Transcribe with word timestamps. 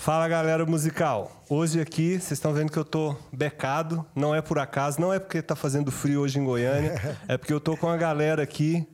Fala 0.00 0.26
galera 0.26 0.64
musical. 0.64 1.44
Hoje 1.46 1.78
aqui, 1.78 2.12
vocês 2.12 2.32
estão 2.32 2.54
vendo 2.54 2.72
que 2.72 2.78
eu 2.78 2.86
tô 2.86 3.14
becado, 3.30 4.02
não 4.14 4.34
é 4.34 4.40
por 4.40 4.58
acaso, 4.58 4.98
não 4.98 5.12
é 5.12 5.18
porque 5.18 5.42
tá 5.42 5.54
fazendo 5.54 5.92
frio 5.92 6.22
hoje 6.22 6.38
em 6.38 6.44
Goiânia, 6.44 6.94
é 7.28 7.36
porque 7.36 7.52
eu 7.52 7.60
tô 7.60 7.76
com 7.76 7.86
a 7.86 7.98
galera 7.98 8.42
aqui. 8.42 8.88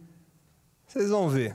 Vocês 0.85 1.09
vão 1.09 1.29
ver. 1.29 1.53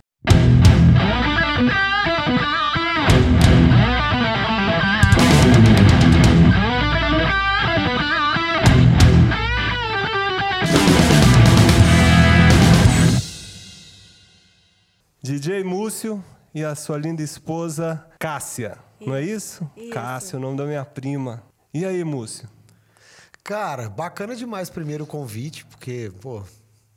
DJ 15.21 15.65
Múcio 15.65 16.23
e 16.55 16.63
a 16.63 16.73
sua 16.73 16.97
linda 16.97 17.21
esposa 17.21 18.07
Cássia, 18.17 18.77
não 19.05 19.15
é 19.15 19.23
isso? 19.23 19.69
Isso. 19.75 19.89
Cássia, 19.91 20.37
o 20.37 20.41
nome 20.41 20.57
da 20.57 20.65
minha 20.65 20.85
prima. 20.85 21.43
E 21.73 21.85
aí, 21.85 22.03
Múcio? 22.03 22.47
Cara, 23.43 23.89
bacana 23.89 24.35
demais 24.35 24.69
primeiro 24.69 25.03
o 25.03 25.07
convite, 25.07 25.65
porque, 25.65 26.11
pô, 26.21 26.43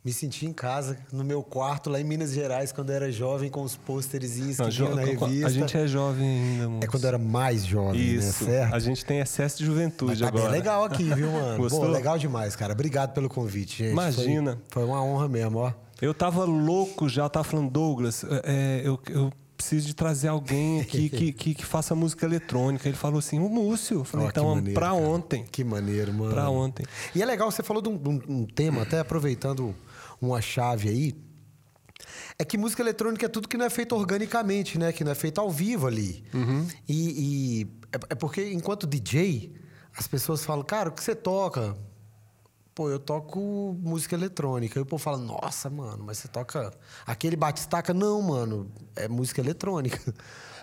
me 0.03 0.13
senti 0.13 0.45
em 0.45 0.53
casa, 0.53 0.95
no 1.11 1.23
meu 1.23 1.41
quarto, 1.41 1.89
lá 1.89 1.99
em 1.99 2.03
Minas 2.03 2.31
Gerais, 2.31 2.71
quando 2.71 2.91
eu 2.91 2.95
era 2.95 3.11
jovem, 3.11 3.49
com 3.49 3.63
os 3.63 3.75
pôsterezinhos 3.75 4.59
Não, 4.59 4.67
que 4.67 4.71
jo- 4.71 4.93
na 4.93 5.01
revista. 5.01 5.47
A 5.47 5.49
gente 5.49 5.75
é 5.75 5.87
jovem 5.87 6.27
ainda, 6.27 6.69
Múcio. 6.69 6.83
É 6.83 6.87
quando 6.87 7.03
eu 7.03 7.07
era 7.07 7.17
mais 7.17 7.65
jovem, 7.65 7.99
Isso. 7.99 8.43
né? 8.45 8.51
Certo? 8.51 8.75
A 8.75 8.79
gente 8.79 9.03
tem 9.03 9.19
excesso 9.19 9.57
de 9.57 9.65
juventude 9.65 10.11
Mas 10.11 10.19
tá 10.19 10.27
agora. 10.27 10.43
bem 10.43 10.51
legal 10.51 10.83
aqui, 10.83 11.03
viu, 11.15 11.31
mano? 11.31 11.57
Gostou? 11.63 11.81
Pô, 11.81 11.87
legal 11.87 12.19
demais, 12.19 12.55
cara. 12.55 12.73
Obrigado 12.73 13.13
pelo 13.13 13.27
convite, 13.27 13.79
gente. 13.79 13.91
Imagina. 13.93 14.59
Foi, 14.69 14.83
foi 14.83 14.91
uma 14.91 15.01
honra 15.03 15.27
mesmo, 15.27 15.57
ó. 15.57 15.73
Eu 15.99 16.13
tava 16.13 16.43
louco 16.45 17.09
já, 17.09 17.23
eu 17.23 17.29
tava 17.29 17.43
falando, 17.45 17.71
Douglas, 17.71 18.23
é, 18.43 18.81
eu, 18.83 18.99
eu 19.09 19.31
preciso 19.67 19.87
de 19.87 19.93
trazer 19.95 20.27
alguém 20.27 20.81
aqui 20.81 21.09
que, 21.09 21.31
que, 21.33 21.55
que 21.55 21.65
faça 21.65 21.95
música 21.95 22.25
eletrônica. 22.25 22.87
Ele 22.87 22.97
falou 22.97 23.19
assim, 23.19 23.39
o 23.39 23.49
Múcio. 23.49 23.99
Eu 23.99 24.03
falei, 24.03 24.27
que 24.27 24.31
então, 24.31 24.53
maneiro, 24.55 24.73
pra 24.79 24.87
cara. 24.89 24.93
ontem. 25.01 25.45
Que 25.51 25.63
maneiro, 25.63 26.13
mano. 26.13 26.33
Pra 26.33 26.49
ontem. 26.49 26.85
E 27.15 27.21
é 27.21 27.25
legal, 27.25 27.51
você 27.51 27.63
falou 27.63 27.81
de 27.81 27.89
um, 27.89 27.93
um- 27.95 28.41
um 28.41 28.45
tema, 28.45 28.81
até 28.83 28.99
aproveitando 28.99 29.75
uma 30.21 30.41
chave 30.41 30.89
aí. 30.89 31.15
É 32.37 32.43
que 32.43 32.57
música 32.57 32.81
eletrônica 32.81 33.25
é 33.25 33.29
tudo 33.29 33.47
que 33.47 33.57
não 33.57 33.65
é 33.65 33.69
feito 33.69 33.95
organicamente, 33.95 34.77
né? 34.77 34.91
Que 34.91 35.03
não 35.03 35.11
é 35.11 35.15
feito 35.15 35.39
ao 35.39 35.49
vivo 35.49 35.87
ali. 35.87 36.23
Uhum. 36.33 36.67
E, 36.87 37.63
e 37.63 37.67
é, 37.93 37.99
é 38.11 38.15
porque, 38.15 38.51
enquanto 38.51 38.85
DJ, 38.85 39.53
as 39.97 40.05
pessoas 40.07 40.43
falam, 40.45 40.63
cara, 40.63 40.89
o 40.89 40.91
que 40.91 41.01
você 41.03 41.15
toca? 41.15 41.75
Pô, 42.75 42.89
eu 42.89 42.99
toco 42.99 43.39
música 43.81 44.15
eletrônica. 44.15 44.77
Aí 44.77 44.83
o 44.83 44.85
povo 44.85 45.01
fala, 45.01 45.17
nossa, 45.17 45.69
mano, 45.69 46.03
mas 46.05 46.17
você 46.17 46.27
toca 46.27 46.73
aquele 47.07 47.37
batistaca? 47.37 47.93
Não, 47.93 48.21
mano, 48.21 48.69
é 48.97 49.07
música 49.07 49.39
eletrônica. 49.41 49.97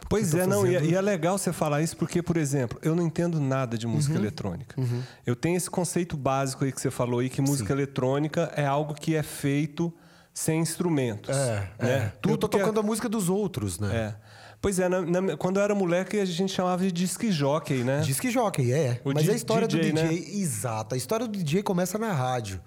Pois 0.09 0.35
é, 0.35 0.47
não, 0.47 0.67
e, 0.67 0.75
fazendo- 0.75 0.91
e 0.91 0.95
é 0.95 1.01
legal 1.01 1.39
você 1.39 1.55
falar 1.55 1.81
isso 1.81 1.97
porque, 1.97 2.23
por 2.23 2.37
exemplo, 2.37 2.79
eu 2.83 2.95
não 2.95 3.03
entendo 3.03 3.41
nada 3.41 3.79
de 3.79 3.87
Uhum. 3.87 3.95
música 3.95 4.15
eletrônica. 4.19 4.77
Eu 5.25 5.35
tenho 5.35 5.57
esse 5.57 5.71
conceito 5.71 6.19
básico 6.19 6.65
aí 6.65 6.73
que 6.73 6.79
você 6.83 6.91
falou 6.91 7.21
aí, 7.21 7.31
que 7.31 7.41
música 7.41 7.73
eletrônica 7.73 8.53
é 8.55 8.67
algo 8.67 8.93
que 8.93 9.15
é 9.17 9.23
feito 9.23 9.91
sem 10.35 10.61
instrumentos. 10.61 11.35
É, 11.35 11.71
né? 11.79 11.91
é. 11.91 12.13
eu 12.31 12.37
tô 12.37 12.47
é- 12.47 12.51
tocando 12.51 12.81
a 12.81 12.83
música 12.83 13.09
dos 13.09 13.31
outros, 13.31 13.79
né? 13.79 13.97
É. 13.97 14.15
Pois 14.63 14.79
é, 14.79 14.89
na- 14.89 15.03
na- 15.03 15.37
quando 15.37 15.57
eu 15.59 15.63
era 15.65 15.75
moleque, 15.75 16.19
a 16.21 16.25
gente 16.25 16.53
chamava 16.53 16.83
de 16.85 16.93
disc 16.93 17.21
jockey, 17.31 17.83
né? 17.83 18.01
Disque 18.01 18.31
jockey, 18.31 18.73
é. 18.73 19.01
O 19.05 19.13
Mas 19.13 19.25
di- 19.25 19.31
a 19.33 19.35
história 19.35 19.67
DJ, 19.69 19.91
do 19.93 19.97
DJ, 20.01 20.09
né? 20.21 20.39
exato. 20.41 20.95
A 20.95 20.99
história 20.99 21.27
do 21.27 21.37
DJ 21.37 21.63
começa 21.65 21.99
na 21.99 22.13
rádio. 22.13 22.61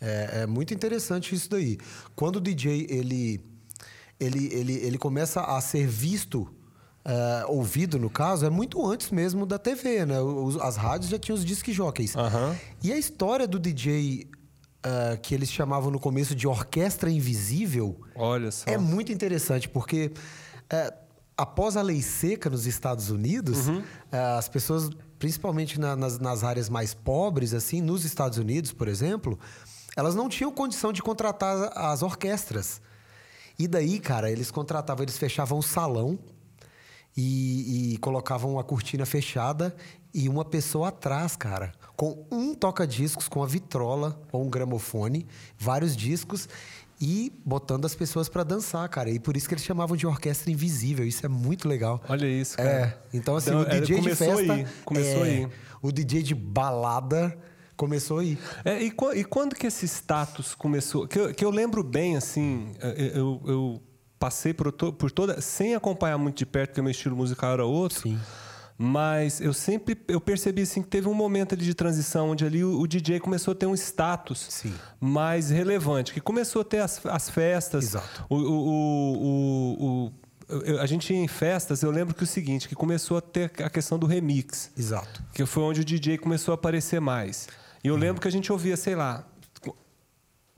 É, 0.00 0.42
é 0.42 0.46
muito 0.46 0.72
interessante 0.72 1.34
isso 1.34 1.50
daí. 1.50 1.78
Quando 2.14 2.36
o 2.36 2.40
DJ 2.40 2.86
ele, 2.88 3.40
ele, 4.20 4.48
ele, 4.54 4.72
ele 4.74 4.98
começa 4.98 5.40
a 5.42 5.60
ser 5.60 5.84
visto, 5.86 6.48
é, 7.04 7.44
ouvido 7.48 7.98
no 7.98 8.08
caso, 8.08 8.46
é 8.46 8.50
muito 8.50 8.84
antes 8.86 9.10
mesmo 9.10 9.44
da 9.44 9.58
TV, 9.58 10.06
né? 10.06 10.20
Os- 10.20 10.56
as 10.58 10.76
rádios 10.76 11.10
já 11.10 11.18
tinham 11.18 11.36
os 11.36 11.44
disque 11.44 11.72
jockeys. 11.72 12.14
Aham. 12.14 12.56
E 12.84 12.92
a 12.92 12.96
história 12.96 13.48
do 13.48 13.58
DJ 13.58 14.28
é, 14.84 15.16
que 15.16 15.34
eles 15.34 15.50
chamavam 15.50 15.90
no 15.90 15.98
começo 15.98 16.34
de 16.36 16.46
orquestra 16.46 17.08
invisível 17.10 18.00
Olha 18.16 18.50
só. 18.50 18.64
é 18.70 18.76
muito 18.78 19.10
interessante, 19.12 19.68
porque 19.68 20.10
é, 20.68 20.92
após 21.42 21.76
a 21.76 21.82
lei 21.82 22.00
seca 22.02 22.48
nos 22.48 22.66
Estados 22.66 23.10
Unidos, 23.10 23.66
Uhum. 23.68 23.82
é, 24.10 24.18
as 24.38 24.48
pessoas, 24.48 24.88
principalmente 25.18 25.78
na- 25.80 25.96
nas, 25.96 26.18
nas 26.18 26.44
áreas 26.44 26.68
mais 26.68 26.94
pobres, 26.94 27.52
assim, 27.54 27.80
nos 27.80 28.04
Estados 28.04 28.38
Unidos, 28.38 28.72
por 28.72 28.88
exemplo, 28.88 29.38
elas 29.96 30.14
não 30.14 30.28
tinham 30.28 30.50
condição 30.52 30.92
de 30.92 31.02
contratar 31.02 31.70
as 31.76 32.02
orquestras. 32.02 32.80
E 33.58 33.68
daí, 33.68 33.98
cara, 34.00 34.30
eles 34.30 34.50
contratavam, 34.50 35.02
eles 35.04 35.18
fechavam 35.18 35.58
o 35.58 35.62
salão 35.62 36.18
e, 37.16 37.92
e 37.92 37.96
colocavam 37.98 38.58
a 38.58 38.64
cortina 38.64 39.04
fechada 39.04 39.74
e 40.14 40.28
uma 40.28 40.44
pessoa 40.44 40.88
atrás, 40.88 41.36
cara, 41.36 41.72
com 41.96 42.24
um 42.30 42.54
toca-discos, 42.54 43.28
com 43.28 43.42
a 43.42 43.46
vitrola 43.46 44.20
ou 44.32 44.42
um 44.44 44.48
gramofone, 44.50 45.26
vários 45.58 45.94
discos 45.96 46.48
e 47.04 47.32
botando 47.44 47.84
as 47.84 47.96
pessoas 47.96 48.28
pra 48.28 48.44
dançar, 48.44 48.88
cara. 48.88 49.10
E 49.10 49.18
por 49.18 49.36
isso 49.36 49.48
que 49.48 49.54
eles 49.54 49.64
chamavam 49.64 49.96
de 49.96 50.06
orquestra 50.06 50.52
invisível. 50.52 51.04
Isso 51.04 51.26
é 51.26 51.28
muito 51.28 51.66
legal. 51.68 52.00
Olha 52.08 52.26
isso, 52.26 52.56
cara. 52.56 52.68
É, 52.70 52.98
então 53.12 53.34
assim, 53.34 53.50
Então, 53.50 53.62
o 53.62 53.66
é, 53.66 53.80
DJ 53.80 54.00
de 54.00 54.14
festa, 54.14 54.52
aí, 54.52 54.66
começou 54.84 55.26
é, 55.26 55.28
aí. 55.28 55.48
O 55.82 55.90
DJ 55.90 56.22
de 56.22 56.34
balada 56.34 57.36
começou 57.76 58.20
aí. 58.20 58.38
É, 58.64 58.80
e, 58.80 58.94
e 59.16 59.24
quando 59.24 59.56
que 59.56 59.66
esse 59.66 59.84
status 59.88 60.54
começou? 60.54 61.08
Que 61.08 61.18
eu, 61.18 61.34
que 61.34 61.44
eu 61.44 61.50
lembro 61.50 61.82
bem, 61.82 62.16
assim, 62.16 62.70
é, 62.80 63.10
eu, 63.18 63.42
eu 63.46 63.82
passei 64.16 64.54
por, 64.54 64.70
to- 64.70 64.92
por 64.92 65.10
toda. 65.10 65.40
sem 65.40 65.74
acompanhar 65.74 66.16
muito 66.18 66.38
de 66.38 66.46
perto, 66.46 66.70
porque 66.70 66.82
meu 66.82 66.92
estilo 66.92 67.16
musical 67.16 67.52
era 67.54 67.64
outro. 67.64 68.02
Sim. 68.02 68.16
Mas 68.78 69.40
eu 69.40 69.52
sempre 69.52 69.96
eu 70.08 70.20
percebi 70.20 70.62
assim, 70.62 70.82
que 70.82 70.88
teve 70.88 71.08
um 71.08 71.14
momento 71.14 71.54
ali 71.54 71.64
de 71.64 71.74
transição 71.74 72.30
onde 72.30 72.44
ali 72.44 72.64
o, 72.64 72.80
o 72.80 72.86
DJ 72.86 73.20
começou 73.20 73.52
a 73.52 73.54
ter 73.54 73.66
um 73.66 73.74
status 73.74 74.46
Sim. 74.48 74.74
mais 75.00 75.50
relevante, 75.50 76.12
que 76.12 76.20
começou 76.20 76.62
a 76.62 76.64
ter 76.64 76.78
as, 76.78 77.04
as 77.06 77.30
festas. 77.30 77.84
Exato. 77.84 78.26
O, 78.28 78.36
o, 78.36 80.12
o, 80.48 80.78
a 80.80 80.86
gente 80.86 81.12
ia 81.12 81.18
em 81.18 81.28
festas, 81.28 81.82
eu 81.82 81.90
lembro 81.90 82.14
que 82.14 82.24
o 82.24 82.26
seguinte, 82.26 82.68
que 82.68 82.74
começou 82.74 83.16
a 83.16 83.20
ter 83.20 83.50
a 83.62 83.70
questão 83.70 83.98
do 83.98 84.06
remix 84.06 84.70
Exato. 84.76 85.22
que 85.32 85.46
foi 85.46 85.62
onde 85.62 85.80
o 85.80 85.84
DJ 85.84 86.18
começou 86.18 86.52
a 86.52 86.54
aparecer 86.54 87.00
mais. 87.00 87.48
E 87.84 87.88
eu 87.88 87.96
lembro 87.96 88.20
que 88.20 88.28
a 88.28 88.30
gente 88.30 88.52
ouvia, 88.52 88.76
sei 88.76 88.94
lá, 88.94 89.26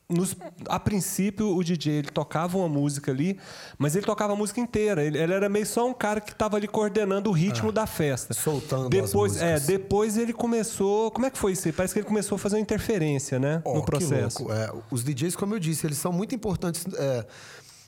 nos- 0.08 0.36
a 0.68 0.78
princípio 0.78 1.56
o 1.56 1.64
DJ 1.64 1.92
ele 1.94 2.08
tocava 2.10 2.58
uma 2.58 2.68
música 2.68 3.10
ali, 3.10 3.38
mas 3.78 3.96
ele 3.96 4.04
tocava 4.04 4.32
a 4.34 4.36
música 4.36 4.60
inteira. 4.60 5.02
Ele, 5.02 5.18
ele 5.18 5.32
era 5.32 5.48
meio 5.48 5.64
só 5.66 5.88
um 5.88 5.94
cara 5.94 6.20
que 6.20 6.32
estava 6.32 6.56
ali 6.56 6.68
coordenando 6.68 7.30
o 7.30 7.32
ritmo 7.32 7.72
da 7.72 7.86
festa. 7.86 8.34
Soltando 8.34 8.84
as 8.84 8.90
depois, 8.90 9.36
é, 9.36 9.52
músicas. 9.52 9.66
depois 9.66 10.16
ele 10.18 10.32
começou. 10.32 11.10
Como 11.10 11.26
é 11.26 11.30
que 11.30 11.38
foi 11.38 11.52
isso? 11.52 11.72
Parece 11.72 11.94
que 11.94 12.00
ele 12.00 12.06
começou 12.06 12.36
a 12.36 12.38
fazer 12.38 12.56
uma 12.56 12.62
interferência, 12.62 13.38
né, 13.38 13.62
Ó, 13.64 13.74
no 13.76 13.84
processo. 13.84 14.50
É, 14.52 14.70
os 14.90 15.02
DJs, 15.02 15.36
como 15.36 15.54
eu 15.54 15.58
disse, 15.58 15.86
eles 15.86 15.96
são 15.98 16.12
muito 16.12 16.34
importantes 16.34 16.84
é, 16.94 17.26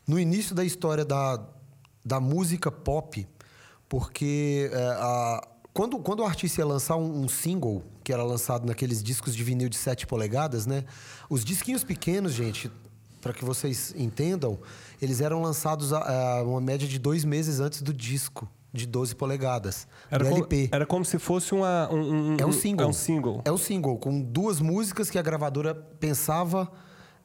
no 0.07 0.19
início 0.19 0.55
da 0.55 0.65
história 0.65 1.05
da, 1.05 1.39
da 2.05 2.19
música 2.19 2.71
pop, 2.71 3.27
porque 3.89 4.71
é, 4.73 4.77
a- 4.79 5.47
quando, 5.73 5.99
quando 5.99 6.21
o 6.21 6.25
artista 6.25 6.63
ia 6.63 6.67
lançar 6.67 6.97
um, 6.97 7.25
um 7.25 7.29
single, 7.29 7.83
que 8.07 8.13
era 8.13 8.23
lançado 8.23 8.65
naqueles 8.65 9.03
discos 9.03 9.35
de 9.35 9.43
vinil 9.43 9.69
de 9.69 9.77
7 9.77 10.07
polegadas, 10.07 10.65
né? 10.65 10.85
Os 11.29 11.45
disquinhos 11.45 11.83
pequenos, 11.83 12.33
gente, 12.35 12.71
para 13.21 13.33
que 13.33 13.45
vocês 13.45 13.93
entendam, 13.97 14.61
eles 15.03 15.21
eram 15.21 15.43
lançados 15.43 15.93
a, 15.93 16.37
a 16.39 16.43
uma 16.45 16.61
média 16.61 16.87
de 16.87 17.01
dois 17.01 17.25
meses 17.25 17.59
antes 17.59 17.83
do 17.83 17.93
disco 17.93 18.49
de 18.73 18.87
12 18.87 19.17
polegadas, 19.17 19.89
Era, 20.09 20.23
do 20.23 20.31
como, 20.31 20.43
LP. 20.43 20.69
era 20.71 20.87
como 20.87 21.05
se 21.05 21.19
fosse 21.19 21.53
uma, 21.53 21.93
um, 21.93 22.37
É 22.39 22.47
um 22.47 22.53
single. 22.53 22.87
É 22.87 22.89
um 22.89 22.93
single. 22.93 23.43
É 23.45 23.51
um 23.51 23.59
single, 23.59 23.99
com 23.99 24.23
duas 24.23 24.61
músicas 24.61 25.11
que 25.11 25.19
a 25.19 25.23
gravadora 25.23 25.75
pensava 25.75 26.71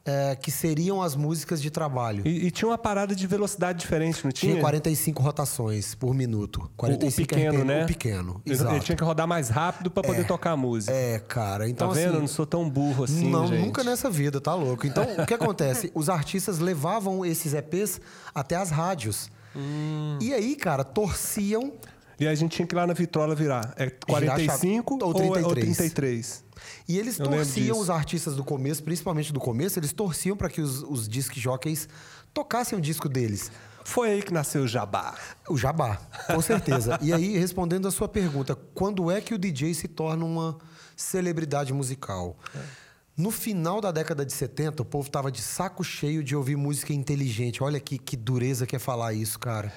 é, 0.04 0.34
que 0.34 0.50
seriam 0.50 1.00
as 1.00 1.14
músicas 1.14 1.62
de 1.62 1.70
trabalho. 1.70 2.26
E, 2.26 2.46
e 2.46 2.50
tinha 2.50 2.68
uma 2.68 2.76
parada 2.78 3.14
de 3.14 3.26
velocidade 3.26 3.78
diferente, 3.78 4.24
não 4.24 4.32
tinha? 4.32 4.52
Tinha 4.52 4.60
45 4.60 5.22
rotações 5.22 5.94
por 5.94 6.12
minuto. 6.14 6.62
O- 6.64 6.68
45 6.76 7.22
o 7.22 7.28
pequeno, 7.36 7.52
RPM, 7.58 7.64
né? 7.64 7.84
O 7.84 7.86
pequeno, 7.86 8.42
exato. 8.44 8.74
ele 8.74 8.80
tinha 8.84 8.96
que 8.96 9.04
rodar 9.04 9.26
mais 9.28 9.48
rápido 9.48 9.90
para 9.90 10.02
poder 10.02 10.26
tocar 10.26 10.50
a 10.52 10.56
música. 10.56 10.92
É, 10.92 11.18
cara. 11.20 11.68
Então, 11.68 11.88
tá 11.88 11.94
vendo? 11.94 12.06
assim, 12.06 12.14
Eu 12.16 12.20
não 12.20 12.28
sou 12.28 12.44
tão 12.46 12.68
burro 12.68 13.04
assim, 13.04 13.30
não, 13.30 13.46
gente. 13.46 13.64
nunca 13.64 13.84
nessa 13.84 14.10
vida, 14.10 14.40
tá 14.40 14.54
louco. 14.54 14.86
Então, 14.86 15.04
o 15.18 15.26
que 15.26 15.34
acontece? 15.34 15.90
Os 15.94 16.08
artistas 16.08 16.58
levavam 16.58 17.24
esses 17.24 17.54
EPs 17.54 18.00
até 18.34 18.56
as 18.56 18.70
rádios. 18.70 19.30
Hum. 19.54 20.18
E 20.20 20.32
aí, 20.34 20.56
cara, 20.56 20.82
torciam 20.82 21.72
E 22.18 22.26
a 22.26 22.34
gente 22.34 22.56
tinha 22.56 22.66
que 22.66 22.74
ir 22.74 22.76
lá 22.76 22.86
na 22.86 22.92
vitrola 22.94 23.34
virar. 23.34 23.72
É 23.76 23.90
45 23.90 24.98
Girar 24.98 25.02
a 25.02 25.06
ou, 25.06 25.12
chave- 25.12 25.28
ou 25.28 25.36
é- 25.36 25.42
ou 25.44 25.54
33? 25.54 26.44
33? 26.62 26.84
E 26.88 26.98
eles 26.98 27.18
Eu 27.20 27.26
torciam, 27.28 27.78
os 27.78 27.90
artistas 27.90 28.36
do 28.36 28.44
começo, 28.44 28.82
principalmente 28.82 29.32
do 29.32 29.40
começo, 29.40 29.78
eles 29.78 29.92
torciam 29.92 30.36
para 30.36 30.48
que 30.48 30.60
os, 30.60 30.82
os 30.82 31.08
disc 31.08 31.34
jockeys 31.38 31.88
tocassem 32.32 32.78
o 32.78 32.80
disco 32.80 33.08
deles. 33.08 33.50
Foi 33.84 34.10
aí 34.12 34.22
que 34.22 34.32
nasceu 34.32 34.62
o 34.62 34.68
Jabá. 34.68 35.14
O 35.48 35.58
jabá, 35.58 35.98
com 36.26 36.40
certeza. 36.40 36.98
e 37.02 37.12
aí, 37.12 37.36
respondendo 37.36 37.88
a 37.88 37.90
sua 37.90 38.08
pergunta, 38.08 38.54
quando 38.74 39.10
é 39.10 39.20
que 39.20 39.34
o 39.34 39.38
DJ 39.38 39.74
se 39.74 39.88
torna 39.88 40.24
uma 40.24 40.56
celebridade 40.96 41.72
musical? 41.72 42.36
No 43.16 43.30
final 43.30 43.80
da 43.80 43.90
década 43.90 44.24
de 44.24 44.32
70, 44.32 44.82
o 44.82 44.84
povo 44.84 45.10
tava 45.10 45.30
de 45.30 45.42
saco 45.42 45.82
cheio 45.84 46.22
de 46.24 46.34
ouvir 46.34 46.56
música 46.56 46.92
inteligente. 46.92 47.62
Olha 47.62 47.78
que, 47.80 47.98
que 47.98 48.16
dureza 48.16 48.66
que 48.66 48.76
é 48.76 48.78
falar 48.78 49.12
isso, 49.12 49.38
cara. 49.38 49.72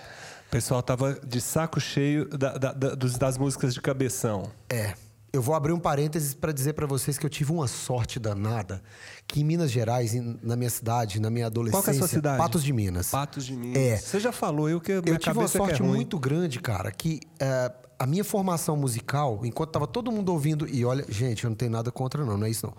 pessoal 0.51 0.81
tava 0.81 1.19
de 1.25 1.41
saco 1.41 1.79
cheio 1.81 2.29
da- 2.29 2.57
da- 2.57 2.71
da- 2.73 2.95
das 2.95 3.37
músicas 3.37 3.73
de 3.73 3.81
cabeção. 3.81 4.49
É. 4.69 4.93
Eu 5.35 5.41
vou 5.41 5.53
abrir 5.53 5.73
um 5.73 5.79
parênteses 5.79 6.33
para 6.33 6.53
dizer 6.53 6.73
para 6.73 6.85
vocês 6.87 7.17
que 7.17 7.25
eu 7.25 7.29
tive 7.29 7.51
uma 7.51 7.67
sorte 7.67 8.19
danada 8.19 8.81
que 9.27 9.41
em 9.41 9.43
Minas 9.43 9.69
Gerais, 9.69 10.13
em- 10.15 10.39
na 10.41 10.55
minha 10.55 10.69
cidade, 10.69 11.19
na 11.19 11.29
minha 11.29 11.47
adolescência, 11.47 11.77
Qual 11.77 11.83
que 11.83 11.89
é 11.89 11.93
a 11.93 11.97
sua 11.99 12.07
cidade? 12.07 12.37
Patos 12.37 12.63
de 12.63 12.71
Minas. 12.71 13.09
Patos 13.09 13.45
de 13.45 13.53
Minas. 13.53 13.77
É. 13.77 13.97
Você 13.97 14.19
já 14.19 14.31
falou, 14.31 14.69
eu 14.69 14.79
que 14.79 14.91
minha 14.93 15.03
Eu 15.15 15.17
tive 15.17 15.37
uma 15.37 15.45
que 15.49 15.57
é 15.57 15.59
sorte 15.59 15.81
ruim. 15.81 15.89
muito 15.91 16.17
grande, 16.17 16.59
cara, 16.59 16.89
que 16.91 17.19
eh, 17.39 17.71
a 17.97 18.06
minha 18.06 18.24
formação 18.24 18.75
musical, 18.75 19.42
enquanto 19.44 19.71
tava 19.71 19.88
todo 19.88 20.12
mundo 20.12 20.30
ouvindo, 20.31 20.68
e 20.68 20.83
olha, 20.86 21.06
gente, 21.09 21.44
eu 21.44 21.50
não 21.50 21.56
tenho 21.56 21.71
nada 21.71 21.92
contra, 21.92 22.25
não, 22.25 22.38
não 22.38 22.45
é 22.45 22.50
isso 22.50 22.65
não. 22.65 22.74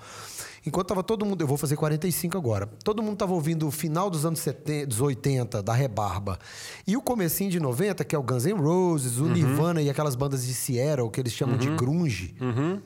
Enquanto 0.67 0.89
tava 0.89 1.03
todo 1.03 1.25
mundo, 1.25 1.41
eu 1.43 1.47
vou 1.47 1.57
fazer 1.57 1.77
45 1.77 2.37
agora. 2.37 2.67
Todo 2.83 3.01
mundo 3.03 3.17
tava 3.17 3.33
ouvindo 3.33 3.69
o 3.69 3.71
final 3.71 4.11
dos 4.11 4.27
anos 4.27 4.41
70, 4.41 4.87
dos 4.89 5.01
80, 5.01 5.63
da 5.63 5.73
Rebarba. 5.73 6.39
E 6.87 6.97
o 6.97 7.01
comecinho 7.01 7.51
de 7.51 7.61
90, 7.61 8.05
que 8.05 8.17
é 8.17 8.19
o 8.19 8.23
Guns 8.23 8.45
N' 8.47 8.61
Roses, 8.61 9.19
o 9.19 9.25
Uhum. 9.25 9.33
Nirvana 9.33 9.81
e 9.81 9.89
aquelas 9.89 10.17
bandas 10.17 10.45
de 10.45 10.53
Seattle, 10.53 11.09
que 11.09 11.21
eles 11.21 11.33
chamam 11.33 11.57
de 11.57 11.69
grunge. 11.77 12.35
Uhum. 12.41 12.81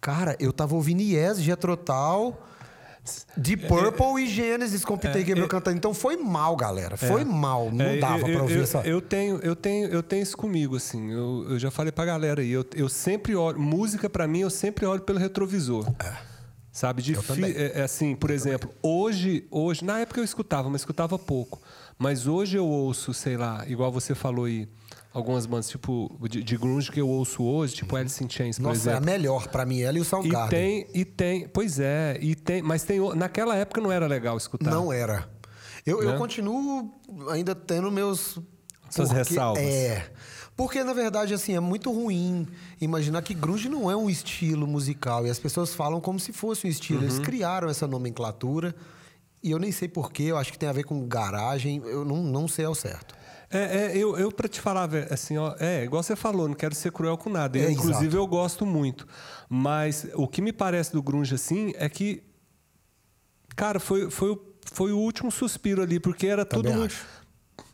Cara, 0.00 0.36
eu 0.38 0.52
tava 0.52 0.76
ouvindo 0.76 1.02
Yes, 1.02 1.38
Jethro 1.40 1.76
Tull, 1.76 2.36
Deep 3.36 3.66
Purple 3.66 4.22
e 4.22 4.26
Genesis 4.28 4.84
com 4.84 4.96
Peter 4.98 5.24
Gabriel 5.24 5.48
cantando. 5.48 5.76
Então 5.76 5.92
foi 5.94 6.16
mal, 6.16 6.56
galera. 6.56 6.96
Foi 6.96 7.24
mal. 7.24 7.70
Não 7.72 7.84
É, 7.84 7.96
dava 7.98 8.28
eu, 8.28 8.32
pra 8.34 8.42
ouvir 8.42 8.56
eu, 8.56 8.62
essa... 8.62 8.78
Eu 8.80 9.00
tenho, 9.00 9.36
eu 9.42 9.54
tenho, 9.56 9.88
eu 9.88 10.02
tenho 10.02 10.22
isso 10.22 10.36
comigo, 10.36 10.76
assim. 10.76 11.10
Eu, 11.10 11.46
eu 11.50 11.58
já 11.58 11.70
falei 11.70 11.92
pra 11.92 12.04
galera 12.04 12.40
aí. 12.40 12.50
Eu, 12.50 12.64
eu 12.74 12.88
sempre 12.88 13.34
olho. 13.36 13.58
Música, 13.60 14.08
pra 14.10 14.26
mim, 14.26 14.40
eu 14.40 14.50
sempre 14.50 14.84
olho 14.86 15.02
pelo 15.02 15.18
retrovisor. 15.18 15.86
Sabe? 16.72 17.02
De 17.02 17.14
É. 17.14 17.16
Eu 17.16 17.22
fi- 17.22 17.28
também. 17.34 17.52
é, 17.56 17.72
é 17.80 17.82
assim, 17.82 18.14
por 18.14 18.30
exemplo, 18.30 18.70
hoje, 18.82 19.44
hoje, 19.50 19.84
na 19.84 19.98
época 19.98 20.20
eu 20.20 20.24
escutava, 20.24 20.68
mas 20.70 20.82
escutava 20.82 21.18
pouco. 21.18 21.60
Mas 21.98 22.26
hoje 22.28 22.56
eu 22.56 22.66
ouço, 22.66 23.12
sei 23.12 23.36
lá, 23.36 23.64
igual 23.66 23.90
você 23.90 24.14
falou 24.14 24.44
aí, 24.44 24.68
algumas 25.18 25.44
bandas 25.46 25.68
tipo 25.68 26.10
de, 26.28 26.42
de 26.42 26.56
grunge 26.56 26.90
que 26.90 27.00
eu 27.00 27.08
ouço 27.08 27.42
hoje, 27.44 27.74
tipo 27.74 27.94
Alice 27.96 28.22
in 28.24 28.28
Chains, 28.30 28.56
por 28.58 28.64
Nossa, 28.64 28.90
é 28.90 28.92
a 28.92 28.96
exemplo. 28.96 29.06
melhor 29.10 29.48
pra 29.48 29.66
mim, 29.66 29.80
ela 29.82 29.98
e 29.98 30.00
o 30.00 30.02
E 30.02 30.06
Soundgarden. 30.06 30.48
tem, 30.50 30.86
e 30.94 31.04
tem, 31.04 31.48
pois 31.48 31.78
é, 31.78 32.18
e 32.20 32.34
tem, 32.34 32.62
mas 32.62 32.82
tem, 32.84 32.98
naquela 33.16 33.54
época 33.56 33.80
não 33.80 33.92
era 33.92 34.06
legal 34.06 34.36
escutar. 34.36 34.70
Não 34.70 34.92
era. 34.92 35.28
Eu, 35.84 36.02
eu 36.02 36.12
Né? 36.12 36.18
continuo 36.18 36.92
ainda 37.30 37.54
tendo 37.54 37.90
meus. 37.90 38.38
Suas 38.90 39.10
ressalvas. 39.10 39.62
É. 39.62 40.10
Porque, 40.56 40.82
na 40.82 40.92
verdade, 40.92 41.32
assim, 41.34 41.54
é 41.54 41.60
muito 41.60 41.92
ruim 41.92 42.48
imaginar 42.80 43.22
que 43.22 43.32
grunge 43.32 43.68
não 43.68 43.88
é 43.90 43.96
um 43.96 44.10
estilo 44.10 44.66
musical. 44.66 45.24
E 45.26 45.30
as 45.30 45.38
pessoas 45.38 45.72
falam 45.74 46.00
como 46.00 46.18
se 46.18 46.32
fosse 46.32 46.66
um 46.66 46.70
estilo. 46.70 46.98
Uhum. 47.00 47.04
Eles 47.04 47.18
criaram 47.20 47.68
essa 47.68 47.86
nomenclatura. 47.86 48.74
E 49.40 49.52
eu 49.52 49.58
nem 49.60 49.70
sei 49.70 49.86
porquê, 49.86 50.24
eu 50.24 50.36
acho 50.36 50.50
que 50.50 50.58
tem 50.58 50.68
a 50.68 50.72
ver 50.72 50.82
com 50.82 51.06
garagem, 51.06 51.80
eu 51.86 52.04
não, 52.04 52.16
não 52.24 52.48
sei 52.48 52.64
ao 52.64 52.74
certo. 52.74 53.14
É, 53.50 53.92
é, 53.92 53.96
eu, 53.96 54.16
eu 54.18 54.30
para 54.30 54.46
te 54.48 54.60
falar, 54.60 54.90
assim, 55.10 55.38
ó, 55.38 55.54
é, 55.58 55.82
igual 55.84 56.02
você 56.02 56.14
falou, 56.14 56.46
não 56.48 56.54
quero 56.54 56.74
ser 56.74 56.92
cruel 56.92 57.16
com 57.16 57.30
nada. 57.30 57.58
É, 57.58 57.70
inclusive, 57.70 58.06
exato. 58.08 58.16
eu 58.16 58.26
gosto 58.26 58.66
muito. 58.66 59.06
Mas 59.48 60.06
o 60.14 60.28
que 60.28 60.42
me 60.42 60.52
parece 60.52 60.92
do 60.92 61.02
grunge, 61.02 61.34
assim, 61.34 61.72
é 61.76 61.88
que, 61.88 62.22
cara, 63.56 63.80
foi, 63.80 64.10
foi, 64.10 64.30
o- 64.30 64.40
foi 64.70 64.92
o 64.92 64.98
último 64.98 65.30
suspiro 65.30 65.80
ali, 65.82 65.98
porque 65.98 66.26
era 66.26 66.44
tudo 66.44 66.62
Também 66.64 66.78
muito... 66.78 66.92
acho. 66.92 67.06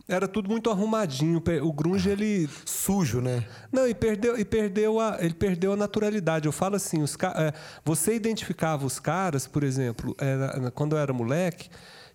Era 0.07 0.27
tudo 0.27 0.47
muito 0.49 0.69
arrumadinho. 0.69 1.41
O 1.63 1.73
grunge, 1.73 2.09
ele... 2.11 2.47
Sujo, 2.63 3.21
né? 3.21 3.43
Não, 3.71 3.87
e 3.87 3.95
perdeu, 3.95 4.37
e 4.39 4.45
perdeu 4.45 4.99
a, 4.99 5.17
ele 5.19 5.33
perdeu 5.33 5.73
a 5.73 5.75
naturalidade. 5.75 6.45
Eu 6.45 6.51
falo 6.51 6.75
assim, 6.75 7.01
os, 7.01 7.15
é, 7.35 7.51
você 7.83 8.13
identificava 8.15 8.85
os 8.85 8.99
caras, 8.99 9.47
por 9.47 9.63
exemplo, 9.63 10.15
é, 10.19 10.69
quando 10.75 10.95
eu 10.95 10.99
era 10.99 11.11
moleque, 11.11 11.69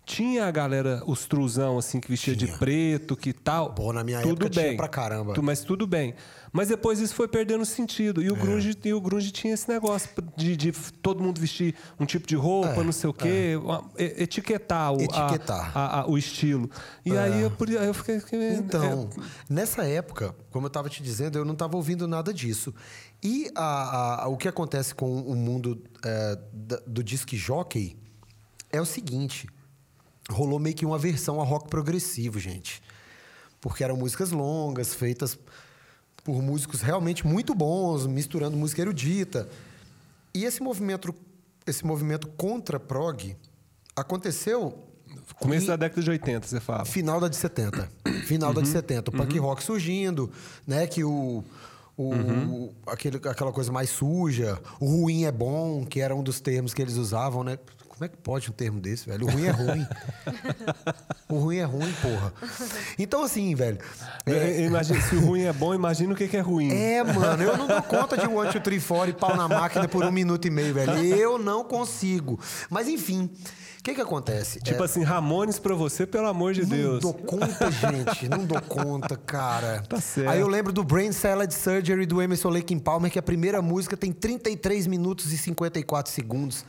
tinha 0.05 0.45
a 0.45 0.51
galera, 0.51 1.01
os 1.05 1.25
truzão, 1.25 1.77
assim, 1.77 1.99
que 1.99 2.09
vestia 2.09 2.35
de 2.35 2.45
Tinha. 2.47 2.57
preto, 2.57 3.15
que 3.15 3.31
tal. 3.31 3.71
Bom, 3.71 3.93
na 3.93 4.03
minha 4.03 4.19
tudo 4.21 4.31
época 4.45 4.49
tinha 4.49 4.65
bem. 4.69 4.75
pra 4.77 4.87
caramba. 4.87 5.33
Tu- 5.33 5.43
mas 5.43 5.61
tudo 5.61 5.85
bem. 5.87 6.13
Mas 6.51 6.67
depois 6.67 6.99
isso 6.99 7.15
foi 7.15 7.27
perdendo 7.29 7.63
sentido. 7.65 8.21
E 8.21 8.27
É. 8.27 8.31
o, 8.31 8.35
grunge, 8.35 8.75
e 8.83 8.93
o 8.93 8.99
grunge 8.99 9.31
tinha 9.31 9.53
esse 9.53 9.69
negócio 9.69 10.09
de, 10.35 10.57
de 10.57 10.71
todo 11.01 11.23
mundo 11.23 11.39
vestir 11.39 11.75
um 11.99 12.05
tipo 12.05 12.27
de 12.27 12.35
roupa, 12.35 12.83
não 12.83 12.91
sei 12.91 13.09
o 13.09 13.13
quê, 13.13 13.53
e- 13.97 14.23
etiquetar, 14.23 14.91
o, 14.91 14.97
a- 14.97 15.01
É, 15.01 15.05
Etiquetar. 15.05 15.71
a- 15.77 15.99
a- 16.01 16.07
o 16.09 16.17
estilo. 16.17 16.69
E 17.05 17.15
aí, 17.17 17.41
eu, 17.41 17.51
aí 17.79 17.87
eu 17.87 17.93
fiquei... 17.93 18.19
Então, 18.55 19.09
é, 19.15 19.21
nessa 19.49 19.83
época, 19.83 20.35
como 20.49 20.65
eu 20.65 20.69
estava 20.69 20.89
te 20.89 21.01
dizendo, 21.01 21.37
eu 21.37 21.45
não 21.45 21.53
estava 21.53 21.77
ouvindo 21.77 22.05
nada 22.07 22.33
disso. 22.33 22.73
E 23.23 23.49
a- 23.55 24.23
a- 24.23 24.27
o 24.27 24.35
que 24.35 24.47
acontece 24.47 24.93
com 24.93 25.21
o 25.21 25.35
mundo 25.35 25.81
é, 26.03 26.37
do 26.85 27.01
disc 27.03 27.31
jockey 27.37 27.95
é 28.71 28.81
o 28.81 28.85
seguinte: 28.85 29.47
rolou 30.29 30.59
meio 30.59 30.75
que 30.75 30.85
uma 30.85 30.97
versão 30.97 31.41
a 31.41 31.43
rock 31.43 31.69
progressivo, 31.69 32.39
gente. 32.39 32.81
Porque 33.59 33.83
eram 33.83 33.95
músicas 33.95 34.31
longas, 34.31 34.93
feitas 34.93 35.37
por 36.23 36.41
músicos 36.41 36.81
realmente 36.81 37.25
muito 37.25 37.53
bons, 37.53 38.05
misturando 38.05 38.57
música 38.57 38.81
erudita. 38.81 39.49
E 40.33 40.45
esse 40.45 40.61
movimento, 40.61 41.13
esse 41.65 41.85
movimento 41.85 42.27
contra 42.29 42.79
prog 42.79 43.35
aconteceu 43.95 44.87
Começo 45.39 45.67
da 45.67 45.75
década 45.75 46.01
de 46.01 46.09
80, 46.09 46.47
você 46.47 46.59
fala. 46.59 46.85
Final 46.85 47.19
da 47.19 47.27
de 47.27 47.35
70. 47.35 47.91
Final 48.25 48.53
da 48.53 48.61
de 48.61 48.67
70. 48.67 49.09
O 49.09 49.13
punk 49.13 49.37
rock 49.39 49.63
surgindo, 49.63 50.31
né? 50.65 50.87
Que 50.87 51.03
o. 51.03 51.43
o 51.97 52.73
aquele, 52.87 53.17
aquela 53.17 53.51
coisa 53.51 53.71
mais 53.71 53.89
suja. 53.89 54.59
O 54.79 54.85
ruim 54.85 55.25
é 55.25 55.31
bom, 55.31 55.85
que 55.85 55.99
era 55.99 56.15
um 56.15 56.23
dos 56.23 56.39
termos 56.39 56.73
que 56.73 56.81
eles 56.81 56.95
usavam, 56.95 57.43
né? 57.43 57.57
Como 58.01 58.09
é 58.09 58.09
que 58.09 58.17
pode 58.17 58.49
um 58.49 58.53
termo 58.53 58.79
desse, 58.81 59.07
velho? 59.07 59.27
O 59.27 59.29
ruim 59.29 59.45
é 59.45 59.51
ruim. 59.51 59.87
o 61.29 61.37
ruim 61.37 61.57
é 61.57 61.63
ruim, 61.65 61.93
porra. 62.01 62.33
Então, 62.97 63.23
assim, 63.23 63.53
velho. 63.53 63.77
é, 64.25 64.31
É, 64.31 64.65
imagina, 64.65 64.99
se 65.01 65.13
o 65.17 65.19
ruim 65.23 65.43
é 65.43 65.53
bom, 65.53 65.71
imagina 65.71 66.11
o 66.11 66.15
que 66.15 66.27
que 66.27 66.35
é 66.35 66.39
ruim. 66.39 66.71
é, 66.73 67.03
mano, 67.03 67.43
eu 67.43 67.55
não 67.55 67.67
dou 67.67 67.79
conta 67.85 68.17
de 68.17 68.25
one, 68.25 68.51
two, 68.51 68.59
three, 68.59 68.79
four 68.79 69.07
e 69.07 69.13
pau 69.13 69.37
na 69.37 69.47
máquina 69.47 69.87
por 69.87 70.03
um 70.03 70.11
minuto 70.11 70.47
e 70.47 70.49
meio, 70.49 70.73
velho. 70.73 70.93
Eu 70.97 71.37
não 71.37 71.63
consigo. 71.63 72.39
Mas, 72.71 72.87
enfim, 72.87 73.29
o 73.77 73.83
que 73.83 73.93
que 73.93 74.01
acontece? 74.01 74.59
Tipo 74.61 74.81
assim, 74.81 75.03
Ramones 75.03 75.59
pra 75.59 75.75
você, 75.75 76.07
pelo 76.07 76.25
amor 76.25 76.53
de 76.55 76.61
Não 76.61 76.69
Deus. 76.69 77.01
dou 77.01 77.13
conta, 77.13 77.69
gente. 77.69 78.27
Não 78.27 78.43
dou 78.43 78.59
conta, 78.63 79.15
cara. 79.15 79.83
Tá 79.87 80.01
certo. 80.01 80.27
Aí 80.27 80.39
eu 80.39 80.47
lembro 80.47 80.73
do 80.73 80.83
Brain 80.83 81.11
Salad 81.11 81.51
Surgery 81.51 82.07
do 82.07 82.19
Emerson 82.19 82.49
Lake 82.49 82.75
Palmer, 82.79 83.11
que 83.11 83.19
a 83.19 83.21
primeira 83.21 83.61
música 83.61 83.95
tem 83.95 84.11
33 84.11 84.87
minutos 84.87 85.31
e 85.31 85.37
54 85.37 86.11
segundos. 86.11 86.65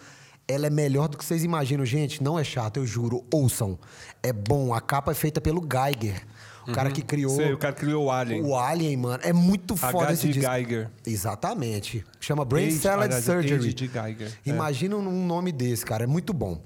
Ela 0.48 0.66
é 0.66 0.70
melhor 0.70 1.08
do 1.08 1.16
que 1.16 1.24
vocês 1.24 1.44
imaginam, 1.44 1.84
gente. 1.84 2.22
Não 2.22 2.38
é 2.38 2.44
chato, 2.44 2.76
eu 2.78 2.86
juro. 2.86 3.24
Ouçam. 3.32 3.78
É 4.22 4.32
bom. 4.32 4.74
A 4.74 4.80
capa 4.80 5.12
é 5.12 5.14
feita 5.14 5.40
pelo 5.40 5.60
Geiger. 5.60 6.22
O 6.66 6.72
cara 6.72 6.90
que 6.92 7.02
criou. 7.02 7.32
Uhum. 7.32 7.36
Sei, 7.38 7.52
o 7.52 7.58
cara 7.58 7.74
criou 7.74 8.04
o 8.04 8.10
Alien. 8.10 8.42
O 8.44 8.56
Alien, 8.56 8.96
mano. 8.96 9.20
É 9.24 9.32
muito 9.32 9.76
foda 9.76 10.04
H.G. 10.04 10.12
esse 10.12 10.28
disco. 10.28 10.50
Geiger. 10.52 10.90
Exatamente. 11.04 12.04
Chama 12.20 12.44
Brain 12.44 12.66
Age- 12.68 12.78
Salad 12.78 13.06
aliás, 13.06 13.24
Surgery. 13.24 13.72
De 13.74 13.86
Geiger. 13.88 14.28
É. 14.46 14.50
Imagina 14.50 14.96
um 14.96 15.26
nome 15.26 15.50
desse, 15.50 15.84
cara. 15.84 16.04
É 16.04 16.06
muito 16.06 16.32
bom. 16.32 16.60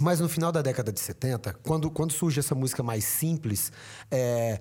Mas 0.00 0.20
no 0.20 0.28
final 0.28 0.50
da 0.52 0.62
década 0.62 0.92
de 0.92 1.00
70, 1.00 1.54
quando, 1.62 1.90
quando 1.90 2.12
surge 2.12 2.38
essa 2.40 2.54
música 2.54 2.82
mais 2.82 3.04
simples, 3.04 3.70
é, 4.10 4.58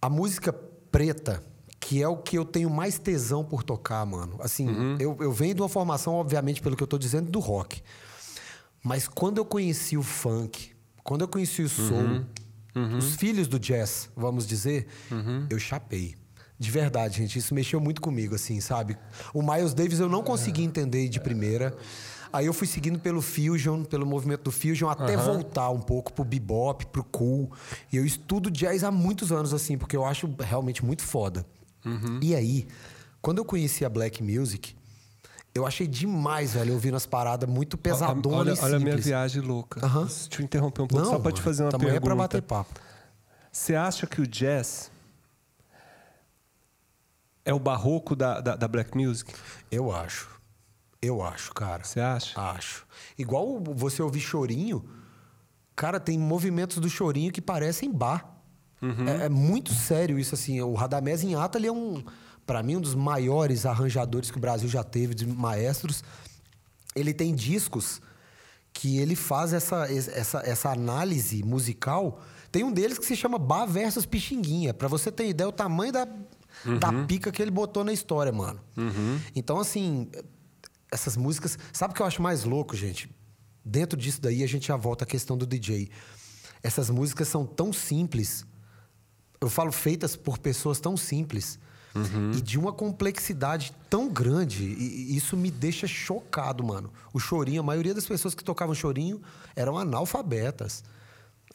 a 0.00 0.08
música 0.08 0.52
preta, 0.52 1.42
que 1.84 2.00
é 2.00 2.06
o 2.06 2.16
que 2.16 2.38
eu 2.38 2.44
tenho 2.44 2.70
mais 2.70 2.96
tesão 2.96 3.44
por 3.44 3.64
tocar, 3.64 4.06
mano. 4.06 4.36
Assim, 4.40 4.68
Uhum. 4.68 4.96
eu, 5.00 5.16
eu 5.20 5.32
venho 5.32 5.52
de 5.52 5.60
uma 5.60 5.68
formação, 5.68 6.14
obviamente, 6.14 6.62
pelo 6.62 6.76
que 6.76 6.82
eu 6.82 6.86
tô 6.86 6.96
dizendo, 6.96 7.28
do 7.28 7.40
rock. 7.40 7.82
Mas 8.84 9.08
quando 9.08 9.38
eu 9.38 9.44
conheci 9.44 9.96
o 9.96 10.02
funk, 10.02 10.70
quando 11.02 11.22
eu 11.22 11.28
conheci 11.28 11.60
o 11.60 11.68
soul, 11.68 12.24
Uhum. 12.74 12.98
os 12.98 13.16
filhos 13.16 13.48
do 13.48 13.58
jazz, 13.58 14.08
vamos 14.16 14.46
dizer, 14.46 14.86
eu 15.50 15.58
chapei. 15.58 16.14
De 16.58 16.70
verdade, 16.70 17.18
gente, 17.18 17.36
isso 17.40 17.52
mexeu 17.52 17.80
muito 17.80 18.00
comigo, 18.00 18.36
assim, 18.36 18.60
sabe? 18.60 18.96
O 19.34 19.42
Miles 19.42 19.74
Davis 19.74 19.98
eu 19.98 20.08
não 20.08 20.22
consegui 20.22 20.62
entender 20.62 21.08
de 21.08 21.18
primeira. 21.18 21.76
Aí 22.32 22.46
eu 22.46 22.52
fui 22.54 22.68
seguindo 22.68 22.98
pelo 23.00 23.20
fusion, 23.20 23.82
pelo 23.82 24.06
movimento 24.06 24.44
do 24.44 24.52
fusion, 24.52 24.88
até 24.88 25.16
voltar 25.16 25.68
um 25.70 25.80
pouco 25.80 26.12
pro 26.12 26.24
bebop, 26.24 26.86
pro 26.86 27.02
cool. 27.02 27.50
E 27.92 27.96
eu 27.96 28.06
estudo 28.06 28.50
jazz 28.50 28.84
há 28.84 28.90
muitos 28.92 29.32
anos, 29.32 29.52
assim, 29.52 29.76
porque 29.76 29.96
eu 29.96 30.04
acho 30.04 30.32
realmente 30.38 30.84
muito 30.84 31.02
foda. 31.02 31.44
E 32.22 32.34
aí, 32.34 32.66
quando 33.20 33.38
eu 33.38 33.44
conheci 33.44 33.84
a 33.84 33.88
black 33.88 34.22
music, 34.22 34.74
eu 35.54 35.66
achei 35.66 35.86
demais, 35.86 36.54
velho, 36.54 36.72
ouvindo 36.72 36.96
as 36.96 37.04
paradas 37.04 37.48
muito 37.48 37.76
pesadonas 37.76 38.60
olha, 38.60 38.60
e 38.60 38.64
olha 38.64 38.76
a 38.76 38.80
minha 38.80 38.96
viagem 38.96 39.42
louca. 39.42 39.84
Aham. 39.84 40.04
Deixa 40.04 40.28
eu 40.38 40.44
interromper 40.44 40.82
um 40.82 40.86
pouco, 40.86 41.06
só 41.06 41.18
pra 41.18 41.32
te 41.32 41.42
fazer 41.42 41.64
uma 41.64 41.70
pergunta. 41.72 41.96
é 41.96 42.00
pra 42.00 42.14
bater 42.16 42.42
papo. 42.42 42.80
Você 43.50 43.74
acha 43.74 44.06
que 44.06 44.20
o 44.20 44.26
jazz 44.26 44.90
é 47.44 47.52
o 47.52 47.58
barroco 47.58 48.16
da, 48.16 48.40
da, 48.40 48.56
da 48.56 48.66
black 48.66 48.96
music? 48.96 49.34
Eu 49.70 49.92
acho. 49.92 50.30
Eu 51.02 51.22
acho, 51.22 51.52
cara. 51.52 51.84
Você 51.84 52.00
acha? 52.00 52.40
Acho. 52.40 52.86
Igual 53.18 53.60
você 53.74 54.00
ouvir 54.00 54.20
chorinho, 54.20 54.88
cara, 55.76 56.00
tem 56.00 56.18
movimentos 56.18 56.78
do 56.78 56.88
chorinho 56.88 57.30
que 57.32 57.42
parecem 57.42 57.92
bar. 57.92 58.31
Uhum. 58.82 59.08
É, 59.08 59.26
é 59.26 59.28
muito 59.28 59.72
sério 59.72 60.18
isso, 60.18 60.34
assim. 60.34 60.60
O 60.60 60.74
Radamés 60.74 61.22
Inhata, 61.22 61.56
ele 61.56 61.68
é 61.68 61.72
um, 61.72 62.02
para 62.44 62.62
mim, 62.62 62.76
um 62.76 62.80
dos 62.80 62.94
maiores 62.94 63.64
arranjadores 63.64 64.30
que 64.30 64.36
o 64.36 64.40
Brasil 64.40 64.68
já 64.68 64.82
teve, 64.82 65.14
de 65.14 65.26
maestros. 65.26 66.02
Ele 66.94 67.14
tem 67.14 67.34
discos 67.34 68.02
que 68.72 68.98
ele 68.98 69.14
faz 69.14 69.52
essa, 69.52 69.90
essa, 69.90 70.40
essa 70.44 70.70
análise 70.70 71.42
musical 71.42 72.20
Tem 72.50 72.64
um 72.64 72.72
deles 72.72 72.98
que 72.98 73.06
se 73.06 73.14
chama 73.14 73.38
Bar 73.38 73.66
versus 73.66 74.04
Pixinguinha. 74.04 74.74
Pra 74.74 74.88
você 74.88 75.12
ter 75.12 75.28
ideia, 75.28 75.48
o 75.48 75.52
tamanho 75.52 75.92
da, 75.92 76.06
da 76.78 76.92
pica 77.06 77.30
que 77.30 77.40
ele 77.40 77.50
botou 77.50 77.84
na 77.84 77.92
história, 77.92 78.32
mano. 78.32 78.60
Então, 79.34 79.58
assim, 79.58 80.08
essas 80.90 81.16
músicas. 81.16 81.58
Sabe 81.72 81.92
o 81.92 81.94
que 81.94 82.02
eu 82.02 82.06
acho 82.06 82.20
mais 82.20 82.44
louco, 82.44 82.76
gente? 82.76 83.08
Dentro 83.64 83.96
disso 83.98 84.20
daí, 84.20 84.42
a 84.42 84.46
gente 84.48 84.66
já 84.66 84.76
volta 84.76 85.04
à 85.04 85.06
questão 85.06 85.36
do 85.38 85.46
DJ. 85.46 85.88
Essas 86.62 86.90
músicas 86.90 87.28
são 87.28 87.46
tão 87.46 87.72
simples. 87.72 88.44
Eu 89.44 89.50
falo 89.50 89.70
feitas 89.72 90.14
por 90.16 90.38
pessoas 90.38 90.78
tão 90.80 90.96
simples. 90.96 91.58
E 92.34 92.40
de 92.40 92.58
uma 92.58 92.72
complexidade 92.72 93.70
tão 93.90 94.08
grande. 94.08 94.64
E 94.64 95.14
isso 95.14 95.36
me 95.36 95.50
deixa 95.50 95.86
chocado, 95.86 96.64
mano. 96.64 96.90
O 97.12 97.18
chorinho, 97.20 97.60
a 97.60 97.62
maioria 97.62 97.92
das 97.92 98.06
pessoas 98.06 98.34
que 98.34 98.42
tocavam 98.42 98.74
chorinho 98.74 99.20
eram 99.54 99.76
analfabetas. 99.76 100.82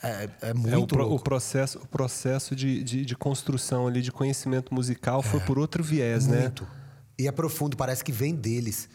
É, 0.03 0.29
é 0.41 0.53
muito 0.53 0.75
É, 0.75 0.77
o, 0.77 0.85
pro- 0.85 1.11
o 1.11 1.19
processo, 1.19 1.79
o 1.79 1.87
processo 1.87 2.55
de, 2.55 2.83
de, 2.83 3.03
de 3.03 3.15
construção 3.15 3.87
ali, 3.87 3.99
de 3.99 4.11
conhecimento 4.11 4.71
musical, 4.73 5.23
foi 5.23 5.39
por 5.39 5.57
outro 5.57 5.83
viés, 5.83 6.27
né? 6.27 6.41
Muito. 6.41 6.67
E 7.17 7.27
é 7.27 7.31
profundo, 7.31 7.75
parece 7.75 8.03
que 8.03 8.11
vem 8.11 8.35
deles. 8.35 8.87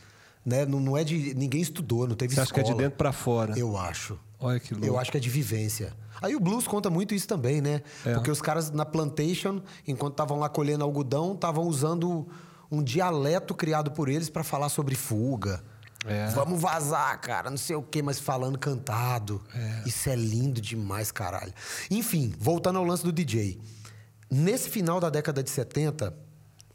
Né? 0.47 0.65
Não, 0.65 0.79
não 0.79 0.97
é 0.97 1.03
de. 1.03 1.35
Ninguém 1.35 1.61
estudou, 1.61 2.07
não 2.07 2.15
teve 2.15 2.35
Você 2.37 2.41
acha 2.41 2.55
que 2.55 2.61
é 2.61 2.63
escola. 2.63 2.77
de 2.79 2.85
dentro 2.85 2.97
pra 2.99 3.11
fora? 3.13 3.59
Eu 3.59 3.77
acho. 3.77 4.17
Olha 4.43 4.61
que 4.61 4.75
louco. 4.75 4.87
Eu 4.87 4.99
acho 4.99 5.11
que 5.11 5.17
é 5.17 5.21
de 5.21 5.31
vivência. 5.31 5.95
Aí 6.21 6.37
o 6.37 6.41
blues 6.41 6.67
conta 6.67 6.91
muito 6.91 7.15
isso 7.15 7.27
também, 7.27 7.61
né? 7.61 7.83
É. 8.05 8.15
Porque 8.15 8.31
os 8.31 8.43
caras 8.43 8.71
na 8.71 8.85
plantation, 8.85 9.63
enquanto 9.87 10.13
estavam 10.13 10.39
lá 10.39 10.49
colhendo 10.49 10.85
algodão, 10.85 11.35
estavam 11.35 11.65
usando 11.65 12.29
um 12.71 12.83
dialeto 12.83 13.55
criado 13.55 13.91
por 13.91 14.09
eles 14.09 14.29
para 14.29 14.43
falar 14.43 14.69
sobre 14.69 14.95
fuga. 14.95 15.63
É. 16.05 16.27
Vamos 16.31 16.61
vazar, 16.61 17.21
cara, 17.21 17.49
não 17.49 17.57
sei 17.57 17.77
o 17.77 17.83
quê, 17.83 18.03
mas 18.03 18.19
falando 18.19 18.59
cantado. 18.59 19.41
Isso 19.87 20.09
é 20.09 20.17
lindo 20.17 20.61
demais, 20.61 21.13
caralho. 21.13 21.53
Enfim, 21.91 22.35
voltando 22.39 22.79
ao 22.79 22.85
lance 22.85 23.05
do 23.05 23.13
DJ. 23.13 23.61
Nesse 24.31 24.69
final 24.69 24.99
da 24.99 25.11
década 25.11 25.43
de 25.43 25.51
70, 25.51 26.13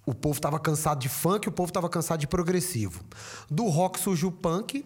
o 0.06 0.14
povo 0.14 0.40
tava 0.40 0.60
cansado 0.60 1.00
de 1.00 1.10
funk, 1.10 1.50
o 1.50 1.52
povo 1.52 1.72
tava 1.72 1.90
cansado 1.90 2.20
de 2.20 2.28
progressivo. 2.28 3.04
Do 3.50 3.66
rock 3.66 4.00
surge 4.00 4.26
o 4.26 4.32
punk 4.32 4.86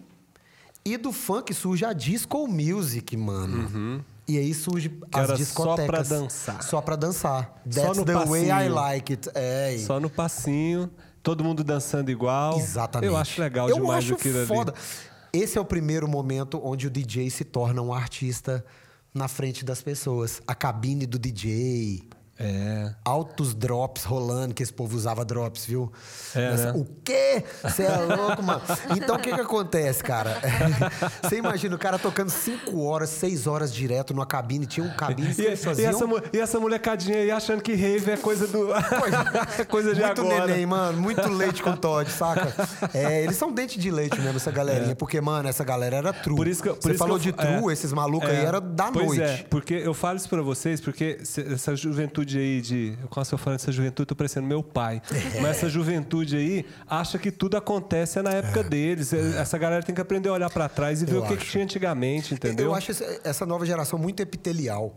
e 0.84 0.96
do 0.96 1.12
funk 1.12 1.52
surge 1.54 1.84
a 1.84 1.92
disco 1.92 2.46
music, 2.48 3.16
mano. 3.16 4.04
E 4.28 4.38
aí 4.38 4.54
surge 4.54 4.98
as 5.12 5.20
era 5.24 5.28
só 5.28 5.36
discotecas. 5.36 5.86
pra 5.86 6.02
dançar. 6.02 6.62
Só 6.62 6.80
pra 6.80 6.96
dançar. 6.96 7.62
Só 7.68 7.80
That's 7.82 7.98
no 7.98 8.04
the 8.04 8.14
way 8.24 8.44
I 8.46 8.48
passinho. 8.50 8.74
like 8.74 9.12
it. 9.12 9.28
É, 9.34 9.76
Só 9.84 9.98
no 10.00 10.08
passinho, 10.08 10.90
todo 11.22 11.42
mundo 11.44 11.62
dançando 11.64 12.10
igual. 12.10 12.58
Exatamente. 12.58 13.10
Eu 13.10 13.16
acho 13.16 13.40
legal 13.40 13.68
Eu 13.68 13.76
demais 13.76 14.04
acho 14.04 14.14
aquilo 14.14 14.46
foda. 14.46 14.72
ali. 14.72 14.80
Esse 15.42 15.58
é 15.58 15.60
o 15.60 15.64
primeiro 15.64 16.06
momento 16.06 16.60
onde 16.62 16.86
o 16.86 16.90
DJ 16.90 17.30
se 17.30 17.44
torna 17.44 17.80
um 17.82 17.92
artista 17.92 18.64
na 19.14 19.28
frente 19.28 19.64
das 19.64 19.82
pessoas. 19.82 20.40
A 20.46 20.54
cabine 20.54 21.04
do 21.06 21.18
DJ. 21.18 22.02
É. 22.38 22.90
Altos 23.04 23.54
drops 23.54 24.02
rolando, 24.04 24.52
que 24.54 24.62
esse 24.62 24.72
povo 24.72 24.96
usava 24.96 25.24
drops, 25.24 25.64
viu? 25.64 25.92
É, 26.34 26.50
Nessa- 26.50 26.72
né? 26.72 26.78
O 26.78 26.84
quê? 27.04 27.44
Você 27.62 27.84
é 27.84 27.96
louco, 27.96 28.42
mano. 28.42 28.62
Então, 28.96 29.14
o 29.16 29.18
que 29.18 29.32
que 29.32 29.40
acontece, 29.40 30.02
cara? 30.02 30.36
Você 31.22 31.36
imagina 31.36 31.76
o 31.76 31.78
cara 31.78 31.98
tocando 31.98 32.30
5 32.30 32.82
horas, 32.82 33.10
6 33.10 33.46
horas 33.46 33.72
direto 33.72 34.12
numa 34.12 34.26
cabine. 34.26 34.66
Tinha 34.66 34.84
um 34.84 34.90
cabine 34.96 35.32
E, 35.38 35.42
e 35.42 35.46
essa, 35.46 35.72
e 36.32 36.38
essa 36.40 36.58
molecadinha 36.58 37.18
aí 37.18 37.30
achando 37.30 37.62
que 37.62 37.74
rave 37.74 38.10
é 38.10 38.16
coisa 38.16 38.46
do. 38.48 38.72
é 38.74 39.64
coisa 39.68 39.94
de 39.94 40.00
muito 40.02 40.20
agora. 40.22 40.46
neném, 40.46 40.66
mano. 40.66 41.00
Muito 41.00 41.28
leite 41.28 41.62
com 41.62 41.76
Todd, 41.76 42.10
saca? 42.10 42.52
É, 42.94 43.22
eles 43.22 43.36
são 43.36 43.52
dente 43.52 43.78
de 43.78 43.90
leite 43.90 44.18
mesmo, 44.20 44.36
essa 44.38 44.50
galerinha. 44.50 44.96
Porque, 44.96 45.20
mano, 45.20 45.48
essa 45.48 45.62
galera 45.62 45.96
era 45.96 46.12
true. 46.12 46.34
É. 46.34 46.36
Por 46.38 46.48
isso 46.48 46.62
que, 46.62 46.68
por 46.70 46.80
Você 46.82 46.90
isso 46.90 46.98
falou 46.98 47.18
que 47.18 47.24
de 47.24 47.28
eu- 47.28 47.34
true, 47.34 47.70
é, 47.70 47.72
esses 47.72 47.92
malucos 47.92 48.28
é. 48.28 48.38
aí 48.38 48.44
era 48.44 48.60
da 48.60 48.90
pois 48.90 49.06
noite. 49.06 49.22
É, 49.22 49.46
porque 49.48 49.74
eu 49.74 49.94
falo 49.94 50.16
isso 50.16 50.28
pra 50.28 50.42
vocês, 50.42 50.80
porque 50.80 51.18
essa 51.20 51.76
juventude 51.76 52.21
aí 52.38 52.60
de. 52.60 52.96
Quando 53.10 53.28
eu 53.32 53.38
falando 53.38 53.58
dessa 53.58 53.72
juventude, 53.72 54.02
eu 54.02 54.06
tô 54.06 54.14
parecendo 54.16 54.46
meu 54.46 54.62
pai. 54.62 55.00
É. 55.34 55.40
Mas 55.42 55.56
essa 55.58 55.68
juventude 55.68 56.36
aí 56.36 56.64
acha 56.88 57.18
que 57.18 57.30
tudo 57.30 57.56
acontece 57.56 58.18
é 58.18 58.22
na 58.22 58.30
época 58.30 58.62
deles. 58.62 59.12
Essa 59.12 59.56
galera 59.58 59.82
tem 59.82 59.94
que 59.94 60.00
aprender 60.00 60.28
a 60.28 60.32
olhar 60.32 60.50
pra 60.50 60.68
trás 60.68 61.02
e 61.02 61.06
ver 61.06 61.14
Eu 61.16 61.22
o 61.22 61.26
que, 61.28 61.36
que 61.36 61.46
tinha 61.46 61.64
antigamente, 61.64 62.34
entendeu? 62.34 62.66
Eu 62.66 62.74
acho 62.74 62.92
essa- 63.24 63.46
nova 63.46 63.66
geração 63.66 63.98
muito 63.98 64.20
epitelial. 64.20 64.94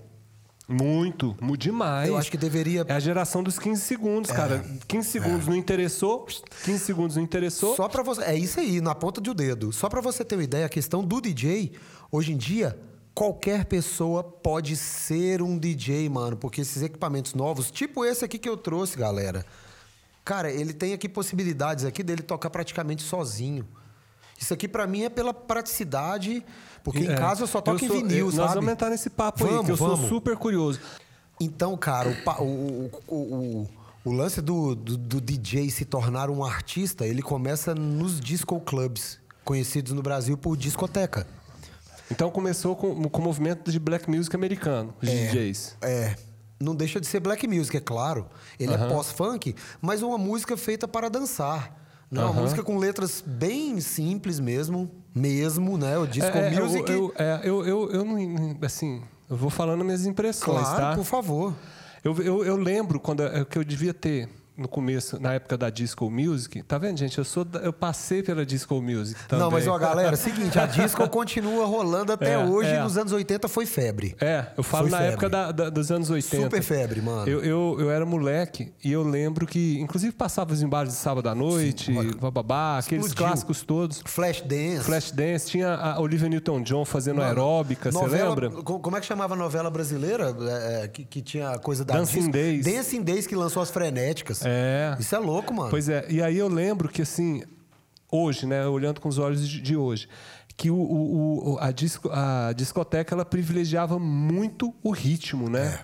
Muito, 0.67 1.35
mu- 1.39 1.55
demais. 1.55 2.09
Eu 2.09 2.17
acho 2.17 2.31
que 2.31 2.37
deveria- 2.37 2.83
É 2.87 2.93
a 2.93 2.99
geração 2.99 3.43
dos 3.43 3.59
15 3.59 3.81
segundos, 3.81 4.31
cara. 4.31 4.65
15 4.87 5.09
segundos 5.09 5.45
não 5.47 5.55
interessou, 5.55 6.25
15 6.63 6.79
segundos 6.83 7.15
não 7.17 7.23
interessou. 7.23 7.75
Só 7.75 7.87
pra 7.87 8.01
você. 8.01 8.23
É 8.23 8.35
isso 8.35 8.59
aí, 8.59 8.81
na 8.81 8.95
ponta 8.95 9.21
do 9.21 9.33
dedo. 9.35 9.71
Só 9.71 9.87
pra 9.89 10.01
você 10.01 10.25
ter 10.25 10.35
uma 10.35 10.43
ideia, 10.43 10.65
a 10.65 10.69
questão 10.69 11.03
do 11.03 11.21
DJ, 11.21 11.73
hoje 12.11 12.31
em 12.33 12.37
dia, 12.37 12.75
qualquer 13.15 13.65
pessoa 13.65 14.21
pode 14.23 14.75
ser 14.75 15.41
um 15.41 15.57
DJ, 15.57 16.07
mano. 16.09 16.35
Porque 16.37 16.61
esses 16.61 16.83
equipamentos 16.83 17.33
novos, 17.33 17.71
tipo 17.71 18.05
esse 18.05 18.23
aqui 18.25 18.37
que 18.37 18.47
eu 18.49 18.57
trouxe, 18.57 18.97
galera. 18.97 19.43
Cara, 20.23 20.51
ele 20.51 20.73
tem 20.73 20.93
aqui 20.93 21.07
possibilidades 21.07 21.85
aqui 21.85 22.03
dele 22.03 22.21
tocar 22.21 22.49
praticamente 22.49 23.01
sozinho. 23.01 23.65
Isso 24.37 24.53
aqui 24.53 24.67
pra 24.67 24.85
mim 24.85 25.03
é 25.03 25.09
pela 25.09 25.33
praticidade, 25.33 26.43
porque 26.83 26.99
em 26.99 27.09
É. 27.11 27.15
casa 27.15 27.43
eu 27.43 27.47
só 27.47 27.61
toco 27.61 27.83
em 27.83 27.87
sou- 27.87 27.97
vinil, 27.97 28.25
eu- 28.27 28.31
sabe? 28.31 28.43
Nós 28.45 28.53
vamos 28.55 28.71
entrar 28.71 28.89
nesse 28.89 29.09
papo 29.09 29.43
aí, 29.45 29.49
Vamos, 29.49 29.65
que 29.65 29.71
eu 29.71 29.77
sou 29.77 29.95
vamos. 29.95 30.09
super 30.09 30.35
curioso. 30.35 30.79
Então, 31.39 31.77
cara, 31.77 32.09
o, 32.39 32.43
o, 32.43 32.91
o, 33.07 33.15
o, 33.15 33.69
o 34.05 34.11
lance 34.11 34.41
do, 34.41 34.75
do, 34.75 34.97
do 34.97 35.21
DJ 35.21 35.69
se 35.69 35.85
tornar 35.85 36.29
um 36.29 36.43
artista, 36.43 37.05
ele 37.07 37.21
começa 37.21 37.73
nos 37.73 38.19
disco 38.19 38.59
clubs, 38.59 39.19
conhecidos 39.43 39.93
no 39.93 40.01
Brasil 40.01 40.37
por 40.37 40.57
discoteca. 40.57 41.25
Então 42.15 42.31
começou 42.31 42.75
com, 42.75 43.09
com 43.09 43.21
o 43.21 43.23
movimento 43.23 43.69
de 43.69 43.77
black 43.77 44.09
music 44.09 44.33
americano, 44.35 44.93
os 45.01 45.09
DJs. 45.09 45.77
É. 45.81 46.15
Não 46.57 46.73
deixa 46.73 47.01
de 47.01 47.05
ser 47.05 47.19
black 47.19 47.45
music, 47.45 47.75
é 47.75 47.81
claro. 47.81 48.27
Ele 48.57 48.73
é 48.73 48.77
pós-funk, 48.77 49.53
mas 49.81 50.01
uma 50.01 50.17
música 50.17 50.55
feita 50.55 50.87
para 50.87 51.09
dançar. 51.09 51.75
Não, 52.09 52.21
é 52.21 52.25
uma 52.25 52.41
música 52.41 52.63
com 52.63 52.77
letras 52.77 53.21
bem 53.25 53.81
simples 53.81 54.39
mesmo, 54.39 54.89
mesmo, 55.13 55.77
né? 55.77 55.97
O 55.97 56.07
disco 56.07 56.37
É, 56.37 56.53
é, 56.53 56.59
music. 56.59 56.89
Eu, 56.89 56.97
eu, 56.97 57.13
é, 57.17 57.41
eu, 57.43 57.65
eu, 57.65 57.91
eu 57.91 58.05
não. 58.05 58.57
Assim, 58.61 59.03
eu 59.29 59.35
vou 59.35 59.49
falando 59.49 59.83
minhas 59.83 60.05
impressões, 60.05 60.61
claro, 60.61 60.81
tá? 60.81 60.95
por 60.95 61.03
favor. 61.03 61.53
Eu, 62.03 62.15
eu, 62.21 62.45
eu 62.45 62.55
lembro 62.55 62.99
quando 62.99 63.23
é, 63.23 63.43
que 63.43 63.57
eu 63.57 63.63
devia 63.63 63.93
ter 63.93 64.29
no 64.57 64.67
começo, 64.67 65.19
na 65.19 65.33
época 65.33 65.57
da 65.57 65.69
disco 65.69 66.09
music. 66.09 66.63
Tá 66.63 66.77
vendo, 66.77 66.97
gente? 66.97 67.17
Eu 67.17 67.25
sou 67.25 67.43
da- 67.43 67.59
eu 67.59 67.73
passei 67.73 68.23
pela 68.23 68.45
disco 68.45 68.81
music 68.81 69.19
também. 69.27 69.43
Não, 69.43 69.51
mas 69.51 69.67
ó, 69.67 69.77
galera, 69.77 70.09
é 70.11 70.13
o 70.13 70.17
seguinte, 70.17 70.57
a 70.57 70.65
disco 70.65 71.07
continua 71.09 71.65
rolando 71.65 72.13
até 72.13 72.33
É, 72.33 72.37
hoje. 72.39 72.69
é. 72.69 72.81
Nos 72.81 72.97
anos 72.97 73.11
80 73.11 73.47
foi 73.47 73.65
febre. 73.65 74.15
É, 74.19 74.45
eu 74.57 74.63
falo 74.63 74.83
Foi 74.83 74.91
na 74.91 74.97
febre. 74.97 75.13
época 75.13 75.29
da- 75.29 75.51
da- 75.51 75.69
dos 75.69 75.91
anos 75.91 76.09
80. 76.09 76.43
Super 76.43 76.61
febre, 76.63 77.01
mano. 77.01 77.27
Eu, 77.27 77.43
eu, 77.43 77.77
eu 77.79 77.91
era 77.91 78.05
moleque 78.05 78.71
e 78.83 78.91
eu 78.91 79.03
lembro 79.03 79.45
que, 79.45 79.79
inclusive, 79.79 80.13
passava 80.13 80.53
os 80.53 80.61
embalos 80.61 80.93
de 80.93 80.99
sábado 80.99 81.27
à 81.27 81.35
noite, 81.35 81.91
olha, 81.97 82.13
bababá, 82.15 82.77
aqueles 82.79 83.13
clássicos 83.13 83.61
todos. 83.63 84.01
Flash 84.05 84.41
Dance. 84.41 84.83
Flash 84.85 85.11
Dance, 85.11 85.47
tinha 85.47 85.73
a 85.73 85.99
Olivia 85.99 86.29
Newton-John 86.29 86.85
fazendo 86.85 87.17
Mano, 87.17 87.27
aeróbica, 87.29 87.91
você 87.91 88.05
lembra? 88.07 88.49
co- 88.49 88.79
Como 88.79 88.95
é 88.95 88.99
que 89.01 89.05
chamava 89.05 89.33
a 89.33 89.37
novela 89.37 89.69
brasileira? 89.69 90.33
É, 90.39 90.83
é, 90.83 90.87
que, 90.87 91.03
que 91.03 91.21
tinha 91.21 91.49
a 91.49 91.57
coisa 91.59 91.83
da 91.83 91.95
Dancing 91.95 92.17
disco? 92.19 92.31
Days. 92.31 92.65
Dancing 92.65 93.01
Days 93.03 93.27
que 93.27 93.35
lançou 93.35 93.61
as 93.61 93.69
frenéticas. 93.69 94.44
É. 94.45 94.95
Isso 94.99 95.15
é 95.15 95.19
louco, 95.19 95.53
mano. 95.53 95.69
Pois 95.69 95.89
é, 95.89 96.05
e 96.09 96.21
aí 96.21 96.37
eu 96.37 96.47
lembro 96.47 96.87
que 96.89 97.01
assim, 97.01 97.43
hoje, 98.11 98.45
né, 98.45 98.65
olhando 98.67 99.01
com 99.01 99.09
os 99.09 99.17
olhos 99.17 99.47
de, 99.47 99.75
hoje, 99.75 100.07
que 100.55 100.69
o, 100.71 100.75
o- 100.75 101.53
o- 101.53 101.57
a, 101.59 101.71
disco- 101.71 102.09
a 102.11 102.53
discoteca 102.53 103.13
ela 103.15 103.25
privilegiava 103.25 103.99
muito 103.99 104.73
o 104.83 104.91
ritmo, 104.91 105.49
né? 105.49 105.79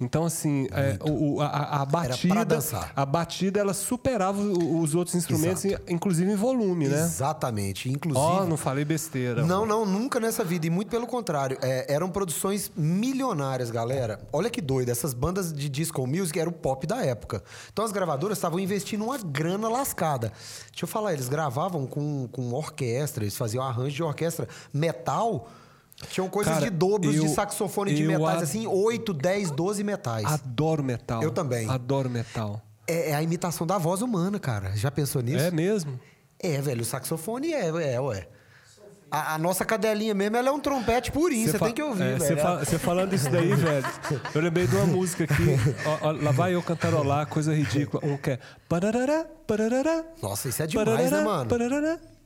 Então, 0.00 0.24
assim, 0.24 0.66
é, 0.72 0.98
o- 1.08 1.40
a, 1.40 1.82
a- 1.82 1.84
batida. 1.84 2.58
A 2.96 3.06
batida 3.06 3.60
ela 3.60 3.72
superava 3.72 4.40
os 4.40 4.94
outros 4.94 5.14
instrumentos, 5.14 5.64
inclusive 5.88 6.30
em 6.30 6.34
volume, 6.36 6.88
né? 6.88 7.00
Exatamente. 7.00 7.88
Inclusive. 7.88 8.24
Ó, 8.24 8.44
não 8.44 8.56
falei 8.56 8.84
besteira. 8.84 9.44
Não, 9.46 9.64
não, 9.64 9.86
nunca 9.86 10.18
nessa 10.18 10.42
vida. 10.42 10.66
E 10.66 10.70
muito 10.70 10.88
pelo 10.90 11.06
contrário. 11.06 11.56
É, 11.62 11.92
eram 11.92 12.08
produções 12.10 12.70
milionárias, 12.76 13.70
galera. 13.70 14.20
Olha 14.32 14.50
que 14.50 14.60
doido. 14.60 14.88
Essas 14.88 15.14
bandas 15.14 15.52
de 15.52 15.68
disco 15.68 16.04
music 16.06 16.38
era 16.38 16.48
o 16.50 16.52
pop 16.52 16.86
da 16.86 17.04
época. 17.04 17.42
Então 17.72 17.84
as 17.84 17.92
gravadoras 17.92 18.36
estavam 18.38 18.58
investindo 18.58 19.04
uma 19.04 19.18
grana 19.18 19.68
lascada. 19.68 20.32
Deixa 20.70 20.84
eu 20.84 20.88
falar, 20.88 21.12
eles 21.12 21.28
gravavam 21.28 21.86
com, 21.86 22.28
com 22.32 22.52
orquestra, 22.52 23.22
eles 23.24 23.36
faziam 23.36 23.62
arranjo 23.64 23.94
de 23.94 24.02
orquestra. 24.02 24.48
Metal. 24.72 25.48
Tinham 26.10 26.28
coisas 26.28 26.54
Cara, 26.54 26.64
de 26.64 26.70
dobros, 26.70 27.12
de 27.12 27.18
eu- 27.18 27.28
saxofone 27.28 27.94
de 27.94 28.02
metais, 28.04 28.42
assim, 28.42 28.66
8, 28.66 29.12
10, 29.12 29.50
12 29.50 29.82
metais. 29.84 30.24
Adoro 30.26 30.82
metal. 30.82 31.22
Eu 31.22 31.30
também. 31.30 31.68
Adoro 31.68 32.08
metal. 32.10 32.60
É, 32.86 33.10
é 33.10 33.14
a 33.14 33.22
imitação 33.22 33.66
da 33.66 33.78
voz 33.78 34.02
humana, 34.02 34.38
cara. 34.38 34.72
Já 34.76 34.90
pensou 34.90 35.22
nisso? 35.22 35.44
É 35.44 35.50
mesmo? 35.50 35.98
É, 36.38 36.60
velho, 36.60 36.82
o 36.82 36.84
saxofone 36.84 37.52
é, 37.54 37.68
é, 37.94 38.00
ué. 38.00 38.28
A, 39.10 39.34
a 39.34 39.38
nossa 39.38 39.64
cadelinha 39.64 40.12
mesmo, 40.12 40.36
ela 40.36 40.48
é 40.48 40.52
um 40.52 40.58
trompete 40.58 41.12
purinho, 41.12 41.48
você 41.48 41.56
tem 41.58 41.72
que 41.72 41.80
ouvir, 41.82 42.02
é, 42.02 42.14
velho. 42.16 42.36
Você 42.64 42.78
fa- 42.78 42.78
falando 42.80 43.12
isso 43.14 43.30
daí, 43.30 43.48
velho, 43.54 43.86
eu 44.34 44.40
lembrei 44.40 44.66
de 44.66 44.74
uma 44.74 44.86
música 44.86 45.22
aqui. 45.24 45.44
ó, 45.86 46.08
ó, 46.08 46.10
lá 46.10 46.32
vai 46.32 46.54
eu 46.54 46.62
cantarolar, 46.62 47.26
coisa 47.28 47.54
ridícula. 47.54 48.04
Um 48.04 48.16
que 48.16 48.30
é. 48.32 48.38
Nossa, 50.20 50.48
isso 50.48 50.62
é 50.62 50.66
demais, 50.66 50.88
pararará, 50.88 51.16
né, 51.18 51.24
mano? 51.24 51.48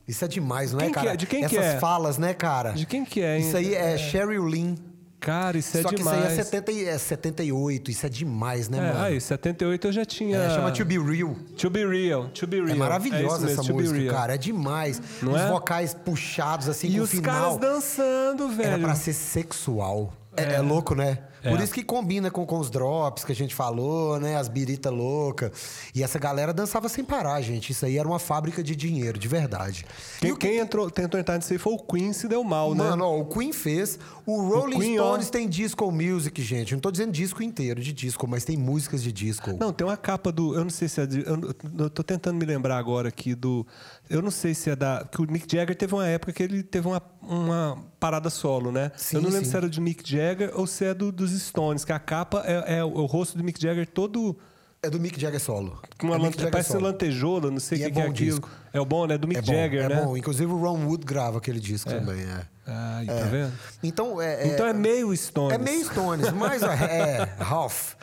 Isso 0.09 0.25
é 0.25 0.27
demais, 0.27 0.73
não 0.73 0.79
é, 0.79 0.83
Quem 0.85 0.89
que 0.91 0.99
cara? 0.99 1.13
é? 1.13 1.15
De 1.15 1.25
quem 1.27 1.39
que 1.47 1.55
Essas 1.55 1.75
é? 1.75 1.79
falas, 1.79 2.17
né, 2.17 2.33
cara? 2.33 2.71
De 2.71 2.85
quem 2.87 3.05
que 3.05 3.21
é, 3.21 3.37
hein? 3.37 3.47
Isso 3.47 3.55
aí 3.55 3.75
é 3.75 3.95
Sheryl 3.95 4.43
Lynn. 4.47 4.75
Cara, 5.19 5.57
isso 5.57 5.77
é 5.77 5.81
Só 5.81 5.89
que 5.89 5.95
demais. 5.97 6.17
isso 6.17 6.27
aí 6.27 6.39
é, 6.39 6.43
70, 6.43 6.71
e- 6.71 6.85
é 6.85 6.97
78, 6.97 7.91
isso 7.91 8.05
é 8.05 8.09
demais, 8.09 8.69
né, 8.69 8.77
É, 8.77 8.81
mano? 8.93 9.05
aí, 9.05 9.19
78 9.21 9.87
eu 9.87 9.91
já 9.91 10.05
tinha. 10.05 10.37
É, 10.37 10.49
chama 10.49 10.71
To 10.71 10.85
Be 10.85 10.97
Real. 10.97 11.35
To 11.57 11.69
Be 11.69 11.85
Real. 11.85 12.29
To 12.29 12.47
Be 12.47 12.55
Real. 12.57 12.69
É 12.69 12.73
maravilhosa 12.75 13.45
mesmo, 13.45 13.61
essa 13.61 13.71
música, 13.73 14.11
cara. 14.11 14.33
É 14.35 14.37
demais. 14.37 15.01
Não 15.21 15.33
Os 15.33 15.41
é? 15.41 15.47
vocais 15.49 15.93
puxados, 15.93 16.69
assim, 16.69 16.87
E 16.87 16.93
com 16.95 16.99
o 17.01 17.03
os 17.03 17.09
final. 17.11 17.35
caras 17.35 17.57
dançando, 17.57 18.47
velho. 18.49 18.67
Era 18.69 18.79
pra 18.79 18.95
ser 18.95 19.13
sexual. 19.13 20.13
É, 20.37 20.53
é 20.55 20.61
louco, 20.61 20.95
né? 20.95 21.19
É. 21.43 21.49
Por 21.49 21.59
isso 21.61 21.73
que 21.73 21.83
combina 21.83 22.29
com, 22.29 22.45
com 22.45 22.59
os 22.59 22.69
drops 22.69 23.23
que 23.23 23.31
a 23.31 23.35
gente 23.35 23.55
falou, 23.55 24.19
né? 24.19 24.35
As 24.35 24.47
birita 24.47 24.89
louca. 24.89 25.51
E 25.95 26.03
essa 26.03 26.19
galera 26.19 26.53
dançava 26.53 26.89
sem 26.89 27.03
parar, 27.03 27.39
gente. 27.41 27.71
Isso 27.71 27.85
aí 27.85 27.97
era 27.97 28.07
uma 28.07 28.19
fábrica 28.19 28.61
de 28.61 28.75
dinheiro, 28.75 29.17
de 29.17 29.27
verdade. 29.27 29.85
Quem, 30.19 30.29
E 30.29 30.33
o 30.33 30.37
que- 30.37 30.47
quem 30.47 30.57
entrou, 30.57 30.89
tentou 30.91 31.19
entrar 31.19 31.37
nisso 31.37 31.53
aí 31.53 31.59
foi 31.59 31.73
o 31.73 31.79
Queen, 31.79 32.11
se 32.13 32.27
deu 32.27 32.43
mal, 32.43 32.75
né? 32.75 32.83
Mano, 32.83 33.05
ó, 33.05 33.19
o 33.19 33.25
Queen 33.25 33.53
fez. 33.53 33.97
O 34.25 34.41
Rolling 34.41 34.79
Queen, 34.79 34.99
ó. 34.99 35.05
Stones 35.13 35.29
tem 35.29 35.47
disco 35.47 35.91
music, 35.91 36.41
gente. 36.41 36.73
Não 36.73 36.79
tô 36.81 36.91
dizendo 36.91 37.11
disco 37.11 37.41
inteiro 37.41 37.81
de 37.81 37.91
disco, 37.93 38.27
mas 38.27 38.43
tem 38.43 38.57
músicas 38.57 39.01
de 39.01 39.11
disco. 39.11 39.55
Não, 39.59 39.71
tem 39.73 39.85
uma 39.87 39.97
capa 39.97 40.31
do. 40.31 40.53
Eu 40.55 40.63
não 40.63 40.69
sei 40.69 40.87
se 40.87 41.01
é. 41.01 41.05
De, 41.05 41.19
eu, 41.25 41.55
eu 41.79 41.89
tô 41.89 42.03
tentando 42.03 42.35
me 42.37 42.45
lembrar 42.45 42.77
agora 42.77 43.07
aqui 43.09 43.33
do. 43.33 43.65
Eu 44.09 44.21
não 44.21 44.31
sei 44.31 44.53
se 44.53 44.69
é 44.69 44.75
da. 44.75 45.07
Que 45.11 45.21
o 45.21 45.31
Mick 45.31 45.45
Jagger 45.51 45.75
teve 45.75 45.93
uma 45.93 46.07
época 46.07 46.33
que 46.33 46.43
ele 46.43 46.61
teve 46.63 46.87
uma, 46.87 47.01
uma 47.29 47.77
parada 47.99 48.29
solo, 48.29 48.71
né? 48.71 48.91
Sim, 48.97 49.17
eu 49.17 49.21
não 49.21 49.29
lembro 49.29 49.45
sim. 49.45 49.51
se 49.51 49.57
era 49.57 49.69
do 49.69 49.81
Mick 49.81 50.09
Jagger 50.09 50.51
ou 50.55 50.65
se 50.65 50.85
é 50.85 50.93
do, 50.93 51.11
dos 51.11 51.31
Stones, 51.31 51.85
que 51.85 51.93
a 51.93 51.99
capa 51.99 52.43
é, 52.45 52.79
é 52.79 52.83
o, 52.83 52.87
o 52.87 53.05
rosto 53.05 53.37
do 53.37 53.43
Mick 53.43 53.61
Jagger 53.61 53.87
todo. 53.87 54.35
É 54.81 54.89
do 54.89 54.97
Mick 54.99 55.19
Jagger 55.19 55.41
solo. 55.41 55.77
Uma 56.01 56.15
é 56.15 56.19
Jagger 56.21 56.51
parece 56.51 56.71
solo. 56.71 56.85
lantejola, 56.85 57.51
não 57.51 57.59
sei 57.59 57.77
o 57.77 57.81
que, 57.81 57.87
é 57.87 57.91
que 57.91 57.99
é 57.99 58.03
aquilo. 58.03 58.13
disco. 58.31 58.49
É 58.71 58.79
o 58.79 58.85
bom, 58.85 59.05
né? 59.05 59.17
Do 59.17 59.27
Mick 59.27 59.39
É 59.39 59.41
bom, 59.41 59.51
Jagger, 59.53 59.83
é 59.83 59.89
né? 59.89 60.01
bom. 60.01 60.15
Inclusive 60.15 60.51
o 60.51 60.57
Ron 60.57 60.85
Wood 60.85 61.05
grava 61.05 61.37
aquele 61.37 61.59
disco 61.59 61.89
também, 61.89 62.21
é. 62.21 62.45
Ah, 62.65 63.01
tá 63.05 63.25
vendo? 63.25 63.51
Então 63.83 64.21
é, 64.21 64.47
Então 64.47 64.65
é 64.67 64.73
meio 64.73 65.15
Stones. 65.17 65.55
É 65.55 65.57
meio 65.57 65.83
Stones, 65.83 66.31
mas 66.31 66.61
é, 66.63 67.27
Ralph. 67.43 67.95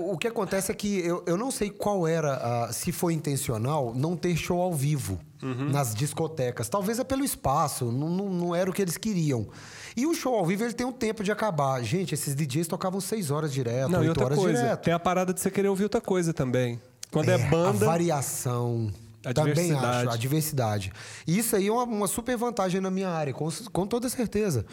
O, 0.00 0.16
que 0.18 0.26
acontece 0.26 0.72
é 0.72 0.74
que 0.74 0.98
eu, 1.06 1.22
eu 1.26 1.36
não 1.36 1.50
sei 1.50 1.68
qual 1.70 2.08
era, 2.08 2.68
se 2.72 2.90
foi 2.90 3.12
intencional, 3.12 3.92
não 3.94 4.16
ter 4.16 4.34
show 4.36 4.60
ao 4.60 4.72
vivo 4.72 5.20
Uhum. 5.42 5.70
nas 5.70 5.92
discotecas. 5.92 6.68
Talvez 6.68 7.00
é 7.00 7.04
pelo 7.04 7.24
espaço, 7.24 7.86
não, 7.90 8.08
não, 8.08 8.28
não 8.30 8.54
era 8.54 8.70
o 8.70 8.72
que 8.72 8.80
eles 8.80 8.96
queriam. 8.96 9.48
E 9.96 10.06
o 10.06 10.14
show 10.14 10.34
ao 10.34 10.46
vivo 10.46 10.64
ele 10.64 10.72
tem 10.72 10.86
um 10.86 10.92
tempo 10.92 11.22
de 11.22 11.30
acabar. 11.32 11.82
Gente, 11.82 12.14
esses 12.14 12.34
DJs 12.34 12.66
tocavam 12.66 13.00
seis 13.00 13.30
horas 13.30 13.52
direto, 13.52 13.90
Não, 13.90 13.98
e 14.02 14.08
oito 14.08 14.10
outra 14.10 14.24
horas 14.26 14.38
coisa, 14.38 14.62
direto. 14.62 14.80
tem 14.82 14.94
a 14.94 14.98
parada 14.98 15.32
de 15.34 15.40
você 15.40 15.50
querer 15.50 15.68
ouvir 15.68 15.84
outra 15.84 16.00
coisa 16.00 16.32
também. 16.32 16.80
Quando 17.10 17.28
é, 17.28 17.34
A 17.34 17.38
banda. 17.50 17.84
variação. 17.84 18.90
A 19.24 19.32
também 19.32 19.70
acho, 19.72 20.10
a 20.10 20.16
diversidade. 20.16 20.92
E 21.26 21.38
isso 21.38 21.54
aí 21.54 21.68
é 21.68 21.72
uma, 21.72 21.84
uma 21.84 22.06
super 22.08 22.36
vantagem 22.36 22.80
na 22.80 22.90
minha 22.90 23.08
área, 23.08 23.32
com, 23.32 23.48
com 23.72 23.86
toda 23.86 24.08
certeza. 24.08 24.66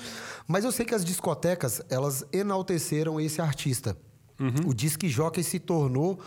Mas 0.48 0.64
eu 0.66 0.72
sei 0.72 0.86
que 0.86 0.96
as 0.96 1.06
discotecas, 1.06 1.82
elas 1.88 2.24
enalteceram 2.34 3.20
esse 3.22 3.40
artista. 3.42 3.96
Uhum. 4.40 4.70
O 4.70 4.74
disc 4.74 5.04
jockey 5.08 5.44
se 5.44 5.60
tornou 5.60 6.20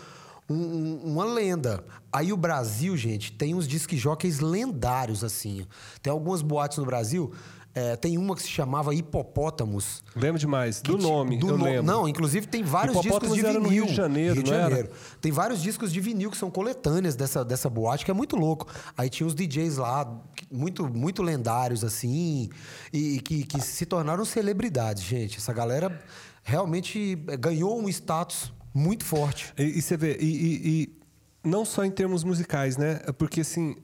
um- 0.49 0.55
um- 0.55 1.01
uma 1.13 1.25
lenda. 1.25 1.83
Aí 2.13 2.31
o 2.31 2.37
Brasil, 2.37 2.95
gente, 2.95 3.31
tem 3.33 3.53
uns 3.55 3.67
disc 3.67 3.91
jockeys 3.97 4.39
lendários, 4.39 5.21
assim. 5.23 5.65
Tem 6.01 6.09
algumas 6.11 6.41
boates 6.41 6.77
no 6.77 6.85
Brasil. 6.85 7.33
É, 7.75 7.95
tem 7.95 8.17
uma 8.17 8.35
que 8.35 8.41
se 8.43 8.49
chamava 8.49 8.93
Hipopótamos. 8.93 10.03
Lembro 10.15 10.39
demais. 10.39 10.81
Do 10.81 10.97
nome, 10.97 11.37
do 11.37 11.49
eu 11.49 11.57
no- 11.57 11.63
lembro. 11.65 11.83
Não, 11.83 12.07
inclusive 12.07 12.45
tem 12.45 12.63
vários 12.63 13.01
discos 13.01 13.33
de 13.33 13.39
era 13.39 13.53
no 13.53 13.61
vinil. 13.67 13.83
Rio 13.85 13.85
de 13.87 13.93
Janeiro, 13.95 14.33
Rio 14.35 14.43
de 14.43 14.51
não 14.51 14.57
era? 14.57 14.69
Janeiro. 14.69 14.89
Tem 15.19 15.31
vários 15.31 15.61
discos 15.61 15.91
de 15.91 15.99
vinil 15.99 16.29
que 16.29 16.37
são 16.37 16.51
coletâneas 16.51 17.15
dessa, 17.15 17.43
dessa 17.43 17.69
boate, 17.69 18.05
que 18.05 18.11
é 18.11 18.13
muito 18.13 18.35
louco. 18.35 18.67
Aí 18.97 19.09
tinha 19.09 19.25
os 19.25 19.33
DJs 19.33 19.77
lá, 19.77 20.21
muito, 20.51 20.87
muito 20.87 21.23
lendários, 21.23 21.83
assim, 21.83 22.49
e, 22.91 23.19
que, 23.21 23.43
que 23.43 23.59
se 23.59 23.85
tornaram 23.85 24.23
celebridades, 24.23 25.03
gente. 25.03 25.37
Essa 25.39 25.51
galera 25.53 25.99
realmente 26.43 27.17
eh, 27.27 27.37
ganhou 27.37 27.79
um 27.81 27.89
status 27.89 28.53
muito 28.73 29.03
forte. 29.03 29.51
E, 29.57 29.63
e 29.63 29.81
você 29.81 29.97
vê, 29.97 30.17
e, 30.19 30.25
e- 30.25 30.67
e 30.67 30.99
não 31.43 31.65
só 31.65 31.83
em 31.83 31.91
termos 31.91 32.23
musicais, 32.23 32.77
né? 32.77 33.01
É 33.07 33.11
Porque 33.11 33.41
assim, 33.41 33.75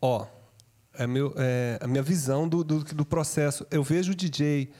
ó, 0.00 0.26
é, 0.98 1.06
meu, 1.06 1.32
é 1.36 1.78
a 1.80 1.86
minha 1.86 2.02
visão 2.02 2.48
do, 2.48 2.62
do, 2.64 2.84
do 2.84 3.04
processo. 3.04 3.66
Eu 3.70 3.82
vejo 3.82 4.12
o 4.12 4.14
DJ 4.14 4.70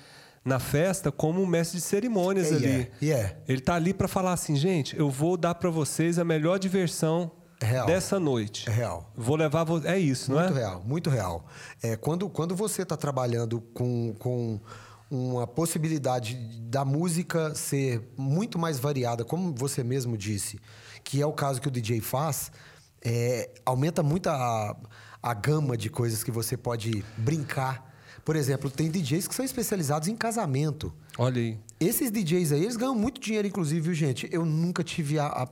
na 0.44 0.58
festa 0.58 1.10
como 1.10 1.40
um 1.42 1.46
mestre 1.46 1.78
de 1.78 1.84
cerimônias 1.84 2.50
E 2.50 2.54
ali. 2.54 2.66
é, 2.66 2.90
e 3.00 3.10
é. 3.10 3.38
Ele 3.48 3.60
tá 3.60 3.74
ali 3.74 3.94
para 3.94 4.06
falar 4.06 4.32
assim, 4.32 4.54
gente, 4.56 4.96
eu 4.96 5.08
vou 5.10 5.36
dar 5.36 5.54
para 5.54 5.70
vocês 5.70 6.18
a 6.18 6.24
melhor 6.24 6.58
diversão 6.58 7.30
É 7.60 7.64
real. 7.64 7.86
dessa 7.86 8.20
noite. 8.20 8.68
É 8.68 8.72
real. 8.72 9.10
Vou 9.16 9.36
levar 9.36 9.64
vo... 9.64 9.80
é 9.86 9.98
isso, 9.98 10.30
não 10.30 10.38
Muito 10.40 10.54
é? 10.56 10.60
real, 10.60 10.82
muito 10.84 11.08
real. 11.10 11.46
É, 11.82 11.96
quando, 11.96 12.28
quando 12.28 12.54
você 12.54 12.82
está 12.82 12.96
trabalhando 12.96 13.60
com, 13.72 14.14
com 14.18 14.60
uma 15.10 15.46
possibilidade 15.46 16.34
da 16.62 16.84
música 16.84 17.54
ser 17.54 18.12
muito 18.16 18.58
mais 18.58 18.78
variada, 18.78 19.24
como 19.24 19.54
você 19.54 19.82
mesmo 19.82 20.16
disse, 20.16 20.60
que 21.02 21.22
é 21.22 21.26
o 21.26 21.32
caso 21.32 21.60
que 21.60 21.68
o 21.68 21.70
DJ 21.70 22.00
faz, 22.02 22.52
é, 23.02 23.50
aumenta 23.64 24.02
muito 24.02 24.28
a, 24.28 24.76
a 25.24 25.34
gama 25.34 25.76
de 25.76 25.88
coisas 25.88 26.22
que 26.22 26.30
você 26.30 26.56
pode 26.56 27.04
brincar. 27.16 27.92
Por 28.24 28.36
exemplo, 28.36 28.70
tem 28.70 28.90
DJs 28.90 29.26
que 29.28 29.34
são 29.34 29.44
especializados 29.44 30.08
em 30.08 30.16
casamento. 30.16 30.92
Olha 31.18 31.40
aí. 31.40 31.58
Esses 31.80 32.10
DJs 32.10 32.52
aí, 32.52 32.62
eles 32.62 32.76
ganham 32.76 32.94
muito 32.94 33.20
dinheiro, 33.20 33.46
inclusive, 33.48 33.80
viu, 33.80 33.94
gente? 33.94 34.28
Eu 34.32 34.44
nunca 34.46 34.82
tive 34.82 35.18
a, 35.18 35.26
a, 35.26 35.48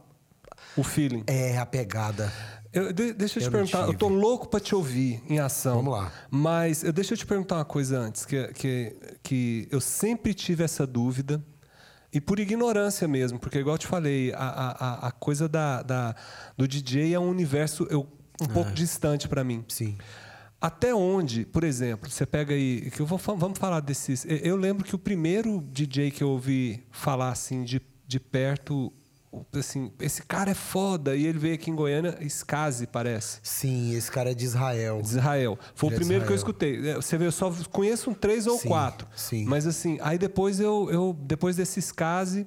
O 0.76 0.82
feeling. 0.82 1.22
é, 1.26 1.58
a 1.58 1.66
pegada. 1.66 2.32
Eu- 2.72 2.90
de- 2.92 3.12
deixa 3.12 3.38
eu 3.38 3.42
te 3.42 3.46
Eu 3.46 3.50
não 3.52 3.58
perguntar, 3.58 3.78
eu 3.80 3.86
tive. 3.88 3.98
tô 3.98 4.08
louco 4.08 4.48
pra 4.48 4.58
te 4.58 4.74
ouvir 4.74 5.22
em 5.28 5.38
ação. 5.38 5.76
Vamos 5.76 5.92
lá. 5.92 6.10
Mas 6.30 6.82
eu, 6.82 6.92
deixa 6.92 7.12
eu 7.12 7.18
te 7.18 7.26
perguntar 7.26 7.56
uma 7.56 7.64
coisa 7.66 7.98
antes, 7.98 8.24
que, 8.24 8.46
que, 8.54 8.96
que 9.22 9.68
eu 9.70 9.80
sempre 9.80 10.32
tive 10.32 10.64
essa 10.64 10.86
dúvida, 10.86 11.44
e 12.10 12.20
por 12.20 12.38
ignorância 12.40 13.06
mesmo, 13.06 13.38
porque 13.38 13.58
igual 13.58 13.74
eu 13.74 13.78
te 13.78 13.86
falei, 13.86 14.32
a, 14.32 14.38
a, 14.38 14.70
a- 14.70 15.08
a 15.08 15.10
coisa 15.12 15.46
da, 15.48 15.82
da- 15.82 16.14
do 16.56 16.66
DJ 16.66 17.12
é 17.14 17.18
um 17.20 17.28
universo 17.28 17.86
eu, 17.90 18.08
um 18.42 18.46
pouco 18.48 18.70
distante 18.72 19.28
para 19.28 19.42
mim. 19.44 19.64
Sim. 19.68 19.96
Até 20.60 20.94
onde, 20.94 21.44
por 21.44 21.64
exemplo, 21.64 22.08
você 22.08 22.24
pega 22.24 22.54
aí, 22.54 22.88
que 22.90 23.00
eu 23.00 23.06
vou, 23.06 23.18
vamos 23.18 23.58
falar 23.58 23.80
desses. 23.80 24.24
eu- 24.28 24.56
lembro 24.56 24.84
que 24.84 24.94
o 24.94 24.98
primeiro 24.98 25.60
DJ 25.72 26.10
que 26.12 26.22
eu 26.22 26.28
ouvi 26.28 26.84
falar 26.92 27.30
assim 27.30 27.64
de, 27.64 27.82
de 28.06 28.20
perto, 28.20 28.92
assim, 29.54 29.90
esse 29.98 30.22
cara 30.22 30.52
é 30.52 30.54
foda, 30.54 31.16
e 31.16 31.26
ele 31.26 31.38
veio 31.38 31.54
aqui 31.54 31.68
em 31.68 31.74
Goiânia, 31.74 32.16
Skazi, 32.20 32.86
parece. 32.86 33.40
Sim, 33.42 33.92
esse 33.94 34.08
cara 34.08 34.30
é 34.30 34.34
de 34.34 34.44
Israel. 34.44 35.00
De 35.02 35.08
Israel. 35.08 35.58
Foi 35.74 35.88
Ele 35.88 35.94
é 35.94 35.96
o 35.96 35.98
de 35.98 36.04
primeiro 36.04 36.26
que 36.26 36.32
eu 36.32 36.36
escutei. 36.36 36.90
É, 36.90 36.94
Você 36.94 37.18
vê, 37.18 37.26
eu 37.26 37.32
só 37.32 37.50
conheço 37.72 38.10
um 38.10 38.14
três 38.14 38.46
ou 38.46 38.56
Sim, 38.58 38.68
quatro. 38.68 39.08
sim. 39.16 39.44
Mas 39.46 39.66
assim, 39.66 39.98
aí 40.00 40.16
depois 40.16 40.60
eu, 40.60 40.88
eu 40.92 41.16
depois 41.22 41.56
desses 41.56 41.90
casos, 41.90 42.44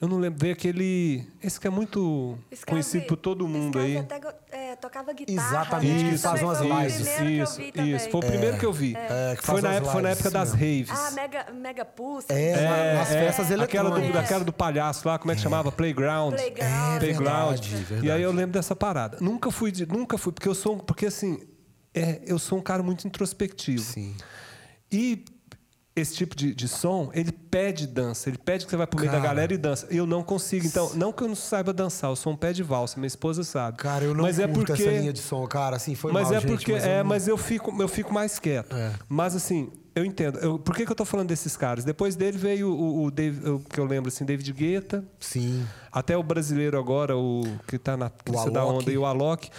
eu 0.00 0.06
não 0.08 0.18
lembro, 0.18 0.38
veio 0.38 0.52
aquele. 0.52 1.26
Esse 1.42 1.58
que 1.60 1.66
é 1.66 1.70
muito 1.70 2.38
conhecido 2.66 3.06
por 3.06 3.16
todo 3.16 3.46
mundo 3.48 3.74
caso 3.74 3.86
aí. 3.86 3.96
até 3.98 4.16
é, 4.16 4.49
tocava 4.80 5.12
guitarra. 5.12 5.48
Exatamente, 5.48 6.04
né? 6.04 6.10
que 6.10 6.18
faz 6.18 6.42
umas 6.42 6.58
foi 6.58 6.66
o 6.70 6.80
lives. 6.80 6.94
primeiro 6.96 7.24
que 7.24 7.38
eu 7.38 7.44
isso, 7.44 7.56
vi 7.84 7.94
isso. 7.94 8.10
Foi 8.10 8.20
o 8.20 8.24
primeiro 8.26 8.58
que 8.58 8.66
eu 8.66 8.72
vi. 8.72 8.96
É, 8.96 9.36
que 9.36 9.44
foi, 9.46 9.60
na 9.60 9.74
época, 9.74 9.92
foi 9.92 10.02
na 10.02 10.08
época 10.10 10.30
das 10.30 10.52
raves. 10.52 10.90
Ah, 10.90 11.10
Mega, 11.12 11.46
Mega 11.52 11.84
Pulse. 11.84 12.26
É, 12.30 12.50
É, 12.50 12.94
nas 12.94 13.10
é, 13.12 13.20
festas 13.26 13.46
aquela 13.52 13.62
do, 13.90 13.96
eletrônicas. 13.96 14.22
daquela 14.22 14.44
do 14.44 14.52
palhaço 14.52 15.06
lá, 15.06 15.18
como 15.18 15.30
é 15.30 15.34
que 15.36 15.40
chamava? 15.42 15.70
Playground. 15.70 16.34
Playground. 16.34 16.96
É, 16.96 16.98
Playground. 16.98 17.50
verdade, 17.60 17.76
verdade. 17.76 18.06
E 18.06 18.10
aí 18.10 18.22
eu 18.22 18.32
lembro 18.32 18.52
dessa 18.52 18.74
parada. 18.74 19.18
Nunca 19.20 19.50
fui, 19.50 19.70
de- 19.70 19.86
nunca 19.86 20.16
fui, 20.18 20.32
porque 20.32 20.48
eu 20.48 20.54
sou, 20.54 20.76
um- 20.76 20.78
porque 20.78 21.06
assim, 21.06 21.38
é, 21.94 22.20
eu 22.26 22.38
sou 22.38 22.58
um 22.58 22.62
cara 22.62 22.82
muito 22.82 23.06
introspectivo. 23.06 23.82
Sim. 23.82 24.16
E 24.90 25.24
esse 25.96 26.14
tipo 26.14 26.36
de, 26.36 26.54
de 26.54 26.68
som, 26.68 27.10
ele 27.12 27.32
pede 27.32 27.86
dança, 27.86 28.28
ele 28.30 28.38
pede 28.38 28.64
que 28.64 28.70
você 28.70 28.76
vai 28.76 28.86
pro 28.86 28.98
meio 29.00 29.10
da 29.10 29.18
Cara. 29.18 29.28
galera 29.28 29.52
e 29.52 29.58
dança. 29.58 29.86
Eu 29.90 30.06
não 30.06 30.22
consigo. 30.22 30.64
Então, 30.66 30.92
não 30.94 31.12
que 31.12 31.22
eu 31.22 31.28
não 31.28 31.34
saiba 31.34 31.72
dançar, 31.72 32.10
eu 32.10 32.16
sou 32.16 32.32
um 32.32 32.36
pé 32.36 32.52
de 32.52 32.62
valsa, 32.62 32.96
minha 32.98 33.08
esposa 33.08 33.42
sabe. 33.42 33.76
Cara, 33.78 34.04
eu 34.04 34.14
não 34.14 34.22
mas 34.22 34.38
é 34.38 34.46
porque 34.46 34.72
essa 34.72 34.90
linha 34.90 35.12
de 35.12 35.18
som, 35.20 35.44
cara. 35.46 35.76
Assim, 35.76 35.94
foi 35.94 36.12
mas 36.12 36.28
mal, 36.28 36.34
é 36.34 36.40
gente, 36.40 36.48
porque 36.50 36.72
mas 36.72 36.84
eu 36.84 36.90
é, 36.90 36.98
não- 36.98 37.04
mas 37.08 37.28
eu 37.28 37.36
fico 37.36 37.82
eu 37.82 37.88
fico 37.88 38.14
mais 38.14 38.38
quieto. 38.38 38.74
É. 38.74 38.92
Mas 39.08 39.34
assim, 39.34 39.70
eu 39.94 40.04
entendo. 40.04 40.38
Eu- 40.38 40.58
por 40.60 40.76
que, 40.76 40.86
que 40.86 40.92
eu 40.92 40.96
tô 40.96 41.04
falando 41.04 41.28
desses 41.28 41.56
caras? 41.56 41.84
Depois 41.84 42.14
dele 42.14 42.38
veio 42.38 42.70
o, 42.72 43.04
o 43.06 43.10
Dave- 43.10 43.48
o 43.50 43.58
que 43.58 43.80
eu 43.80 43.84
lembro 43.84 44.08
assim, 44.08 44.24
David 44.24 44.52
Guetta, 44.52 45.04
Sim. 45.18 45.66
até 45.90 46.16
o 46.16 46.22
brasileiro 46.22 46.78
agora, 46.78 47.16
o 47.16 47.42
que 47.66 47.76
tá 47.78 47.96
na 47.96 48.08
crista 48.08 48.48
da 48.50 48.64
onda 48.64 48.90
e 48.92 48.96
o 48.96 49.04
Alok. 49.04 49.50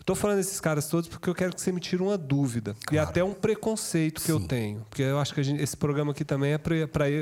Eu 0.00 0.04
tô 0.04 0.14
falando 0.14 0.38
desses 0.38 0.58
caras 0.58 0.88
todos 0.88 1.08
porque 1.08 1.28
eu 1.28 1.34
quero 1.34 1.54
que 1.54 1.60
você 1.60 1.70
me 1.70 1.78
tire 1.78 2.02
uma 2.02 2.16
dúvida 2.16 2.74
e 2.90 2.98
até 2.98 3.22
um 3.22 3.34
preconceito 3.34 4.22
que 4.22 4.32
eu 4.32 4.40
Sim. 4.40 4.46
tenho, 4.46 4.80
porque 4.88 5.02
eu 5.02 5.18
acho 5.20 5.32
que 5.34 5.40
a 5.40 5.44
gente- 5.44 5.62
esse 5.62 5.76
programa 5.76 6.12
aqui 6.12 6.24
também 6.24 6.54
é 6.54 6.58
para 6.58 6.74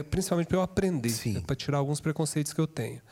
principalmente 0.09 0.47
para 0.47 0.57
eu 0.59 0.63
aprender, 0.63 1.11
Sim. 1.11 1.41
para 1.41 1.57
tirar 1.57 1.79
alguns 1.79 2.01
preconceitos 2.01 2.53
que 2.53 2.61
eu 2.61 2.67
tenho. 2.69 3.03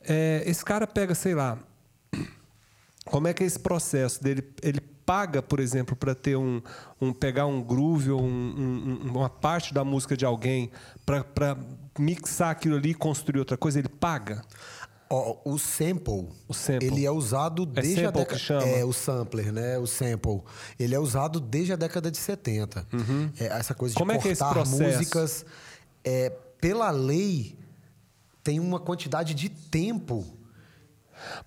É, 0.00 0.42
esse 0.46 0.64
cara 0.64 0.86
pega, 0.86 1.14
sei 1.16 1.34
lá, 1.34 1.58
como 3.04 3.26
é 3.28 3.34
que 3.34 3.42
é 3.42 3.46
esse 3.46 3.58
processo 3.58 4.22
dele? 4.22 4.42
Ele 4.62 4.80
paga, 4.80 5.42
por 5.42 5.58
exemplo, 5.60 5.94
para 5.96 6.14
ter 6.14 6.36
um, 6.36 6.62
um 7.00 7.12
pegar 7.12 7.46
um 7.46 7.60
groove 7.62 8.10
ou 8.12 8.22
um- 8.22 9.00
um- 9.04 9.10
uma 9.10 9.28
parte 9.28 9.74
da 9.74 9.84
música 9.84 10.16
de 10.16 10.24
alguém 10.24 10.70
para 11.04 11.56
mixar 11.98 12.50
aquilo 12.50 12.76
ali 12.76 12.90
e 12.90 12.94
construir 12.94 13.38
outra 13.40 13.56
coisa. 13.56 13.78
Ele 13.80 13.88
paga. 13.88 14.42
Ó, 15.08 15.36
o 15.44 15.56
sample, 15.58 16.28
O 16.48 16.52
sample. 16.54 16.86
ele 16.88 17.06
é 17.06 17.10
usado 17.10 17.64
desde 17.64 18.00
a 18.00 18.06
sample 18.06 18.20
década... 18.22 18.38
chama? 18.38 18.62
É, 18.66 18.84
o 18.84 18.92
sampler, 18.92 19.52
né? 19.52 19.78
O 19.78 19.86
sample. 19.86 20.40
Ele 20.78 20.94
é 20.94 20.98
usado 20.98 21.38
desde 21.38 21.72
a 21.72 21.76
década 21.76 22.10
de 22.10 22.16
70. 22.18 22.84
É, 23.38 23.44
essa 23.46 23.72
coisa 23.74 23.94
de 23.94 24.00
Uhum. 24.02 24.06
Como 24.06 24.12
é 24.12 24.18
que 24.18 24.28
é 24.28 24.34
cortar 24.36 24.52
processo? 24.52 24.82
músicas. 24.82 25.46
É, 26.04 26.30
pela 26.60 26.90
lei, 26.90 27.56
tem 28.42 28.58
uma 28.58 28.80
quantidade 28.80 29.32
de 29.34 29.48
tempo. 29.48 30.24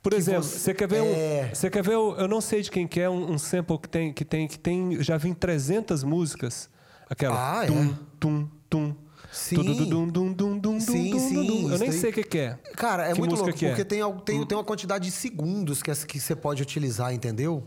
Por 0.01 0.13
exemplo, 0.13 0.43
você- 0.43 0.59
você 0.59 0.73
quer 0.73 0.87
ver 0.87 1.03
é. 1.05 1.49
um, 1.51 1.55
você 1.55 1.69
quer 1.69 1.83
ver, 1.83 1.95
o- 1.95 2.15
eu 2.15 2.27
não 2.27 2.41
sei 2.41 2.61
de 2.61 2.71
quem 2.71 2.87
que 2.87 2.99
é 2.99 3.09
um, 3.09 3.33
um 3.33 3.37
sample 3.37 3.77
que 3.77 3.87
tem 3.89 4.11
que 4.13 4.25
tem 4.25 4.47
que 4.47 4.57
tem 4.57 5.01
já 5.03 5.15
vi 5.17 5.29
em 5.29 5.33
300 5.33 6.03
músicas, 6.03 6.69
aquela 7.09 7.59
Ah, 7.59 7.63
é? 7.65 7.67
tum 7.67 7.93
tum 8.19 8.49
tum 8.69 8.95
Sim. 9.31 9.55
dum, 9.55 10.07
dum, 10.07 10.33
dum, 10.33 10.57
dum, 10.59 10.79
Sim, 10.79 11.11
dum, 11.11 11.19
sim, 11.19 11.33
dum, 11.35 11.45
dum. 11.45 11.71
Eu 11.71 11.77
nem 11.77 11.91
sei 11.91 12.09
o 12.09 12.13
que, 12.13 12.23
que 12.23 12.37
é. 12.39 12.57
Cara, 12.75 13.07
é 13.09 13.13
Que 13.13 13.19
muito 13.19 13.35
louco, 13.35 13.49
é? 13.63 13.69
porque 13.69 13.85
tem, 13.85 14.01
al- 14.01 14.19
tem, 14.21 14.43
tem 14.45 14.57
uma 14.57 14.63
quantidade 14.63 15.05
de 15.05 15.11
segundos 15.11 15.83
que, 15.83 15.93
que 16.07 16.19
você 16.19 16.35
pode 16.35 16.61
utilizar, 16.63 17.13
entendeu? 17.13 17.63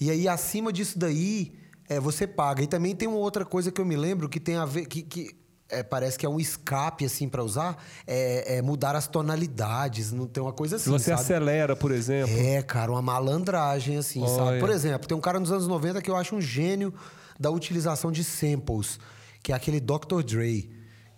E 0.00 0.10
aí, 0.10 0.28
acima 0.28 0.72
disso 0.72 0.98
daí, 0.98 1.52
é, 1.88 1.98
você 1.98 2.26
paga. 2.26 2.62
E 2.62 2.66
também 2.66 2.94
tem 2.94 3.08
uma 3.08 3.16
outra 3.18 3.44
coisa 3.44 3.72
que 3.72 3.80
eu 3.80 3.84
me 3.86 3.96
lembro 3.96 4.28
que 4.28 4.38
tem 4.38 4.56
a 4.56 4.64
ver. 4.66 4.86
que, 4.86 5.02
que 5.02 5.30
é, 5.70 5.82
parece 5.82 6.18
que 6.18 6.26
é 6.26 6.28
um 6.28 6.38
escape, 6.38 7.06
assim, 7.06 7.26
pra 7.26 7.42
usar. 7.42 7.82
É, 8.06 8.58
é 8.58 8.62
mudar 8.62 8.94
as 8.94 9.06
tonalidades. 9.06 10.12
Não 10.12 10.26
tem 10.26 10.42
uma 10.42 10.52
coisa 10.52 10.76
assim. 10.76 10.90
você 10.90 11.10
sabe? 11.10 11.22
acelera, 11.22 11.74
por 11.74 11.90
exemplo, 11.90 12.36
É, 12.38 12.60
cara, 12.62 12.92
uma 12.92 13.00
malandragem, 13.02 13.96
assim, 13.96 14.20
sabe? 14.26 14.40
Olha. 14.42 14.60
Por 14.60 14.68
exemplo, 14.68 15.08
tem 15.08 15.16
um 15.16 15.20
cara 15.20 15.40
nos 15.40 15.50
anos 15.50 15.66
90 15.66 16.02
que 16.02 16.10
eu 16.10 16.16
acho 16.16 16.36
um 16.36 16.40
gênio 16.40 16.92
da 17.40 17.50
utilização 17.50 18.12
de 18.12 18.22
samples, 18.22 19.00
que 19.42 19.50
é 19.52 19.54
aquele 19.54 19.80
Dr. 19.80 20.22
Dre, 20.24 20.70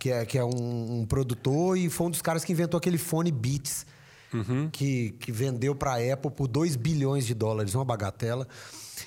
que 0.04 0.10
é, 0.10 0.26
que 0.26 0.36
é 0.36 0.44
um, 0.44 1.00
um 1.00 1.06
produtor 1.06 1.78
e 1.78 1.88
foi 1.88 2.08
um 2.08 2.10
dos 2.10 2.20
caras 2.20 2.44
que 2.44 2.52
inventou 2.52 2.76
aquele 2.76 2.98
fone 2.98 3.32
Beats, 3.32 3.86
Uhum. 4.34 4.68
que, 4.68 5.12
que 5.12 5.32
vendeu 5.32 5.74
pra 5.74 5.94
Apple 6.12 6.30
por 6.30 6.46
2 6.46 6.76
bilhões 6.76 7.24
de 7.24 7.32
dólares, 7.32 7.74
uma 7.74 7.86
bagatela. 7.86 8.46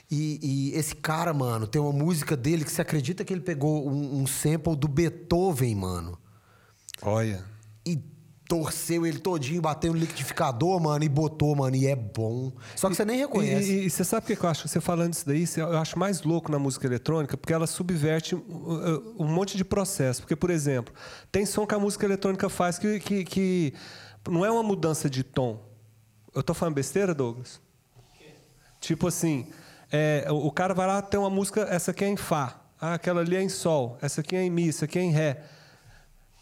E, 0.09 0.39
e 0.41 0.73
esse 0.73 0.95
cara, 0.95 1.33
mano, 1.35 1.67
tem 1.67 1.79
uma 1.79 1.91
música 1.91 2.35
dele 2.35 2.63
que 2.63 2.71
você 2.71 2.81
acredita 2.81 3.23
que 3.23 3.31
ele 3.31 3.41
pegou 3.41 3.87
um, 3.87 4.21
um 4.21 4.25
sample 4.25 4.75
do 4.75 4.87
Beethoven, 4.87 5.75
mano 5.75 6.17
olha. 7.03 7.45
Torceu 8.47 9.05
ele 9.05 9.19
todinho, 9.19 9.61
bateu 9.61 9.91
no 9.91 9.99
liquidificador, 9.99 10.79
mano, 10.79 11.03
e 11.03 11.09
botou, 11.09 11.55
mano, 11.55 11.75
e 11.75 11.85
é 11.87 11.95
bom. 11.95 12.51
Só 12.75 12.89
que 12.89 12.95
você 12.95 13.03
nem 13.03 13.17
reconhece. 13.17 13.71
E, 13.71 13.79
e- 13.81 13.85
e 13.85 13.89
você 13.89 14.03
sabe 14.03 14.31
o 14.33 14.37
que 14.37 14.45
eu 14.45 14.49
acho? 14.49 14.67
Você 14.67 14.79
falando 14.79 15.13
isso 15.13 15.25
daí, 15.25 15.45
eu 15.57 15.77
acho 15.77 15.99
mais 15.99 16.21
louco 16.23 16.51
na 16.51 16.57
música 16.57 16.87
eletrônica, 16.87 17.35
porque 17.35 17.51
ela 17.53 17.67
subverte 17.67 18.35
uh, 18.35 18.39
uh, 18.39 19.15
um 19.19 19.27
monte 19.27 19.57
de 19.57 19.65
processo. 19.65 20.21
Porque, 20.21 20.35
por 20.35 20.49
exemplo, 20.49 20.93
tem 21.31 21.45
som 21.45 21.67
que 21.67 21.75
a 21.75 21.79
música 21.79 22.05
eletrônica 22.05 22.47
faz 22.47 22.79
que, 22.79 22.99
que, 22.99 23.25
que 23.25 23.73
não 24.29 24.45
é 24.45 24.51
uma 24.51 24.63
mudança 24.63 25.09
de 25.09 25.23
tom. 25.23 25.61
Eu 26.33 26.41
tô 26.43 26.53
falando 26.53 26.75
besteira, 26.75 27.13
Douglas? 27.13 27.59
Tipo 28.79 29.07
assim, 29.07 29.47
é, 29.91 30.25
o 30.29 30.47
o 30.47 30.51
cara 30.51 30.73
vai 30.73 30.87
lá, 30.87 31.01
tem 31.01 31.19
uma 31.19 31.29
música, 31.29 31.61
essa 31.69 31.91
aqui 31.91 32.05
é 32.05 32.07
em 32.07 32.15
Fá, 32.17 32.61
ah, 32.79 32.93
aquela 32.93 33.21
ali 33.21 33.35
é 33.35 33.41
em 33.41 33.49
Sol, 33.49 33.97
essa 34.01 34.21
aqui 34.21 34.35
é 34.35 34.43
em 34.43 34.49
Mi, 34.49 34.69
essa 34.69 34.85
aqui 34.85 34.99
é 34.99 35.01
em 35.01 35.11
Ré. 35.11 35.43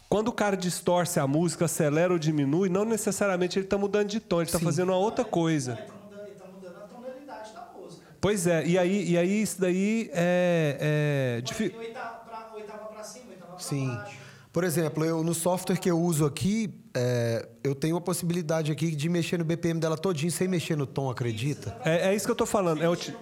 Quando 0.08 0.28
o 0.28 0.32
cara 0.32 0.56
distorce 0.56 1.18
a 1.18 1.26
música, 1.26 1.64
acelera 1.64 2.12
ou 2.12 2.18
diminui, 2.18 2.68
não 2.68 2.84
necessariamente 2.84 3.58
ele 3.58 3.66
está 3.66 3.76
mudando 3.76 4.08
de 4.08 4.20
tom, 4.20 4.36
ele 4.40 4.44
está 4.48 4.58
fazendo 4.60 4.90
uma 4.90 4.98
outra 4.98 5.24
coisa. 5.24 5.72
Ele 5.72 5.82
tá 5.82 5.94
mudando, 6.04 6.26
ele 6.26 6.34
tá 6.36 6.44
mudando 6.46 6.76
a 6.76 6.86
tonalidade 6.86 7.52
da 7.52 7.68
música. 7.76 8.02
Pois 8.20 8.46
é, 8.46 8.64
e 8.66 8.78
aí, 8.78 9.10
e 9.10 9.18
aí 9.18 9.42
isso 9.42 9.60
daí 9.60 10.08
é. 10.12 11.36
é 11.38 11.40
difi- 11.42 11.64
ir 11.66 11.76
oitava 11.76 12.18
pra, 12.24 12.52
oitava 12.54 12.84
pra 12.86 13.02
cima, 13.02 13.24
oitava 13.30 13.52
pra 13.52 13.60
Sim. 13.60 13.88
baixo. 13.88 14.16
Por 14.52 14.64
exemplo, 14.64 15.04
eu, 15.04 15.22
no 15.22 15.34
software 15.34 15.76
que 15.76 15.90
eu 15.90 16.00
uso 16.00 16.24
aqui, 16.24 16.72
é, 16.94 17.46
eu 17.62 17.74
tenho 17.74 17.94
a 17.96 18.00
possibilidade 18.00 18.72
aqui 18.72 18.90
de 18.94 19.08
mexer 19.08 19.38
no 19.38 19.44
BPM 19.44 19.78
dela 19.78 19.98
todinho 19.98 20.32
sem 20.32 20.48
mexer 20.48 20.76
no 20.76 20.86
tom, 20.86 21.10
acredita? 21.10 21.76
É, 21.84 22.08
é 22.08 22.14
isso 22.14 22.24
que 22.24 22.30
eu 22.30 22.34
estou 22.34 22.46
falando. 22.46 22.82
É 22.82 22.88
o, 22.88 22.96
ti- 22.96 23.14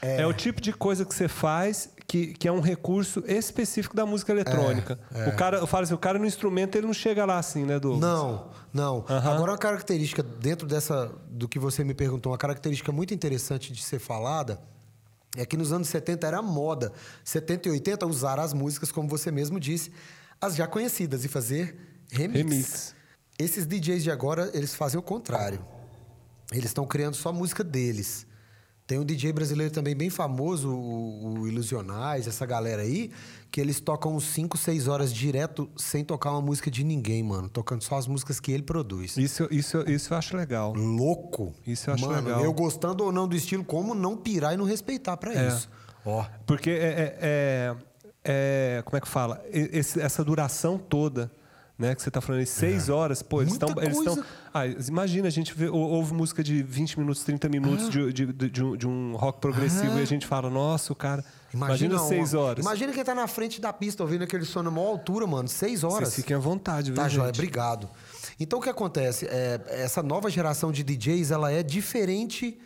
é 0.00 0.24
o 0.24 0.32
tipo 0.32 0.60
de 0.60 0.72
coisa 0.72 1.04
que 1.04 1.12
você 1.12 1.26
faz 1.26 1.90
que, 2.06 2.34
que 2.34 2.46
é 2.46 2.52
um 2.52 2.60
recurso 2.60 3.22
específico 3.26 3.96
da 3.96 4.06
música 4.06 4.32
eletrônica. 4.32 4.98
O 5.26 5.36
cara, 5.36 5.58
eu 5.58 5.66
falo 5.66 5.84
assim, 5.84 5.94
o 5.94 5.98
cara 5.98 6.18
no 6.18 6.26
instrumento 6.26 6.76
ele 6.76 6.86
não 6.86 6.94
chega 6.94 7.24
lá 7.24 7.38
assim, 7.38 7.64
né, 7.64 7.78
Douglas? 7.80 8.00
Não, 8.00 8.50
não. 8.72 9.04
Aham. 9.08 9.34
Agora 9.34 9.52
uma 9.52 9.58
característica 9.58 10.22
dentro 10.22 10.66
dessa 10.66 11.12
do 11.28 11.48
que 11.48 11.58
você 11.58 11.82
me 11.82 11.94
perguntou, 11.94 12.32
uma 12.32 12.38
característica 12.38 12.92
muito 12.92 13.12
interessante 13.12 13.72
de 13.72 13.82
ser 13.82 13.98
falada 13.98 14.60
é 15.36 15.44
que 15.44 15.56
nos 15.56 15.72
anos 15.72 15.88
70 15.88 16.26
era 16.26 16.40
moda, 16.40 16.92
70 17.24 17.68
e 17.68 17.72
80 17.72 18.06
usar 18.06 18.38
as 18.38 18.52
músicas 18.54 18.90
como 18.90 19.08
você 19.08 19.30
mesmo 19.30 19.60
disse, 19.60 19.92
as 20.40 20.56
já 20.56 20.66
conhecidas 20.66 21.24
e 21.24 21.28
fazer 21.28 21.76
remix. 22.10 22.38
Remix. 22.38 22.94
Esses 23.38 23.66
DJs 23.66 24.02
de 24.02 24.10
agora, 24.10 24.50
eles 24.54 24.74
fazem 24.74 24.98
o 24.98 25.02
contrário. 25.02 25.62
Eles 26.50 26.66
estão 26.66 26.86
criando 26.86 27.14
só 27.14 27.32
música 27.32 27.62
deles. 27.62 28.26
Tem 28.86 28.98
um 29.00 29.04
DJ 29.04 29.32
brasileiro 29.32 29.72
também 29.72 29.96
bem 29.96 30.08
famoso, 30.10 30.70
o, 30.70 31.40
o 31.40 31.48
Ilusionais, 31.48 32.28
essa 32.28 32.46
galera 32.46 32.82
aí, 32.82 33.10
que 33.50 33.60
eles 33.60 33.80
tocam 33.80 34.14
uns 34.14 34.24
5, 34.26 34.56
6 34.56 34.86
horas 34.86 35.12
direto 35.12 35.68
sem 35.76 36.04
tocar 36.04 36.30
uma 36.30 36.40
música 36.40 36.70
de 36.70 36.84
ninguém, 36.84 37.20
mano. 37.22 37.48
Tocando 37.48 37.82
só 37.82 37.96
as 37.96 38.06
músicas 38.06 38.38
que 38.38 38.52
ele 38.52 38.62
produz. 38.62 39.16
Isso, 39.16 39.48
isso, 39.50 39.78
isso 39.90 40.14
eu 40.14 40.18
acho 40.18 40.36
legal. 40.36 40.72
Louco. 40.72 41.52
Isso 41.66 41.90
eu 41.90 41.94
acho 41.94 42.06
mano, 42.06 42.28
legal. 42.28 42.44
eu 42.44 42.52
gostando 42.52 43.02
ou 43.02 43.10
não 43.10 43.26
do 43.26 43.34
estilo, 43.34 43.64
como 43.64 43.92
não 43.94 44.16
pirar 44.16 44.54
e 44.54 44.56
não 44.56 44.64
respeitar 44.64 45.16
pra 45.16 45.34
É. 45.34 45.48
isso. 45.48 45.68
Ó. 46.04 46.24
Porque 46.46 46.70
é, 46.70 46.74
é- 46.74 47.18
é- 47.20 47.76
é- 48.78 48.82
como 48.84 48.96
é 48.96 49.00
que 49.00 49.08
fala? 49.08 49.44
Esse- 49.50 50.00
essa 50.00 50.22
duração 50.24 50.78
toda, 50.78 51.28
né, 51.78 51.94
que 51.94 52.00
você 52.02 52.08
está 52.08 52.20
falando, 52.22 52.40
aí, 52.40 52.46
seis 52.46 52.88
horas, 52.88 53.22
pô, 53.22 53.42
eles 53.42 53.52
estão. 53.52 53.68
Eles 53.82 53.98
estão. 53.98 54.24
Ah, 54.54 54.66
imagina, 54.66 55.28
a 55.28 55.30
gente 55.30 55.52
vê, 55.54 55.68
ou- 55.68 55.78
ouve 55.78 56.14
música 56.14 56.42
de 56.42 56.62
20 56.62 56.98
minutos, 56.98 57.22
30 57.22 57.48
minutos 57.50 57.90
de, 57.90 58.12
de- 58.12 58.32
de- 58.32 58.50
de 58.50 58.64
um, 58.64 58.76
de 58.76 58.86
um 58.88 59.14
rock 59.16 59.40
progressivo 59.40 59.98
e 59.98 60.02
a 60.02 60.06
gente 60.06 60.26
fala, 60.26 60.48
nossa, 60.48 60.92
o 60.92 60.96
cara. 60.96 61.22
Imagina, 61.52 61.96
uma- 61.96 62.08
seis 62.08 62.32
horas. 62.34 62.64
Imagina 62.64 62.92
quem 62.92 63.04
tá 63.04 63.14
na 63.14 63.26
frente 63.26 63.60
da 63.60 63.72
pista 63.72 64.02
ouvindo 64.02 64.24
aquele 64.24 64.44
som 64.44 64.62
na 64.62 64.70
maior 64.70 64.88
altura, 64.88 65.26
mano. 65.26 65.48
Seis 65.48 65.84
horas. 65.84 66.08
Vocês 66.08 66.14
fiquem 66.16 66.36
à 66.36 66.38
vontade, 66.38 66.90
viu, 66.90 66.96
Tá, 66.96 67.08
gente? 67.08 67.16
joia, 67.18 67.28
obrigado. 67.30 67.88
Então 68.40 68.58
o 68.58 68.62
que 68.62 68.68
acontece? 68.70 69.26
É, 69.26 69.60
essa 69.68 70.02
nova 70.02 70.30
geração 70.30 70.72
de 70.72 70.82
DJs 70.82 71.30
ela 71.30 71.50
é 71.52 71.62
diferente 71.62 72.58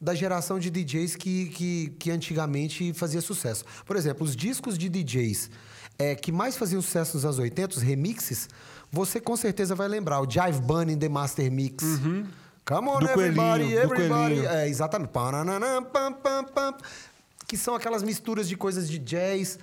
da 0.00 0.14
geração 0.14 0.58
de 0.58 0.68
DJs 0.70 1.14
que, 1.14 1.46
que, 1.50 1.90
que 1.98 2.10
antigamente 2.10 2.92
fazia 2.92 3.20
sucesso. 3.20 3.64
Por 3.86 3.94
exemplo, 3.96 4.24
os 4.26 4.34
discos 4.34 4.76
de 4.76 4.88
DJs 4.88 5.48
é, 5.98 6.14
que 6.14 6.32
mais 6.32 6.56
faziam 6.56 6.80
sucesso 6.82 7.16
nos 7.16 7.24
anos 7.24 7.38
80, 7.38 7.76
os 7.76 7.82
remixes, 7.82 8.48
você 8.90 9.20
com 9.20 9.36
certeza 9.36 9.74
vai 9.74 9.88
lembrar. 9.88 10.20
O 10.20 10.30
Jive 10.30 10.60
Bunny 10.60 10.96
the 10.96 11.08
Master 11.08 11.50
Mix. 11.50 11.84
Come 12.64 12.88
on, 12.88 13.00
Do 13.00 13.08
everybody, 13.08 13.64
coelhinho, 13.64 13.70
do 13.70 13.78
everybody. 13.94 14.34
coelhinho. 14.34 14.48
É, 14.48 14.68
exatamente. 14.68 15.10
Que 17.46 17.56
são 17.56 17.74
aquelas 17.74 18.02
misturas 18.02 18.48
de 18.48 18.56
coisas 18.56 18.88
de 18.88 18.98
jazz, 18.98 19.58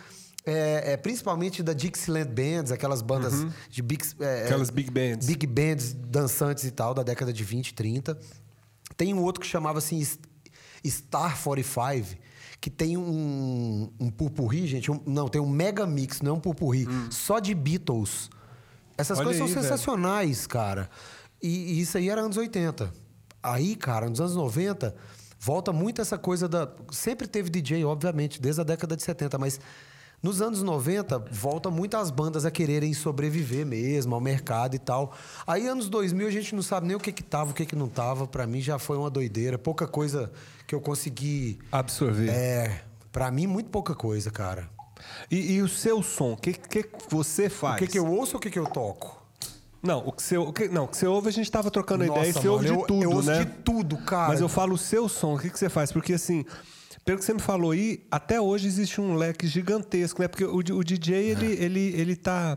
é, 0.45 0.93
é, 0.93 0.97
principalmente 0.97 1.63
da 1.63 1.73
Dixieland 1.73 2.29
Bands, 2.29 2.71
aquelas 2.71 3.01
bandas 3.01 3.45
de 3.69 3.81
big, 3.81 4.03
é, 4.19 4.45
Aquelas 4.45 4.69
big 4.69 4.91
bands. 4.91 5.25
Big 5.27 5.45
bands 5.47 5.93
dançantes 5.93 6.63
e 6.65 6.71
tal, 6.71 6.93
da 6.93 7.03
década 7.03 7.31
de 7.31 7.43
20, 7.43 7.73
30. 7.73 8.17
Tem 8.97 9.13
um 9.13 9.21
outro 9.21 9.41
que 9.41 9.47
chamava 9.47 9.79
assim 9.79 10.05
Star 10.85 11.37
45, 11.41 12.17
que 12.61 12.69
tem 12.69 12.97
um, 12.97 13.89
um 13.99 14.09
purpurri, 14.09 14.67
gente. 14.67 14.91
um- 14.91 15.01
não, 15.05 15.27
tem 15.29 15.41
um 15.41 15.49
mega 15.49 15.85
mix, 15.87 16.21
não 16.21 16.31
é 16.31 16.33
um 16.35 16.39
purpurri, 16.39 16.85
só 17.09 17.39
de 17.39 17.53
Beatles. 17.53 18.29
Essas 18.97 19.17
Hum. 19.17 19.21
Olha 19.21 19.25
coisas 19.29 19.41
aí, 19.41 19.47
são 19.47 19.61
velho. 19.61 19.71
sensacionais, 19.73 20.45
cara. 20.45 20.89
E, 21.41 21.47
e 21.73 21.81
isso 21.81 21.97
aí 21.97 22.09
era 22.09 22.21
anos 22.21 22.35
80. 22.35 22.91
Aí, 23.41 23.75
cara, 23.77 24.09
nos 24.09 24.19
anos 24.19 24.35
90, 24.35 24.93
volta 25.39 25.71
muito 25.71 26.01
essa 26.01 26.17
coisa 26.17 26.49
da. 26.49 26.69
Sempre 26.91 27.25
teve 27.27 27.49
DJ, 27.49 27.85
obviamente, 27.85 28.41
desde 28.41 28.59
a 28.59 28.63
década 28.65 28.97
de 28.97 29.03
70, 29.03 29.37
mas 29.37 29.57
nos 30.21 30.41
anos 30.41 30.61
90, 30.61 31.17
volta 31.31 31.69
muito 31.69 31.95
as 31.95 32.11
bandas 32.11 32.45
a 32.45 32.51
quererem 32.51 32.93
sobreviver 32.93 33.65
mesmo, 33.65 34.13
ao 34.15 34.21
mercado 34.21 34.75
e 34.75 34.79
tal. 34.79 35.13
Aí, 35.47 35.67
anos 35.67 35.87
2000, 35.89 36.27
a 36.27 36.31
gente 36.31 36.53
não 36.55 36.61
sabe 36.61 36.87
nem 36.87 36.95
o 36.95 36.99
que 36.99 37.11
que 37.11 37.23
tava, 37.23 37.51
o 37.51 37.53
que 37.53 37.65
que 37.65 37.75
não 37.75 37.87
tava. 37.87 38.27
Pra 38.27 38.45
mim 38.45 38.59
já 38.61 38.77
foi 38.77 38.97
uma 38.97 39.09
doideira. 39.09 39.57
Pouca 39.57 39.87
coisa 39.87 40.31
que 40.67 40.75
eu 40.75 40.81
consegui. 40.81 41.59
Absorver. 41.71 42.29
É. 42.29 42.83
Pra 43.11 43.31
mim, 43.31 43.47
muito 43.47 43.69
pouca 43.69 43.95
coisa, 43.95 44.29
cara. 44.29 44.69
E, 45.31 45.53
e 45.53 45.61
o 45.61 45.67
seu 45.67 46.03
som, 46.03 46.33
o 46.33 46.37
que, 46.37 46.53
que 46.53 46.85
você 47.09 47.49
faz? 47.49 47.75
O 47.75 47.79
que, 47.79 47.87
que 47.87 47.97
eu 47.99 48.05
ouço 48.05 48.33
ou 48.33 48.37
o 48.37 48.41
que, 48.41 48.49
que 48.51 48.59
eu 48.59 48.65
toco? 48.65 49.17
Não, 49.81 49.99
o 50.05 50.11
que 50.11 50.21
você, 50.21 50.37
o 50.37 50.51
que, 50.51 50.67
não, 50.67 50.83
o 50.83 50.87
que 50.89 50.97
você 50.97 51.07
ouve, 51.07 51.29
a 51.29 51.31
gente 51.31 51.45
estava 51.45 51.71
trocando 51.71 52.03
Nossa, 52.05 52.19
ideia 52.19 52.29
e 52.29 52.33
você 52.33 52.39
mano, 52.39 52.51
ouve 52.51 52.65
de 52.65 52.73
eu- 52.73 52.81
tudo, 52.81 53.03
eu 53.03 53.11
ouço 53.11 53.29
né? 53.31 53.45
de 53.45 53.51
tudo, 53.63 53.97
cara. 53.99 54.27
Mas 54.27 54.41
eu 54.41 54.49
falo 54.49 54.73
o 54.73 54.77
seu 54.77 55.07
som, 55.07 55.35
o 55.35 55.39
que, 55.39 55.49
que 55.49 55.57
você 55.57 55.69
faz? 55.69 55.89
Porque 55.91 56.13
assim, 56.13 56.45
pelo 57.09 57.17
que 57.17 57.25
você 57.25 57.33
me 57.33 57.39
falou 57.39 57.71
aí, 57.71 58.05
até 58.11 58.39
hoje 58.39 58.67
existe 58.67 59.01
um 59.01 59.15
leque 59.15 59.47
gigantesco, 59.47 60.21
né? 60.21 60.27
Porque 60.27 60.45
o, 60.45 60.57
o 60.57 60.83
DJ, 60.83 61.15
ele, 61.31 61.45
ele, 61.53 61.79
ele 61.99 62.15
tá. 62.15 62.55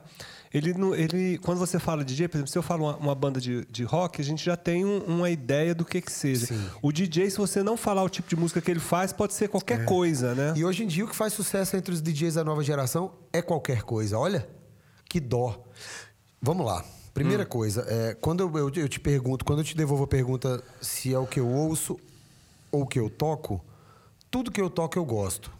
Ele, 0.52 0.74
ele, 0.98 1.38
quando 1.38 1.56
você 1.58 1.78
fala 1.78 2.04
DJ, 2.04 2.28
por 2.28 2.36
exemplo, 2.36 2.52
se 2.52 2.58
eu 2.58 2.62
falo 2.62 2.84
uma, 2.84 2.96
uma 2.98 3.14
banda 3.14 3.40
de, 3.40 3.64
de 3.70 3.82
rock, 3.84 4.20
a 4.20 4.24
gente 4.24 4.44
já 4.44 4.54
tem 4.54 4.84
um- 4.84 4.98
uma 5.06 5.30
ideia 5.30 5.74
do 5.74 5.86
que 5.86 6.02
que 6.02 6.12
seja. 6.12 6.44
Sim. 6.48 6.62
O 6.82 6.92
DJ, 6.92 7.30
se 7.30 7.38
você 7.38 7.62
não 7.62 7.78
falar 7.78 8.02
o 8.02 8.10
tipo 8.10 8.28
de 8.28 8.36
música 8.36 8.60
que 8.60 8.70
ele 8.70 8.78
faz, 8.78 9.10
pode 9.10 9.32
ser 9.32 9.48
qualquer 9.48 9.86
coisa, 9.86 10.34
né? 10.34 10.52
E 10.54 10.62
hoje 10.66 10.84
em 10.84 10.86
dia 10.86 11.06
o 11.06 11.08
que 11.08 11.16
faz 11.16 11.32
sucesso 11.32 11.74
entre 11.74 11.94
os 11.94 12.02
DJs 12.02 12.34
da 12.34 12.44
nova 12.44 12.62
geração 12.62 13.14
é 13.32 13.40
qualquer 13.40 13.80
coisa. 13.84 14.18
Olha, 14.18 14.46
que 15.08 15.18
dó. 15.18 15.64
Vamos 16.42 16.66
lá. 16.66 16.84
Primeira 17.14 17.46
coisa, 17.46 17.86
é, 17.88 18.14
quando 18.20 18.40
eu, 18.40 18.58
eu- 18.58 18.82
eu 18.82 18.88
te 18.90 19.00
pergunto, 19.00 19.46
quando 19.46 19.60
eu 19.60 19.64
te 19.64 19.74
devolvo 19.74 20.04
a 20.04 20.06
pergunta 20.06 20.62
se 20.82 21.14
é 21.14 21.18
o 21.18 21.26
que 21.26 21.40
eu 21.40 21.48
ouço 21.48 21.98
ou 22.70 22.82
o 22.82 22.86
que 22.86 22.98
eu 23.00 23.08
toco, 23.08 23.58
tudo 24.32 24.50
que 24.50 24.60
eu 24.60 24.68
toco 24.68 24.98
eu 24.98 25.04
gosto 25.04 25.52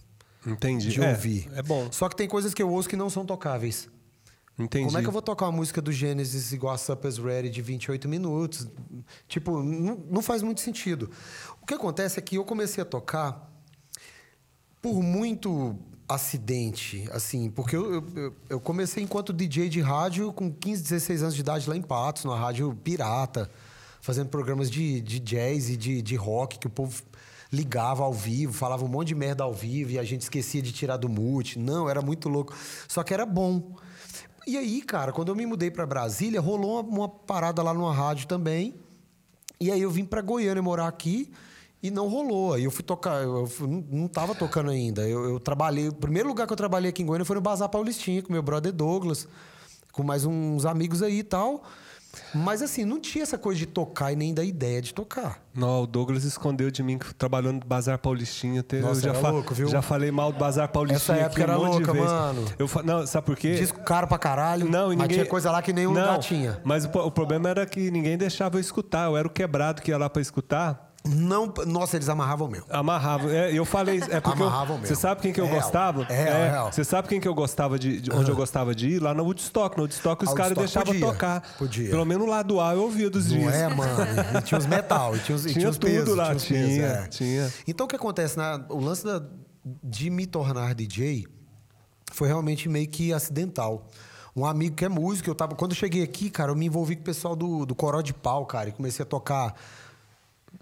Entendi. 0.44 0.88
de 0.88 1.00
É, 1.00 1.10
ouvir. 1.10 1.48
É 1.54 1.62
bom. 1.62 1.86
Só 1.92 2.08
que 2.08 2.16
tem 2.16 2.26
coisas 2.26 2.52
que 2.52 2.60
eu 2.62 2.68
ouço 2.68 2.88
que 2.88 2.96
não 2.96 3.08
são 3.08 3.24
tocáveis. 3.24 3.88
Entendi. 4.58 4.84
Como 4.86 4.98
é 4.98 5.00
que 5.02 5.06
eu 5.08 5.12
vou 5.12 5.22
tocar 5.22 5.46
uma 5.46 5.52
música 5.52 5.80
do 5.80 5.90
Gênesis 5.92 6.52
igual 6.52 6.74
a 6.74 6.78
Supper's 6.78 7.16
Ready 7.18 7.48
de 7.50 7.62
28 7.62 8.08
minutos? 8.08 8.66
Tipo, 9.28 9.62
não, 9.62 9.96
não 10.10 10.20
faz 10.22 10.42
muito 10.42 10.60
sentido. 10.60 11.10
O 11.62 11.66
que 11.66 11.72
acontece 11.74 12.18
é 12.18 12.22
que 12.22 12.36
eu 12.36 12.44
comecei 12.44 12.82
a 12.82 12.84
tocar 12.84 13.50
por 14.80 15.02
muito 15.02 15.76
acidente, 16.08 17.08
assim, 17.12 17.50
porque 17.50 17.74
eu, 17.76 18.04
eu- 18.14 18.34
eu, 18.50 18.60
comecei 18.60 19.02
enquanto 19.02 19.32
DJ 19.32 19.68
de 19.68 19.80
rádio 19.80 20.32
com 20.32 20.52
15, 20.52 20.82
16 20.82 21.22
anos 21.22 21.34
de 21.34 21.40
idade 21.40 21.68
lá 21.70 21.76
em 21.76 21.80
Patos, 21.82 22.24
numa 22.24 22.38
rádio 22.38 22.74
pirata, 22.84 23.50
fazendo 24.00 24.28
programas 24.28 24.70
de, 24.70 25.00
de 25.00 25.18
jazz 25.20 25.70
e 25.70 25.76
de, 25.76 26.02
de 26.02 26.16
rock 26.16 26.58
que 26.58 26.66
o 26.66 26.70
povo 26.70 27.02
ligava 27.52 28.02
ao 28.02 28.12
vivo, 28.12 28.52
falava 28.52 28.84
um 28.84 28.88
monte 28.88 29.08
de 29.08 29.14
merda 29.14 29.44
ao 29.44 29.52
vivo 29.52 29.90
e 29.90 29.98
a 29.98 30.04
gente 30.04 30.22
esquecia 30.22 30.62
de 30.62 30.72
tirar 30.72 30.96
do 30.96 31.08
mute. 31.08 31.58
Não, 31.58 31.88
era 31.88 32.00
muito 32.00 32.28
louco. 32.28 32.56
Só 32.88 33.02
que 33.02 33.12
era 33.12 33.26
bom. 33.26 33.76
E 34.46 34.56
aí, 34.56 34.80
cara, 34.80 35.12
quando 35.12 35.28
eu 35.28 35.36
me 35.36 35.44
mudei 35.44 35.70
para 35.70 35.86
Brasília, 35.86 36.40
rolou 36.40 36.80
uma, 36.80 36.82
uma 36.82 37.08
parada 37.08 37.62
lá 37.62 37.74
numa 37.74 37.92
rádio 37.92 38.26
também. 38.26 38.74
E 39.60 39.70
aí 39.70 39.82
eu 39.82 39.90
vim 39.90 40.04
para 40.04 40.22
Goiânia 40.22 40.62
morar 40.62 40.88
aqui 40.88 41.30
e 41.82 41.90
não 41.90 42.08
rolou. 42.08 42.54
Aí 42.54 42.64
eu 42.64 42.70
fui 42.70 42.82
tocar, 42.82 43.22
eu 43.22 43.48
não, 43.60 43.84
não 43.90 44.08
tava 44.08 44.34
tocando 44.34 44.70
ainda. 44.70 45.06
Eu, 45.06 45.24
eu 45.24 45.38
trabalhei, 45.38 45.88
o 45.88 45.92
primeiro 45.92 46.28
lugar 46.28 46.46
que 46.46 46.52
eu 46.52 46.56
trabalhei 46.56 46.88
aqui 46.88 47.02
em 47.02 47.06
Goiânia 47.06 47.24
foi 47.24 47.36
no 47.36 47.42
Bazar 47.42 47.68
Paulistinha, 47.68 48.22
com 48.22 48.32
meu 48.32 48.42
brother 48.42 48.72
Douglas, 48.72 49.28
com 49.92 50.02
mais 50.02 50.24
uns 50.24 50.64
amigos 50.64 51.02
aí 51.02 51.18
e 51.18 51.24
tal. 51.24 51.62
Mas 52.34 52.60
assim, 52.62 52.84
não 52.84 53.00
tinha 53.00 53.22
essa 53.22 53.38
coisa 53.38 53.58
de 53.58 53.66
tocar 53.66 54.12
e 54.12 54.16
nem 54.16 54.34
da 54.34 54.44
ideia 54.44 54.80
de 54.82 54.92
tocar. 54.92 55.40
Não, 55.54 55.82
o 55.82 55.86
Douglas 55.86 56.24
escondeu 56.24 56.70
de 56.70 56.82
mim 56.82 56.98
que 56.98 57.14
trabalhando 57.14 57.60
no 57.62 57.66
Bazar 57.66 57.98
Paulistinha. 57.98 58.62
Te- 58.62 58.76
Nossa, 58.80 59.00
eu 59.08 59.14
já, 59.14 59.20
fa- 59.20 59.30
louco, 59.30 59.54
viu? 59.54 59.68
já 59.68 59.82
falei 59.82 60.10
mal 60.10 60.32
do 60.32 60.38
Bazar 60.38 60.68
Paulistinha 60.68 61.16
Essa 61.18 61.24
época 61.26 61.40
um 61.40 61.44
era 61.44 61.58
monte 61.58 61.82
de 61.82 61.90
louca, 61.90 61.94
mano. 61.94 62.44
Eu 62.58 62.68
não, 62.84 63.06
sabe 63.06 63.26
por 63.26 63.36
quê? 63.36 63.54
Disco 63.54 63.80
caro 63.80 64.06
pra 64.06 64.18
caralho, 64.18 64.68
Não, 64.68 64.92
e 64.92 64.96
mas 64.96 65.04
ninguém... 65.08 65.18
tinha 65.18 65.26
coisa 65.26 65.50
lá 65.50 65.62
que 65.62 65.72
nenhum 65.72 65.92
não, 65.92 66.00
lugar 66.00 66.18
tinha. 66.18 66.60
Mas 66.64 66.84
o, 66.84 66.88
o 66.88 67.10
problema 67.10 67.48
era 67.48 67.64
que 67.66 67.90
ninguém 67.90 68.16
deixava 68.18 68.56
eu 68.56 68.60
escutar. 68.60 69.06
Eu 69.06 69.16
era 69.16 69.26
o 69.26 69.30
quebrado 69.30 69.80
que 69.82 69.90
ia 69.90 69.98
lá 69.98 70.08
pra 70.10 70.20
escutar. 70.22 70.91
Não, 71.04 71.52
nossa, 71.66 71.96
eles 71.96 72.08
amarravam 72.08 72.46
mesmo. 72.46 72.66
Amarrava. 72.70 73.28
É, 73.34 73.52
eu 73.52 73.64
falei. 73.64 74.00
É 74.08 74.20
porque 74.20 74.40
eu- 74.40 74.46
Amarravam 74.46 74.76
mesmo. 74.78 74.86
Você 74.94 74.94
sabe 75.00 75.20
quem 75.20 75.32
que 75.32 75.40
eu 75.40 75.46
real. 75.46 75.60
gostava? 75.60 76.02
É 76.08 76.22
real, 76.24 76.36
é 76.36 76.50
real. 76.50 76.72
Você 76.72 76.84
sabe 76.84 77.08
quem 77.08 77.20
que 77.20 77.26
eu 77.26 77.34
gostava 77.34 77.76
de. 77.76 78.00
de- 78.00 78.12
onde 78.12 78.30
eu 78.30 78.36
gostava 78.36 78.72
de 78.72 78.88
ir? 78.88 78.98
Lá 79.02 79.12
no 79.12 79.24
Woodstock. 79.24 79.76
No 79.76 79.82
Woodstock 79.82 80.24
os 80.24 80.30
Ah, 80.30 80.34
caras 80.34 80.56
deixavam 80.56 80.98
tocar. 81.00 81.42
podia. 81.58 81.90
Pelo 81.90 82.04
menos 82.04 82.28
lá 82.28 82.42
do 82.42 82.60
A 82.60 82.74
eu 82.74 82.82
ouvia 82.82 83.10
dos 83.10 83.30
Não 83.32 83.38
dias. 83.38 83.52
é, 83.52 83.68
mano? 83.68 83.92
E 84.38 84.42
tinha 84.42 84.58
os 84.58 84.66
metal, 84.66 85.16
e 85.16 85.18
tinha 85.18 85.34
os, 85.34 85.42
e 85.44 85.48
Tinha 85.48 85.58
tinha 85.58 85.70
os 85.70 85.76
tudo 85.78 85.90
pesos, 85.90 86.14
lá, 86.16 86.34
tinha 86.36 86.66
tinha, 86.66 86.86
é. 86.86 87.06
tinha. 87.08 87.52
Então 87.66 87.86
o 87.86 87.88
que 87.88 87.96
acontece? 87.96 88.36
Na, 88.36 88.64
o 88.68 88.78
lance 88.78 89.04
da- 89.04 89.22
de 89.82 90.08
me 90.08 90.24
tornar 90.24 90.72
DJ 90.72 91.26
foi 92.12 92.28
realmente 92.28 92.68
meio 92.68 92.86
que 92.88 93.12
acidental. 93.12 93.88
Um 94.36 94.46
amigo 94.46 94.76
que 94.76 94.84
é 94.84 94.88
músico, 94.88 95.28
eu 95.28 95.34
tava. 95.34 95.56
Quando 95.56 95.72
eu 95.72 95.76
cheguei 95.76 96.02
aqui, 96.02 96.30
cara, 96.30 96.52
eu 96.52 96.56
me 96.56 96.66
envolvi 96.66 96.94
com 96.94 97.02
o 97.02 97.04
pessoal 97.04 97.34
do, 97.36 97.66
do 97.66 97.74
Coró 97.74 98.00
de 98.00 98.14
Pau, 98.14 98.46
cara, 98.46 98.68
e 98.68 98.72
comecei 98.72 99.02
a 99.02 99.06
tocar 99.06 99.54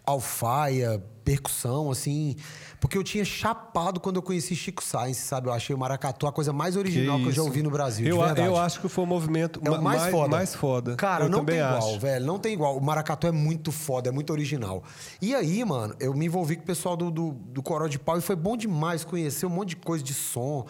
alfaia, 0.05 1.03
percussão, 1.25 1.91
assim. 1.91 2.35
Porque 2.81 2.97
eu 2.97 3.05
tinha 3.05 3.25
chapado 3.25 4.01
quando 4.01 4.17
eu 4.17 4.23
conheci 4.23 4.57
Chico 4.57 4.83
Sainz, 4.83 5.19
sabe? 5.19 5.49
Eu 5.49 5.53
achei 5.53 5.75
o 5.75 5.79
maracatu 5.79 6.27
a 6.27 6.33
coisa 6.33 6.53
mais 6.53 6.77
original 6.77 7.19
que, 7.19 7.27
eu 7.27 7.33
já 7.33 7.43
ouvi 7.43 7.63
no 7.63 7.71
Brasil. 7.71 8.07
Eu, 8.07 8.21
eu 8.21 8.57
acho 8.57 8.81
que 8.81 8.89
foi 8.89 9.05
o 9.05 9.07
movimento 9.07 9.61
É 9.65 9.71
o 9.71 9.83
mais, 9.83 10.11
foda. 10.11 10.37
mais 10.37 10.55
foda. 10.55 10.97
Cara, 10.97 11.27
eu 11.27 11.29
não 11.29 11.45
tem 11.45 11.61
acho. 11.61 11.77
igual, 11.77 12.01
velho. 12.01 12.27
Não 12.27 12.39
tem 12.39 12.53
igual. 12.55 12.77
O 12.77 12.83
maracatu 12.83 13.27
é 13.27 13.33
muito 13.33 13.71
foda, 13.71 14.09
é 14.09 14.13
muito 14.13 14.33
original. 14.33 14.83
E 15.21 15.35
aí, 15.35 15.65
mano, 15.65 15.95
eu 16.01 16.15
me 16.15 16.27
envolvi 16.27 16.57
com 16.57 16.63
o 16.63 16.67
pessoal 16.67 16.97
do, 16.97 17.11
do, 17.11 17.33
do 17.33 17.63
Coró 17.63 17.87
de 17.87 17.99
Pau 17.99 18.19
e 18.19 18.21
foi 18.21 18.37
bom 18.37 18.57
demais 18.57 19.05
conhecer 19.05 19.47
um 19.47 19.51
monte 19.51 19.71
de 19.71 19.77
coisa 19.77 20.03
de 20.03 20.15
som. 20.15 20.67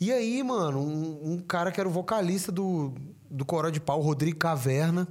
E 0.00 0.12
aí, 0.12 0.42
mano, 0.42 0.80
um, 0.80 1.34
um 1.34 1.38
cara 1.38 1.70
que 1.70 1.78
era 1.78 1.88
o 1.88 1.92
vocalista 1.92 2.50
do, 2.50 2.94
do 3.30 3.44
Coró 3.44 3.68
de 3.68 3.80
Pau, 3.80 3.98
o 4.00 4.02
Rodrigo 4.02 4.38
Caverna, 4.38 5.06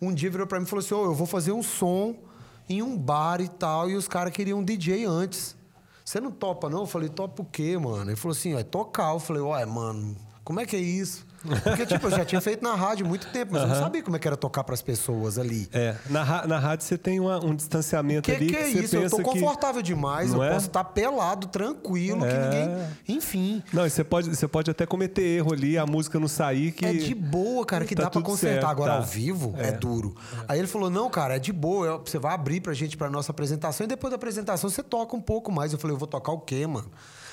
um 0.00 0.14
dia 0.14 0.30
virou 0.30 0.46
pra 0.46 0.60
mim 0.60 0.66
e 0.66 0.68
falou 0.68 0.84
assim: 0.84 0.94
Ô, 0.94 1.04
eu 1.06 1.14
vou 1.14 1.26
fazer 1.26 1.52
um 1.52 1.62
som 1.62 2.27
em 2.68 2.82
um 2.82 2.96
bar 2.96 3.40
e 3.40 3.48
tal, 3.48 3.88
e 3.88 3.96
os 3.96 4.08
caras 4.08 4.32
queriam 4.32 4.58
um 4.58 4.64
DJ 4.64 5.04
antes. 5.04 5.56
Você 6.04 6.20
não 6.20 6.30
topa, 6.30 6.70
não? 6.70 6.80
Eu 6.80 6.86
falei, 6.86 7.08
topa 7.08 7.42
o 7.42 7.44
quê, 7.44 7.76
mano? 7.76 8.10
Ele 8.10 8.16
falou 8.16 8.34
assim, 8.36 8.54
vai 8.54 8.64
tocar. 8.64 9.12
Eu 9.12 9.20
falei, 9.20 9.42
ué, 9.42 9.66
mano, 9.66 10.16
como 10.42 10.58
é 10.58 10.64
que 10.64 10.74
é 10.74 10.80
isso? 10.80 11.26
Porque, 11.62 11.86
tipo, 11.86 12.06
eu 12.06 12.10
já 12.10 12.24
tinha 12.24 12.40
feito 12.40 12.62
na 12.62 12.74
rádio 12.74 13.06
há 13.06 13.08
muito 13.08 13.26
tempo, 13.28 13.52
mas 13.52 13.62
eu 13.62 13.68
não 13.68 13.74
sabia 13.76 14.02
como 14.02 14.16
é 14.16 14.18
que 14.18 14.26
era 14.26 14.36
tocar 14.36 14.64
pras 14.64 14.82
pessoas 14.82 15.38
ali. 15.38 15.68
É, 15.72 15.94
na, 16.10 16.46
na 16.46 16.58
rádio 16.58 16.84
você 16.84 16.98
tem 16.98 17.20
uma- 17.20 17.44
um 17.44 17.54
distanciamento 17.54 18.22
Que 18.22 18.32
ali 18.32 18.46
que 18.48 18.56
é 18.56 18.64
você 18.64 18.78
isso? 18.80 18.96
Eu 18.96 19.08
tô 19.10 19.16
que... 19.18 19.22
confortável 19.22 19.80
demais, 19.82 20.30
Não 20.32 20.38
eu 20.38 20.44
é? 20.44 20.52
posso 20.54 20.66
estar 20.66 20.82
pelado, 20.84 21.46
tranquilo, 21.48 22.20
que 22.20 22.26
É. 22.26 22.44
ninguém. 22.44 23.16
Enfim. 23.16 23.62
Não, 23.72 23.86
e 23.86 23.90
você 23.90 24.02
pode, 24.02 24.28
você 24.34 24.48
pode 24.48 24.70
até 24.70 24.84
cometer 24.86 25.22
erro 25.22 25.52
ali, 25.52 25.78
a 25.78 25.86
música 25.86 26.18
não 26.18 26.28
sair 26.28 26.72
que... 26.72 26.84
É 26.84 26.92
de 26.92 27.14
boa, 27.14 27.64
cara, 27.64 27.84
que 27.84 27.94
Tá 27.94 28.02
dá 28.04 28.10
pra 28.10 28.20
tudo 28.20 28.30
consertar. 28.30 28.54
certo, 28.60 28.70
Agora, 28.70 28.92
tá. 28.92 28.98
ao 28.98 29.04
vivo, 29.04 29.54
é, 29.58 29.72
duro. 29.72 30.14
Aí 30.48 30.58
ele 30.58 30.68
falou: 30.68 30.90
não, 30.90 31.08
cara, 31.08 31.36
é 31.36 31.38
de 31.38 31.52
boa. 31.52 31.86
eu- 31.86 32.02
Você 32.04 32.18
vai 32.18 32.34
abrir 32.34 32.60
pra 32.60 32.72
gente 32.74 32.96
pra 32.96 33.08
nossa 33.08 33.30
apresentação 33.32 33.84
e 33.84 33.88
depois 33.88 34.10
da 34.10 34.16
apresentação 34.16 34.68
você 34.68 34.82
toca 34.82 35.16
um 35.16 35.20
pouco 35.20 35.50
mais. 35.52 35.72
Eu 35.72 35.78
falei, 35.78 35.94
eu 35.94 35.98
vou 35.98 36.08
tocar 36.08 36.32
o 36.32 36.40
quê, 36.40 36.66
mano? 36.66 36.90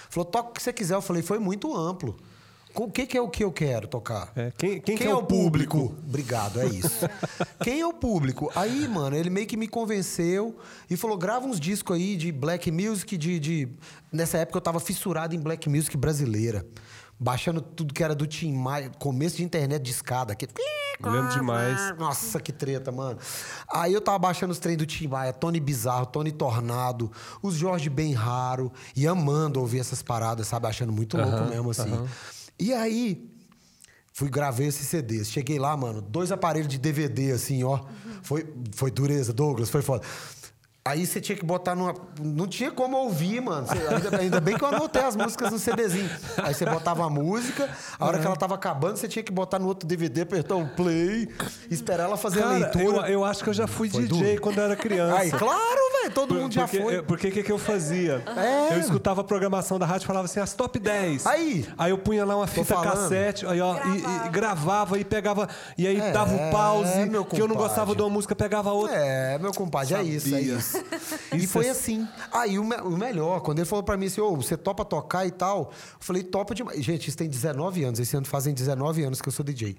Falou, 0.09 0.25
toca 0.25 0.49
o 0.49 0.51
que 0.53 0.61
você 0.61 0.71
quiser. 0.71 0.93
Eu 0.95 1.01
falei, 1.01 1.21
foi 1.23 1.39
muito 1.39 1.75
amplo. 1.75 2.15
O 2.75 2.91
que, 2.91 3.05
que 3.05 3.17
é 3.17 3.21
o 3.21 3.29
que 3.29 3.43
eu 3.43 3.51
quero 3.51 3.87
tocar? 3.87 4.31
É, 4.35 4.51
quem- 4.57 4.79
quem 4.81 4.97
que 4.97 5.03
é 5.03 5.13
o 5.15 5.23
público? 5.23 5.95
Obrigado, 6.07 6.59
é 6.59 6.65
isso. 6.67 7.05
Quem 7.63 7.79
é 7.81 7.87
o 7.87 7.93
público? 7.93 8.51
Aí, 8.55 8.87
mano, 8.87 9.15
ele 9.15 9.29
meio 9.29 9.47
que 9.47 9.57
me 9.57 9.67
convenceu 9.67 10.57
e 10.89 10.95
falou: 10.95 11.17
grava 11.17 11.45
uns 11.47 11.59
discos 11.59 11.95
aí 11.95 12.15
de 12.15 12.31
black 12.31 12.69
music, 12.71 13.17
de, 13.17 13.39
de. 13.39 13.69
Nessa 14.11 14.37
época 14.37 14.57
eu 14.57 14.61
tava 14.61 14.79
fissurado 14.79 15.33
em 15.35 15.39
black 15.39 15.67
music 15.69 15.95
brasileira. 15.97 16.65
Baixando 17.17 17.61
tudo 17.61 17.93
que 17.93 18.03
era 18.03 18.13
do 18.13 18.27
Tim 18.27 18.53
Maia, 18.53 18.91
começo 18.99 19.37
de 19.37 19.43
internet 19.43 19.81
de 19.81 19.91
escada. 19.91 20.35
Que... 20.35 20.45
Eu 21.01 21.11
lembro 21.11 21.29
demais. 21.33 21.97
Nossa, 21.97 22.39
que 22.41 22.51
treta, 22.51 22.91
mano. 22.91 23.17
Aí 23.71 23.93
eu 23.93 24.01
tava 24.01 24.19
baixando 24.19 24.51
os 24.51 24.59
trem 24.59 24.75
do 24.77 24.85
Tim 24.85 25.07
Maia, 25.07 25.31
Tony 25.33 25.59
Bizarro, 25.59 26.05
Tony 26.05 26.31
Tornado, 26.31 27.09
os 27.41 27.55
Jorge 27.55 27.89
Bem 27.89 28.13
Raro, 28.13 28.71
e 28.95 29.07
amando 29.07 29.59
ouvir 29.61 29.79
essas 29.79 30.01
paradas, 30.01 30.47
sabe? 30.47 30.67
Achando 30.67 30.91
muito 30.91 31.17
louco 31.17 31.45
mesmo, 31.49 31.69
assim. 31.71 31.89
E 32.59 32.73
aí, 32.73 33.29
fui 34.13 34.29
gravei 34.29 34.67
esses 34.67 34.87
CDs. 34.87 35.29
Cheguei 35.29 35.59
lá, 35.59 35.75
mano, 35.75 36.01
dois 36.01 36.31
aparelhos 36.31 36.67
de 36.67 36.77
DVD, 36.77 37.31
assim, 37.31 37.63
ó. 37.63 37.85
Foi, 38.23 38.45
foi 38.71 38.89
dureza, 38.89 39.33
Douglas, 39.33 39.69
foi 39.69 39.81
foda. 39.81 40.05
Aí 40.87 41.03
você 41.03 41.19
tinha 41.19 41.35
que 41.35 41.43
botar 41.43 41.73
numa. 41.73 41.95
Não 42.21 42.45
tinha 42.47 42.69
como 42.69 42.95
ouvir, 42.95 43.41
mano. 43.41 43.65
Você- 43.65 43.87
ainda, 43.87 44.17
ainda 44.19 44.39
bem 44.39 44.55
que 44.55 44.63
eu 44.63 44.67
anotei 44.67 45.01
as 45.01 45.15
músicas 45.15 45.51
no 45.51 45.57
CDzinho. 45.57 46.07
Aí 46.37 46.53
você 46.53 46.63
botava 46.63 47.03
a 47.03 47.09
música, 47.09 47.67
a 47.99 48.05
hora 48.05 48.19
que 48.19 48.25
ela 48.27 48.35
tava 48.35 48.53
acabando, 48.53 48.95
você 48.97 49.07
tinha 49.07 49.23
que 49.23 49.31
botar 49.31 49.57
no 49.57 49.65
outro 49.65 49.87
DVD, 49.87 50.21
apertar 50.21 50.55
o 50.55 50.67
play, 50.67 51.27
esperar 51.71 52.03
ela 52.03 52.17
fazer 52.17 52.41
a 52.41 52.43
Cara, 52.43 52.53
eu, 52.55 52.59
leitura. 52.91 53.09
eu 53.09 53.25
acho 53.25 53.43
que 53.43 53.49
eu 53.49 53.53
já 53.55 53.65
fui 53.65 53.89
Foi 53.89 54.03
DJ 54.03 54.27
duro. 54.29 54.41
quando 54.41 54.59
eu 54.59 54.63
era 54.65 54.75
criança. 54.75 55.17
Aí, 55.21 55.31
claro, 55.31 55.79
velho, 56.03 56.13
todo 56.13 56.27
Por- 56.35 56.37
mundo 56.41 56.53
já 56.53 56.61
porque, 56.67 56.79
foi. 56.79 57.01
Porque 57.01 57.27
o 57.29 57.31
que, 57.31 57.41
que 57.41 57.51
eu 57.51 57.57
fazia? 57.57 58.23
É. 58.37 58.75
Eu 58.75 58.79
escutava 58.79 59.21
a 59.21 59.23
programação 59.23 59.79
da 59.79 59.87
rádio 59.87 60.03
e 60.05 60.07
falava 60.07 60.25
assim, 60.25 60.39
as 60.39 60.53
top 60.53 60.77
10. 60.77 61.25
Aí. 61.25 61.67
Aí 61.79 61.89
eu 61.89 61.97
punha 61.97 62.23
lá 62.23 62.35
uma 62.35 62.45
fita 62.45 62.75
cassete, 62.79 63.43
aí, 63.47 63.59
ó, 63.59 63.75
e- 63.75 63.97
e, 63.97 64.01
Gravava. 64.01 64.29
gravava 64.29 64.99
e 64.99 65.03
pegava. 65.03 65.49
E 65.79 65.87
aí 65.87 65.99
É, 65.99 66.11
dava 66.11 66.35
o 66.35 66.51
pause. 66.51 67.05
meu 67.09 67.25
que 67.25 67.41
eu 67.41 67.47
não 67.47 67.55
gostava 67.55 67.95
de 67.95 68.03
uma 68.03 68.09
música, 68.11 68.35
pegava 68.35 68.71
outra. 68.71 68.95
É, 68.95 69.39
meu 69.39 69.51
compadre, 69.51 69.95
é 69.95 70.03
isso, 70.03 70.27
é 70.27 70.31
Sabia. 70.31 70.53
isso. 70.57 70.74
E 71.33 71.47
foi 71.47 71.67
é- 71.67 71.69
assim. 71.71 72.07
Aí 72.31 72.57
o, 72.59 72.63
me- 72.63 72.75
o 72.77 72.91
melhor, 72.97 73.41
quando 73.41 73.59
ele 73.59 73.65
falou 73.65 73.83
pra 73.83 73.97
mim 73.97 74.05
assim, 74.07 74.21
ô, 74.21 74.35
você 74.35 74.55
topa 74.57 74.83
tocar 74.85 75.25
e 75.25 75.31
tal, 75.31 75.71
eu 75.71 75.97
falei, 75.99 76.23
topa 76.23 76.53
demais. 76.55 76.83
Gente, 76.83 77.07
isso 77.07 77.17
tem 77.17 77.27
19 77.29 77.83
anos, 77.83 77.99
esse 77.99 78.15
ano 78.15 78.25
fazem 78.25 78.53
19 78.53 79.03
anos 79.03 79.21
que 79.21 79.27
eu 79.27 79.33
sou 79.33 79.43
DJ. 79.43 79.69
Ele 79.69 79.77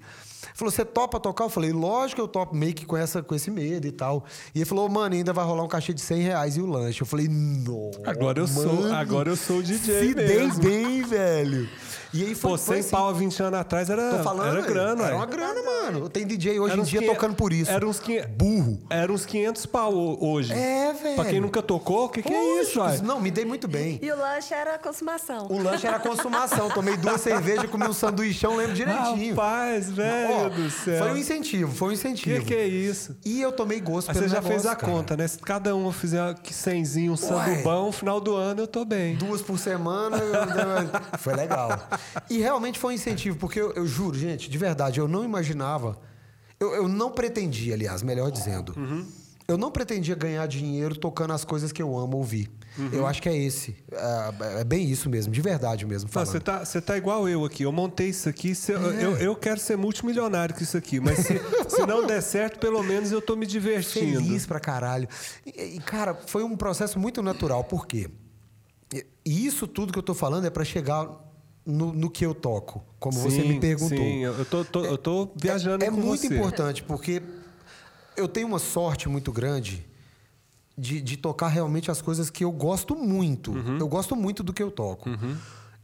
falou, 0.53 0.71
você 0.71 0.85
topa 0.85 1.19
tocar? 1.19 1.45
Eu 1.45 1.49
falei, 1.49 1.71
lógico 1.71 2.15
que 2.15 2.21
eu 2.21 2.27
topo, 2.27 2.55
meio 2.55 2.73
que 2.73 2.85
com, 2.85 2.95
essa, 2.97 3.21
com 3.21 3.33
esse 3.35 3.49
medo 3.51 3.85
e 3.87 3.91
tal. 3.91 4.23
E 4.53 4.59
ele 4.59 4.65
falou, 4.65 4.87
mano, 4.89 5.15
ainda 5.15 5.33
vai 5.33 5.45
rolar 5.45 5.63
um 5.63 5.67
cachê 5.67 5.93
de 5.93 6.01
100 6.01 6.21
reais 6.21 6.57
e 6.57 6.61
o 6.61 6.65
lanche. 6.65 7.01
Eu 7.01 7.05
falei, 7.07 7.27
nossa. 7.27 7.99
Agora 8.05 8.39
eu 8.39 8.47
sou- 8.47 8.65
mano, 8.73 8.93
agora 8.95 9.29
eu 9.29 9.35
sou 9.35 9.57
o 9.57 9.63
DJ 9.63 10.07
Se 10.09 10.13
dei 10.13 10.43
mesmo. 10.43 10.63
bem, 10.63 11.01
velho. 11.03 11.67
E 12.13 12.23
aí 12.23 12.33
foi, 12.35 12.51
Pô, 12.51 12.57
foi 12.57 12.75
100 12.75 12.79
assim. 12.79 12.89
pau 12.91 13.09
há 13.09 13.11
20 13.11 13.43
anos 13.43 13.59
atrás 13.59 13.89
era, 13.89 14.17
Tô 14.17 14.23
falando, 14.23 14.57
era 14.57 14.61
grana. 14.65 15.03
Era 15.07 15.15
uma 15.15 15.25
grana, 15.25 15.61
mano. 15.61 16.07
Tem 16.09 16.25
DJ 16.25 16.57
hoje 16.59 16.79
em 16.79 16.83
dia 16.83 16.99
quinhe- 17.01 17.11
tocando 17.11 17.35
por 17.35 17.51
isso. 17.51 17.69
Era 17.69 17.85
uns 17.85 17.99
500, 17.99 18.31
Burro. 18.31 18.79
era 18.89 19.11
uns 19.11 19.25
500 19.25 19.65
pau 19.65 19.93
ho- 19.93 20.17
hoje. 20.33 20.53
É, 20.53 20.86
velho. 20.93 21.15
Pra 21.15 21.25
quem 21.25 21.39
nunca 21.39 21.61
tocou, 21.61 22.05
o 22.05 22.09
que, 22.09 22.21
que 22.21 22.33
é 22.33 22.61
isso, 22.61 22.79
uai? 22.79 22.97
Não, 22.99 23.19
me 23.19 23.29
dei 23.31 23.45
muito 23.45 23.67
bem. 23.67 23.99
E 24.01 24.11
o 24.11 24.17
lanche 24.17 24.53
era 24.53 24.77
consumação. 24.77 25.47
O 25.49 25.61
lanche 25.61 25.85
era 25.87 25.99
consumação. 25.99 26.69
Tomei 26.69 26.95
duas 26.97 27.21
cervejas, 27.21 27.69
comi 27.69 27.85
um 27.87 27.93
sanduichão, 27.93 28.55
lembro 28.55 28.73
direitinho. 28.75 29.35
Rapaz, 29.35 29.89
velho 29.91 30.31
Ó, 30.45 30.49
do 30.49 30.69
céu. 30.69 30.99
Foi 30.99 31.11
um 31.13 31.17
incentivo, 31.17 31.73
foi 31.75 31.87
um 31.87 31.91
O 31.91 31.93
incentivo. 31.93 32.39
que, 32.41 32.45
que 32.47 32.55
é 32.55 32.65
isso? 32.67 33.17
E 33.25 33.41
eu 33.41 33.51
tomei 33.51 33.79
gosto 33.79 34.09
Aí 34.09 34.13
pelo 34.15 34.27
você 34.27 34.35
já 34.35 34.41
negócio, 34.41 34.59
fez 34.61 34.65
a 34.65 34.75
cara. 34.75 34.91
conta, 34.93 35.17
né? 35.17 35.27
Se 35.27 35.37
cada 35.39 35.75
um 35.75 35.91
fizer 35.91 36.33
que 36.35 36.53
cenzinho, 36.53 37.13
um 37.13 37.17
sandubão, 37.17 37.87
no 37.87 37.91
final 37.91 38.19
do 38.19 38.35
ano 38.35 38.61
eu 38.61 38.67
tô 38.67 38.83
bem. 38.85 39.15
Duas 39.15 39.41
por 39.41 39.57
semana. 39.59 40.17
eu- 40.17 41.17
foi 41.19 41.35
legal. 41.35 41.69
E 42.29 42.37
realmente 42.39 42.79
foi 42.79 42.93
um 42.93 42.95
incentivo, 42.95 43.37
porque 43.37 43.59
eu, 43.59 43.71
eu 43.73 43.85
juro, 43.87 44.17
gente, 44.17 44.49
de 44.49 44.57
verdade, 44.57 44.99
eu 44.99 45.07
não 45.07 45.23
imaginava. 45.23 45.97
Eu, 46.59 46.73
eu 46.73 46.87
não 46.87 47.11
pretendia, 47.11 47.75
aliás, 47.75 48.01
melhor 48.01 48.31
dizendo. 48.31 48.73
Eu 49.47 49.57
não 49.57 49.71
pretendia 49.71 50.13
ganhar 50.13 50.45
dinheiro 50.45 50.93
tocando 50.97 51.31
as 51.31 51.45
coisas 51.45 51.71
que 51.71 51.81
eu 51.81 51.97
amo 51.97 52.17
ouvir. 52.17 52.51
Eu 52.91 53.07
acho 53.07 53.21
que 53.21 53.29
é 53.29 53.35
esse. 53.35 53.75
É, 53.91 54.59
é 54.59 54.63
bem 54.63 54.85
isso 54.89 55.09
mesmo, 55.09 55.31
de 55.31 55.41
verdade 55.41 55.85
mesmo. 55.85 56.09
Você 56.11 56.39
tá, 56.39 56.65
você 56.65 56.81
tá 56.81 56.97
igual 56.97 57.27
eu 57.29 57.45
aqui. 57.45 57.63
Eu 57.63 57.71
montei 57.71 58.09
isso 58.09 58.27
aqui. 58.27 58.53
se- 58.53 58.73
eu, 58.73 58.81
eu, 58.93 59.17
eu 59.17 59.35
quero 59.35 59.59
ser 59.59 59.77
multimilionário 59.77 60.53
com 60.53 60.61
isso 60.61 60.75
aqui. 60.77 60.99
Mas 60.99 61.19
se, 61.19 61.39
se 61.69 61.85
não 61.87 62.05
der 62.05 62.21
certo, 62.21 62.59
pelo 62.59 62.83
menos 62.83 63.11
eu 63.11 63.21
tô 63.21 63.35
me 63.37 63.47
divertindo. 63.47 64.21
Feliz 64.21 64.45
pra 64.45 64.59
caralho. 64.59 65.07
E, 65.45 65.75
e, 65.75 65.79
cara, 65.79 66.13
foi 66.13 66.43
um 66.43 66.55
processo 66.57 66.99
muito 66.99 67.23
natural. 67.23 67.63
Por 67.63 67.87
quê? 67.87 68.09
E 69.25 69.45
isso 69.45 69.65
tudo 69.65 69.91
que 69.93 69.99
eu 69.99 70.03
tô 70.03 70.13
falando 70.13 70.45
é 70.45 70.49
pra 70.49 70.63
chegar 70.63 71.09
no, 71.65 71.91
no 71.93 72.09
que 72.09 72.25
eu 72.25 72.33
toco, 72.33 72.83
como 72.99 73.17
você 73.19 73.39
me 73.43 73.59
perguntou. 73.59 73.97
Sim, 73.97 74.23
eu 74.23 74.45
tô, 74.45 74.63
tô- 74.63 74.85
eu 74.85 74.97
tô 74.97 75.29
viajando 75.35 75.83
é, 75.83 75.87
é 75.87 75.91
muito 75.91 76.21
você. 76.21 76.27
importante, 76.33 76.81
porque 76.83 77.21
eu 78.17 78.27
tenho 78.27 78.47
uma 78.47 78.59
sorte 78.59 79.07
muito 79.07 79.31
grande 79.31 79.85
de, 80.77 80.99
de 81.01 81.15
tocar 81.15 81.47
realmente 81.47 81.89
as 81.89 82.01
coisas 82.01 82.29
que 82.29 82.43
eu 82.43 82.51
gosto 82.51 82.95
muito. 82.95 83.51
Uhum. 83.51 83.77
Eu 83.77 83.87
gosto 83.87 84.15
muito 84.15 84.43
do 84.43 84.51
que 84.51 84.61
eu 84.61 84.71
toco. 84.71 85.09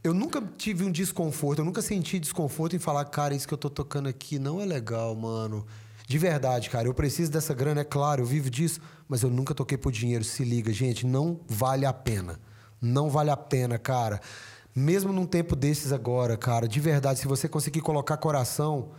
Eu 0.02 0.12
nunca 0.12 0.42
tive 0.58 0.84
um 0.84 0.92
desconforto, 0.92 1.60
eu 1.60 1.64
nunca 1.64 1.80
senti 1.80 2.18
desconforto 2.18 2.76
em 2.76 2.78
falar, 2.78 3.06
cara, 3.06 3.34
isso 3.34 3.48
que 3.48 3.54
eu 3.54 3.58
tô 3.58 3.70
tocando 3.70 4.06
aqui 4.06 4.38
não 4.38 4.60
é 4.60 4.66
legal, 4.66 5.14
mano. 5.14 5.64
De 6.06 6.18
verdade, 6.18 6.68
cara, 6.68 6.86
eu 6.86 6.92
preciso 6.92 7.32
dessa 7.32 7.54
grana, 7.54 7.80
é 7.80 7.84
claro, 7.84 8.20
eu 8.20 8.26
vivo 8.26 8.50
disso, 8.50 8.80
mas 9.08 9.22
eu 9.22 9.30
nunca 9.30 9.54
toquei 9.54 9.78
por 9.78 9.90
dinheiro. 9.90 10.22
Se 10.22 10.44
liga, 10.44 10.70
gente, 10.70 11.06
não 11.06 11.40
vale 11.48 11.86
a 11.86 11.92
pena. 11.92 12.38
Não 12.82 13.08
vale 13.08 13.30
a 13.30 13.36
pena, 13.36 13.78
cara. 13.78 14.20
Mesmo 14.76 15.10
num 15.12 15.24
tempo 15.24 15.56
desses 15.56 15.92
agora, 15.92 16.36
cara, 16.36 16.68
de 16.68 16.80
verdade, 16.80 17.20
se 17.20 17.26
você 17.26 17.48
conseguir 17.48 17.80
colocar 17.80 18.18
coração, 18.18 18.90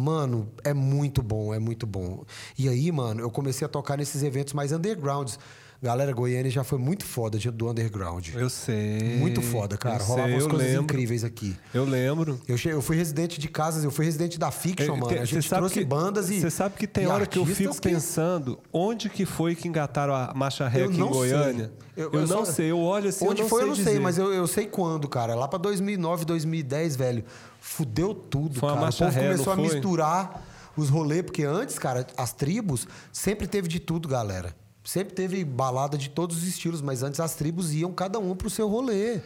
Mano, 0.00 0.48
é 0.62 0.74
muito 0.74 1.22
bom, 1.22 1.54
é 1.54 1.58
muito 1.58 1.86
bom. 1.86 2.22
E 2.58 2.68
aí, 2.68 2.92
mano, 2.92 3.22
eu 3.22 3.30
comecei 3.30 3.64
a 3.64 3.68
tocar 3.68 3.96
nesses 3.96 4.22
eventos 4.22 4.52
mais 4.52 4.70
undergrounds. 4.70 5.38
Galera, 5.82 6.10
Goiânia 6.12 6.50
já 6.50 6.64
foi 6.64 6.78
muito 6.78 7.04
foda 7.04 7.38
de- 7.38 7.50
do 7.50 7.68
underground. 7.70 8.28
Eu 8.34 8.48
sei. 8.48 9.16
Muito 9.18 9.40
foda, 9.42 9.76
cara. 9.76 9.96
Eu 10.02 10.06
Rolavam 10.06 10.24
sei, 10.24 10.34
umas 10.34 10.42
eu 10.44 10.48
coisas 10.50 10.68
lembro. 10.68 10.82
incríveis 10.84 11.22
aqui. 11.24 11.54
Eu 11.72 11.84
lembro. 11.84 12.40
Eu, 12.48 12.56
che- 12.56 12.70
eu 12.70 12.80
fui 12.82 12.96
residente 12.96 13.38
de 13.38 13.46
casas, 13.48 13.84
eu 13.84 13.90
fui 13.90 14.04
residente 14.06 14.38
da 14.38 14.50
Fiction, 14.50 14.86
É, 14.94 14.98
mano. 14.98 15.06
tem- 15.08 15.18
A 15.18 15.24
gente 15.26 15.46
sabe 15.46 15.60
trouxe 15.60 15.74
que- 15.80 15.84
bandas 15.84 16.30
e. 16.30 16.40
Você 16.40 16.50
sabe 16.50 16.76
que 16.76 16.86
tem 16.86 17.06
hora 17.06 17.26
que 17.26 17.38
eu 17.38 17.44
fico 17.46 17.74
que- 17.74 17.80
pensando 17.90 18.58
onde 18.72 19.10
que 19.10 19.26
foi 19.26 19.54
que 19.54 19.68
engataram 19.68 20.14
a 20.14 20.32
marcha 20.34 20.66
ré 20.66 20.80
Eu 20.80 20.86
aqui 20.86 20.96
em 20.96 20.98
não 21.00 21.08
Goiânia. 21.10 21.70
sei. 21.94 22.04
Eu, 22.04 22.10
não 22.12 22.26
só- 22.26 22.44
sei, 22.46 22.70
eu 22.70 22.78
olho 22.78 23.08
assim, 23.10 23.26
Onde 23.26 23.40
eu 23.40 23.44
não 23.44 23.48
foi, 23.50 23.58
sei 23.60 23.64
eu 23.64 23.68
não 23.68 23.74
dizer. 23.76 23.90
sei, 23.92 24.00
mas 24.00 24.18
eu, 24.18 24.32
eu 24.32 24.46
sei 24.46 24.66
quando, 24.66 25.06
cara. 25.08 25.34
Lá 25.34 25.46
pra 25.46 25.58
2009, 25.58 26.24
2010, 26.24 26.96
velho. 26.96 27.22
Fudeu 27.66 28.14
tudo, 28.14 28.60
Foi 28.60 28.68
uma 28.68 28.74
cara. 28.74 28.86
marcha 28.86 29.04
o 29.04 29.08
povo 29.08 29.20
ré, 29.20 29.26
começou 29.32 29.52
a 29.52 29.56
foi? 29.56 29.64
misturar 29.64 30.42
os 30.76 30.88
rolês, 30.88 31.22
porque 31.22 31.42
antes, 31.42 31.78
cara, 31.78 32.06
as 32.16 32.32
tribos 32.32 32.86
sempre 33.12 33.46
teve 33.48 33.66
de 33.66 33.80
tudo, 33.80 34.08
galera. 34.08 34.54
Sempre 34.84 35.14
teve 35.14 35.44
balada 35.44 35.98
de 35.98 36.08
todos 36.08 36.36
os 36.36 36.44
estilos, 36.44 36.80
mas 36.80 37.02
antes 37.02 37.18
as 37.18 37.34
tribos 37.34 37.74
iam 37.74 37.92
cada 37.92 38.20
um 38.20 38.36
pro 38.36 38.48
seu 38.48 38.68
rolê. 38.68 39.20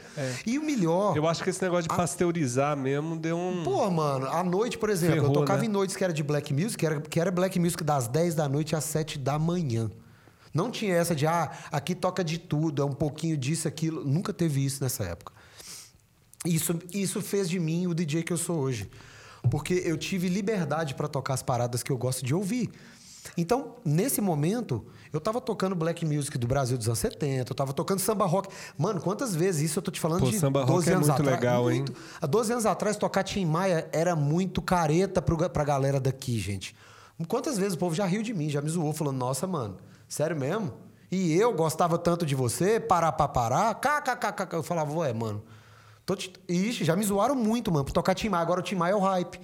E 0.47 0.59
o 0.59 0.65
melhor. 0.65 1.15
É. 1.15 1.19
Eu 1.19 1.29
acho 1.29 1.45
que 1.45 1.51
esse 1.51 1.63
negócio 1.63 1.83
de 1.83 1.95
pasteurizar 1.95 2.75
mesmo 2.79 3.15
deu 3.15 3.37
um. 3.37 3.63
Pô, 3.63 3.91
mano, 3.91 4.27
à 4.27 4.43
noite, 4.43 4.79
por 4.79 4.89
exemplo, 4.89 5.17
Ferrou, 5.17 5.29
eu 5.29 5.35
tocava 5.35 5.61
né? 5.61 5.67
em 5.67 5.69
noites 5.69 5.95
que 5.95 6.03
era 6.03 6.13
de 6.13 6.23
black 6.23 6.55
music, 6.55 6.79
que 6.79 6.87
era, 6.87 6.99
que 6.99 7.21
era 7.21 7.31
black 7.31 7.61
music 7.61 7.85
das 7.85 8.09
10 8.09 8.35
da 8.35 8.49
noite 8.49 8.75
às 8.75 8.85
7 8.85 9.19
da 9.19 9.39
manhã. 9.39 9.91
Não 10.53 10.71
tinha 10.71 10.95
essa 10.95 11.15
de, 11.15 11.27
ah, 11.27 11.51
aqui 11.71 11.95
toca 11.95 12.25
de 12.25 12.39
tudo, 12.39 12.81
é 12.81 12.85
um 12.87 12.95
pouquinho 12.95 13.37
disso, 13.37 13.69
aquilo. 13.69 14.03
Nunca 14.03 14.33
teve 14.33 14.65
isso 14.65 14.83
nessa 14.83 15.05
época. 15.05 15.31
Isso, 16.45 16.79
isso 16.93 17.21
fez 17.21 17.49
de 17.49 17.59
mim 17.61 17.87
o 17.87 17.95
DJ 17.95 18.23
que 18.23 18.33
eu 18.33 18.37
sou 18.37 18.59
hoje. 18.59 18.91
Porque 19.51 19.75
eu 19.85 19.97
tive 19.97 20.29
liberdade 20.29 20.95
para 20.95 21.09
tocar 21.09 21.35
as 21.35 21.43
paradas 21.43 21.83
que 21.83 21.91
eu 21.91 21.97
gosto 21.97 22.25
de 22.25 22.35
ouvir. 22.35 22.71
Então, 23.37 23.77
nesse 23.85 24.21
momento, 24.21 24.85
eu 25.13 25.21
tava 25.21 25.41
tocando 25.41 25.75
black 25.75 26.05
music 26.05 26.37
do 26.39 26.47
Brasil 26.47 26.77
dos 26.79 26.87
anos 26.89 26.99
70, 26.99 27.51
eu 27.51 27.55
tava 27.55 27.73
tocando 27.73 27.99
samba 27.99 28.25
rock. 28.27 28.49
Mano, 28.77 29.01
quantas 29.01 29.35
vezes 29.35 29.71
isso 29.71 29.79
eu 29.79 29.83
tô 29.83 29.91
te 29.91 30.01
falando 30.01 30.21
Pô, 30.21 30.31
de 30.31 30.39
samba 30.39 30.65
12 30.65 30.73
rock 30.73 30.89
é 30.89 30.93
anos 30.95 31.09
muito 31.09 31.21
atrás? 31.21 31.41
legal, 31.41 31.71
hein? 31.71 31.77
Muito. 31.79 31.95
Há 32.21 32.27
12 32.27 32.53
anos 32.53 32.67
atrás, 32.67 32.97
tocar 32.97 33.23
Tim 33.23 33.45
Maia 33.45 33.89
era 33.93 34.17
muito 34.17 34.63
careta 34.63 35.21
pro, 35.21 35.37
pra 35.51 35.65
galera 35.65 36.01
daqui, 36.01 36.39
gente. 36.39 36.75
Quantas 37.29 37.59
vezes 37.59 37.75
o 37.75 37.79
povo 37.79 37.95
já 37.95 38.07
riu 38.07 38.23
de 38.23 38.33
mim, 38.33 38.49
já 38.49 38.63
me 38.63 38.71
zoou, 38.71 38.93
falando, 38.95 39.19
nossa, 39.19 39.47
mano, 39.47 39.77
sério 40.09 40.37
mesmo? 40.37 40.73
E 41.13 41.35
eu 41.35 41.53
gostava 41.53 41.99
tanto 41.99 42.25
de 42.25 42.35
você, 42.35 42.81
parar 42.81 43.13
pra 43.13 43.29
parar, 43.29 43.75
kkkk. 43.75 44.55
Eu 44.55 44.63
falava, 44.63 44.93
ué, 44.93 45.13
mano. 45.13 45.43
Tô 46.11 46.17
te... 46.17 46.33
Ixi, 46.49 46.85
já 46.85 46.97
me 46.97 47.05
zoaram 47.05 47.37
muito, 47.37 47.71
mano, 47.71 47.85
por 47.85 47.93
tocar 47.93 48.17
Tim 48.17 48.29
Maia. 48.29 48.43
Agora 48.43 48.59
o 48.59 48.63
Tim 48.65 48.75
Maia 48.75 48.91
é 48.93 48.97
o 48.97 48.99
hype. 48.99 49.41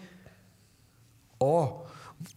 Ó, 1.38 1.84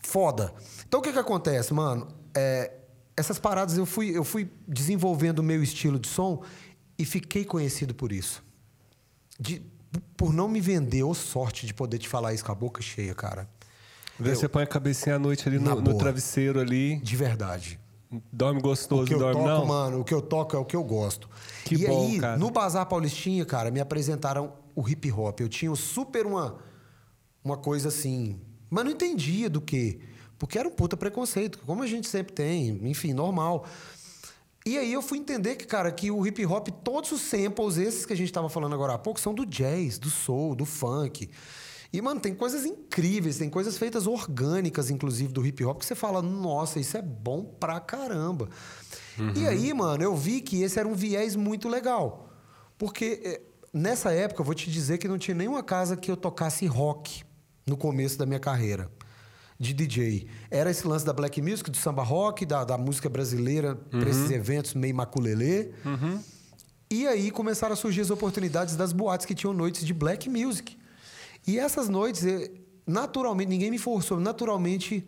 foda. 0.03 0.53
Então 0.87 0.99
o 0.99 1.03
que 1.03 1.11
que 1.11 1.17
acontece, 1.17 1.73
mano? 1.73 2.07
É, 2.35 2.71
essas 3.17 3.39
paradas 3.39 3.75
eu 3.75 3.87
fui, 3.87 4.15
eu 4.15 4.23
fui 4.23 4.47
desenvolvendo 4.67 5.39
o 5.39 5.43
meu 5.43 5.63
estilo 5.63 5.97
de 5.97 6.07
som 6.07 6.43
e 6.95 7.05
fiquei 7.05 7.43
conhecido 7.43 7.95
por 7.95 8.11
isso. 8.11 8.43
De- 9.39 9.63
por 10.15 10.31
não 10.31 10.47
me 10.47 10.61
vender, 10.61 11.01
ou 11.01 11.15
sorte 11.15 11.65
de 11.65 11.73
poder 11.73 11.97
te 11.97 12.07
falar 12.07 12.31
isso 12.31 12.45
com 12.45 12.51
a 12.51 12.55
boca 12.55 12.83
cheia, 12.83 13.15
cara. 13.15 13.49
Eu- 14.19 14.35
Você 14.35 14.47
põe 14.47 14.61
a 14.61 14.67
cabecinha 14.67 15.15
à 15.15 15.19
noite 15.19 15.47
ali 15.49 15.57
no, 15.57 15.81
no 15.81 15.97
travesseiro 15.97 16.59
ali, 16.59 16.99
De 16.99 17.15
verdade. 17.15 17.79
Dorme 18.31 18.59
O 18.59 18.63
gostoso, 18.63 19.05
que 19.05 19.13
eu 19.13 19.19
dorme 19.19 19.35
toco, 19.35 19.47
não. 19.47 19.65
mano, 19.65 19.99
o 19.99 20.03
que 20.03 20.13
eu 20.13 20.21
toco 20.21 20.55
é 20.55 20.59
o 20.59 20.65
que 20.65 20.75
eu 20.75 20.83
gosto. 20.83 21.29
Que 21.65 21.75
e 21.75 21.87
bom, 21.87 22.07
aí, 22.07 22.19
cara. 22.19 22.37
no 22.37 22.49
Bazar 22.49 22.85
Paulistinha, 22.87 23.45
cara, 23.45 23.69
me 23.69 23.79
apresentaram 23.79 24.53
o 24.75 24.87
hip 24.87 25.11
hop. 25.11 25.39
Eu 25.41 25.49
tinha 25.49 25.73
super 25.75 26.25
uma, 26.25 26.57
uma 27.43 27.57
coisa 27.57 27.89
assim. 27.89 28.39
Mas 28.69 28.83
não 28.85 28.91
entendia 28.91 29.49
do 29.49 29.61
quê. 29.61 29.99
Porque 30.37 30.57
era 30.57 30.67
um 30.67 30.71
puta 30.71 30.95
preconceito, 30.95 31.59
como 31.65 31.83
a 31.83 31.87
gente 31.87 32.07
sempre 32.07 32.33
tem, 32.33 32.79
enfim, 32.83 33.13
normal. 33.13 33.65
E 34.65 34.77
aí 34.77 34.91
eu 34.91 35.01
fui 35.01 35.17
entender 35.17 35.55
que, 35.55 35.65
cara, 35.65 35.91
que 35.91 36.11
o 36.11 36.25
hip 36.25 36.45
hop, 36.45 36.67
todos 36.83 37.11
os 37.11 37.21
samples, 37.21 37.77
esses 37.77 38.05
que 38.05 38.13
a 38.13 38.15
gente 38.15 38.31
tava 38.31 38.49
falando 38.49 38.73
agora 38.73 38.93
há 38.93 38.97
pouco, 38.97 39.19
são 39.19 39.33
do 39.33 39.45
jazz, 39.45 39.97
do 39.97 40.09
soul, 40.09 40.55
do 40.55 40.65
funk. 40.65 41.29
E, 41.91 42.01
mano, 42.01 42.19
tem 42.19 42.35
coisas 42.35 42.65
incríveis, 42.65 43.37
tem 43.37 43.49
coisas 43.49 43.77
feitas 43.77 44.05
orgânicas, 44.05 44.91
inclusive, 44.91 45.33
do 45.33 45.45
hip 45.45 45.63
hop, 45.65 45.79
que 45.79 45.85
você 45.85 45.95
fala, 45.95 46.21
nossa, 46.21 46.79
isso 46.79 46.95
é 46.97 47.01
bom 47.01 47.43
pra 47.43 47.79
caramba. 47.79 48.47
E 49.35 49.47
aí, 49.47 49.73
mano, 49.73 50.03
eu 50.03 50.15
vi 50.15 50.39
que 50.39 50.61
esse 50.61 50.79
era 50.79 50.87
um 50.87 50.93
viés 50.93 51.35
muito 51.35 51.67
legal. 51.67 52.29
Porque 52.77 53.19
eh, 53.23 53.41
nessa 53.73 54.11
época, 54.13 54.41
eu 54.41 54.45
vou 54.45 54.53
te 54.53 54.69
dizer 54.71 54.97
que 54.97 55.07
não 55.07 55.17
tinha 55.17 55.35
nenhuma 55.35 55.63
casa 55.63 55.97
que 55.97 56.09
eu 56.09 56.15
tocasse 56.15 56.65
rock 56.67 57.23
no 57.65 57.75
começo 57.75 58.17
da 58.17 58.25
minha 58.25 58.39
carreira 58.39 58.89
de 59.59 59.73
DJ. 59.73 60.27
Era 60.49 60.71
esse 60.71 60.87
lance 60.87 61.05
da 61.05 61.11
black 61.11 61.41
music, 61.41 61.69
do 61.69 61.75
samba 61.75 62.01
rock, 62.03 62.45
da, 62.45 62.63
da 62.63 62.77
música 62.77 63.09
brasileira, 63.09 63.75
pra 63.75 64.09
esses 64.09 64.31
eventos 64.31 64.73
meio 64.73 64.95
maculelê. 64.95 65.71
E 66.89 67.05
aí 67.05 67.29
começaram 67.29 67.73
a 67.73 67.75
surgir 67.75 68.01
as 68.01 68.09
oportunidades 68.09 68.75
das 68.77 68.93
boates 68.93 69.25
que 69.25 69.35
tinham 69.35 69.53
noites 69.53 69.85
de 69.85 69.93
black 69.93 70.29
music. 70.29 70.77
E 71.49 71.59
essas 71.59 71.89
noites, 71.89 72.25
eh, 72.25 72.51
naturalmente, 72.85 73.49
ninguém 73.49 73.71
me 73.71 73.77
forçou, 73.79 74.19
naturalmente 74.19 75.07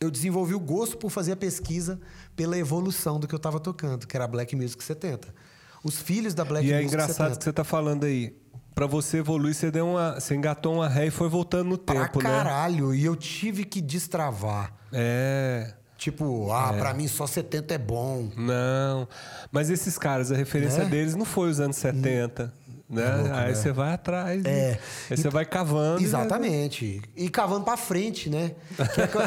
eu 0.00 0.10
desenvolvi 0.10 0.54
o 0.54 0.60
gosto 0.60 0.98
por 0.98 1.08
fazer 1.10 1.32
a 1.32 1.36
pesquisa 1.36 1.98
pela 2.36 2.58
evolução 2.58 3.18
do 3.18 3.26
que 3.26 3.34
eu 3.34 3.38
estava 3.38 3.58
tocando, 3.58 4.06
que 4.06 4.14
era 4.16 4.24
a 4.24 4.28
Black 4.28 4.54
Music 4.54 4.82
70. 4.84 5.34
Os 5.82 6.00
filhos 6.00 6.34
da 6.34 6.44
Black 6.44 6.66
E 6.66 6.72
é 6.72 6.76
Music 6.76 6.88
engraçado 6.92 7.16
70. 7.16 7.38
que 7.38 7.44
você 7.44 7.52
tá 7.52 7.64
falando 7.64 8.04
aí. 8.04 8.36
Pra 8.74 8.86
você 8.86 9.18
evoluir, 9.18 9.54
você 9.54 9.70
deu 9.70 9.86
uma. 9.86 10.18
Você 10.20 10.34
engatou 10.34 10.74
uma 10.74 10.88
ré 10.88 11.06
e 11.06 11.10
foi 11.10 11.28
voltando 11.28 11.68
no 11.70 11.78
Pra 11.78 12.06
tempo, 12.06 12.18
né? 12.22 12.28
caralho, 12.28 12.92
e 12.94 13.04
eu 13.04 13.14
tive 13.14 13.64
que 13.64 13.80
destravar. 13.80 14.74
É. 14.92 15.74
Tipo, 15.96 16.50
ah, 16.50 16.72
pra 16.72 16.92
mim 16.92 17.06
só 17.06 17.24
70 17.26 17.72
é 17.72 17.78
bom. 17.78 18.28
Não. 18.36 19.08
Mas 19.52 19.70
esses 19.70 19.96
caras, 19.96 20.32
a 20.32 20.36
referência 20.36 20.82
Né? 20.84 20.90
deles 20.90 21.14
não 21.14 21.24
foi 21.24 21.48
os 21.48 21.60
anos 21.60 21.76
70. 21.76 22.52
Né? 22.94 23.16
louco, 23.16 23.34
aí 23.34 23.48
né? 23.48 23.54
você 23.54 23.72
vai 23.72 23.92
atrás. 23.92 24.44
É. 24.44 24.70
né? 24.70 24.78
Aí 25.10 25.16
você 25.16 25.30
vai 25.30 25.44
cavando. 25.44 26.02
Exatamente. 26.02 27.02
E 27.16 27.28
cavando 27.28 27.64
pra 27.64 27.76
frente, 27.76 28.28
né? 28.30 28.52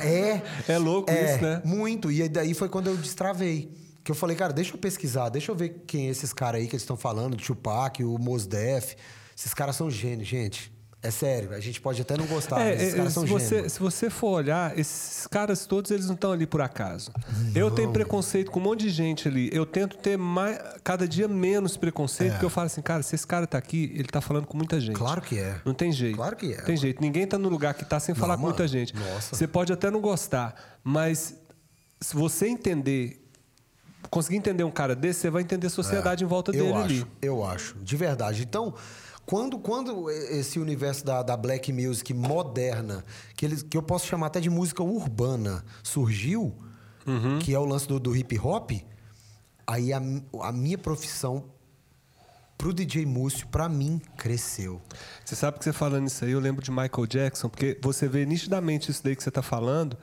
É, 0.01 0.07
é, 0.69 0.73
É 0.75 0.77
louco 0.77 1.11
é, 1.11 1.35
isso, 1.35 1.43
né? 1.43 1.61
Muito. 1.63 2.11
E 2.11 2.21
aí 2.21 2.29
daí 2.29 2.53
foi 2.53 2.69
quando 2.69 2.87
eu 2.87 2.97
destravei. 2.97 3.71
Que 4.03 4.11
eu 4.11 4.15
falei, 4.15 4.37
cara, 4.37 4.53
deixa 4.53 4.73
eu 4.73 4.77
pesquisar, 4.77 5.27
deixa 5.27 5.51
eu 5.51 5.55
ver 5.55 5.83
quem 5.85 6.07
é 6.07 6.11
esses 6.11 6.31
caras 6.31 6.61
aí 6.61 6.67
que 6.67 6.75
eles 6.75 6.83
estão 6.83 6.95
falando, 6.95 7.33
o 7.33 7.37
Tupac, 7.37 8.01
o 8.03 8.17
Mos 8.17 8.47
Def. 8.47 8.95
Esses 9.37 9.53
caras 9.53 9.75
são 9.75 9.91
gênios, 9.91 10.27
gente. 10.27 10.71
É 11.01 11.11
sério, 11.11 11.53
a 11.53 11.59
gente 11.59 11.79
pode 11.79 12.01
até 12.01 12.17
não 12.17 12.25
gostar, 12.25 12.59
É, 12.59 12.71
mas 12.71 12.81
esses 12.81 12.93
é, 12.93 12.97
caras 12.97 13.13
se, 13.13 13.19
são 13.19 13.25
você, 13.27 13.69
se 13.69 13.79
você 13.79 14.09
for 14.09 14.29
olhar, 14.29 14.77
esses 14.77 15.27
caras 15.27 15.65
todos, 15.67 15.91
eles 15.91 16.07
não 16.07 16.15
estão 16.15 16.31
ali 16.31 16.47
por 16.47 16.59
acaso. 16.59 17.11
Eu 17.53 17.69
tenho 17.69 17.91
preconceito 17.91 18.49
com 18.49 18.59
um 18.59 18.63
monte 18.63 18.81
de 18.81 18.89
gente 18.89 19.27
ali. 19.27 19.47
Eu 19.53 19.63
tento 19.63 19.95
ter 19.97 20.17
mais, 20.17 20.59
cada 20.83 21.07
dia 21.07 21.27
menos 21.27 21.77
preconceito, 21.77 22.31
porque 22.31 22.45
eu 22.45 22.49
falo 22.49 22.65
assim, 22.65 22.81
cara, 22.81 23.03
se 23.03 23.13
esse 23.13 23.27
cara 23.27 23.45
tá 23.45 23.59
aqui, 23.59 23.91
ele 23.93 24.07
tá 24.07 24.19
falando 24.21 24.47
com 24.47 24.57
muita 24.57 24.81
gente. 24.81 24.95
É. 24.95 24.97
Claro 24.97 25.21
que 25.21 25.37
é. 25.37 25.61
Não 25.63 25.73
tem 25.73 25.91
jeito. 25.91 26.15
Claro 26.15 26.35
que 26.35 26.51
é, 26.51 26.61
Tem 26.63 26.75
jeito. 26.75 26.99
Ninguém 26.99 27.27
tá 27.27 27.37
no 27.37 27.47
lugar 27.47 27.75
que 27.75 27.85
tá 27.85 27.99
sem 27.99 28.15
falar 28.15 28.35
com 28.35 28.41
mano. 28.41 28.55
muita 28.55 28.67
gente. 28.67 28.95
Nossa. 28.95 29.35
Você 29.35 29.47
pode 29.47 29.71
até 29.71 29.91
não 29.91 30.01
gostar, 30.01 30.55
mas 30.83 31.35
se 32.01 32.15
você 32.15 32.47
entender, 32.47 33.23
conseguir 34.09 34.37
entender 34.37 34.63
um 34.63 34.71
cara 34.71 34.95
desse, 34.95 35.19
você 35.21 35.29
vai 35.29 35.43
entender 35.43 35.67
a 35.67 35.69
sociedade 35.69 36.23
em 36.23 36.27
volta 36.27 36.51
É. 36.51 36.59
eu 36.59 36.63
dele 36.65 36.73
acho, 36.75 36.83
ali. 36.85 37.05
Eu 37.21 37.45
acho, 37.45 37.75
de 37.83 37.95
verdade. 37.95 38.41
Então, 38.41 38.73
Quando, 39.27 39.59
quando 39.59 40.09
esse 40.09 40.57
universo 40.57 41.05
da, 41.05 41.21
da 41.21 41.35
black 41.35 41.73
music 41.73 42.13
moderna, 42.13 43.03
que, 43.35 43.45
eles, 43.45 43.61
que 43.61 43.75
eu 43.75 43.83
posso 43.83 44.07
chamar 44.07 44.27
até 44.27 44.39
de 44.39 44.49
música 44.49 44.81
urbana, 44.81 45.65
surgiu, 45.83 46.55
que 47.41 47.53
é 47.53 47.59
o 47.59 47.65
lance 47.65 47.85
do, 47.85 47.99
do 47.99 48.15
hip 48.15 48.39
hop, 48.39 48.71
aí 49.67 49.91
a, 49.91 50.01
a 50.41 50.51
minha 50.53 50.77
profissão 50.77 51.43
pro 52.57 52.73
DJ 52.73 53.05
Múcio, 53.05 53.47
pra 53.49 53.69
mim, 53.69 54.01
cresceu. 54.17 54.81
Você 55.23 55.35
sabe 55.35 55.59
que 55.59 55.63
você 55.63 55.71
falando 55.71 56.07
isso 56.07 56.25
aí, 56.25 56.31
eu 56.31 56.39
lembro 56.39 56.63
de 56.63 56.71
Michael 56.71 57.05
Jackson, 57.07 57.49
porque 57.49 57.77
você 57.81 58.07
vê 58.07 58.25
nitidamente 58.25 58.89
isso 58.89 59.03
daí 59.03 59.15
que 59.15 59.21
você 59.21 59.29
está 59.29 59.43
falando 59.43 59.95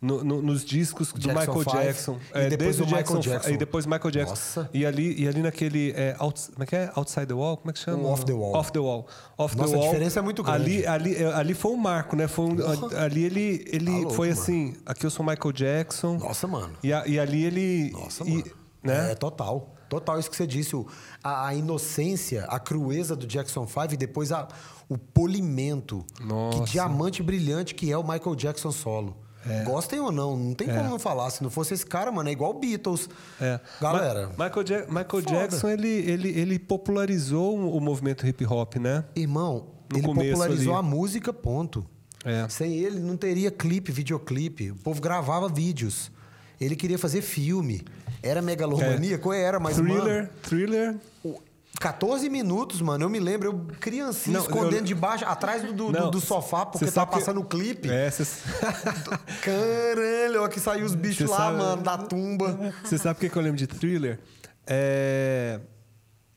no- 0.00 0.24
no- 0.24 0.42
nos 0.42 0.64
discos 0.64 1.12
do 1.12 1.20
Jackson 1.20 1.40
Michael 1.54 1.60
Five, 1.70 1.86
Jackson. 1.86 2.18
e 2.34 2.48
depois 2.48 2.58
desde 2.58 2.78
do 2.78 2.82
o 2.82 2.86
Michael 2.86 3.04
Jackson, 3.04 3.20
Jackson. 3.30 3.50
E 3.50 3.56
depois 3.56 3.86
Michael 3.86 4.10
Jackson. 4.10 4.30
Nossa. 4.30 4.70
E 4.74 4.84
ali, 4.84 5.14
e 5.22 5.28
ali 5.28 5.42
naquele. 5.42 5.92
É, 5.92 6.16
outs- 6.18 6.48
como 6.52 6.64
é 6.64 6.66
que 6.66 6.74
é? 6.76 6.90
Outside 6.96 7.26
the 7.26 7.34
Wall? 7.34 7.56
Como 7.58 7.70
é 7.70 7.72
que 7.72 7.78
chama? 7.78 8.02
O 8.02 8.06
Off 8.12 8.24
the 8.24 8.32
Wall. 8.32 8.56
Off 8.56 8.72
the 8.72 8.78
Wall. 8.80 9.06
Off 9.38 9.56
Nossa, 9.56 9.68
the 9.70 9.76
a 9.76 9.78
wall. 9.78 9.90
diferença 9.92 10.18
é 10.18 10.22
muito 10.22 10.42
grande. 10.42 10.60
Ali, 10.60 10.86
ali, 10.86 11.14
é, 11.14 11.32
ali 11.34 11.54
foi 11.54 11.70
um 11.70 11.76
marco, 11.76 12.16
né? 12.16 12.26
Foi 12.26 12.46
um- 12.46 12.56
ali 12.98 13.22
ele, 13.24 13.64
ele 13.70 13.86
Tá 13.86 13.92
louco, 13.92 14.10
foi 14.14 14.28
mano. 14.30 14.40
assim: 14.40 14.74
aqui 14.84 15.06
eu 15.06 15.10
sou 15.10 15.24
Michael 15.24 15.52
Jackson. 15.52 16.16
Nossa, 16.18 16.48
mano. 16.48 16.72
E, 16.82 16.92
a- 16.92 17.06
e 17.06 17.18
ali 17.20 17.44
ele. 17.44 17.90
Nossa, 17.92 18.24
e- 18.24 18.30
mano. 18.30 18.44
né? 18.82 19.12
É, 19.12 19.14
total. 19.14 19.72
Total, 19.92 20.18
isso 20.18 20.30
que 20.30 20.36
você 20.36 20.46
disse. 20.46 20.74
o- 20.74 20.86
a, 21.22 21.48
a 21.48 21.54
inocência, 21.54 22.44
a 22.44 22.58
crueza 22.58 23.14
do 23.14 23.26
Jackson 23.26 23.66
5 23.66 23.92
e 23.92 23.96
depois 23.96 24.32
a, 24.32 24.48
o 24.88 24.96
polimento. 24.96 26.04
Nossa. 26.20 26.60
Que 26.64 26.70
diamante 26.72 27.22
brilhante 27.22 27.74
que 27.74 27.92
é 27.92 27.96
o 27.98 28.02
Michael 28.02 28.34
Jackson 28.34 28.72
solo. 28.72 29.16
É. 29.46 29.64
Gostem 29.64 29.98
ou 30.00 30.12
não, 30.12 30.36
não 30.36 30.54
tem 30.54 30.68
como 30.68 30.88
não 30.88 30.98
falar. 30.98 31.28
Se 31.30 31.42
não 31.42 31.50
fosse 31.50 31.74
esse 31.74 31.84
cara, 31.84 32.10
mano, 32.12 32.28
é 32.28 32.32
igual 32.32 32.54
Beatles. 32.54 33.08
É. 33.40 33.58
Galera, 33.80 34.30
Ma- 34.38 34.46
Michael, 34.46 34.64
Ja- 34.66 34.86
Michael 34.86 35.08
foda. 35.08 35.22
Jackson, 35.30 35.68
ele, 35.68 35.88
ele, 35.88 36.28
ele 36.30 36.58
popularizou 36.58 37.58
o 37.76 37.80
movimento 37.80 38.26
hip 38.26 38.46
hop, 38.46 38.76
né? 38.76 39.04
irmão, 39.16 39.66
No 39.92 39.98
ele 39.98 40.06
popularizou 40.06 40.76
ali. 40.76 40.78
a 40.78 40.82
música, 40.88 41.32
ponto. 41.32 41.84
É. 42.24 42.48
Sem 42.48 42.72
ele, 42.74 43.00
não 43.00 43.16
teria 43.16 43.50
clipe, 43.50 43.90
videoclipe. 43.90 44.70
O 44.70 44.76
povo 44.76 45.00
gravava 45.02 45.48
vídeos. 45.48 46.10
Ele 46.60 46.76
queria 46.76 46.96
fazer 46.98 47.20
filme. 47.20 47.82
Era 48.22 48.40
megalomaníaco? 48.40 49.32
Era, 49.32 49.58
mas, 49.58 49.76
Thriller, 49.76 50.02
mano... 50.02 50.28
Thriller. 50.42 50.96
O- 51.24 51.40
14 51.80 52.28
minutos, 52.28 52.80
mano. 52.80 53.04
Eu 53.04 53.10
me 53.10 53.18
lembro, 53.18 53.48
eu 53.48 53.76
criancinha 53.80 54.36
Não, 54.38 54.44
escondendo 54.44 54.76
eu- 54.82 54.84
debaixo, 54.84 55.24
atrás 55.24 55.62
do, 55.62 55.72
do, 55.72 55.90
Não, 55.90 56.10
do 56.10 56.20
sofá, 56.20 56.64
porque 56.66 56.84
que- 56.84 56.92
passando 56.92 57.40
o 57.40 57.44
clipe. 57.44 57.90
É, 57.90 58.08
cê- 58.10 58.22
Caralho, 59.42 60.44
ó, 60.44 60.48
que 60.48 60.60
saiu 60.60 60.84
os 60.86 60.94
bichos 60.94 61.28
lá, 61.28 61.36
sabe- 61.38 61.58
mano, 61.58 61.82
da 61.82 61.98
tumba. 61.98 62.72
Você 62.84 62.98
sabe 62.98 63.18
que 63.18 63.28
que 63.28 63.36
eu 63.36 63.42
lembro 63.42 63.58
de 63.58 63.66
thriller? 63.66 64.20
É, 64.66 65.58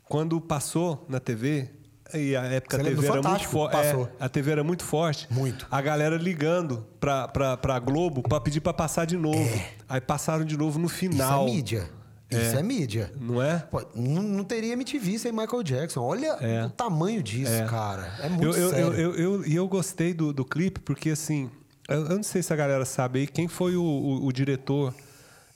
Quando 0.08 0.40
passou 0.42 1.06
na 1.10 1.20
TV, 1.20 1.70
e 2.14 2.36
a 2.36 2.44
época 2.46 2.78
a 2.78 2.84
TV 2.84 3.08
era 3.08 3.22
muito 3.22 3.48
forte. 3.48 3.72
passou? 3.72 4.10
a 4.20 4.30
TV 4.30 4.52
era 4.52 4.64
muito 4.64 4.84
forte. 4.84 5.28
Muito. 5.32 5.68
A 5.72 5.82
galera 5.82 6.16
ligando 6.18 6.86
pra, 7.00 7.28
pra, 7.28 7.58
pra 7.58 7.80
Globo 7.80 8.22
pra 8.22 8.40
pedir 8.40 8.62
pra 8.62 8.74
passar 8.74 9.06
de 9.06 9.18
novo. 9.18 9.50
Aí 9.90 10.00
passaram 10.02 10.46
de 10.46 10.58
novo 10.58 10.78
no 10.80 10.86
Isso 10.88 10.96
final. 10.96 11.48
é 11.48 11.52
mídia. 11.52 11.90
Isso 12.30 12.58
é 12.58 12.64
mídia. 12.64 13.12
Não 13.20 13.42
é? 13.42 13.60
Pô, 13.60 13.82
não, 13.96 14.22
não 14.24 14.44
teria 14.44 14.74
MTV 14.74 15.20
sem 15.20 15.32
Michael 15.32 15.64
Jackson. 15.64 16.02
Olha 16.02 16.28
É. 16.42 16.66
o 16.66 16.70
tamanho 16.70 17.22
disso, 17.24 17.52
cara. 17.70 18.12
É 18.20 18.28
muito 18.30 18.46
eu, 18.46 18.54
eu, 18.54 18.70
sério. 18.70 18.86
eu, 18.94 19.16
eu, 19.16 19.16
eu- 19.42 19.46
e 19.48 19.56
eu 19.56 19.68
gostei 19.68 20.14
do, 20.14 20.34
do 20.34 20.44
clipe 20.44 20.80
porque, 20.82 21.12
assim, 21.12 21.50
eu, 21.88 22.06
eu 22.08 22.16
não 22.16 22.24
sei 22.24 22.42
se 22.44 22.52
a 22.52 22.56
galera 22.56 22.84
sabe 22.84 23.20
aí 23.20 23.28
quem 23.28 23.48
foi 23.48 23.76
o, 23.76 23.84
o- 23.84 24.26
o 24.26 24.32
diretor 24.34 24.94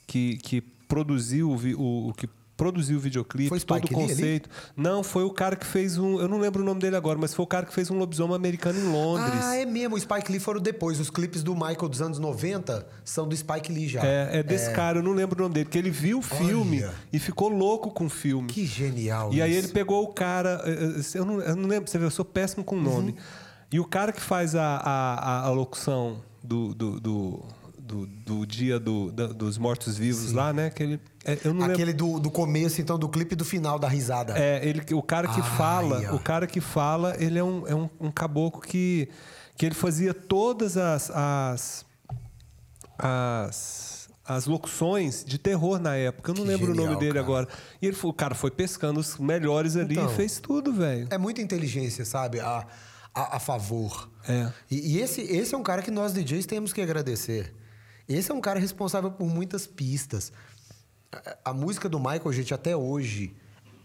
que, 0.06 0.36
que 0.38 0.60
produziu 0.60 1.50
o, 1.50 1.54
o, 1.76 2.08
o 2.08 2.14
que 2.14 2.28
produziu 2.60 2.98
o 2.98 3.00
videoclipe, 3.00 3.48
Foi 3.48 3.58
todo 3.60 3.78
o 3.78 3.98
Lee 3.98 4.08
conceito. 4.08 4.50
Não, 4.76 5.02
foi 5.02 5.24
o 5.24 5.30
cara 5.30 5.56
que 5.56 5.64
fez 5.66 5.96
um. 5.96 6.20
Eu 6.20 6.28
não 6.28 6.38
lembro 6.38 6.62
o 6.62 6.64
nome 6.64 6.78
dele 6.80 6.94
agora, 6.94 7.18
mas 7.18 7.32
foi 7.32 7.42
o 7.42 7.46
cara 7.46 7.64
que 7.64 7.72
fez 7.72 7.90
um 7.90 7.96
lobisomem 7.98 8.36
americano 8.36 8.78
em 8.78 8.92
Londres. 8.92 9.40
Ah, 9.42 9.56
é 9.56 9.64
mesmo. 9.64 9.96
O 9.96 9.98
Spike 10.00 10.30
Lee 10.30 10.38
foram 10.40 10.60
depois. 10.60 11.00
Os 11.00 11.08
clipes 11.08 11.42
do 11.42 11.54
Michael 11.54 11.88
dos 11.88 12.02
anos 12.02 12.18
90 12.18 12.86
são 13.04 13.26
do 13.26 13.34
Spike 13.34 13.72
Lee 13.72 13.88
já. 13.88 14.04
É, 14.04 14.40
é 14.40 14.42
desse 14.42 14.70
cara, 14.72 14.98
eu 14.98 15.02
não 15.02 15.12
lembro 15.12 15.38
o 15.38 15.42
nome 15.42 15.54
dele, 15.54 15.70
que 15.70 15.78
ele 15.78 15.90
viu 15.90 16.18
o 16.18 16.22
filme 16.22 16.82
Olha. 16.84 16.94
e 17.12 17.18
ficou 17.18 17.48
louco 17.48 17.90
com 17.90 18.04
o 18.04 18.10
filme. 18.10 18.48
Que 18.48 18.66
genial 18.66 19.32
E 19.32 19.40
aí 19.40 19.50
isso. 19.50 19.66
ele 19.66 19.68
pegou 19.72 20.04
o 20.04 20.08
cara. 20.08 20.62
eh, 20.66 20.70
eh, 20.98 21.18
Eu 21.18 21.24
não, 21.24 21.40
eu 21.40 21.56
não 21.56 21.68
lembro, 21.68 21.90
você 21.90 21.98
vê, 21.98 22.04
eu 22.04 22.10
sou 22.10 22.24
péssimo 22.24 22.62
com 22.62 22.76
o 22.76 22.80
nome. 22.80 23.12
Uhum. 23.12 23.16
E 23.72 23.80
o 23.80 23.84
cara 23.86 24.12
que 24.12 24.20
faz 24.20 24.54
a, 24.54 24.76
a, 24.76 25.46
a- 25.46 25.50
locução 25.50 26.20
do, 26.42 26.74
do, 26.74 27.00
do, 27.00 27.42
do- 27.78 28.06
do 28.06 28.46
dia 28.46 28.78
do- 28.80 29.10
da- 29.12 29.28
dos 29.28 29.56
mortos-vivos 29.58 30.32
lá, 30.32 30.52
né? 30.52 30.70
Que 30.70 30.82
ele, 30.82 31.00
é. 31.24 31.32
Aquele 31.64 31.92
do, 31.92 32.18
do 32.18 32.30
começo, 32.30 32.80
então, 32.80 32.98
do 32.98 33.08
clipe 33.08 33.34
do 33.36 33.44
final 33.44 33.78
da 33.78 33.88
risada. 33.88 34.38
É, 34.38 34.66
ele, 34.66 34.82
o 34.94 35.02
cara 35.02 35.28
que 35.28 35.40
Ai, 35.40 35.56
fala, 35.56 36.14
o 36.14 36.18
cara 36.18 36.46
que 36.46 36.60
fala, 36.60 37.14
ele 37.22 37.38
é 37.38 37.44
um, 37.44 37.66
é 37.68 37.74
um, 37.74 37.90
um 38.00 38.10
caboclo 38.10 38.60
que, 38.62 39.08
que 39.56 39.66
ele 39.66 39.74
fazia 39.74 40.14
todas 40.14 40.76
as, 40.76 41.10
as, 41.10 41.84
as, 42.98 44.08
as 44.24 44.46
locuções 44.46 45.24
de 45.24 45.38
terror 45.38 45.78
na 45.78 45.96
época. 45.96 46.30
Eu 46.30 46.34
não 46.34 46.42
Que 46.44 46.48
lembro 46.48 46.66
o 46.72 46.74
genial, 46.74 46.86
nome 46.92 46.98
dele 47.00 47.12
cara. 47.14 47.24
agora. 47.24 47.48
E 47.80 47.86
ele, 47.86 47.96
foi- 47.96 48.10
o 48.10 48.14
cara 48.14 48.34
foi 48.34 48.50
pescando 48.50 49.00
os 49.00 49.16
melhores 49.18 49.76
ali 49.76 49.94
Então. 49.94 50.10
e 50.10 50.14
fez 50.16 50.38
tudo, 50.38 50.72
velho. 50.72 51.06
É 51.10 51.18
muita 51.18 51.40
inteligência, 51.42 52.04
sabe? 52.04 52.40
A, 52.40 52.66
a, 53.14 53.36
a 53.36 53.40
favor. 53.40 54.08
É. 54.28 54.50
E, 54.70 54.96
e 54.96 55.00
esse, 55.00 55.22
esse 55.22 55.54
é 55.54 55.58
um 55.58 55.62
cara 55.62 55.82
que 55.82 55.90
nós 55.90 56.12
DJs 56.12 56.46
temos 56.46 56.72
que 56.72 56.80
agradecer. 56.80 57.54
Esse 58.08 58.32
é 58.32 58.34
um 58.34 58.40
cara 58.40 58.58
responsável 58.58 59.10
por 59.10 59.26
muitas 59.28 59.66
pistas. 59.68 60.32
A, 61.44 61.52
música 61.52 61.88
do 61.88 61.98
Michael, 61.98 62.32
gente, 62.32 62.54
até 62.54 62.76
hoje, 62.76 63.34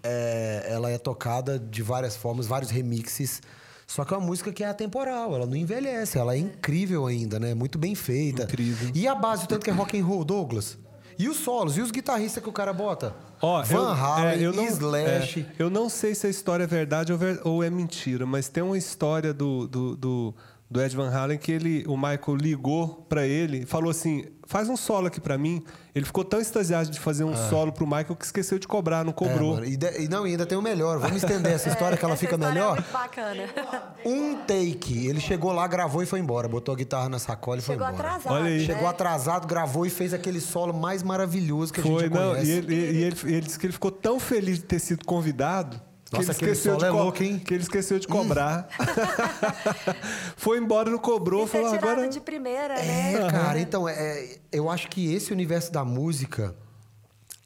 é, 0.04 0.68
ela 0.70 0.90
é 0.90 0.98
tocada 0.98 1.58
de 1.58 1.82
várias 1.82 2.16
formas, 2.16 2.46
vários 2.46 2.70
remixes. 2.72 3.42
Só 3.88 4.04
que 4.04 4.14
é 4.14 4.18
uma 4.18 4.26
música 4.26 4.52
que 4.52 4.64
é 4.64 4.68
atemporal, 4.68 5.36
ela 5.36 5.46
não 5.46 5.56
envelhece, 5.56 6.18
ela 6.18 6.34
é 6.36 6.38
incrível 6.38 7.06
ainda, 7.06 7.40
né? 7.40 7.54
Muito 7.54 7.78
bem 7.78 7.94
feita. 7.96 8.44
Incrível. 8.44 8.90
E 8.96 9.08
a 9.08 9.14
base, 9.16 9.46
o 9.46 9.48
tanto 9.48 9.64
que 9.64 9.70
é 9.70 9.74
rock 9.74 10.00
and 10.00 10.04
roll, 10.06 10.24
Douglas? 10.26 10.78
E 11.18 11.30
os 11.30 11.38
solos? 11.38 11.78
E 11.78 11.82
os 11.82 11.92
guitarristas 11.92 12.44
que 12.44 12.50
o 12.50 12.52
cara 12.52 12.74
bota? 12.74 13.16
Ó, 13.42 13.62
Van 13.64 13.76
eu- 13.76 13.88
Halen, 13.90 14.40
é, 14.40 14.46
eu 14.46 14.54
não, 14.54 14.66
Slash. 14.68 15.40
é, 15.42 15.46
eu 15.58 15.70
não 15.70 15.88
sei 15.90 16.14
se 16.16 16.28
a 16.28 16.30
história 16.30 16.64
é 16.64 16.68
verdade 16.68 17.12
ou, 17.14 17.18
ver- 17.18 17.40
ou 17.44 17.64
é 17.64 17.70
mentira, 17.70 18.26
mas 18.26 18.50
tem 18.50 18.64
uma 18.64 18.78
história 18.78 19.34
do, 19.34 19.68
do, 19.68 19.96
do, 19.96 20.36
do 20.70 20.82
Ed 20.82 20.96
Van 20.96 21.10
Halen 21.10 21.38
que 21.38 21.52
ele, 21.52 21.86
o 21.88 21.96
Michael 21.96 22.38
ligou 22.40 23.06
pra 23.08 23.26
ele 23.26 23.60
e 23.60 23.66
falou 23.66 23.92
assim: 23.92 24.26
faz 24.48 24.68
um 24.68 24.76
solo 24.76 25.08
aqui 25.08 25.22
pra 25.22 25.38
mim. 25.38 25.64
Ele 25.94 26.04
ficou 26.06 26.26
tão 26.26 26.42
extasiado 26.42 26.90
de 26.90 27.00
fazer 27.00 27.24
um 27.24 27.36
solo 27.50 27.72
pro 27.72 27.86
Michael 27.86 28.16
que 28.16 28.26
esqueceu 28.26 28.60
de 28.60 28.68
cobrar, 28.68 29.04
não 29.06 29.12
É, 29.12 29.14
cobrou. 29.14 29.54
mano, 29.54 29.66
e, 29.66 29.78
de- 29.78 30.02
e 30.02 30.08
não, 30.10 30.28
e 30.28 30.32
ainda 30.32 30.46
tem 30.46 30.58
o 30.58 30.62
melhor. 30.62 31.00
Vamos 31.00 31.24
estender 31.24 31.54
essa 31.54 31.70
história 31.70 31.96
que 31.98 32.04
ela 32.04 32.16
fica 32.18 32.34
história 32.36 32.54
melhor. 32.54 32.78
É 32.78 32.82
muito 32.82 32.92
bacana. 32.92 33.44
Um 34.06 34.36
take. 34.46 35.08
Ele 35.08 35.20
chegou 35.20 35.52
lá, 35.52 35.66
gravou 35.68 36.04
e 36.04 36.06
foi 36.06 36.20
embora. 36.20 36.48
Botou 36.48 36.74
a 36.74 36.78
guitarra 36.78 37.10
na 37.10 37.18
sacola 37.20 37.60
e 37.60 37.62
foi 37.62 37.76
Chegou 37.76 37.88
embora. 37.88 38.08
atrasado. 38.10 38.34
Olha 38.34 38.46
aí. 38.46 38.60
né? 38.60 38.66
Chegou 38.66 38.88
atrasado, 38.88 39.48
gravou 39.48 39.86
e 39.86 39.90
fez 39.90 40.14
aquele 40.14 40.40
solo 40.42 40.74
mais 40.74 41.02
maravilhoso 41.02 41.72
que 41.74 41.80
a 41.80 41.84
Foi, 41.84 42.04
gente 42.04 42.14
já 42.14 42.20
não. 42.20 42.32
conhece. 42.34 42.50
E, 42.52 42.54
ele, 42.54 42.76
e 42.76 43.04
ele, 43.04 43.18
ele 43.26 43.42
disse 43.42 43.58
que 43.60 43.66
ele 43.68 43.74
ficou 43.74 43.92
tão 43.92 44.20
feliz 44.20 44.58
de 44.58 44.64
ter 44.66 44.80
sido 44.80 45.06
convidado. 45.06 45.80
Que 46.16 46.26
Nossa, 46.26 46.32
ele 46.32 46.38
aquele 46.38 46.52
esqueceu 46.52 46.78
de 46.78 46.86
é 46.86 46.90
co- 46.90 46.98
louco, 46.98 47.24
hein? 47.24 47.40
Que 47.40 47.54
ele 47.54 47.64
esqueceu 47.64 48.00
de 48.00 48.08
cobrar. 48.08 48.68
Foi 50.38 50.58
embora, 50.58 50.90
não 50.90 50.98
cobrou. 50.98 51.44
É 51.44 51.48
Falou, 51.48 51.70
tirado 51.72 51.88
agora. 51.92 52.08
de 52.10 52.20
primeira, 52.20 52.76
né? 52.76 53.14
É, 53.16 53.32
cara, 53.32 53.60
então, 53.60 53.88
é, 53.88 54.38
eu 54.52 54.70
acho 54.70 54.88
que 54.90 55.14
esse 55.14 55.32
universo 55.34 55.72
da 55.72 55.84
música 55.84 56.56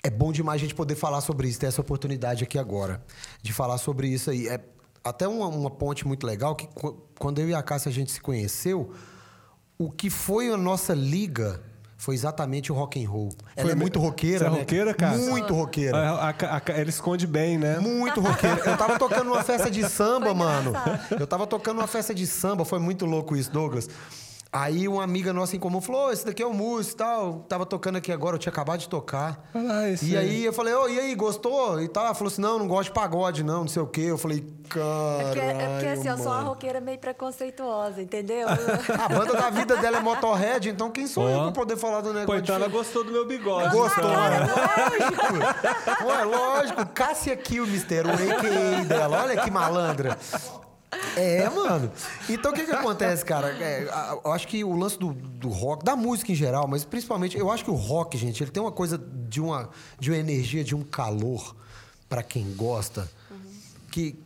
é 0.04 0.10
bom 0.10 0.32
demais 0.32 0.60
a 0.62 0.64
gente 0.64 0.76
poder 0.76 0.96
falar 0.96 1.22
sobre 1.22 1.48
isso, 1.48 1.60
ter 1.60 1.68
essa 1.68 1.82
oportunidade 1.82 2.44
aqui 2.44 2.58
agora, 2.58 3.04
de 3.42 3.52
falar 3.54 3.78
sobre 3.78 4.08
isso 4.08 4.30
aí. 4.30 4.48
É 4.48 4.60
até 5.04 5.28
uma, 5.28 5.48
uma 5.48 5.70
ponte 5.72 6.06
muito 6.08 6.26
legal 6.26 6.56
que 6.56 6.68
qu- 6.68 6.98
quando 7.18 7.40
eu 7.40 7.50
e 7.50 7.54
a 7.54 7.62
Cássia 7.64 7.90
a 7.90 7.94
gente 7.94 8.12
se 8.12 8.22
conheceu, 8.22 8.94
o 9.78 9.90
que 9.90 10.10
foi 10.10 10.50
a 10.52 10.58
nossa 10.58 10.94
liga 10.94 11.62
foi 12.02 12.16
exatamente 12.16 12.72
o 12.72 12.76
rock 12.76 13.04
and 13.04 13.10
roll. 13.10 13.28
Ela 13.58 13.66
Foi 13.66 13.72
é 13.74 13.76
muito 13.76 14.00
roqueira, 14.00 14.40
Você 14.40 14.46
é 14.46 14.50
né? 14.50 14.60
roqueira, 14.60 14.94
cara? 14.94 15.18
Muito 15.18 15.54
roqueira. 15.54 15.98
A- 15.98 16.30
a- 16.30 16.30
a- 16.58 16.62
ela 16.72 16.90
esconde 16.90 17.28
bem, 17.28 17.58
né? 17.58 17.78
Muito 17.78 18.22
roqueiro. 18.22 18.58
Eu 18.66 18.78
tava 18.78 18.98
tocando 18.98 19.26
numa 19.26 19.44
festa 19.44 19.70
de 19.70 19.88
samba, 19.90 20.34
mano. 20.34 20.72
Eu 21.20 21.28
tava 21.28 21.46
tocando 21.46 21.76
numa 21.76 21.88
festa 21.88 22.16
de 22.16 22.26
samba, 22.26 22.64
foi 22.64 22.80
muito 22.80 23.06
louco 23.06 23.36
isso, 23.36 23.52
Douglas. 23.52 23.90
Aí 24.52 24.88
uma 24.88 25.04
amiga 25.04 25.32
nossa 25.32 25.56
em 25.56 25.60
comum 25.60 25.80
falou: 25.80 26.08
"Ô, 26.08 26.12
esse 26.12 26.26
daqui 26.26 26.42
é 26.42 26.46
o 26.46 26.52
músico 26.54 26.96
e 26.96 26.98
tal. 26.98 27.34
Tava 27.48 27.68
tocando 27.68 27.98
aqui 27.98 28.12
agora, 28.12 28.36
eu 28.36 28.40
tinha 28.40 28.52
acabado 28.52 28.80
de 28.80 28.90
tocar. 28.90 29.48
Ah, 29.54 29.88
esse 29.90 30.10
e 30.12 30.18
aí. 30.18 30.28
aí 30.30 30.46
eu 30.46 30.52
falei, 30.52 30.74
ô, 30.74 30.90
e 30.90 31.00
aí, 31.00 31.14
gostou? 31.14 31.80
E 31.80 31.88
tal. 31.88 32.06
Ela 32.06 32.16
falou 32.16 32.32
assim: 32.32 32.42
não, 32.42 32.58
não 32.58 32.68
gosto 32.68 32.86
de 32.86 32.94
pagode, 32.96 33.44
não, 33.44 33.62
não 33.62 33.68
sei 33.68 33.82
o 33.84 33.86
quê. 33.86 34.02
Eu 34.02 34.18
falei, 34.18 34.40
É 34.40 34.70
cara. 34.70 35.24
porque, 35.26 35.40
é 35.40 35.68
porque 35.74 35.86
assim, 35.90 36.08
eu 36.08 36.18
sou 36.18 36.32
uma 36.32 36.42
roqueira 36.42 36.82
meio 36.82 36.98
preconceituosa, 36.98 38.02
entendeu? 38.02 38.48
A 39.06 39.08
banda 39.08 39.34
da 39.34 39.52
vida 39.52 39.78
dela 39.78 39.98
é 39.98 40.02
Motorhead, 40.02 40.68
então 40.68 40.90
quem 40.90 41.06
sou 41.06 41.30
eu 41.30 41.44
pra 41.44 41.52
poder 41.52 41.78
falar 41.78 42.02
do 42.02 42.12
negócio? 42.12 42.42
Então 42.42 42.56
ela 42.56 42.68
gostou 42.68 43.04
do 43.04 43.12
meu 43.12 43.28
bigode. 43.28 43.70
Gostou, 43.76 44.04
né? 44.10 44.40
Lógico. 44.50 46.06
Ué, 46.08 46.24
lógico. 46.24 46.86
Cássia 46.88 47.38
Kilmister, 47.38 48.08
o 48.08 48.10
a.k.a. 48.10 48.84
dela. 48.84 49.22
Olha 49.24 49.38
que 49.42 49.52
malandra. 49.52 50.18
É, 51.16 51.50
mano. 51.50 51.92
Então, 52.28 52.52
o 52.52 52.54
que 52.56 52.66
que 52.66 52.72
acontece, 52.72 53.24
cara? 53.24 53.50
É, 53.50 53.88
eu 54.24 54.32
acho 54.32 54.48
que 54.48 54.64
o 54.64 54.76
lance 54.76 54.98
do, 54.98 55.14
do 55.14 55.50
rock, 55.50 55.84
da 55.86 55.96
música 55.96 56.32
em 56.32 56.36
geral, 56.36 56.68
mas 56.68 56.84
principalmente, 56.84 57.38
eu 57.38 57.52
acho 57.52 57.64
que 57.64 57.72
o 57.72 57.76
rock, 57.76 58.18
gente, 58.18 58.44
ele 58.44 58.52
tem 58.52 58.62
uma 58.62 58.72
coisa 58.72 58.98
de 58.98 59.40
uma, 59.40 59.70
de 60.00 60.10
uma 60.12 60.18
energia, 60.18 60.64
de 60.64 60.76
um 60.76 60.84
calor 60.84 61.56
pra 62.08 62.24
quem 62.24 62.54
gosta, 62.56 63.10
que 63.92 64.18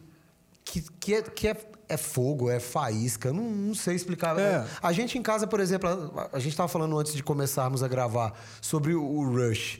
que, 0.74 0.82
que, 1.00 1.14
é, 1.14 1.22
que 1.22 1.48
é, 1.48 1.58
é 1.88 1.98
fogo, 1.98 2.50
é 2.50 2.60
faísca, 2.60 3.32
não, 3.32 3.44
não 3.44 3.76
sei 3.76 3.96
explicar. 3.96 4.38
É. 4.40 4.66
A 4.82 4.92
gente 4.92 5.18
em 5.18 5.22
casa, 5.22 5.46
por 5.46 5.60
exemplo, 5.60 5.88
a, 5.88 6.30
a 6.38 6.40
gente 6.40 6.52
estava 6.52 6.68
falando 6.68 6.98
antes 6.98 7.14
de 7.14 7.22
começarmos 7.22 7.84
a 7.84 7.88
gravar 7.88 8.34
sobre 8.60 8.96
o, 8.96 9.04
o 9.04 9.24
Rush. 9.32 9.80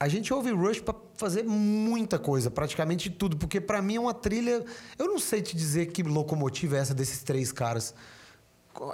A 0.00 0.08
gente 0.08 0.32
ouve 0.32 0.50
Rush 0.50 0.80
para 0.80 0.94
fazer 1.14 1.42
muita 1.44 2.18
coisa, 2.18 2.50
praticamente 2.50 3.10
tudo, 3.10 3.36
porque 3.36 3.60
para 3.60 3.82
mim 3.82 3.96
é 3.96 4.00
uma 4.00 4.14
trilha. 4.14 4.64
Eu 4.98 5.06
não 5.08 5.18
sei 5.18 5.42
te 5.42 5.54
dizer 5.54 5.86
que 5.92 6.02
locomotiva 6.02 6.78
é 6.78 6.80
essa 6.80 6.94
desses 6.94 7.22
três 7.22 7.52
caras. 7.52 7.94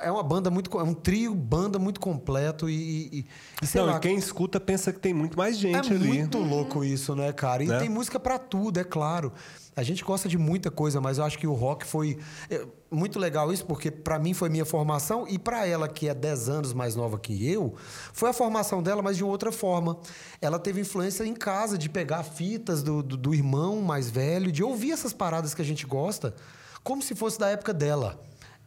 É 0.01 0.11
uma 0.11 0.23
banda 0.25 0.51
muito. 0.51 0.77
É 0.81 0.83
um 0.83 0.95
trio, 0.95 1.33
banda 1.33 1.79
muito 1.79 2.01
completo 2.01 2.69
e. 2.69 2.75
e, 3.21 3.27
e 3.63 3.67
sei 3.67 3.83
Não, 3.83 3.89
lá, 3.91 3.99
e 3.99 4.01
quem 4.01 4.17
escuta 4.17 4.59
pensa 4.59 4.93
que 4.93 4.99
tem 4.99 5.15
muito 5.15 5.39
mais 5.39 5.55
é 5.57 5.61
gente 5.61 5.93
ali. 5.93 6.09
muito 6.09 6.39
louco 6.39 6.83
isso, 6.83 7.15
né, 7.15 7.33
cara? 7.33 7.63
E 7.63 7.69
Né? 7.69 7.79
tem 7.79 7.89
música 7.89 8.19
pra 8.19 8.37
tudo, 8.37 8.81
é 8.81 8.85
claro. 8.85 9.33
A 9.77 9.83
gente 9.83 10.03
gosta 10.03 10.27
de 10.27 10.39
muita 10.39 10.71
coisa, 10.71 11.03
mas 11.03 11.19
eu 11.19 11.25
acho 11.25 11.39
que 11.39 11.47
o 11.47 11.53
rock 11.53 11.85
foi 11.85 12.19
é, 12.49 12.67
muito 12.91 13.19
legal 13.19 13.53
isso, 13.53 13.67
porque 13.67 13.91
pra 13.91 14.19
mim 14.19 14.33
foi 14.33 14.49
minha 14.49 14.65
formação 14.65 15.29
e 15.29 15.39
pra 15.39 15.67
ela, 15.67 15.87
que 15.87 16.09
é 16.09 16.15
10 16.15 16.49
anos 16.49 16.73
mais 16.73 16.97
nova 16.97 17.19
que 17.19 17.47
eu, 17.47 17.75
foi 18.11 18.31
a 18.31 18.33
formação 18.33 18.83
dela, 18.83 19.03
mas 19.03 19.19
de 19.19 19.23
outra 19.23 19.53
forma. 19.53 19.99
Ela 20.41 20.59
teve 20.59 20.81
influência 20.81 21.25
em 21.27 21.35
casa 21.35 21.77
de 21.77 21.91
pegar 21.91 22.23
fitas 22.23 22.83
do, 22.83 23.03
do, 23.03 23.19
do 23.19 23.35
irmão 23.35 23.83
mais 23.83 24.09
velho, 24.09 24.51
de 24.51 24.65
ouvir 24.65 24.93
essas 24.93 25.13
paradas 25.13 25.53
que 25.53 25.61
a 25.61 25.65
gente 25.65 25.85
gosta, 25.85 26.35
como 26.83 27.03
se 27.03 27.15
fosse 27.15 27.39
da 27.39 27.51
época 27.51 27.75
dela. 27.75 28.19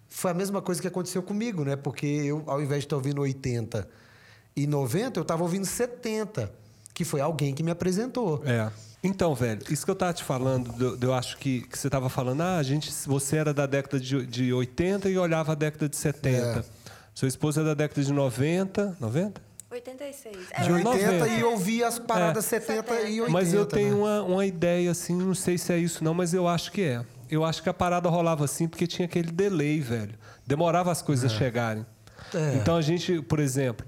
Foi 0.08 0.30
a 0.30 0.34
mesma 0.36 0.62
coisa 0.62 0.80
que 0.80 0.88
aconteceu 0.88 1.24
comigo, 1.24 1.64
né? 1.64 1.76
Porque 1.76 2.06
eu, 2.06 2.44
ao 2.46 2.62
invés 2.62 2.82
de 2.82 2.86
estar 2.86 2.98
ouvindo 2.98 3.22
80 3.22 3.90
e 4.56 4.68
90, 4.68 5.20
eu 5.20 5.24
estava 5.24 5.42
ouvindo 5.42 5.66
70, 5.66 6.54
que 6.94 7.04
foi 7.04 7.20
alguém 7.20 7.52
que 7.52 7.64
me 7.64 7.72
apresentou. 7.72 8.44
É. 8.46 8.72
Então, 9.04 9.34
velho, 9.34 9.62
isso 9.70 9.86
que 9.86 9.92
eu 9.92 9.96
tava 9.96 10.12
te 10.14 10.24
falando, 10.24 10.72
do- 10.74 10.98
do- 10.98 11.08
eu 11.08 11.14
acho 11.14 11.38
que, 11.38 11.62
que 11.62 11.78
você 11.78 11.90
tava 11.90 12.10
falando, 12.10 12.42
ah, 12.42 12.58
a 12.58 12.64
gente, 12.64 12.92
você 13.08 13.38
era 13.38 13.54
da 13.54 13.66
década 13.66 14.00
de, 14.00 14.26
de 14.26 14.52
80 14.54 15.10
e 15.10 15.18
olhava 15.18 15.54
a 15.54 15.56
década 15.56 15.88
de 15.88 15.96
70. 15.96 16.38
É. 16.60 16.64
Sua 17.14 17.28
esposa 17.28 17.62
é 17.62 17.64
da 17.64 17.74
década 17.74 18.04
de 18.04 18.12
90. 18.12 18.98
90? 19.00 19.42
86. 19.72 20.36
De 20.36 20.42
É, 20.52 20.74
80 20.74 20.84
90. 20.84 21.28
e 21.30 21.44
ouvia 21.44 21.88
as 21.88 21.98
paradas 22.00 22.46
É. 22.52 22.60
70 22.60 22.94
e 23.02 23.22
80. 23.22 23.30
mas 23.32 23.54
eu 23.54 23.66
tenho 23.66 23.96
né? 23.96 24.02
uma, 24.02 24.24
uma 24.24 24.46
ideia, 24.46 24.92
assim, 24.92 25.16
não 25.16 25.36
sei 25.36 25.58
se 25.58 25.72
é 25.72 25.78
isso 25.78 26.04
não, 26.04 26.14
mas 26.14 26.34
eu 26.34 26.48
acho 26.48 26.72
que 26.72 26.82
é. 26.82 27.02
Eu 27.30 27.46
acho 27.46 27.62
que 27.62 27.70
a 27.70 27.74
parada 27.74 28.10
rolava 28.10 28.44
assim 28.44 28.68
porque 28.68 28.88
tinha 28.88 29.06
aquele 29.06 29.32
delay, 29.32 29.80
velho. 29.80 30.16
Demorava 30.48 30.92
as 30.92 31.02
coisas 31.02 31.32
chegarem. 31.32 31.86
É. 32.34 32.56
Então 32.56 32.76
a 32.76 32.82
gente, 32.82 33.22
por 33.22 33.40
exemplo, 33.40 33.86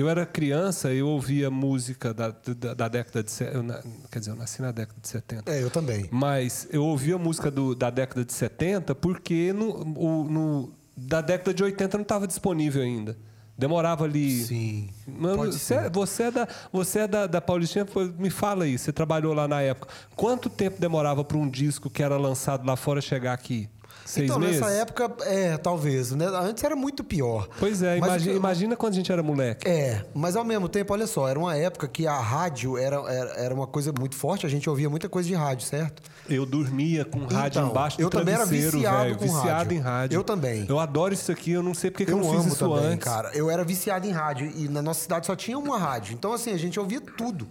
eu 0.00 0.08
era 0.08 0.24
criança, 0.24 0.92
eu 0.92 1.08
ouvia 1.08 1.50
música 1.50 2.12
da, 2.14 2.28
da, 2.30 2.74
da 2.74 2.88
década 2.88 3.22
de... 3.22 3.30
eu 3.42 3.64
quer 4.10 4.18
dizer, 4.18 4.30
eu 4.32 4.36
nasci 4.36 4.62
na 4.62 4.70
década 4.72 4.98
de 5.00 5.08
70. 5.08 5.50
É, 5.50 5.62
eu 5.62 5.70
também. 5.70 6.08
Mas 6.10 6.68
eu 6.70 6.84
ouvia 6.84 7.18
música 7.18 7.50
do- 7.50 7.74
da 7.74 7.90
década 7.90 8.24
de 8.24 8.32
70 8.32 8.94
porque 8.94 9.52
no, 9.52 9.70
o- 9.98 10.24
no- 10.30 10.72
da 10.96 11.20
década 11.20 11.52
de 11.54 11.62
80 11.62 11.96
não 11.98 12.02
estava 12.02 12.26
disponível 12.26 12.82
ainda. 12.82 13.16
Demorava 13.56 14.04
ali. 14.04 14.44
Sim, 14.44 14.88
Mano, 15.04 15.38
pode 15.38 15.54
você, 15.54 15.58
ser. 15.82 15.90
você 15.90 16.22
é 16.24 16.30
da, 16.30 16.48
você 16.72 16.98
é 17.00 17.08
da, 17.08 17.26
da 17.26 17.40
Paulistinha, 17.40 17.84
me 18.16 18.30
fala 18.30 18.62
aí, 18.64 18.78
você 18.78 18.92
trabalhou 18.92 19.34
lá 19.34 19.48
na 19.48 19.60
época. 19.60 19.92
Quanto 20.14 20.48
tempo 20.48 20.80
demorava 20.80 21.24
para 21.24 21.36
um 21.36 21.50
disco 21.50 21.90
que 21.90 22.00
era 22.02 22.16
lançado 22.16 22.64
lá 22.64 22.76
fora 22.76 23.00
chegar 23.00 23.32
aqui? 23.32 23.68
Seis 24.08 24.24
então, 24.24 24.38
meses? 24.40 24.58
nessa 24.60 24.72
época, 24.72 25.12
é, 25.26 25.56
talvez. 25.58 26.12
Né? 26.12 26.24
Antes 26.26 26.64
era 26.64 26.74
muito 26.74 27.04
pior. 27.04 27.46
Pois 27.58 27.82
é, 27.82 27.98
Mas 27.98 28.08
imagina, 28.08 28.30
o 28.30 28.32
que- 28.32 28.38
imagina 28.38 28.76
quando 28.76 28.92
a 28.94 28.96
gente 28.96 29.12
era 29.12 29.22
moleque. 29.22 29.68
É, 29.68 30.02
mas 30.14 30.34
ao 30.34 30.44
mesmo 30.44 30.66
tempo, 30.68 30.94
olha 30.94 31.06
só, 31.06 31.28
era 31.28 31.38
uma 31.38 31.54
época 31.54 31.86
que 31.86 32.06
a 32.06 32.18
rádio 32.18 32.78
era, 32.78 32.96
era, 32.96 33.30
era 33.34 33.54
uma 33.54 33.66
coisa 33.66 33.92
muito 33.98 34.14
forte, 34.16 34.46
a 34.46 34.48
gente 34.48 34.68
ouvia 34.70 34.88
muita 34.88 35.08
coisa 35.10 35.28
de 35.28 35.34
rádio, 35.34 35.66
certo? 35.66 36.02
Eu 36.28 36.46
dormia 36.46 37.04
com 37.04 37.20
rádio 37.26 37.58
Então, 37.60 37.70
embaixo 37.70 37.96
do 37.98 38.02
eu 38.02 38.08
também 38.10 38.34
era 38.34 38.46
viciado 38.46 39.04
velho. 39.04 39.16
com 39.18 39.24
viciado 39.24 39.48
rádio. 39.50 39.72
em 39.76 39.80
rádio. 39.80 40.16
Eu 40.16 40.24
também. 40.24 40.66
Eu 40.66 40.78
adoro 40.78 41.12
isso 41.12 41.30
aqui, 41.30 41.50
eu 41.52 41.62
não 41.62 41.74
sei 41.74 41.90
porque 41.90 42.06
que 42.06 42.12
eu, 42.12 42.16
Eu 42.18 42.24
não 42.24 42.30
fiz 42.30 42.40
amo 42.40 42.48
isso 42.48 42.58
também, 42.58 42.92
antes. 42.92 43.04
cara. 43.04 43.30
Eu 43.34 43.50
era 43.50 43.62
viciado 43.62 44.06
em 44.06 44.10
rádio 44.10 44.50
e 44.56 44.68
na 44.68 44.80
nossa 44.80 45.00
cidade 45.00 45.26
só 45.26 45.36
tinha 45.36 45.58
uma 45.58 45.78
rádio. 45.78 46.14
Então, 46.14 46.32
assim, 46.32 46.50
a 46.52 46.56
gente 46.58 46.80
ouvia 46.80 47.00
tudo 47.00 47.46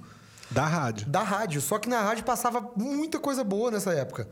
Da 0.49 0.65
rádio. 0.65 1.07
da 1.07 1.21
rádio. 1.21 1.61
Só 1.61 1.77
que 1.77 1.87
na 1.87 2.01
rádio 2.01 2.23
passava 2.23 2.67
muita 2.75 3.19
coisa 3.19 3.43
boa 3.43 3.69
nessa 3.69 3.93
época. 3.93 4.27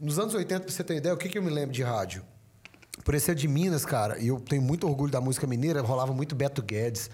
Nos 0.00 0.18
anos 0.18 0.34
80, 0.34 0.60
pra 0.64 0.72
você 0.72 0.82
ter 0.82 0.96
ideia, 0.96 1.14
o 1.14 1.18
que, 1.18 1.28
que 1.28 1.36
eu 1.36 1.42
me 1.42 1.50
lembro 1.50 1.72
de 1.72 1.82
rádio? 1.82 2.22
Por 3.04 3.14
eu 3.14 3.20
ser 3.20 3.34
de 3.34 3.46
Minas, 3.46 3.84
cara, 3.84 4.18
e 4.18 4.28
eu 4.28 4.40
tenho 4.40 4.62
muito 4.62 4.88
orgulho 4.88 5.12
da 5.12 5.20
música 5.20 5.46
mineira, 5.46 5.82
rolava 5.82 6.12
muito 6.12 6.34
Beto 6.34 6.62
Guedes, 6.62 7.10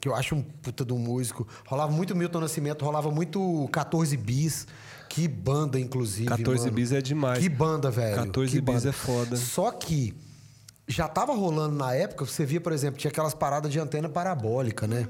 que 0.00 0.08
eu 0.08 0.14
acho 0.14 0.34
um 0.34 0.42
puta 0.42 0.84
de 0.84 0.92
um 0.92 0.98
músico. 0.98 1.46
Rolava 1.66 1.92
muito 1.92 2.16
Milton 2.16 2.40
Nascimento, 2.40 2.84
rolava 2.84 3.10
muito 3.10 3.68
14 3.72 4.16
Bis. 4.16 4.66
Que 5.08 5.28
banda, 5.28 5.78
inclusive. 5.78 6.26
14 6.26 6.64
mano. 6.64 6.72
bis 6.72 6.90
é 6.90 7.00
demais. 7.02 7.38
Que 7.38 7.48
banda, 7.48 7.90
velho. 7.90 8.16
14 8.16 8.50
que 8.50 8.60
bis 8.60 8.74
banda. 8.74 8.88
é 8.88 8.92
foda. 8.92 9.36
Só 9.36 9.70
que 9.70 10.14
já 10.88 11.06
tava 11.06 11.34
rolando 11.34 11.76
na 11.76 11.94
época, 11.94 12.24
você 12.24 12.44
via, 12.44 12.60
por 12.60 12.72
exemplo, 12.72 12.98
tinha 12.98 13.10
aquelas 13.10 13.34
paradas 13.34 13.70
de 13.70 13.78
antena 13.78 14.08
parabólica, 14.08 14.86
né? 14.86 15.06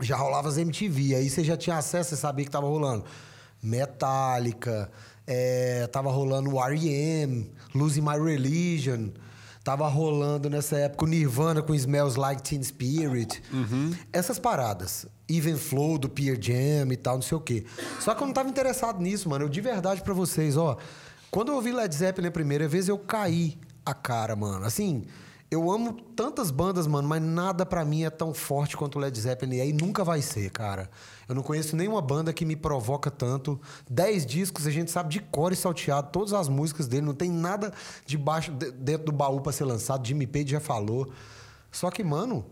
Já 0.00 0.16
rolava 0.16 0.48
as 0.48 0.58
MTV, 0.58 1.14
aí 1.14 1.30
você 1.30 1.44
já 1.44 1.56
tinha 1.56 1.76
acesso, 1.76 2.10
você 2.10 2.16
sabia 2.16 2.44
que 2.44 2.50
tava 2.50 2.66
rolando. 2.66 3.04
Metallica, 3.62 4.90
é, 5.26 5.86
tava 5.88 6.10
rolando 6.10 6.54
o 6.54 6.62
R.E.M., 6.62 7.50
Losing 7.74 8.00
My 8.00 8.18
Religion, 8.18 9.10
tava 9.64 9.88
rolando 9.88 10.48
nessa 10.48 10.76
época 10.76 11.04
o 11.04 11.08
Nirvana 11.08 11.60
com 11.60 11.74
Smells 11.74 12.18
Like 12.18 12.42
Teen 12.42 12.62
Spirit. 12.62 13.42
Essas 14.12 14.38
paradas. 14.38 15.06
Even 15.28 15.56
Flow 15.56 15.98
do 15.98 16.08
Pearl 16.08 16.40
Jam 16.40 16.92
e 16.92 16.96
tal, 16.96 17.16
não 17.16 17.22
sei 17.22 17.36
o 17.36 17.40
quê. 17.40 17.64
Só 18.00 18.14
que 18.14 18.22
eu 18.22 18.26
não 18.26 18.32
tava 18.32 18.48
interessado 18.48 19.00
nisso, 19.00 19.28
mano. 19.28 19.44
Eu 19.44 19.48
de 19.48 19.60
verdade 19.60 20.02
pra 20.02 20.14
vocês, 20.14 20.56
ó. 20.56 20.76
Quando 21.30 21.48
eu 21.48 21.56
ouvi 21.56 21.72
Led 21.72 21.92
Zeppelin 21.92 22.28
a 22.28 22.30
primeira 22.30 22.68
vez, 22.68 22.88
eu 22.88 22.96
caí 22.96 23.58
a 23.84 23.92
cara, 23.92 24.36
mano. 24.36 24.64
Assim, 24.64 25.04
eu 25.50 25.70
amo 25.70 25.92
tantas 26.16 26.50
bandas, 26.50 26.86
mano, 26.86 27.06
mas 27.08 27.22
nada 27.22 27.64
pra 27.64 27.84
mim 27.84 28.02
é 28.04 28.10
tão 28.10 28.34
forte 28.34 28.76
quanto 28.76 28.96
o 28.96 28.98
Led 28.98 29.18
Zeppelin 29.20 29.58
e 29.58 29.72
nunca 29.72 30.02
vai 30.02 30.20
ser, 30.20 30.50
cara. 30.50 30.90
Eu 31.28 31.34
não 31.34 31.42
conheço 31.42 31.76
nenhuma 31.76 32.02
banda 32.02 32.32
que 32.32 32.44
me 32.44 32.56
provoca 32.56 33.10
tanto. 33.10 33.60
Dez 33.88 34.26
discos, 34.26 34.66
a 34.66 34.70
gente 34.70 34.90
sabe 34.90 35.10
de 35.10 35.20
cor 35.20 35.52
e 35.52 35.56
salteado 35.56 36.08
todas 36.10 36.32
as 36.32 36.48
músicas 36.48 36.88
dele, 36.88 37.06
não 37.06 37.14
tem 37.14 37.30
nada 37.30 37.72
de- 38.04 38.18
dentro 38.72 39.06
do 39.06 39.12
baú 39.12 39.40
pra 39.40 39.52
ser 39.52 39.64
lançado. 39.64 40.06
Jimmy 40.06 40.26
Page 40.26 40.50
já 40.50 40.60
falou. 40.60 41.08
Só 41.70 41.90
que, 41.90 42.02
mano, 42.02 42.44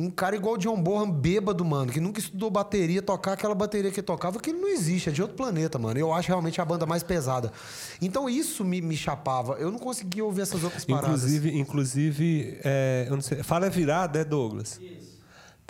um 0.00 0.10
cara 0.10 0.34
igual 0.34 0.54
o 0.54 0.58
John 0.58 0.80
Bonham, 0.80 1.10
bêbado, 1.10 1.62
mano, 1.64 1.92
que 1.92 2.00
nunca 2.00 2.18
estudou 2.20 2.50
bateria, 2.50 3.02
tocar 3.02 3.34
aquela 3.34 3.54
bateria 3.54 3.90
que 3.90 4.00
tocava, 4.00 4.40
que 4.40 4.48
ele 4.50 4.58
não 4.58 4.68
existe, 4.68 5.10
é 5.10 5.12
de 5.12 5.20
outro 5.20 5.36
planeta, 5.36 5.78
mano. 5.78 5.98
Eu 6.00 6.12
acho 6.12 6.28
realmente 6.28 6.58
a 6.60 6.64
banda 6.64 6.86
mais 6.86 7.02
pesada. 7.02 7.52
Então 8.00 8.28
isso 8.28 8.64
me, 8.64 8.80
me 8.80 8.96
chapava. 8.96 9.54
Eu 9.54 9.70
não 9.70 9.78
conseguia 9.78 10.24
ouvir 10.24 10.40
essas 10.40 10.64
outras 10.64 10.84
paradas. 10.86 11.08
Inclusive, 11.24 11.58
inclusive 11.58 12.58
é, 12.64 13.04
eu 13.08 13.14
não 13.14 13.20
sei, 13.22 13.42
fala 13.42 13.66
a 13.66 13.68
virada, 13.68 14.18
é 14.18 14.24
Douglas? 14.24 14.80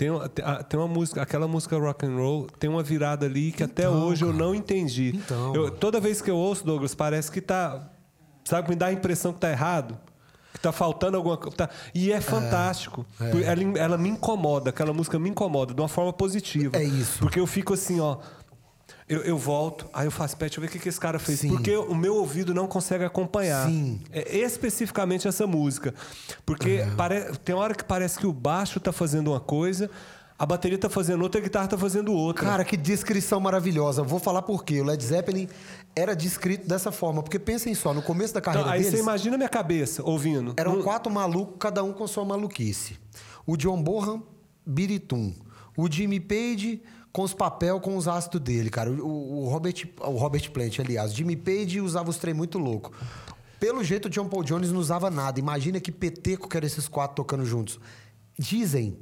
Uma- 0.03 0.29
tem 0.31 0.45
tem 0.69 0.81
uma 0.81 0.89
música, 0.89 1.21
aquela 1.21 1.47
música 1.47 1.77
rock 1.77 2.07
and 2.07 2.17
roll, 2.17 2.47
tem 2.59 2.71
uma 2.71 2.83
virada 2.83 3.27
ali 3.27 3.53
que 3.53 3.63
até 3.63 3.83
Então, 3.83 4.07
hoje 4.07 4.25
eu 4.25 4.29
cara. 4.33 4.39
não 4.45 4.55
entendi. 4.55 5.13
Então, 5.15 5.55
Eu- 5.55 5.71
toda 5.73 6.01
vez 6.01 6.23
que 6.23 6.31
eu 6.31 6.37
ouço, 6.37 6.65
Douglas, 6.65 6.95
parece 6.95 7.31
que 7.31 7.41
tá. 7.41 7.91
Sabe, 8.45 8.71
me 8.71 8.77
dá 8.77 8.87
a 8.87 8.93
impressão 8.93 9.33
que 9.33 9.41
tá 9.41 9.51
errado. 9.51 9.99
Que 10.53 10.59
tá 10.61 10.73
faltando 10.73 11.17
alguma 11.17 11.37
coisa. 11.37 11.57
tá- 11.57 11.71
e 11.95 12.11
é 12.13 12.21
fantástico. 12.21 13.07
Por- 13.17 13.43
Ela, 13.43 13.79
ela 13.79 13.99
me 13.99 14.09
incomoda, 14.09 14.71
aquela 14.71 14.93
música 14.93 15.19
me 15.19 15.29
incomoda 15.31 15.73
de 15.73 15.81
uma 15.81 15.89
forma 15.89 16.13
positiva. 16.13 16.77
É 16.77 16.83
isso. 16.85 17.19
Porque 17.21 17.39
eu 17.39 17.47
fico 17.47 17.75
assim, 17.75 18.01
ó. 18.01 18.17
Eu, 19.09 19.23
eu 19.23 19.37
volto, 19.37 19.89
aí 19.93 20.07
eu 20.07 20.11
faço, 20.11 20.37
pet, 20.37 20.51
deixa 20.51 20.59
eu 20.59 20.63
ver 20.63 20.69
o 20.69 20.71
que, 20.71 20.79
que 20.79 20.89
esse 20.89 21.01
cara 21.01 21.19
fez. 21.19 21.41
Sim. 21.41 21.49
Porque 21.49 21.77
o 21.77 21.95
meu 21.97 22.15
ouvido 22.17 22.55
não 22.55 22.69
consegue 22.69 23.05
acompanhar. 23.05 23.67
Sim. 23.67 24.01
É, 24.13 24.37
especificamente 24.39 25.27
essa 25.27 25.47
música. 25.49 25.93
Porque 26.47 26.85
pare- 26.97 27.33
tem 27.45 27.53
hora 27.55 27.75
que 27.75 27.83
parece 27.85 28.19
que 28.21 28.27
o 28.27 28.33
baixo 28.33 28.79
tá 28.79 28.93
fazendo 28.93 29.33
uma 29.33 29.41
coisa, 29.41 29.91
a 30.41 30.47
bateria 30.47 30.79
tá 30.79 30.89
fazendo 30.89 31.21
outra, 31.21 31.39
a 31.39 31.45
guitarra 31.45 31.69
tá 31.69 31.77
fazendo 31.77 32.15
outra. 32.15 32.47
Cara, 32.47 32.65
que 32.65 32.75
descrição 32.75 33.39
maravilhosa. 33.39 34.03
Vou 34.03 34.19
falar 34.19 34.41
por 34.41 34.65
quê. 34.65 34.81
O 34.81 34.85
Led 34.85 35.05
Zeppelin 35.05 35.47
era 35.95 36.17
descrito 36.17 36.67
dessa 36.67 36.91
forma. 36.91 37.23
Porque 37.23 37.39
pensem 37.39 37.75
só, 37.75 37.93
no 37.93 38.01
começo 38.01 38.33
da 38.33 38.41
Então, 38.41 38.51
carreira 38.55 38.73
aí 38.73 38.79
deles... 38.81 38.95
você 38.95 39.03
imagina 39.03 39.35
a 39.35 39.37
minha 39.37 39.51
cabeça 39.51 40.03
ouvindo. 40.03 40.55
Eram 40.57 40.77
Não- 40.77 40.83
quatro 40.83 41.13
malucos, 41.13 41.57
cada 41.59 41.85
um 41.85 41.93
com 41.93 42.07
sua 42.07 42.25
maluquice. 42.25 42.99
O 43.47 43.55
John 43.55 43.83
Bonham, 43.83 44.23
Biritum. 44.65 45.35
O 45.77 45.93
Jimmy 45.93 46.19
Page 46.19 46.83
com 47.13 47.21
os 47.21 47.35
papel, 47.35 47.79
com 47.79 47.95
os 47.99 48.09
ácidos 48.09 48.41
dele, 48.41 48.71
cara. 48.71 48.91
O, 48.91 49.43
o 49.45 49.49
Robert, 49.51 49.75
o 50.01 50.17
Robert 50.17 50.51
Plant, 50.53 50.79
aliás. 50.81 51.13
O 51.13 51.17
Jimmy 51.17 51.37
Page 51.37 51.83
usava 51.83 52.09
os 52.09 52.17
trem 52.17 52.33
muito 52.33 52.59
louco. 52.59 52.93
Pelo 53.59 53.85
jeito, 53.85 54.07
o 54.07 54.09
John 54.11 54.27
Paul 54.27 54.43
Jones 54.43 54.73
não 54.73 54.81
usava 54.81 55.11
nada. 55.11 55.39
Imagina 55.39 55.79
que 55.81 55.93
peteco 55.93 56.49
que 56.49 56.57
eram 56.57 56.67
esses 56.67 56.89
quatro 56.89 57.17
tocando 57.17 57.45
juntos. 57.45 57.79
Dizem 58.39 58.97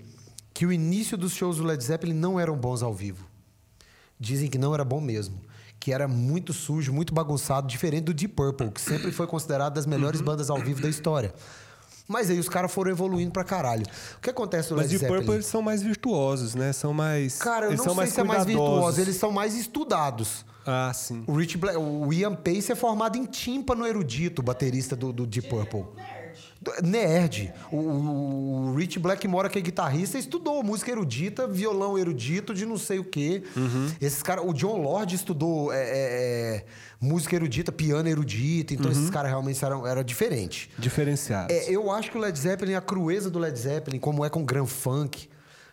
que 0.59 0.67
o 0.67 0.73
início 0.73 1.17
dos 1.17 1.35
shows 1.35 1.59
do 1.59 1.63
Led 1.63 1.81
Zeppelin 1.85 2.15
não 2.15 2.41
eram 2.41 2.57
bons 2.57 2.83
ao 2.83 2.93
vivo. 2.93 3.25
Dizem 4.19 4.51
que 4.51 4.59
não 4.59 4.75
era 4.75 4.85
bom 4.85 5.01
mesmo. 5.01 5.41
Que 5.79 5.93
era 5.93 6.09
muito 6.09 6.53
sujo, 6.53 6.93
muito 6.93 7.15
bagunçado, 7.15 7.69
diferente 7.69 8.07
do 8.07 8.13
Deep 8.13 8.35
Purple, 8.35 8.73
que 8.73 8.81
sempre 8.81 9.13
foi 9.13 9.29
considerado 9.29 9.75
das 9.75 9.87
melhores 9.87 10.21
bandas 10.21 10.51
ao 10.51 10.59
vivo 10.59 10.83
da 10.83 10.89
história. 10.89 11.33
Mas 12.09 12.29
aí 12.29 12.41
os 12.41 12.49
caras 12.49 12.73
foram 12.73 12.91
evoluindo 12.91 13.31
pra 13.31 13.45
caralho. 13.45 13.87
O 14.17 14.21
que 14.21 14.31
acontece 14.31 14.73
no 14.73 14.79
Mas 14.79 14.87
Led 14.91 14.99
Zeppelin? 14.99 15.19
Purple 15.19 15.35
eles 15.37 15.47
são 15.47 15.63
mais 15.63 15.81
virtuosos, 15.81 16.57
né? 16.57 16.73
São 16.73 16.93
mais. 16.93 17.39
Cara, 17.39 17.67
eu 17.67 17.71
eles 17.71 17.79
não 17.79 17.85
são 17.85 17.95
sei 17.95 18.03
mais 18.03 18.13
se 18.13 18.21
é 18.21 18.25
mais 18.25 18.45
virtuoso, 18.45 19.01
eles 19.01 19.15
são 19.15 19.31
mais 19.31 19.55
estudados. 19.55 20.45
Ah, 20.67 20.93
sim. 20.93 21.23
O 21.29 21.35
Rich 21.35 21.57
Black, 21.57 21.79
o 21.79 22.13
Ian 22.13 22.35
Pace 22.35 22.73
é 22.73 22.75
formado 22.75 23.17
em 23.17 23.25
tímpano 23.27 23.87
erudito, 23.87 24.43
baterista 24.43 24.97
do, 24.97 25.13
do 25.13 25.25
Deep 25.25 25.49
Purple. 25.49 25.85
Nerd. 26.83 27.53
O, 27.71 27.77
o, 27.77 28.75
Rich 28.75 28.99
Blackmore, 28.99 29.49
que 29.49 29.59
é 29.59 29.63
guitarrista, 29.63 30.19
estudou 30.19 30.63
música 30.63 30.91
erudita, 30.91 31.47
violão 31.47 31.97
erudito 31.97 32.53
de 32.53 32.67
não 32.67 32.77
sei 32.77 32.99
o 32.99 33.05
quê. 33.05 33.43
Esses 34.01 34.23
caras, 34.23 34.45
o 34.45 34.53
John 34.53 34.79
Lord 34.83 35.15
estudou 35.15 35.73
é, 35.73 35.79
é, 35.79 35.87
é, 35.91 36.65
música 37.01 37.37
erudita, 37.37 37.71
piano 37.71 38.09
erudito. 38.09 38.75
Então 38.75 38.91
esses 38.91 39.09
caras 39.11 39.31
realmente 39.31 39.65
eram 39.65 39.87
era 39.87 40.03
diferente. 40.03 40.71
Diferenciados. 40.79 41.55
É, 41.55 41.71
eu 41.71 41.91
acho 41.91 42.11
que 42.11 42.19
o 42.19 42.21
Led 42.21 42.39
Zeppelin, 42.39 42.75
a 42.75 42.81
crueza 42.81 43.31
do 43.31 43.39
Led 43.39 43.59
Zeppelin, 43.59 43.99
como 43.99 44.25
é 44.25 44.31
com 44.31 44.45
Grand 44.45 44.67
Funk, 44.67 45.29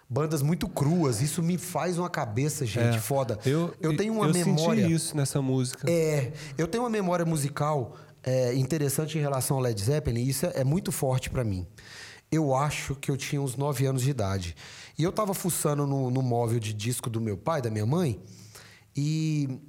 bandas 0.08 0.42
muito 0.42 0.68
cruas, 0.68 1.22
isso 1.22 1.42
me 1.42 1.58
faz 1.58 1.98
uma 1.98 2.10
cabeça, 2.10 2.66
gente, 2.66 2.98
É. 2.98 3.00
foda. 3.00 3.40
Eu, 3.46 3.74
tenho 3.98 4.14
uma 4.14 4.28
eu 4.28 4.34
memória. 4.34 4.84
senti 4.84 4.94
isso 4.94 5.18
nessa 5.18 5.42
música. 5.42 5.90
É, 5.90 6.32
eu 6.58 6.68
tenho 6.68 6.84
uma 6.84 6.90
memória 6.90 7.26
musical 7.26 7.98
é, 8.26 8.56
interessante 8.56 9.18
em 9.18 9.22
relação 9.22 9.58
ao 9.58 9.64
Led 9.64 9.80
Zeppelin, 9.80 10.24
isso 10.24 10.48
é, 10.48 10.62
é 10.62 10.64
muito 10.64 10.92
forte 10.92 11.30
pra 11.30 11.44
mim. 11.44 11.68
Eu 12.32 12.56
acho 12.56 12.96
que 12.96 13.12
eu 13.12 13.16
tinha 13.16 13.40
uns 13.40 13.56
9 13.56 13.86
anos 13.86 14.02
de 14.02 14.10
idade. 14.10 14.56
E 14.98 15.04
eu 15.04 15.12
tava 15.12 15.34
fuçando 15.36 15.86
no, 15.86 16.10
no 16.10 16.24
móvel 16.24 16.60
de 16.60 16.74
disco 16.74 17.08
do 17.08 17.22
meu 17.22 17.38
pai, 17.38 17.62
da 17.62 17.70
minha 17.70 17.86
mãe, 17.86 18.20
e 18.96 19.60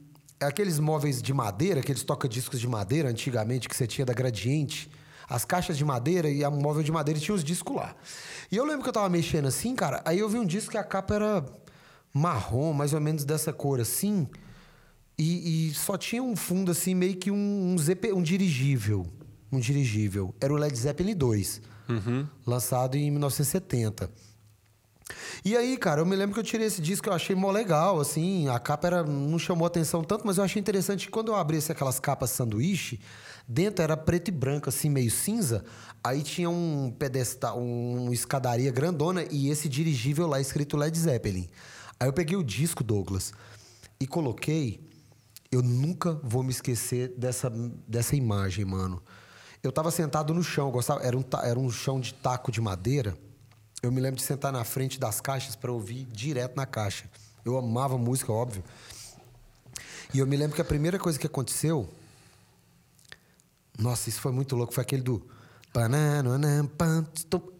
aqueles 0.41 0.79
móveis 0.79 1.21
de 1.21 1.35
madeira, 1.35 1.81
aqueles 1.81 2.03
toca-discos 2.03 2.59
de 2.59 2.67
madeira 2.67 3.11
antigamente 3.11 3.69
que 3.69 3.77
você 3.77 3.87
tinha 3.87 4.07
da 4.07 4.15
Gradiente, 4.15 4.91
as 5.29 5.45
caixas 5.45 5.77
de 5.77 5.85
madeira 5.85 6.31
e 6.31 6.43
a 6.43 6.51
móvel 6.51 6.83
de 6.83 6.93
madeira 6.93 7.21
tinha 7.21 7.35
os 7.35 7.45
discos 7.45 7.77
lá. 7.77 7.95
E 8.51 8.57
eu 8.57 8.65
lembro 8.65 8.83
que 8.83 8.89
eu 8.89 8.93
tava 8.93 9.09
mexendo 9.09 9.47
assim, 9.49 9.75
cara, 9.75 10.01
aí 10.05 10.19
eu 10.19 10.29
vi 10.29 10.39
um 10.39 10.47
disco 10.47 10.71
que 10.71 10.79
a 10.79 10.85
capa 10.85 11.15
era 11.15 11.45
marrom, 12.13 12.73
mais 12.73 12.95
ou 12.95 13.01
menos 13.01 13.25
dessa 13.25 13.53
cor 13.53 13.81
assim. 13.81 14.27
E, 15.19 15.69
e 15.69 15.75
só 15.75 15.97
tinha 15.97 16.23
um 16.23 16.37
fundo 16.37 16.71
assim, 16.71 16.95
meio 16.95 17.17
que 17.17 17.31
um, 17.31 17.73
um, 17.73 17.79
ZP, 17.79 18.13
um 18.13 18.23
dirigível. 18.23 19.07
Um 19.51 19.59
dirigível. 19.59 20.35
Era 20.41 20.53
o 20.53 20.57
Led 20.57 20.77
Zeppelin 20.77 21.15
2. 21.15 21.63
Lançado 22.47 22.97
em 22.97 23.11
1970. 23.11 24.11
E 25.45 25.57
aí, 25.57 25.77
cara, 25.77 26.01
eu 26.01 26.07
me 26.07 26.17
lembro 26.17 26.35
que 26.35 26.41
eu 26.41 26.45
tirei 26.45 26.67
esse 26.67 26.83
disco, 26.83 27.09
eu 27.09 27.13
achei 27.13 27.37
mó 27.37 27.51
legal, 27.53 28.01
assim, 28.01 28.49
a 28.49 28.59
capa 28.59 28.89
era, 28.89 29.05
não 29.05 29.39
chamou 29.39 29.65
atenção 29.65 30.03
tanto, 30.03 30.27
mas 30.27 30.39
eu 30.39 30.45
achei 30.45 30.61
interessante 30.61 31.07
que 31.07 31.13
quando 31.13 31.29
eu 31.29 31.37
abri 31.37 31.59
assim, 31.59 31.71
aquelas 31.71 32.01
capas 32.01 32.31
sanduíche, 32.31 32.99
dentro 33.47 33.85
era 33.85 33.97
preto 33.97 34.29
e 34.29 34.33
branco, 34.33 34.69
assim, 34.69 34.91
meio 34.91 35.11
cinza, 35.11 35.65
aí 36.03 36.23
tinha 36.23 36.51
um 36.51 36.93
pedestal, 36.99 37.61
um 37.61 38.13
escadaria 38.13 38.73
grandona 38.73 39.25
e 39.31 39.49
esse 39.49 39.69
dirigível 39.69 40.27
lá 40.27 40.41
escrito 40.41 40.77
Led 40.77 40.99
Zeppelin. 40.99 41.49
Aí 42.01 42.09
eu 42.09 42.13
peguei 42.13 42.37
o 42.37 42.43
disco, 42.43 42.83
Douglas, 42.83 43.33
e 44.01 44.07
coloquei, 44.07 44.81
eu 45.57 45.63
nunca 45.63 46.13
vou 46.23 46.43
me 46.43 46.51
esquecer 46.51 47.15
dessa, 47.17 47.51
dessa 47.89 48.15
imagem, 48.15 48.65
mano. 48.65 49.03
Eu 49.63 49.73
tava 49.73 49.91
sentado 49.91 50.35
no 50.35 50.43
chão, 50.45 50.71
gostava, 50.71 51.03
era 51.03 51.17
um, 51.17 51.25
era 51.43 51.59
um 51.59 51.71
chão 51.71 51.99
de 51.99 52.13
taco 52.13 52.53
de 52.53 52.61
madeira, 52.61 53.17
eu 53.83 53.91
me 53.91 54.01
lembro 54.01 54.17
de 54.19 54.23
sentar 54.23 54.53
na 54.53 54.65
frente 54.65 55.01
das 55.01 55.19
caixas 55.21 55.57
para 55.57 55.73
ouvir 55.73 56.05
direto 56.07 56.57
na 56.57 56.67
caixa. 56.67 57.09
Eu 57.43 57.57
amava 57.57 57.97
música, 57.97 58.31
óbvio. 58.33 58.63
E 60.13 60.19
eu 60.19 60.27
me 60.27 60.37
lembro 60.37 60.55
que 60.55 60.61
a 60.61 60.65
primeira 60.65 60.99
coisa 60.99 61.19
que 61.19 61.27
aconteceu. 61.27 61.89
Nossa, 63.79 64.11
isso 64.11 64.21
foi 64.21 64.33
muito 64.33 64.57
louco. 64.57 64.75
Foi 64.75 64.83
aquele 64.83 65.03
do. 65.03 65.27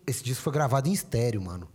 Esse 0.07 0.23
disco 0.23 0.43
foi 0.43 0.53
gravado 0.53 0.89
em 0.89 0.93
estéreo, 0.93 1.41
mano. 1.41 1.69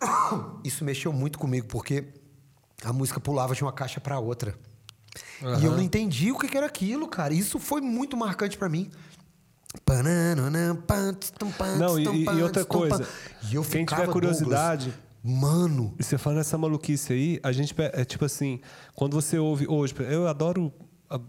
Isso 0.62 0.84
mexeu 0.84 1.12
muito 1.12 1.38
comigo, 1.38 1.66
porque 1.66 2.04
a 2.84 2.92
música 2.92 3.18
pulava 3.20 3.54
de 3.54 3.62
uma 3.62 3.72
caixa 3.72 4.00
para 4.00 4.18
outra. 4.18 4.54
E 5.60 5.64
eu 5.64 5.72
não 5.72 5.82
entendi 5.82 6.30
o 6.30 6.38
que 6.38 6.48
que 6.48 6.56
era 6.56 6.66
aquilo, 6.66 7.08
cara. 7.08 7.32
Isso 7.34 7.58
foi 7.58 7.80
muito 7.80 8.16
marcante 8.16 8.56
para 8.56 8.68
mim. 8.68 8.90
Não, 11.78 11.98
e- 11.98 12.04
e- 12.04 12.24
e 12.24 12.42
outra 12.42 12.64
coisa, 12.64 13.06
E 13.50 13.54
eu 13.54 13.62
quem 13.64 13.84
tiver 13.84 14.08
curiosidade- 14.08 14.92
Douglas, 15.22 15.40
mano, 15.40 15.94
E 15.98 16.02
você 16.02 16.16
falando 16.16 16.40
essa 16.40 16.56
maluquice 16.56 17.12
aí, 17.12 17.40
a 17.42 17.52
gente 17.52 17.74
é 17.78 18.04
tipo 18.04 18.24
assim, 18.24 18.60
quando 18.94 19.14
você 19.20 19.38
ouve 19.38 19.66
hoje, 19.68 19.94
eu 20.10 20.26
adoro 20.28 20.72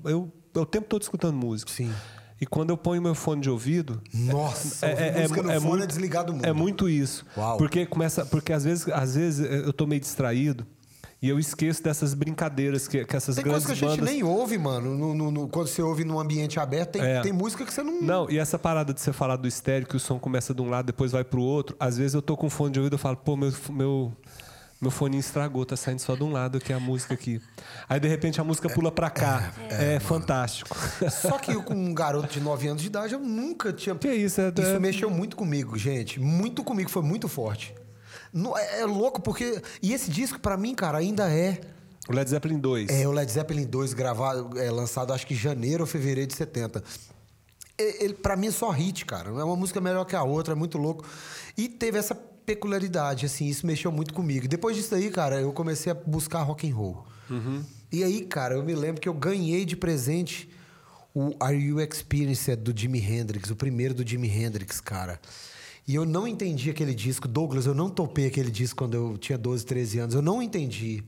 eu 0.06 0.32
eu 0.56 0.62
o 0.64 0.66
tempo 0.66 0.88
todo 0.88 1.02
escutando 1.02 1.36
música. 1.36 1.72
Sim. 1.72 1.93
E 2.41 2.45
quando 2.45 2.70
eu 2.70 2.78
ponho 2.78 3.02
meu 3.02 3.14
fone 3.14 3.41
de 3.41 3.50
ouvido, 3.50 4.02
Nossa, 4.14 4.88
música 5.22 5.43
no 5.43 5.62
fone 5.62 5.84
é 5.84 5.86
desligar 5.86 6.24
do 6.26 6.34
mundo. 6.34 6.45
É 6.45 6.54
muito 6.54 6.88
isso. 6.89 7.26
Uau. 7.38 7.58
Porque 7.58 7.86
começa, 7.86 8.26
porque 8.26 8.52
às 8.54 8.64
vezes, 8.64 8.88
às 8.89 9.16
vezes 9.16 9.45
eu 9.45 9.74
tô 9.74 9.86
meio 9.86 10.00
distraído 10.02 10.66
e 11.22 11.28
eu 11.30 11.38
esqueço 11.39 11.84
dessas 11.84 12.13
brincadeiras 12.13 12.88
que, 12.88 13.03
que 13.05 13.15
essas 13.15 13.36
Tem 13.36 13.43
grandes 13.43 13.65
coisa 13.65 13.80
que 13.80 13.86
a 13.86 13.89
gente 13.89 13.99
bandas 13.99 14.13
nem 14.13 14.24
ouve, 14.24 14.57
mano. 14.57 14.95
No- 14.95 15.13
no- 15.13 15.32
no- 15.32 15.47
quando 15.49 15.67
você 15.67 15.82
ouve 15.82 16.03
num 16.05 16.20
ambiente 16.20 16.59
aberto, 16.59 16.91
tem, 16.93 17.01
É. 17.01 17.22
tem 17.22 17.34
música 17.34 17.65
que 17.65 17.74
você 17.74 17.84
não. 17.84 18.01
Não, 18.01 18.30
e 18.32 18.38
essa 18.38 18.57
parada 18.57 18.93
de 18.93 19.01
você 19.01 19.11
falar 19.11 19.36
do 19.36 19.47
estéreo, 19.47 19.86
que 19.88 19.95
o 19.97 19.99
som 19.99 20.17
começa 20.17 20.53
de 20.53 20.61
um 20.61 20.70
lado, 20.70 20.86
depois 20.86 21.11
vai 21.11 21.24
pro 21.24 21.41
outro, 21.41 21.76
às 21.80 21.97
vezes 21.97 22.13
eu 22.13 22.22
tô 22.22 22.38
com 22.38 22.49
fone 22.49 22.72
de 22.74 22.80
ouvido 22.80 22.95
e 22.95 22.99
falo, 22.99 23.17
pô, 23.17 23.36
meu, 23.36 23.51
meu, 23.70 24.13
meu 24.82 24.89
fone 24.91 25.17
estragou, 25.17 25.65
tá 25.65 25.76
saindo 25.76 25.99
só 25.99 26.15
de 26.15 26.24
um 26.24 26.32
lado, 26.32 26.57
que 26.57 26.72
é 26.72 26.76
a 26.78 26.80
música 26.80 27.13
aqui. 27.13 27.41
Aí, 27.89 27.99
de 27.99 28.07
repente, 28.07 28.39
a 28.39 28.43
música 28.45 28.70
pula 28.70 28.89
pra 28.89 29.09
cá. 29.09 29.51
É, 29.70 29.99
fantástico. 29.99 30.78
Só 31.11 31.38
que 31.38 31.51
eu, 31.51 31.61
com 31.61 31.74
um 31.74 31.93
garoto 31.93 32.32
de 32.32 32.39
9 32.39 32.70
anos 32.70 32.82
de 32.82 32.88
idade, 32.88 33.13
eu 33.13 33.20
nunca 33.20 33.74
tinha. 33.74 33.93
Que 33.93 34.07
isso, 34.13 34.39
é- 34.39 34.47
Isso 34.57 34.61
é- 34.61 34.80
mexeu 34.80 35.09
muito 35.09 35.36
comigo, 35.36 35.78
gente. 35.78 36.17
Muito 36.17 36.63
comigo, 36.63 36.89
foi 36.89 37.01
muito 37.01 37.28
forte. 37.28 37.76
É, 38.58 38.82
é 38.82 38.86
louco 38.86 39.22
porque. 39.22 39.62
E 39.82 39.94
esse 39.94 40.10
disco, 40.12 40.40
pra 40.40 40.56
mim, 40.58 40.76
cara, 40.76 40.98
ainda 40.98 41.30
é. 41.32 41.60
O 42.08 42.14
Led 42.14 42.30
Zeppelin 42.30 42.58
2. 42.60 42.90
É 42.90 43.08
o 43.08 43.12
Led 43.12 43.32
Zeppelin 43.32 43.66
2, 43.66 43.94
gravado, 43.94 44.58
é, 44.60 44.70
lançado 44.72 45.14
acho 45.14 45.28
que 45.28 45.34
em 45.34 45.38
janeiro 45.38 45.84
ou 45.84 45.88
fevereiro 45.88 46.28
de 46.28 46.36
70. 46.36 46.84
E- 47.80 48.04
Ele, 48.04 48.14
pra 48.16 48.36
mim, 48.36 48.48
é 48.48 48.52
só 48.52 48.70
hit, 48.72 49.06
cara. 49.06 49.30
É 49.30 49.44
uma 49.44 49.56
música 49.56 49.80
melhor 49.80 50.06
que 50.06 50.16
a 50.16 50.24
outra, 50.24 50.54
é 50.54 50.56
muito 50.56 50.78
louco. 50.78 51.06
E 51.58 51.68
teve 51.70 51.98
essa 52.00 52.16
peculiaridade, 52.16 53.26
assim, 53.28 53.46
isso 53.48 53.66
mexeu 53.66 53.92
muito 53.92 54.12
comigo. 54.14 54.48
Depois 54.48 54.76
disso 54.76 54.96
aí, 54.96 55.12
cara, 55.12 55.40
eu 55.40 55.54
comecei 55.54 55.92
a 55.92 55.96
buscar 55.96 56.42
rock 56.42 56.68
and 56.70 56.76
roll. 56.76 57.06
E 57.92 58.04
aí, 58.04 58.22
cara, 58.26 58.56
eu 58.56 58.64
me 58.64 58.74
lembro 58.74 59.00
que 59.00 59.08
eu 59.08 59.14
ganhei 59.14 59.64
de 59.66 59.76
presente 59.76 60.50
o 61.14 61.36
Are 61.40 61.56
You 61.56 61.80
Experienced 61.80 62.56
do 62.58 62.74
Jimi 62.76 63.00
Hendrix, 63.00 63.52
o 63.52 63.56
primeiro 63.56 63.94
do 63.94 64.08
Jimi 64.08 64.28
Hendrix, 64.30 64.80
cara. 64.82 65.20
E 65.90 65.96
eu 65.96 66.06
não 66.06 66.28
entendi 66.28 66.70
aquele 66.70 66.94
disco. 66.94 67.28
Douglas, 67.28 67.66
eu 67.66 67.74
não 67.74 67.90
topei 67.90 68.28
aquele 68.28 68.52
disco 68.52 68.78
quando 68.78 68.94
eu 68.94 69.18
tinha 69.18 69.36
12, 69.40 69.66
13 69.66 69.98
anos. 69.98 70.14
Eu 70.14 70.22
não 70.22 70.40
entendi. 70.40 71.04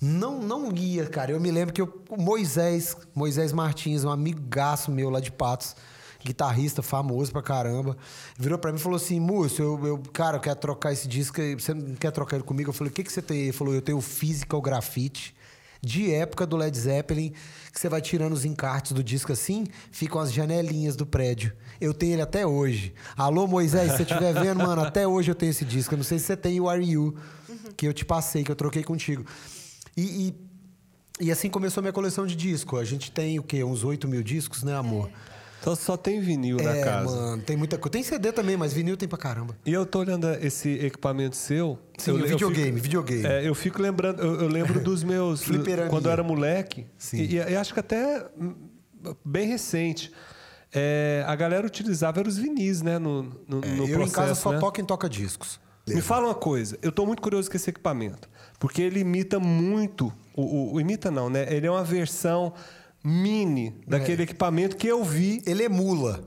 Não, 0.00 0.40
não 0.40 0.72
ia, 0.74 1.04
cara. 1.04 1.30
Eu 1.30 1.38
me 1.38 1.50
lembro 1.50 1.74
que 1.74 1.82
eu, 1.82 2.02
o 2.08 2.18
Moisés, 2.18 2.96
Moisés 3.14 3.52
Martins, 3.52 4.04
um 4.04 4.10
amigaço 4.10 4.90
meu 4.90 5.10
lá 5.10 5.20
de 5.20 5.30
Patos, 5.30 5.76
guitarrista 6.24 6.80
famoso 6.80 7.30
pra 7.30 7.42
caramba, 7.42 7.98
virou 8.38 8.58
pra 8.58 8.72
mim 8.72 8.78
e 8.78 8.80
falou 8.80 8.96
assim: 8.96 9.20
Múcio, 9.20 9.62
eu, 9.62 9.86
eu, 9.86 9.98
cara, 10.10 10.38
eu 10.38 10.40
quero 10.40 10.58
trocar 10.58 10.90
esse 10.90 11.06
disco. 11.06 11.36
Você 11.58 11.74
não 11.74 11.94
quer 11.94 12.10
trocar 12.10 12.36
ele 12.36 12.44
comigo? 12.46 12.70
Eu 12.70 12.74
falei: 12.74 12.90
O 12.90 12.94
que, 12.94 13.04
que 13.04 13.12
você 13.12 13.20
tem? 13.20 13.40
Ele 13.42 13.52
falou: 13.52 13.74
Eu 13.74 13.82
tenho 13.82 13.98
o 13.98 14.00
Physical 14.00 14.62
Graffiti. 14.62 15.36
De 15.80 16.12
época 16.12 16.46
do 16.46 16.56
Led 16.56 16.76
Zeppelin, 16.76 17.32
que 17.72 17.78
você 17.78 17.88
vai 17.88 18.00
tirando 18.00 18.32
os 18.32 18.44
encartes 18.44 18.92
do 18.92 19.02
disco 19.02 19.32
assim, 19.32 19.66
ficam 19.92 20.20
as 20.20 20.32
janelinhas 20.32 20.96
do 20.96 21.06
prédio. 21.06 21.52
Eu 21.80 21.94
tenho 21.94 22.14
ele 22.14 22.22
até 22.22 22.46
hoje. 22.46 22.92
Alô, 23.16 23.46
Moisés, 23.46 23.92
se 23.92 23.98
você 23.98 24.02
estiver 24.02 24.32
vendo, 24.40 24.58
mano, 24.58 24.82
até 24.82 25.06
hoje 25.06 25.30
eu 25.30 25.34
tenho 25.34 25.50
esse 25.50 25.64
disco. 25.64 25.94
Eu 25.94 25.98
não 25.98 26.04
sei 26.04 26.18
se 26.18 26.26
você 26.26 26.36
tem 26.36 26.60
o 26.60 26.68
Are 26.68 26.84
You, 26.84 27.14
que 27.76 27.86
eu 27.86 27.92
te 27.92 28.04
passei, 28.04 28.42
que 28.42 28.50
eu 28.50 28.56
troquei 28.56 28.82
contigo. 28.82 29.24
E, 29.96 30.34
e, 31.20 31.26
e 31.26 31.30
assim 31.30 31.48
começou 31.48 31.80
a 31.80 31.82
minha 31.82 31.92
coleção 31.92 32.26
de 32.26 32.34
disco. 32.34 32.76
A 32.76 32.84
gente 32.84 33.12
tem 33.12 33.38
o 33.38 33.42
quê? 33.42 33.62
Uns 33.62 33.84
8 33.84 34.08
mil 34.08 34.22
discos, 34.22 34.64
né, 34.64 34.74
amor? 34.74 35.08
Então 35.60 35.74
só 35.74 35.96
tem 35.96 36.20
vinil 36.20 36.56
na 36.58 36.76
É, 36.76 36.84
casa. 36.84 37.14
mano, 37.16 37.42
tem 37.42 37.56
muita 37.56 37.76
coisa. 37.76 37.90
Tem 37.90 38.02
CD 38.02 38.30
também, 38.32 38.56
mas 38.56 38.72
vinil 38.72 38.96
tem 38.96 39.08
pra 39.08 39.18
caramba. 39.18 39.56
E 39.66 39.72
eu 39.72 39.84
tô 39.84 39.98
olhando 39.98 40.28
esse 40.34 40.68
equipamento 40.70 41.34
seu. 41.36 41.78
Sim, 41.98 42.12
eu, 42.12 42.16
o 42.16 42.20
eu 42.20 42.26
videogame, 42.28 42.66
fico- 42.72 42.82
videogame. 42.82 43.26
É, 43.26 43.46
eu 43.48 43.54
fico 43.54 43.82
lembrando, 43.82 44.20
eu, 44.22 44.42
eu 44.42 44.48
lembro 44.48 44.78
dos 44.84 45.02
meus. 45.02 45.44
Quando 45.90 46.06
eu 46.06 46.12
era 46.12 46.22
moleque. 46.22 46.86
Sim. 46.96 47.18
E, 47.22 47.34
e 47.36 47.56
acho 47.56 47.74
que 47.74 47.80
até 47.80 48.26
hum, 48.40 48.54
bem 49.24 49.48
recente. 49.48 50.12
é, 50.72 51.24
a 51.26 51.34
galera 51.34 51.66
utilizava 51.66 52.20
os 52.22 52.36
vinis, 52.38 52.80
né? 52.82 52.98
No, 52.98 53.22
no, 53.22 53.60
É, 53.62 53.68
no 53.68 53.88
eu 53.88 53.98
processo, 53.98 54.02
em 54.04 54.10
casa 54.10 54.34
só 54.34 54.52
né? 54.52 54.58
toco 54.60 54.80
em 54.80 54.84
toca-discos. 54.84 55.58
Me 55.88 56.02
fala 56.02 56.26
uma 56.26 56.34
coisa, 56.34 56.78
eu 56.82 56.92
tô 56.92 57.06
muito 57.06 57.22
curioso 57.22 57.50
com 57.50 57.56
esse 57.56 57.70
equipamento. 57.70 58.28
Porque 58.60 58.82
ele 58.82 59.00
imita 59.00 59.40
muito. 59.40 60.12
O, 60.36 60.42
o- 60.42 60.74
o 60.74 60.80
imita 60.80 61.10
não, 61.10 61.30
né? 61.30 61.46
Ele 61.52 61.66
é 61.66 61.70
uma 61.70 61.82
versão 61.82 62.52
mini 63.08 63.74
daquele 63.86 64.22
equipamento 64.24 64.76
que 64.76 64.86
eu 64.86 65.02
vi 65.02 65.42
Ele 65.46 65.64
emula. 65.64 66.22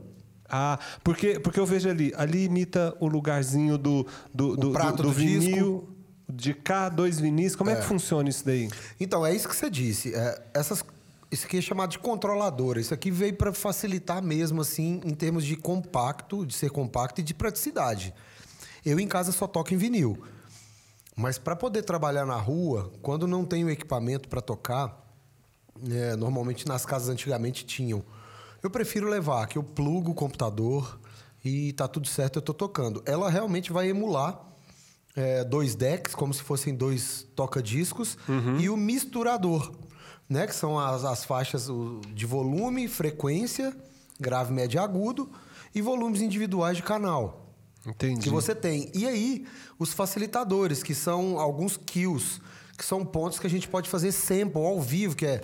ah, 0.49 0.79
porque, 1.03 1.39
porque 1.39 1.59
eu 1.59 1.65
vejo 1.65 1.87
ali, 1.89 2.11
ali 2.17 2.45
imita 2.45 2.95
o 2.99 3.07
lugarzinho 3.07 3.77
do, 3.77 4.05
do, 4.33 4.55
do, 4.57 4.69
do, 4.71 4.93
do 5.03 5.11
vinil, 5.11 5.87
de 6.27 6.53
cá, 6.53 6.89
dois 6.89 7.19
vinis. 7.19 7.55
Como 7.55 7.69
é. 7.69 7.75
que 7.75 7.83
funciona 7.83 8.29
isso 8.29 8.45
daí? 8.45 8.69
Então, 8.99 9.25
é 9.25 9.33
isso 9.33 9.47
que 9.47 9.55
você 9.55 9.69
disse. 9.69 10.13
É, 10.15 10.41
essas, 10.53 10.83
Isso 11.31 11.45
aqui 11.45 11.57
é 11.57 11.61
chamado 11.61 11.91
de 11.91 11.99
controladora. 11.99 12.79
Isso 12.81 12.93
aqui 12.93 13.11
veio 13.11 13.35
para 13.35 13.53
facilitar 13.53 14.21
mesmo, 14.21 14.61
assim, 14.61 14.99
em 15.05 15.13
termos 15.13 15.45
de 15.45 15.55
compacto, 15.55 16.45
de 16.45 16.53
ser 16.53 16.69
compacto 16.69 17.21
e 17.21 17.23
de 17.23 17.33
praticidade. 17.33 18.13
Eu 18.85 18.99
em 18.99 19.07
casa 19.07 19.31
só 19.31 19.47
toco 19.47 19.73
em 19.73 19.77
vinil. 19.77 20.17
Mas 21.15 21.37
para 21.37 21.55
poder 21.55 21.83
trabalhar 21.83 22.25
na 22.25 22.37
rua, 22.37 22.91
quando 23.01 23.27
não 23.27 23.45
tenho 23.45 23.69
equipamento 23.69 24.27
para 24.27 24.41
tocar, 24.41 25.00
é, 25.89 26.15
normalmente 26.15 26.67
nas 26.67 26.85
casas 26.85 27.09
antigamente 27.09 27.65
tinham. 27.65 28.03
Eu 28.61 28.69
prefiro 28.69 29.09
levar, 29.09 29.47
que 29.47 29.57
eu 29.57 29.63
plugo 29.63 30.11
o 30.11 30.13
computador 30.13 30.99
e 31.43 31.73
tá 31.73 31.87
tudo 31.87 32.07
certo, 32.07 32.37
eu 32.37 32.41
tô 32.41 32.53
tocando. 32.53 33.01
Ela 33.05 33.29
realmente 33.29 33.71
vai 33.71 33.89
emular 33.89 34.39
é, 35.15 35.43
dois 35.43 35.75
decks, 35.75 36.13
como 36.13 36.33
se 36.33 36.43
fossem 36.43 36.75
dois 36.75 37.27
toca-discos, 37.35 38.17
e 38.59 38.69
o 38.69 38.77
misturador, 38.77 39.71
né? 40.29 40.47
Que 40.47 40.55
são 40.55 40.79
as, 40.79 41.03
as 41.03 41.25
faixas 41.25 41.67
de 42.13 42.25
volume, 42.25 42.87
frequência, 42.87 43.75
grave, 44.19 44.53
médio 44.53 44.77
e 44.77 44.79
agudo, 44.79 45.29
e 45.73 45.81
volumes 45.81 46.21
individuais 46.21 46.77
de 46.77 46.83
canal 46.83 47.53
Entendi. 47.85 48.21
que 48.21 48.29
você 48.29 48.53
tem. 48.53 48.91
E 48.93 49.07
aí, 49.07 49.45
os 49.79 49.93
facilitadores, 49.93 50.83
que 50.83 50.93
são 50.93 51.39
alguns 51.39 51.77
kills, 51.77 52.39
que 52.81 52.85
são 52.87 53.05
pontos 53.05 53.37
que 53.37 53.45
a 53.45 53.49
gente 53.49 53.67
pode 53.67 53.87
fazer 53.87 54.11
sample 54.11 54.65
ao 54.65 54.81
vivo, 54.81 55.15
que 55.15 55.23
é. 55.27 55.39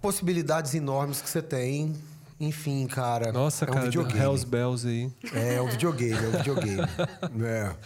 Possibilidades 0.00 0.74
enormes 0.74 1.20
que 1.20 1.28
você 1.28 1.42
tem. 1.42 1.94
Enfim, 2.38 2.86
cara. 2.86 3.30
Nossa, 3.32 3.66
é 3.66 3.70
um 3.70 3.74
cara, 3.74 3.84
videogame. 3.84 4.18
Hells 4.18 4.46
Bells 4.46 4.88
aí. 4.88 5.12
É, 5.34 5.54
é 5.56 5.62
um 5.62 5.68
videogame, 5.68 6.14
é 6.16 6.28
um 6.28 6.32
videogame. 6.32 6.82
é. 7.44 7.76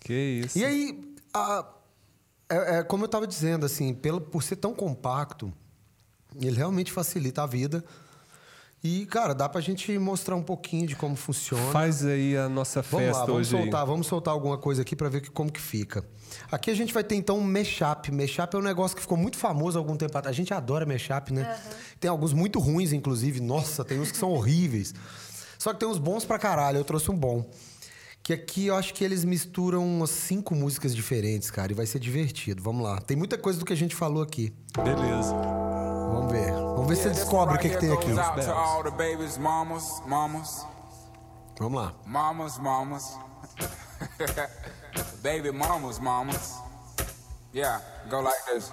Que 0.00 0.14
isso. 0.44 0.58
E 0.58 0.64
aí, 0.64 1.14
a- 1.32 1.66
é, 2.48 2.78
é 2.78 2.82
como 2.82 3.04
eu 3.04 3.06
estava 3.06 3.26
dizendo, 3.26 3.66
assim, 3.66 3.92
pelo, 3.92 4.20
por 4.20 4.42
ser 4.42 4.56
tão 4.56 4.72
compacto, 4.74 5.52
ele 6.40 6.56
realmente 6.56 6.92
facilita 6.92 7.42
a 7.42 7.46
vida. 7.46 7.84
E, 8.84 9.04
cara, 9.06 9.34
dá 9.34 9.48
pra 9.48 9.60
gente 9.60 9.98
mostrar 9.98 10.36
um 10.36 10.42
pouquinho 10.42 10.86
de 10.86 10.94
como 10.94 11.16
funciona. 11.16 11.72
Faz 11.72 12.04
aí 12.04 12.36
a 12.36 12.48
nossa 12.48 12.82
Vamos 12.82 13.06
festa 13.06 13.20
lá, 13.20 13.26
vamos 13.26 13.40
hoje 13.40 13.50
soltar, 13.50 13.86
vamos 13.86 14.06
soltar 14.06 14.32
alguma 14.34 14.58
coisa 14.58 14.82
aqui 14.82 14.94
pra 14.94 15.08
ver 15.08 15.22
que- 15.22 15.30
como 15.30 15.50
que 15.50 15.60
fica. 15.60 16.04
Aqui 16.52 16.70
a 16.70 16.74
gente 16.74 16.92
vai 16.94 17.02
ter 17.02 17.16
então 17.16 17.38
um 17.38 17.42
mashup. 17.42 18.12
Mashup 18.12 18.54
é 18.54 18.58
um 18.58 18.62
negócio 18.62 18.94
que 18.94 19.02
ficou 19.02 19.16
muito 19.18 19.38
famoso 19.38 19.76
há 19.76 19.80
algum 19.80 19.96
tempo 19.96 20.16
atrás. 20.16 20.32
A 20.34 20.36
gente 20.36 20.54
adora 20.54 20.86
mashup, 20.86 21.32
né? 21.32 21.58
Tem 21.98 22.08
alguns 22.08 22.32
muito 22.32 22.60
ruins, 22.60 22.92
inclusive. 22.92 23.40
Nossa, 23.40 23.84
tem 23.84 23.98
uns 23.98 24.12
que 24.12 24.18
são 24.18 24.30
horríveis. 24.30 24.94
Só 25.58 25.72
que 25.72 25.80
tem 25.80 25.88
uns 25.88 25.98
bons 25.98 26.24
pra 26.24 26.38
caralho. 26.38 26.78
Eu 26.78 26.84
trouxe 26.84 27.10
um 27.10 27.16
bom. 27.16 27.44
Que 28.22 28.32
aqui 28.34 28.66
eu 28.66 28.76
acho 28.76 28.92
que 28.94 29.02
eles 29.04 29.24
misturam 29.24 29.84
umas 29.84 30.10
cinco 30.10 30.54
músicas 30.54 30.94
diferentes, 30.94 31.50
cara, 31.50 31.72
e 31.72 31.74
vai 31.74 31.86
ser 31.86 31.98
divertido. 31.98 32.62
Vamos 32.62 32.84
lá. 32.84 33.00
Tem 33.00 33.16
muita 33.16 33.38
coisa 33.38 33.58
do 33.58 33.64
que 33.64 33.72
a 33.72 33.76
gente 33.76 33.94
falou 33.96 34.22
aqui. 34.22 34.52
Beleza. 34.76 35.34
Vamos 36.12 36.32
ver. 36.32 36.52
Vamos 36.52 36.88
ver 36.88 36.96
se 36.96 37.02
você 37.02 37.10
descobre 37.10 37.56
o 37.56 37.58
que, 37.58 37.68
que 37.70 37.76
tem 37.78 37.92
aqui. 37.92 38.06
Goes 38.08 38.18
out 38.18 38.40
to 38.44 38.52
all 38.52 38.82
the 38.82 38.90
babies, 38.90 39.36
mamas, 39.38 40.02
mamas, 40.06 40.66
Vamos 41.58 41.82
lá. 41.82 41.92
mamas, 42.04 42.58
mamas. 42.58 43.18
Baby 45.22 45.50
mamas, 45.52 45.98
mamas. 45.98 46.54
Yeah, 47.52 47.80
go 48.10 48.20
like 48.20 48.38
this. 48.46 48.70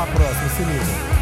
até 0.00 0.02
a 0.02 0.06
próxima. 0.06 0.48
Se 0.48 0.62
liga. 0.62 1.19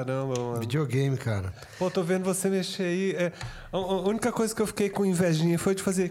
Caramba, 0.00 0.34
mano. 0.40 0.60
Videogame, 0.60 1.14
cara. 1.16 1.52
Pô, 1.78 1.90
tô 1.90 2.02
vendo 2.02 2.24
você 2.24 2.48
mexer 2.48 2.84
aí. 2.84 3.12
É, 3.12 3.32
a, 3.70 3.76
a 3.76 4.00
única 4.08 4.32
coisa 4.32 4.54
que 4.54 4.62
eu 4.62 4.66
fiquei 4.66 4.88
com 4.88 5.04
invejinha 5.04 5.58
foi 5.58 5.74
de 5.74 5.82
fazer. 5.82 6.10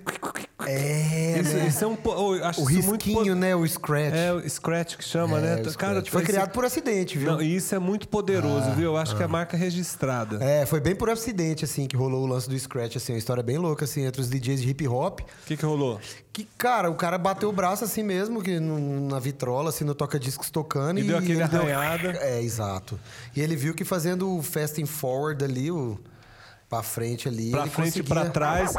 Isso, 1.79 1.85
é 1.85 1.87
um. 1.87 1.97
oh, 2.05 2.61
O 2.61 2.63
risquinho, 2.65 3.35
né? 3.35 3.55
O 3.55 3.65
scratch. 3.67 4.13
É, 4.13 4.33
o 4.33 4.49
Scratch 4.49 4.95
que 4.97 5.03
chama, 5.03 5.37
É, 5.39 5.41
né? 5.41 5.55
Cara, 5.57 5.69
scratch. 5.71 6.09
Foi 6.09 6.23
criado 6.23 6.51
por 6.51 6.65
acidente, 6.65 7.17
viu? 7.17 7.31
Não, 7.33 7.41
e 7.41 7.55
isso 7.55 7.73
é 7.73 7.79
muito 7.79 8.07
poderoso, 8.07 8.71
viu? 8.71 8.85
Eu 8.91 8.97
acho 8.97 9.15
que 9.15 9.23
é 9.23 9.27
marca 9.27 9.55
registrada. 9.55 10.43
É, 10.43 10.65
foi 10.65 10.79
bem 10.79 10.95
por 10.95 11.09
acidente, 11.09 11.65
assim, 11.65 11.87
que 11.87 11.95
rolou 11.95 12.23
o 12.23 12.27
lance 12.27 12.49
do 12.49 12.57
Scratch, 12.57 12.95
assim, 12.97 13.13
uma 13.13 13.19
história 13.19 13.41
bem 13.43 13.57
louca, 13.57 13.85
assim, 13.85 14.03
entre 14.05 14.21
os 14.21 14.29
DJs 14.29 14.61
de 14.61 14.69
hip 14.69 14.87
hop. 14.87 15.21
O 15.21 15.25
que, 15.45 15.55
que 15.57 15.65
rolou? 15.65 15.99
Que, 16.31 16.47
cara, 16.57 16.89
o 16.89 16.95
cara 16.95 17.17
bateu 17.17 17.49
o 17.49 17.51
braço 17.53 17.83
assim 17.83 18.03
mesmo, 18.03 18.41
que 18.41 18.59
no- 18.59 19.07
na 19.09 19.19
vitrola, 19.19 19.69
assim, 19.69 19.83
no 19.83 19.93
toca-discos 19.95 20.49
tocando. 20.49 20.99
E 20.99 21.03
deu 21.03 21.17
aquele 21.17 21.39
ele 21.41 21.47
deu- 21.47 21.61
arranhada. 21.61 22.11
É, 22.21 22.41
exato. 22.41 22.99
E 23.35 23.41
ele 23.41 23.55
viu 23.55 23.73
que 23.73 23.83
fazendo 23.83 24.37
o 24.37 24.41
fast 24.43 24.81
and 24.81 24.85
forward 24.85 25.43
ali, 25.43 25.71
o... 25.71 25.99
Pra 26.69 26.83
frente 26.83 27.27
ali. 27.27 27.49
Pra 27.49 27.61
ele 27.61 27.69
frente 27.71 27.99
e 27.99 28.03
conseguia- 28.03 28.21
pra 28.23 28.29
trás. 28.29 28.73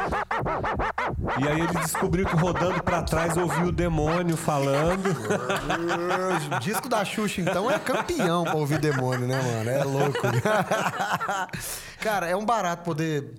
E 1.42 1.48
aí 1.48 1.60
ele 1.60 1.74
descobriu 1.80 2.24
que 2.24 2.36
rodando 2.36 2.80
pra 2.84 3.02
trás 3.02 3.36
ouviu 3.36 3.66
o 3.66 3.72
demônio 3.72 4.36
falando. 4.36 5.08
O 5.08 6.58
disco 6.62 6.88
da 6.88 7.04
Xuxa, 7.04 7.40
então, 7.40 7.68
é 7.68 7.78
campeão 7.80 8.44
pra 8.44 8.54
ouvir 8.54 8.78
demônio, 8.78 9.26
né, 9.26 9.42
mano? 9.42 9.70
É 9.70 9.82
louco. 9.84 10.18
Cara, 12.00 12.28
é 12.28 12.36
um 12.36 12.44
barato 12.44 12.84
poder. 12.84 13.32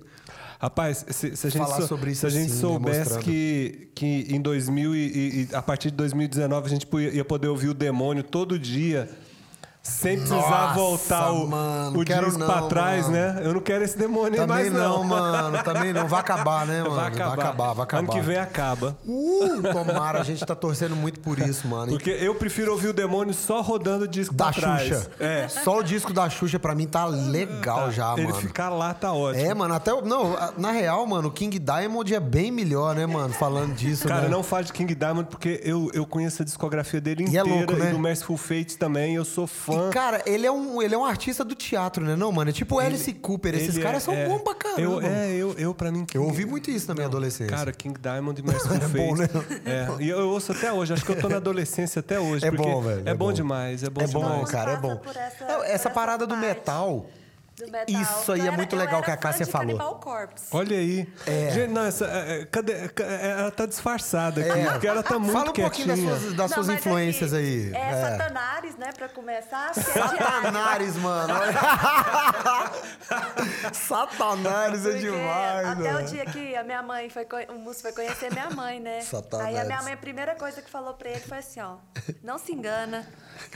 Rapaz, 0.60 1.04
se, 1.08 1.34
se 1.36 1.46
a 1.46 1.50
gente, 1.50 1.62
Falar 1.62 1.76
sou- 1.78 1.88
sobre 1.88 2.12
isso 2.12 2.20
se 2.20 2.26
a 2.26 2.30
gente 2.30 2.50
assim, 2.52 2.60
soubesse 2.60 3.18
que, 3.18 3.88
que 3.96 4.26
em 4.30 4.40
2000 4.40 4.94
e, 4.94 5.48
e- 5.50 5.54
a 5.56 5.60
partir 5.62 5.90
de 5.90 5.96
2019 5.96 6.66
a 6.66 6.70
gente 6.70 6.86
ia 7.12 7.24
poder 7.24 7.48
ouvir 7.48 7.68
o 7.68 7.74
demônio 7.74 8.22
todo 8.22 8.56
dia. 8.58 9.10
Sem 9.82 10.16
precisar 10.18 10.36
Nossa, 10.38 10.74
voltar 10.74 11.32
o, 11.32 11.48
mano, 11.48 12.00
o 12.00 12.04
quero 12.04 12.26
disco 12.26 12.38
não, 12.38 12.46
pra 12.46 12.62
trás, 12.68 13.08
mano. 13.08 13.16
né? 13.16 13.40
Eu 13.42 13.52
não 13.52 13.60
quero 13.60 13.82
esse 13.82 13.98
demônio 13.98 14.36
Também 14.36 14.70
mais, 14.70 14.72
não, 14.72 15.02
mano. 15.02 15.60
Também 15.64 15.92
não. 15.92 16.06
Vai 16.06 16.20
acabar, 16.20 16.64
né, 16.66 16.82
mano? 16.84 16.94
Vai 16.94 17.06
acabar. 17.08 17.72
vai 17.74 17.82
acabar. 17.84 17.98
Ano 17.98 18.08
que 18.08 18.20
vem 18.20 18.36
acaba. 18.36 18.96
Uh, 19.04 19.60
tomara, 19.72 20.20
a 20.20 20.22
gente 20.22 20.46
tá 20.46 20.54
torcendo 20.54 20.94
muito 20.94 21.18
por 21.18 21.36
isso, 21.40 21.66
mano. 21.66 21.90
Porque 21.90 22.10
eu 22.10 22.32
prefiro 22.36 22.70
ouvir 22.70 22.88
o 22.88 22.92
demônio 22.92 23.34
só 23.34 23.60
rodando 23.60 24.04
o 24.04 24.08
disco 24.08 24.32
da 24.32 24.52
pra 24.52 24.60
trás. 24.60 24.82
Xuxa. 24.88 25.10
É. 25.18 25.48
Só 25.48 25.78
o 25.78 25.82
disco 25.82 26.12
da 26.12 26.30
Xuxa 26.30 26.60
pra 26.60 26.76
mim 26.76 26.86
tá 26.86 27.04
legal 27.06 27.90
já, 27.90 28.12
Ele 28.12 28.28
mano. 28.28 28.36
ficar 28.36 28.68
lá 28.68 28.94
tá 28.94 29.12
ótimo. 29.12 29.44
É, 29.44 29.52
mano, 29.52 29.74
até. 29.74 29.90
Não, 30.02 30.36
na 30.58 30.70
real, 30.70 31.04
mano, 31.08 31.26
o 31.26 31.32
King 31.32 31.58
Diamond 31.58 32.14
é 32.14 32.20
bem 32.20 32.52
melhor, 32.52 32.94
né, 32.94 33.04
mano? 33.04 33.34
Falando 33.34 33.74
disso, 33.74 34.06
Cara, 34.06 34.22
né? 34.22 34.28
não 34.28 34.44
fale 34.44 34.66
de 34.66 34.72
King 34.72 34.94
Diamond 34.94 35.26
porque 35.28 35.60
eu, 35.64 35.90
eu 35.92 36.06
conheço 36.06 36.42
a 36.42 36.44
discografia 36.44 37.00
dele 37.00 37.24
E 37.24 37.36
é 37.36 37.40
inteira 37.40 37.48
louco, 37.48 37.72
né? 37.72 37.88
e 37.88 37.92
do 37.92 37.98
Merciful 37.98 38.36
Fate 38.36 38.78
também. 38.78 39.16
Eu 39.16 39.24
sou 39.24 39.44
fã. 39.48 39.71
E, 39.72 39.90
cara, 39.92 40.22
ele 40.26 40.46
é, 40.46 40.50
um, 40.52 40.80
ele 40.82 40.94
é 40.94 40.98
um 40.98 41.04
artista 41.04 41.44
do 41.44 41.54
teatro, 41.54 42.04
né? 42.04 42.16
Não, 42.16 42.30
mano? 42.32 42.50
É 42.50 42.52
tipo 42.52 42.78
Alice 42.78 43.12
Cooper. 43.14 43.54
Esses 43.54 43.74
Ele 43.76 43.82
caras 43.84 44.02
é- 44.02 44.04
são 44.04 44.14
é- 44.14 44.28
bons 44.28 44.40
pra 44.42 44.54
caramba. 44.54 44.80
Eu, 44.80 45.00
é, 45.02 45.30
eu, 45.34 45.52
eu 45.58 45.74
pra 45.74 45.90
mim. 45.92 46.06
Eu 46.14 46.24
ouvi 46.24 46.44
muito 46.46 46.70
isso 46.70 46.88
na 46.88 46.94
minha 46.94 47.06
adolescência. 47.06 47.54
Cara, 47.56 47.72
King 47.72 47.98
Diamond 48.00 48.40
e 48.40 48.44
Merciful 48.46 48.80
Fate. 48.80 48.96
bom, 48.96 49.14
né? 49.16 49.28
É, 49.64 50.02
e 50.02 50.08
eu 50.08 50.28
ouço 50.28 50.52
até 50.52 50.72
hoje. 50.72 50.92
Acho 50.92 51.04
que 51.04 51.12
eu 51.12 51.20
tô 51.20 51.28
na 51.28 51.36
adolescência 51.36 52.00
até 52.00 52.18
hoje. 52.18 52.44
É 52.46 52.50
bom, 52.50 52.80
velho, 52.80 53.02
É, 53.06 53.10
é 53.10 53.14
bom, 53.14 53.26
bom. 53.26 53.32
demais. 53.32 53.82
É 53.82 53.90
bom 53.90 54.00
É 54.02 54.06
bom, 54.06 54.20
demais. 54.22 54.50
cara, 54.50 54.72
é 54.72 54.76
bom. 54.76 55.00
essa- 55.08 55.44
Não, 55.46 55.62
essa 55.64 55.72
essa 55.82 55.90
parada 55.90 56.26
do 56.26 56.36
metal. 56.36 57.06
Do 57.64 57.70
metal. 57.70 58.02
Isso 58.02 58.32
aí 58.32 58.40
Eu 58.40 58.44
é 58.44 58.48
era- 58.48 58.56
muito 58.56 58.74
legal 58.74 59.02
que 59.02 59.10
a 59.10 59.16
Cássia 59.16 59.46
falou. 59.46 60.00
Olha 60.50 60.76
aí. 60.76 61.08
É. 61.26 61.50
Gente, 61.50 61.70
não, 61.70 61.84
essa, 61.84 62.04
é, 62.06 62.40
é, 62.40 62.44
cadê, 62.46 62.88
ca- 62.88 63.04
é, 63.04 63.30
ela 63.40 63.50
tá 63.52 63.66
disfarçada 63.66 64.40
aqui, 64.40 64.50
É. 64.58 64.70
porque 64.70 64.86
ela 64.88 65.02
tá 65.02 65.18
muito 65.18 65.32
Fala 65.32 65.50
um 65.50 65.52
pouquinho 65.52 65.88
das 65.88 65.98
suas, 66.00 66.22
das 66.34 66.36
Não, 66.36 66.48
suas 66.48 66.68
influências 66.70 67.32
aqui, 67.32 67.72
aí. 67.72 67.74
É, 67.74 68.10
Satanares, 68.18 68.76
né, 68.76 68.90
pra 68.96 69.08
começar. 69.08 69.70
é. 69.70 69.74
Satanares, 69.74 70.96
mano. 70.96 71.34
Satanares 73.72 74.86
é 74.86 74.92
demais, 74.94 75.66
Até 75.68 75.92
mano. 75.92 76.06
o 76.06 76.10
dia 76.10 76.24
que 76.26 76.56
a 76.56 76.62
minha 76.64 76.82
mãe 76.82 77.08
foi, 77.10 77.26
o 77.48 77.54
Múcio 77.58 77.82
foi 77.82 77.92
conhecer 77.92 78.32
minha 78.32 78.50
mãe, 78.50 78.80
né? 78.80 79.00
Satanares. 79.02 79.54
Aí 79.54 79.60
a 79.60 79.64
minha 79.64 79.82
mãe, 79.82 79.92
a 79.92 79.96
primeira 79.96 80.34
coisa 80.34 80.60
que 80.62 80.70
falou 80.70 80.94
pra 80.94 81.10
ele 81.10 81.20
foi 81.20 81.38
assim, 81.38 81.60
ó. 81.60 81.76
Não 82.22 82.38
se 82.38 82.52
engana. 82.52 83.06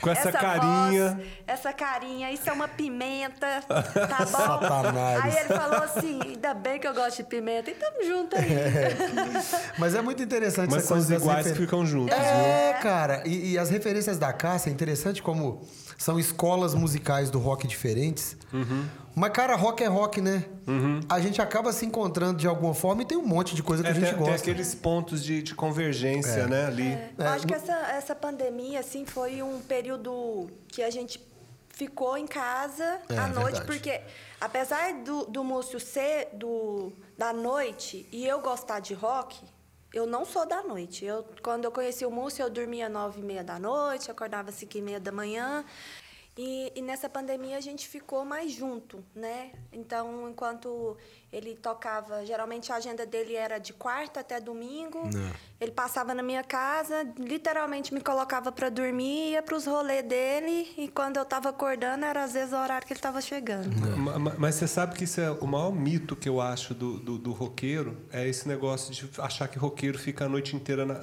Com 0.01 0.09
essa 0.09 0.31
carinha. 0.31 1.13
voz, 1.13 1.27
essa 1.45 1.71
carinha, 1.73 2.31
isso 2.31 2.49
é 2.49 2.53
uma 2.53 2.67
pimenta, 2.67 3.63
tá 4.07 4.17
bom? 4.25 4.25
Satanares. 4.25 5.23
Aí 5.23 5.37
ele 5.45 5.47
falou 5.59 5.83
assim, 5.83 6.19
ainda 6.23 6.53
bem 6.53 6.79
que 6.79 6.87
eu 6.87 6.93
gosto 6.93 7.17
de 7.17 7.23
pimenta, 7.23 7.71
e 7.71 7.75
tamo 7.75 8.03
junto 8.05 8.35
aí. 8.35 8.47
Mas 9.77 9.95
é 9.95 10.01
muito 10.01 10.21
interessante 10.21 10.69
Mas 10.71 10.79
essa 10.79 10.87
são 10.87 10.97
os 10.97 11.05
coisa 11.05 11.13
das 11.15 11.21
iguais 11.23 11.43
que 11.43 11.49
refer- 11.53 11.63
ficam 11.65 11.85
juntos. 11.85 12.15
É, 12.17 12.73
cara. 12.81 13.23
E, 13.25 13.51
e 13.53 13.57
as 13.57 13.69
referências 13.69 14.17
da 14.17 14.31
Cássia 14.33 14.69
é 14.69 14.73
interessante 14.73 15.21
como 15.21 15.61
são 15.97 16.19
escolas 16.19 16.73
musicais 16.75 17.29
do 17.31 17.39
rock 17.39 17.65
diferentes. 17.67 18.37
Uhum. 18.53 18.85
Mas, 19.15 19.31
cara, 19.31 19.55
rock 19.55 19.83
é 19.83 19.87
rock, 19.87 20.21
né? 20.21 20.45
A 21.09 21.19
gente 21.19 21.41
acaba 21.41 21.73
se 21.73 21.83
encontrando 21.87 22.37
de 22.37 22.45
alguma 22.47 22.75
forma 22.75 23.01
e 23.01 23.05
tem 23.05 23.17
um 23.17 23.25
monte 23.25 23.55
de 23.55 23.63
coisa 23.63 23.81
que 23.81 23.89
É, 23.89 23.91
a 23.91 23.95
gente 23.95 24.03
tem, 24.03 24.13
tem 24.13 24.23
gosta. 24.23 24.35
aqueles 24.35 24.75
pontos 24.75 25.23
de, 25.23 25.41
de 25.41 25.55
convergência, 25.55 26.45
né, 26.45 26.67
ali. 26.67 26.95
Eu 27.17 27.27
acho 27.29 27.47
que 27.47 27.53
essa, 27.53 27.73
essa 27.73 28.13
pandemia, 28.13 28.79
assim, 28.79 29.05
foi 29.07 29.41
um 29.41 29.59
período 29.59 30.51
que 30.67 30.83
a 30.83 30.91
gente 30.91 31.17
ficou 31.77 32.17
em 32.17 32.25
casa 32.25 32.99
É, 33.07 33.17
à 33.19 33.27
noite, 33.27 33.59
verdade. 33.61 33.65
porque 33.65 34.01
apesar 34.41 34.93
do, 35.03 35.25
do 35.25 35.43
Múcio 35.43 35.79
ser 35.79 36.29
do, 36.33 36.91
da 37.15 37.31
noite 37.31 38.07
e 38.11 38.25
eu 38.25 38.39
gostar 38.41 38.79
de 38.79 38.95
rock, 38.95 39.39
eu 39.93 40.07
não 40.07 40.25
sou 40.25 40.45
da 40.45 40.63
noite. 40.63 41.05
Eu, 41.05 41.23
quando 41.43 41.65
eu 41.65 41.71
conheci 41.71 42.03
o 42.03 42.09
Múcio, 42.09 42.41
eu 42.43 42.49
dormia 42.49 42.89
nove 42.89 43.21
e 43.21 43.23
meia 43.23 43.43
da 43.43 43.59
noite, 43.59 44.09
acordava 44.09 44.49
às 44.49 44.55
cinco 44.55 44.77
e 44.77 44.81
meia 44.81 44.99
da 44.99 45.11
manhã. 45.11 45.63
E, 46.35 46.71
e 46.75 46.81
nessa 46.81 47.07
pandemia 47.09 47.57
a 47.57 47.61
gente 47.61 47.87
ficou 47.87 48.25
mais 48.25 48.51
junto, 48.51 49.03
né? 49.15 49.51
Então, 49.71 50.29
enquanto 50.29 50.97
ele 51.31 51.55
tocava, 51.55 52.25
geralmente 52.25 52.71
a 52.71 52.75
agenda 52.75 53.05
dele 53.05 53.35
era 53.35 53.57
de 53.57 53.73
quarta 53.73 54.21
até 54.21 54.39
domingo. 54.39 55.01
Ele 55.59 55.71
passava 55.71 56.13
na 56.13 56.23
minha 56.23 56.43
casa, 56.43 57.05
literalmente 57.17 57.93
me 57.93 57.99
colocava 57.99 58.51
para 58.51 58.69
dormir, 58.69 59.31
ia 59.31 59.41
para 59.43 59.55
os 59.55 59.65
rolês 59.65 60.03
dele. 60.05 60.73
E 60.77 60.87
quando 60.87 61.17
eu 61.17 61.23
estava 61.23 61.49
acordando, 61.49 62.05
era 62.05 62.23
às 62.23 62.33
vezes 62.33 62.53
o 62.53 62.57
horário 62.57 62.85
que 62.87 62.93
ele 62.93 62.99
estava 62.99 63.19
chegando. 63.21 63.69
Ma- 63.97 64.17
ma- 64.19 64.35
Mas 64.37 64.55
você 64.55 64.67
sabe 64.67 64.95
que 64.95 65.03
isso 65.03 65.19
é 65.19 65.29
o 65.31 65.45
maior 65.47 65.71
mito 65.73 66.15
que 66.15 66.29
eu 66.29 66.39
acho 66.39 66.73
do, 66.73 66.97
do, 66.99 67.17
do 67.17 67.31
roqueiro, 67.33 67.97
é 68.11 68.27
esse 68.27 68.47
negócio 68.47 68.93
de 68.93 69.09
achar 69.21 69.47
que 69.47 69.57
roqueiro 69.59 69.97
fica 69.99 70.25
a 70.25 70.29
noite 70.29 70.55
inteira 70.55 70.85
na... 70.85 70.95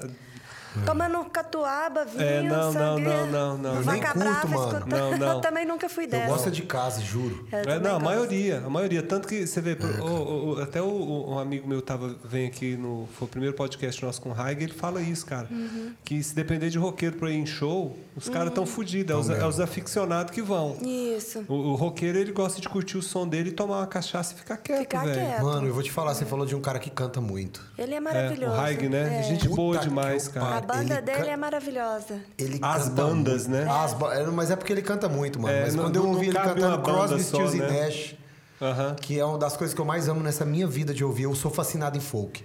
Tomando 0.85 1.25
catuaba, 1.27 2.05
vinho, 2.05 2.23
É, 2.23 2.43
não, 2.43 2.57
não, 2.67 2.73
sangria, 2.73 3.27
não, 3.27 3.57
não, 3.57 3.59
não. 3.59 3.71
Eu 3.71 3.77
nem 3.77 3.85
vaca 3.85 4.07
curto, 4.13 4.19
brava, 4.19 4.49
mano. 4.49 4.65
escutando- 4.79 4.91
Não, 4.91 5.19
não. 5.19 5.33
Eu 5.35 5.41
também 5.41 5.67
nunca 5.67 5.89
fui 5.89 6.05
Eu 6.05 6.09
dessa. 6.09 6.27
gosto 6.29 6.51
de 6.51 6.63
casa, 6.63 7.01
juro. 7.01 7.47
É, 7.53 7.63
também 7.63 7.81
não, 7.81 7.97
a 7.97 8.01
maioria, 8.01 8.63
a 8.65 8.71
maioria. 8.71 9.03
Tanto 9.03 9.29
que 9.29 9.47
você 9.47 9.61
vê, 9.61 9.77
o- 10.01 10.55
o- 10.55 10.63
até 10.63 10.81
o, 10.83 10.87
o- 10.87 11.35
um 11.35 11.39
amigo 11.39 11.69
meu 11.69 11.81
tava, 11.83 12.15
vem 12.25 12.47
aqui 12.47 12.77
no. 12.77 13.09
Foi 13.15 13.27
o 13.27 13.31
primeiro 13.31 13.55
podcast 13.55 14.05
nosso 14.05 14.21
com 14.21 14.31
o 14.31 14.33
Raig, 14.33 14.63
ele 14.63 14.73
fala 14.73 15.01
isso, 15.01 15.25
cara. 15.27 15.47
Uhum. 15.51 15.93
Que 16.05 16.23
se 16.23 16.35
depender 16.35 16.71
de 16.71 16.79
roqueiro 16.79 17.17
pra 17.17 17.31
ir 17.31 17.37
em 17.39 17.47
show, 17.47 17.97
os 18.17 18.29
caras 18.29 18.53
tão 18.53 18.67
fodidos. 18.67 19.11
É 19.15 19.19
os, 19.19 19.29
é 19.43 19.47
os 19.47 19.61
aficionados 19.61 20.33
que 20.33 20.43
vão. 20.43 20.77
Isso. 20.83 21.45
O, 21.49 21.55
o 21.55 21.75
roqueiro, 21.75 22.19
ele 22.19 22.33
gosta 22.33 22.61
de 22.61 22.69
curtir 22.69 22.97
o 22.99 23.03
som 23.03 23.27
dele, 23.27 23.53
tomar 23.53 23.79
uma 23.79 23.87
cachaça 23.87 24.35
e 24.35 24.37
ficar 24.37 24.57
quieto, 24.57 24.81
Ficar 24.81 25.05
velho. 25.05 25.15
quieto. 25.27 25.43
Mano, 25.43 25.67
eu 25.67 25.75
vou 25.75 25.83
te 25.83 25.91
falar, 25.93 26.15
você 26.15 26.25
falou 26.25 26.47
de 26.47 26.55
um 26.57 26.61
cara 26.61 26.79
que 26.79 26.91
canta 26.91 27.21
muito. 27.21 27.63
Ele 27.79 27.95
é 27.95 27.97
É, 27.97 28.01
maravilhoso. 28.01 28.53
o 28.53 28.57
Raig, 28.57 28.89
né? 28.89 29.21
É. 29.21 29.23
Gente 29.25 29.49
boa 29.49 29.75
Puta 29.75 29.89
demais, 29.89 30.29
que 30.29 30.35
cara. 30.35 30.64
A 30.65 30.77
banda 30.77 30.95
Ele 30.95 31.03
dele 31.03 31.25
can- 31.25 31.31
é 31.31 31.37
maravilhosa. 31.37 32.21
Ele 32.39 32.59
As 32.63 32.85
canta 32.85 33.03
bandas, 33.03 33.47
muito. 33.47 33.65
né? 33.65 33.71
As 33.71 33.93
ba- 33.95 34.15
é, 34.15 34.27
Mas 34.27 34.51
é 34.51 34.57
porque 34.57 34.73
ele 34.73 34.83
canta 34.83 35.09
muito, 35.09 35.41
mano. 35.41 35.55
É, 35.55 35.63
mas 35.63 35.75
não- 35.75 35.85
quando 35.85 35.97
eu 35.97 36.07
ouvi 36.09 36.27
ele 36.29 36.39
cantando 36.39 36.83
Crosby, 36.83 37.23
Stills 37.23 37.57
e 37.57 37.61
né? 37.61 37.85
Nash, 37.87 38.15
Aham. 38.61 38.95
que 38.95 39.19
é 39.19 39.25
uma 39.25 39.39
das 39.39 39.57
coisas 39.57 39.75
que 39.75 39.81
eu 39.81 39.85
mais 39.85 40.09
amo 40.09 40.21
nessa 40.23 40.45
minha 40.45 40.67
vida 40.67 40.93
de 40.95 41.05
ouvir, 41.05 41.25
eu 41.25 41.35
sou 41.35 41.51
fascinado 41.51 41.97
em 41.97 42.01
folk. 42.01 42.45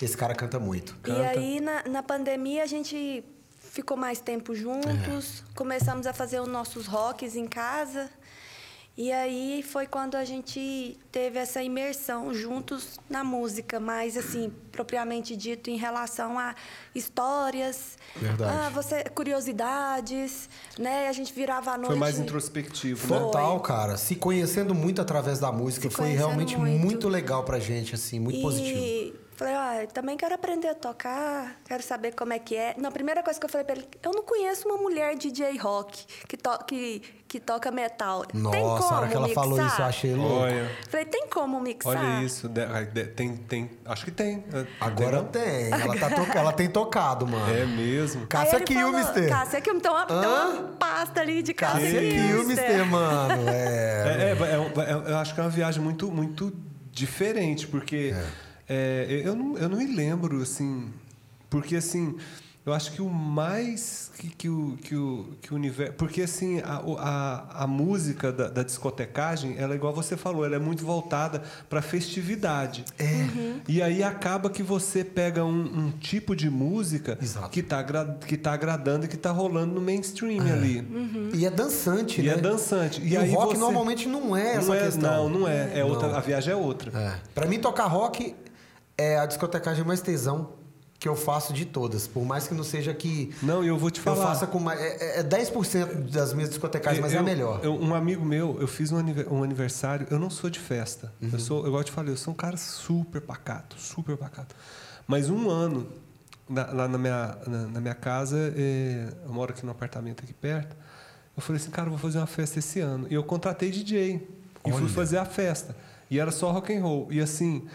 Esse 0.00 0.16
cara 0.16 0.34
canta 0.34 0.58
muito. 0.58 0.96
E 1.06 1.12
aí, 1.12 1.60
na, 1.60 1.84
na 1.88 2.02
pandemia, 2.02 2.62
a 2.64 2.66
gente 2.66 3.24
ficou 3.60 3.96
mais 3.96 4.20
tempo 4.20 4.54
juntos, 4.54 5.44
É. 5.48 5.54
começamos 5.54 6.06
a 6.06 6.12
fazer 6.12 6.40
os 6.40 6.48
nossos 6.48 6.86
rocks 6.86 7.36
em 7.36 7.46
casa. 7.46 8.10
E 8.94 9.10
aí 9.10 9.62
foi 9.62 9.86
quando 9.86 10.16
a 10.16 10.24
gente 10.24 10.98
teve 11.10 11.38
essa 11.38 11.62
imersão 11.62 12.34
juntos 12.34 13.00
na 13.08 13.24
música, 13.24 13.80
mas 13.80 14.18
assim, 14.18 14.52
propriamente 14.70 15.34
dito 15.34 15.70
em 15.70 15.76
relação 15.78 16.38
a 16.38 16.54
histórias, 16.94 17.96
Verdade. 18.14 18.52
ah, 18.66 18.68
você 18.68 19.04
curiosidades, 19.04 20.46
né? 20.78 21.08
A 21.08 21.12
gente 21.12 21.32
virava 21.32 21.70
a 21.72 21.76
noite. 21.78 21.88
Foi 21.88 21.96
mais 21.96 22.18
introspectivo, 22.18 23.10
né? 23.10 23.18
Total, 23.18 23.58
cara. 23.60 23.96
Se 23.96 24.14
conhecendo 24.14 24.74
muito 24.74 25.00
através 25.00 25.38
da 25.38 25.50
música, 25.50 25.88
Se 25.88 25.96
foi 25.96 26.10
realmente 26.12 26.56
muito. 26.56 26.78
muito. 26.78 27.08
legal 27.08 27.44
pra 27.44 27.58
gente, 27.58 27.94
assim, 27.94 28.20
muito 28.20 28.38
e 28.40 28.42
positivo. 28.42 29.21
Falei, 29.36 29.54
ah, 29.54 29.86
também 29.92 30.16
quero 30.16 30.34
aprender 30.34 30.68
a 30.68 30.74
tocar, 30.74 31.56
quero 31.66 31.82
saber 31.82 32.12
como 32.14 32.32
é 32.32 32.38
que 32.38 32.56
é. 32.56 32.74
Não, 32.78 32.88
a 32.88 32.92
primeira 32.92 33.22
coisa 33.22 33.38
que 33.40 33.46
eu 33.46 33.50
falei 33.50 33.64
pra 33.64 33.76
ele, 33.76 33.88
eu 34.02 34.10
não 34.12 34.22
conheço 34.22 34.68
uma 34.68 34.76
mulher 34.78 35.16
DJ 35.16 35.56
rock 35.58 36.04
que, 36.28 36.36
to 36.36 36.50
que, 36.66 37.00
que 37.26 37.40
toca 37.40 37.70
metal. 37.70 38.24
tem 38.26 38.40
Nossa, 38.40 38.82
como 38.82 38.94
a 38.94 38.98
hora 38.98 39.08
que 39.08 39.16
ela 39.16 39.26
mixar? 39.28 39.44
falou 39.44 39.66
isso, 39.66 39.80
eu 39.80 39.84
achei 39.84 40.14
louco. 40.14 40.34
Olha, 40.42 40.70
Falei, 40.88 41.06
tem 41.06 41.26
como 41.28 41.60
mixar? 41.60 41.96
olha 41.96 42.24
isso. 42.24 42.48
de- 42.48 42.84
de- 42.92 43.04
Tem, 43.06 43.36
tem, 43.36 43.70
acho 43.86 44.04
que 44.04 44.10
tem. 44.10 44.44
Agora 44.80 45.18
não? 45.18 45.24
tem. 45.24 45.70
Ela, 45.72 45.98
tá 45.98 46.10
to- 46.10 46.38
ela 46.38 46.52
tem 46.52 46.68
tocado, 46.68 47.26
mano. 47.26 47.52
É 47.54 47.64
mesmo. 47.66 48.26
Cássia 48.26 48.60
Kilmister. 48.60 49.28
Cássia 49.28 49.60
Kilmister. 49.60 49.90
Então, 49.92 50.06
tem 50.06 50.28
uma 50.28 50.62
pasta 50.78 51.20
ali 51.20 51.42
de 51.42 51.54
Cássia 51.54 51.80
Cássia 51.80 52.00
Kilmister, 52.00 52.86
mano. 52.86 53.48
É. 53.48 53.52
É, 53.52 54.22
é, 54.22 54.32
é 54.32 54.90
é- 55.08 55.12
eu 55.12 55.16
acho 55.18 55.34
que 55.34 55.40
é 55.40 55.42
uma 55.42 55.50
viagem 55.50 55.82
muito, 55.82 56.10
muito 56.10 56.52
diferente, 56.92 57.66
porque 57.66 58.12
é, 58.14 58.24
eu, 59.24 59.34
não, 59.36 59.56
eu 59.58 59.68
não 59.68 59.78
me 59.78 59.86
lembro, 59.86 60.40
assim. 60.42 60.90
Porque, 61.50 61.76
assim, 61.76 62.16
eu 62.64 62.72
acho 62.72 62.92
que 62.92 63.02
o 63.02 63.10
mais 63.10 64.10
que, 64.16 64.28
que, 64.28 64.48
o, 64.48 64.78
que, 64.80 64.94
o, 64.94 65.26
que 65.42 65.52
o 65.52 65.56
universo. 65.56 65.94
Porque, 65.94 66.22
assim, 66.22 66.60
a, 66.60 66.80
a, 66.98 67.64
a 67.64 67.66
música 67.66 68.30
da, 68.32 68.48
da 68.48 68.62
discotecagem, 68.62 69.56
ela, 69.58 69.74
é 69.74 69.76
igual 69.76 69.92
você 69.92 70.16
falou, 70.16 70.44
ela 70.46 70.54
é 70.56 70.58
muito 70.60 70.84
voltada 70.84 71.42
para 71.68 71.82
festividade. 71.82 72.84
É. 72.98 73.26
E 73.68 73.82
aí 73.82 74.02
acaba 74.02 74.48
que 74.48 74.62
você 74.62 75.04
pega 75.04 75.44
um, 75.44 75.50
um 75.86 75.90
tipo 75.90 76.34
de 76.36 76.48
música 76.48 77.18
Exato. 77.20 77.50
que 77.50 77.60
está 77.60 77.82
que 78.26 78.36
tá 78.36 78.52
agradando 78.52 79.04
e 79.04 79.08
que 79.08 79.16
está 79.16 79.30
rolando 79.32 79.74
no 79.74 79.80
mainstream 79.80 80.40
ali. 80.40 80.86
E 81.34 81.44
é 81.44 81.50
dançante, 81.50 82.20
E 82.20 82.24
né? 82.24 82.34
é 82.34 82.36
dançante. 82.36 83.00
E, 83.02 83.10
E, 83.10 83.16
aí 83.16 83.30
o 83.30 83.34
rock 83.34 83.54
você- 83.54 83.60
normalmente 83.60 84.08
não 84.08 84.36
é 84.36 84.54
essa 84.56 84.68
não 84.68 84.74
é, 84.74 84.80
questão. 84.84 85.28
Não, 85.28 85.40
não 85.40 85.48
é. 85.48 85.80
é 85.80 85.84
outra, 85.84 86.08
Não. 86.08 86.16
a 86.16 86.20
viagem 86.20 86.52
é 86.52 86.56
outra. 86.56 86.96
É. 86.98 87.14
Pra 87.34 87.46
mim, 87.46 87.58
tocar 87.58 87.86
rock 87.86 88.34
é 89.02 89.18
a 89.18 89.26
discotecagem 89.26 89.84
mais 89.84 90.00
tesão 90.00 90.52
que 90.98 91.08
eu 91.08 91.16
faço 91.16 91.52
de 91.52 91.64
todas. 91.64 92.06
Por 92.06 92.24
mais 92.24 92.46
que 92.46 92.54
não 92.54 92.62
seja 92.62 92.94
que 92.94 93.34
Não, 93.42 93.64
eu 93.64 93.76
vou 93.76 93.90
te 93.90 93.98
eu 93.98 94.04
falar. 94.04 94.24
faça 94.26 94.46
com 94.46 94.60
mais... 94.60 94.80
É, 94.80 95.18
é 95.20 95.22
10% 95.24 96.10
das 96.10 96.32
minhas 96.32 96.48
discotecagens, 96.50 97.00
mas 97.02 97.12
é 97.12 97.16
a 97.16 97.20
Eu- 97.20 97.24
melhor. 97.24 97.60
eu- 97.64 97.74
um 97.74 97.92
amigo 97.94 98.24
meu, 98.24 98.56
eu 98.60 98.68
fiz 98.68 98.92
um, 98.92 98.98
anive- 98.98 99.26
aniversário. 99.28 100.06
Eu 100.10 100.18
não 100.20 100.30
sou 100.30 100.48
de 100.48 100.60
festa. 100.60 101.12
Uhum. 101.20 101.30
Eu 101.32 101.38
sou, 101.40 101.66
igual 101.66 101.80
eu 101.80 101.84
te 101.84 101.90
falei, 101.90 102.12
eu 102.12 102.16
sou 102.16 102.32
um 102.32 102.36
cara 102.36 102.56
super 102.56 103.20
pacato, 103.20 103.74
super 103.80 104.16
pacato. 104.16 104.54
Mas 105.06 105.28
um 105.28 105.50
ano, 105.50 105.88
na- 106.48 106.66
lá 106.70 106.86
na 106.86 106.98
minha, 106.98 107.36
na, 107.48 107.58
na 107.66 107.80
minha 107.80 107.94
casa, 107.96 108.36
eh, 108.56 109.08
eu 109.26 109.32
moro 109.32 109.52
aqui 109.52 109.64
no 109.66 109.72
apartamento 109.72 110.22
aqui 110.22 110.32
perto. 110.32 110.76
Eu 111.36 111.42
falei 111.42 111.60
assim, 111.60 111.70
cara, 111.70 111.86
eu 111.88 111.90
vou 111.90 111.98
fazer 111.98 112.18
uma 112.18 112.26
festa 112.28 112.60
esse 112.60 112.78
ano. 112.78 113.08
E 113.10 113.14
eu 113.14 113.24
contratei 113.24 113.70
DJ. 113.72 114.24
E 114.64 114.70
fui 114.70 114.82
Olha. 114.82 114.88
fazer 114.88 115.16
a 115.18 115.24
festa. 115.24 115.74
E 116.08 116.20
era 116.20 116.30
só 116.30 116.52
rock 116.52 116.72
and 116.72 116.82
roll. 116.82 117.08
E 117.10 117.20
assim, 117.20 117.66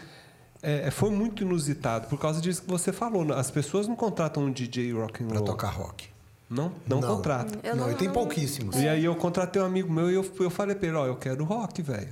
é, 0.62 0.90
foi 0.90 1.10
muito 1.10 1.42
inusitado, 1.44 2.08
por 2.08 2.18
causa 2.18 2.40
disso 2.40 2.62
que 2.62 2.68
você 2.68 2.92
falou. 2.92 3.24
né? 3.24 3.34
As 3.36 3.50
pessoas 3.50 3.86
não 3.86 3.96
contratam 3.96 4.44
um 4.44 4.52
DJ 4.52 4.92
rock 4.92 5.22
and 5.22 5.28
Pra 5.28 5.38
roll. 5.38 5.46
tocar 5.46 5.68
rock. 5.68 6.08
Não, 6.50 6.72
não, 6.86 7.00
Não. 7.00 7.16
contratam. 7.16 7.60
Eu 7.62 7.76
não, 7.76 7.86
não- 7.86 7.92
e 7.92 7.94
tem 7.96 8.10
pouquíssimos. 8.10 8.76
E 8.76 8.88
aí 8.88 9.04
eu 9.04 9.14
contratei 9.14 9.60
um 9.60 9.66
amigo 9.66 9.92
meu 9.92 10.10
e 10.10 10.14
eu, 10.14 10.24
eu 10.40 10.50
falei 10.50 10.74
pra 10.74 10.88
ele, 10.88 10.96
ó, 10.96 11.06
eu 11.06 11.16
quero 11.16 11.44
rock, 11.44 11.82
velho. 11.82 12.08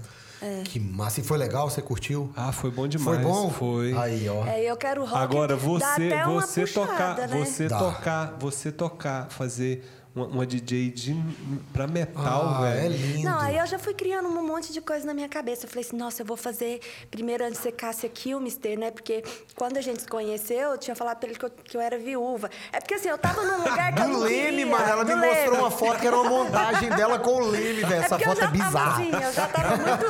Que 0.64 0.78
massa. 0.78 1.20
E 1.20 1.24
foi 1.24 1.38
legal? 1.38 1.68
Você 1.68 1.80
curtiu? 1.82 2.30
Ah, 2.36 2.52
foi 2.52 2.70
bom 2.70 2.86
demais. 2.86 3.16
foi 3.20 3.26
bom? 3.26 3.50
Foi. 3.50 3.92
Aí, 3.96 4.28
ó. 4.28 4.44
É, 4.46 4.62
eu 4.70 4.76
quero 4.76 5.04
rock. 5.04 5.16
Agora 5.16 5.56
dá 5.56 5.60
você, 5.60 6.10
você 6.26 6.60
puxada, 6.66 6.86
tocar, 6.86 7.16
né? 7.16 7.26
você 7.44 7.66
Dá. 7.68 7.78
tocar, 7.78 8.36
você 8.38 8.70
tocar, 8.70 9.26
fazer 9.30 9.84
uma, 10.16 10.26
uma 10.26 10.46
DJ 10.46 10.90
de 10.90 11.14
para 11.72 11.86
metal, 11.86 12.56
Ah, 12.62 12.68
é 12.70 12.80
velho. 12.88 12.96
lindo. 12.96 13.28
Não, 13.28 13.38
aí 13.38 13.58
eu 13.58 13.66
já 13.66 13.78
fui 13.78 13.92
criando 13.94 14.28
um 14.28 14.46
monte 14.46 14.72
de 14.72 14.80
coisa 14.80 15.06
na 15.06 15.12
minha 15.14 15.28
cabeça. 15.28 15.66
Eu 15.66 15.68
falei 15.68 15.84
assim, 15.86 15.96
nossa, 15.96 16.22
eu 16.22 16.26
vou 16.26 16.36
fazer 16.36 16.80
primeiro 17.10 17.44
antes 17.44 17.58
de 17.58 17.62
ser 17.64 17.72
Cássia 17.72 18.08
Kilmister, 18.08 18.78
né? 18.78 18.90
Porque 18.90 19.22
quando 19.54 19.76
a 19.76 19.80
gente 19.80 20.00
se 20.02 20.08
conheceu, 20.08 20.70
eu 20.72 20.78
tinha 20.78 20.96
falado 20.96 21.18
pra 21.18 21.28
ele 21.28 21.38
que 21.38 21.44
eu, 21.44 21.50
que 21.50 21.76
eu 21.76 21.80
era 21.80 21.98
viúva. 21.98 22.50
É 22.72 22.80
porque 22.80 22.94
assim, 22.94 23.08
eu 23.08 23.18
tava 23.18 23.42
num 23.44 23.58
lugar 23.58 23.94
que 23.94 24.02
Do 24.02 24.18
Leme, 24.20 24.64
mano. 24.64 24.84
Ela 24.88 25.04
me 25.04 25.10
do 25.12 25.16
mostrou 25.18 25.44
Leme. 25.50 25.56
uma 25.58 25.70
foto 25.70 26.00
que 26.00 26.06
era 26.06 26.16
uma 26.18 26.30
montagem 26.30 26.88
dela 26.90 27.18
com 27.18 27.34
o 27.42 27.50
Leme, 27.50 27.82
velho. 27.82 27.94
Essa 28.02 28.14
é 28.14 28.18
porque 28.18 28.24
foto 28.24 28.40
é 28.40 28.44
eu 28.44 28.46
já 28.46 28.50
tava 28.50 28.64
bizarra. 28.64 29.02
assim, 29.02 29.10
eu 29.12 29.32
já 29.32 29.48
tava 29.48 29.76
muito 29.76 30.06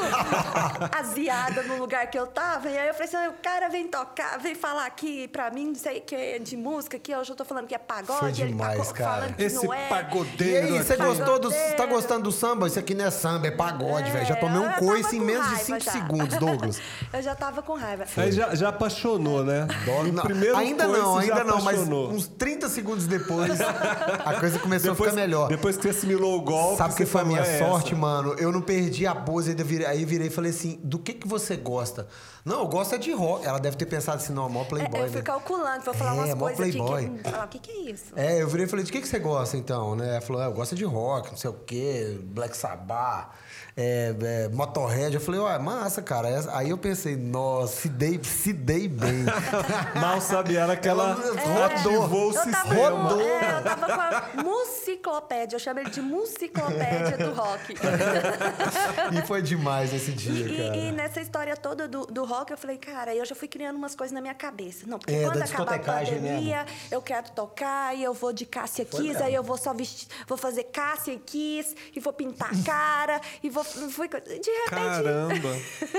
aziada 0.99 1.63
no 1.63 1.77
lugar 1.79 2.07
que 2.09 2.19
eu 2.19 2.27
tava. 2.27 2.69
E 2.69 2.79
aí 2.79 2.89
eu 2.89 2.95
falei 2.95 3.09
assim, 3.09 3.29
o 3.29 3.43
cara 3.43 3.69
vem 3.69 3.89
tocar, 3.89 4.39
vem 4.39 4.55
falar 4.55 4.87
aqui 4.87 5.29
pra 5.29 5.51
mim, 5.51 5.69
não 5.69 5.75
sei 5.75 5.99
o 5.99 6.03
que 6.03 6.15
é 6.15 6.39
de 6.39 6.57
música, 6.57 6.99
que 6.99 7.15
hoje 7.15 7.31
eu 7.33 7.37
tô 7.37 7.45
falando 7.45 7.67
que 7.67 7.75
é 7.75 7.79
pagode. 7.79 8.19
Foi 8.19 8.29
ele 8.29 8.37
tá 8.39 8.47
demais, 8.75 8.93
cara. 8.93 9.11
falando 9.11 9.37
que 9.37 9.43
Esse 9.43 9.57
não 9.65 9.75
é. 9.75 9.89
E 10.01 10.05
pagodeiro 10.05 10.67
aí, 10.75 10.83
você 10.83 10.97
gostou 10.97 11.39
do. 11.39 11.51
Você 11.51 11.73
tá 11.75 11.87
gostando 11.87 12.23
do 12.25 12.33
samba? 12.33 12.67
Isso 12.67 12.79
aqui 12.79 12.95
não 12.95 13.05
é 13.05 13.11
samba, 13.11 13.47
é 13.47 13.51
pagode, 13.51 14.11
velho. 14.11 14.27
Já 14.27 14.37
tomei 14.37 14.57
eu 14.59 14.63
um 14.69 14.73
coice 14.75 15.17
em 15.17 15.21
menos 15.21 15.45
de 15.49 15.55
raiva 15.55 15.65
5 15.65 15.81
já. 15.81 15.93
segundos, 15.93 16.37
Douglas. 16.39 16.81
eu 17.13 17.23
já 17.23 17.35
tava 17.35 17.63
com 17.63 17.75
raiva. 17.75 18.05
Aí 18.17 18.33
já, 18.33 18.55
já 18.55 18.69
apaixonou, 18.69 19.45
né? 19.45 19.67
Não, 19.87 20.05
No 20.05 20.23
primeiro 20.23 20.57
ainda 20.57 20.85
coice 20.87 21.01
não, 21.01 21.15
já 21.15 21.21
ainda 21.21 21.45
não, 21.45 21.63
mas 21.63 21.75
apaixonou. 21.77 22.11
uns 22.11 22.27
30 22.29 22.69
segundos 22.69 23.07
depois 23.07 23.61
a 23.61 24.35
coisa 24.41 24.59
começou 24.59 24.91
depois, 24.93 25.09
a 25.09 25.13
ficar 25.13 25.23
melhor. 25.23 25.49
Depois 25.49 25.77
que 25.77 25.83
você 25.83 25.91
assimilou 25.91 26.39
o 26.39 26.43
golpe, 26.43 26.79
Sabe 26.79 26.93
o 26.95 26.97
que 26.97 27.07
foi 27.07 27.21
a 27.21 27.25
minha 27.25 27.41
"É 27.41 27.59
sorte, 27.59 27.89
essa". 27.93 27.97
mano? 28.01 28.35
Eu 28.39 28.53
não 28.53 28.61
perdi 28.61 29.07
a 29.07 29.15
pose, 29.15 29.51
ainda 29.51 29.65
virei- 29.65 29.87
aí 29.87 30.05
virei 30.05 30.27
e 30.29 30.31
falei 30.31 30.51
assim: 30.51 30.79
do 30.83 30.99
que 30.99 31.13
que 31.15 31.27
você 31.29 31.57
gosta? 31.57 32.07
Não, 32.45 32.61
eu 32.61 32.67
gosto 32.69 32.95
é 32.95 32.99
de 32.99 33.13
rock. 33.13 33.45
Ela 33.45 33.59
deve 33.59 33.77
ter 33.77 33.87
pensado 33.87 34.19
assim: 34.19 34.33
não, 34.33 34.49
mó 34.49 34.63
É, 34.63 34.65
playboy. 34.65 35.01
eu 35.01 35.07
fui 35.09 35.17
né? 35.17 35.23
calculando, 35.23 35.85
vou 35.85 35.95
falar 35.95 36.11
É, 36.11 36.15
umas 36.15 36.35
mó 36.35 36.45
coisas 36.47 36.61
aqui 36.61 36.71
que. 36.73 36.79
playboy. 36.85 37.21
Falar, 37.25 37.45
o 37.45 37.49
que, 37.49 37.59
que 37.59 37.71
é 37.71 37.91
isso? 37.91 38.05
É, 38.17 38.43
eu 38.43 38.49
virei 38.49 38.67
e 38.67 38.69
falei, 38.69 38.85
de 38.85 38.93
que, 38.93 39.01
que 39.01 39.09
você 39.09 39.19
gosta 39.19 39.57
então, 39.57 39.86
né? 39.95 40.13
Ela 40.13 40.21
falou, 40.21 40.43
ah, 40.43 40.47
eu 40.47 40.53
gosto 40.53 40.75
de 40.75 40.85
rock, 40.85 41.31
não 41.31 41.37
sei 41.37 41.51
o 41.51 41.55
quê, 41.55 42.19
Black 42.23 42.57
Sabbath, 42.57 43.29
é, 43.77 44.15
é, 44.23 44.49
Motorhead. 44.49 45.15
Eu 45.15 45.21
falei, 45.21 45.39
ó, 45.39 45.59
massa, 45.59 46.01
cara. 46.01 46.29
Aí 46.55 46.71
eu 46.71 46.79
pensei, 46.79 47.15
nossa, 47.15 47.83
se 47.83 47.89
dei, 47.91 48.19
se 48.25 48.53
dei 48.53 48.89
bem. 48.89 49.25
Mal 50.01 50.19
sabia 50.21 50.61
era 50.61 50.77
que 50.77 50.89
ela 50.89 51.15
Ela 51.45 51.67
ativou 51.67 52.31
o 52.31 52.35
Eu 52.35 52.35
tava, 52.35 52.51
sistema. 52.53 53.03
Rodou. 53.03 53.21
é, 53.21 53.59
eu 53.59 53.63
tava 53.63 53.87
com 53.87 54.41
a 54.41 54.43
musiclopédia, 54.43 55.57
eu 55.57 55.61
chamo 55.61 55.81
ele 55.81 55.91
de 55.91 56.01
musiclopédia 56.01 57.19
do 57.19 57.35
rock. 57.35 57.75
e 59.13 59.27
foi 59.27 59.43
demais 59.43 59.93
esse 59.93 60.11
dia, 60.13 60.47
E, 60.47 60.57
cara. 60.57 60.77
e 60.77 60.93
nessa 60.93 61.21
história 61.21 61.55
toda 61.55 61.87
do, 61.87 62.07
do 62.07 62.25
rock, 62.25 62.53
eu 62.53 62.57
falei, 62.59 62.79
cara, 62.79 63.15
eu 63.15 63.27
já 63.27 63.35
fui 63.35 63.47
criando 63.49 63.77
umas 63.77 63.95
coisas 63.95 64.15
na 64.15 64.23
minha 64.23 64.35
cabeça. 64.35 64.87
Não, 64.87 64.99
porque 64.99 65.13
É, 65.15 65.25
quando 65.25 65.43
acabar 65.43 65.75
a 65.75 65.77
né, 65.77 66.05
pandemia, 66.07 66.67
eu 66.91 67.03
quero 67.03 67.31
tocar, 67.33 67.95
e 67.95 68.03
eu 68.03 68.15
vou 68.15 68.33
de 68.33 68.47
Cássia 68.47 68.87
Kiss, 68.87 69.23
aí 69.23 69.35
eu 69.35 69.43
vou 69.43 69.59
só 69.59 69.75
vestir, 69.75 70.09
vou 70.27 70.39
fazer 70.39 70.65
Cássia 70.65 71.19
Kiss, 71.27 71.75
e 71.95 72.01
vou 72.01 72.15
pintar 72.15 72.51
a 72.51 72.65
cara, 72.65 73.21
e 73.43 73.51
vou... 73.51 73.66
Fui, 73.91 74.09
de 74.09 74.15
repente... 74.17 74.51
Caramba. 74.69 75.49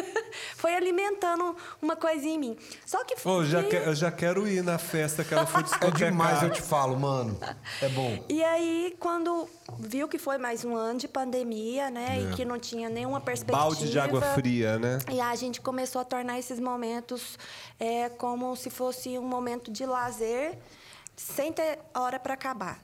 foi 0.58 0.74
alimentando 0.76 1.56
uma 1.82 1.96
coisinha 1.96 2.36
em 2.36 2.40
mim. 2.40 2.58
Só 2.86 3.04
que... 3.04 3.16
Pô, 3.16 3.44
já 3.44 3.64
que- 3.64 3.76
eu 3.76 3.94
já 3.96 4.12
quero 4.12 4.48
ir 4.48 4.64
na 4.64 4.78
festa 4.78 5.24
que 5.24 5.34
ela 5.34 5.46
foi 5.46 5.64
É 5.82 5.92
demais, 5.92 6.42
eu 6.44 6.50
te 6.50 6.62
falo, 6.62 6.98
mano. 7.00 7.38
É 7.82 7.90
bom. 7.90 8.24
E 8.30 8.44
aí, 8.44 8.96
quando 9.00 9.48
viu 9.80 10.08
que 10.08 10.18
foi 10.18 10.38
mais 10.38 10.64
um 10.66 10.76
ano 10.76 11.00
de 11.00 11.08
pandemia, 11.08 11.90
né? 11.90 12.22
E 12.22 12.36
que 12.36 12.46
não 12.46 12.58
tinha 12.60 12.90
nenhuma 12.90 13.20
perspectiva. 13.22 13.58
Balde 13.58 13.90
de 13.90 14.00
água 14.00 14.22
fria, 14.34 14.80
né? 14.80 15.00
E 15.12 15.20
a 15.20 15.36
gente 15.36 15.62
começou 15.62 16.02
a 16.02 16.06
tornar 16.06 16.40
esses 16.40 16.60
momentos 16.60 17.38
é, 17.80 18.10
como 18.10 18.56
se 18.56 18.70
fosse 18.70 19.18
um 19.18 19.28
momento 19.28 19.72
de 19.72 19.86
lazer 19.86 20.58
sem 21.16 21.52
ter 21.52 21.80
hora 21.96 22.20
para 22.20 22.36
acabar. 22.36 22.80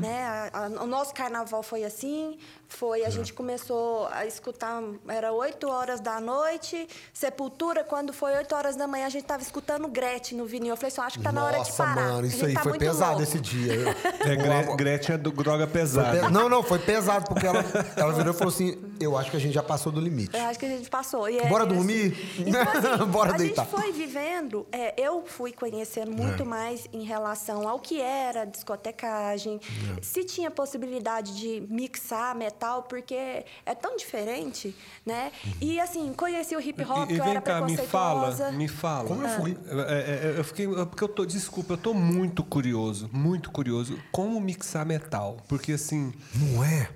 Né? 0.00 0.24
A- 0.24 0.50
a- 0.54 0.82
o 0.82 0.86
nosso 0.86 1.12
carnaval 1.12 1.62
foi 1.62 1.84
assim, 1.84 2.38
foi 2.74 3.04
a 3.04 3.10
gente 3.10 3.32
começou 3.32 4.08
a 4.12 4.26
escutar, 4.26 4.82
era 5.08 5.32
8 5.32 5.68
horas 5.68 6.00
da 6.00 6.20
noite, 6.20 6.86
Sepultura, 7.12 7.84
quando 7.84 8.12
foi 8.12 8.34
8 8.36 8.54
horas 8.54 8.76
da 8.76 8.86
manhã, 8.86 9.06
a 9.06 9.08
gente 9.08 9.22
estava 9.22 9.42
escutando 9.42 9.86
Gretchen 9.88 10.36
no 10.38 10.44
vinil. 10.46 10.70
Eu 10.70 10.76
falei 10.76 10.88
assim, 10.88 11.00
acho 11.00 11.18
que 11.18 11.24
tá 11.24 11.32
na 11.32 11.44
hora 11.44 11.52
de 11.52 11.58
Nossa, 11.70 11.84
parar. 11.84 11.94
mano, 12.08 12.24
A 12.24 12.26
isso 12.26 12.44
aí 12.44 12.54
tá 12.54 12.62
foi 12.62 12.78
pesado 12.78 13.10
louco. 13.10 13.22
esse 13.22 13.40
dia. 13.40 13.74
Eu- 13.74 13.94
É, 14.24 14.36
Gre- 14.36 14.76
Gretchen 14.76 15.14
é 15.14 15.18
do 15.18 15.30
droga 15.32 15.66
pesada. 15.66 16.20
pe- 16.26 16.30
Não, 16.32 16.48
não, 16.48 16.62
foi 16.62 16.78
pesado, 16.78 17.26
porque 17.28 17.46
ela, 17.46 17.64
ela 17.96 18.12
virou 18.12 18.32
e 18.34 18.36
falou 18.36 18.52
assim: 18.52 18.76
eu 18.98 19.16
acho 19.16 19.30
que 19.30 19.36
a 19.36 19.40
gente 19.40 19.52
já 19.54 19.62
passou 19.62 19.92
do 19.92 20.00
limite. 20.00 20.36
Eu 20.36 20.44
acho 20.46 20.58
que 20.58 20.66
a 20.66 20.68
gente 20.68 20.88
passou. 20.90 21.28
E 21.28 21.38
é- 21.38 21.46
Bora 21.48 21.64
é 21.64 21.66
dormir? 21.66 22.12
assim. 22.12 22.44
Então, 22.48 22.62
assim, 22.98 23.10
Bora 23.10 23.34
a 23.34 23.36
deitar. 23.36 23.64
gente 23.64 23.70
foi 23.70 23.92
vivendo, 23.92 24.66
é, 24.72 24.94
eu 25.00 25.24
fui 25.26 25.52
conhecendo 25.52 26.10
muito 26.10 26.44
mais 26.44 26.88
em 26.92 27.02
relação 27.04 27.68
ao 27.68 27.78
que 27.78 28.00
era 28.00 28.44
discotecagem, 28.44 29.60
É. 29.98 30.02
se 30.02 30.24
tinha 30.24 30.50
possibilidade 30.50 31.36
de 31.36 31.66
mixar 31.68 32.34
metal, 32.34 32.63
porque 32.82 33.14
é 33.14 33.74
tão 33.74 33.96
diferente, 33.96 34.74
né? 35.04 35.30
E 35.60 35.78
assim, 35.78 36.12
conheci 36.12 36.56
o 36.56 36.60
hip 36.60 36.82
hop, 36.82 37.10
E, 37.10 37.14
e 37.14 37.18
eu 37.18 37.24
vem 37.24 37.30
era 37.32 37.40
cá, 37.40 37.60
me 37.60 37.74
preconceituosa. 37.76 38.44
fala, 38.44 38.52
me 38.52 38.68
fala. 38.68 39.08
Como 39.08 39.22
eu 39.26 39.28
fui? 39.40 39.56
É, 39.68 39.74
é, 39.74 40.34
é, 40.34 40.38
eu 40.38 40.44
fiquei, 40.44 40.66
porque 40.66 41.04
eu 41.04 41.08
tô, 41.08 41.24
desculpa, 41.24 41.74
eu 41.74 41.78
tô 41.78 41.94
muito 41.94 42.42
curioso, 42.42 43.08
muito 43.12 43.50
curioso. 43.50 43.98
Como 44.10 44.40
mixar 44.40 44.84
metal? 44.84 45.36
Porque 45.48 45.72
assim, 45.72 46.12
Não 46.34 46.64
é? 46.64 46.88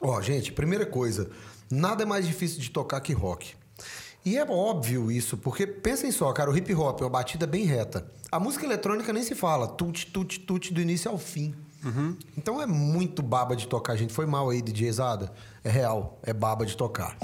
Ó, 0.00 0.20
gente, 0.20 0.52
primeira 0.52 0.84
coisa. 0.86 1.30
Nada 1.70 2.02
é 2.02 2.06
mais 2.06 2.26
difícil 2.26 2.60
de 2.60 2.70
tocar 2.70 3.00
que 3.00 3.12
rock. 3.12 3.54
E 4.24 4.38
é 4.38 4.44
óbvio 4.44 5.10
isso, 5.10 5.36
porque 5.36 5.66
pensem 5.66 6.10
só, 6.10 6.32
cara, 6.32 6.50
o 6.50 6.56
hip 6.56 6.72
hop 6.74 7.00
é 7.00 7.04
uma 7.04 7.10
batida 7.10 7.46
bem 7.46 7.64
reta. 7.64 8.10
A 8.32 8.40
música 8.40 8.64
eletrônica 8.64 9.12
nem 9.12 9.22
se 9.22 9.34
fala, 9.34 9.68
tut, 9.68 10.06
tut, 10.10 10.40
tut, 10.40 10.72
do 10.72 10.80
início 10.80 11.10
ao 11.10 11.18
fim. 11.18 11.54
Então 12.36 12.60
é 12.60 12.66
muito 12.66 13.22
baba 13.22 13.54
de 13.56 13.66
tocar, 13.68 13.96
gente. 13.96 14.12
Foi 14.12 14.26
mal 14.26 14.50
aí, 14.50 14.60
DJ 14.62 14.90
Zada. 14.92 15.32
É 15.62 15.70
real, 15.70 16.18
é 16.22 16.32
baba 16.32 16.64
de 16.66 16.76
tocar. 16.76 17.16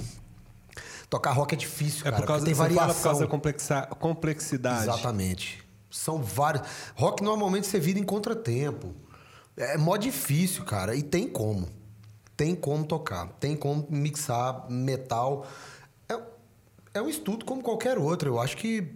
Tocar 1.08 1.32
rock 1.32 1.54
é 1.54 1.58
difícil, 1.58 2.00
É 2.06 2.11
cara, 2.11 2.16
por 2.22 2.26
causa, 2.28 2.44
tem 2.44 2.54
variação. 2.54 2.94
por 2.94 3.02
causa 3.02 3.20
da 3.22 3.26
complexa- 3.26 3.86
complexidade. 3.98 4.82
Exatamente. 4.84 5.64
São 5.90 6.22
vários. 6.22 6.62
Rock 6.94 7.22
normalmente 7.22 7.66
você 7.66 7.80
vira 7.80 7.98
em 7.98 8.04
contratempo. 8.04 8.94
É 9.56 9.76
mó 9.76 9.96
difícil, 9.96 10.64
cara. 10.64 10.94
E 10.94 11.02
tem 11.02 11.26
como. 11.28 11.68
Tem 12.36 12.54
como 12.54 12.84
tocar. 12.84 13.26
Tem 13.40 13.56
como 13.56 13.86
mixar 13.90 14.70
metal. 14.70 15.46
É, 16.08 16.18
é 16.94 17.02
um 17.02 17.08
estudo 17.08 17.44
como 17.44 17.61
qualquer 17.62 17.98
outro. 17.98 18.30
Eu 18.30 18.40
acho 18.40 18.56
que. 18.56 18.94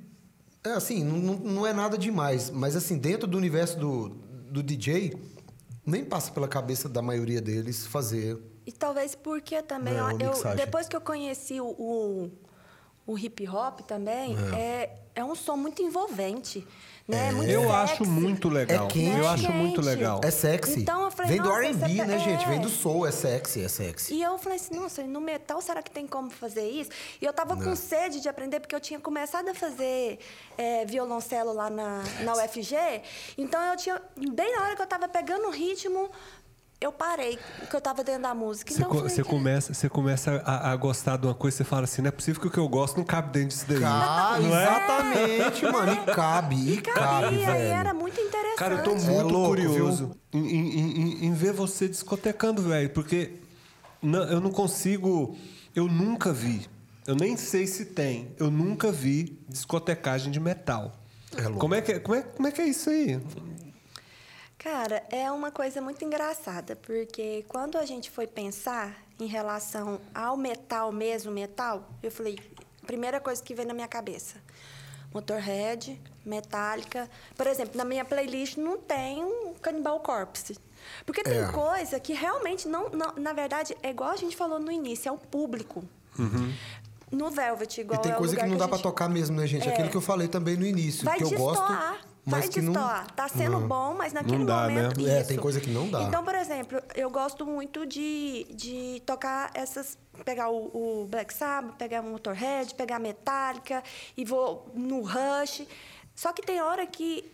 É 0.62 0.70
assim, 0.70 1.02
não, 1.02 1.18
não- 1.18 1.38
não 1.52 1.66
é 1.66 1.72
nada 1.72 1.98
demais. 1.98 2.48
Mas 2.48 2.76
assim, 2.76 2.96
dentro 2.96 3.26
do 3.26 3.36
universo 3.36 3.76
do, 3.78 4.08
do 4.50 4.62
DJ, 4.62 5.12
nem 5.86 6.04
passa 6.04 6.30
pela 6.32 6.48
cabeça 6.48 6.88
da 6.88 7.02
maioria 7.02 7.40
deles 7.40 7.86
fazer. 7.86 8.38
E 8.66 8.72
talvez 8.72 9.14
porque 9.14 9.62
também, 9.62 9.94
É, 9.94 10.02
ó, 10.02 10.10
eu, 10.10 10.56
depois 10.56 10.88
que 10.88 10.96
eu 10.96 11.00
conheci 11.00 11.60
o, 11.60 11.66
o, 11.66 12.30
o 13.06 13.18
hip 13.18 13.46
hop 13.48 13.80
também, 13.80 14.36
é. 14.54 14.98
É, 15.14 15.24
um 15.24 15.34
som 15.34 15.56
muito 15.56 15.82
envolvente. 15.82 16.66
Né? 17.06 17.32
Muito 17.32 17.50
Eu 17.50 17.60
sexy. 17.62 17.74
acho 17.74 18.04
muito 18.06 18.48
legal. 18.48 18.86
É 18.86 18.90
quente. 18.90 19.18
Eu 19.18 19.28
acho 19.28 19.52
muito 19.52 19.80
legal. 19.82 20.20
É 20.24 20.30
sexy. 20.30 20.80
Então 20.80 21.04
eu 21.04 21.10
falei, 21.10 21.32
Vem 21.32 21.42
do 21.42 21.50
RB, 21.50 21.94
né, 22.06 22.18
gente? 22.18 22.44
é. 22.44 22.48
Vem 22.48 22.60
do 22.60 22.70
soul. 22.70 23.06
É 23.06 23.10
sexy, 23.10 23.62
é 23.62 23.68
sexy. 23.68 24.14
E 24.14 24.22
eu 24.22 24.38
falei 24.38 24.56
assim, 24.56 24.74
nossa, 24.74 25.02
e 25.02 25.06
no 25.06 25.20
metal 25.20 25.60
será 25.60 25.82
que 25.82 25.90
tem 25.90 26.06
como 26.06 26.30
fazer 26.30 26.66
isso? 26.66 26.90
E 27.20 27.24
eu 27.26 27.32
tava 27.32 27.56
com 27.56 27.76
sede 27.76 28.20
de 28.20 28.28
aprender, 28.28 28.58
porque 28.60 28.74
eu 28.74 28.80
tinha 28.80 28.98
começado 28.98 29.48
a 29.50 29.54
fazer 29.54 30.18
é, 30.56 30.86
violoncelo 30.86 31.52
lá 31.52 31.68
na, 31.68 32.02
na 32.22 32.32
UFG. 32.42 32.74
Então 33.36 33.62
eu 33.62 33.76
tinha. 33.76 34.00
Bem 34.16 34.56
na 34.56 34.64
hora 34.64 34.74
que 34.74 34.80
eu 34.80 34.86
tava 34.86 35.06
pegando 35.06 35.48
o 35.48 35.50
ritmo, 35.50 36.10
eu 36.84 36.92
parei, 36.92 37.38
que 37.68 37.74
eu 37.74 37.80
tava 37.80 38.02
dentro 38.04 38.22
da 38.22 38.34
música. 38.34 38.72
Você, 38.72 38.78
Então 38.78 38.90
co- 38.90 39.00
você 39.00 39.22
"Cara, 39.22 39.28
começa, 39.28 39.74
você 39.74 39.88
começa 39.88 40.42
a, 40.44 40.70
a 40.72 40.76
gostar 40.76 41.16
de 41.16 41.26
uma 41.26 41.34
coisa, 41.34 41.56
você 41.56 41.64
fala 41.64 41.84
assim, 41.84 42.02
não 42.02 42.08
é 42.08 42.12
possível 42.12 42.40
que 42.40 42.48
o 42.48 42.50
que 42.50 42.58
eu 42.58 42.68
gosto 42.68 42.96
não 42.96 43.04
cabe 43.04 43.32
dentro 43.32 43.48
disso 43.48 43.64
daí. 43.68 43.82
Ah, 43.84 44.38
Não 44.40 44.56
é? 44.56 44.62
exatamente, 44.62 45.64
mano. 45.66 45.92
E 45.92 46.14
cabe, 46.14 46.56
e 46.56 46.72
E 46.74 46.80
cabe, 46.80 46.98
cabia, 46.98 47.38
e 47.40 47.44
velho. 47.46 47.58
era 47.74 47.94
muito 47.94 48.20
interessante. 48.20 48.56
Cara, 48.58 48.74
eu 48.76 48.82
tô 48.82 48.90
É 48.90 48.94
muito 48.94 49.28
louco, 49.32 49.48
curioso 49.48 50.10
em, 50.32 50.38
em- 50.46 51.00
em- 51.00 51.26
em 51.26 51.32
ver 51.32 51.52
você 51.52 51.88
discotecando, 51.88 52.62
velho, 52.62 52.90
porque 52.90 53.34
não- 54.02 54.24
eu 54.24 54.40
não 54.40 54.50
consigo. 54.50 55.36
Eu 55.74 55.86
nunca 55.88 56.32
vi. 56.32 56.66
Eu 57.06 57.14
nem 57.16 57.36
sei 57.36 57.66
se 57.66 57.84
tem. 57.86 58.34
Eu 58.38 58.50
nunca 58.50 58.90
vi 58.92 59.38
discotecagem 59.48 60.30
de 60.32 60.40
metal. 60.40 60.92
É 61.36 61.42
louco. 61.42 61.58
Como 61.58 61.74
é 61.74 61.82
que 61.82 61.92
é, 61.92 61.98
como 61.98 62.14
é, 62.16 62.22
como 62.22 62.48
é, 62.48 62.52
que 62.52 62.62
é 62.62 62.66
isso 62.66 62.88
aí? 62.90 63.20
Cara, 64.64 65.04
é 65.10 65.30
uma 65.30 65.50
coisa 65.50 65.82
muito 65.82 66.02
engraçada, 66.02 66.74
porque 66.74 67.44
quando 67.48 67.76
a 67.76 67.84
gente 67.84 68.10
foi 68.10 68.26
pensar 68.26 68.96
em 69.20 69.26
relação 69.26 70.00
ao 70.14 70.38
metal 70.38 70.90
mesmo, 70.90 71.30
metal, 71.30 71.86
eu 72.02 72.10
falei, 72.10 72.38
primeira 72.86 73.20
coisa 73.20 73.42
que 73.42 73.54
veio 73.54 73.68
na 73.68 73.74
minha 73.74 73.86
cabeça, 73.86 74.36
Motorhead, 75.12 76.00
Metallica. 76.24 77.10
Por 77.36 77.46
exemplo, 77.46 77.76
na 77.76 77.84
minha 77.84 78.06
playlist 78.06 78.56
não 78.56 78.78
tem 78.78 79.22
um 79.22 79.52
Cannibal 79.60 80.00
Corpse. 80.00 80.56
Porque 81.04 81.22
tem 81.22 81.38
É. 81.40 81.52
coisa 81.52 82.00
que 82.00 82.14
realmente 82.14 82.66
não, 82.66 82.88
não- 82.88 83.12
Na 83.16 83.32
verdade, 83.34 83.76
é 83.82 83.90
igual 83.90 84.10
a 84.10 84.16
gente 84.16 84.34
falou 84.34 84.58
no 84.58 84.72
início, 84.72 85.08
é 85.10 85.12
o 85.12 85.18
público. 85.18 85.84
No 87.12 87.30
Velvet, 87.30 87.78
igual 87.82 88.00
E 88.00 88.02
tem 88.02 88.12
é 88.12 88.14
o 88.14 88.18
coisa 88.18 88.34
que 88.34 88.46
não 88.46 88.56
dá 88.56 88.64
a 88.64 88.68
pra 88.68 88.76
gente- 88.78 88.82
tocar 88.82 89.08
mesmo, 89.10 89.36
né, 89.38 89.46
gente? 89.46 89.68
É. 89.68 89.72
Aquilo 89.72 89.90
que 89.90 89.96
eu 89.96 90.00
falei 90.00 90.26
também 90.26 90.56
no 90.56 90.66
início, 90.66 91.04
Vai 91.04 91.18
que 91.18 91.24
eu 91.24 91.30
gosto. 91.30 91.62
Mas 92.24 92.40
vai 92.40 92.48
que 92.48 92.60
não... 92.60 92.72
destoar. 92.72 93.10
Tá 93.12 93.28
sendo 93.28 93.60
Não. 93.60 93.68
bom, 93.68 93.94
mas 93.94 94.12
naquele 94.12 94.44
dá, 94.44 94.66
né? 94.66 94.74
momento. 94.74 95.06
É, 95.06 95.20
isso. 95.20 95.28
tem 95.28 95.38
coisa 95.38 95.60
que 95.60 95.70
não 95.70 95.88
dá. 95.88 96.02
Então, 96.02 96.24
por 96.24 96.34
exemplo, 96.34 96.80
eu 96.94 97.10
gosto 97.10 97.44
muito 97.44 97.86
de, 97.86 98.46
de 98.50 99.02
tocar 99.04 99.50
essas. 99.54 99.98
Pegar 100.24 100.48
o, 100.48 101.02
o 101.02 101.06
Black 101.06 101.34
Sabbath, 101.34 101.76
pegar 101.76 102.00
o 102.00 102.04
Motorhead, 102.04 102.74
pegar 102.74 102.96
a 102.96 102.98
Metallica 103.00 103.82
e 104.16 104.24
vou 104.24 104.70
no 104.74 105.02
Rush. 105.02 105.66
Só 106.14 106.32
que 106.32 106.40
tem 106.40 106.62
hora 106.62 106.86
que 106.86 107.33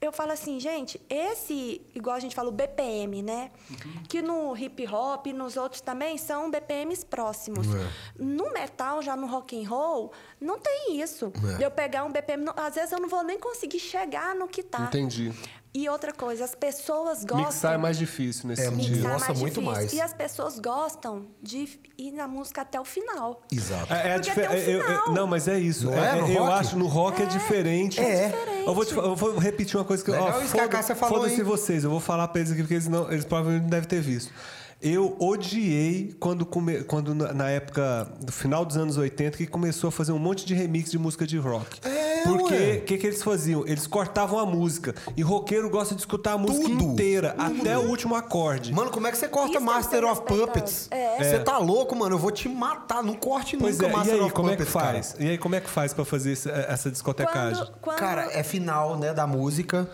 eu 0.00 0.12
falo 0.12 0.30
assim, 0.30 0.60
gente, 0.60 1.00
esse, 1.10 1.80
igual 1.92 2.14
a 2.14 2.20
gente 2.20 2.34
fala, 2.34 2.48
o 2.48 2.52
BPM, 2.52 3.20
né? 3.20 3.50
Uhum. 3.68 4.02
Que 4.08 4.22
no 4.22 4.56
hip 4.56 4.86
hop 4.86 5.26
e 5.26 5.32
nos 5.32 5.56
outros 5.56 5.80
também 5.80 6.16
são 6.16 6.48
BPMs 6.50 7.04
próximos. 7.04 7.66
É. 7.66 7.90
No 8.16 8.52
metal, 8.52 9.02
já 9.02 9.16
no 9.16 9.26
rock 9.26 9.60
and 9.60 9.68
roll, 9.68 10.12
não 10.40 10.58
tem 10.58 11.00
isso. 11.00 11.32
É. 11.52 11.56
De 11.56 11.64
eu 11.64 11.70
pegar 11.70 12.04
um 12.04 12.12
BPM, 12.12 12.46
às 12.56 12.76
vezes 12.76 12.92
eu 12.92 13.00
não 13.00 13.08
vou 13.08 13.24
nem 13.24 13.40
conseguir 13.40 13.80
chegar 13.80 14.36
no 14.36 14.46
que 14.46 14.62
tá. 14.62 14.82
Entendi. 14.82 15.32
E 15.74 15.88
outra 15.88 16.12
coisa, 16.12 16.44
as 16.44 16.54
pessoas 16.54 17.24
gostam. 17.24 17.46
Mixar 17.46 17.74
é 17.74 17.76
mais 17.76 17.98
difícil 17.98 18.48
nesse 18.48 18.62
É, 18.62 18.70
sentido. 18.70 18.96
Mixar 18.96 19.12
Nossa, 19.12 19.26
mais 19.28 19.38
muito 19.40 19.60
difícil. 19.60 19.72
mais. 19.80 19.92
E 19.92 20.00
as 20.00 20.12
pessoas 20.14 20.58
gostam 20.58 21.26
de 21.42 21.68
ir 21.96 22.10
na 22.12 22.26
música 22.26 22.62
até 22.62 22.80
o 22.80 22.84
final. 22.84 23.42
Exato. 23.52 23.92
É, 23.92 24.14
é 24.14 24.18
difer- 24.18 24.50
um 24.50 24.52
é- 24.54 24.60
eu- 24.74 24.80
eu- 24.82 25.12
não, 25.12 25.26
mas 25.26 25.46
é 25.46 25.58
isso. 25.58 25.86
Não 25.86 25.92
É- 25.94 26.16
é? 26.16 26.18
É- 26.18 26.36
eu 26.36 26.42
rock? 26.44 26.52
acho 26.52 26.76
no 26.78 26.86
rock 26.86 27.22
é, 27.22 27.26
diferente. 27.26 28.00
É. 28.00 28.32
Eu 28.66 28.74
vou, 28.74 28.84
te 28.84 28.94
eu 28.94 29.14
vou 29.14 29.36
repetir 29.38 29.76
uma 29.76 29.84
coisa 29.84 30.02
que 30.02 30.10
Legal 30.10 30.26
ó, 30.38 30.42
isso 30.42 30.52
que 30.54 30.60
a 30.60 30.82
falou, 30.96 31.18
Foda-se 31.20 31.42
vocês, 31.42 31.84
eu 31.84 31.90
vou 31.90 32.00
falar 32.00 32.28
pra 32.28 32.40
eles 32.40 32.50
aqui 32.52 32.62
porque 32.62 32.74
eles, 32.74 32.88
não, 32.88 33.10
eles 33.12 33.24
provavelmente 33.24 33.62
não 33.62 33.70
devem 33.70 33.88
ter 33.88 34.00
visto. 34.00 34.32
Eu 34.80 35.16
odiei 35.18 36.14
quando, 36.20 36.46
come, 36.46 36.84
quando 36.84 37.12
na, 37.12 37.32
na 37.34 37.50
época 37.50 38.08
do 38.20 38.30
final 38.30 38.64
dos 38.64 38.76
anos 38.76 38.96
80 38.96 39.36
que 39.36 39.44
começou 39.46 39.88
a 39.88 39.90
fazer 39.90 40.12
um 40.12 40.20
monte 40.20 40.46
de 40.46 40.54
remix 40.54 40.88
de 40.90 40.96
música 40.98 41.26
de 41.26 41.36
rock. 41.36 41.80
É, 41.84 42.07
Porque 42.24 42.54
ué. 42.54 42.76
o 42.78 42.84
que, 42.84 42.98
que 42.98 43.06
eles 43.06 43.22
faziam? 43.22 43.66
Eles 43.66 43.86
cortavam 43.86 44.38
a 44.38 44.46
música. 44.46 44.94
E 45.16 45.22
roqueiro 45.22 45.68
gosta 45.70 45.94
de 45.94 46.00
escutar 46.00 46.32
a 46.32 46.38
música 46.38 46.68
Tudo. 46.68 46.82
inteira, 46.84 47.34
até 47.38 47.76
o 47.76 47.82
último 47.82 48.14
acorde. 48.14 48.72
Mano, 48.72 48.90
como 48.90 49.06
é 49.06 49.10
que 49.10 49.18
você 49.18 49.28
corta 49.28 49.52
Isso 49.52 49.60
Master 49.60 50.00
tem 50.00 50.00
que 50.00 50.06
of 50.06 50.22
Puppets? 50.22 50.88
respeitado. 50.90 51.24
Você 51.24 51.38
tá 51.40 51.58
louco, 51.58 51.94
mano? 51.96 52.14
Eu 52.14 52.18
vou 52.18 52.30
te 52.30 52.48
matar. 52.48 53.02
Não 53.02 53.14
corte 53.14 53.56
Pois 53.56 53.76
nunca 53.78 53.86
é, 53.86 53.90
e 53.90 53.96
Master 53.96 54.14
aí, 54.14 54.20
of 54.20 54.32
como 54.32 54.48
é 54.50 54.56
que 54.56 54.64
Puppets, 54.64 54.74
cara. 54.82 54.92
faz? 54.94 55.16
E 55.18 55.28
aí, 55.28 55.38
como 55.38 55.54
é 55.54 55.60
que 55.60 55.70
faz 55.70 55.92
pra 55.94 56.04
fazer 56.04 56.32
essa, 56.32 56.50
essa 56.50 56.90
discotecagem? 56.90 57.64
Quando, 57.64 57.78
quando, 57.80 57.98
Cara, 57.98 58.28
é 58.32 58.42
final, 58.42 58.96
né, 58.96 59.12
da 59.12 59.26
música. 59.26 59.88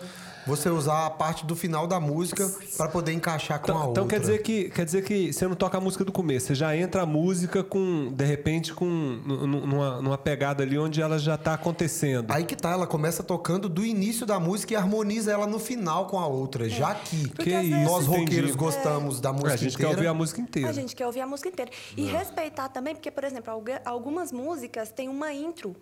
Você 0.47 0.69
usar 0.69 1.05
a 1.07 1.09
parte 1.09 1.45
do 1.45 1.55
final 1.55 1.87
da 1.87 1.99
música 1.99 2.49
pra 2.77 2.87
poder 2.87 3.11
encaixar 3.13 3.59
com 3.59 3.71
a 3.71 3.75
Então, 3.75 3.87
outra. 3.87 4.03
então 4.03 4.07
quer 4.07 4.19
dizer 4.19 4.41
que 4.43 4.69
quer 4.69 4.85
dizer 4.85 5.03
que 5.03 5.33
você 5.33 5.47
não 5.47 5.55
toca 5.55 5.77
a 5.77 5.81
música 5.81 6.05
do 6.05 6.11
começo, 6.11 6.47
você 6.47 6.55
já 6.55 6.75
entra 6.75 7.01
a 7.01 7.05
música 7.05 7.63
com 7.63 8.11
de 8.13 8.25
repente 8.25 8.73
com 8.73 8.85
nu- 8.85 9.47
nu- 9.47 9.65
numa, 9.67 10.01
numa 10.01 10.17
pegada 10.17 10.63
ali 10.63 10.77
onde 10.77 11.01
ela 11.01 11.17
já 11.17 11.37
tá 11.37 11.53
acontecendo. 11.55 12.31
Aí 12.31 12.43
que 12.45 12.55
tá, 12.55 12.71
ela 12.71 12.85
começa 12.85 13.23
tocando 13.23 13.67
do 13.67 13.85
início 13.85 14.25
da 14.25 14.39
música 14.39 14.73
e 14.73 14.75
harmoniza 14.75 15.31
ela 15.31 15.47
no 15.47 15.57
final 15.59 16.07
com 16.07 16.19
a 16.19 16.27
outra. 16.27 16.69
Já 16.69 16.93
que 16.93 17.27
Porque 17.29 17.53
às 17.53 17.67
vezes- 17.67 17.85
nós 17.85 18.05
entendi. 18.05 18.19
roqueiros 18.21 18.55
gostamos 18.55 19.19
da 19.19 19.31
música 19.33 19.53
a 19.53 19.57
gente 19.57 19.73
inteira. 19.73 19.89
quer 19.89 19.95
ouvir 19.97 20.07
a 20.07 20.13
música 20.13 20.41
inteira. 20.41 20.69
A 20.69 20.73
gente 20.73 20.95
quer 20.95 21.05
ouvir 21.07 21.21
a 21.21 21.27
música 21.27 21.49
inteira. 21.49 21.71
E 21.97 22.05
respeitar 22.05 22.69
também, 22.69 22.93
porque, 22.93 23.09
por 23.09 23.23
exemplo, 23.23 23.51
algu- 23.51 23.79
algumas 23.83 24.31
músicas 24.31 24.89
têm 24.91 25.09
uma 25.09 25.33
intro 25.33 25.75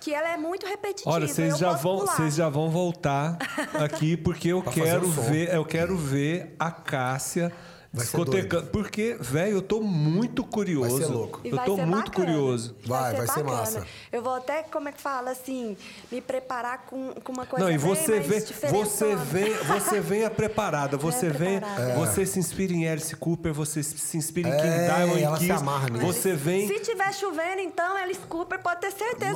que 0.00 0.12
ela 0.12 0.28
é 0.28 0.36
muito 0.36 0.66
repetitiva. 0.66 1.10
Olha, 1.10 1.26
vocês 1.26 1.58
já 1.58 1.70
posso 1.70 1.82
vão, 1.82 1.98
pular. 1.98 2.16
vocês 2.16 2.34
já 2.34 2.48
vão 2.48 2.70
voltar 2.70 3.38
aqui 3.82 4.16
porque 4.16 4.48
eu 4.48 4.62
fazer 4.62 4.82
quero 4.82 5.08
ver, 5.08 5.54
eu 5.54 5.64
quero 5.64 5.96
ver 5.96 6.54
a 6.58 6.70
Cássia 6.70 7.52
Vai 7.96 8.06
ser 8.06 8.66
porque 8.70 9.16
velho, 9.20 9.52
eu 9.56 9.62
tô 9.62 9.80
muito 9.80 10.44
curioso. 10.44 10.96
Vai 10.98 11.06
ser 11.06 11.12
louco. 11.12 11.40
Eu 11.44 11.56
vai 11.56 11.64
tô 11.66 11.76
ser 11.76 11.86
muito 11.86 12.10
bacana. 12.10 12.26
curioso. 12.26 12.76
Vai, 12.84 13.14
vai 13.16 13.26
ser 13.26 13.42
bacana. 13.42 13.56
massa. 13.56 13.86
Eu 14.12 14.22
vou 14.22 14.34
até, 14.34 14.62
como 14.64 14.88
é 14.88 14.92
que 14.92 15.00
fala, 15.00 15.30
assim, 15.30 15.76
me 16.12 16.20
preparar 16.20 16.84
com, 16.86 17.12
com 17.24 17.32
uma 17.32 17.46
coisa 17.46 17.64
Não, 17.64 17.72
e 17.72 17.78
bem 17.78 17.86
você 17.94 18.16
mais 18.16 18.26
vem, 18.26 18.40
você 18.70 19.16
vem, 19.16 19.54
você 19.54 20.00
venha 20.00 20.30
preparada, 20.30 20.96
você 20.96 21.28
vem, 21.30 21.58
preparada. 21.60 21.94
você 21.94 22.26
se 22.26 22.38
inspira 22.38 22.72
em 22.72 22.88
Alice 22.88 23.14
Cooper, 23.16 23.52
você 23.52 23.82
se 23.82 24.16
inspira 24.16 24.48
em 24.48 24.52
É, 24.52 24.56
King 24.56 24.84
Diamond, 24.94 25.22
ela 25.22 25.36
em 25.36 25.40
se 25.40 25.46
Kiss, 25.46 25.60
amarra 25.62 25.88
nisso. 25.88 26.04
você 26.06 26.34
vem 26.34 26.66
Se 26.68 26.80
tiver 26.80 27.12
chovendo, 27.14 27.60
então, 27.60 27.96
Alice 27.96 28.20
Cooper 28.20 28.58
pode 28.60 28.80
ter 28.80 28.92
certeza. 28.92 29.32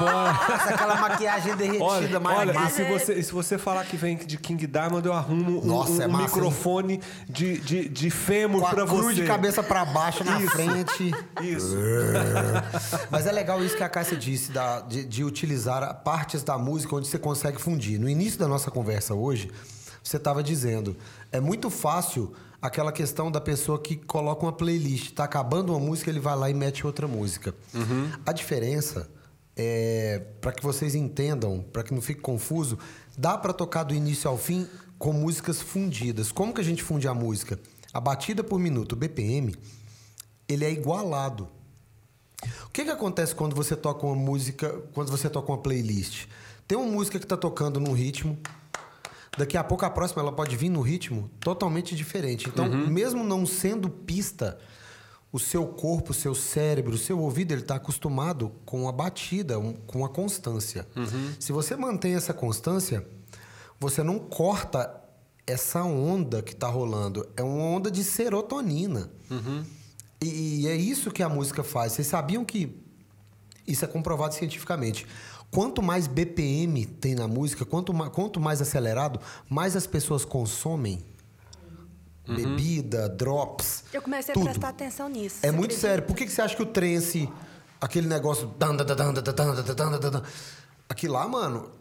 Nossa, 0.00 0.70
aquela 0.74 0.96
maquiagem 0.96 1.56
derretida, 1.56 1.84
Olha, 1.84 2.20
mais 2.20 2.38
olha 2.38 2.64
e 2.66 2.70
se 2.70 2.84
você, 2.84 3.14
e 3.14 3.22
se 3.22 3.32
você 3.32 3.58
falar 3.58 3.84
que 3.84 3.96
vem 3.96 4.16
de 4.16 4.36
King 4.38 4.66
Diamond, 4.66 5.06
eu 5.06 5.12
arrumo 5.12 5.60
um, 5.62 5.64
Nossa, 5.64 5.92
um- 5.92 6.02
é 6.02 6.06
um 6.06 6.10
massa, 6.10 6.24
microfone 6.24 7.00
de, 7.28 7.58
de, 7.58 7.88
de 7.98 8.10
fêmur 8.10 8.60
com 8.60 8.66
a 8.66 8.70
pra 8.70 8.86
cruz 8.86 9.06
você. 9.06 9.14
de 9.22 9.26
cabeça 9.26 9.62
pra 9.62 9.84
baixo 9.84 10.22
na 10.24 10.40
frente. 10.50 11.12
Isso. 11.42 11.76
Mas 13.10 13.26
é 13.26 13.32
legal 13.32 13.62
isso 13.64 13.76
que 13.76 13.82
a 13.82 13.88
Cássia 13.88 14.16
disse, 14.16 14.52
da- 14.52 14.80
de, 14.80 15.04
de 15.04 15.24
utilizar 15.24 16.02
partes 16.02 16.42
da 16.42 16.56
música 16.58 16.94
onde 16.94 17.08
você 17.08 17.18
consegue 17.18 17.60
fundir. 17.60 17.98
No 17.98 18.08
início 18.08 18.38
da 18.38 18.46
nossa 18.48 18.70
conversa 18.70 19.14
hoje, 19.14 19.50
você 20.02 20.16
estava 20.16 20.42
dizendo, 20.42 20.96
é 21.32 21.40
muito 21.40 21.70
fácil 21.70 22.32
aquela 22.60 22.90
questão 22.92 23.30
da 23.30 23.40
pessoa 23.40 23.78
que 23.80 23.96
coloca 23.96 24.44
uma 24.44 24.52
playlist, 24.52 25.12
tá 25.12 25.24
acabando 25.24 25.70
uma 25.72 25.78
música, 25.80 26.10
ele 26.10 26.20
vai 26.20 26.36
lá 26.36 26.50
e 26.50 26.54
mete 26.54 26.86
outra 26.86 27.06
música. 27.06 27.54
A 28.26 28.32
diferença 28.32 29.08
é, 29.56 30.22
para 30.40 30.52
que 30.52 30.62
vocês 30.62 30.94
entendam, 30.94 31.64
para 31.72 31.82
que 31.82 31.92
não 31.94 32.00
fique 32.00 32.20
confuso, 32.20 32.78
dá 33.16 33.36
para 33.36 33.52
tocar 33.52 33.82
do 33.84 33.94
início 33.94 34.28
ao 34.30 34.36
fim 34.38 34.66
com 34.98 35.12
músicas 35.12 35.60
fundidas. 35.62 36.32
Como 36.32 36.52
que 36.52 36.60
a 36.60 36.64
gente 36.64 36.82
funde 36.82 37.06
a 37.08 37.14
música? 37.14 37.58
A 37.92 38.00
batida 38.00 38.44
por 38.44 38.58
minuto, 38.58 38.94
BPM, 38.94 39.54
ele 40.48 40.64
é 40.64 40.70
igualado. 40.70 41.48
O 42.66 42.70
que, 42.70 42.84
que 42.84 42.90
acontece 42.90 43.34
quando 43.34 43.56
você 43.56 43.74
toca 43.74 44.06
uma 44.06 44.14
música, 44.14 44.70
quando 44.92 45.10
você 45.10 45.28
toca 45.28 45.50
uma 45.50 45.58
playlist? 45.58 46.26
Tem 46.66 46.76
uma 46.76 46.86
música 46.90 47.18
que 47.18 47.24
está 47.24 47.36
tocando 47.36 47.80
num 47.80 47.92
ritmo, 47.92 48.38
daqui 49.36 49.56
a 49.56 49.64
pouco 49.64 49.84
a 49.84 49.90
próxima 49.90 50.22
ela 50.22 50.32
pode 50.32 50.56
vir 50.56 50.68
no 50.68 50.80
ritmo 50.80 51.30
totalmente 51.40 51.96
diferente. 51.96 52.48
Então, 52.48 52.68
mesmo 52.68 53.24
não 53.24 53.46
sendo 53.46 53.88
pista, 53.88 54.58
o 55.32 55.38
seu 55.38 55.66
corpo, 55.66 56.12
o 56.12 56.14
seu 56.14 56.34
cérebro, 56.34 56.94
o 56.94 56.98
seu 56.98 57.18
ouvido, 57.18 57.52
ele 57.52 57.62
está 57.62 57.76
acostumado 57.76 58.52
com 58.64 58.88
a 58.88 58.92
batida, 58.92 59.56
com 59.86 60.04
a 60.04 60.08
constância. 60.08 60.86
Se 61.40 61.52
você 61.52 61.74
mantém 61.76 62.14
essa 62.14 62.32
constância, 62.32 63.06
você 63.80 64.02
não 64.02 64.18
corta 64.18 64.97
essa 65.48 65.82
onda 65.82 66.42
que 66.42 66.54
tá 66.54 66.68
rolando 66.68 67.26
é 67.34 67.42
uma 67.42 67.64
onda 67.64 67.90
de 67.90 68.04
serotonina. 68.04 69.10
Uhum. 69.30 69.64
E, 70.20 70.62
e 70.62 70.68
é 70.68 70.76
isso 70.76 71.10
que 71.10 71.22
a 71.22 71.28
música 71.28 71.64
faz. 71.64 71.92
Vocês 71.92 72.06
sabiam 72.06 72.44
que 72.44 72.76
isso 73.66 73.84
é 73.84 73.88
comprovado 73.88 74.34
cientificamente. 74.34 75.06
Quanto 75.50 75.82
mais 75.82 76.06
BPM 76.06 76.84
tem 76.84 77.14
na 77.14 77.26
música, 77.26 77.64
quanto, 77.64 77.94
ma 77.94 78.10
quanto 78.10 78.38
mais 78.38 78.60
acelerado, 78.60 79.18
mais 79.48 79.74
as 79.74 79.86
pessoas 79.86 80.22
consomem 80.22 81.02
uhum. 82.28 82.36
bebida, 82.36 83.08
drops. 83.08 83.84
Eu 83.92 84.02
comecei 84.02 84.34
tudo. 84.34 84.42
a 84.42 84.50
prestar 84.50 84.68
atenção 84.68 85.08
nisso. 85.08 85.38
É 85.42 85.50
muito 85.50 85.72
acredita? 85.72 85.80
sério. 85.80 86.04
Por 86.04 86.14
que, 86.14 86.26
que 86.26 86.32
você 86.32 86.42
acha 86.42 86.54
que 86.54 86.62
o 86.62 86.66
trance, 86.66 87.26
aquele 87.80 88.06
negócio. 88.06 88.52
Aquilo 90.90 91.14
lá, 91.14 91.26
mano, 91.26 91.77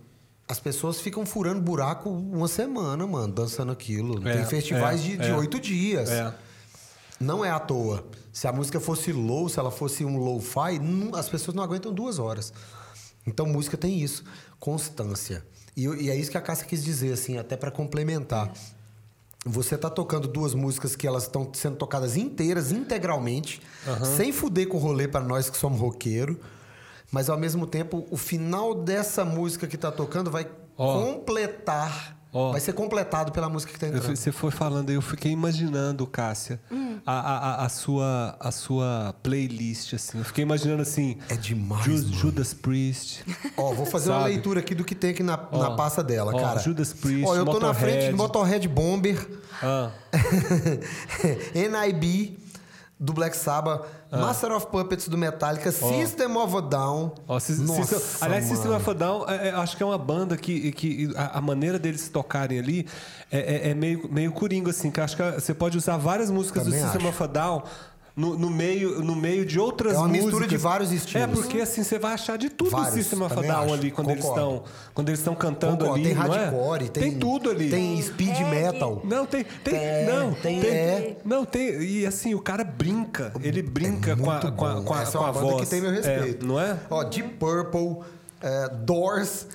as 0.47 0.59
pessoas 0.59 0.99
ficam 1.01 1.25
furando 1.25 1.61
buraco 1.61 2.09
uma 2.09 2.47
semana, 2.47 3.05
mano, 3.05 3.33
dançando 3.33 3.71
aquilo. 3.71 4.25
É, 4.27 4.37
Tem 4.37 4.45
festivais 4.45 5.01
é, 5.01 5.03
de- 5.17 5.21
é. 5.29 5.35
oito 5.35 5.59
dias. 5.59 6.09
É. 6.09 6.33
Não 7.19 7.43
é 7.43 7.49
à 7.49 7.59
toa. 7.59 8.05
Se 8.31 8.47
a 8.47 8.51
música 8.53 8.79
fosse 8.79 9.11
low, 9.11 9.49
se 9.49 9.59
ela 9.59 9.71
fosse 9.71 10.05
um 10.05 10.17
low-fi, 10.17 10.79
as 11.15 11.27
pessoas 11.27 11.55
não 11.55 11.63
aguentam 11.63 11.91
duas 11.91 12.19
horas. 12.19 12.53
Então, 13.25 13.45
música 13.47 13.75
tem 13.75 13.99
isso, 13.99 14.23
constância. 14.59 15.43
E, 15.75 15.85
e 15.85 16.09
é 16.09 16.15
isso 16.15 16.31
que 16.31 16.37
a 16.37 16.41
Cássia 16.41 16.65
quis 16.65 16.83
dizer, 16.83 17.11
assim, 17.13 17.37
até 17.37 17.57
para 17.57 17.71
complementar. 17.71 18.51
Você 19.45 19.77
tá 19.77 19.89
tocando 19.89 20.27
duas 20.27 20.53
músicas 20.53 20.95
que 20.95 21.07
elas 21.07 21.23
estão 21.23 21.49
sendo 21.53 21.75
tocadas 21.77 22.15
inteiras, 22.17 22.71
integralmente, 22.71 23.61
sem 24.15 24.31
fuder 24.31 24.67
com 24.67 24.77
o 24.77 24.79
rolê 24.79 25.07
para 25.07 25.23
nós 25.25 25.49
que 25.49 25.57
somos 25.57 25.79
roqueiro. 25.79 26.39
Mas 27.11 27.29
ao 27.29 27.37
mesmo 27.37 27.65
tempo, 27.65 28.05
o 28.11 28.17
final 28.17 28.73
dessa 28.75 29.23
música 29.23 29.65
que 29.67 29.77
tá 29.77 29.91
tocando 29.91 30.29
vai 30.29 30.47
Ó. 30.77 31.01
completar. 31.03 32.15
Ó. 32.33 32.51
Vai 32.51 32.59
ser 32.59 32.73
completado 32.73 33.31
pela 33.31 33.47
música 33.47 33.71
que 33.71 33.79
tá 33.79 33.87
Eu 33.87 33.95
entrando. 33.95 34.15
Você 34.15 34.33
foi 34.33 34.51
falando 34.51 34.89
aí, 34.89 34.95
eu 34.95 35.01
fiquei 35.01 35.31
imaginando, 35.31 36.05
Cássia, 36.05 36.59
a, 37.05 37.13
a, 37.13 37.37
a- 37.37 37.65
a 37.65 37.69
sua, 37.69 38.35
a 38.37 38.51
sua 38.51 39.15
playlist, 39.23 39.93
assim. 39.93 40.17
Eu 40.19 40.25
fiquei 40.25 40.41
imaginando 40.43 40.81
assim. 40.81 41.17
É 41.29 41.35
demais, 41.35 41.85
Ju- 41.85 41.93
mano. 41.93 42.13
Judas 42.13 42.53
Priest. 42.53 43.23
Ó, 43.55 43.71
vou 43.73 43.85
fazer 43.85 44.11
uma 44.11 44.25
leitura 44.25 44.59
aqui 44.59 44.75
do 44.75 44.83
que 44.83 44.93
tem 44.93 45.11
aqui 45.11 45.23
na, 45.23 45.39
Ó, 45.51 45.57
na 45.57 45.71
pasta 45.77 46.03
dela, 46.03 46.37
cara. 46.37 46.59
Judas 46.59 46.91
Priest, 46.91 47.25
Ó, 47.25 47.33
eu 47.35 47.45
tô 47.45 47.53
na 47.59 47.67
Motorhead. 47.69 47.79
frente 47.79 48.09
de 48.11 48.13
Motorhead 48.17 48.67
Bomber, 48.67 49.27
Ah, 49.63 49.89
NIB 51.55 52.37
do 52.99 53.13
Black 53.13 53.37
Sabbath, 53.37 53.85
Ah. 54.11 54.17
Master 54.17 54.51
of 54.53 54.67
Puppets 54.67 55.07
do 55.07 55.17
Metallica, 55.17 55.71
System 55.71 56.35
of 56.37 56.55
a 56.57 56.61
Down. 56.61 57.11
ó, 57.27 57.37
Sys- 57.39 57.59
Nossa, 57.59 57.99
System- 57.99 58.25
aliás, 58.27 58.45
System 58.45 58.71
mano. 58.71 58.77
of 58.81 58.89
a 58.89 58.93
Down, 58.93 59.25
é- 59.29 59.47
é- 59.49 59.51
acho 59.51 59.77
que 59.77 59.83
é 59.83 59.85
uma 59.85 59.97
banda 59.99 60.35
que, 60.35 60.71
que 60.71 61.13
a, 61.15 61.37
a 61.37 61.41
maneira 61.41 61.77
deles 61.77 62.09
tocarem 62.09 62.57
ali 62.59 62.87
é, 63.31 63.67
é- 63.67 63.69
é 63.69 63.73
meio, 63.75 64.11
meio 64.11 64.31
coringo, 64.31 64.69
assim, 64.71 64.89
que 64.89 64.99
acho 64.99 65.15
que 65.15 65.23
você 65.31 65.53
pode 65.53 65.77
usar 65.77 65.97
várias 65.97 66.31
músicas 66.31 66.63
Também 66.63 66.79
do 66.79 66.83
System 66.85 67.01
acho. 67.07 67.09
of 67.09 67.23
a 67.23 67.27
Down. 67.27 67.63
No, 68.17 68.35
no 68.35 68.49
meio, 68.49 69.03
no 69.03 69.15
meio 69.15 69.45
de 69.45 69.59
outras 69.59 69.93
É 69.93 69.97
uma 69.97 70.07
músicas. 70.07 70.25
mistura 70.25 70.47
de 70.47 70.57
vários 70.57 70.91
estilos. 70.91 71.21
É, 71.21 71.27
porque 71.31 71.61
assim, 71.61 71.83
você 71.83 71.99
vai 71.99 72.13
achar 72.15 72.35
de 72.35 72.49
tudo 72.49 72.71
Vários, 72.71 72.95
no 72.95 73.03
System 73.03 73.21
of 73.21 73.35
Down 73.35 73.71
ali, 73.73 73.91
quando 73.91 74.09
eles 74.09 74.25
estão 74.25 74.63
quando 74.91 75.09
eles 75.09 75.19
estão 75.19 75.35
cantando 75.35 75.85
Concordo, 75.85 75.93
ali, 75.93 76.03
tem 76.05 76.15
não 76.15 76.33
é? 76.33 76.37
hardcore, 76.45 76.89
tem, 76.89 77.19
tudo 77.19 77.51
ali. 77.51 77.69
Tem 77.69 78.01
speed 78.01 78.29
Reggae. 78.37 78.49
metal. 78.49 79.01
Não, 79.03 79.23
tem. 79.27 79.43
Tem. 79.63 79.73
Tem, 79.75 80.05
não, 80.07 80.33
tem, 80.33 80.59
tem. 80.59 80.69
é. 80.71 81.17
Não, 81.23 81.45
tem. 81.45 81.79
E 81.83 82.05
assim, 82.07 82.33
o 82.33 82.41
cara 82.41 82.63
brinca. 82.63 83.31
Ele 83.43 83.61
brinca 83.61 84.13
É 84.13 84.15
com, 84.15 84.31
a, 84.31 84.33
muito 84.33 84.51
com, 84.53 84.65
a, 84.65 84.81
com, 84.81 84.93
a, 84.95 85.01
é 85.03 85.05
com 85.05 85.17
uma 85.19 85.27
a 85.27 85.31
voz. 85.31 85.61
que 85.61 85.69
tem 85.69 85.81
meu 85.81 85.91
respeito. 85.91 86.43
É, 86.43 86.47
não 86.47 86.59
é? 86.59 86.75
Ó, 86.89 87.03
Deep 87.03 87.35
Purple, 87.35 87.97
é, 88.41 88.69
Doors, 88.69 89.47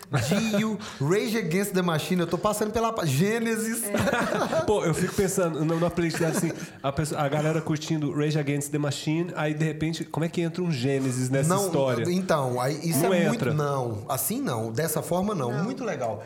Dio, 0.57 0.79
Rage 1.01 1.39
Against 1.39 1.73
the 1.73 1.83
Machine. 1.83 2.21
Eu 2.23 2.27
tô 2.27 2.37
passando 2.39 2.71
pela 2.73 2.95
Gênesis. 3.07 3.83
Pô, 4.67 4.85
eu 4.85 4.93
fico 4.95 5.15
pensando 5.15 5.65
na, 5.65 5.75
na 5.77 5.91
playlist 5.91 6.21
assim, 6.23 6.53
a, 6.83 6.91
pessoa- 6.93 7.21
a 7.21 7.29
galera 7.29 7.61
curtindo 7.61 8.13
Rage 8.13 8.39
Against 8.39 8.71
the 8.71 8.79
Machine, 8.79 9.33
aí 9.37 9.55
de 9.55 9.65
repente, 9.65 10.05
como 10.05 10.25
é 10.25 10.29
que 10.29 10.41
entra 10.41 10.63
um 10.63 10.71
Gênesis 10.71 11.29
nessa 11.31 11.49
não, 11.49 11.67
história? 11.67 12.05
Então, 12.11 12.61
aí, 12.61 12.79
isso 12.89 13.01
Não 13.01 13.15
é 13.15 13.25
entra. 13.27 13.51
muito. 13.53 13.63
Não, 13.63 14.05
assim 14.09 14.41
não. 14.41 14.73
Dessa 14.73 15.03
forma 15.03 15.35
não. 15.35 15.53
Muito 15.63 15.85
legal. 15.85 16.23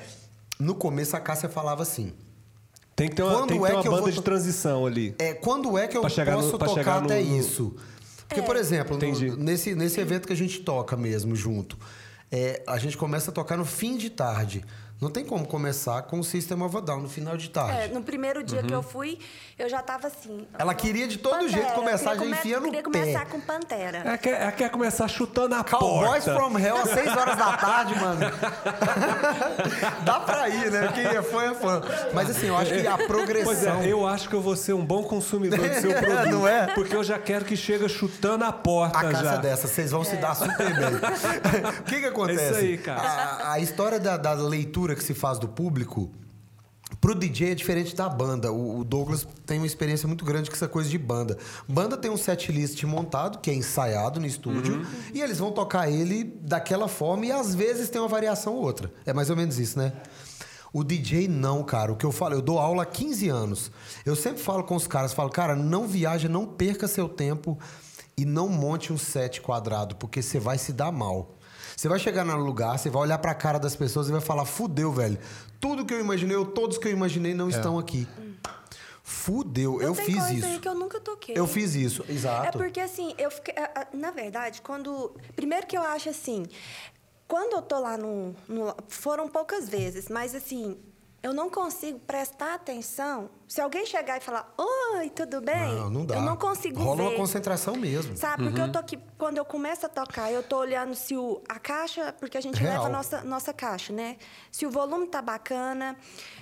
No 0.58 0.74
começo 0.74 1.14
a 1.16 1.20
Cássia 1.20 1.48
falava 1.48 1.82
assim. 1.82 2.12
Tem 2.94 3.10
que 3.10 3.14
ter 3.16 3.22
uma, 3.22 3.32
Quando 3.34 3.48
tem 3.50 3.60
que 3.60 3.66
ter 3.66 3.72
é 3.72 3.74
uma 3.74 3.82
que 3.82 3.88
banda 3.90 4.00
vou 4.00 4.10
de 4.10 4.16
to- 4.16 4.22
transição 4.22 4.86
ali. 4.86 5.14
É, 5.18 5.34
quando 5.34 5.76
é 5.76 5.86
que 5.86 5.98
eu 5.98 6.02
no- 6.02 6.08
posso 6.08 6.56
pra 6.56 6.66
tocar 6.68 6.74
chegar 6.74 7.00
no- 7.00 7.04
até 7.06 7.20
no- 7.20 7.36
isso? 7.38 7.76
Porque, 8.26 8.40
por 8.40 8.56
exemplo, 8.56 8.96
no- 8.96 9.36
nesse, 9.36 9.74
nesse 9.74 10.00
evento 10.00 10.26
que 10.26 10.32
a 10.32 10.36
gente 10.36 10.60
toca 10.60 10.96
mesmo 10.96 11.36
junto, 11.36 11.76
é, 12.30 12.62
a 12.66 12.78
gente 12.78 12.96
começa 12.96 13.30
a 13.30 13.34
tocar 13.34 13.56
no 13.56 13.64
fim 13.64 13.96
de 13.96 14.10
tarde. 14.10 14.64
Não 14.98 15.10
tem 15.10 15.26
como 15.26 15.46
começar 15.46 16.00
com 16.02 16.18
o 16.20 16.24
System 16.24 16.62
of 16.62 16.74
a 16.74 16.80
Down 16.80 17.00
no 17.02 17.08
final 17.08 17.36
de 17.36 17.50
tarde. 17.50 17.78
É, 17.78 17.88
no 17.88 18.02
primeiro 18.02 18.42
dia 18.42 18.60
Uhum. 18.62 18.66
que 18.66 18.72
eu 18.74 18.82
fui, 18.82 19.18
eu 19.58 19.68
já 19.68 19.82
tava 19.82 20.06
assim. 20.06 20.46
Ela 20.58 20.74
queria 20.74 21.06
de 21.06 21.18
todo 21.18 21.32
Pantera, 21.32 21.50
jeito 21.52 21.72
começar, 21.74 22.12
queria 22.16 22.30
já 22.30 22.36
enfia 22.38 22.56
no 22.60 22.64
queria 22.64 22.82
pé. 22.82 22.90
começar 23.00 23.26
com 23.26 23.40
Pantera. 23.40 23.98
Ela 23.98 24.16
quer, 24.18 24.40
ela 24.40 24.52
quer 24.52 24.70
começar 24.70 25.06
chutando 25.08 25.54
a 25.54 25.62
Cowboys 25.62 26.24
porta. 26.24 26.34
from 26.40 26.58
Hell 26.58 26.76
às 26.78 26.90
6 26.90 27.08
horas 27.14 27.36
da 27.36 27.56
tarde, 27.58 27.94
mano. 28.00 28.20
Dá 30.04 30.20
pra 30.20 30.48
ir, 30.48 30.70
né? 30.70 30.90
Quem 30.94 31.04
é 31.04 31.22
fã 31.22 31.42
é 31.42 31.54
fã. 31.54 31.82
Mas 32.14 32.30
assim, 32.30 32.46
eu 32.46 32.56
acho 32.56 32.72
que 32.72 32.86
a 32.86 32.96
progressão. 32.96 33.44
Pois 33.44 33.64
é, 33.86 33.92
eu 33.92 34.06
acho 34.06 34.28
que 34.28 34.34
eu 34.34 34.40
vou 34.40 34.56
ser 34.56 34.72
um 34.72 34.84
bom 34.84 35.02
consumidor 35.04 35.58
do 35.58 35.74
seu 35.80 35.92
produto. 36.00 36.30
Não 36.30 36.48
é? 36.48 36.68
Porque 36.74 36.96
eu 36.96 37.04
já 37.04 37.18
quero 37.18 37.44
que 37.44 37.56
chega 37.56 37.88
chutando 37.88 38.44
a 38.44 38.52
porta 38.52 38.98
A 38.98 39.10
casa 39.12 39.24
já. 39.24 39.36
dessa, 39.36 39.66
vocês 39.68 39.90
vão 39.90 40.04
se 40.04 40.16
dar 40.16 40.34
super 40.34 40.56
bem. 40.74 40.86
O 41.80 41.82
que 41.82 42.00
que 42.00 42.06
acontece? 42.06 42.40
É 42.42 42.48
isso 42.50 42.58
aí, 42.60 42.78
cara. 42.78 43.00
A, 43.02 43.52
a 43.52 43.60
história 43.60 43.98
da, 44.00 44.16
da 44.16 44.32
leitura 44.32 44.85
que 44.94 45.02
se 45.02 45.14
faz 45.14 45.38
do 45.38 45.48
público, 45.48 46.10
pro 47.00 47.14
DJ 47.14 47.50
é 47.50 47.54
diferente 47.54 47.96
da 47.96 48.08
banda. 48.08 48.52
O, 48.52 48.78
o 48.80 48.84
Douglas 48.84 49.26
tem 49.44 49.58
uma 49.58 49.66
experiência 49.66 50.06
muito 50.06 50.24
grande 50.24 50.48
com 50.48 50.56
essa 50.56 50.68
coisa 50.68 50.88
de 50.88 50.98
banda. 50.98 51.36
Banda 51.68 51.96
tem 51.96 52.10
um 52.10 52.16
set 52.16 52.52
list 52.52 52.82
montado, 52.84 53.38
que 53.38 53.50
é 53.50 53.54
ensaiado 53.54 54.20
no 54.20 54.26
estúdio, 54.26 54.76
Uhum. 54.76 54.86
e 55.14 55.20
eles 55.20 55.38
vão 55.38 55.50
tocar 55.50 55.90
ele 55.90 56.22
daquela 56.42 56.86
forma, 56.88 57.26
e 57.26 57.32
às 57.32 57.54
vezes 57.54 57.88
tem 57.90 58.00
uma 58.00 58.08
variação 58.08 58.54
ou 58.54 58.62
outra. 58.62 58.92
É 59.04 59.12
mais 59.12 59.30
ou 59.30 59.36
menos 59.36 59.58
isso, 59.58 59.78
né? 59.78 59.92
O 60.72 60.84
DJ 60.84 61.26
não, 61.26 61.62
cara. 61.64 61.90
O 61.92 61.96
que 61.96 62.04
eu 62.04 62.12
falo, 62.12 62.34
eu 62.34 62.42
dou 62.42 62.58
aula 62.58 62.82
há 62.82 62.86
15 62.86 63.28
anos. 63.30 63.70
Eu 64.04 64.14
sempre 64.14 64.42
falo 64.42 64.62
com 64.62 64.76
os 64.76 64.86
caras, 64.86 65.14
falo, 65.14 65.30
cara, 65.30 65.56
não 65.56 65.86
viaja, 65.88 66.28
não 66.28 66.44
perca 66.46 66.86
seu 66.86 67.08
tempo 67.08 67.58
e 68.16 68.24
não 68.26 68.48
monte 68.48 68.92
um 68.92 68.98
set 68.98 69.40
quadrado, 69.40 69.96
porque 69.96 70.20
você 70.22 70.38
vai 70.38 70.58
se 70.58 70.72
dar 70.72 70.92
mal. 70.92 71.35
Você 71.76 71.88
vai 71.90 71.98
chegar 71.98 72.24
no 72.24 72.34
lugar, 72.38 72.78
você 72.78 72.88
vai 72.88 73.02
olhar 73.02 73.18
pra 73.18 73.34
cara 73.34 73.58
das 73.58 73.76
pessoas 73.76 74.08
e 74.08 74.12
vai 74.12 74.20
falar, 74.22 74.46
fudeu, 74.46 74.90
velho. 74.90 75.18
Tudo 75.60 75.84
que 75.84 75.92
eu 75.92 76.00
imaginei, 76.00 76.34
ou 76.34 76.46
todos 76.46 76.78
que 76.78 76.88
eu 76.88 76.92
imaginei 76.92 77.34
não 77.34 77.50
estão 77.50 77.78
aqui. 77.78 78.08
Fudeu, 79.02 79.80
eu 79.80 79.94
tem 79.94 80.06
fiz 80.06 80.14
coisa 80.16 80.32
isso. 80.32 80.46
aí 80.46 80.58
que 80.58 80.66
eu 80.68 80.74
nunca 80.74 80.98
toquei. 80.98 81.38
Eu 81.38 81.46
fiz 81.46 81.74
isso, 81.74 82.04
exato. 82.08 82.48
É 82.48 82.50
porque 82.50 82.80
assim, 82.80 83.14
eu 83.18 83.30
fiquei. 83.30 83.54
a- 83.56 83.82
a- 83.82 83.86
Na 83.92 84.10
verdade, 84.10 84.62
quando. 84.62 85.14
Primeiro 85.36 85.66
que 85.66 85.76
eu 85.76 85.82
acho 85.82 86.08
assim. 86.08 86.46
Quando 87.28 87.52
eu 87.54 87.62
tô 87.62 87.78
lá 87.78 87.96
no, 87.98 88.34
no- 88.48 88.74
Foram 88.88 89.28
poucas 89.28 89.68
vezes, 89.68 90.08
mas 90.08 90.34
assim. 90.34 90.76
Eu 91.26 91.34
não 91.34 91.50
consigo 91.50 91.98
prestar 91.98 92.54
atenção. 92.54 93.28
Se 93.48 93.60
alguém 93.60 93.84
chegar 93.84 94.16
e 94.16 94.20
falar, 94.20 94.54
oi, 94.56 95.10
tudo 95.10 95.40
bem? 95.40 95.74
Não, 95.74 95.90
não 95.90 96.06
dá. 96.06 96.14
Eu 96.14 96.22
não 96.22 96.36
consigo 96.36 96.80
Rola 96.80 96.98
ver. 96.98 97.02
uma 97.02 97.16
concentração 97.16 97.74
mesmo. 97.74 98.16
Sabe? 98.16 98.44
Porque 98.44 98.60
eu 98.60 98.70
tô 98.70 98.78
aqui, 98.78 98.96
quando 99.18 99.36
eu 99.36 99.44
começo 99.44 99.84
a 99.84 99.88
tocar, 99.88 100.30
eu 100.30 100.40
tô 100.40 100.56
olhando 100.58 100.94
se 100.94 101.16
o, 101.16 101.42
a 101.48 101.58
caixa, 101.58 102.12
porque 102.12 102.38
a 102.38 102.40
gente 102.40 102.60
Real. 102.60 102.74
leva 102.74 102.86
a 102.86 102.88
nossa, 102.88 103.24
nossa 103.24 103.52
caixa, 103.52 103.92
né? 103.92 104.18
Se 104.52 104.64
o 104.66 104.70
volume 104.70 105.08
tá 105.08 105.20
bacana, 105.20 105.96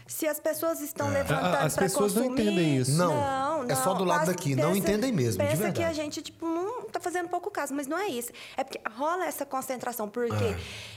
se 0.07 0.27
as 0.27 0.39
pessoas 0.39 0.81
estão 0.81 1.09
É. 1.11 1.15
levantando 1.15 1.57
As 1.57 1.75
pra 1.75 1.85
pessoas 1.85 2.15
não 2.15 2.25
consumir. 2.25 2.43
entendem 2.43 2.77
isso. 2.77 2.93
Não, 2.93 3.63
não, 3.65 3.71
é 3.71 3.75
só 3.75 3.95
do 3.95 4.05
lado 4.05 4.27
daqui, 4.27 4.55
não 4.55 4.77
entendem 4.77 5.13
mesmo, 5.13 5.43
de 5.43 5.49
Pensa 5.49 5.57
que 5.73 5.79
verdade. 5.81 5.85
a 5.85 5.93
gente, 5.93 6.21
tipo, 6.23 6.47
não 6.47 6.83
tá 6.85 7.01
fazendo 7.01 7.29
pouco 7.29 7.51
caso, 7.51 7.75
mas 7.75 7.87
não 7.87 7.99
é 7.99 8.09
isso. 8.09 8.31
É 8.57 8.63
porque 8.65 8.81
rola 8.97 9.25
essa 9.27 9.45
concentração, 9.47 10.09
porque 10.09 10.57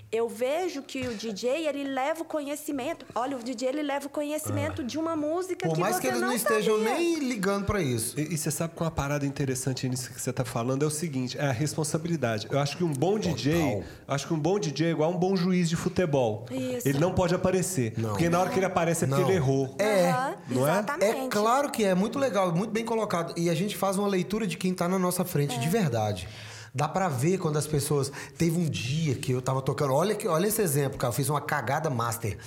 Eu 0.10 0.30
vejo 0.30 0.82
que 0.84 1.02
o 1.06 1.14
DJ, 1.16 1.68
ele 1.68 1.84
leva 1.84 2.22
o 2.22 2.26
conhecimento. 2.26 3.06
Olha, 3.14 3.36
o 3.36 3.44
DJ, 3.44 3.68
ele 3.68 3.82
leva 3.84 4.08
o 4.08 4.10
conhecimento 4.10 4.82
de 4.82 4.98
uma 4.98 5.18
música 5.18 5.68
Por 5.68 5.76
que 5.76 5.82
mais 5.82 5.96
você 5.98 6.02
que 6.02 6.08
eles 6.08 6.22
não, 6.22 6.30
não 6.30 6.34
estejam 6.36 6.78
sabia. 6.78 6.94
nem 6.94 7.20
ligando 7.20 7.66
pra 7.66 7.82
isso. 7.82 8.18
E, 8.18 8.34
e 8.34 8.38
você 8.38 8.50
sabe 8.50 8.74
que 8.74 8.82
uma 8.82 8.90
parada 8.90 9.26
interessante 9.26 9.88
nisso 9.90 10.10
que 10.14 10.22
você 10.22 10.30
está 10.30 10.46
falando 10.46 10.84
é 10.84 10.86
o 10.86 10.90
seguinte, 10.90 11.38
é 11.38 11.48
a 11.48 11.52
responsabilidade. 11.52 12.48
Eu 12.50 12.58
acho 12.58 12.78
que 12.78 12.86
um 12.86 12.94
bom 12.94 13.20
DJ, 13.20 13.84
acho 14.08 14.28
que 14.28 14.34
um 14.34 14.40
bom 14.40 14.58
DJ 14.58 14.88
é 14.88 14.92
igual 14.92 15.12
um 15.12 15.18
bom 15.18 15.36
juiz 15.36 15.68
de 15.68 15.76
futebol. 15.76 16.46
Isso. 16.52 16.88
Ele 16.88 17.00
não 17.00 17.14
pode 17.14 17.36
aparecer, 17.36 17.92
porque 18.00 18.30
na 18.30 18.40
hora 18.40 18.50
que 18.50 18.58
ele 18.60 18.66
aparece 18.66 18.97
é 19.06 19.08
porque 19.08 19.22
Não. 19.22 19.30
ele 19.30 19.38
errou. 19.38 19.76
É, 19.80 20.10
Aham, 20.10 20.34
não 20.50 20.68
é? 20.68 20.72
Exatamente. 20.72 21.26
É 21.26 21.28
claro 21.30 21.72
que 21.72 21.84
é 21.84 21.94
muito 21.96 22.18
legal, 22.20 22.52
muito 22.54 22.72
bem 22.72 22.86
colocado. 22.86 23.34
E 23.38 23.50
a 23.50 23.56
gente 23.56 23.76
faz 23.76 23.98
uma 23.98 24.08
leitura 24.08 24.46
de 24.48 24.58
quem 24.58 24.74
tá 24.74 24.88
na 24.88 24.98
nossa 25.00 25.24
frente 25.26 25.56
É. 25.56 25.60
de 25.60 25.68
verdade. 25.70 26.28
Dá 26.74 26.88
pra 26.88 27.08
ver 27.10 27.38
quando 27.40 27.58
as 27.58 27.66
pessoas. 27.66 28.12
Teve 28.38 28.60
um 28.60 28.66
dia 28.70 29.16
que 29.16 29.32
eu 29.32 29.42
tava 29.42 29.62
tocando. 29.62 29.94
Olha, 29.94 30.14
que- 30.14 30.28
olha 30.28 30.48
esse 30.48 30.62
exemplo, 30.62 30.98
cara. 30.98 31.10
Eu 31.12 31.16
fiz 31.16 31.28
uma 31.30 31.42
cagada 31.42 31.90
master. 31.90 32.38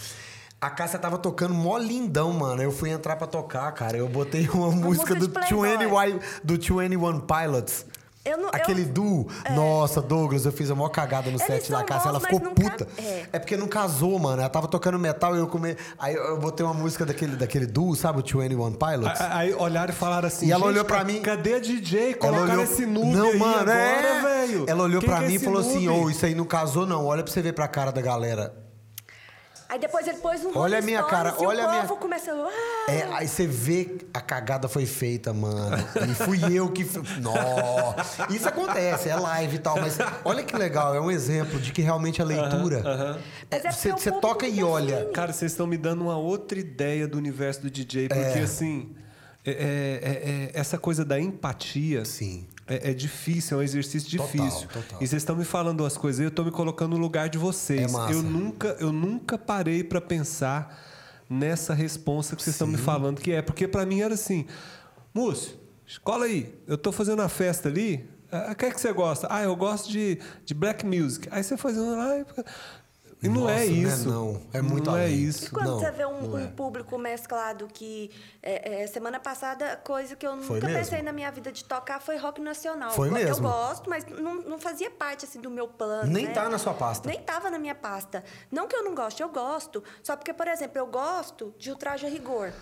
A 0.61 0.69
Cássia 0.69 0.99
tava 0.99 1.17
tocando 1.17 1.55
mó 1.55 1.79
lindão, 1.79 2.33
mano. 2.35 2.63
Eu 2.63 2.71
fui 2.71 2.91
entrar 2.91 3.17
pra 3.17 3.27
tocar, 3.27 3.73
cara. 3.73 3.97
Eu 3.97 4.07
botei 4.09 4.47
uma, 4.51 4.67
música 4.71 5.15
música 5.15 5.15
do 5.15 5.27
de 5.27 5.33
Playboy. 5.33 6.13
21, 6.13 6.21
do 6.45 6.55
21 6.59 7.21
Pilots. 7.21 7.87
Eu 8.23 8.37
não- 8.37 8.45
eu- 8.45 8.51
Aquele 8.53 8.85
duo. 8.85 9.27
Nossa, 9.55 10.03
Douglas, 10.03 10.45
eu 10.45 10.53
fiz 10.53 10.71
a 10.71 10.75
maior 10.75 10.91
cagada 10.91 11.31
no 11.31 11.37
Eles 11.39 11.43
set 11.47 11.71
da 11.73 11.83
Cássia. 11.83 12.11
Ela 12.11 12.21
ficou 12.21 12.39
puta. 12.41 12.87
é. 12.99 13.25
É 13.33 13.39
porque 13.39 13.57
não 13.57 13.67
casou, 13.67 14.19
mano. 14.19 14.41
Ela 14.43 14.49
tava 14.51 14.69
tocando 14.69 14.99
metal 14.99 15.35
e 15.35 15.39
eu 15.39 15.47
come... 15.47 15.75
Aí 15.99 16.15
eu 16.15 16.39
botei 16.39 16.65
uma 16.65 16.75
música 16.75 17.07
daquele, 17.07 17.35
daquele 17.35 17.65
duo, 17.67 17.97
sabe? 17.97 18.21
O 18.21 18.23
21 18.23 18.73
Pilots. 18.73 19.21
A- 19.21 19.39
Aí 19.39 19.55
olharam 19.55 19.93
e 19.93 19.97
falaram 19.97 20.29
assim. 20.29 20.47
E 20.47 20.53
ela 20.53 20.61
"Gente, 20.61 20.69
olhou 20.71 20.85
pra 20.85 21.03
mim- 21.03 21.23
Cadê 21.23 21.55
a 21.55 21.61
DJ? 21.61 22.09
Ela 22.11 22.15
Colocaram 22.19 22.53
olhou... 22.53 22.65
esse 22.65 22.85
noob 22.87 23.17
Não, 23.17 23.29
aí 23.31 23.39
mano, 23.39 23.55
agora, 23.55 23.73
é. 23.75 24.23
velho. 24.47 24.65
Ela 24.69 24.83
olhou 24.83 25.01
Quem 25.01 25.09
pra 25.09 25.25
é 25.25 25.27
mim 25.27 25.35
e 25.35 25.39
falou 25.39 25.61
assim: 25.61 25.87
noob?" 25.87 26.05
Ô, 26.07 26.11
isso 26.11 26.27
aí 26.27 26.35
não 26.35 26.45
casou, 26.45 26.85
não. 26.87 27.07
Olha 27.07 27.23
pra 27.23 27.33
você 27.33 27.41
ver 27.41 27.55
pra 27.55 27.67
cara 27.69 27.91
da 27.91 28.03
galera. 28.03 28.53
Aí 29.71 29.79
depois 29.79 30.07
ele 30.09 30.19
pôs 30.19 30.45
um 30.45 30.51
Olha 30.59 30.79
a 30.79 30.83
minha 30.83 31.01
cara, 31.05 31.33
e 31.41 31.45
olha 31.47 31.65
a 31.65 31.71
minha- 31.71 31.83
povo 31.83 31.97
começou... 32.01 32.35
"Ah!" 32.49 32.91
É, 32.91 33.05
aí 33.15 33.29
você 33.29 33.47
vê 33.47 33.99
a 34.13 34.21
cagada 34.21 34.69
foi 34.69 34.85
feita, 34.85 35.33
mano. 35.33 35.77
E 36.11 36.15
fui 36.15 36.41
eu 36.59 36.69
que. 36.73 36.85
Nossa! 37.21 38.27
Isso 38.31 38.49
acontece, 38.49 39.09
é 39.09 39.15
live 39.17 39.57
e 39.57 39.59
tal, 39.61 39.81
mas 39.81 39.97
olha 40.25 40.43
que 40.43 40.57
legal, 40.57 40.95
é 40.95 41.01
um 41.01 41.11
exemplo 41.11 41.61
de 41.61 41.73
que 41.73 41.83
realmente 41.83 42.21
a 42.21 42.25
leitura. 42.25 43.19
É 43.51 43.71
Você 43.71 43.93
o 43.93 43.97
você 43.99 44.11
público 44.11 44.21
toca 44.21 44.47
e 44.47 44.51
define. 44.51 44.65
olha. 44.65 45.11
Cara, 45.15 45.33
vocês 45.33 45.53
estão 45.53 45.67
me 45.67 45.77
dando 45.77 46.03
uma 46.03 46.17
outra 46.19 46.59
ideia 46.59 47.07
do 47.07 47.17
universo 47.17 47.63
do 47.63 47.71
DJ, 47.71 48.09
porque 48.09 48.41
assim, 48.41 48.95
é- 49.45 49.51
é- 49.53 49.55
é- 49.55 50.31
é- 50.47 50.51
essa 50.53 50.79
coisa 50.79 51.05
da 51.05 51.19
empatia 51.21 52.05
Sim. 52.05 52.47
É, 52.71 52.91
é 52.91 52.95
difícil, 52.95 53.57
é 53.59 53.61
um 53.61 53.63
exercício 53.63 54.09
difícil. 54.09 54.69
total. 54.69 55.03
E 55.03 55.07
vocês 55.07 55.21
estão 55.21 55.35
me 55.37 55.45
falando 55.45 55.81
umas 55.81 55.97
coisas, 55.97 56.21
e 56.21 56.25
eu 56.25 56.29
estou 56.29 56.45
me 56.45 56.51
colocando 56.51 56.93
no 56.93 56.99
lugar 56.99 57.29
de 57.29 57.37
vocês. 57.37 57.93
É. 57.93 58.13
Eu 58.13 58.23
nunca, 58.23 58.77
eu 58.81 58.93
nunca 58.93 59.37
parei 59.37 59.83
para 59.85 60.01
pensar 60.01 60.79
nessa 61.29 61.75
resposta 61.75 62.35
que 62.37 62.43
vocês 62.43 62.55
estão 62.55 62.67
me 62.67 62.79
falando, 62.79 63.21
que 63.21 63.33
é 63.33 63.43
porque 63.43 63.69
para 63.69 63.85
mim 63.85 64.01
era 64.01 64.15
assim, 64.15 64.47
Múcio, 65.13 65.57
escola 65.87 66.25
aí, 66.25 66.55
eu 66.67 66.77
estou 66.77 66.93
fazendo 66.93 67.19
uma 67.21 67.29
festa 67.29 67.69
ali. 67.69 68.09
ah, 68.31 68.53
O 68.53 68.55
que 68.55 68.67
é 68.67 68.71
que 68.71 68.81
você 68.81 68.93
gosta? 68.93 69.27
Ah, 69.31 69.43
eu 69.43 69.55
gosto 69.57 69.91
de, 69.91 70.19
de 70.45 70.55
black 70.55 70.87
music. 70.87 71.29
Aí 71.33 71.43
você 71.43 71.57
faz 71.57 71.77
lá 71.77 72.25
e 73.23 73.27
e 73.27 73.29
não 73.29 73.43
Nossa, 73.43 73.53
é 73.53 73.57
não 73.57 73.63
é 73.63 73.67
isso. 73.67 74.09
não. 74.09 74.43
É 74.53 74.63
muito 74.63 74.91
Não 74.91 74.97
é 74.97 75.05
além. 75.05 75.15
isso. 75.23 75.51
Quando 75.51 75.67
Não, 75.67 75.79
você 75.79 75.91
vê 75.91 76.07
um, 76.07 76.23
não 76.23 76.39
é. 76.39 76.43
um 76.43 76.51
público 76.53 76.97
mesclado 76.99 77.69
que... 77.73 78.11
é, 78.43 78.83
é, 78.83 78.87
semana 78.87 79.21
passada, 79.21 79.77
coisa 79.85 80.17
que 80.17 80.27
eu 80.27 80.37
Foi 80.39 80.57
nunca 80.57 80.67
mesmo? 80.69 80.83
pensei 80.83 81.03
na 81.03 81.13
minha 81.13 81.31
vida 81.31 81.53
de 81.53 81.65
tocar 81.65 82.01
foi 82.01 82.17
rock 82.17 82.41
nacional. 82.41 82.91
Foi 82.93 83.09
eu, 83.09 83.13
mesmo? 83.13 83.47
Eu 83.47 83.51
gosto, 83.53 83.91
mas 83.91 84.07
não, 84.07 84.37
não 84.37 84.59
fazia 84.59 84.91
parte 84.91 85.25
assim, 85.27 85.41
do 85.41 85.51
meu 85.51 85.69
plano. 85.69 86.11
Nem 86.11 86.27
né? 86.27 86.33
tá 86.33 86.49
na 86.49 86.59
sua 86.59 86.73
pasta. 86.73 87.09
Nem 87.09 87.21
tava 87.21 87.51
na 87.51 87.59
minha 87.59 87.75
pasta. 87.75 88.25
Não 88.51 88.67
que 88.67 88.75
eu 88.75 88.83
não 88.83 88.95
goste, 88.95 89.23
eu 89.23 89.29
gosto. 89.29 89.85
Só 90.03 90.17
porque, 90.17 90.33
por 90.33 90.49
exemplo, 90.49 90.79
eu 90.79 90.87
gosto 90.87 91.55
de 91.59 91.71
Ultraje 91.71 92.07
a 92.07 92.09
Rigor. 92.09 92.53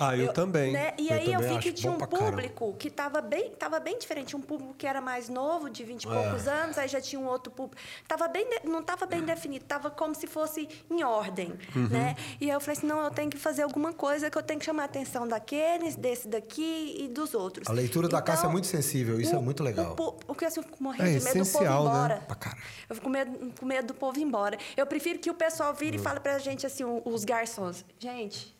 Ah, 0.00 0.16
eu, 0.16 0.32
também. 0.32 0.72
né? 0.72 0.94
E 0.98 1.08
Eu 1.08 1.14
aí 1.14 1.26
eu 1.26 1.32
também 1.32 1.48
vi 1.50 1.54
acho 1.56 1.60
que 1.68 1.72
tinha 1.72 1.92
um 1.92 1.98
pra 1.98 2.06
caramba. 2.06 2.30
público 2.30 2.74
que 2.78 2.88
estava 2.88 3.20
bem, 3.20 3.50
tava 3.50 3.78
bem 3.78 3.98
diferente. 3.98 4.34
Um 4.36 4.40
público 4.40 4.74
que 4.74 4.86
era 4.86 5.00
mais 5.00 5.28
novo, 5.28 5.68
de 5.68 5.84
20 5.84 6.04
e 6.04 6.06
poucos 6.08 6.46
É. 6.46 6.50
anos, 6.50 6.78
aí 6.78 6.88
já 6.88 7.00
tinha 7.00 7.20
um 7.20 7.26
outro 7.26 7.52
público. 7.52 7.80
Tava 8.08 8.26
bem, 8.28 8.46
não 8.64 8.80
estava 8.80 9.06
bem 9.06 9.22
definido, 9.22 9.64
estava 9.64 9.90
como 9.90 10.14
se 10.14 10.26
fosse 10.26 10.68
em 10.90 11.02
ordem. 11.04 11.52
Uhum. 11.76 11.88
Né? 11.88 12.16
E 12.40 12.46
aí 12.46 12.56
eu 12.56 12.60
falei 12.60 12.76
assim: 12.78 12.86
não, 12.86 13.00
eu 13.04 13.10
tenho 13.10 13.30
que 13.30 13.38
fazer 13.38 13.62
alguma 13.62 13.92
coisa 13.92 14.30
que 14.30 14.38
eu 14.38 14.42
tenho 14.42 14.58
que 14.58 14.66
chamar 14.66 14.82
a 14.82 14.86
atenção 14.86 15.26
daqueles, 15.28 15.96
desse 15.96 16.28
daqui 16.28 16.96
e 16.98 17.08
dos 17.08 17.34
outros. 17.34 17.68
A 17.68 17.72
leitura 17.72 18.08
da 18.08 18.22
Cássia 18.22 18.40
é 18.40 18.44
Então, 18.44 18.52
muito 18.52 18.66
sensível, 18.66 19.20
isso 19.20 19.34
é 19.34 19.38
muito 19.38 19.62
legal. 19.62 19.94
O, 19.98 20.12
porque 20.12 20.44
assim, 20.44 20.60
eu 20.60 20.64
fico 20.64 20.82
morrendo 20.82 21.08
É 21.10 21.18
de 21.18 21.24
medo 21.24 21.44
do 21.44 21.50
povo 21.50 21.64
ir 21.64 21.68
né? 21.68 21.74
embora. 21.80 22.26
Caralho. 22.40 22.62
Eu 22.88 22.94
fico 22.96 23.04
com 23.06 23.10
medo, 23.12 23.52
com 23.60 23.66
medo 23.66 23.86
do 23.88 23.94
povo 23.94 24.18
ir 24.18 24.22
embora. 24.22 24.58
Eu 24.76 24.86
prefiro 24.86 25.18
que 25.18 25.30
o 25.30 25.34
pessoal 25.34 25.74
vire 25.74 25.96
Hum. 25.96 26.00
e 26.00 26.02
fale 26.02 26.20
pra 26.20 26.38
gente 26.38 26.66
assim, 26.66 26.84
o- 26.84 27.02
os 27.04 27.24
garçons. 27.24 27.84
Gente, 27.98 28.54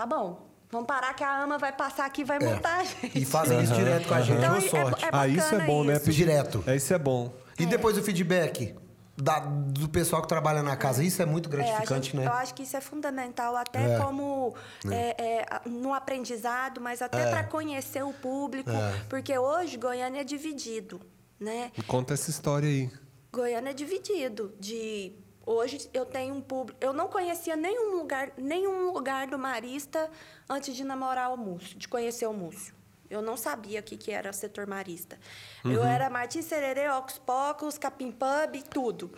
tá 0.00 0.06
bom. 0.06 0.48
Vamos 0.70 0.86
parar 0.86 1.12
que 1.14 1.24
a 1.24 1.42
ama 1.42 1.58
vai 1.58 1.72
passar 1.72 2.06
aqui 2.06 2.20
e 2.20 2.24
vai 2.24 2.38
multar 2.38 2.80
a 2.80 2.84
gente. 2.84 3.18
É. 3.18 3.18
E 3.20 3.24
fazem 3.24 3.60
isso 3.60 3.74
direto 3.74 4.06
com 4.06 4.14
a 4.14 4.20
gente, 4.20 4.38
Então, 4.38 4.50
uma 4.50 4.58
é- 4.58 4.68
sorte. 4.68 5.04
é 5.04 5.08
ah, 5.12 5.26
isso 5.28 5.54
é 5.54 5.66
bom, 5.66 5.82
né? 5.84 5.94
isso. 5.94 6.04
Pedir- 6.04 6.16
Direto. 6.26 6.64
É, 6.66 6.76
isso 6.76 6.94
é 6.94 6.98
bom. 6.98 7.32
E 7.58 7.66
depois 7.66 7.98
o 7.98 8.02
feedback 8.02 8.74
da- 9.16 9.40
do 9.40 9.88
pessoal 9.88 10.22
que 10.22 10.28
trabalha 10.28 10.62
na 10.62 10.76
casa, 10.76 11.02
isso 11.02 11.20
é 11.20 11.26
muito 11.26 11.48
É, 11.48 11.52
gratificante, 11.52 12.12
gente- 12.12 12.16
né? 12.18 12.26
Eu 12.26 12.32
acho 12.32 12.54
que 12.54 12.62
isso 12.62 12.76
é 12.76 12.80
fundamental, 12.80 13.56
até 13.56 13.94
É. 13.94 13.98
como 13.98 14.54
é, 14.88 15.16
é, 15.40 15.68
no 15.68 15.92
aprendizado, 15.92 16.80
mas 16.80 17.02
até 17.02 17.28
para 17.28 17.42
conhecer 17.44 18.02
o 18.04 18.12
público. 18.12 18.70
É. 18.70 19.02
Porque 19.08 19.36
hoje 19.36 19.76
Goiânia 19.76 20.20
é 20.20 20.24
dividido, 20.24 21.00
né? 21.38 21.72
Conta 21.88 22.14
essa 22.14 22.30
história 22.30 22.68
aí. 22.68 22.88
Goiânia 23.32 23.70
é 23.70 23.74
dividido. 23.74 24.54
De 24.58 25.12
hoje 25.50 25.90
eu 25.92 26.06
tenho 26.06 26.34
um 26.34 26.40
público. 26.40 26.78
Eu 26.80 26.92
não 26.92 27.08
conhecia 27.08 27.56
nenhum 27.56 27.96
lugar, 27.96 28.32
nenhum 28.36 28.92
lugar 28.92 29.26
do 29.26 29.38
Marista 29.38 30.10
antes 30.48 30.74
de 30.76 30.84
namorar 30.84 31.32
o 31.32 31.36
Múcio, 31.36 31.76
de 31.76 31.88
conhecer 31.88 32.26
o 32.26 32.32
Múcio. 32.32 32.74
Eu 33.08 33.20
não 33.20 33.36
sabia 33.36 33.80
o 33.80 33.82
que, 33.82 33.96
que 33.96 34.12
era 34.12 34.32
setor 34.32 34.68
marista. 34.68 35.18
Eu 35.64 35.82
era 35.82 36.08
Martins 36.08 36.44
Sererê, 36.44 36.88
Ocos 36.90 37.18
Pocos, 37.18 37.76
Capim 37.76 38.12
Pub, 38.12 38.62
tudo. 38.70 39.10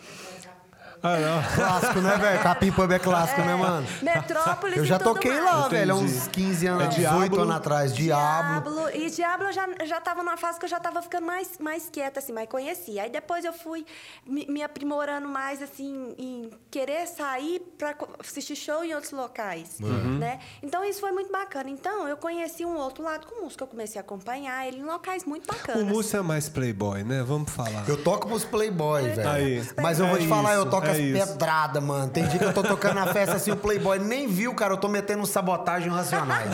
Ah, 1.03 1.17
não. 1.19 1.43
Clássico, 1.55 1.99
né, 1.99 2.17
velho? 2.17 2.41
Capim 2.41 2.71
Pub 2.71 2.89
é 2.91 2.97
clássico, 2.99 3.41
né, 3.41 3.55
mano? 3.55 3.85
Metrópolis 4.01 4.77
Eu 4.77 4.83
e 4.85 4.87
já 4.87 4.97
tudo 4.97 5.13
toquei 5.13 5.31
mais. 5.33 5.43
lá, 5.43 5.67
velho, 5.67 5.91
há 5.93 5.95
uns 5.97 6.27
15 6.29 6.65
anos, 6.67 6.83
É 6.83 6.87
18 6.87 7.19
Diablo. 7.19 7.41
anos 7.41 7.55
atrás. 7.55 7.93
Diablo. 7.93 8.71
Diablo. 8.83 8.89
E 9.03 9.09
Diablo 9.09 9.47
eu 9.47 9.51
já, 9.53 9.67
já 9.85 9.99
tava 9.99 10.23
numa 10.23 10.37
fase 10.37 10.57
que 10.59 10.65
eu 10.65 10.69
já 10.69 10.79
tava 10.79 11.01
ficando 11.01 11.25
mais, 11.27 11.57
mais 11.59 11.89
quieta, 11.89 12.19
assim, 12.19 12.31
mais 12.31 12.47
conhecia. 12.47 13.03
Aí 13.03 13.09
depois 13.09 13.43
eu 13.43 13.51
fui 13.51 13.85
me, 14.25 14.45
me 14.47 14.63
aprimorando 14.63 15.27
mais, 15.27 15.61
assim, 15.61 16.15
em 16.17 16.49
querer 16.71 17.05
sair 17.07 17.59
pra 17.77 17.93
assistir 18.23 18.55
show 18.55 18.83
em 18.83 18.93
outros 18.93 19.11
locais, 19.11 19.77
Uhum. 19.81 20.17
né? 20.19 20.39
Então 20.61 20.85
isso 20.85 21.01
foi 21.01 21.11
muito 21.11 21.31
bacana. 21.31 21.69
Então 21.69 22.07
eu 22.07 22.15
conheci 22.15 22.63
um 22.65 22.77
outro 22.77 23.03
lado 23.03 23.27
com 23.27 23.43
música. 23.43 23.63
Eu 23.63 23.67
comecei 23.67 23.99
a 23.99 24.03
acompanhar 24.03 24.65
ele 24.67 24.77
em 24.79 24.83
locais 24.85 25.25
muito 25.25 25.47
bacanas. 25.51 25.81
O 25.81 25.85
Múcio 25.85 26.17
é 26.17 26.21
mais 26.21 26.47
playboy, 26.47 27.03
né? 27.03 27.21
Vamos 27.23 27.51
falar. 27.51 27.83
Eu 27.89 28.01
toco 28.01 28.27
pros 28.27 28.43
Playboy, 28.45 29.01
velho. 29.09 29.29
Aí. 29.29 29.67
Mas 29.81 29.99
eu 29.99 30.05
vou 30.07 30.17
É 30.17 30.19
te 30.21 30.27
falar, 30.27 30.53
eu 30.53 30.61
isso, 30.61 30.69
é 30.93 31.01
as 31.01 31.25
isso. 31.25 31.27
pedradas, 31.33 31.83
mano. 31.83 32.09
Tem 32.09 32.25
dia 32.27 32.39
que 32.39 32.45
eu 32.45 32.53
tô 32.53 32.63
tocando 32.63 32.95
na 32.95 33.07
festa 33.07 33.35
assim, 33.35 33.51
o 33.51 33.57
Playboy 33.57 33.99
nem 33.99 34.27
viu, 34.27 34.53
cara. 34.53 34.73
Eu 34.73 34.77
tô 34.77 34.87
metendo 34.87 35.21
um 35.21 35.25
sabotagem 35.25 35.89
racionais. 35.89 36.49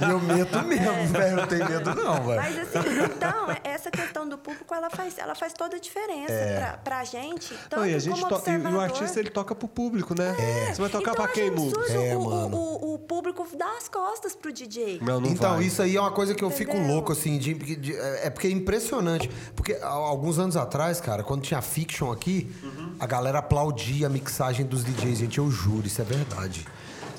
e 0.00 0.10
eu 0.10 0.20
meto 0.20 0.62
mesmo, 0.64 1.06
velho. 1.08 1.36
Não 1.36 1.46
tenho 1.46 1.68
medo, 1.68 1.94
não, 1.94 2.14
velho. 2.24 2.40
Mas 2.40 2.58
assim, 2.58 2.78
então, 3.04 3.50
é- 3.50 3.60
essa 3.64 3.90
questão 3.90 4.28
do 4.28 4.36
público, 4.38 4.74
ela 4.74 4.90
faz, 4.90 5.16
ela 5.18 5.34
faz 5.34 5.52
toda 5.52 5.76
a 5.76 5.80
diferença 5.80 6.32
pra, 6.56 6.78
pra 6.84 7.04
gente. 7.04 7.54
Tanto 7.68 7.80
Não, 7.80 7.86
e, 7.86 7.94
a 7.94 7.98
gente 7.98 8.20
como 8.20 8.40
to- 8.40 8.50
e 8.50 8.74
o 8.74 8.80
artista 8.80 9.18
ele 9.20 9.30
toca 9.30 9.54
pro 9.54 9.68
público, 9.68 10.14
né? 10.18 10.34
Você 10.72 10.80
vai 10.80 10.90
tocar 10.90 11.12
então, 11.12 11.14
pra 11.14 11.24
a 11.24 11.28
quem, 11.28 11.44
gente 11.48 11.56
Mu? 11.58 11.70
surge, 11.70 11.96
É, 11.96 12.16
o, 12.16 12.20
o- 12.20 12.30
mano. 12.30 12.56
o, 12.56 12.94
o 12.94 12.98
público 12.98 13.46
dá 13.56 13.76
as 13.78 13.88
costas 13.88 14.34
pro 14.34 14.52
DJ. 14.52 14.98
Não, 15.02 15.20
não 15.20 15.28
então, 15.30 15.54
vai. 15.56 15.64
isso 15.64 15.82
aí 15.82 15.96
é 15.96 16.00
uma 16.00 16.10
coisa 16.10 16.34
que 16.34 16.42
eu 16.44 16.50
fico 16.50 16.72
Entendeu? 16.76 16.92
louco, 16.94 17.12
assim, 17.12 17.38
de, 17.38 17.54
de- 17.54 17.96
é 17.96 18.26
é 18.26 18.30
porque 18.30 18.46
é 18.46 18.50
impressionante. 18.50 19.30
Porque 19.54 19.74
alguns 19.82 20.38
anos 20.38 20.56
atrás, 20.56 21.00
cara, 21.00 21.22
quando 21.22 21.42
tinha 21.42 21.60
fiction 21.62 22.10
aqui, 22.12 22.50
a 22.98 23.06
galera 23.06 23.38
aplaudia 23.38 23.67
a 24.04 24.08
mixagem 24.08 24.66
dos 24.66 24.84
DJs. 24.84 25.18
Gente, 25.18 25.38
eu 25.38 25.50
juro, 25.50 25.86
isso 25.86 26.00
é 26.00 26.04
verdade. 26.04 26.66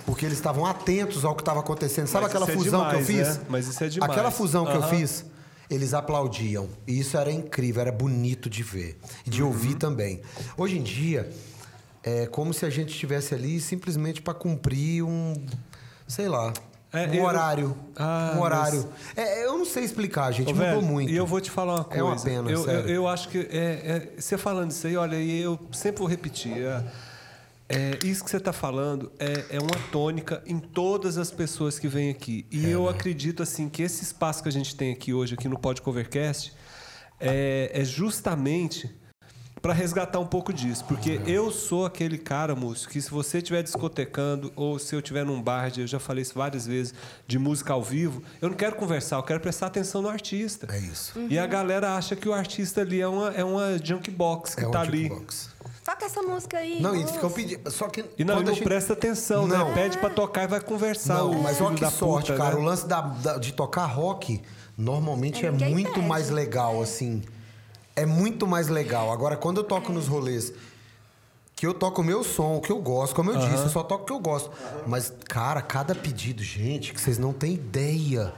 Porque 0.06 0.26
eles 0.26 0.38
estavam 0.38 0.66
atentos 0.66 1.24
ao 1.24 1.36
que 1.36 1.42
estava 1.42 1.60
acontecendo. 1.60 2.08
Sabe 2.08 2.24
Mas 2.26 2.32
aquela 2.36 2.50
é 2.50 2.54
fusão 2.56 2.80
demais, 2.88 3.06
que 3.06 3.12
eu 3.14 3.18
fiz? 3.18 3.38
né? 3.38 3.44
Mas 3.50 3.68
isso 3.68 3.84
é 3.84 3.88
demais. 3.90 4.12
Aquela 4.12 4.32
fusão 4.32 4.66
que 4.66 4.76
eu 4.76 4.84
fiz, 4.84 5.26
eles 5.70 5.94
aplaudiam. 5.94 6.68
E 6.88 7.00
isso 7.00 7.16
era 7.18 7.32
incrível, 7.32 7.82
era 7.82 7.92
bonito 7.92 8.50
de 8.50 8.64
ver. 8.64 8.98
E 9.26 9.30
de 9.30 9.44
ouvir 9.44 9.74
Uhum. 9.74 9.80
também. 9.80 10.22
Hoje 10.58 10.78
em 10.80 10.84
dia, 10.84 11.30
é 12.04 12.26
como 12.26 12.54
se 12.54 12.66
a 12.66 12.70
gente 12.70 12.90
estivesse 12.90 13.36
ali 13.36 13.60
simplesmente 13.62 14.22
para 14.22 14.34
cumprir 14.34 15.04
um. 15.04 15.36
Sei 16.08 16.28
lá. 16.28 16.54
É, 16.92 17.08
um 17.08 17.14
eu- 17.14 17.24
horário. 17.24 17.78
Ah, 17.96 18.34
um 18.36 18.42
horário. 18.42 18.90
É, 19.16 19.46
eu 19.46 19.58
não 19.58 19.66
sei 19.66 19.84
explicar, 19.84 20.32
gente. 20.32 20.48
Ô, 20.48 20.56
mudou 20.56 20.66
velho, 20.68 20.82
muito. 20.82 21.12
E 21.12 21.16
eu 21.16 21.26
vou 21.26 21.40
te 21.40 21.52
falar 21.52 21.76
uma 21.76 21.84
coisa. 21.84 22.00
É 22.00 22.04
uma 22.04 22.20
pena, 22.20 22.50
eu, 22.50 22.60
eu, 22.60 22.66
sério. 22.66 22.90
eu 22.90 23.08
acho 23.08 23.30
que 23.30 23.38
é, 23.38 23.44
é- 23.52 24.14
você 24.20 24.38
falando 24.38 24.72
isso 24.72 24.88
aí, 24.88 24.98
olha, 24.98 25.16
e 25.16 25.40
eu 25.42 25.60
sempre 25.72 26.00
vou 26.00 26.08
repetir. 26.08 26.58
É, 26.58 26.84
é, 27.70 28.00
isso 28.04 28.24
que 28.24 28.32
você 28.32 28.38
está 28.38 28.52
falando 28.52 29.12
é, 29.20 29.60
uma 29.60 29.80
tônica 29.92 30.42
em 30.48 30.58
todas 30.58 31.20
as 31.20 31.30
pessoas 31.30 31.78
que 31.78 31.88
vêm 31.88 32.10
aqui. 32.10 32.46
E 32.50 32.68
eu 32.68 32.86
né? 32.86 32.90
acredito 32.90 33.44
assim 33.44 33.70
que 33.70 33.84
esse 33.84 34.04
espaço 34.04 34.42
que 34.42 34.50
a 34.50 34.52
gente 34.52 34.76
tem 34.76 34.92
aqui 34.92 35.14
hoje, 35.14 35.36
aqui 35.36 35.48
no 35.48 35.60
Pod 35.60 35.80
Covercast, 35.82 36.54
é 37.20 37.82
justamente 37.84 38.90
para 39.62 39.74
resgatar 39.74 40.20
um 40.20 40.26
pouco 40.26 40.54
disso, 40.54 40.86
porque 40.86 41.20
eu 41.26 41.52
sou 41.52 41.86
aquele 41.86 42.18
cara, 42.18 42.56
moço, 42.56 42.88
que 42.88 43.02
se 43.02 43.10
você 43.12 43.40
estiver 43.40 43.62
discotecando 43.62 44.52
ou 44.56 44.80
se 44.80 44.96
eu 44.96 45.00
estiver 45.00 45.26
num 45.26 45.42
bar, 45.42 45.70
de- 45.70 45.82
eu 45.82 45.88
já 45.88 46.00
falei 46.00 46.22
isso 46.22 46.34
várias 46.36 46.66
vezes, 46.66 46.94
de 47.28 47.38
música 47.38 47.74
ao 47.74 47.84
vivo, 47.84 48.24
eu 48.42 48.50
não 48.50 48.56
quero 48.56 48.76
conversar, 48.76 49.18
eu 49.18 49.24
quero 49.24 49.40
prestar 49.40 49.68
atenção 49.68 50.02
no 50.02 50.10
artista. 50.10 50.68
É 50.74 50.80
isso. 50.80 51.20
E 51.30 51.38
a 51.38 51.46
galera 51.46 51.96
acha 51.96 52.16
que 52.16 52.28
o 52.30 52.34
artista 52.34 52.82
ali 52.82 53.02
é 53.02 53.08
uma, 53.08 53.30
é 53.32 53.44
uma 53.44 53.78
junk 53.84 54.10
box 54.12 54.56
que 54.56 54.64
é 54.64 54.68
um 54.68 54.72
tá 54.72 54.82
ali. 54.82 55.04
jukebox. 55.04 55.50
Toca 55.84 56.06
essa 56.06 56.22
música 56.22 56.58
aí. 56.58 56.80
Não, 56.82 56.96
e 56.96 57.06
ficam 57.08 57.32
pedindo. 57.32 57.70
Só 57.72 57.88
que. 57.90 58.06
E 58.18 58.24
não, 58.24 58.36
quando 58.36 58.46
e 58.46 58.50
não 58.50 58.54
gente- 58.54 58.64
presta 58.64 58.94
atenção, 58.94 59.48
Não. 59.48 59.70
né? 59.70 59.74
Pede 59.74 59.98
pra 59.98 60.10
tocar 60.10 60.44
e 60.44 60.48
vai 60.48 60.60
conversar. 60.62 61.16
Não, 61.16 61.32
o 61.32 61.42
mas 61.44 61.60
olha 61.60 61.74
que 61.76 61.82
da 61.82 61.90
sorte, 61.90 62.32
puta, 62.32 62.38
cara. 62.44 62.56
né? 62.56 62.62
O 62.62 62.64
lance 62.64 62.88
da, 62.88 63.02
da- 63.02 63.38
de 63.40 63.52
tocar 63.54 63.86
rock 63.88 64.40
normalmente 64.78 65.44
É, 65.44 65.50
é, 65.50 65.52
muito 65.52 65.94
pede. 65.94 66.06
mais 66.06 66.30
legal, 66.30 66.80
assim. 66.82 67.24
É 68.02 68.06
muito 68.06 68.48
mais 68.48 68.68
legal. 68.68 69.12
Agora, 69.12 69.36
quando 69.36 69.58
eu 69.58 69.64
toco 69.64 69.92
nos 69.92 70.08
rolês, 70.08 70.54
que 71.56 71.68
eu 71.68 71.74
toco 71.74 72.02
o 72.02 72.04
meu 72.04 72.24
som, 72.24 72.56
o 72.56 72.62
que 72.62 72.72
eu 72.72 72.80
gosto, 72.80 73.14
como 73.16 73.32
eu 73.32 73.38
disse, 73.38 73.64
eu 73.64 73.70
só 73.70 73.84
toco 73.84 74.04
o 74.04 74.06
que 74.06 74.14
eu 74.14 74.20
gosto. 74.20 74.50
Mas, 74.88 75.12
cara, 75.28 75.62
cada 75.62 75.94
pedido, 75.94 76.42
gente, 76.42 76.94
que 76.94 77.02
vocês 77.02 77.18
não 77.18 77.34
têm 77.34 77.54
ideia. 77.54 78.34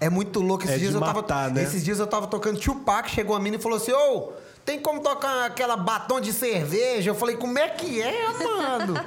É 0.00 0.10
muito 0.10 0.40
louco. 0.40 0.64
Esses 0.64 0.76
É 0.76 0.78
dias 0.78 0.90
de 0.90 0.96
eu 0.96 1.00
tava. 1.00 1.14
matar, 1.14 1.50
né? 1.50 1.62
Esses 1.62 1.84
dias 1.84 1.98
eu 2.00 2.06
tava 2.06 2.26
tocando 2.26 2.58
Tupac, 2.58 3.08
chegou 3.10 3.36
a 3.36 3.40
mina 3.40 3.56
e 3.56 3.60
falou 3.60 3.76
assim: 3.78 3.92
Ô, 3.92 4.32
tem 4.64 4.80
como 4.80 5.00
tocar 5.00 5.46
aquela 5.46 5.76
batom 5.76 6.20
de 6.20 6.32
cerveja? 6.32 7.10
Eu 7.10 7.14
falei, 7.14 7.36
como 7.36 7.56
é 7.58 7.68
que 7.68 8.00
é, 8.02 8.28
mano? 8.42 8.94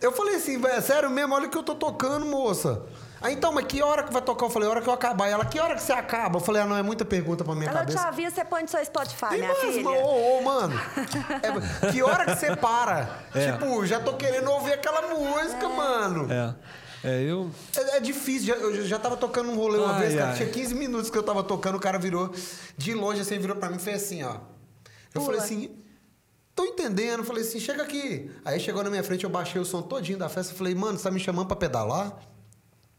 Eu 0.00 0.12
falei 0.12 0.36
assim, 0.36 0.58
velho, 0.58 0.72
é 0.76 0.80
sério 0.80 1.10
mesmo, 1.10 1.34
olha 1.34 1.46
o 1.46 1.50
que 1.50 1.58
eu 1.58 1.62
tô 1.62 1.74
tocando, 1.74 2.24
moça. 2.24 2.80
Aí 3.22 3.34
então, 3.34 3.52
mas 3.52 3.66
que 3.66 3.82
hora 3.82 4.02
que 4.02 4.12
vai 4.12 4.22
tocar? 4.22 4.46
Eu 4.46 4.50
falei, 4.50 4.66
a 4.68 4.70
hora 4.70 4.80
que 4.80 4.88
eu 4.88 4.92
acabar. 4.92 5.28
E 5.28 5.32
ela, 5.32 5.44
que 5.44 5.60
hora 5.60 5.74
que 5.74 5.82
você 5.82 5.92
acaba? 5.92 6.36
Eu 6.38 6.40
falei, 6.40 6.62
ah, 6.62 6.66
não, 6.66 6.76
é 6.76 6.82
muita 6.82 7.04
pergunta 7.04 7.44
pra 7.44 7.54
minha 7.54 7.68
Ela 7.68 7.80
te 7.84 7.94
cabeça. 7.94 8.08
avisa, 8.08 8.34
você 8.36 8.44
põe 8.44 8.62
no 8.62 8.68
seu 8.68 8.84
Spotify, 8.84 9.26
Tem 9.28 9.38
minha 9.40 9.48
mais, 9.48 9.60
filha. 9.60 9.82
mano, 9.82 9.98
ô, 10.00 10.38
ô, 10.38 10.42
mano. 10.42 10.74
É, 11.86 11.92
que 11.92 12.02
hora 12.02 12.24
que 12.24 12.34
você 12.36 12.56
para? 12.56 13.18
É. 13.34 13.52
Tipo, 13.52 13.84
já 13.84 14.00
tô 14.00 14.14
querendo 14.14 14.50
ouvir 14.50 14.72
aquela 14.72 15.02
música, 15.14 15.68
mano. 15.68 16.26
É. 16.32 16.54
É, 17.02 17.22
eu. 17.22 17.50
É, 17.76 17.96
é 17.96 18.00
difícil, 18.00 18.48
já, 18.48 18.54
eu 18.54 18.84
já 18.86 18.98
tava 18.98 19.16
tocando 19.16 19.50
um 19.50 19.56
rolê 19.56 19.78
uma 19.78 19.94
Ai, 19.94 20.00
vez, 20.00 20.14
cara, 20.14 20.30
ai. 20.32 20.36
tinha 20.36 20.48
15 20.50 20.74
minutos 20.74 21.08
que 21.10 21.16
eu 21.16 21.22
tava 21.22 21.42
tocando, 21.42 21.76
o 21.76 21.80
cara 21.80 21.98
virou 21.98 22.30
de 22.76 22.92
longe 22.94 23.22
assim, 23.22 23.38
virou 23.38 23.56
pra 23.56 23.70
mim 23.70 23.76
e 23.76 23.80
fez 23.80 24.02
assim, 24.02 24.22
ó. 24.22 24.32
Eu 24.32 24.40
Pula. 25.14 25.24
falei 25.26 25.40
assim, 25.40 25.70
tô 26.54 26.64
entendendo, 26.66 27.20
eu 27.20 27.24
falei 27.24 27.42
assim, 27.42 27.58
chega 27.58 27.82
aqui. 27.82 28.30
Aí 28.44 28.60
chegou 28.60 28.82
na 28.84 28.90
minha 28.90 29.02
frente, 29.02 29.24
eu 29.24 29.30
baixei 29.30 29.58
o 29.60 29.64
som 29.64 29.80
todinho 29.80 30.18
da 30.18 30.28
festa, 30.28 30.52
eu 30.52 30.56
falei, 30.58 30.74
mano, 30.74 30.98
você 30.98 31.04
tá 31.04 31.10
me 31.10 31.18
chamando 31.20 31.46
pra 31.46 31.56
pedalar? 31.56 32.12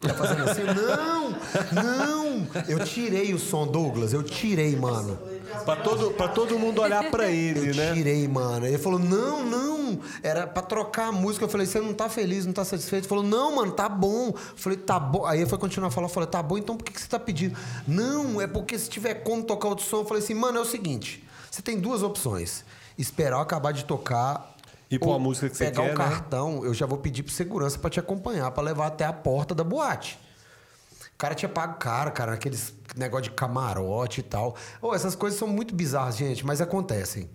Tá 0.01 0.13
fazendo 0.15 0.49
assim? 0.49 0.63
não, 0.63 1.29
não. 1.71 2.47
Eu 2.67 2.83
tirei 2.83 3.33
o 3.33 3.39
som, 3.39 3.67
Douglas, 3.67 4.13
eu 4.13 4.23
tirei, 4.23 4.75
mano. 4.75 5.17
Pra 5.65 5.75
todo, 5.75 6.11
pra 6.11 6.27
todo 6.27 6.57
mundo 6.57 6.81
olhar 6.81 7.11
pra 7.11 7.29
ele, 7.29 7.69
Eu 7.69 7.75
né? 7.75 7.93
tirei, 7.93 8.27
mano. 8.27 8.65
Ele 8.65 8.77
falou, 8.77 8.97
não, 8.97 9.45
não. 9.45 9.99
Era 10.23 10.47
pra 10.47 10.63
trocar 10.63 11.09
a 11.09 11.11
música. 11.11 11.45
Eu 11.45 11.49
falei, 11.49 11.67
você 11.67 11.79
não 11.79 11.93
tá 11.93 12.09
feliz, 12.09 12.45
não 12.45 12.53
tá 12.53 12.65
satisfeito? 12.65 13.03
Ele 13.03 13.09
falou, 13.09 13.23
não, 13.23 13.55
mano, 13.57 13.71
tá 13.73 13.87
bom. 13.87 14.29
Eu 14.29 14.35
falei, 14.55 14.77
tá 14.77 14.99
bom. 14.99 15.25
Aí 15.25 15.39
ele 15.41 15.49
foi 15.49 15.59
continuar 15.59 15.89
a 15.89 15.91
falar, 15.91 16.07
eu 16.07 16.11
falei, 16.11 16.27
tá 16.29 16.41
bom, 16.41 16.57
então 16.57 16.75
por 16.75 16.83
que, 16.83 16.93
que 16.93 17.01
você 17.01 17.07
tá 17.07 17.19
pedindo? 17.19 17.55
Não, 17.87 18.41
é 18.41 18.47
porque 18.47 18.77
se 18.79 18.89
tiver 18.89 19.15
como 19.15 19.43
tocar 19.43 19.67
outro 19.67 19.85
som, 19.85 19.97
eu 19.97 20.05
falei 20.05 20.23
assim, 20.23 20.33
mano, 20.33 20.57
é 20.57 20.61
o 20.61 20.65
seguinte: 20.65 21.23
você 21.49 21.61
tem 21.61 21.79
duas 21.79 22.01
opções. 22.01 22.63
Esperar 22.97 23.37
eu 23.37 23.41
acabar 23.41 23.71
de 23.71 23.85
tocar. 23.85 24.50
E 24.91 24.99
pôr 24.99 25.15
a 25.15 25.19
música 25.19 25.49
que 25.49 25.55
você 25.55 25.65
pegar 25.65 25.83
quer, 25.83 25.95
o 25.95 25.97
né? 25.97 26.05
cartão, 26.05 26.65
eu 26.65 26.73
já 26.73 26.85
vou 26.85 26.97
pedir 26.97 27.23
pro 27.23 27.31
segurança 27.31 27.79
pra 27.79 27.89
te 27.89 27.99
acompanhar, 27.99 28.51
pra 28.51 28.61
levar 28.61 28.87
até 28.87 29.05
a 29.05 29.13
porta 29.13 29.55
da 29.55 29.63
boate. 29.63 30.19
O 31.15 31.17
cara 31.17 31.33
tinha 31.33 31.47
pago 31.47 31.77
caro, 31.77 32.11
cara, 32.11 32.33
aqueles 32.33 32.73
negócio 32.97 33.23
de 33.23 33.31
camarote 33.31 34.19
e 34.19 34.23
tal. 34.23 34.55
Ô, 34.81 34.93
essas 34.93 35.15
coisas 35.15 35.39
são 35.39 35.47
muito 35.47 35.73
bizarras, 35.73 36.17
gente, 36.17 36.45
mas 36.45 36.59
acontecem. 36.59 37.29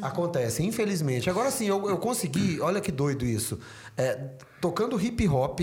Acontecem, 0.00 0.66
infelizmente. 0.66 1.28
Agora 1.28 1.50
sim, 1.50 1.66
eu, 1.66 1.88
eu 1.88 1.98
consegui, 1.98 2.60
olha 2.60 2.80
que 2.80 2.92
doido 2.92 3.24
isso. 3.24 3.58
É, 3.96 4.14
tocando 4.60 5.00
hip 5.00 5.26
hop, 5.28 5.60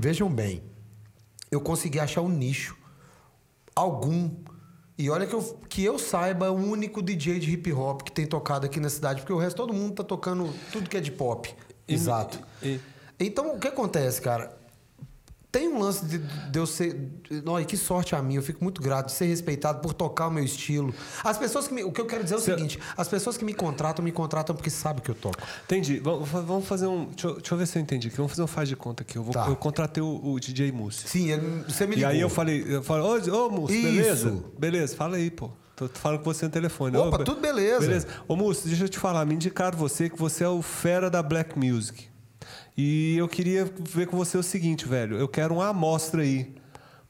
vejam 0.00 0.28
bem, 0.28 0.62
eu 1.50 1.60
consegui 1.60 2.00
achar 2.00 2.20
um 2.20 2.28
nicho, 2.28 2.76
algum. 3.74 4.30
E 4.96 5.10
olha 5.10 5.26
que 5.26 5.34
eu, 5.34 5.42
que 5.68 5.82
eu 5.84 5.98
saiba, 5.98 6.46
é 6.46 6.50
o 6.50 6.54
único 6.54 7.02
DJ 7.02 7.38
de 7.40 7.50
hip 7.50 7.72
hop 7.72 8.02
que 8.02 8.12
tem 8.12 8.26
tocado 8.26 8.64
aqui 8.66 8.78
na 8.78 8.88
cidade, 8.88 9.20
porque 9.22 9.32
o 9.32 9.38
resto 9.38 9.56
todo 9.56 9.72
mundo 9.72 9.94
tá 9.96 10.04
tocando 10.04 10.52
tudo 10.70 10.88
que 10.88 10.96
é 10.96 11.00
de 11.00 11.10
pop. 11.10 11.52
E- 11.88 11.94
Exato. 11.94 12.38
e- 12.62 12.78
Então, 13.18 13.54
o 13.56 13.58
que 13.58 13.68
acontece, 13.68 14.20
cara? 14.20 14.56
Tem 15.54 15.68
um 15.68 15.78
lance 15.78 16.04
de, 16.04 16.18
de 16.18 16.58
eu 16.58 16.66
ser. 16.66 17.08
Olha, 17.46 17.64
que 17.64 17.76
sorte 17.76 18.12
a 18.16 18.20
mim. 18.20 18.34
Eu 18.34 18.42
fico 18.42 18.62
muito 18.64 18.82
grato 18.82 19.06
de 19.06 19.12
ser 19.12 19.26
respeitado 19.26 19.80
por 19.80 19.94
tocar 19.94 20.26
o 20.26 20.30
meu 20.32 20.42
estilo. 20.42 20.92
As 21.22 21.38
pessoas 21.38 21.68
que 21.68 21.74
me. 21.74 21.84
O 21.84 21.92
que 21.92 22.00
eu 22.00 22.06
quero 22.06 22.24
dizer 22.24 22.34
é 22.34 22.38
o 22.38 22.40
Cê- 22.40 22.56
seguinte: 22.56 22.78
as 22.96 23.06
pessoas 23.06 23.36
que 23.36 23.44
me 23.44 23.54
contratam, 23.54 24.04
me 24.04 24.10
contratam 24.10 24.56
porque 24.56 24.68
sabem 24.68 25.00
que 25.00 25.12
eu 25.12 25.14
toco. 25.14 25.38
Entendi. 25.64 26.00
Vamos 26.00 26.28
vamos 26.28 26.66
fazer 26.66 26.88
um. 26.88 27.04
Deixa 27.06 27.28
eu, 27.28 27.34
deixa 27.36 27.54
eu 27.54 27.58
ver 27.58 27.66
se 27.68 27.78
eu 27.78 27.82
entendi 27.82 28.08
aqui. 28.08 28.16
Vamos 28.16 28.32
fazer 28.32 28.42
um 28.42 28.48
faz 28.48 28.68
de 28.68 28.74
conta 28.74 29.04
aqui. 29.04 29.16
Eu, 29.16 29.22
vou, 29.22 29.32
Tá. 29.32 29.46
eu 29.46 29.54
contratei 29.54 30.02
o, 30.02 30.20
o 30.32 30.40
DJ 30.40 30.72
Múcio. 30.72 31.08
Sim, 31.08 31.30
ele- 31.30 31.62
você 31.68 31.86
me 31.86 31.92
E 31.92 31.96
ligou. 31.98 32.10
aí 32.10 32.20
eu 32.20 32.28
falei, 32.28 32.64
eu 32.68 32.82
falei, 32.82 33.04
ô, 33.30 33.48
ô 33.62 33.70
Isso. 33.70 33.82
beleza? 33.82 34.44
Beleza, 34.58 34.96
fala 34.96 35.16
aí, 35.18 35.30
pô. 35.30 35.50
Tô 35.76 35.88
falando 35.88 36.18
com 36.18 36.24
você 36.24 36.44
no 36.46 36.50
telefone. 36.50 36.96
Opa, 36.96 37.18
tudo 37.24 37.40
beleza. 37.40 37.80
Beleza. 37.80 38.06
Ô, 38.28 38.36
deixa 38.52 38.84
eu 38.84 38.88
te 38.88 38.98
falar. 38.98 39.24
Me 39.24 39.34
indicaram 39.36 39.78
você 39.78 40.08
que 40.10 40.18
você 40.18 40.42
é 40.44 40.48
o 40.48 40.62
fera 40.62 41.08
da 41.08 41.22
Black 41.22 41.56
Music. 41.58 42.08
E 42.76 43.16
eu 43.16 43.28
queria 43.28 43.70
ver 43.80 44.06
com 44.06 44.16
você 44.16 44.36
o 44.36 44.42
seguinte, 44.42 44.86
velho. 44.86 45.16
Eu 45.16 45.28
quero 45.28 45.54
uma 45.54 45.68
amostra 45.68 46.22
aí. 46.22 46.54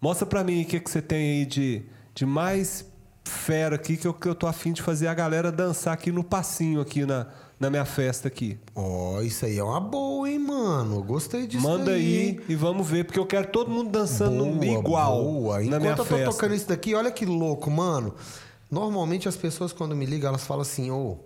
Mostra 0.01 0.27
pra 0.27 0.45
mim 0.45 0.63
o 0.63 0.65
que, 0.67 0.79
que 0.79 0.91
você 0.91 1.01
tem 1.01 1.39
aí 1.41 1.47
de, 1.47 1.83
de 2.15 2.27
mais 2.27 2.85
fera 3.25 3.77
aqui 3.77 3.97
que 3.97 4.07
eu, 4.07 4.13
que 4.13 4.29
eu 4.29 4.35
tô 4.35 4.47
afim 4.47 4.73
de 4.73 4.83
fazer 4.83 5.07
a 5.09 5.15
galera 5.15 5.51
dançar 5.51 5.95
aqui 5.95 6.13
no 6.13 6.23
passinho 6.23 6.81
aqui 6.81 7.07
na, 7.07 7.27
na 7.59 7.71
minha 7.71 7.87
festa 7.87 8.29
aqui. 8.29 8.59
Ó, 8.75 9.23
isso 9.23 9.47
aí 9.47 9.59
é 9.59 9.65
uma 9.65 9.81
boa, 9.81 10.29
hein, 10.31 10.39
mano? 10.39 11.03
Gostei 11.03 11.47
disso. 11.47 11.63
Manda 11.67 11.93
aí 11.93 12.29
hein? 12.29 12.41
e 12.47 12.55
vamos 12.55 12.87
ver, 12.87 13.05
porque 13.05 13.19
eu 13.19 13.25
quero 13.27 13.49
todo 13.49 13.71
mundo 13.71 13.91
dançando 13.91 14.45
Boa, 14.45 14.79
igual 14.79 15.25
boa. 15.25 15.59
na 15.61 15.65
Enquanto 15.65 15.81
minha 15.81 15.93
eu 15.93 15.97
tô 15.97 16.05
festa. 16.05 16.31
tocando 16.31 16.55
isso 16.55 16.69
daqui, 16.69 16.95
olha 16.95 17.11
que 17.11 17.25
louco, 17.25 17.71
mano. 17.71 18.15
Normalmente 18.71 19.27
as 19.29 19.37
pessoas, 19.37 19.73
quando 19.73 19.97
me 19.97 20.05
ligam, 20.05 20.29
elas 20.29 20.45
falam 20.45 20.63
assim, 20.63 20.91
ô, 20.91 21.17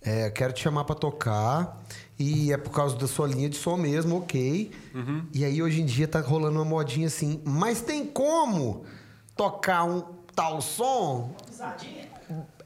é, 0.00 0.30
quero 0.30 0.52
te 0.54 0.62
chamar 0.62 0.84
pra 0.84 0.94
tocar. 0.94 1.78
E 2.18 2.52
é 2.52 2.56
por 2.56 2.70
causa 2.72 2.96
da 2.96 3.06
sua 3.06 3.28
linha 3.28 3.48
de 3.48 3.56
som 3.56 3.76
mesmo, 3.76 4.18
ok. 4.18 4.70
Uhum. 4.94 5.24
E 5.32 5.44
aí 5.44 5.62
hoje 5.62 5.80
em 5.80 5.86
dia 5.86 6.08
tá 6.08 6.20
rolando 6.20 6.56
uma 6.58 6.64
modinha 6.64 7.06
assim, 7.06 7.40
mas 7.44 7.80
tem 7.80 8.04
como 8.04 8.84
tocar 9.36 9.84
um 9.84 10.02
tal 10.34 10.60
som? 10.60 11.30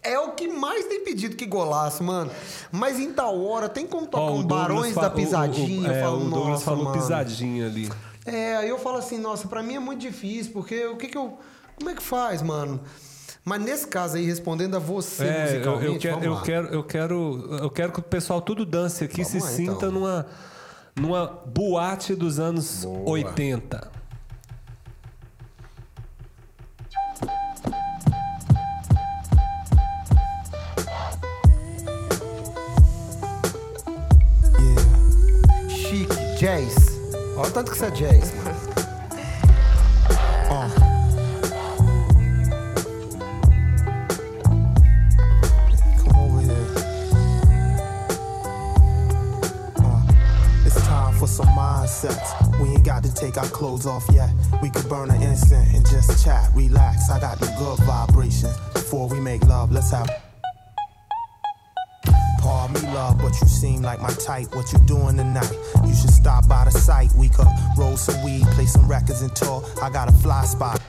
É 0.02 0.18
o 0.18 0.32
que 0.32 0.48
mais 0.48 0.86
tem 0.86 1.04
pedido 1.04 1.36
que 1.36 1.46
golaço, 1.46 2.02
mano. 2.02 2.30
Mas 2.72 2.98
em 2.98 3.12
tal 3.12 3.40
hora, 3.44 3.68
tem 3.68 3.86
como 3.86 4.06
tocar 4.06 4.24
Ó, 4.24 4.32
o 4.32 4.38
um 4.38 4.42
Barões 4.42 4.94
da 4.94 5.02
o- 5.02 5.06
o- 5.06 5.10
Pisadinha? 5.10 5.92
é, 5.92 5.98
eu 5.98 6.02
falo, 6.04 6.16
o 6.16 6.30
Douglas 6.30 6.48
"Nossa, 6.48 6.64
falou 6.64 6.84
mano." 6.84 6.96
pisadinha 7.00 7.66
ali. 7.66 7.90
É, 8.24 8.56
aí 8.56 8.68
eu 8.68 8.78
falo 8.78 8.96
assim, 8.98 9.18
nossa, 9.18 9.46
pra 9.48 9.62
mim 9.62 9.74
é 9.76 9.78
muito 9.78 10.00
difícil, 10.00 10.52
porque 10.52 10.86
o 10.86 10.96
que 10.96 11.08
que 11.08 11.16
eu. 11.18 11.38
Como 11.76 11.90
é 11.90 11.94
que 11.94 12.02
faz, 12.02 12.42
mano? 12.42 12.80
Mas 13.44 13.60
nesse 13.60 13.86
caso 13.88 14.16
aí, 14.16 14.24
respondendo 14.24 14.76
a 14.76 14.78
você 14.78 15.24
É, 15.24 15.26
eu, 15.28 15.42
musicalmente, 15.42 15.84
eu 15.86 15.98
quero, 15.98 16.14
vamos 16.20 16.26
eu, 16.38 16.42
quero, 16.44 16.66
eu, 16.68 16.84
quero, 16.84 17.56
eu 17.60 17.70
quero 17.70 17.92
que 17.92 17.98
o 17.98 18.02
pessoal 18.02 18.40
tudo 18.40 18.64
dance 18.64 19.02
aqui, 19.04 19.24
Vamos 19.24 19.30
se 19.30 19.38
lá, 19.40 19.46
sinta 19.46 19.72
então. 19.86 19.92
numa, 19.92 20.26
numa 20.94 21.26
boate 21.26 22.14
dos 22.14 22.38
anos 22.38 22.84
Boa. 22.84 23.10
80. 23.10 23.90
Chique, 35.68 36.14
jazz. 36.38 36.74
Olha 37.36 37.48
o 37.48 37.50
tanto 37.52 37.70
que 37.70 37.76
isso 37.76 37.84
é 37.84 37.90
jazz, 37.90 38.34
mano. 38.34 38.41
Mindsets. 51.82 52.60
We 52.60 52.70
ain't 52.70 52.84
got 52.84 53.02
to 53.04 53.14
take 53.14 53.36
our 53.36 53.46
clothes 53.46 53.86
off 53.86 54.04
yet. 54.12 54.30
We 54.62 54.70
could 54.70 54.88
burn 54.88 55.10
an 55.10 55.22
incense 55.22 55.74
and 55.74 55.86
just 55.86 56.24
chat, 56.24 56.50
relax. 56.54 57.10
I 57.10 57.20
got 57.20 57.38
the 57.38 57.46
good 57.58 57.78
vibrations. 57.84 58.56
Before 58.72 59.08
we 59.08 59.20
make 59.20 59.44
love, 59.44 59.72
let's 59.72 59.90
have. 59.90 60.08
Pardon 62.40 62.82
me, 62.82 62.92
love, 62.92 63.18
but 63.18 63.40
you 63.40 63.46
seem 63.46 63.82
like 63.82 64.00
my 64.00 64.10
type. 64.10 64.54
What 64.54 64.72
you 64.72 64.78
doing 64.80 65.16
tonight? 65.16 65.52
You 65.86 65.94
should 65.94 66.10
stop 66.10 66.48
by 66.48 66.64
the 66.64 66.72
site. 66.72 67.12
We 67.12 67.28
could 67.28 67.46
roll 67.78 67.96
some 67.96 68.22
weed, 68.24 68.44
play 68.48 68.66
some 68.66 68.88
records, 68.88 69.22
and 69.22 69.34
talk. 69.34 69.64
I 69.82 69.90
got 69.90 70.08
a 70.08 70.12
fly 70.12 70.44
spot. 70.44 70.80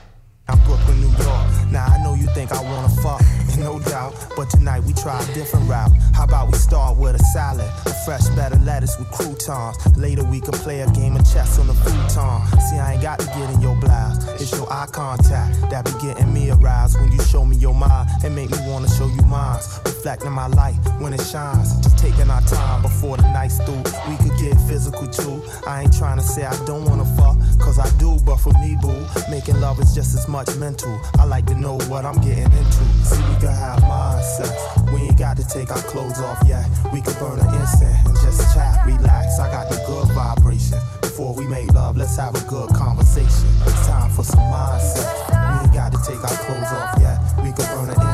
I'm 0.46 0.58
Brooklyn, 0.64 1.00
New 1.00 1.08
York. 1.24 1.46
Now 1.70 1.86
I 1.86 2.02
know 2.04 2.14
you 2.14 2.26
think 2.34 2.52
I 2.52 2.62
wanna 2.62 2.90
fuck. 3.02 3.22
and 3.52 3.60
no 3.60 3.78
doubt. 3.80 4.14
But 4.36 4.50
tonight 4.50 4.84
we 4.84 4.92
try 4.92 5.18
a 5.18 5.34
different 5.34 5.68
route. 5.68 5.90
How 6.12 6.24
about 6.24 6.52
we 6.52 6.58
start 6.58 6.98
with 6.98 7.14
a 7.14 7.24
salad, 7.32 7.70
a 7.86 7.94
fresh 8.04 8.28
better 8.36 8.56
lettuce 8.56 8.98
with 8.98 9.10
croutons. 9.10 9.76
Later 9.96 10.22
we 10.24 10.40
could 10.40 10.54
play 10.54 10.80
a 10.80 10.90
game 10.90 11.16
of 11.16 11.24
chess 11.24 11.58
on 11.58 11.66
the 11.66 11.74
futon. 11.74 12.60
See, 12.60 12.76
I 12.76 12.92
ain't 12.92 13.02
got 13.02 13.20
to 13.20 13.26
get 13.26 13.54
in 13.54 13.60
your 13.62 13.74
blouse. 13.76 14.28
It's 14.40 14.52
your 14.52 14.70
eye 14.70 14.86
contact 14.92 15.70
that 15.70 15.86
be 15.86 15.92
getting 16.06 16.32
me 16.32 16.50
aroused 16.50 17.00
when 17.00 17.10
you 17.10 17.22
show 17.22 17.44
me 17.44 17.56
your 17.56 17.74
mind 17.74 18.10
and 18.22 18.34
make 18.34 18.50
me 18.50 18.58
wanna 18.66 18.88
show 18.88 19.06
you 19.06 19.22
mine. 19.22 19.60
Reflecting 19.86 20.32
my 20.32 20.48
light 20.48 20.76
when 20.98 21.14
it 21.14 21.22
shines. 21.22 21.74
Just 21.80 21.96
taking 21.96 22.28
our 22.28 22.42
time 22.42 22.82
before 22.82 23.16
the 23.16 23.22
night's 23.32 23.56
through. 23.64 23.82
We 24.08 24.16
could 24.18 24.36
get 24.38 24.60
physical 24.68 25.06
too. 25.06 25.42
I 25.66 25.82
ain't 25.82 25.96
trying 25.96 26.18
to 26.18 26.24
say 26.24 26.44
I 26.44 26.54
don't 26.66 26.84
wanna 26.84 27.06
fuck, 27.16 27.36
cause 27.58 27.78
I 27.78 27.88
do, 27.98 28.18
but 28.24 28.36
for 28.36 28.52
me, 28.54 28.76
boo, 28.80 29.06
making 29.30 29.60
love 29.60 29.78
is 29.80 29.94
just 29.94 30.14
as 30.14 30.28
much 30.28 30.48
mental. 30.56 30.98
I 31.18 31.24
like 31.24 31.46
to 31.46 31.54
know 31.54 31.78
what 31.88 32.04
I'm 32.04 32.20
getting 32.20 32.44
into. 32.44 32.84
See, 33.04 33.22
we 33.28 33.34
could 33.40 33.50
have 33.50 33.82
mind 33.82 34.24
sex. 34.24 34.50
We 34.92 35.02
ain't 35.02 35.18
got 35.18 35.36
to 35.36 35.46
take 35.46 35.70
our 35.70 35.82
clothes 35.82 36.20
off 36.20 36.42
yet. 36.46 36.66
We 36.92 37.00
could 37.00 37.18
burn 37.18 37.38
an 37.38 37.54
incense 37.54 38.06
and 38.06 38.16
just 38.22 38.54
chat, 38.54 38.86
relax. 38.86 39.38
I 39.38 39.50
got 39.50 39.68
the 39.68 39.76
good 39.86 40.08
vibration. 40.14 40.78
Before 41.00 41.34
we 41.34 41.46
make 41.46 41.72
love, 41.72 41.96
let's 41.96 42.16
have 42.16 42.34
a 42.34 42.44
good 42.48 42.70
conversation. 42.70 43.48
It's 43.66 43.86
time 43.86 44.10
for 44.10 44.24
some 44.24 44.40
mind 44.50 44.82
sex. 44.82 45.06
We 45.30 45.54
ain't 45.62 45.74
got 45.74 45.92
to 45.92 45.98
take 46.02 46.22
our 46.22 46.38
clothes 46.46 46.72
off 46.72 46.98
yet. 47.00 47.18
We 47.44 47.52
could 47.52 47.66
burn 47.74 47.90
an 47.90 48.00
incense 48.00 48.13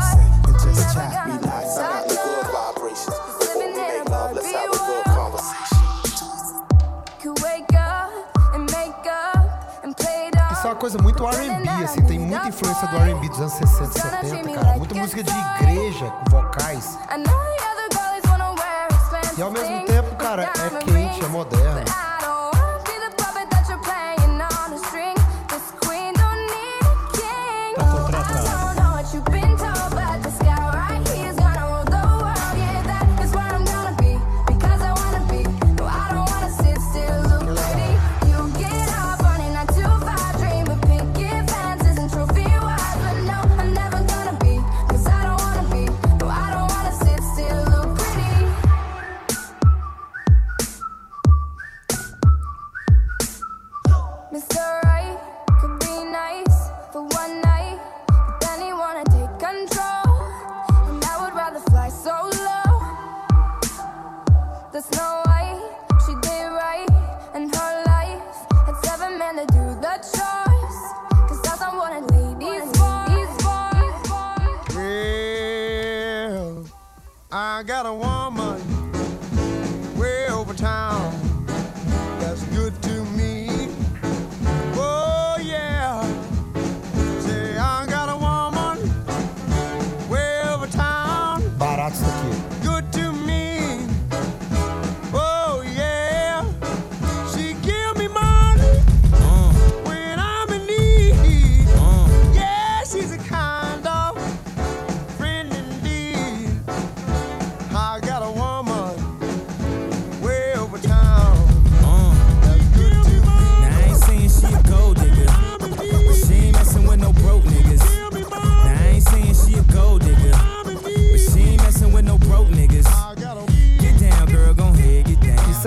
coisa 10.81 10.97
muito 10.97 11.29
R&B, 11.29 11.69
assim, 11.85 12.01
tem 12.01 12.19
muita 12.19 12.49
influência 12.49 12.89
do 12.89 12.97
R&B 12.97 13.29
dos 13.29 13.39
anos 13.39 13.53
60 13.53 13.99
e 13.99 14.31
70, 14.31 14.53
cara. 14.55 14.79
Muita 14.79 14.95
música 14.95 15.23
de 15.23 15.31
igreja, 15.31 16.07
com 16.07 16.31
vocais. 16.31 16.99
E 19.37 19.43
ao 19.43 19.51
mesmo 19.51 19.85
tempo, 19.85 20.17
cara, 20.17 20.45
é 20.45 20.79
quente, 20.79 21.23
é 21.23 21.29
moderno. 21.29 21.85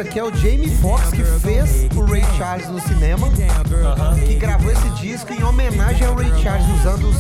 Aqui 0.04 0.20
é 0.20 0.24
o 0.24 0.34
Jamie 0.36 0.70
Foxx 0.78 1.10
que 1.12 1.24
fez 1.40 1.88
o 1.96 2.04
Ray 2.06 2.24
Charles 2.38 2.68
no 2.68 2.80
cinema, 2.82 3.28
girl, 3.36 3.96
gon' 3.96 4.26
que 4.28 4.36
gravou 4.36 4.72
esse 4.72 4.90
disco 5.02 5.34
em 5.34 5.44
homenagem 5.44 6.06
ao 6.06 6.14
Ray 6.16 6.32
Charles, 6.42 6.68
usando 6.80 7.10
os 7.10 7.16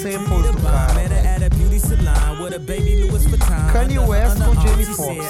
samples 0.00 0.50
do 0.52 0.62
cara. 0.62 1.08
Kanye 3.72 3.98
West 3.98 4.38
com 4.38 4.54
Jamie 4.54 4.86
Foxx. 4.86 5.26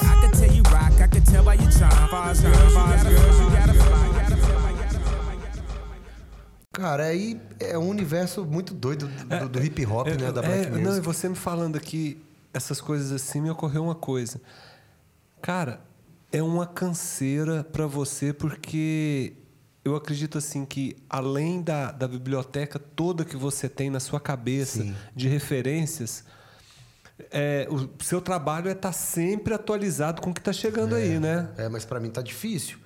Cara, 6.71 7.03
aí 7.05 7.39
é 7.59 7.77
um 7.77 7.89
universo 7.89 8.45
muito 8.45 8.73
doido 8.73 9.07
do, 9.07 9.49
do 9.49 9.63
hip 9.63 9.85
hop, 9.85 10.07
né? 10.07 10.31
Da 10.31 10.41
black 10.41 10.67
É, 10.67 10.69
não, 10.69 10.79
e 10.79 10.83
music. 10.83 11.05
você 11.05 11.27
me 11.27 11.35
falando 11.35 11.75
aqui 11.75 12.23
essas 12.53 12.79
coisas 12.79 13.11
assim, 13.11 13.41
me 13.41 13.49
ocorreu 13.49 13.83
uma 13.83 13.95
coisa. 13.95 14.39
Cara, 15.41 15.81
é 16.31 16.41
uma 16.41 16.65
canseira 16.65 17.63
para 17.63 17.87
você 17.87 18.31
porque 18.31 19.33
eu 19.83 19.95
acredito 19.95 20.37
assim 20.37 20.65
que 20.65 20.95
além 21.09 21.61
da, 21.61 21.91
da 21.91 22.07
biblioteca 22.07 22.77
toda 22.77 23.25
que 23.25 23.35
você 23.35 23.67
tem 23.67 23.89
na 23.89 23.99
sua 23.99 24.19
cabeça 24.19 24.83
Sim. 24.83 24.95
de 25.15 25.27
referências, 25.27 26.23
é, 27.31 27.67
o 27.69 27.89
seu 28.03 28.21
trabalho 28.21 28.69
é 28.69 28.73
estar 28.73 28.93
sempre 28.93 29.53
atualizado 29.53 30.21
com 30.21 30.29
o 30.29 30.33
que 30.33 30.39
está 30.39 30.53
chegando 30.53 30.95
aí, 30.95 31.19
né? 31.19 31.49
É, 31.57 31.67
mas 31.67 31.85
pra 31.85 31.99
mim 31.99 32.09
tá 32.09 32.21
difícil. 32.21 32.77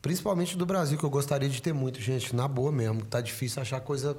Principalmente 0.00 0.56
do 0.56 0.66
Brasil, 0.66 0.98
que 0.98 1.04
eu 1.04 1.10
gostaria 1.10 1.48
de 1.48 1.62
ter 1.62 1.72
muito, 1.72 2.00
gente. 2.00 2.36
Na 2.36 2.46
boa 2.46 2.70
mesmo. 2.70 3.04
Tá 3.06 3.20
difícil 3.20 3.62
achar 3.62 3.80
coisa 3.80 4.16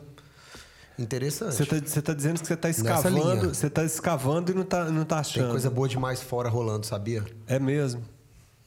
interessante. 0.98 1.54
Você 1.54 1.64
está 1.64 2.02
tá 2.02 2.14
dizendo 2.14 2.40
que 2.42 2.48
você 2.48 2.54
está 2.56 2.70
escavando, 2.70 3.54
você 3.54 3.68
está 3.68 3.84
escavando 3.84 4.52
e 4.52 4.56
não 4.56 4.64
está 4.64 4.86
não 4.86 5.06
tá 5.06 5.20
achando. 5.20 5.44
Tem 5.44 5.52
coisa 5.52 5.70
boa 5.70 5.88
demais 5.88 6.22
fora 6.22 6.50
rolando, 6.50 6.86
sabia? 6.86 7.24
É 7.46 7.60
mesmo. 7.60 8.04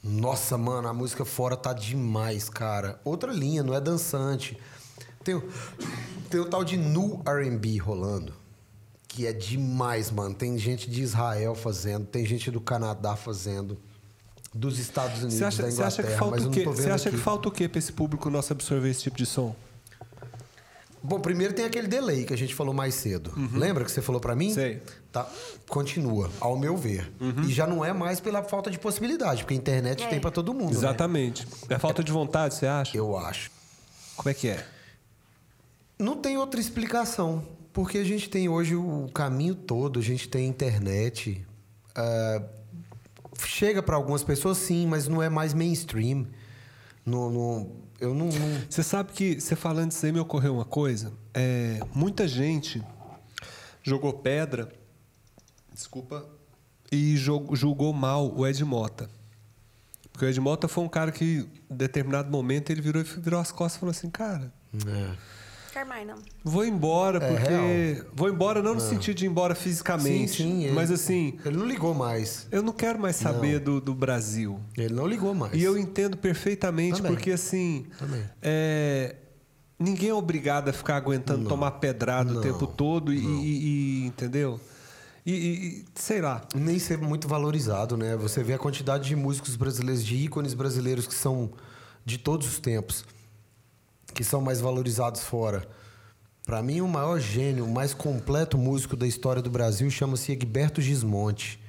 Nossa, 0.08 0.56
mano, 0.56 0.88
a 0.88 0.92
música 0.94 1.24
fora 1.24 1.56
tá 1.56 1.72
demais, 1.72 2.48
cara. 2.48 3.00
Outra 3.04 3.32
linha, 3.32 3.62
não 3.62 3.74
é 3.74 3.80
dançante. 3.80 4.58
Tem, 5.22 5.34
o- 5.34 5.44
tem 6.30 6.40
o 6.40 6.46
tal 6.46 6.64
de 6.64 6.76
nu 6.76 7.22
R&B 7.26 7.76
rolando, 7.78 8.32
que 9.06 9.26
é 9.26 9.32
demais, 9.32 10.10
mano. 10.10 10.34
Tem 10.34 10.56
gente 10.58 10.88
de 10.90 11.02
Israel 11.02 11.54
fazendo, 11.54 12.06
tem 12.06 12.24
gente 12.24 12.50
do 12.50 12.60
Canadá 12.60 13.16
fazendo, 13.16 13.78
dos 14.54 14.78
Estados 14.78 15.18
Unidos, 15.22 15.42
acha, 15.42 15.62
da 15.62 15.70
você 15.70 15.82
acha 15.82 16.02
que 16.02 16.08
Inglaterra, 16.08 16.18
falta 16.30 16.48
o 16.48 16.50
quê? 16.50 16.64
Você 16.64 16.90
acha 16.90 17.08
aqui. 17.10 17.18
que 17.18 17.22
falta 17.22 17.48
o 17.48 17.52
quê 17.52 17.68
para 17.68 17.78
esse 17.78 17.92
público 17.92 18.30
nosso 18.30 18.52
absorver 18.52 18.88
esse 18.88 19.02
tipo 19.02 19.18
de 19.18 19.26
som? 19.26 19.54
Bom, 21.02 21.20
primeiro 21.20 21.54
tem 21.54 21.64
aquele 21.64 21.86
delay 21.86 22.24
que 22.24 22.32
a 22.34 22.36
gente 22.36 22.54
falou 22.54 22.74
mais 22.74 22.94
cedo. 22.94 23.32
Lembra 23.52 23.84
que 23.84 23.90
você 23.90 24.02
falou 24.02 24.20
pra 24.20 24.34
mim? 24.34 24.48
Uhum. 24.48 24.54
Sei. 24.54 24.82
Uhum. 25.08 25.24
Tá. 25.24 25.26
Continua, 25.68 26.30
ao 26.40 26.58
meu 26.58 26.76
ver. 26.76 27.10
E 27.46 27.52
já 27.52 27.66
não 27.66 27.84
é 27.84 27.92
mais 27.92 28.20
pela 28.20 28.42
falta 28.42 28.70
de 28.70 28.78
possibilidade, 28.78 29.42
porque 29.42 29.54
a 29.54 29.56
internet 29.56 30.04
É. 30.04 30.06
tem 30.08 30.20
pra 30.20 30.30
todo 30.30 30.52
mundo. 30.52 30.70
né? 30.72 30.76
Exatamente. 30.78 31.46
É 31.68 31.78
falta 31.78 32.04
de 32.04 32.12
vontade, 32.12 32.54
você 32.54 32.66
acha? 32.66 32.96
Eu 32.96 33.16
acho. 33.16 33.50
Como 34.16 34.28
é 34.28 34.34
que 34.34 34.48
é? 34.48 34.66
Não 35.98 36.16
tem 36.16 36.36
outra 36.36 36.60
explicação. 36.60 37.42
Porque 37.72 37.98
a 37.98 38.04
gente 38.04 38.28
tem 38.28 38.48
hoje 38.48 38.74
o 38.74 39.08
caminho 39.14 39.54
todo, 39.54 39.98
a 39.98 40.02
gente 40.02 40.28
tem 40.28 40.46
internet. 40.48 41.44
ah, 41.94 42.42
chega 43.44 43.82
para 43.82 43.96
algumas 43.96 44.22
pessoas, 44.24 44.58
sim, 44.58 44.86
mas 44.86 45.06
não 45.08 45.22
é 45.22 45.28
mais 45.28 45.52
mainstream. 45.54 46.26
Não, 47.04 47.30
não- 47.30 47.72
eu 48.00 48.14
não, 48.14 48.26
não- 48.26 48.62
Você 48.68 48.82
sabe 48.82 49.12
que, 49.12 49.40
você 49.40 49.54
falando 49.56 49.90
isso 49.92 50.04
aí, 50.04 50.12
me 50.12 50.20
ocorreu 50.20 50.54
uma 50.54 50.64
coisa. 50.64 51.12
É, 51.34 51.80
muita 51.94 52.26
gente 52.28 52.82
jogou 53.82 54.12
pedra, 54.12 54.68
desculpa, 55.78 56.26
e 56.90 57.16
julgou 57.16 57.92
mal 57.92 58.34
o 58.36 58.46
Ed 58.46 58.64
Mota. 58.64 59.08
Porque 60.12 60.24
o 60.26 60.28
Ed 60.28 60.40
Mota 60.40 60.66
foi 60.66 60.82
um 60.84 60.88
cara 60.88 61.12
que, 61.12 61.46
em 61.70 61.76
determinado 61.76 62.28
momento, 62.30 62.70
ele 62.70 62.80
virou, 62.80 63.02
virou 63.04 63.38
as 63.38 63.52
costas 63.52 63.76
e 63.76 63.80
falou 63.80 63.90
assim, 63.92 64.10
cara, 64.10 64.52
é. 64.86 65.28
Não. 66.04 66.16
Vou 66.42 66.64
embora, 66.64 67.24
É 67.24 67.28
porque. 67.32 67.48
real. 67.48 68.06
Vou 68.12 68.28
embora 68.28 68.60
não 68.60 68.74
no 68.74 68.80
sentido 68.80 69.16
de 69.16 69.26
ir 69.26 69.28
embora 69.28 69.54
Sim, 69.54 69.60
fisicamente. 69.62 70.42
sim. 70.42 70.64
Ele, 70.64 70.72
mas 70.72 70.90
assim, 70.90 71.38
Ele 71.44 71.56
não 71.56 71.64
ligou 71.64 71.94
mais. 71.94 72.48
eu 72.50 72.64
não 72.64 72.72
quero 72.72 72.98
mais 72.98 73.14
saber 73.14 73.60
do, 73.60 73.80
do 73.80 73.94
Brasil. 73.94 74.58
Ele 74.76 74.92
não 74.92 75.06
ligou 75.06 75.32
mais. 75.34 75.54
E 75.54 75.62
eu 75.62 75.78
entendo 75.78 76.16
perfeitamente, 76.16 76.96
Também. 76.96 77.12
porque 77.12 77.30
assim. 77.30 77.86
Também. 77.96 78.24
é, 78.42 79.14
ninguém 79.78 80.08
é 80.08 80.14
obrigado 80.14 80.68
a 80.68 80.72
ficar 80.72 80.96
aguentando 80.96 81.48
tomar 81.48 81.70
pedrada 81.72 82.32
o 82.32 82.34
Não, 82.34 82.40
tempo 82.42 82.66
todo 82.66 83.14
e, 83.14 83.18
e- 83.18 84.02
e- 84.02 84.06
entendeu? 84.06 84.58
E, 85.30 85.32
e- 85.34 85.84
sei 85.94 86.22
lá. 86.22 86.40
nem 86.54 86.78
ser 86.78 86.96
muito 86.96 87.28
valorizado, 87.28 87.98
né? 87.98 88.16
Você 88.16 88.42
vê 88.42 88.54
a 88.54 88.58
quantidade 88.58 89.06
de 89.06 89.14
músicos 89.14 89.56
brasileiros, 89.56 90.02
de 90.02 90.16
ícones 90.16 90.54
brasileiros 90.54 91.06
que 91.06 91.14
são 91.14 91.52
de 92.02 92.16
todos 92.16 92.46
os 92.46 92.58
tempos, 92.58 93.04
que 94.14 94.24
são 94.24 94.40
mais 94.40 94.58
valorizados 94.58 95.20
fora. 95.20 95.68
Para 96.46 96.62
mim, 96.62 96.80
o 96.80 96.88
maior 96.88 97.20
gênio, 97.20 97.66
o 97.66 97.70
mais 97.70 97.92
completo 97.92 98.56
músico 98.56 98.96
da 98.96 99.06
história 99.06 99.42
do 99.42 99.50
Brasil 99.50 99.90
chama-se 99.90 100.32
Egberto 100.32 100.80
Gismonte. 100.80 101.60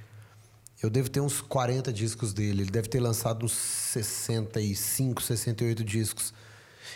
Eu 0.82 0.90
devo 0.90 1.10
ter 1.10 1.20
uns 1.20 1.42
40 1.42 1.92
discos 1.92 2.32
dele. 2.32 2.62
Ele 2.62 2.72
deve 2.72 2.88
ter 2.88 3.02
lançado 3.02 3.46
uns 3.46 3.52
65, 3.52 5.22
68 5.22 5.84
discos. 5.84 6.34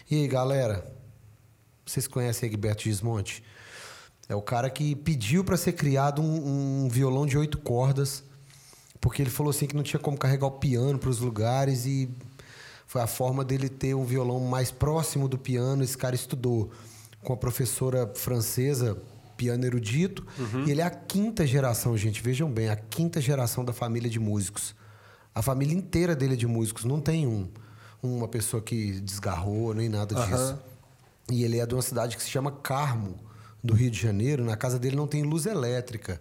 E 0.10 0.16
aí, 0.16 0.28
galera? 0.30 0.90
Vocês 1.86 2.08
conhecem 2.08 2.48
Egberto 2.48 2.84
Gismonte? 2.84 3.44
É 4.28 4.36
o 4.36 4.42
cara 4.42 4.70
que 4.70 4.96
pediu 4.96 5.44
para 5.44 5.58
ser 5.58 5.74
criado 5.74 6.22
um, 6.22 6.86
um 6.86 6.90
violão 6.90 7.26
de 7.26 7.38
oito 7.38 7.58
cordas, 7.58 8.24
porque 9.02 9.22
ele 9.22 9.30
falou 9.30 9.50
assim 9.50 9.68
que 9.68 9.76
não 9.76 9.84
tinha 9.84 10.00
como 10.00 10.18
carregar 10.18 10.48
o 10.48 10.52
piano 10.52 10.98
para 10.98 11.10
os 11.10 11.20
lugares 11.20 11.86
e 11.86 12.10
foi 12.88 13.02
a 13.02 13.08
forma 13.08 13.44
dele 13.44 13.70
ter 13.70 13.94
um 13.96 14.06
violão 14.06 14.40
mais 14.40 14.72
próximo 14.72 15.28
do 15.28 15.38
piano. 15.38 15.84
Esse 15.84 15.98
cara 15.98 16.16
estudou 16.16 16.72
com 17.22 17.34
a 17.34 17.38
professora 17.38 18.12
francesa, 18.16 18.98
piano 19.36 19.66
erudito, 19.66 20.26
e 20.66 20.72
ele 20.72 20.80
é 20.82 20.84
a 20.86 20.90
quinta 20.90 21.46
geração, 21.46 21.98
gente. 21.98 22.22
Vejam 22.22 22.50
bem, 22.52 22.70
a 22.70 22.76
quinta 22.76 23.20
geração 23.20 23.66
da 23.66 23.74
família 23.74 24.10
de 24.10 24.20
músicos. 24.20 24.76
A 25.36 25.42
família 25.42 25.76
inteira 25.76 26.16
dele 26.16 26.34
é 26.34 26.38
de 26.38 26.46
músicos, 26.48 26.86
não 26.86 27.02
tem 27.02 27.26
um, 27.26 27.50
uma 28.02 28.28
pessoa 28.28 28.62
que 28.62 29.02
desgarrou 29.02 29.74
nem 29.74 29.90
nada 29.90 30.14
disso. 30.16 30.60
E 31.32 31.44
ele 31.44 31.60
é 31.60 31.66
de 31.66 31.74
uma 31.74 31.82
cidade 31.82 32.16
que 32.16 32.22
se 32.22 32.30
chama 32.30 32.52
Carmo, 32.52 33.18
do 33.64 33.74
Rio 33.74 33.90
de 33.90 34.00
Janeiro. 34.00 34.44
Na 34.44 34.58
casa 34.58 34.78
dele 34.78 34.96
não 34.96 35.08
tem 35.08 35.24
luz 35.24 35.46
elétrica. 35.46 36.20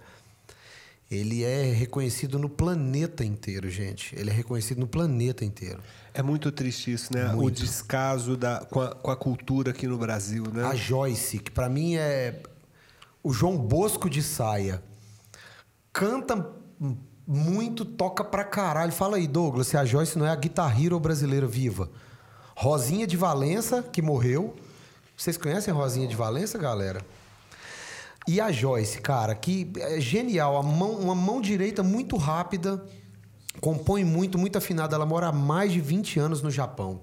Ele 1.10 1.43
é 1.43 1.64
reconhecido 1.73 2.39
no 2.39 2.48
planeta 2.48 3.23
inteiro, 3.23 3.69
gente. 3.69 4.14
Ele 4.19 4.31
é 4.31 4.32
reconhecido 4.32 4.78
no 4.78 4.86
planeta 4.86 5.44
inteiro. 5.44 5.81
É 6.14 6.23
muito 6.23 6.51
triste 6.51 6.93
isso, 6.93 7.12
né? 7.12 7.28
O 7.35 7.36
Muito. 7.36 7.60
descaso 7.60 8.36
da, 8.36 8.60
com, 8.64 8.81
a, 8.81 8.94
com 8.94 9.10
a 9.10 9.16
cultura 9.16 9.73
aqui 9.73 9.86
no 9.86 9.98
Brasil, 9.98 10.44
né? 10.52 10.64
A 10.64 10.74
Joyce, 10.74 11.39
que 11.39 11.51
pra 11.51 11.69
mim 11.69 11.97
é 11.97 12.43
o 13.23 13.32
João 13.32 13.59
Bosco 13.59 14.09
de 14.09 14.23
saia. 14.23 14.82
Canta 15.93 16.51
muito, 17.27 17.85
toca 17.85 18.24
pra 18.24 18.44
caralho. 18.44 18.93
Fala 18.93 19.16
aí, 19.19 19.27
Douglas, 19.27 19.66
se 19.66 19.77
a 19.77 19.85
Joyce 19.85 20.19
não 20.19 20.27
é 20.27 20.31
a 20.31 20.36
guitarrira 20.36 20.98
brasileira 20.98 21.47
viva. 21.47 21.90
Rosinha 22.56 23.06
de 23.06 23.16
Valença, 23.16 23.82
que 23.82 24.01
morreu. 24.01 24.56
Vocês 25.16 25.36
conhecem 25.36 25.73
a 25.73 25.77
Rosinha 25.77 26.06
de 26.09 26.16
Valença, 26.16 26.59
galera? 26.59 27.02
E 28.27 28.40
a 28.40 28.53
Joyce, 28.53 29.01
cara, 29.01 29.35
que 29.35 29.73
é 29.77 30.01
genial. 30.01 30.57
A 30.57 30.62
mão, 30.62 30.93
uma 30.93 31.15
mão 31.15 31.40
direita 31.40 31.82
muito 31.82 32.16
rápida, 32.16 32.85
compõe 33.61 34.05
muito, 34.05 34.39
muito 34.39 34.59
afinada. 34.59 34.94
Ela 34.94 35.07
mora 35.07 35.28
há 35.28 35.32
mais 35.32 35.73
de 35.73 35.81
20 35.81 36.20
anos 36.20 36.43
no 36.43 36.51
Japão. 36.51 37.01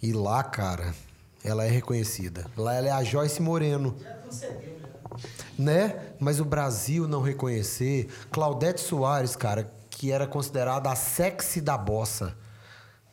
E 0.00 0.12
lá, 0.12 0.42
cara, 0.44 0.94
ela 1.42 1.64
é 1.64 1.68
reconhecida. 1.68 2.46
Lá 2.56 2.74
ela 2.74 2.88
é 2.88 2.90
a 2.90 3.02
Joyce 3.02 3.42
Moreno. 3.42 3.96
Né? 5.58 6.14
Mas 6.20 6.40
o 6.40 6.44
Brasil 6.44 7.08
não 7.08 7.22
reconhecer. 7.22 8.08
Claudete 8.30 8.80
Soares, 8.80 9.34
cara, 9.34 9.72
que 9.90 10.12
era 10.12 10.26
considerada 10.26 10.90
a 10.90 10.96
sexy 10.96 11.60
da 11.60 11.76
bossa. 11.76 12.36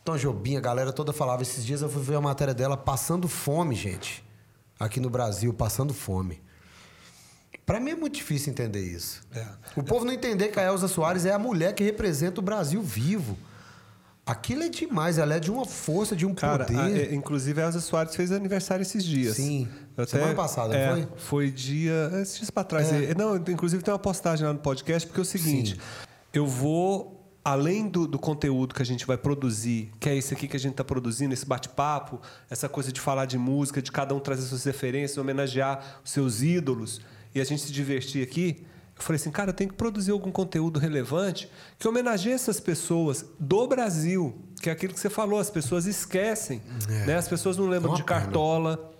Tom 0.04 0.16
Jobim, 0.16 0.56
a 0.56 0.60
galera 0.60 0.92
toda 0.92 1.12
falava. 1.12 1.42
Esses 1.42 1.64
dias 1.64 1.82
eu 1.82 1.88
fui 1.88 2.02
ver 2.02 2.16
a 2.16 2.20
matéria 2.20 2.54
dela 2.54 2.76
passando 2.76 3.28
fome, 3.28 3.74
gente. 3.74 4.24
Aqui 4.78 4.98
no 4.98 5.08
Brasil, 5.08 5.52
passando 5.54 5.94
fome. 5.94 6.42
Pra 7.72 7.80
mim 7.80 7.92
é 7.92 7.94
muito 7.96 8.14
difícil 8.16 8.52
entender 8.52 8.80
isso. 8.82 9.22
É. 9.34 9.46
O 9.74 9.82
povo 9.82 10.04
não 10.04 10.12
entender 10.12 10.48
que 10.48 10.60
a 10.60 10.64
Elza 10.64 10.88
Soares 10.88 11.24
é 11.24 11.32
a 11.32 11.38
mulher 11.38 11.74
que 11.74 11.82
representa 11.82 12.38
o 12.38 12.42
Brasil 12.42 12.82
vivo. 12.82 13.38
Aquilo 14.26 14.62
é 14.62 14.68
demais, 14.68 15.16
ela 15.16 15.34
é 15.36 15.40
de 15.40 15.50
uma 15.50 15.64
força, 15.64 16.14
de 16.14 16.26
um 16.26 16.34
Cara, 16.34 16.66
poder. 16.66 16.78
a- 16.78 16.90
é, 16.90 17.14
inclusive 17.14 17.62
a 17.62 17.64
Elza 17.64 17.80
Soares 17.80 18.14
fez 18.14 18.30
aniversário 18.30 18.82
esses 18.82 19.02
dias. 19.02 19.36
Sim. 19.36 19.66
Eu 19.96 20.06
Semana 20.06 20.34
passada, 20.34 20.68
não 20.74 20.76
é, 20.80 20.90
foi? 20.92 21.08
Foi 21.16 21.50
dia. 21.50 22.10
Esses 22.20 22.36
dias 22.36 22.50
pra 22.50 22.62
trás. 22.62 22.92
É. 22.92 23.12
É, 23.12 23.14
Não, 23.14 23.36
inclusive 23.36 23.82
tem 23.82 23.90
uma 23.92 23.98
postagem 23.98 24.46
lá 24.46 24.52
no 24.52 24.58
podcast, 24.58 25.08
porque 25.08 25.20
é 25.20 25.22
o 25.22 25.24
seguinte: 25.24 25.80
eu 26.32 26.46
vou. 26.46 27.18
Além 27.44 27.88
do, 27.88 28.06
do 28.06 28.20
conteúdo 28.20 28.72
que 28.72 28.82
a 28.82 28.84
gente 28.86 29.04
vai 29.04 29.16
produzir, 29.16 29.90
que 29.98 30.08
é 30.08 30.14
esse 30.16 30.32
aqui 30.32 30.46
que 30.46 30.56
a 30.56 30.60
gente 30.60 30.72
está 30.72 30.84
produzindo, 30.84 31.34
esse 31.34 31.44
bate-papo, 31.44 32.20
essa 32.48 32.68
coisa 32.68 32.92
de 32.92 33.00
falar 33.00 33.24
de 33.24 33.36
música, 33.36 33.82
de 33.82 33.90
cada 33.90 34.14
um 34.14 34.20
trazer 34.20 34.42
suas 34.42 34.62
referências, 34.62 35.18
homenagear 35.18 36.00
os 36.04 36.12
seus 36.12 36.40
ídolos 36.42 37.00
e 37.34 37.40
a 37.40 37.44
gente 37.44 37.62
se 37.62 37.72
divertir 37.72 38.22
aqui, 38.22 38.64
eu 38.96 39.02
falei 39.02 39.16
assim, 39.20 39.30
cara, 39.30 39.50
eu 39.50 39.54
tenho 39.54 39.70
que 39.70 39.76
produzir 39.76 40.10
algum 40.12 40.30
conteúdo 40.30 40.78
relevante 40.78 41.48
que 41.78 41.88
homenageie 41.88 42.32
essas 42.34 42.60
pessoas 42.60 43.24
do 43.40 43.66
Brasil, 43.66 44.36
que 44.60 44.68
é 44.68 44.72
aquilo 44.72 44.92
que 44.94 45.00
você 45.00 45.10
falou, 45.10 45.40
as 45.40 45.50
pessoas 45.50 45.86
esquecem, 45.86 46.60
né? 47.06 47.16
As 47.16 47.26
pessoas 47.26 47.56
não 47.56 47.66
lembram 47.66 47.94
É 47.94 47.96
de. 47.96 48.04
Cartola, 48.04 48.92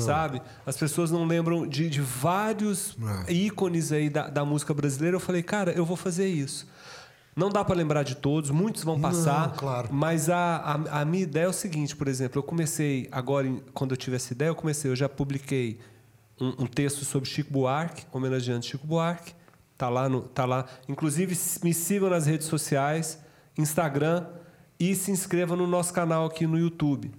sabe? 0.00 0.40
As 0.66 0.76
pessoas 0.76 1.10
não 1.10 1.24
lembram 1.26 1.66
de, 1.66 1.88
de 1.90 2.00
vários 2.00 2.96
É. 3.28 3.32
ícones 3.32 3.92
aí 3.92 4.08
da, 4.08 4.28
da 4.28 4.44
música 4.44 4.72
brasileira. 4.74 5.16
Eu 5.16 5.20
falei, 5.20 5.42
cara, 5.42 5.72
eu 5.72 5.84
vou 5.84 5.96
fazer 5.96 6.26
isso. 6.26 6.66
Não 7.36 7.50
dá 7.50 7.64
para 7.64 7.74
lembrar 7.74 8.02
de 8.04 8.14
todos, 8.16 8.50
muitos 8.50 8.82
vão 8.84 8.98
passar. 9.00 9.48
Não, 9.48 9.56
claro. 9.56 9.88
Mas 9.92 10.30
a, 10.30 10.56
a, 10.88 11.00
a 11.00 11.04
minha 11.04 11.24
ideia 11.24 11.44
é 11.44 11.48
o 11.48 11.52
seguinte, 11.52 11.94
por 11.94 12.06
exemplo, 12.08 12.38
eu 12.38 12.42
comecei 12.44 13.08
agora, 13.12 13.52
quando 13.72 13.90
eu 13.90 13.96
tive 13.96 14.16
essa 14.16 14.32
ideia, 14.32 14.48
eu 14.50 14.54
comecei, 14.54 14.90
eu 14.90 14.96
já 14.96 15.08
publiquei 15.08 15.78
um, 16.40 16.64
um 16.64 16.66
texto 16.66 17.04
sobre 17.04 17.28
Chico 17.28 17.52
Buarque, 17.52 18.04
homenageando 18.12 18.64
Chico 18.64 18.86
Buarque. 18.86 19.34
Tá 19.76 19.88
lá, 19.88 20.08
no, 20.08 20.22
tá 20.22 20.44
lá. 20.44 20.66
Inclusive, 20.88 21.36
me 21.62 21.74
sigam 21.74 22.08
nas 22.08 22.26
redes 22.26 22.46
sociais, 22.46 23.18
Instagram 23.58 24.24
e 24.78 24.94
se 24.94 25.10
inscrevam 25.10 25.56
no 25.56 25.66
nosso 25.66 25.92
canal 25.92 26.26
aqui 26.26 26.46
no 26.46 26.58
YouTube. 26.58 27.10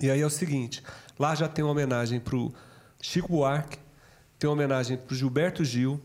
E 0.00 0.10
aí 0.10 0.20
é 0.20 0.26
o 0.26 0.30
seguinte, 0.30 0.82
lá 1.18 1.34
já 1.34 1.48
tem 1.48 1.64
uma 1.64 1.72
homenagem 1.72 2.20
para 2.20 2.36
o 2.36 2.52
Chico 3.02 3.28
Buarque, 3.28 3.78
tem 4.38 4.48
uma 4.48 4.54
homenagem 4.54 4.96
para 4.96 5.12
o 5.12 5.16
Gilberto 5.16 5.64
Gil, 5.64 6.00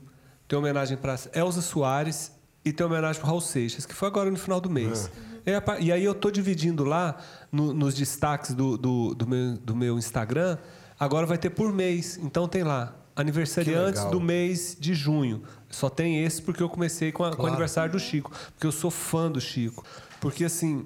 tem 0.48 0.57
uma 0.57 0.65
homenagem 0.65 0.98
para 0.98 1.15
Elza 1.34 1.61
Soares 1.61 2.32
e 2.64 2.73
tem 2.73 2.86
uma 2.86 2.91
homenagem 2.94 3.22
para 3.22 3.30
Raul 3.30 3.40
Seixas, 3.41 3.86
que 3.86 3.94
foi 3.94 4.07
agora 4.07 4.30
no 4.30 4.38
final 4.38 4.60
do 4.60 4.69
mês. 4.69 5.10
E 5.45 5.53
a 5.53 5.61
pa- 5.61 5.80
E 5.80 5.91
aí 5.91 6.03
eu 6.03 6.11
estou 6.11 6.32
dividindo 6.32 6.84
lá, 6.84 7.18
no- 7.52 7.73
nos 7.73 7.94
destaques 7.94 8.53
do, 8.53 8.77
do, 8.77 9.14
do 9.15 9.27
meu, 9.27 9.57
do 9.57 9.76
meu 9.76 9.98
Instagram, 9.98 10.57
agora 10.99 11.26
vai 11.26 11.38
ter 11.38 11.49
por 11.49 11.73
mês. 11.73 12.17
Então 12.22 12.47
tem 12.47 12.63
lá, 12.63 12.95
aniversariantes 13.15 14.03
do 14.05 14.19
mês 14.19 14.76
de 14.80 14.93
junho. 14.93 15.43
Só 15.69 15.89
tem 15.89 16.23
esse 16.23 16.41
porque 16.41 16.61
eu 16.63 16.69
comecei 16.69 17.11
com, 17.11 17.23
a- 17.23 17.30
com 17.30 17.34
o 17.34 17.38
Claro. 17.38 17.51
aniversário 17.51 17.91
do 17.91 17.99
Chico. 17.99 18.31
Porque 18.53 18.67
eu 18.67 18.72
sou 18.72 18.89
fã 18.91 19.31
do 19.31 19.39
Chico. 19.41 19.84
Porque 20.22 20.43
assim, 20.45 20.85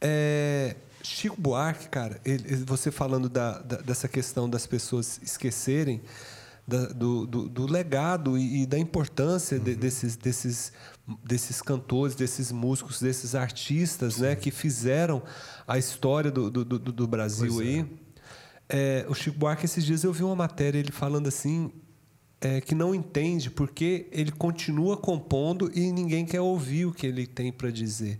é, 0.00 0.76
Chico 1.02 1.40
Buarque, 1.40 1.88
cara, 1.88 2.20
ele- 2.24 2.56
você 2.64 2.90
falando 2.90 3.28
da- 3.28 3.58
da- 3.60 3.78
dessa 3.78 4.08
questão 4.08 4.48
das 4.48 4.66
pessoas 4.66 5.18
esquecerem 5.22 6.00
da- 6.66 6.86
do, 6.86 7.26
do- 7.26 7.48
do 7.48 7.66
legado 7.66 8.36
e, 8.38 8.62
e 8.62 8.66
da 8.66 8.78
importância 8.78 9.58
de- 9.58 9.74
desses, 9.74 10.14
desses, 10.16 10.72
desses 11.24 11.60
cantores, 11.62 12.14
desses 12.14 12.52
músicos, 12.52 13.00
desses 13.00 13.34
artistas 13.34 14.18
né, 14.18 14.36
que 14.36 14.50
fizeram 14.50 15.22
a 15.66 15.78
história 15.78 16.30
do, 16.30 16.48
do, 16.50 16.64
do- 16.64 17.08
Brasil 17.08 17.58
aí. 17.60 17.80
É, 17.80 18.09
o 19.08 19.14
Chico 19.14 19.38
Buarque, 19.38 19.64
esses 19.64 19.84
dias 19.84 20.04
eu 20.04 20.12
vi 20.12 20.22
uma 20.22 20.36
matéria 20.36 20.78
ele 20.78 20.92
falando 20.92 21.26
assim. 21.26 21.70
é, 22.40 22.60
que 22.60 22.74
não 22.74 22.94
entende 22.94 23.50
porque 23.50 24.06
ele 24.10 24.32
continua 24.32 24.96
compondo 24.96 25.70
e 25.74 25.92
ninguém 25.92 26.24
quer 26.24 26.40
ouvir 26.40 26.86
o 26.86 26.92
que 26.92 27.06
ele 27.06 27.26
tem 27.26 27.52
para 27.52 27.70
dizer. 27.70 28.18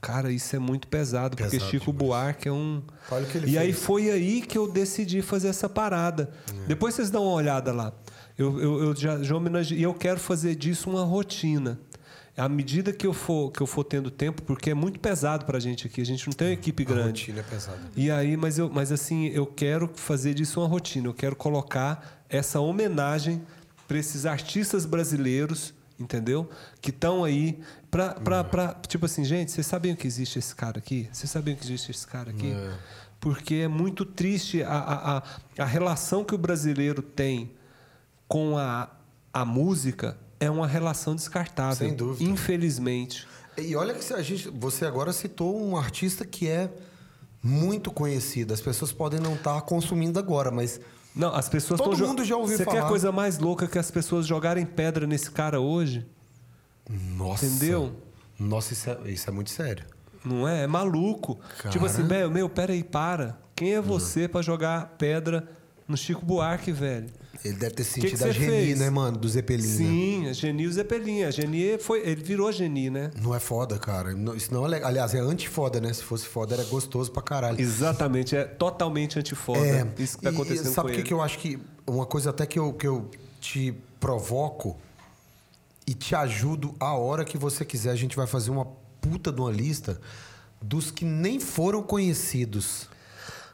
Cara, 0.00 0.30
isso 0.30 0.54
é 0.54 0.58
muito 0.58 0.86
pesado, 0.86 1.36
porque 1.36 1.50
Pesado 1.50 1.70
Chico 1.70 1.86
demais. 1.86 1.98
Buarque 1.98 2.48
é 2.48 2.52
um. 2.52 2.82
Olha 3.10 3.24
o 3.24 3.28
que 3.28 3.38
ele 3.38 3.50
e 3.50 3.58
aí 3.58 3.72
fez. 3.72 3.84
foi 3.84 4.10
aí 4.10 4.40
que 4.42 4.56
eu 4.56 4.70
decidi 4.70 5.20
fazer 5.20 5.48
essa 5.48 5.68
parada. 5.68 6.30
Depois 6.68 6.94
vocês 6.94 7.10
dão 7.10 7.24
uma 7.24 7.32
olhada 7.32 7.72
lá. 7.72 7.92
Eu, 8.38 8.60
eu, 8.60 8.82
eu 8.84 8.94
já, 8.94 9.20
já 9.22 9.34
homenageei. 9.34 9.80
E 9.80 9.82
eu 9.82 9.94
quero 9.94 10.20
fazer 10.20 10.54
disso 10.54 10.90
uma 10.90 11.02
rotina. 11.02 11.80
À 12.36 12.48
medida 12.48 12.92
que 12.92 13.06
eu 13.06 13.14
for, 13.14 13.50
que 13.50 13.62
eu 13.62 13.66
for 13.66 13.82
tendo 13.82 14.10
tempo, 14.10 14.42
porque 14.42 14.70
é 14.70 14.74
muito 14.74 15.00
pesado 15.00 15.46
pra 15.46 15.58
gente 15.58 15.86
aqui. 15.86 16.00
A 16.02 16.04
gente 16.04 16.26
não 16.26 16.34
tem 16.34 16.48
uma 16.48 16.52
equipe 16.54 16.82
A 16.82 16.86
grande. 16.86 17.22
rotina 17.22 17.40
é 17.40 17.42
pesada. 17.42 17.78
E 17.96 18.10
aí, 18.10 18.36
mas, 18.36 18.58
eu, 18.58 18.68
mas 18.68 18.92
assim, 18.92 19.28
eu 19.28 19.46
quero 19.46 19.90
fazer 19.94 20.34
disso 20.34 20.60
uma 20.60 20.68
rotina. 20.68 21.08
Eu 21.08 21.14
quero 21.14 21.34
colocar 21.34 22.24
essa 22.28 22.60
homenagem 22.60 23.42
para 23.88 23.96
esses 23.98 24.26
artistas 24.26 24.84
brasileiros, 24.84 25.72
entendeu? 25.98 26.48
Que 26.80 26.90
estão 26.90 27.24
aí 27.24 27.58
para, 27.90 28.76
tipo 28.86 29.06
assim, 29.06 29.24
gente, 29.24 29.50
vocês 29.50 29.66
sabiam 29.66 29.96
que 29.96 30.06
existe 30.06 30.38
esse 30.38 30.54
cara 30.54 30.78
aqui? 30.78 31.08
Vocês 31.10 31.30
sabiam 31.30 31.56
que 31.56 31.64
existe 31.64 31.90
esse 31.90 32.06
cara 32.06 32.30
aqui? 32.30 32.54
porque 33.18 33.54
é 33.54 33.68
muito 33.68 34.04
triste 34.04 34.62
a, 34.62 34.68
a, 34.76 35.16
a, 35.18 35.22
a 35.58 35.64
relação 35.64 36.22
que 36.22 36.34
o 36.34 36.38
brasileiro 36.38 37.00
tem 37.00 37.50
com 38.28 38.58
a, 38.58 38.90
a 39.32 39.44
música 39.44 40.18
é 40.38 40.50
uma 40.50 40.66
relação 40.66 41.14
descartável. 41.14 41.76
Sem 41.76 41.94
dúvida. 41.94 42.28
Infelizmente. 42.30 43.26
E 43.58 43.74
olha 43.74 43.94
que 43.94 44.12
a 44.12 44.22
gente, 44.22 44.48
você 44.50 44.84
agora 44.84 45.12
citou 45.12 45.58
um 45.58 45.76
artista 45.76 46.24
que 46.26 46.46
é 46.48 46.70
muito 47.42 47.90
conhecido. 47.90 48.52
As 48.52 48.60
pessoas 48.60 48.92
podem 48.92 49.18
não 49.20 49.34
estar 49.34 49.60
consumindo 49.62 50.18
agora, 50.18 50.50
mas 50.50 50.80
Não, 51.14 51.34
as 51.34 51.48
pessoas 51.48 51.80
Todo 51.80 51.96
mundo 52.06 52.24
já 52.24 52.36
ouviu 52.36 52.56
Você 52.58 52.64
quer 52.64 52.72
falar. 52.72 52.84
a 52.86 52.88
coisa 52.88 53.10
mais 53.12 53.38
louca 53.38 53.66
que 53.66 53.78
as 53.78 53.90
pessoas 53.90 54.26
jogarem 54.26 54.66
pedra 54.66 55.06
nesse 55.06 55.30
cara 55.30 55.60
hoje? 55.60 56.06
nossa. 56.88 57.46
Entendeu? 57.46 57.92
Nossa, 58.38 58.72
isso 58.74 58.90
é, 58.90 59.10
isso 59.10 59.30
é 59.30 59.32
muito 59.32 59.50
sério. 59.50 59.84
Não 60.24 60.46
é? 60.46 60.64
É 60.64 60.66
maluco. 60.66 61.38
Cara. 61.58 61.70
Tipo 61.70 61.86
assim, 61.86 62.02
meu, 62.02 62.30
meu, 62.30 62.48
peraí, 62.48 62.82
para. 62.84 63.38
Quem 63.54 63.74
é 63.74 63.80
você 63.80 64.28
pra 64.28 64.42
jogar 64.42 64.94
pedra 64.98 65.48
no 65.88 65.96
Chico 65.96 66.24
Buarque, 66.24 66.72
velho? 66.72 67.08
Ele 67.44 67.54
deve 67.54 67.74
ter 67.74 67.84
que 67.84 67.90
sentido 67.90 68.16
que 68.18 68.24
a 68.24 68.26
você 68.26 68.32
Geni, 68.32 68.46
fez? 68.50 68.78
né, 68.78 68.90
mano? 68.90 69.16
Do 69.16 69.28
Zeppelin. 69.28 69.62
né? 69.66 69.76
Sim, 69.76 70.28
a 70.28 70.32
Geni 70.32 70.62
e 70.62 70.66
o 70.66 70.72
Zeppelin. 70.72 71.22
A 71.24 71.30
Geni 71.30 71.78
foi. 71.78 72.00
Ele 72.06 72.22
virou 72.22 72.50
Geni, 72.52 72.90
né? 72.90 73.10
Não 73.20 73.34
é 73.34 73.40
foda, 73.40 73.78
cara. 73.78 74.12
Isso 74.36 74.52
não 74.52 74.64
é 74.64 74.68
legal. 74.68 74.88
Aliás, 74.88 75.14
é 75.14 75.18
anti-foda, 75.20 75.80
né? 75.80 75.92
Se 75.92 76.02
fosse 76.02 76.26
foda, 76.26 76.54
era 76.54 76.64
gostoso 76.64 77.10
pra 77.12 77.22
caralho. 77.22 77.60
Exatamente, 77.60 78.36
é 78.36 78.44
totalmente 78.44 79.18
antifoda. 79.18 79.58
É, 79.60 79.86
Isso 79.98 80.16
que 80.18 80.24
tá 80.24 80.30
acontecendo 80.30 80.70
e 80.70 80.74
sabe 80.74 80.92
o 80.92 80.94
que, 80.94 81.02
que 81.02 81.12
eu 81.12 81.20
acho 81.22 81.38
que. 81.38 81.58
Uma 81.86 82.06
coisa 82.06 82.30
até 82.30 82.46
que 82.46 82.58
eu, 82.58 82.72
que 82.72 82.86
eu 82.86 83.08
te 83.40 83.72
provoco 84.00 84.76
e 85.86 85.94
te 85.94 86.14
ajudo 86.14 86.74
a 86.80 86.94
hora 86.94 87.24
que 87.24 87.38
você 87.38 87.64
quiser. 87.64 87.90
A 87.90 87.96
gente 87.96 88.16
vai 88.16 88.26
fazer 88.26 88.50
uma 88.50 88.66
puta 89.00 89.30
de 89.32 89.40
uma 89.40 89.52
lista 89.52 90.00
dos 90.60 90.90
que 90.90 91.04
nem 91.04 91.38
foram 91.38 91.82
conhecidos. 91.82 92.88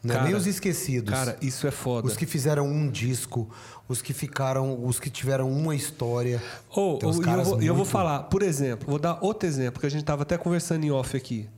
Né? 0.03 0.15
Cara, 0.15 0.27
nem 0.27 0.35
os 0.35 0.47
esquecidos. 0.49 1.13
Cara, 1.15 1.37
isso 1.41 1.65
é 1.67 1.71
foda. 1.71 2.09
Os 2.09 2.17
que 2.17 2.27
fizeram 2.27 2.67
um 2.67 2.91
disco, 2.91 3.49
os 3.89 4.03
que 4.03 4.13
ficaram, 4.13 4.85
os 4.85 4.99
que 4.99 5.09
tiveram 5.09 5.49
uma 5.51 5.77
história. 5.77 6.43
Ou, 6.71 6.99
ou- 7.05 7.13
e 7.25 7.29
eu, 7.29 7.63
e 7.63 7.67
eu 7.67 7.75
vou 7.75 7.85
muito- 7.85 7.85
falar, 7.91 8.25
por 8.25 8.43
exemplo, 8.43 8.89
vou 8.91 8.99
dar 8.99 9.19
outro 9.21 9.49
exemplo, 9.49 9.81
que 9.81 9.87
a 9.87 9.91
gente 9.91 10.05
tava 10.05 10.23
até 10.23 10.37
conversando 10.37 10.85
em 10.85 10.91
off 10.91 11.17
aqui. 11.17 11.49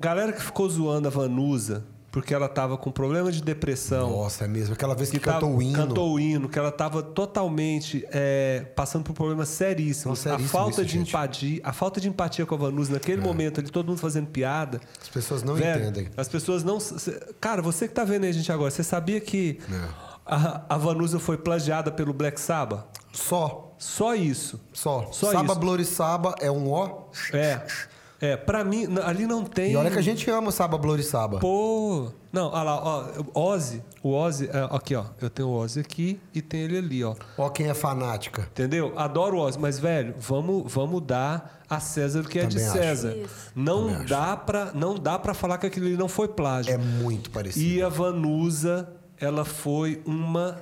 Galera 0.00 0.32
que 0.32 0.42
ficou 0.42 0.68
zoando 0.70 1.08
a 1.08 1.10
Vanusa 1.10 1.84
porque 2.10 2.32
ela 2.32 2.48
tava 2.48 2.76
com 2.78 2.90
problema 2.90 3.30
de 3.30 3.42
depressão. 3.42 4.10
Nossa, 4.10 4.44
é 4.44 4.48
mesmo. 4.48 4.74
Aquela 4.74 4.94
vez 4.94 5.10
que, 5.10 5.18
tava- 5.18 5.40
cantou 5.40 5.56
o 5.56 5.62
hino. 5.62 5.76
Cantou 5.76 6.12
o 6.14 6.20
hino, 6.20 6.48
que 6.48 6.58
ela 6.58 6.70
estava 6.70 7.02
totalmente 7.02 8.04
é, 8.10 8.66
passando 8.74 9.04
por 9.04 9.12
problemas 9.12 9.48
seríssimos. 9.48 10.24
Não, 10.24 10.32
seríssimo 10.32 10.46
a 10.48 10.50
falta 10.62 10.70
isso, 10.82 10.84
de 10.86 10.92
gente. 10.92 11.06
É. 11.06 11.10
empatia, 11.10 11.60
a 11.62 11.72
falta 11.72 12.00
de 12.00 12.08
empatia 12.08 12.46
com 12.46 12.54
a 12.54 12.58
Vanusa 12.58 12.92
naquele 12.94 13.20
momento 13.20 13.60
ali, 13.60 13.70
todo 13.70 13.88
mundo 13.88 13.98
fazendo 13.98 14.26
piada. 14.28 14.80
As 15.00 15.08
pessoas 15.08 15.42
não 15.42 15.56
entendem. 15.58 16.08
As 16.16 16.28
pessoas 16.28 16.64
não. 16.64 16.78
Cara, 17.40 17.60
você 17.62 17.86
que 17.86 17.94
tá 17.94 18.04
vendo 18.04 18.24
aí 18.24 18.30
a 18.30 18.32
gente 18.34 18.50
agora, 18.50 18.70
você 18.70 18.82
sabia 18.82 19.20
que 19.20 19.58
É. 19.70 19.88
a, 20.26 20.62
a 20.70 20.78
Vanusa 20.78 21.18
foi 21.18 21.36
plagiada 21.36 21.90
pelo 21.90 22.12
Black 22.12 22.40
Sabbath? 22.40 22.84
Só. 23.12 23.74
Só 23.78 24.14
isso. 24.14 24.60
Só. 24.72 25.08
Só 25.12 25.30
Saba 25.32 25.44
isso. 25.52 25.60
Blorissaba 25.60 26.34
é 26.40 26.50
um 26.50 26.70
ó. 26.72 27.04
É. 27.32 27.60
É, 28.20 28.36
pra 28.36 28.64
mim, 28.64 28.86
ali 29.04 29.26
não 29.26 29.44
tem. 29.44 29.72
E 29.72 29.76
olha 29.76 29.90
que 29.90 29.98
a 29.98 30.02
gente 30.02 30.28
ama 30.28 30.50
Saba 30.50 30.76
Blorissaba. 30.76 31.38
Pô. 31.38 32.10
Não, 32.32 32.48
olha 32.50 32.62
lá, 32.62 32.82
ó. 32.82 33.04
Ozzy. 33.52 33.80
O 34.02 34.12
Ozzy. 34.12 34.50
é, 34.52 34.68
aqui, 34.74 34.94
ó. 34.96 35.04
Eu 35.20 35.30
tenho 35.30 35.48
o 35.48 35.52
Ozzy 35.56 35.78
aqui 35.80 36.20
e 36.34 36.42
tem 36.42 36.62
ele 36.62 36.78
ali, 36.78 37.04
ó. 37.04 37.14
Ó 37.36 37.48
quem 37.48 37.68
é 37.68 37.74
fanática. 37.74 38.42
Entendeu? 38.50 38.92
Adoro 38.96 39.36
o 39.36 39.40
Ozzy, 39.40 39.58
mas, 39.60 39.78
velho, 39.78 40.14
vamos, 40.18 40.70
vamos 40.72 41.00
dar 41.02 41.62
a 41.70 41.78
César 41.78 42.20
o 42.20 42.24
que 42.24 42.40
é 42.40 42.46
de 42.46 42.56
Também 42.56 42.68
acho. 42.70 42.78
César. 42.78 43.16
Isso. 43.16 43.52
Não 43.54 43.82
Também 43.82 43.96
acho. 43.98 44.06
dá, 44.08 44.36
pra, 44.36 44.70
não 44.74 44.94
dá 44.96 45.16
pra 45.18 45.32
falar 45.32 45.58
que 45.58 45.66
aquilo 45.66 45.86
ali 45.86 45.96
não 45.96 46.08
foi 46.08 46.26
plágio. 46.26 46.72
É 46.72 46.76
muito 46.76 47.30
parecido. 47.30 47.64
E 47.64 47.80
a 47.82 47.88
Vanusa, 47.88 48.88
ela 49.20 49.44
foi 49.44 50.02
uma 50.04 50.60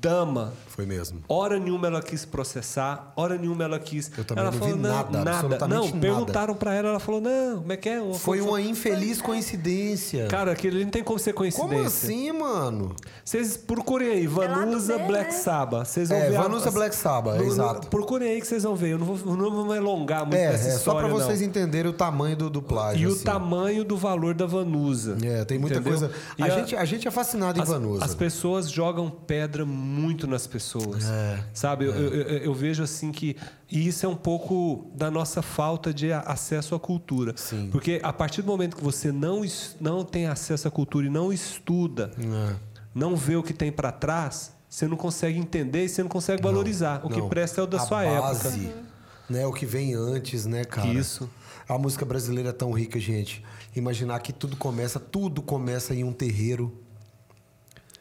dama. 0.00 0.52
Foi 0.76 0.84
mesmo. 0.84 1.20
Hora 1.26 1.58
nenhuma 1.58 1.86
ela 1.86 2.02
quis 2.02 2.26
processar, 2.26 3.10
hora 3.16 3.38
nenhuma 3.38 3.64
ela 3.64 3.78
quis. 3.78 4.10
Eu 4.16 4.24
também 4.26 4.42
ela 4.44 4.50
não 4.52 4.58
vi 4.58 4.72
falou, 4.72 4.76
nada, 4.76 5.18
nada. 5.18 5.30
absolutamente 5.30 5.74
Não, 5.74 5.84
nada. 5.86 5.98
perguntaram 6.00 6.54
pra 6.54 6.74
ela, 6.74 6.88
ela 6.90 7.00
falou: 7.00 7.18
não, 7.20 7.58
como 7.60 7.72
é 7.72 7.76
que 7.78 7.88
é? 7.88 7.98
Uma 7.98 8.14
Foi 8.14 8.36
coisa- 8.38 8.50
uma 8.52 8.60
infeliz 8.60 9.22
coincidência. 9.22 10.26
Cara, 10.26 10.52
aquilo 10.52 10.78
não 10.78 10.90
tem 10.90 11.02
como 11.02 11.18
ser 11.18 11.32
coincidência. 11.32 11.74
Como 11.76 11.86
assim, 11.86 12.30
mano? 12.32 12.94
Vocês 13.24 13.56
procurem 13.56 14.10
aí, 14.10 14.26
Vanusa 14.26 14.94
É 14.94 15.06
Black 15.06 15.32
né? 15.32 15.38
Sabbath. 15.38 15.86
Vocês 15.86 16.10
vão 16.10 16.18
É, 16.18 16.28
ver. 16.28 16.36
a- 16.36 16.42
Vanusa 16.42 16.70
Black 16.70 16.94
Sabbath, 16.94 17.36
No- 17.38 17.44
no- 17.44 17.50
exato. 17.52 17.88
Procurem 17.88 18.28
aí 18.32 18.40
que 18.40 18.46
vocês 18.46 18.62
vão 18.62 18.76
ver. 18.76 18.90
Eu 18.90 18.98
não 18.98 19.06
vou, 19.06 19.36
não 19.36 19.50
vou 19.50 19.64
me 19.64 19.78
alongar 19.78 20.26
muito 20.26 20.36
É, 20.36 20.52
nessa 20.52 20.68
é 20.68 20.72
só 20.72 20.92
pra 20.94 21.04
história, 21.06 21.24
vocês 21.24 21.40
não. 21.40 21.46
entenderem 21.48 21.90
o 21.90 21.94
tamanho 21.94 22.36
do, 22.36 22.50
do 22.50 22.60
plágio. 22.60 23.02
E 23.02 23.06
o 23.10 23.14
assim. 23.14 23.24
tamanho 23.24 23.82
do 23.82 23.96
valor 23.96 24.34
da 24.34 24.44
Vanusa. 24.44 25.16
É, 25.24 25.42
tem 25.46 25.58
muita 25.58 25.78
entendeu? 25.78 25.98
coisa. 25.98 26.14
E 26.36 26.42
A, 26.42 26.50
gente, 26.50 26.76
a 26.76 26.84
gente 26.84 27.08
é 27.08 27.10
fascinado 27.10 27.58
em 27.58 27.62
as, 27.62 27.68
Vanusa. 27.70 28.04
as 28.04 28.14
pessoas 28.14 28.70
jogam 28.70 29.08
pedra 29.10 29.64
muito 29.64 30.26
nas 30.26 30.46
pessoas. 30.46 30.65
É, 31.10 31.38
sabe? 31.54 31.84
Eu, 31.86 31.92
eu- 31.94 32.12
eu- 32.14 32.38
eu 32.38 32.54
vejo 32.54 32.82
assim 32.82 33.12
que. 33.12 33.36
E 33.70 33.86
isso 33.86 34.04
é 34.06 34.08
um 34.08 34.16
pouco 34.16 34.90
da 34.94 35.10
nossa 35.10 35.42
falta 35.42 35.92
de 35.92 36.12
acesso 36.12 36.74
à 36.74 36.80
cultura. 36.80 37.34
Sim. 37.36 37.68
Porque 37.70 38.00
a 38.02 38.12
partir 38.12 38.42
do 38.42 38.48
momento 38.48 38.76
que 38.76 38.82
você 38.84 39.10
não, 39.12 39.42
não 39.80 40.04
tem 40.04 40.26
acesso 40.26 40.66
à 40.68 40.70
cultura 40.70 41.06
e 41.06 41.10
não 41.10 41.32
estuda, 41.32 42.10
É. 42.18 42.54
não 42.94 43.14
vê 43.16 43.36
o 43.36 43.42
que 43.42 43.52
tem 43.52 43.70
para 43.72 43.90
trás, 43.92 44.52
você 44.68 44.86
não 44.86 44.96
consegue 44.96 45.38
entender 45.38 45.84
e 45.84 45.88
você 45.88 46.02
não 46.02 46.08
consegue 46.08 46.42
valorizar. 46.42 47.00
o 47.04 47.08
que 47.08 47.18
Não. 47.20 47.28
presta 47.28 47.60
é 47.60 47.64
o 47.64 47.66
da 47.66 47.78
A 47.78 47.80
sua 47.86 48.02
base, 48.04 48.58
época. 48.58 48.86
Né, 49.28 49.44
o 49.46 49.52
que 49.52 49.66
vem 49.66 49.94
antes, 49.94 50.46
né, 50.46 50.64
cara? 50.64 50.86
Isso. 50.88 51.28
A 51.68 51.76
música 51.76 52.04
brasileira 52.04 52.50
é 52.50 52.52
tão 52.52 52.70
rica, 52.70 53.00
gente. 53.00 53.44
Imaginar 53.74 54.20
que 54.20 54.32
tudo 54.32 54.56
começa, 54.56 55.00
tudo 55.00 55.42
começa 55.42 55.92
em 55.94 56.04
um 56.04 56.12
terreiro. 56.12 56.72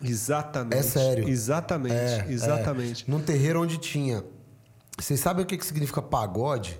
Exatamente. 0.10 0.78
É 0.80 0.84
sério. 0.84 1.28
Exatamente. 1.28 1.94
É, 1.96 2.26
exatamente. 2.30 3.06
é. 3.08 3.12
Num 3.12 3.20
terreiro 3.22 3.62
onde 3.62 3.78
tinha. 3.78 4.24
Vocês 4.98 5.20
sabem 5.20 5.44
o 5.44 5.48
que, 5.48 5.58
que 5.58 5.66
significa 5.66 6.02
pagode? 6.02 6.80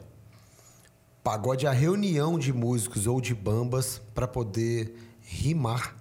Pagode 1.24 1.66
é 1.66 1.70
a 1.70 1.74
reunião 1.74 2.38
de 2.38 2.54
músicos 2.54 3.08
ou 3.08 3.20
de 3.20 3.34
bambas 3.34 4.00
para 4.14 4.28
poder 4.28 4.96
rimar, 5.22 5.96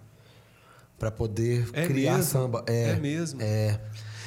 para 0.98 1.10
poder 1.10 1.66
É 1.72 1.86
criar 1.86 2.16
mesmo? 2.16 2.30
samba. 2.30 2.62
É 2.66 2.94
mesmo? 2.96 3.40
É. 3.42 3.80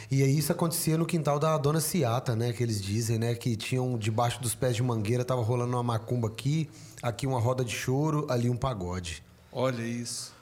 E 0.10 0.24
aí 0.24 0.38
isso 0.38 0.52
acontecia 0.52 0.98
no 0.98 1.06
quintal 1.06 1.38
da 1.38 1.58
dona 1.58 1.80
Ciata, 1.82 2.36
né? 2.36 2.52
Que 2.54 2.64
eles 2.64 2.82
dizem, 2.82 3.20
né? 3.20 3.36
Que 3.36 3.56
tinham 3.56 3.98
debaixo 3.98 4.42
dos 4.42 4.56
pés 4.56 4.76
de 4.76 4.82
mangueira, 4.82 5.24
tava 5.24 5.42
rolando 5.42 5.76
uma 5.76 5.84
macumba 5.84 6.30
aqui, 6.30 6.70
aqui 7.04 7.28
uma 7.28 7.40
roda 7.40 7.64
de 7.64 7.74
choro, 7.74 8.26
ali 8.30 8.50
um 8.50 8.56
pagode. 8.58 9.22
Olha 9.52 9.82
isso. 9.84 10.34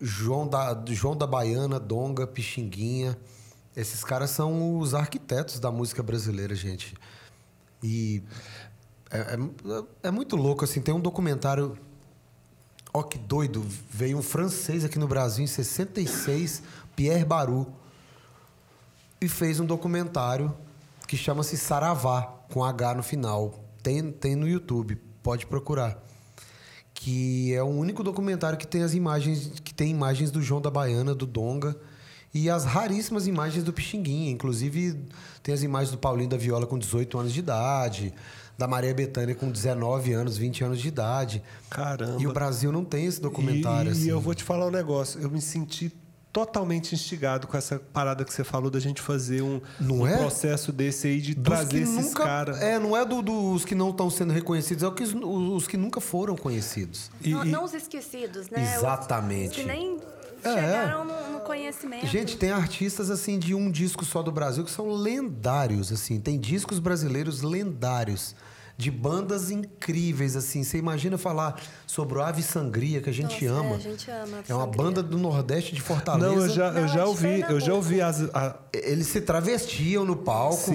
João 0.00 0.46
da, 0.48 0.82
João 0.88 1.16
da 1.16 1.26
Baiana, 1.26 1.78
Donga, 1.78 2.26
Pixinguinha. 2.26 3.18
Esses 3.76 4.02
caras 4.02 4.30
são 4.30 4.78
os 4.78 4.94
arquitetos 4.94 5.60
da 5.60 5.70
música 5.70 6.02
brasileira, 6.02 6.54
gente. 6.54 6.94
E 7.82 8.22
é, 9.10 9.18
é- 9.36 10.08
é 10.08 10.10
muito 10.10 10.36
louco, 10.36 10.64
assim. 10.64 10.80
Tem 10.80 10.94
um 10.94 11.00
documentário. 11.00 11.76
Ó, 12.92 13.02
que 13.02 13.18
doido. 13.18 13.64
Veio 13.90 14.18
um 14.18 14.22
francês 14.22 14.84
aqui 14.84 14.98
no 14.98 15.06
Brasil 15.06 15.44
em 15.44 15.46
66, 15.46 16.62
Pierre 16.96 17.24
Baru. 17.24 17.66
E 19.20 19.28
fez 19.28 19.60
um 19.60 19.66
documentário 19.66 20.56
que 21.06 21.16
chama-se 21.16 21.56
Saravá, 21.56 22.22
com 22.50 22.64
H 22.64 22.94
no 22.94 23.02
final. 23.02 23.54
Tem, 23.82 24.10
tem 24.10 24.34
no 24.34 24.48
YouTube, 24.48 24.96
pode 25.22 25.46
procurar 25.46 26.02
que 27.02 27.54
é 27.54 27.62
o 27.62 27.66
único 27.66 28.04
documentário 28.04 28.58
que 28.58 28.66
tem 28.66 28.82
as 28.82 28.92
imagens 28.92 29.52
que 29.64 29.72
tem 29.72 29.90
imagens 29.90 30.30
do 30.30 30.42
João 30.42 30.60
da 30.60 30.70
Baiana, 30.70 31.14
do 31.14 31.24
Donga 31.24 31.74
e 32.32 32.50
as 32.50 32.66
raríssimas 32.66 33.26
imagens 33.26 33.64
do 33.64 33.72
Pixinguinha, 33.72 34.30
inclusive 34.30 35.00
tem 35.42 35.54
as 35.54 35.62
imagens 35.62 35.90
do 35.90 35.96
Paulinho 35.96 36.28
da 36.28 36.36
Viola 36.36 36.66
com 36.66 36.78
18 36.78 37.18
anos 37.18 37.32
de 37.32 37.38
idade, 37.40 38.12
da 38.58 38.68
Maria 38.68 38.92
Bethânia 38.92 39.34
com 39.34 39.50
19 39.50 40.12
anos, 40.12 40.36
20 40.36 40.62
anos 40.62 40.78
de 40.78 40.88
idade. 40.88 41.42
Caramba. 41.70 42.20
E 42.20 42.26
o 42.26 42.32
Brasil 42.34 42.70
não 42.70 42.84
tem 42.84 43.06
esse 43.06 43.18
documentário 43.18 43.90
E, 43.90 43.92
assim. 43.92 44.04
e 44.04 44.08
eu 44.10 44.20
vou 44.20 44.34
te 44.34 44.44
falar 44.44 44.66
um 44.66 44.70
negócio. 44.70 45.18
Eu 45.22 45.30
me 45.30 45.40
senti 45.40 45.90
totalmente 46.32 46.94
instigado 46.94 47.46
com 47.46 47.56
essa 47.56 47.78
parada 47.92 48.24
que 48.24 48.32
você 48.32 48.44
falou 48.44 48.70
da 48.70 48.78
gente 48.78 49.00
fazer 49.02 49.42
um, 49.42 49.60
Não 49.80 50.00
um 50.00 50.06
é? 50.06 50.16
processo 50.16 50.70
desse 50.72 51.08
aí 51.08 51.20
de 51.20 51.34
Dos 51.34 51.44
trazer 51.44 51.82
esses 51.82 52.06
nunca, 52.06 52.24
caras. 52.24 52.60
É, 52.62 52.78
não 52.78 52.96
é 52.96 53.04
do- 53.04 53.20
dos 53.22 53.64
que 53.64 53.74
não 53.74 53.90
estão 53.90 54.08
sendo 54.08 54.32
reconhecidos, 54.32 54.82
é 54.84 54.86
o 54.86 54.92
que 54.92 55.02
os, 55.02 55.12
os 55.14 55.66
que 55.66 55.76
nunca 55.76 56.00
foram 56.00 56.36
conhecidos. 56.36 57.10
E- 57.22 57.30
não, 57.30 57.44
e- 57.44 57.48
não 57.48 57.64
os 57.64 57.74
esquecidos, 57.74 58.48
né? 58.50 58.62
Os- 58.62 58.76
Exatamente. 58.78 59.50
Os 59.50 59.56
que 59.56 59.64
nem 59.64 59.98
É. 60.44 60.54
chegaram 60.54 61.04
no, 61.04 61.32
no 61.32 61.40
conhecimento. 61.40 62.06
Gente, 62.06 62.36
tem 62.36 62.50
artistas 62.50 63.10
assim 63.10 63.38
de 63.38 63.54
um 63.54 63.70
disco 63.70 64.04
só 64.04 64.22
do 64.22 64.30
Brasil 64.30 64.64
que 64.64 64.70
são 64.70 64.88
lendários, 64.90 65.92
assim. 65.92 66.20
Tem 66.20 66.38
discos 66.38 66.78
brasileiros 66.78 67.42
lendários 67.42 68.34
de 68.80 68.90
bandas 68.90 69.50
incríveis, 69.50 70.34
assim. 70.36 70.64
Você 70.64 70.78
imagina 70.78 71.18
falar 71.18 71.60
sobre 71.86 72.18
o 72.18 72.22
Ave 72.22 72.42
Sangria 72.42 73.00
que 73.02 73.10
a 73.10 73.12
gente 73.12 73.44
Nossa, 73.46 73.60
ama. 73.60 73.70
É, 73.72 73.74
a 73.74 73.78
gente 73.78 74.10
ama. 74.10 74.38
Ave 74.38 74.44
É 74.48 74.54
uma 74.54 74.64
Sangria. 74.64 74.82
banda 74.84 75.02
do 75.02 75.18
Nordeste 75.18 75.74
de 75.74 75.80
Fortaleza. 75.82 76.34
Não, 76.34 76.42
eu 76.42 76.48
já, 76.48 76.70
Não, 76.72 76.78
eu 76.80 76.84
é 76.86 76.88
já 76.88 77.04
ouvi, 77.04 77.40
eu 77.48 77.60
já 77.60 77.74
ouvi 77.74 78.00
as, 78.00 78.22
a- 78.34 78.56
Eles 78.72 79.06
se 79.08 79.20
travestiam 79.20 80.04
no 80.04 80.16
palco 80.16 80.72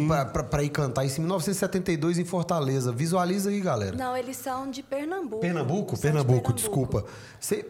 pra 0.49 0.61
ir 0.64 0.69
cantar 0.69 1.03
isso 1.06 1.18
em 1.19 1.23
1972 1.23 2.19
em 2.19 2.26
Fortaleza. 2.26 2.91
Visualiza 2.91 3.49
aí, 3.49 3.60
galera. 3.60 3.95
Não, 3.98 4.15
eles 4.15 4.38
são 4.38 4.69
de 4.69 4.84
Pernambuco. 4.84 5.41
Pernambuco? 5.41 5.95
São 5.95 5.95
de 5.95 6.02
Pernambuco, 6.18 6.53
desculpa. 6.53 7.06
Você 7.40 7.65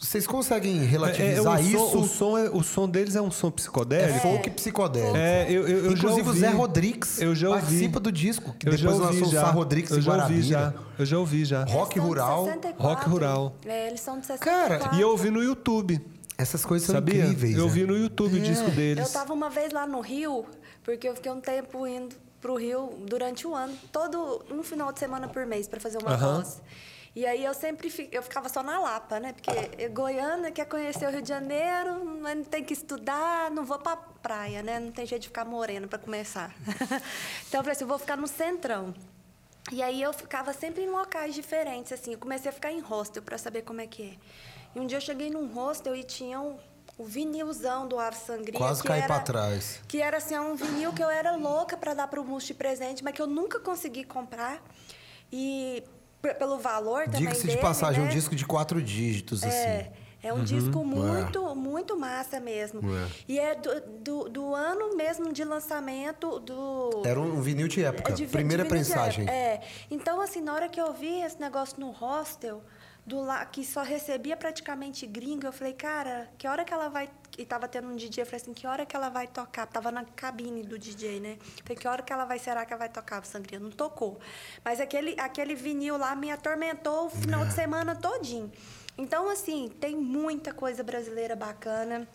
Vocês 0.00 0.26
conseguem 0.26 0.78
É, 0.78 0.82
é, 0.82 0.84
o, 0.84 0.88
relativizar 0.88 1.58
som, 1.58 1.62
isso? 1.62 1.98
o, 1.98 2.08
som 2.08 2.38
é- 2.38 2.50
o 2.50 2.62
som 2.62 2.88
deles 2.88 3.14
é 3.16 3.20
um 3.20 3.30
som 3.30 3.48
É 3.48 3.50
psicodélico. 3.50 4.20
folk 4.20 4.50
psicodélico. 4.50 5.16
É, 5.16 5.44
eu, 5.50 5.68
eu, 5.68 5.84
eu 5.84 5.84
já 5.84 5.92
Inclusive 5.98 6.28
ouvi. 6.28 6.38
o 6.38 6.40
Zé 6.40 6.48
Rodrigues 6.50 7.20
eu 7.20 7.34
já 7.34 7.48
ouvi. 7.50 7.60
participa 7.60 8.00
do 8.00 8.10
disco, 8.10 8.54
que 8.58 8.66
Eu 8.68 8.72
já 8.72 8.78
depois 8.90 9.00
ouvi 9.00 9.12
lançou 9.20 9.28
o 9.28 9.32
já. 9.32 9.40
Sá 9.42 9.50
Rodrigues 9.50 9.90
eu 9.90 10.00
já 10.00 10.12
ouvi 10.22 10.42
já. 10.42 10.58
Guarabira. 10.60 10.84
Eu 10.98 11.06
já 11.06 11.18
ouvi 11.18 11.44
já. 11.44 11.64
Rock 11.64 11.98
rural. 11.98 12.44
64. 12.46 12.82
Rock 12.82 13.08
rural. 13.10 13.54
É, 13.66 13.88
eles 13.88 14.00
são 14.00 14.18
de 14.18 14.26
64. 14.26 14.78
Cara, 14.80 14.96
E 14.96 15.00
eu 15.00 15.10
ouvi 15.10 15.30
no 15.30 15.42
YouTube. 15.42 16.00
Essas 16.38 16.64
coisas 16.64 16.86
são 16.86 16.94
Sabia? 16.94 17.24
incríveis. 17.26 17.56
eu 17.58 17.66
né? 17.66 17.70
vi 17.72 17.84
no 17.84 17.94
YouTube 17.96 18.38
o 18.38 18.40
disco 18.40 18.70
deles. 18.70 19.06
Eu 19.06 19.12
tava 19.12 19.34
uma 19.34 19.50
vez 19.50 19.70
lá 19.72 19.86
no 19.86 20.00
Rio, 20.00 20.46
porque 20.82 21.06
eu 21.06 21.14
fiquei 21.14 21.30
um 21.30 21.40
tempo 21.40 21.86
indo 21.86 22.16
pro 22.40 22.56
Rio 22.56 22.94
durante 23.06 23.46
o 23.46 23.54
ano, 23.54 23.74
todo 23.92 24.42
um 24.50 24.62
final 24.62 24.90
de 24.90 24.98
semana 24.98 25.28
por 25.28 25.44
mês 25.44 25.68
para 25.68 25.78
fazer 25.78 25.98
uma 25.98 26.12
Aham. 26.14 26.36
voz. 26.36 26.62
E 27.14 27.26
aí 27.26 27.44
eu 27.44 27.52
sempre 27.52 27.90
fi- 27.90 28.08
eu 28.12 28.22
ficava 28.22 28.48
só 28.48 28.62
na 28.62 28.78
Lapa, 28.78 29.18
né? 29.18 29.32
Porque 29.32 29.88
Goiânia 29.88 30.50
quer 30.52 30.64
conhecer 30.66 31.06
o 31.08 31.10
Rio 31.10 31.20
de 31.22 31.28
Janeiro, 31.28 32.04
mas 32.20 32.36
não 32.36 32.44
tem 32.44 32.62
que 32.62 32.72
estudar, 32.72 33.50
não 33.50 33.64
vou 33.64 33.78
pra 33.80 33.96
praia, 33.96 34.62
né? 34.62 34.78
Não 34.78 34.92
tem 34.92 35.04
jeito 35.06 35.22
de 35.22 35.28
ficar 35.28 35.44
morena 35.44 35.88
para 35.88 35.98
começar. 35.98 36.54
então 37.48 37.58
eu 37.58 37.62
falei 37.64 37.72
assim, 37.72 37.84
eu 37.84 37.88
vou 37.88 37.98
ficar 37.98 38.16
no 38.16 38.28
centrão. 38.28 38.94
E 39.72 39.82
aí 39.82 40.00
eu 40.00 40.12
ficava 40.12 40.52
sempre 40.52 40.82
em 40.84 40.88
locais 40.88 41.34
diferentes, 41.34 41.92
assim. 41.92 42.12
Eu 42.12 42.18
comecei 42.18 42.48
a 42.48 42.52
ficar 42.52 42.70
em 42.72 42.78
hostel 42.80 43.22
para 43.22 43.36
saber 43.38 43.62
como 43.62 43.80
é 43.80 43.86
que 43.88 44.02
é. 44.02 44.14
E 44.76 44.80
um 44.80 44.86
dia 44.86 44.98
eu 44.98 45.02
cheguei 45.02 45.30
num 45.30 45.46
hostel 45.52 45.96
e 45.96 46.04
tinha 46.04 46.40
um, 46.40 46.56
o 46.96 47.04
vinilzão 47.04 47.88
do 47.88 47.98
Ave 47.98 48.16
Sangria. 48.16 48.56
Quase 48.58 48.84
caí 48.84 48.98
era, 48.98 49.06
pra 49.08 49.18
trás. 49.20 49.80
Que 49.88 50.00
era 50.00 50.16
assim, 50.18 50.38
um 50.38 50.54
vinil 50.54 50.92
que 50.92 51.02
eu 51.02 51.10
era 51.10 51.34
louca 51.34 51.76
para 51.76 51.92
dar 51.92 52.06
pro 52.06 52.24
Mus 52.24 52.44
de 52.44 52.54
presente, 52.54 53.02
mas 53.02 53.12
que 53.14 53.20
eu 53.20 53.26
nunca 53.26 53.58
consegui 53.58 54.04
comprar. 54.04 54.62
E 55.32 55.82
pelo 56.38 56.58
valor 56.58 57.04
também 57.04 57.20
Diga-se 57.20 57.48
de 57.48 57.56
passagem, 57.58 58.00
é 58.00 58.04
né? 58.04 58.10
um 58.10 58.14
disco 58.14 58.34
de 58.34 58.44
quatro 58.46 58.82
dígitos, 58.82 59.42
É, 59.42 59.46
assim. 59.46 59.90
é 60.22 60.32
um 60.32 60.44
disco 60.44 60.84
muito, 60.84 61.54
muito 61.54 61.98
massa 61.98 62.38
mesmo. 62.38 62.80
É. 62.94 63.08
E 63.26 63.38
é 63.38 63.54
do, 63.54 63.80
do, 63.80 64.28
do 64.28 64.54
ano 64.54 64.96
mesmo 64.96 65.32
de 65.32 65.42
lançamento 65.44 66.38
do... 66.40 67.02
Era 67.06 67.18
um 67.20 67.40
vinil 67.40 67.68
de 67.68 67.82
época. 67.84 68.12
De- 68.12 68.26
Primeira 68.26 68.62
de 68.64 68.68
prensagem. 68.68 69.24
época. 69.24 69.36
É. 69.36 69.60
Então, 69.90 70.20
assim, 70.20 70.40
na 70.40 70.52
hora 70.54 70.68
que 70.68 70.80
eu 70.80 70.92
vi 70.92 71.22
esse 71.22 71.40
negócio 71.40 71.80
no 71.80 71.90
hostel, 71.90 72.62
do 73.06 73.20
lá, 73.22 73.44
que 73.46 73.64
só 73.64 73.82
recebia 73.82 74.36
praticamente 74.36 75.06
gringa, 75.06 75.48
eu 75.48 75.52
falei, 75.52 75.72
cara, 75.72 76.28
que 76.36 76.46
hora 76.46 76.64
que 76.64 76.72
ela 76.72 76.88
vai. 76.88 77.08
E 77.40 77.44
tava 77.46 77.66
tendo 77.66 77.88
um 77.88 77.96
DJ, 77.96 78.20
eu 78.22 78.26
falei 78.26 78.42
assim, 78.42 78.52
que 78.52 78.66
hora 78.66 78.84
que 78.84 78.94
ela 78.94 79.08
vai 79.08 79.26
tocar? 79.26 79.66
Tava 79.66 79.90
na 79.90 80.04
cabine 80.04 80.62
do 80.62 80.78
DJ, 80.78 81.20
né? 81.20 81.38
Falei, 81.64 81.74
que 81.78 81.88
hora 81.88 82.02
que 82.02 82.12
ela 82.12 82.26
vai, 82.26 82.38
será 82.38 82.66
que 82.66 82.72
ela 82.74 82.80
vai 82.80 82.88
tocar 82.90 83.24
Sangria? 83.24 83.58
Não 83.58 83.70
tocou. 83.70 84.20
Mas 84.62 84.78
aquele, 84.78 85.18
aquele 85.18 85.54
vinil 85.54 85.96
lá 85.96 86.14
me 86.14 86.30
atormentou 86.30 87.06
o 87.06 87.10
final 87.10 87.42
É. 87.44 87.46
de 87.46 87.54
semana 87.54 87.96
todinho. 87.96 88.52
Então, 88.98 89.30
assim, 89.30 89.70
tem 89.80 89.96
muita 89.96 90.52
coisa 90.52 90.82
brasileira 90.82 91.34
bacana. 91.34 92.06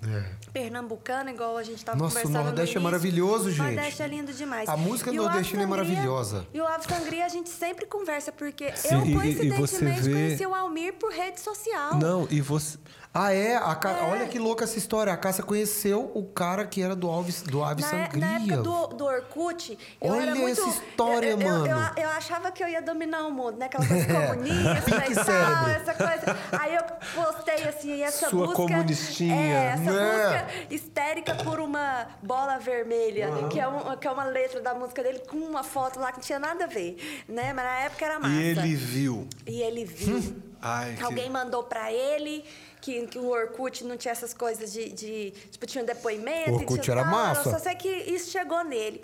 Pernambucana, 0.53 1.31
igual 1.31 1.57
a 1.57 1.63
gente 1.63 1.83
tava 1.83 1.97
É. 1.97 2.01
Nossa, 2.01 2.19
o 2.19 2.21
conversando 2.21 2.37
no 2.43 2.49
Nordeste 2.51 2.77
é 2.77 2.79
maravilhoso, 2.79 3.49
gente. 3.49 3.61
O 3.61 3.63
Nordeste 3.63 4.03
é 4.03 4.07
lindo 4.07 4.31
demais. 4.31 4.69
A 4.69 4.77
música 4.77 5.11
nordestina 5.11 5.63
é 5.63 5.65
maravilhosa. 5.65 6.45
E 6.53 6.61
o 6.61 6.67
Ave 6.67 6.85
Sangria 6.87 7.25
a 7.25 7.29
gente 7.29 7.49
sempre 7.49 7.87
conversa, 7.87 8.31
porque 8.31 8.71
Sim, 8.75 8.93
eu, 8.93 9.01
e- 9.05 9.09
e- 9.09 9.47
e 9.47 9.55
coincidentemente, 9.55 10.01
vê- 10.01 10.11
conheci 10.11 10.45
o 10.45 10.53
Almir 10.53 10.93
por 10.93 11.11
rede 11.11 11.39
social. 11.39 11.95
Não, 11.95 12.27
e 12.29 12.39
você. 12.41 12.77
Ah, 13.17 13.31
é? 13.33 13.55
A 13.55 13.73
Ca- 13.75 13.91
É. 13.91 14.03
Olha 14.11 14.27
que 14.27 14.37
louca 14.37 14.65
essa 14.65 14.77
história. 14.77 15.13
A 15.13 15.15
Cássia 15.15 15.41
conheceu 15.41 16.11
o 16.13 16.23
cara 16.25 16.65
que 16.67 16.81
era 16.81 16.93
do 16.93 17.07
Alves, 17.09 17.41
do 17.43 17.63
Ave 17.63 17.81
Na, 17.81 17.87
Sangria. 17.87 18.25
na 18.27 18.35
época 18.35 18.57
do, 18.57 18.87
do 18.87 19.05
Orkut, 19.05 19.79
eu 20.01 20.11
Olha 20.11 20.21
era 20.23 20.35
muito... 20.35 20.59
essa 20.59 20.69
história, 20.69 21.27
eu, 21.29 21.39
eu- 21.39 21.47
mano. 21.47 21.65
Eu, 21.95 22.03
eu 22.03 22.09
achava 22.09 22.51
que 22.51 22.61
eu 22.61 22.67
ia 22.67 22.81
dominar 22.81 23.25
o 23.25 23.31
mundo, 23.31 23.57
né? 23.57 23.67
Aquela 23.67 23.87
coisa 23.87 24.05
comunista 24.27 24.81
Pink 24.85 25.11
e 25.11 25.15
tal, 25.15 25.67
essa 25.69 25.93
coisa. 25.93 26.37
Aí 26.59 26.75
eu 26.75 26.83
postei, 27.23 27.67
assim, 27.69 28.01
essa 28.01 28.29
Sua 28.29 28.47
busca... 28.47 28.55
comunistinha. 28.55 29.33
É, 29.33 29.65
essa 29.73 29.81
Né? 29.93 30.11
música 30.11 30.73
histérica 30.75 31.35
por 31.35 31.61
uma 31.61 32.07
bola 32.21 32.57
vermelha, 32.59 33.29
que, 33.49 33.59
é 33.61 33.67
um, 33.67 33.95
que 33.95 34.07
é 34.07 34.11
uma 34.11 34.25
letra 34.25 34.59
da 34.59 34.73
música 34.75 35.01
dele 35.01 35.19
com 35.19 35.37
uma 35.37 35.63
foto 35.63 36.01
lá 36.01 36.11
que 36.11 36.17
não 36.17 36.23
tinha 36.25 36.39
nada 36.39 36.65
a 36.65 36.67
ver, 36.67 37.23
né? 37.29 37.53
Mas 37.53 37.63
na 37.65 37.77
época 37.79 38.05
era 38.05 38.19
massa. 38.19 38.33
E 38.33 38.43
ele 38.43 38.75
viu. 38.75 39.27
E 39.47 39.61
ele 39.61 39.85
viu. 39.85 40.35
Ai, 40.61 40.95
que- 40.97 41.03
Alguém 41.03 41.29
mandou 41.29 41.63
pra 41.63 41.91
ele 41.93 42.43
que, 42.85 43.07
que 43.07 43.17
o 43.17 43.29
Orkut 43.29 43.83
não 43.83 43.97
tinha 43.97 44.11
essas 44.11 44.33
coisas 44.33 44.71
de. 44.71 44.89
de- 44.89 45.31
tipo, 45.49 45.65
tinha 45.65 45.83
um 45.83 45.87
depoimento. 45.87 46.51
O 46.51 46.55
Orkut 46.55 46.81
tinha 46.81 46.93
era 46.93 47.03
tal, 47.03 47.11
massa. 47.11 47.51
Só 47.51 47.57
sei 47.59 47.73
que 47.75 47.89
isso 47.89 48.29
chegou 48.29 48.63
nele. 48.63 49.03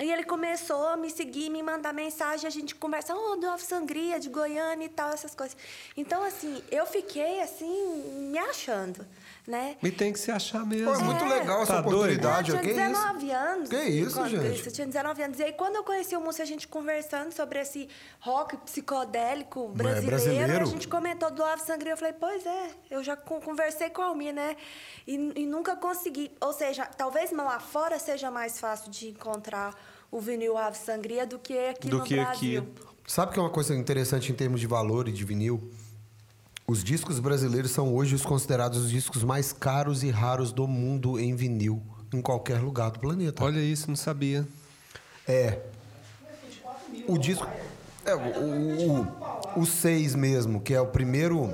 E 0.00 0.10
ele 0.10 0.24
começou 0.24 0.86
a 0.88 0.96
me 0.96 1.10
seguir, 1.10 1.50
me 1.50 1.62
mandar 1.62 1.92
mensagem, 1.92 2.46
a 2.46 2.50
gente 2.50 2.74
conversa, 2.74 3.14
oh, 3.14 3.36
do 3.36 3.46
Ave 3.46 3.62
Sangria, 3.62 4.18
de 4.18 4.28
Goiânia 4.30 4.86
e 4.86 4.88
tal, 4.88 5.10
essas 5.12 5.34
coisas. 5.34 5.56
Então, 5.96 6.24
assim, 6.24 6.62
eu 6.70 6.86
fiquei, 6.86 7.40
assim, 7.42 8.02
me 8.32 8.38
achando, 8.38 9.06
né? 9.46 9.76
E 9.82 9.90
tem 9.90 10.12
que 10.12 10.18
se 10.18 10.30
achar 10.30 10.64
mesmo. 10.66 10.92
Pô, 10.92 10.98
é 11.00 11.02
muito 11.02 11.24
É. 11.24 11.28
legal 11.28 11.62
essa 11.62 11.74
Tá 11.74 11.80
doido? 11.80 11.94
oportunidade. 11.96 12.50
Eu 12.52 12.60
tinha 12.60 12.74
que 12.74 12.80
isso? 12.80 12.88
19 12.90 13.30
anos. 13.30 13.68
Que 13.68 13.76
isso, 13.84 14.14
quando- 14.14 14.30
gente? 14.42 14.66
Eu 14.66 14.72
tinha 14.72 14.86
19 14.86 15.22
anos. 15.22 15.38
E 15.38 15.42
aí, 15.44 15.52
quando 15.52 15.76
eu 15.76 15.84
conheci 15.84 16.16
o 16.16 16.20
Múcio, 16.20 16.42
a 16.42 16.46
gente 16.46 16.68
conversando 16.68 17.32
sobre 17.32 17.58
esse 17.60 17.88
rock 18.20 18.56
psicodélico 18.58 19.68
brasileiro, 19.68 20.06
brasileiro? 20.06 20.62
a 20.62 20.66
gente 20.66 20.88
comentou 20.88 21.30
do 21.30 21.42
Ave 21.44 21.62
Sangria. 21.62 21.92
Eu 21.92 21.96
falei, 21.96 22.14
pois 22.18 22.44
é, 22.46 22.70
eu 22.90 23.02
já 23.02 23.16
con- 23.16 23.40
conversei 23.40 23.90
com 23.90 24.02
a 24.02 24.06
Almir, 24.06 24.34
né? 24.34 24.56
E, 25.06 25.14
e 25.36 25.46
nunca 25.46 25.76
consegui. 25.76 26.30
Ou 26.40 26.52
seja, 26.52 26.84
talvez 26.86 27.30
lá 27.32 27.58
fora 27.60 27.98
seja 27.98 28.30
mais 28.30 28.58
fácil 28.60 28.90
de 28.90 29.08
encontrar 29.08 29.74
o 30.10 30.20
vinil 30.20 30.56
Ave 30.58 30.76
Sangria 30.76 31.24
do 31.26 31.38
que 31.38 31.56
aqui 31.58 31.88
Do 31.88 31.98
no 31.98 32.04
que 32.04 32.18
aqui. 32.18 32.52
Brasil. 32.60 32.74
Sabe 33.06 33.32
que 33.32 33.38
é 33.38 33.42
uma 33.42 33.50
coisa 33.50 33.74
interessante 33.74 34.30
em 34.30 34.34
termos 34.34 34.60
de 34.60 34.66
valor 34.66 35.08
e 35.08 35.12
de 35.12 35.24
vinil? 35.24 35.70
Os 36.70 36.84
discos 36.84 37.18
brasileiros 37.18 37.72
são 37.72 37.92
hoje 37.92 38.14
os 38.14 38.22
considerados 38.22 38.78
os 38.84 38.90
discos 38.90 39.24
mais 39.24 39.52
caros 39.52 40.04
e 40.04 40.08
raros 40.10 40.52
do 40.52 40.68
mundo 40.68 41.18
em 41.18 41.34
vinil, 41.34 41.82
em 42.14 42.22
qualquer 42.22 42.60
lugar 42.60 42.92
do 42.92 43.00
planeta. 43.00 43.42
Olha 43.42 43.58
isso, 43.58 43.88
não 43.88 43.96
sabia. 43.96 44.46
É. 45.26 45.58
O 47.08 47.18
disco. 47.18 47.44
É, 48.06 48.14
o, 48.14 49.00
o, 49.56 49.60
o 49.62 49.66
seis 49.66 50.14
mesmo, 50.14 50.60
que 50.60 50.72
é 50.72 50.80
o 50.80 50.86
primeiro. 50.86 51.52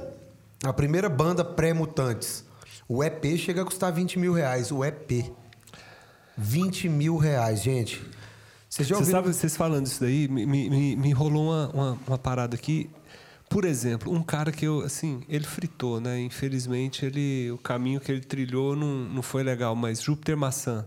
A 0.62 0.72
primeira 0.74 1.08
banda 1.08 1.42
pré-mutantes. 1.42 2.44
O 2.86 3.02
EP 3.02 3.38
chega 3.38 3.62
a 3.62 3.64
custar 3.64 3.90
20 3.94 4.18
mil 4.18 4.34
reais. 4.34 4.70
O 4.70 4.84
EP. 4.84 5.32
20 6.36 6.90
mil 6.90 7.16
reais, 7.16 7.62
gente. 7.62 8.02
Vocês 8.68 8.86
já 8.86 8.96
Você 8.96 9.00
ouviram? 9.00 9.22
sabe, 9.22 9.34
vocês 9.34 9.56
falando 9.56 9.86
isso 9.86 9.98
daí, 10.00 10.28
me, 10.28 10.44
me, 10.44 10.68
me- 10.68 10.96
me 10.96 11.12
rolou 11.12 11.44
uma, 11.46 11.68
uma, 11.72 11.98
uma 12.06 12.18
parada 12.18 12.54
aqui. 12.54 12.90
Por 13.48 13.64
exemplo, 13.64 14.12
um 14.12 14.22
cara 14.22 14.50
que 14.50 14.64
eu, 14.64 14.80
assim, 14.80 15.22
ele 15.28 15.44
fritou, 15.44 16.00
né? 16.00 16.20
Infelizmente, 16.20 17.06
ele, 17.06 17.50
o 17.52 17.58
caminho 17.58 18.00
que 18.00 18.10
ele 18.10 18.20
trilhou 18.20 18.74
não, 18.74 19.04
não 19.04 19.22
foi 19.22 19.42
legal, 19.42 19.74
mas 19.76 20.02
Júpiter 20.02 20.36
Maçã. 20.36 20.84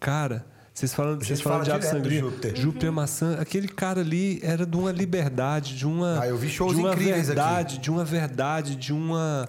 Cara, 0.00 0.44
vocês 0.72 0.94
falam, 0.94 1.18
vocês 1.18 1.40
falam 1.40 1.58
fala 1.58 1.64
de 1.64 1.70
Ave 1.70 1.86
Sangria. 1.86 2.20
Júpiter. 2.20 2.56
Júpiter 2.56 2.90
Maçã, 2.92 3.36
aquele 3.38 3.68
cara 3.68 4.00
ali 4.00 4.40
era 4.42 4.64
de 4.64 4.76
uma 4.76 4.90
liberdade, 4.90 5.76
de 5.76 5.86
uma. 5.86 6.20
Ah, 6.22 6.28
eu 6.28 6.36
vi 6.38 6.48
shows 6.48 6.74
de 6.74 6.80
uma 6.80 6.92
incríveis 6.92 7.16
aqui. 7.16 7.26
verdade, 7.26 7.78
de 7.78 7.90
uma 7.90 8.04
verdade, 8.04 8.74
de 8.76 8.92
uma. 8.92 9.48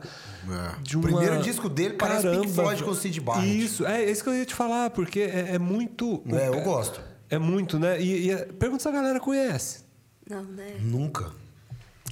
De 0.82 0.98
O 0.98 1.00
uma... 1.00 1.08
primeiro 1.08 1.42
disco 1.42 1.70
dele 1.70 1.94
parece 1.94 2.30
Pink 2.30 2.50
Floyd 2.50 2.84
com 2.84 2.92
o 2.92 2.96
Sid 2.96 3.22
Barrett. 3.22 3.64
Isso, 3.64 3.86
é 3.86 4.04
isso 4.04 4.22
que 4.22 4.30
eu 4.30 4.36
ia 4.36 4.46
te 4.46 4.54
falar, 4.54 4.90
porque 4.90 5.22
é, 5.22 5.56
é 5.56 5.60
muito. 5.60 6.22
É, 6.28 6.50
eu 6.50 6.62
gosto. 6.62 7.00
É 7.30 7.40
muito, 7.40 7.80
né? 7.80 8.02
E, 8.02 8.26
e 8.26 8.32
é- 8.32 8.46
pergunta 8.46 8.84
se 8.84 8.90
a 8.90 8.92
galera 8.92 9.20
conhece. 9.22 9.86
Não, 10.30 10.44
né? 10.44 10.76
Nunca. 10.82 11.32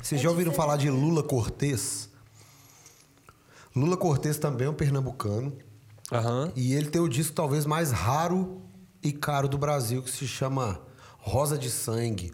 Vocês 0.02 0.20
É 0.20 0.24
já 0.24 0.30
ouviram 0.30 0.52
diferente. 0.52 0.56
falar 0.68 0.78
de 0.78 0.90
Lula 0.90 1.24
Cortez? 1.24 2.10
Lula 3.76 3.96
Cortez 3.98 4.38
também 4.38 4.68
é 4.68 4.70
um 4.70 4.74
pernambucano. 4.74 5.58
Aham. 6.12 6.52
E 6.56 6.74
ele 6.74 6.90
tem 6.90 7.02
o 7.02 7.08
disco 7.08 7.34
talvez 7.34 7.66
mais 7.66 7.92
raro 7.92 8.62
e 9.02 9.12
caro 9.12 9.48
do 9.48 9.58
Brasil, 9.58 10.04
que 10.04 10.10
se 10.10 10.28
chama 10.28 10.82
Rosa 11.20 11.58
de 11.58 11.70
Sangue. 11.70 12.34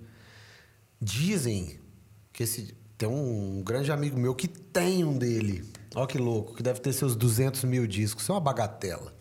Dizem 0.99 1.79
que 2.33 2.43
esse 2.43 2.75
tem 2.97 3.07
um 3.07 3.61
grande 3.63 3.91
amigo 3.91 4.17
meu 4.19 4.33
que 4.33 4.47
tem 4.47 5.03
um 5.03 5.15
dele. 5.17 5.63
Olha 5.95 6.07
que 6.07 6.17
louco, 6.17 6.55
que 6.55 6.63
deve 6.63 6.79
ter 6.79 6.91
seus 6.93 7.15
200 7.15 7.63
mil 7.65 7.85
discos. 7.85 8.23
Isso 8.23 8.31
é 8.31 8.35
uma 8.35 8.41
bagatela. 8.41 9.13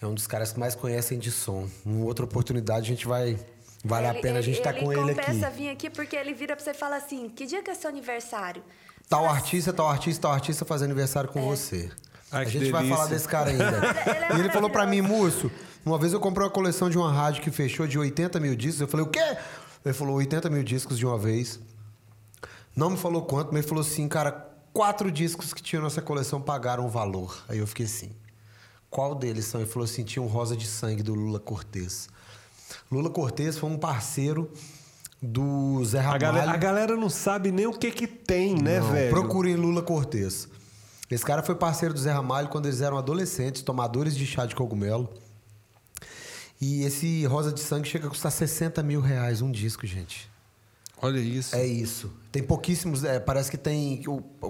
É 0.00 0.06
um 0.06 0.14
dos 0.14 0.26
caras 0.26 0.52
que 0.52 0.58
mais 0.58 0.74
conhecem 0.74 1.18
de 1.18 1.30
som. 1.30 1.68
Em 1.86 2.02
outra 2.02 2.24
oportunidade 2.24 2.86
a 2.86 2.94
gente 2.94 3.06
vai. 3.06 3.38
Vale 3.84 4.06
a 4.06 4.10
Ele- 4.12 4.20
pena 4.22 4.38
a 4.38 4.42
gente 4.42 4.54
ele, 4.54 4.60
estar 4.60 4.72
com 4.72 4.90
ele 4.92 5.10
aqui. 5.12 5.20
compensa 5.20 5.50
vir 5.50 5.68
aqui 5.68 5.90
porque 5.90 6.16
ele 6.16 6.32
vira 6.32 6.56
pra 6.56 6.64
você 6.64 6.70
e 6.70 6.74
fala 6.74 6.96
assim: 6.96 7.28
que 7.28 7.44
dia 7.46 7.62
que 7.62 7.70
é 7.70 7.74
seu 7.74 7.90
aniversário? 7.90 8.62
Tal 9.08 9.28
artista, 9.28 9.72
tal 9.72 9.88
artista, 9.88 10.22
tal 10.22 10.32
artista 10.32 10.64
faz 10.64 10.80
aniversário 10.82 11.28
com 11.28 11.42
você. 11.42 11.90
Ai, 12.32 12.46
a 12.46 12.48
gente 12.48 12.70
vai 12.70 12.80
delícia. 12.82 12.96
falar 12.96 13.08
desse 13.10 13.28
cara 13.28 13.50
ainda. 13.50 13.64
Ele 14.10 14.24
é 14.24 14.36
e 14.36 14.40
ele 14.40 14.50
falou 14.50 14.70
pra 14.70 14.86
mim. 14.86 15.02
Múcio, 15.02 15.52
uma 15.84 15.98
vez 15.98 16.12
eu 16.14 16.18
comprei 16.18 16.44
uma 16.46 16.50
coleção 16.50 16.88
de 16.88 16.96
uma 16.96 17.12
rádio 17.12 17.42
que 17.42 17.50
fechou 17.50 17.86
de 17.86 17.98
80 17.98 18.40
mil 18.40 18.56
discos. 18.56 18.80
Eu 18.80 18.88
falei, 18.88 19.04
o 19.06 19.08
quê? 19.10 19.36
Ele 19.84 19.94
falou 19.94 20.16
80 20.16 20.48
mil 20.48 20.62
discos 20.64 20.98
de 20.98 21.04
uma 21.06 21.18
vez. 21.18 21.60
Não 22.74 22.90
me 22.90 22.96
falou 22.96 23.22
quanto, 23.22 23.48
mas 23.48 23.58
ele 23.60 23.68
falou 23.68 23.82
assim, 23.82 24.08
cara, 24.08 24.32
quatro 24.72 25.12
discos 25.12 25.52
que 25.52 25.62
tinham 25.62 25.84
nessa 25.84 26.00
coleção 26.02 26.40
pagaram 26.40 26.86
o 26.86 26.88
valor. 26.88 27.44
Aí 27.48 27.58
eu 27.58 27.66
fiquei 27.66 27.86
assim, 27.86 28.10
qual 28.90 29.14
deles 29.14 29.44
são? 29.44 29.60
Ele 29.60 29.70
falou 29.70 29.84
assim, 29.84 30.02
tinha 30.02 30.22
um 30.22 30.26
Rosa 30.26 30.56
de 30.56 30.66
Sangue 30.66 31.02
do 31.02 31.14
Lula 31.14 31.38
Cortez. 31.38 32.08
Lula 32.90 33.10
Cortez 33.10 33.58
foi 33.58 33.70
um 33.70 33.76
parceiro 33.78 34.50
do 35.22 35.82
Zé 35.84 35.98
A 35.98 36.02
Ramalho. 36.02 36.20
galera, 36.20 36.50
a 36.52 36.56
galera 36.56 36.96
não 36.96 37.08
sabe 37.08 37.50
nem 37.50 37.66
o 37.66 37.72
que 37.72 37.90
que 37.90 38.06
tem, 38.06 38.54
né, 38.54 38.80
Não, 38.80 38.92
velho? 38.92 39.10
Procurem 39.10 39.56
Lula 39.56 39.82
Cortez. 39.82 40.48
Esse 41.10 41.24
cara 41.24 41.42
foi 41.42 41.54
parceiro 41.54 41.94
do 41.94 42.00
Zé 42.00 42.12
Ramalho 42.12 42.48
quando 42.48 42.66
eles 42.66 42.80
eram 42.80 42.98
adolescentes, 42.98 43.62
tomadores 43.62 44.16
de 44.16 44.26
chá 44.26 44.46
de 44.46 44.54
cogumelo. 44.54 45.08
E 46.60 46.82
esse 46.82 47.24
Rosa 47.26 47.52
de 47.52 47.60
Sangue 47.60 47.88
chega 47.88 48.06
a 48.06 48.10
custar 48.10 48.32
60 48.32 48.82
mil 48.82 49.00
reais 49.00 49.42
um 49.42 49.50
disco, 49.50 49.86
gente. 49.86 50.30
Olha 51.02 51.18
isso. 51.18 51.54
É 51.54 51.66
isso. 51.66 52.10
Tem 52.32 52.42
pouquíssimos. 52.42 53.04
é, 53.04 53.20
parece 53.20 53.50
que 53.50 53.58
tem. 53.58 54.02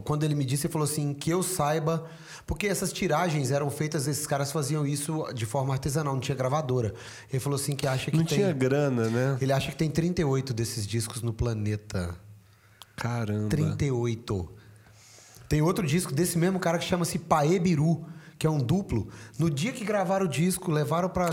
Quando 0.04 0.22
ele 0.22 0.34
me 0.34 0.44
disse, 0.44 0.66
ele 0.66 0.72
falou 0.72 0.84
assim: 0.84 1.12
que 1.12 1.30
eu 1.30 1.42
saiba. 1.42 2.08
Porque 2.46 2.66
essas 2.66 2.92
tiragens 2.92 3.50
eram 3.50 3.70
feitas, 3.70 4.06
esses 4.06 4.26
caras 4.26 4.52
faziam 4.52 4.86
isso 4.86 5.24
de 5.32 5.46
forma 5.46 5.72
artesanal, 5.72 6.12
não 6.14 6.20
tinha 6.20 6.36
gravadora. 6.36 6.92
Ele 7.30 7.40
falou 7.40 7.56
assim 7.56 7.74
que 7.74 7.86
acha 7.86 8.10
que 8.10 8.16
Não 8.18 8.24
tem. 8.24 8.38
tinha 8.38 8.52
grana, 8.52 9.08
né? 9.08 9.38
Ele 9.40 9.52
acha 9.52 9.70
que 9.70 9.76
tem 9.76 9.90
38 9.90 10.52
desses 10.52 10.86
discos 10.86 11.22
no 11.22 11.32
planeta. 11.32 12.14
Caramba. 12.96 13.48
38. 13.48 14.52
Tem 15.48 15.62
outro 15.62 15.86
disco 15.86 16.12
desse 16.14 16.36
mesmo 16.38 16.58
cara 16.60 16.78
que 16.78 16.84
chama-se 16.84 17.18
Paebiru, 17.18 18.04
que 18.38 18.46
é 18.46 18.50
um 18.50 18.58
duplo. 18.58 19.08
No 19.38 19.48
dia 19.48 19.72
que 19.72 19.84
gravaram 19.84 20.26
o 20.26 20.28
disco, 20.28 20.70
levaram 20.70 21.08
para 21.08 21.30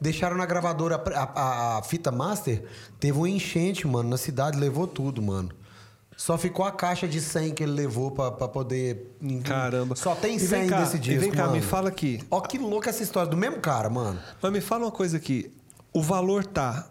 deixaram 0.00 0.36
na 0.36 0.46
gravadora 0.46 0.96
a, 1.14 1.22
a- 1.22 1.78
a 1.78 1.82
fita 1.82 2.10
master, 2.12 2.64
teve 3.00 3.18
um 3.18 3.26
enchente, 3.26 3.86
mano, 3.86 4.08
na 4.08 4.16
cidade, 4.16 4.58
levou 4.58 4.86
tudo, 4.86 5.20
mano. 5.22 5.50
Só 6.16 6.38
ficou 6.38 6.64
a 6.64 6.70
caixa 6.72 7.08
de 7.08 7.20
100 7.20 7.54
que 7.54 7.62
ele 7.62 7.72
levou 7.72 8.10
pra, 8.10 8.30
pra 8.30 8.46
poder. 8.48 9.16
Caramba. 9.44 9.96
Só 9.96 10.14
tem 10.14 10.36
E 10.36 10.38
vem 10.38 10.60
100 10.62 10.68
cá, 10.68 10.80
desse 10.80 10.96
e 10.96 11.00
disco. 11.00 11.20
vem 11.20 11.30
cá, 11.32 11.42
mano. 11.44 11.56
me 11.56 11.60
fala 11.62 11.88
aqui. 11.88 12.20
Ó, 12.30 12.40
que 12.40 12.56
louca 12.58 12.90
essa 12.90 13.02
história 13.02 13.28
do 13.30 13.36
mesmo 13.36 13.58
cara, 13.60 13.90
mano. 13.90 14.18
Mas 14.40 14.52
me 14.52 14.60
fala 14.60 14.84
uma 14.84 14.92
coisa 14.92 15.16
aqui. 15.16 15.52
O 15.92 16.00
valor 16.02 16.44
tá 16.46 16.86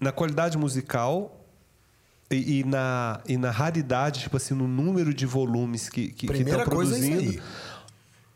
na 0.00 0.10
qualidade 0.12 0.56
musical 0.58 1.40
e, 2.30 2.60
e 2.60 2.64
na, 2.64 3.20
e 3.28 3.36
na 3.36 3.50
raridade, 3.50 4.20
tipo 4.20 4.36
assim, 4.36 4.54
no 4.54 4.66
número 4.66 5.12
de 5.14 5.26
volumes 5.26 5.88
que 5.88 6.08
que 6.08 6.26
Primeira 6.26 6.62
estão 6.62 6.74
coisa 6.74 6.96
é 6.96 6.98
isso 6.98 7.08
produzindo. 7.10 7.30
aí. 7.40 7.42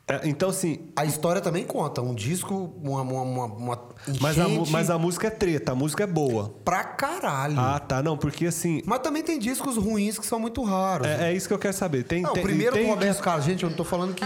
É, 0.09 0.27
então, 0.27 0.49
assim, 0.49 0.79
A 0.95 1.05
história 1.05 1.39
também 1.39 1.63
conta. 1.63 2.01
Um 2.01 2.15
disco, 2.15 2.73
uma, 2.81 3.01
uma, 3.01 3.21
uma, 3.21 3.45
uma 3.45 3.89
mas 4.19 4.39
a, 4.39 4.47
mas 4.47 4.89
a 4.89 4.97
música 4.97 5.27
é 5.27 5.29
treta, 5.29 5.73
a 5.73 5.75
música 5.75 6.03
é 6.03 6.07
boa. 6.07 6.49
pra 6.65 6.83
caralho. 6.83 7.59
Ah, 7.59 7.79
tá. 7.79 8.01
Não, 8.01 8.17
porque 8.17 8.47
assim. 8.47 8.81
Mas 8.85 8.99
também 8.99 9.21
tem 9.21 9.37
discos 9.37 9.77
ruins 9.77 10.17
que 10.17 10.25
são 10.25 10.39
muito 10.39 10.63
raros. 10.63 11.07
É, 11.07 11.29
é 11.29 11.33
isso 11.33 11.47
que 11.47 11.53
eu 11.53 11.59
quero 11.59 11.75
saber. 11.75 12.03
Tem, 12.03 12.23
Não, 12.23 12.33
tem, 12.33 12.41
o 12.41 12.45
primeiro 12.45 12.75
tem 12.75 12.85
do 12.85 12.89
Roberto 12.89 13.21
Carlos, 13.21 13.45
gente, 13.45 13.63
eu 13.63 13.69
não 13.69 13.77
tô 13.77 13.83
falando 13.83 14.15
que. 14.15 14.25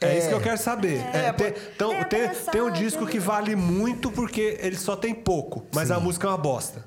É, 0.00 0.18
isso 0.18 0.28
que 0.28 0.34
eu 0.34 0.40
quero 0.40 0.58
saber. 0.58 0.98
É, 1.12 1.26
É, 1.26 1.32
tem, 1.32 1.54
então, 1.74 1.92
é 1.92 2.04
tem, 2.04 2.28
tem 2.50 2.60
um 2.62 2.72
disco 2.72 3.00
que 3.06 3.18
entendeu? 3.18 3.26
vale 3.26 3.54
muito 3.54 4.10
porque 4.10 4.58
ele 4.60 4.76
só 4.76 4.96
tem 4.96 5.14
pouco, 5.14 5.64
mas 5.72 5.90
a 5.90 6.00
música 6.00 6.26
é 6.26 6.30
uma 6.30 6.38
bosta. 6.38 6.84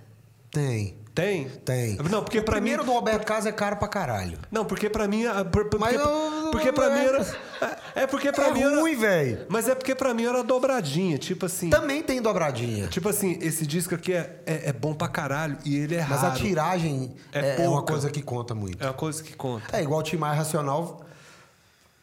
Tem. 0.52 0.98
Tem? 1.16 1.46
Tem. 1.64 1.96
Não, 2.12 2.22
porque 2.22 2.40
o 2.40 2.44
pra 2.44 2.56
primeiro 2.56 2.84
mim. 2.84 2.90
do 2.90 2.94
Roberto 2.94 3.26
Carlos 3.26 3.46
é 3.46 3.52
caro 3.54 3.78
pra 3.78 3.88
caralho. 3.88 4.38
Não, 4.52 4.66
porque 4.66 4.90
pra 4.90 5.08
mim. 5.08 5.26
a- 5.26 5.46
por- 5.46 5.70
por- 5.70 5.80
Mas 5.80 5.96
Porque, 5.96 6.10
eu- 6.10 6.52
porque 6.52 6.72
pra 6.74 6.90
mim 6.90 7.00
era. 7.06 7.26
É 7.96 8.02
é 8.04 8.08
porque 8.08 8.32
pra 8.34 8.48
É 8.50 8.52
mim 8.52 8.62
era. 8.62 8.80
ruim, 8.82 8.96
velho. 8.98 9.46
Mas 9.48 9.70
é 9.70 9.74
porque 9.74 9.96
pra 9.96 10.14
mim 10.14 10.26
era 10.26 10.44
dobradinha. 10.44 11.18
Tipo 11.18 11.46
assim. 11.46 11.70
Também 11.70 12.04
tem 12.04 12.22
dobradinha. 12.22 12.88
Tipo 12.88 13.08
assim, 13.08 13.40
esse 13.42 13.66
disco 13.66 13.96
aqui 13.96 14.12
é, 14.14 14.42
é, 14.46 14.70
é 14.70 14.74
bom 14.74 14.94
pra 14.94 15.08
caralho 15.08 15.58
e 15.64 15.78
ele 15.78 15.96
é 15.96 16.06
Mas 16.06 16.20
raro. 16.22 16.34
a 16.34 16.36
tiragem 16.36 17.16
É 17.32 17.62
é, 17.62 17.64
é 17.64 17.70
uma 17.70 17.82
coisa 17.84 18.10
que 18.10 18.22
conta 18.22 18.54
muito. 18.54 18.84
É 18.84 18.88
uma 18.88 18.94
coisa 18.94 19.24
que 19.24 19.34
conta. 19.34 19.76
É 19.78 19.82
igual 19.82 20.02
o 20.02 20.04
Tim 20.04 20.18
Maia 20.18 20.34
Racional. 20.34 21.05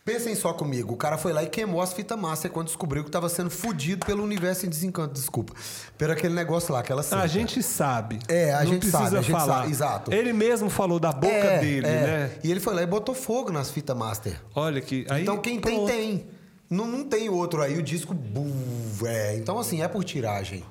Pensem 0.04 0.34
só 0.34 0.52
comigo. 0.52 0.94
O 0.94 0.96
cara 0.96 1.16
foi 1.16 1.32
lá 1.32 1.44
e 1.44 1.46
queimou 1.48 1.80
as 1.80 1.92
fitas 1.92 2.18
master 2.18 2.50
quando 2.50 2.66
descobriu 2.66 3.04
que 3.04 3.10
tava 3.10 3.28
sendo 3.28 3.50
fudido 3.50 4.04
pelo 4.04 4.24
universo 4.24 4.66
em 4.66 4.68
desencanto. 4.68 5.14
Desculpa. 5.14 5.52
Pelo 5.96 6.12
aquele 6.12 6.34
negócio 6.34 6.72
lá, 6.74 6.80
aquela 6.80 7.04
cena. 7.04 7.22
A 7.22 7.26
gente 7.28 7.62
sabe. 7.62 8.18
É, 8.26 8.52
a 8.52 8.64
Não 8.64 8.66
gente 8.72 8.80
precisa 8.80 8.98
sabe, 9.04 9.16
a 9.18 9.20
gente 9.22 9.30
falar. 9.30 9.58
sabe, 9.60 9.70
exato. 9.70 10.12
Ele 10.12 10.32
mesmo 10.32 10.68
falou 10.68 10.98
da 10.98 11.12
boca 11.12 11.32
É, 11.32 11.58
dele, 11.60 11.86
é. 11.86 11.90
né? 11.90 12.30
E 12.42 12.50
ele 12.50 12.58
foi 12.58 12.74
lá 12.74 12.82
e 12.82 12.86
botou 12.86 13.14
fogo 13.14 13.52
nas 13.52 13.70
fitas 13.70 13.96
master. 13.96 14.40
Olha 14.56 14.80
que. 14.80 15.06
Aí, 15.08 15.22
então 15.22 15.38
quem 15.38 15.60
pronto. 15.60 15.86
tem, 15.86 16.18
tem. 16.18 16.26
Não, 16.68 16.86
não 16.88 17.04
tem 17.04 17.28
outro 17.28 17.62
aí, 17.62 17.78
o 17.78 17.82
disco. 17.82 18.12
bu- 18.12 19.06
é. 19.06 19.36
Então, 19.36 19.56
assim, 19.58 19.82
é 19.82 19.88
por 19.88 20.02
tiragem. 20.02 20.64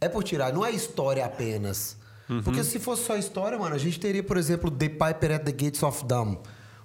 É 0.00 0.08
por 0.08 0.24
tiragem, 0.24 0.52
não 0.54 0.66
é 0.66 0.72
história 0.72 1.24
apenas. 1.24 1.96
Uhum. 2.28 2.42
Porque 2.42 2.64
se 2.64 2.80
fosse 2.80 3.04
só 3.04 3.16
história, 3.16 3.56
mano, 3.56 3.74
a 3.74 3.78
gente 3.78 4.00
teria, 4.00 4.22
por 4.22 4.36
exemplo, 4.36 4.68
The 4.68 4.88
Piper 4.88 5.36
at 5.36 5.44
the 5.44 5.52
Gates 5.52 5.80
of 5.84 6.04
Dawn. 6.04 6.36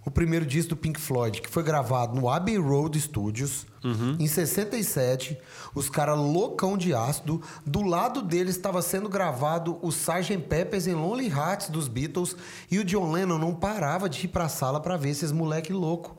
O 0.03 0.09
primeiro 0.09 0.45
disco 0.45 0.69
do 0.69 0.75
Pink 0.75 0.99
Floyd, 0.99 1.41
que 1.41 1.49
foi 1.49 1.61
gravado 1.61 2.19
no 2.19 2.27
Abbey 2.27 2.57
Road 2.57 2.99
Studios, 2.99 3.67
Uhum. 3.83 4.15
em 4.19 4.27
67. 4.27 5.37
Os 5.75 5.89
caras 5.89 6.17
loucão 6.17 6.75
de 6.77 6.93
ácido. 6.93 7.41
Do 7.65 7.81
lado 7.83 8.21
deles 8.21 8.55
estava 8.55 8.81
sendo 8.81 9.07
gravado 9.09 9.77
o 9.81 9.89
Sgt. 9.89 10.37
Peppers 10.47 10.87
em 10.87 10.93
Lonely 10.95 11.27
Hearts 11.29 11.69
dos 11.69 11.87
Beatles. 11.87 12.35
E 12.69 12.79
o 12.79 12.83
John 12.83 13.11
Lennon 13.11 13.37
não 13.37 13.53
parava 13.53 14.09
de 14.09 14.25
ir 14.25 14.29
pra 14.29 14.49
sala 14.49 14.79
pra 14.79 14.97
ver 14.97 15.09
esses 15.09 15.31
moleque 15.31 15.71
louco. 15.73 16.17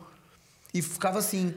E 0.74 0.80
ficava 0.80 1.18
assim, 1.18 1.52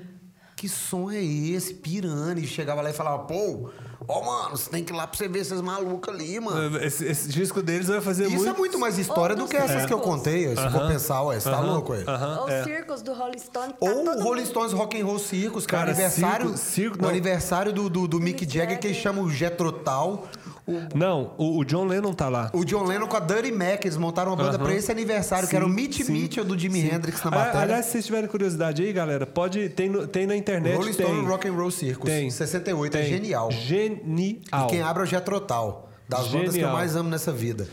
que 0.55 0.69
som 0.69 1.11
é 1.11 1.21
esse? 1.21 1.73
Pirando. 1.73 2.39
E 2.39 2.47
chegava 2.47 2.81
lá 2.81 2.89
e 2.89 2.93
falava, 2.93 3.19
pô, 3.23 3.69
ó, 4.07 4.23
mano, 4.23 4.55
você 4.57 4.69
tem 4.69 4.83
que 4.83 4.93
ir 4.93 4.95
lá 4.95 5.05
pra 5.05 5.17
você 5.17 5.27
ver 5.27 5.39
esses 5.39 5.59
malucos 5.61 6.13
ali, 6.13 6.39
mano. 6.39 6.77
Esse, 6.81 7.03
esse 7.05 7.27
disco 7.27 7.61
deles 7.61 7.87
vai 7.87 7.99
fazer 7.99 8.25
Isso 8.27 8.37
muito. 8.37 8.49
é 8.49 8.57
muito 8.57 8.79
mais 8.79 8.97
história 8.97 9.35
Ou 9.35 9.41
do 9.43 9.47
que 9.49 9.57
dos 9.59 9.69
essas 9.69 9.85
que 9.85 9.93
eu 9.93 9.97
circos. 9.97 10.15
contei. 10.15 10.47
Se 10.49 10.55
for 10.55 10.61
Aham. 10.81 10.87
pensar, 10.87 11.21
ué, 11.23 11.39
você 11.39 11.49
tá 11.49 11.57
Aham. 11.57 11.71
louco, 11.73 11.91
ué? 11.91 12.03
Aham, 12.07 12.39
Ou 12.41 12.49
é. 12.49 12.59
os 12.61 12.65
circos 12.65 13.01
do 13.01 13.13
Rolling 13.13 13.37
Stone. 13.39 13.73
que 13.73 13.79
tá 13.79 13.85
Ou 13.85 14.05
todo 14.05 14.19
o 14.19 14.23
Rolling 14.23 14.41
mundo- 14.41 14.49
Stones 14.49 14.71
Rock 14.73 15.01
and 15.01 15.05
Roll 15.05 15.19
Circus, 15.19 15.65
que 15.65 15.75
é 15.75 15.77
o 15.77 15.79
Cara, 15.81 15.91
aniversário, 15.91 16.57
circo- 16.57 16.57
circo- 16.57 17.07
aniversário 17.07 17.73
do, 17.73 17.89
do, 17.89 18.07
do 18.07 18.19
Mick 18.19 18.41
Mick 18.45 18.53
Jagger, 18.57 18.79
que 18.79 18.87
Jagger. 18.87 19.01
chama 19.03 19.21
o 19.21 19.29
Jetrotal. 19.29 20.25
O, 20.67 20.97
Não, 20.97 21.33
o, 21.37 21.59
o 21.59 21.63
John 21.63 21.85
Lennon 21.85 22.11
tá 22.13 22.27
lá. 22.27 22.49
o 22.51 22.65
John 22.65 22.83
Lennon 22.85 23.07
com 23.07 23.15
a 23.15 23.19
Dirty 23.19 23.51
Mac, 23.51 23.85
eles 23.85 23.97
montaram 23.97 24.31
uma 24.31 24.37
banda 24.37 24.55
Aham. 24.57 24.63
pra 24.65 24.73
esse 24.73 24.91
aniversário, 24.91 25.47
que 25.47 25.55
era 25.55 25.63
o 25.63 25.69
Sim, 25.69 25.75
Mitch 25.75 26.01
sim, 26.01 26.11
Mitchell 26.11 26.43
do 26.43 26.57
Jimi 26.57 26.81
sim. 26.81 26.95
Hendrix 26.95 27.23
na 27.23 27.29
Ali- 27.29 27.37
bateria. 27.37 27.61
Aliás, 27.61 27.85
se 27.85 27.91
vocês 27.91 28.05
tiverem 28.07 28.27
curiosidade 28.27 28.81
aí, 28.83 28.91
galera, 28.91 29.27
pode. 29.27 29.69
Tem, 29.69 29.87
no- 29.89 30.07
tem 30.07 30.25
na 30.25 30.35
internet. 30.35 30.75
Rolling 30.75 30.93
tem, 30.93 31.05
Stone 31.05 31.27
Rock 31.27 31.47
and 31.47 31.53
Roll 31.53 31.69
Circus, 31.69 32.09
tem, 32.09 32.31
68, 32.31 32.97
é 32.97 33.01
tem. 33.01 33.09
genial. 33.09 33.51
Genial. 33.51 34.65
E 34.65 34.69
quem 34.69 34.81
abre 34.81 35.01
é 35.01 35.05
o 35.05 35.07
Jetrotal, 35.07 35.87
das 36.09 36.21
bandas 36.29 36.31
que 36.33 36.45
eu 36.47 36.51
Genial. 36.53 36.73
mais 36.73 36.95
amo 36.95 37.09
nessa 37.09 37.31
vida. 37.31 37.67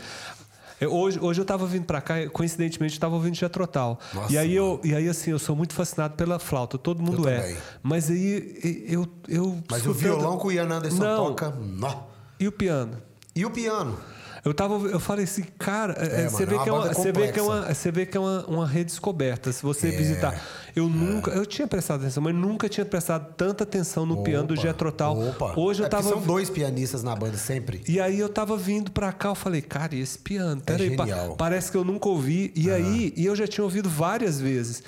Hoje, 0.89 1.17
hoje 1.21 1.39
eu 1.39 1.45
tava 1.45 1.65
vindo 1.65 1.85
pra 1.85 2.01
cá, 2.01 2.27
coincidentemente, 2.29 2.95
eu 2.95 2.99
tava 2.99 3.15
ouvindo 3.15 3.35
Jetrotal. 3.35 3.97
E 4.29 4.37
aí, 4.37 4.53
eu, 4.53 4.81
e 4.83 4.93
aí, 4.93 5.07
assim, 5.07 5.31
eu 5.31 5.39
sou 5.39 5.55
muito 5.55 5.73
fascinado 5.73 6.15
pela 6.15 6.37
flauta, 6.39 6.77
todo 6.77 7.01
mundo 7.01 7.23
Eu 7.27 7.29
é. 7.33 7.39
também. 7.39 7.57
Mas 7.81 8.09
aí 8.11 8.85
eu. 8.89 9.07
eu 9.29 9.57
Mas 9.71 9.85
o 9.87 9.93
violão 9.93 10.37
que 10.37 10.47
o 10.47 10.51
Ian 10.51 10.65
Anderson 10.69 10.97
Não. 11.01 11.25
toca, 11.29 11.51
nó. 11.59 12.12
E 12.39 12.47
o 12.47 12.51
piano? 12.51 12.97
E 13.35 13.45
o 13.45 13.49
piano? 13.49 13.97
Eu 14.45 14.53
tava, 14.53 14.73
eu 14.89 14.99
falei 14.99 15.23
assim, 15.23 15.43
cara, 15.57 15.93
é, 15.97 16.23
É, 16.25 16.29
você, 16.29 16.45
mano, 16.45 16.59
vê 16.59 16.69
é 16.69 16.71
uma 16.73 16.87
é 16.89 16.93
você 16.93 17.11
vê 17.13 17.31
que 17.31 17.39
é 17.39 17.41
uma, 17.41 17.73
você 17.73 17.91
vê 17.91 18.05
que 18.05 18.17
é 18.17 18.19
uma, 18.19 18.45
uma 18.45 18.67
redescoberta. 18.67 19.53
Se 19.53 19.63
você 19.63 19.87
É, 19.87 19.91
visitar, 19.91 20.41
eu 20.75 20.89
nunca, 20.89 21.31
eu 21.31 21.45
tinha 21.45 21.65
prestado 21.65 22.01
atenção, 22.01 22.21
mas 22.21 22.35
nunca 22.35 22.67
tinha 22.67 22.85
prestado 22.85 23.33
tanta 23.37 23.63
atenção 23.63 24.05
no 24.05 24.21
piano 24.21 24.47
do 24.49 24.53
Opa, 24.53 24.61
Jetrotal. 24.63 25.17
Opa. 25.29 25.53
Hoje 25.57 25.81
eu 25.81 25.85
É 25.85 25.89
tava 25.89 26.09
são 26.09 26.19
dois 26.21 26.49
pianistas 26.49 27.03
na 27.03 27.15
banda 27.15 27.37
sempre. 27.37 27.81
E 27.87 28.01
aí 28.01 28.19
eu 28.19 28.27
tava 28.27 28.57
vindo 28.57 28.91
pra 28.91 29.13
cá, 29.13 29.29
eu 29.29 29.35
falei, 29.35 29.61
cara, 29.61 29.95
e 29.95 30.01
esse 30.01 30.19
piano? 30.19 30.59
Peraí, 30.61 30.93
pa- 30.97 31.07
É 31.07 31.29
parece 31.37 31.71
que 31.71 31.77
eu 31.77 31.85
nunca 31.85 32.09
ouvi. 32.09 32.51
E 32.53 32.69
aí, 32.69 33.13
e 33.15 33.25
eu 33.25 33.37
já 33.37 33.47
tinha 33.47 33.63
ouvido 33.63 33.89
várias 33.89 34.41
vezes. 34.41 34.83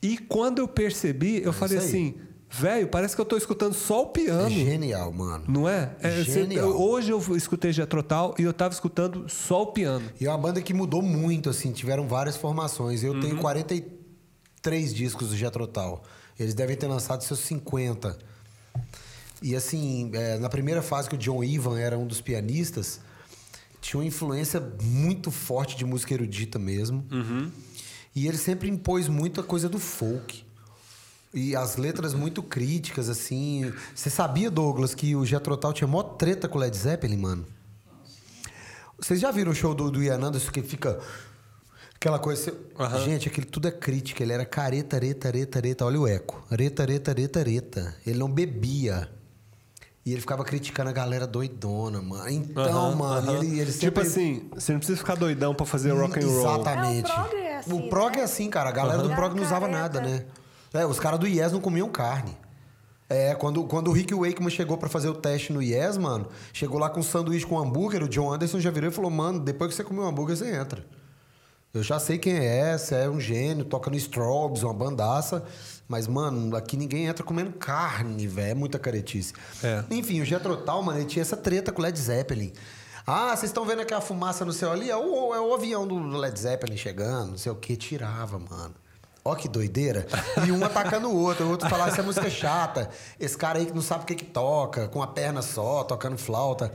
E 0.00 0.16
quando 0.16 0.60
eu 0.60 0.68
percebi, 0.68 1.42
eu 1.44 1.52
falei 1.52 1.76
É 1.76 1.80
assim, 1.80 2.14
velho, 2.58 2.88
parece 2.88 3.14
que 3.14 3.20
eu 3.20 3.24
tô 3.24 3.36
escutando 3.36 3.74
só 3.74 4.02
o 4.02 4.06
piano. 4.06 4.46
É 4.46 4.50
genial, 4.50 5.12
mano. 5.12 5.44
Não 5.48 5.68
é? 5.68 5.94
É, 6.00 6.22
você- 6.22 6.42
Genial. 6.42 6.68
eu- 6.70 6.80
hoje 6.80 7.10
eu 7.12 7.36
escutei 7.36 7.72
Jetrotal 7.72 8.34
e 8.38 8.42
eu 8.42 8.52
tava 8.52 8.72
escutando 8.74 9.28
só 9.28 9.62
o 9.62 9.66
piano. 9.72 10.08
E 10.20 10.26
é 10.26 10.30
uma 10.30 10.38
banda 10.38 10.60
que 10.62 10.72
mudou 10.74 11.02
muito, 11.02 11.50
assim, 11.50 11.72
tiveram 11.72 12.06
várias 12.06 12.36
formações. 12.36 13.02
Eu 13.02 13.12
Uhum. 13.14 13.20
tenho 13.20 13.36
43 13.38 14.94
discos 14.94 15.28
do 15.30 15.36
Jetrotal. 15.36 16.02
Eles 16.38 16.54
devem 16.54 16.76
ter 16.76 16.86
lançado 16.86 17.22
seus 17.22 17.40
50. 17.40 18.18
E 19.42 19.54
assim, 19.54 20.10
é, 20.14 20.38
na 20.38 20.48
primeira 20.48 20.80
fase 20.82 21.08
que 21.08 21.14
o 21.16 21.18
John 21.18 21.44
Ivan 21.44 21.78
era 21.78 21.98
um 21.98 22.06
dos 22.06 22.20
pianistas, 22.20 23.00
tinha 23.80 24.00
uma 24.00 24.06
influência 24.06 24.60
muito 24.82 25.30
forte 25.30 25.76
de 25.76 25.84
música 25.84 26.14
erudita 26.14 26.58
mesmo. 26.58 27.04
Uhum. 27.12 27.50
E 28.16 28.26
ele 28.26 28.38
sempre 28.38 28.70
impôs 28.70 29.06
muita 29.08 29.42
coisa 29.42 29.68
do 29.68 29.78
folk. 29.78 30.44
E 31.34 31.56
as 31.56 31.76
letras 31.76 32.14
muito 32.14 32.42
críticas, 32.42 33.08
assim. 33.08 33.72
Você 33.94 34.08
sabia, 34.08 34.50
Douglas, 34.50 34.94
que 34.94 35.16
o 35.16 35.26
Jetrotal 35.26 35.72
tinha 35.72 35.88
mó 35.88 36.02
treta 36.02 36.46
com 36.48 36.58
o 36.58 36.60
Led 36.60 36.76
Zeppelin, 36.76 37.16
mano? 37.16 37.44
Vocês 38.98 39.18
já 39.20 39.30
viram 39.30 39.50
o 39.50 39.54
show 39.54 39.74
do, 39.74 39.90
do 39.90 40.02
Ian 40.02 40.22
Anderson 40.22 40.52
que 40.52 40.62
fica 40.62 40.98
aquela 41.96 42.18
coisa. 42.18 42.54
Aham. 42.78 43.04
Gente, 43.04 43.28
aquilo 43.28 43.46
tudo 43.46 43.66
é 43.66 43.72
crítica. 43.72 44.22
Ele 44.22 44.32
era 44.32 44.44
careta, 44.46 44.96
areta, 44.96 45.28
areta, 45.28 45.58
areta. 45.58 45.84
Olha 45.84 46.00
o 46.00 46.06
eco. 46.06 46.42
Areta, 46.50 46.82
areta, 46.82 47.10
areta, 47.10 47.40
areta. 47.40 47.96
Ele 48.06 48.18
não 48.18 48.30
bebia. 48.30 49.10
E 50.06 50.12
ele 50.12 50.20
ficava 50.20 50.44
criticando 50.44 50.90
a 50.90 50.92
galera 50.92 51.26
doidona, 51.26 52.00
mano. 52.00 52.28
Então, 52.28 52.62
Aham, 52.90 52.94
mano, 52.94 53.30
aham. 53.32 53.42
ele, 53.42 53.58
ele 53.58 53.72
Tipo 53.72 53.80
sempre... 53.80 54.02
assim, 54.02 54.48
você 54.54 54.72
não 54.72 54.78
precisa 54.78 54.98
ficar 54.98 55.14
doidão 55.14 55.54
pra 55.54 55.64
fazer 55.64 55.92
rock 55.92 56.18
and 56.22 56.26
roll. 56.28 56.40
Exatamente. 56.40 57.10
É, 57.10 57.14
o 57.16 57.18
prog 57.24 57.34
é 57.40 57.56
assim, 57.56 57.72
O 57.72 57.88
prog 57.88 58.14
né? 58.14 58.20
é 58.20 58.24
assim, 58.24 58.50
cara. 58.50 58.68
A 58.68 58.72
galera 58.72 59.02
do 59.02 59.08
Aham. 59.08 59.16
prog 59.16 59.34
não 59.34 59.42
usava 59.42 59.66
nada, 59.66 60.00
né? 60.02 60.24
É, 60.74 60.84
os 60.84 60.98
caras 60.98 61.20
do 61.20 61.26
Yes 61.26 61.52
não 61.52 61.60
comiam 61.60 61.88
carne. 61.88 62.36
É, 63.08 63.34
quando, 63.34 63.64
quando 63.64 63.88
o 63.88 63.92
Rick 63.92 64.14
Wakeman 64.14 64.50
chegou 64.50 64.76
pra 64.76 64.88
fazer 64.88 65.08
o 65.08 65.14
teste 65.14 65.52
no 65.52 65.62
Yes, 65.62 65.96
mano, 65.96 66.26
chegou 66.52 66.78
lá 66.78 66.90
com 66.90 67.00
um 67.00 67.02
sanduíche 67.02 67.46
com 67.46 67.58
hambúrguer, 67.58 68.02
o 68.02 68.08
John 68.08 68.32
Anderson 68.32 68.58
já 68.58 68.70
virou 68.70 68.90
e 68.90 68.92
falou, 68.92 69.10
mano, 69.10 69.38
depois 69.38 69.70
que 69.70 69.76
você 69.76 69.84
comer 69.84 70.00
um 70.00 70.08
hambúrguer, 70.08 70.36
você 70.36 70.54
entra. 70.54 70.84
Eu 71.72 71.82
já 71.82 71.98
sei 71.98 72.18
quem 72.18 72.34
é, 72.34 72.78
você 72.78 72.94
é 72.94 73.08
um 73.08 73.20
gênio, 73.20 73.64
toca 73.64 73.90
no 73.90 73.96
Strobes, 73.96 74.62
uma 74.62 74.72
bandaça, 74.72 75.44
mas, 75.86 76.06
mano, 76.06 76.56
aqui 76.56 76.76
ninguém 76.76 77.06
entra 77.06 77.24
comendo 77.24 77.52
carne, 77.52 78.26
velho, 78.26 78.50
é 78.52 78.54
muita 78.54 78.78
caretice. 78.78 79.34
É. 79.62 79.84
Enfim, 79.90 80.20
o 80.20 80.24
Jethro 80.24 80.56
Tull, 80.56 80.82
mano, 80.82 80.98
ele 80.98 81.06
tinha 81.06 81.22
essa 81.22 81.36
treta 81.36 81.72
com 81.72 81.82
o 81.82 81.84
Led 81.84 81.98
Zeppelin. 81.98 82.52
Ah, 83.06 83.36
vocês 83.36 83.50
estão 83.50 83.66
vendo 83.66 83.82
aquela 83.82 84.00
fumaça 84.00 84.44
no 84.44 84.52
céu 84.52 84.72
ali? 84.72 84.88
É 84.88 84.96
o, 84.96 85.34
é 85.34 85.40
o 85.40 85.52
avião 85.52 85.86
do 85.86 85.98
Led 86.16 86.38
Zeppelin 86.38 86.76
chegando, 86.76 87.32
não 87.32 87.38
sei 87.38 87.52
o 87.52 87.56
que, 87.56 87.76
tirava, 87.76 88.38
mano. 88.38 88.74
Ó 89.24 89.34
que 89.34 89.48
doideira. 89.48 90.06
E 90.46 90.52
um 90.52 90.62
atacando 90.62 91.08
o 91.08 91.16
outro. 91.16 91.46
O 91.46 91.50
outro 91.50 91.68
falava, 91.68 91.90
essa 91.90 92.02
música 92.02 92.26
é 92.26 92.30
chata. 92.30 92.90
Esse 93.18 93.36
cara 93.36 93.58
aí 93.58 93.64
que 93.64 93.72
não 93.72 93.80
sabe 93.80 94.04
o 94.04 94.06
que 94.06 94.14
que 94.14 94.24
toca, 94.24 94.86
com 94.88 95.02
a 95.02 95.06
perna 95.06 95.40
só, 95.40 95.82
tocando 95.82 96.18
flauta. 96.18 96.70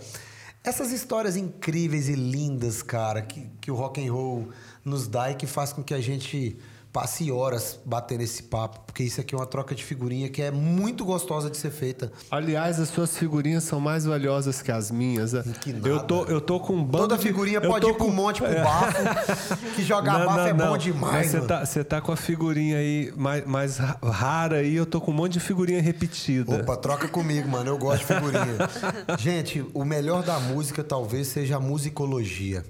Essas 0.63 0.91
histórias 0.91 1.37
incríveis 1.37 2.09
e 2.09 2.15
lindas, 2.15 2.81
cara, 2.81 3.21
que, 3.21 3.49
que 3.61 3.69
o 3.69 3.75
rock 3.75 4.05
and 4.05 4.11
roll 4.11 4.49
nos 4.83 5.07
dá 5.07 5.31
e 5.31 5.35
que 5.35 5.45
faz 5.45 5.71
com 5.71 5.83
que 5.83 5.93
a 5.93 6.01
gente 6.01 6.59
passe 6.91 7.31
horas 7.31 7.79
batendo 7.85 8.21
esse 8.21 8.43
papo. 8.43 8.79
Porque 8.85 9.03
isso 9.03 9.21
aqui 9.21 9.35
é 9.35 9.37
uma 9.37 9.45
troca 9.45 9.75
de 9.75 9.83
figurinha 9.83 10.27
que 10.27 10.41
é 10.41 10.49
muito 10.49 11.05
gostosa 11.05 11.49
de 11.49 11.55
ser 11.57 11.69
feita. 11.71 12.11
Aliás, 12.31 12.79
as 12.79 12.89
suas 12.89 13.15
figurinhas 13.15 13.63
são 13.63 13.79
mais 13.79 14.05
valiosas 14.05 14.61
que 14.61 14.71
as 14.71 14.89
minhas. 14.89 15.33
Que 15.61 15.69
Eu 15.69 15.95
nada. 15.97 16.03
tô, 16.07 16.25
eu 16.25 16.41
tô 16.41 16.59
com 16.59 16.73
um 16.73 16.83
bando 16.83 17.03
Toda 17.09 17.17
de- 17.17 17.23
figurinha 17.23 17.59
eu 17.59 17.69
pode 17.69 17.85
ir 17.87 17.93
com- 17.95 18.09
monte, 18.09 18.41
pro 18.41 18.51
bafo. 18.53 19.75
que 19.75 19.83
jogar 19.83 20.25
bafo 20.25 20.39
é 20.39 20.53
bom 20.53 20.77
demais, 20.77 21.31
você 21.31 21.83
tá, 21.83 21.97
tá 21.97 22.01
com 22.01 22.11
a 22.11 22.17
figurinha 22.17 22.77
aí 22.77 23.13
mais, 23.15 23.45
mais 23.45 23.77
ra- 23.77 23.99
rara 24.03 24.55
aí, 24.57 24.75
eu 24.75 24.85
tô 24.85 24.99
com 24.99 25.11
um 25.11 25.13
monte 25.13 25.33
de 25.33 25.39
figurinha 25.39 25.81
repetida. 25.81 26.55
Opa, 26.55 26.75
troca 26.75 27.07
comigo, 27.07 27.47
mano. 27.47 27.69
Eu 27.69 27.77
gosto 27.77 27.99
de 27.99 28.13
figurinha. 28.13 28.57
gente, 29.19 29.63
o 29.73 29.85
melhor 29.85 30.23
da 30.23 30.39
música 30.39 30.83
talvez 30.83 31.27
seja 31.27 31.57
a 31.57 31.59
musicologia. 31.59 32.63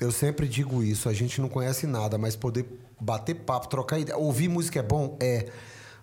Eu 0.00 0.10
sempre 0.10 0.48
digo 0.48 0.82
isso. 0.82 1.08
A 1.08 1.12
gente 1.12 1.40
não 1.40 1.48
conhece 1.48 1.86
nada, 1.86 2.18
mas 2.18 2.34
poder 2.34 2.66
bater 3.02 3.34
papo, 3.34 3.68
trocar 3.68 3.98
ideia. 3.98 4.16
Ouvir 4.16 4.48
música 4.48 4.78
é 4.78 4.82
bom? 4.82 5.16
É. 5.20 5.48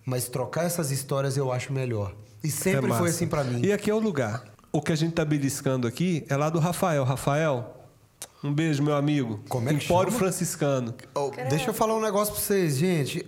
Mas 0.06 0.28
trocar 0.28 0.66
essas 0.66 0.92
histórias 0.92 1.38
eu 1.38 1.52
acho 1.52 1.72
melhor. 1.72 2.14
E 2.44 2.50
sempre 2.50 2.92
É 2.92 2.98
foi 2.98 3.10
assim 3.10 3.28
pra 3.28 3.44
mim. 3.44 3.62
E 3.64 3.72
aqui 3.72 3.90
é 3.90 3.94
o 3.94 4.00
lugar. 4.00 4.44
O 4.72 4.82
que 4.82 4.92
a 4.92 4.96
gente 4.96 5.14
tá 5.14 5.26
beliscando 5.26 5.88
aqui 5.88 6.26
é 6.30 6.36
lá 6.36 6.50
do 6.50 6.60
Rafael. 6.60 7.04
Rafael, 7.04 7.76
um 8.44 8.54
beijo, 8.54 8.84
meu 8.84 8.96
amigo. 8.96 9.40
Como 9.50 9.70
é 9.70 9.74
que 9.74 9.84
Empório 9.84 10.12
chama? 10.12 10.20
Franciscano. 10.20 10.94
Oh, 11.16 11.32
deixa 11.50 11.70
eu 11.70 11.74
falar 11.74 11.96
um 11.96 12.02
negócio 12.02 12.34
pra 12.34 12.42
vocês, 12.42 12.78
gente. 12.78 13.26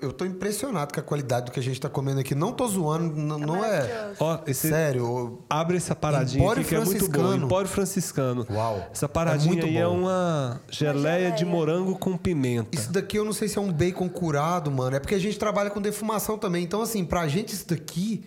Eu- 0.00 0.12
tô 0.12 0.24
impressionado 0.24 0.92
com 0.94 1.00
a 1.00 1.02
qualidade 1.02 1.46
do 1.46 1.52
que 1.52 1.58
a 1.58 1.62
gente 1.62 1.80
tá 1.80 1.88
comendo 1.88 2.20
aqui. 2.20 2.34
Não 2.34 2.52
tô 2.52 2.66
zoando, 2.68 3.14
não 3.16 3.64
é. 3.64 3.80
maravilhoso. 3.80 4.16
Ó, 4.20 4.38
esse- 4.46 4.68
Sério. 4.68 5.38
Abre 5.50 5.76
essa 5.76 5.94
paradinha 5.94 6.50
aqui 6.52 6.64
que 6.64 6.74
é 6.74 6.78
muito. 6.78 6.90
Franciscano. 6.90 7.46
Empório 7.46 7.68
Franciscano. 7.68 8.46
Uau. 8.50 8.88
Essa 8.92 9.06
É 9.06 9.08
paradinha 9.08 9.52
muito 9.54 9.66
aí 9.66 9.76
é 9.76 9.84
bom. 9.84 9.98
uma 9.98 10.60
geleia 10.70 11.30
de 11.32 11.38
geleia. 11.38 11.46
morango 11.56 11.98
com 11.98 12.16
pimenta. 12.16 12.68
Isso 12.72 12.92
daqui 12.92 13.16
eu 13.18 13.24
não 13.24 13.32
sei 13.32 13.48
se 13.48 13.58
é 13.58 13.60
um 13.60 13.72
bacon 13.72 14.08
curado, 14.08 14.70
mano. 14.70 14.96
É 14.96 15.00
porque 15.00 15.14
a 15.14 15.18
gente 15.20 15.38
trabalha 15.38 15.70
com 15.70 15.80
defumação 15.80 16.38
também. 16.38 16.62
Então, 16.64 16.82
assim, 16.82 17.04
pra 17.04 17.26
gente 17.28 17.52
isso 17.52 17.66
daqui 17.68 18.22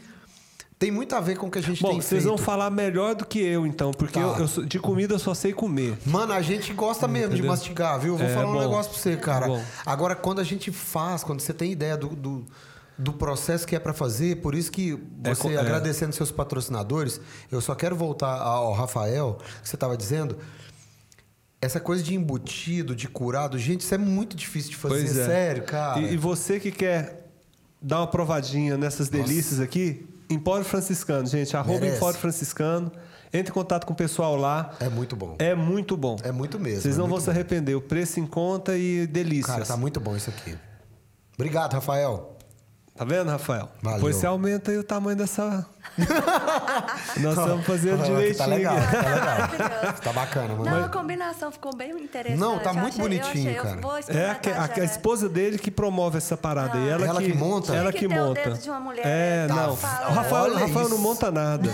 tem 0.77 0.91
muito 0.91 1.15
a 1.15 1.21
ver 1.21 1.37
com 1.37 1.47
o 1.47 1.51
que 1.51 1.57
a 1.57 1.61
gente 1.61 1.81
Bom, 1.81 1.89
tem 1.89 2.01
vocês 2.01 2.23
feito. 2.23 2.27
vão 2.27 2.37
falar 2.37 2.69
melhor 2.69 3.15
do 3.15 3.25
que 3.25 3.39
eu, 3.39 3.65
então, 3.65 3.91
porque 3.91 4.19
Tá. 4.19 4.25
eu, 4.39 4.47
eu 4.57 4.65
de 4.65 4.77
comida 4.79 5.13
eu 5.15 5.19
só 5.19 5.33
sei 5.33 5.53
comer. 5.53 5.97
Mano, 6.05 6.33
a 6.33 6.41
gente 6.41 6.73
gosta 6.73 7.07
mesmo 7.07 7.29
de 7.29 7.35
Entendeu? 7.35 7.51
mastigar, 7.51 7.99
viu? 7.99 8.17
Vou 8.17 8.27
É, 8.27 8.33
falar 8.33 8.49
um 8.49 8.53
bom. 8.53 8.59
negócio 8.59 8.91
pra 8.91 8.99
você, 9.01 9.15
cara. 9.15 9.47
Bom. 9.47 9.63
Agora, 9.85 10.15
quando 10.15 10.39
a 10.41 10.43
gente 10.43 10.71
faz, 10.71 11.23
quando 11.23 11.39
você 11.39 11.53
tem 11.53 11.71
ideia 11.71 11.95
do, 11.95 12.09
do, 12.09 12.45
do 12.97 13.13
processo 13.13 13.65
que 13.65 13.75
é 13.75 13.79
pra 13.79 13.93
fazer, 13.93 14.41
por 14.41 14.53
isso 14.53 14.69
que 14.71 14.99
É 15.23 15.33
você, 15.33 15.53
é. 15.53 15.57
agradecendo 15.57 16.13
seus 16.13 16.29
patrocinadores, 16.31 17.21
eu 17.51 17.61
só 17.61 17.73
quero 17.73 17.95
voltar 17.95 18.35
ao 18.37 18.73
Rafael, 18.73 19.37
que 19.63 19.69
você 19.69 19.77
tava 19.77 19.95
dizendo. 19.95 20.37
Essa 21.61 21.79
coisa 21.79 22.03
de 22.03 22.13
embutido, 22.13 22.93
de 22.95 23.07
curado, 23.07 23.57
gente, 23.57 23.79
isso 23.81 23.95
é 23.95 23.97
muito 23.97 24.35
difícil 24.35 24.71
de 24.71 24.75
fazer, 24.77 25.05
é. 25.05 25.25
sério, 25.25 25.63
cara. 25.63 25.99
E, 26.01 26.13
e 26.13 26.17
você 26.17 26.59
que 26.59 26.69
quer 26.69 27.27
dar 27.81 28.01
uma 28.01 28.07
provadinha 28.07 28.77
nessas 28.77 29.09
delícias 29.09 29.59
aqui, 29.59 30.05
Empório 30.29 30.65
Franciscano, 30.65 31.27
gente. 31.27 31.55
Arroba 31.55 31.79
Merece. 31.79 31.97
Empório 31.97 32.19
Franciscano. 32.19 32.91
Entre 33.33 33.51
em 33.51 33.53
contato 33.53 33.85
com 33.85 33.93
o 33.93 33.95
pessoal 33.95 34.35
lá. 34.35 34.73
É 34.79 34.87
muito 34.87 35.15
bom. 35.15 35.35
É 35.39 35.53
muito 35.53 35.97
bom. 35.97 36.15
É 36.23 36.31
muito 36.31 36.59
mesmo. 36.59 36.81
Vocês 36.81 36.95
é 36.95 36.97
não 36.97 37.05
vão 37.05 37.17
muito 37.17 37.23
se 37.25 37.29
arrepender. 37.29 37.75
O 37.75 37.81
preço 37.81 38.19
em 38.19 38.25
conta 38.25 38.77
e 38.77 39.05
delícias. 39.07 39.47
Cara, 39.47 39.65
tá 39.65 39.77
muito 39.77 39.99
bom 39.99 40.15
isso 40.15 40.29
aqui. 40.29 40.57
Obrigado, 41.37 41.73
Rafael. 41.73 42.34
Tá 42.97 43.03
vendo, 43.03 43.29
Rafael? 43.29 43.67
Valeu. 43.81 43.97
Depois 43.97 44.15
você 44.15 44.25
aumenta 44.25 44.71
aí 44.71 44.77
o 44.77 44.83
tamanho 44.83 45.17
dessa. 45.17 45.65
Nós 47.17 47.37
estamos 47.37 47.65
fazendo 47.65 47.97
Tá 47.99 48.03
direitinho. 48.05 48.49
legal, 48.49 48.77
aqui. 48.77 48.91
tá 48.91 49.01
legal. 49.09 49.93
Tá 50.01 50.13
bacana, 50.13 50.47
mano. 50.55 50.63
Não, 50.65 50.85
a 50.85 50.89
combinação 50.89 51.51
ficou 51.51 51.75
bem 51.75 51.91
interessante. 51.91 52.39
Não, 52.39 52.57
tá 52.59 52.69
Eu 52.71 52.75
muito 52.75 52.93
achei- 52.93 53.03
eu 53.03 53.09
bonitinho, 53.21 53.49
achei, 53.49 53.59
eu 53.59 53.63
cara. 53.63 53.81
vou 53.81 53.97
É 53.97 54.51
a, 54.51 54.61
a- 54.61 54.81
a 54.81 54.85
esposa 54.85 55.27
dele 55.27 55.57
que 55.57 55.69
promove 55.69 56.17
essa 56.17 56.37
parada 56.37 56.77
aí. 56.77 56.87
Ela, 56.89 57.05
Ela 57.05 57.21
que 57.21 57.33
monta? 57.33 57.75
Ela 57.75 57.91
que, 57.91 57.99
que 57.99 58.07
monta. 58.07 58.41
dedo 58.41 58.57
de 58.57 58.69
uma 58.69 58.79
mulher 58.79 59.03
É, 59.05 59.45
que 59.47 59.53
não. 59.53 59.75
fala. 59.75 60.09
O 60.09 60.13
Rafael, 60.13 60.51
o 60.53 60.57
Rafael 60.57 60.89
não 60.89 60.97
monta 60.97 61.29
nada. 61.31 61.69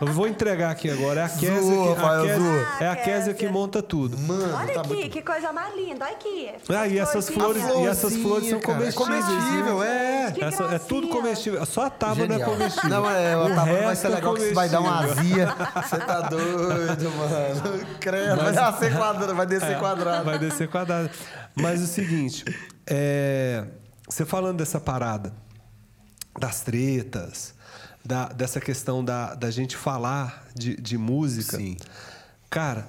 Eu 0.00 0.06
vou 0.08 0.26
entregar 0.26 0.70
aqui 0.70 0.90
agora. 0.90 1.20
É 1.20 1.24
a 1.24 1.28
Kézia 1.28 1.48
que, 1.60 2.00
a 2.00 2.20
Kézia, 2.20 2.36
zoou. 2.38 2.66
é 2.80 2.88
a 2.88 2.92
Ah, 2.92 2.96
Kézia 2.96 3.34
que 3.34 3.46
monta 3.48 3.82
tudo. 3.82 4.18
Mano, 4.18 4.54
Olha 4.56 4.74
tá 4.74 4.80
aqui, 4.80 4.94
muito... 4.94 5.10
que 5.10 5.22
coisa 5.22 5.52
mais 5.52 5.74
linda. 5.76 6.04
Olha 6.04 6.14
aqui. 6.14 6.50
Ah, 6.68 6.88
e 6.88 6.98
essas 6.98 7.28
flores, 7.28 7.62
e 7.62 7.86
essas 7.86 8.16
flores 8.16 8.48
são 8.48 8.60
comestíveis. 8.60 8.94
Comestível, 8.94 9.82
é. 9.82 10.13
Que 10.32 10.44
Essa- 10.44 10.64
é 10.74 10.78
tudo 10.78 11.08
comestível. 11.08 11.64
Só 11.66 11.86
a 11.86 11.90
tábua 11.90 12.26
não 12.26 12.36
é 12.36 12.44
comestível. 12.44 12.90
Não, 12.90 13.10
é, 13.10 13.36
o 13.36 13.54
tábua 13.54 13.82
vai 13.82 13.96
ser 13.96 14.06
é 14.06 14.10
legal 14.10 14.34
que 14.34 14.42
isso 14.42 14.54
vai 14.54 14.68
dar 14.68 14.80
uma 14.80 15.00
azia. 15.00 15.46
Você 15.82 15.98
tá 15.98 16.20
doido, 16.22 17.10
mano. 17.10 17.86
Credo, 18.00 18.36
vai, 18.36 18.52
descer 18.52 18.96
quadrado, 18.96 19.34
vai 19.34 19.46
descer 19.46 19.70
É, 19.72 19.74
quadrado. 19.78 20.24
Vai 20.24 20.38
descer 20.38 20.68
quadrado. 20.68 21.10
Mas 21.54 21.80
o 21.82 21.86
seguinte, 21.86 22.44
é, 22.86 23.64
você 24.08 24.24
falando 24.24 24.58
dessa 24.58 24.80
parada, 24.80 25.32
das 26.38 26.60
tretas, 26.62 27.54
da- 28.04 28.28
dessa 28.28 28.60
questão 28.60 29.04
da, 29.04 29.34
da 29.34 29.50
gente 29.50 29.76
falar 29.76 30.44
de, 30.54 30.76
de 30.76 30.98
música. 30.98 31.56
Sim. 31.56 31.76
Cara, 32.50 32.88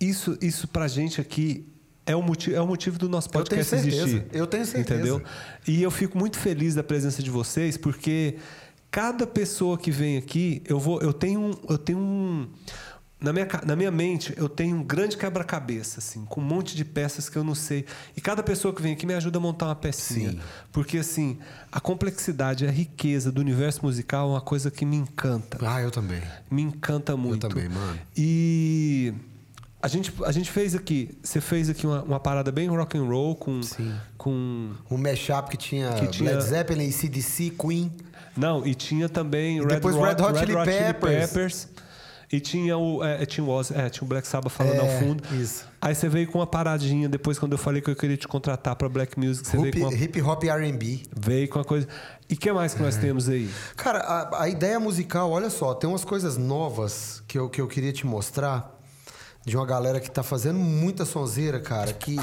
isso, 0.00 0.36
isso 0.40 0.66
pra 0.68 0.88
gente 0.88 1.20
aqui 1.20 1.69
é 2.10 2.16
o, 2.16 2.22
motivo, 2.22 2.56
é 2.56 2.60
o 2.60 2.66
motivo 2.66 2.98
do 2.98 3.08
nosso 3.08 3.28
Eu 3.28 3.32
podcast 3.32 3.70
certeza, 3.70 4.02
existir. 4.02 4.26
eu 4.32 4.46
tenho 4.46 4.66
certeza. 4.66 4.94
Entendeu? 5.00 5.22
E 5.66 5.82
eu 5.82 5.90
fico 5.90 6.18
muito 6.18 6.38
feliz 6.38 6.74
da 6.74 6.82
presença 6.82 7.22
de 7.22 7.30
vocês, 7.30 7.76
porque 7.76 8.36
cada 8.90 9.26
pessoa 9.26 9.78
que 9.78 9.90
vem 9.90 10.16
aqui, 10.18 10.62
eu 10.66 10.78
vou, 10.78 11.00
eu 11.00 11.12
tenho, 11.12 11.40
um- 11.40 11.54
eu 11.68 11.78
tenho 11.78 11.98
um 11.98 12.48
na 13.22 13.34
minha, 13.34 13.46
na 13.66 13.76
minha 13.76 13.90
mente, 13.90 14.32
eu 14.38 14.48
tenho 14.48 14.74
um 14.78 14.82
grande 14.82 15.14
quebra-cabeça, 15.18 15.98
assim, 15.98 16.24
com 16.24 16.40
um 16.40 16.44
monte 16.44 16.74
de 16.74 16.86
peças 16.86 17.28
que 17.28 17.36
eu 17.36 17.44
não 17.44 17.54
sei. 17.54 17.84
E 18.16 18.20
cada 18.20 18.42
pessoa 18.42 18.72
que 18.74 18.80
vem 18.80 18.94
aqui 18.94 19.04
me 19.04 19.12
ajuda 19.12 19.36
a 19.36 19.40
montar 19.42 19.66
uma 19.66 19.74
pecinha. 19.76 20.30
Sim. 20.32 20.40
Porque, 20.72 20.96
assim, 20.96 21.38
a 21.70 21.78
complexidade, 21.78 22.66
a 22.66 22.70
riqueza 22.70 23.30
do 23.30 23.38
universo 23.42 23.84
musical 23.84 24.28
é 24.28 24.32
uma 24.32 24.40
coisa 24.40 24.70
que 24.70 24.86
me 24.86 24.96
encanta. 24.96 25.58
Ah, 25.60 25.82
eu 25.82 25.90
também. 25.90 26.22
Me 26.50 26.62
encanta 26.62 27.14
muito. 27.14 27.46
também, 27.46 27.68
mano. 27.68 27.98
E 28.16 29.12
a 29.82 29.88
gente, 29.88 30.12
a 30.24 30.32
gente 30.32 30.50
fez 30.50 30.74
aqui, 30.74 31.16
você 31.22 31.40
fez 31.40 31.68
aqui 31.70 31.86
uma, 31.86 32.02
uma 32.02 32.20
parada 32.20 32.52
bem 32.52 32.68
rock 32.68 32.98
and 32.98 33.04
roll 33.04 33.34
com 33.34 33.62
Sim. 33.62 33.94
com 34.18 34.70
Um 34.90 34.96
mashup 34.98 35.50
que 35.50 35.56
tinha, 35.56 35.92
Que 35.94 36.06
tinha- 36.08 36.30
Led 36.32 36.42
Zeppelin, 36.42 36.90
CDC, 36.90 37.50
Queen. 37.58 37.90
não, 38.36 38.66
e 38.66 38.74
tinha 38.74 39.08
também 39.08 39.56
E 39.58 39.60
Red, 39.60 39.66
depois 39.68 39.94
Hot, 39.96 40.04
Red 40.04 40.22
Hot 40.28 40.38
Chili 40.38 40.54
Peppers. 40.64 41.26
Peppers. 41.30 41.68
E 42.32 42.38
tinha 42.38 42.78
o, 42.78 43.02
é, 43.02 43.26
tinha, 43.26 43.44
o 43.44 43.48
Oz- 43.48 43.72
é, 43.72 43.88
tinha 43.90 44.04
o 44.04 44.08
Black 44.08 44.28
Sabbath 44.28 44.52
falando 44.52 44.76
É, 44.76 44.80
ao 44.94 45.00
fundo. 45.00 45.24
isso. 45.34 45.64
Aí 45.80 45.92
você 45.96 46.08
veio 46.08 46.28
com 46.30 46.38
uma 46.38 46.46
paradinha, 46.46 47.08
depois 47.08 47.40
quando 47.40 47.52
eu 47.52 47.58
falei 47.58 47.82
que 47.82 47.90
eu 47.90 47.96
queria 47.96 48.16
te 48.16 48.28
contratar 48.28 48.76
para 48.76 48.88
Black 48.88 49.18
Music, 49.18 49.48
você 49.48 49.56
veio 49.56 49.68
Hip, 49.70 49.80
com, 49.80 49.86
uma, 49.88 49.94
hip 49.94 50.22
hop 50.22 50.44
e 50.44 50.48
R&B. 50.48 51.00
veio 51.18 51.48
com 51.48 51.58
uma 51.58 51.64
coisa. 51.64 51.88
E 52.28 52.34
o 52.34 52.36
que 52.36 52.52
mais 52.52 52.72
que 52.72 52.80
nós 52.80 52.96
É. 52.96 53.00
temos 53.00 53.28
aí? 53.28 53.50
Cara, 53.76 53.98
a, 53.98 54.42
a 54.44 54.48
ideia 54.48 54.78
musical, 54.78 55.28
olha 55.28 55.50
só, 55.50 55.74
tem 55.74 55.90
umas 55.90 56.04
coisas 56.04 56.36
novas 56.36 57.20
que 57.26 57.36
eu, 57.36 57.48
que 57.50 57.60
eu 57.60 57.66
queria 57.66 57.92
te 57.92 58.06
mostrar 58.06 58.78
de 59.44 59.56
uma 59.56 59.66
galera 59.66 59.98
que 60.00 60.10
tá 60.10 60.22
fazendo 60.22 60.58
muita 60.58 61.04
sonzeira, 61.04 61.60
cara, 61.60 61.92
que 61.92 62.16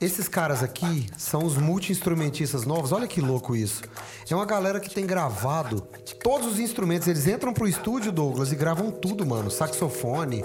esses 0.00 0.28
caras 0.28 0.62
aqui 0.62 1.06
são 1.16 1.44
os 1.44 1.56
multi-instrumentistas 1.56 2.64
novos. 2.64 2.92
Olha 2.92 3.08
que 3.08 3.20
louco 3.20 3.56
isso. 3.56 3.82
É 4.30 4.34
uma 4.34 4.46
galera 4.46 4.78
que 4.78 4.88
tem 4.88 5.04
gravado 5.04 5.80
todos 6.22 6.46
os 6.52 6.60
instrumentos. 6.60 7.08
Eles 7.08 7.26
entram 7.26 7.52
pro 7.52 7.66
estúdio, 7.66 8.12
Douglas, 8.12 8.52
e 8.52 8.56
gravam 8.56 8.90
tudo, 8.92 9.26
mano. 9.26 9.50
Saxofone, 9.50 10.44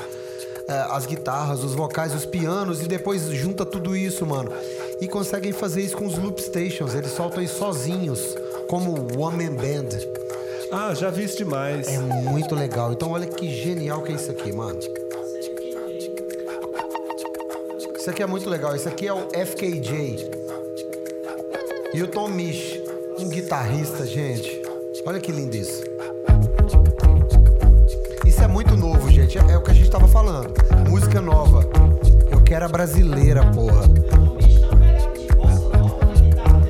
eh, 0.68 0.88
as 0.90 1.06
guitarras, 1.06 1.64
os 1.64 1.76
vocais, 1.76 2.16
os 2.16 2.26
pianos, 2.26 2.82
e 2.82 2.88
depois 2.88 3.28
junta 3.30 3.64
tudo 3.64 3.96
isso, 3.96 4.26
mano. 4.26 4.52
E 5.00 5.08
conseguem 5.08 5.52
fazer 5.52 5.84
isso 5.84 5.96
com 5.96 6.08
os 6.08 6.18
loop 6.18 6.42
stations. 6.42 6.96
Eles 6.96 7.12
soltam 7.12 7.44
isso 7.44 7.60
sozinhos, 7.60 8.20
como 8.68 8.94
One 9.22 9.44
Man 9.44 9.56
Band. 9.56 9.90
Ah, 10.72 10.96
já 10.96 11.12
vi 11.12 11.26
isso 11.26 11.38
demais. 11.38 11.88
É 11.88 12.00
muito 12.00 12.56
legal. 12.56 12.92
Então 12.92 13.12
olha 13.12 13.28
que 13.28 13.48
genial 13.48 14.02
que 14.02 14.12
é 14.12 14.16
isso 14.16 14.32
aqui, 14.32 14.52
mano. 14.52 14.80
Isso 18.04 18.10
aqui 18.10 18.22
é 18.22 18.28
muito 18.28 18.50
legal. 18.50 18.76
Isso 18.76 18.90
aqui 18.90 19.08
é 19.08 19.14
o 19.14 19.30
FKJ. 19.30 20.30
E 21.94 22.04
o 22.04 22.08
Tom 22.10 22.28
Misch, 22.28 22.82
um 23.18 23.30
guitarrista, 23.30 24.06
gente. 24.06 24.62
Olha 25.06 25.22
que 25.22 25.32
lindo 25.32 25.56
isso. 25.56 25.82
Isso 28.26 28.44
é 28.44 28.48
muito 28.50 28.76
novo, 28.76 29.10
gente. 29.10 29.38
É, 29.38 29.52
é 29.54 29.58
o 29.58 29.62
que 29.62 29.72
a 29.72 29.74
gente 29.74 29.90
tava 29.90 30.06
falando. 30.06 30.54
Música 30.90 31.22
nova. 31.22 31.66
Eu 32.30 32.42
quero 32.42 32.66
a 32.66 32.68
brasileira, 32.68 33.50
porra. 33.52 33.86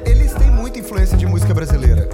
Eles 0.06 0.36
têm 0.36 0.52
muita 0.52 0.78
influência 0.78 1.18
de 1.18 1.26
música 1.26 1.52
brasileira. 1.52 2.08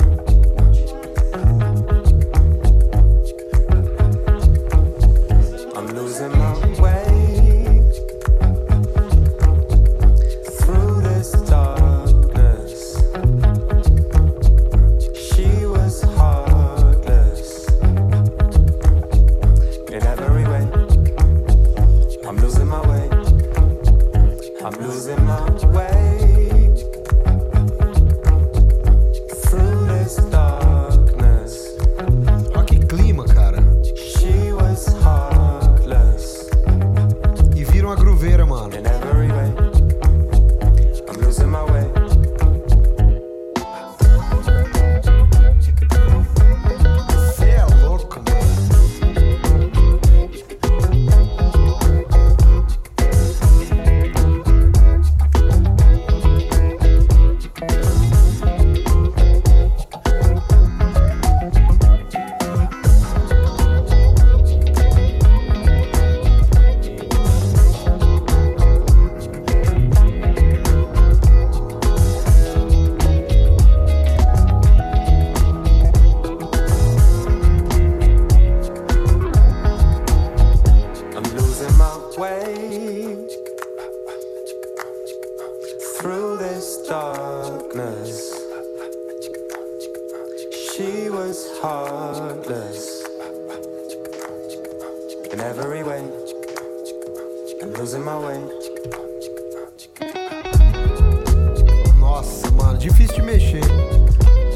Difícil 102.79 103.15
de 103.15 103.21
mexer. 103.21 103.61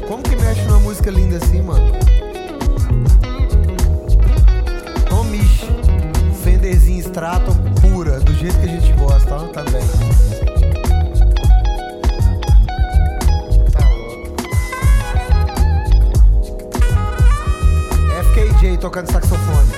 Como 0.08 0.22
que 0.22 0.34
mexe 0.36 0.62
numa 0.62 0.80
música 0.80 1.10
linda 1.10 1.36
assim, 1.36 1.60
mano? 1.62 1.92
Mexe. 5.30 5.66
Fenderzinho 6.42 7.00
extrato 7.00 7.52
pura, 7.80 8.20
do 8.20 8.32
jeito 8.34 8.56
que 8.58 8.64
a 8.64 8.68
gente 8.68 8.92
gosta, 8.94 9.34
ó, 9.34 9.48
tá. 9.48 9.64
Tá 13.72 13.88
louco. 13.88 14.36
FKJ 18.32 18.78
tocando 18.78 19.10
saxofone. 19.10 19.72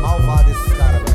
Malvado 0.00 0.50
esses 0.50 0.72
caras, 0.74 1.02
velho. 1.02 1.07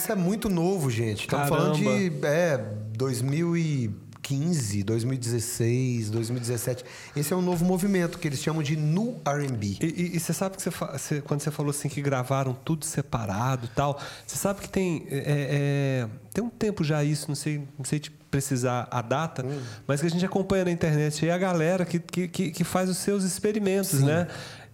Isso 0.00 0.10
é 0.10 0.14
muito 0.14 0.48
novo, 0.48 0.88
gente. 0.90 1.20
Estamos 1.20 1.46
falando 1.50 1.76
de 1.76 2.10
é, 2.26 2.56
2015, 2.96 4.82
2016, 4.82 6.08
2017. 6.10 6.84
Esse 7.14 7.34
é 7.34 7.36
um 7.36 7.42
novo 7.42 7.66
movimento 7.66 8.18
que 8.18 8.26
eles 8.26 8.40
chamam 8.42 8.62
de 8.62 8.76
Nu 8.76 9.20
R&B. 9.26 9.76
E- 9.82 10.18
você 10.18 10.32
sabe 10.32 10.56
que 10.56 10.62
você, 10.62 11.20
quando 11.20 11.40
você 11.40 11.50
falou 11.50 11.68
assim 11.68 11.90
que 11.90 12.00
gravaram 12.00 12.54
tudo 12.64 12.86
separado 12.86 13.66
e 13.66 13.68
tal, 13.68 14.00
você 14.26 14.36
sabe 14.36 14.60
que 14.62 14.70
tem 14.70 15.06
é, 15.10 15.18
é, 15.26 16.08
tem 16.32 16.42
um 16.42 16.48
tempo 16.48 16.82
já 16.82 17.04
isso, 17.04 17.28
não 17.28 17.34
sei, 17.34 17.58
não 17.78 17.84
sei 17.84 17.98
te 17.98 18.10
precisar 18.30 18.88
a 18.92 19.02
data, 19.02 19.44
Hum. 19.44 19.60
mas 19.86 20.00
que 20.00 20.06
a 20.06 20.10
gente 20.10 20.24
acompanha 20.24 20.64
na 20.64 20.70
internet 20.70 21.24
aí 21.24 21.30
a 21.32 21.36
galera 21.36 21.84
que, 21.84 21.98
que, 21.98 22.26
que, 22.28 22.50
que 22.52 22.64
faz 22.64 22.88
os 22.88 22.96
seus 22.98 23.24
experimentos, 23.24 23.90
Sim. 23.90 24.04
né? 24.06 24.28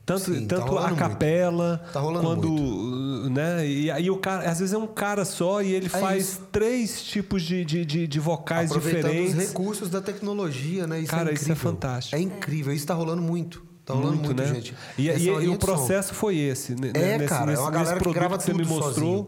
Tanto, 0.07 0.33
Sim, 0.33 0.47
tá 0.47 0.55
tanto 0.57 0.69
rolando 0.69 0.87
a 0.87 0.89
muito. 0.91 1.01
capela, 1.01 1.85
Tá 1.93 1.99
rolando 1.99 2.24
quando, 2.28 2.49
uh, 2.55 3.28
né? 3.28 3.66
E 3.66 3.91
aí 3.91 4.09
o 4.09 4.16
cara, 4.19 4.49
às 4.49 4.61
vezes 4.61 4.73
é 4.73 4.78
um 4.78 4.87
cara 4.87 5.24
só 5.24 5.61
e 5.61 5.73
ele 5.74 5.89
faz 5.89 6.23
isso. 6.28 6.41
três 6.53 7.03
tipos 7.03 7.43
de, 7.43 7.65
de, 7.65 7.85
de, 7.85 8.07
de 8.07 8.20
vocais 8.20 8.70
diferentes. 8.70 9.35
os 9.35 9.49
recursos 9.49 9.91
da 9.91 10.01
tecnologia, 10.01 10.87
né? 10.87 11.01
Isso 11.01 11.11
Cara, 11.11 11.31
é 11.31 11.35
isso 11.35 11.43
é 11.43 11.53
incrível. 11.53 11.73
fantástico. 11.73 12.15
É 12.15 12.20
incrível. 12.20 12.73
Isso 12.73 12.87
tá 12.87 12.95
rolando 12.95 13.20
muito. 13.20 13.66
Tá 13.85 13.95
rolando 13.95 14.16
muito, 14.19 14.33
né? 14.35 14.47
gente. 14.55 14.77
E, 14.97 15.09
Essa 15.11 15.19
e- 15.20 15.27
e 15.27 15.31
o 15.31 15.41
de 15.41 15.47
som. 15.49 15.57
processo 15.57 16.15
foi 16.15 16.37
esse. 16.39 16.81
né? 16.81 16.93
É, 16.95 17.19
nesse, 17.19 17.28
cara, 17.28 17.43
é 17.43 17.47
nesse, 17.47 17.62
uma 17.62 17.70
nesse 17.73 17.83
galera 17.85 18.01
que 18.01 18.12
grava 18.12 18.39
você 18.41 18.53
me 18.55 18.65
mostrou. 18.65 18.93
sozinho. 18.95 19.27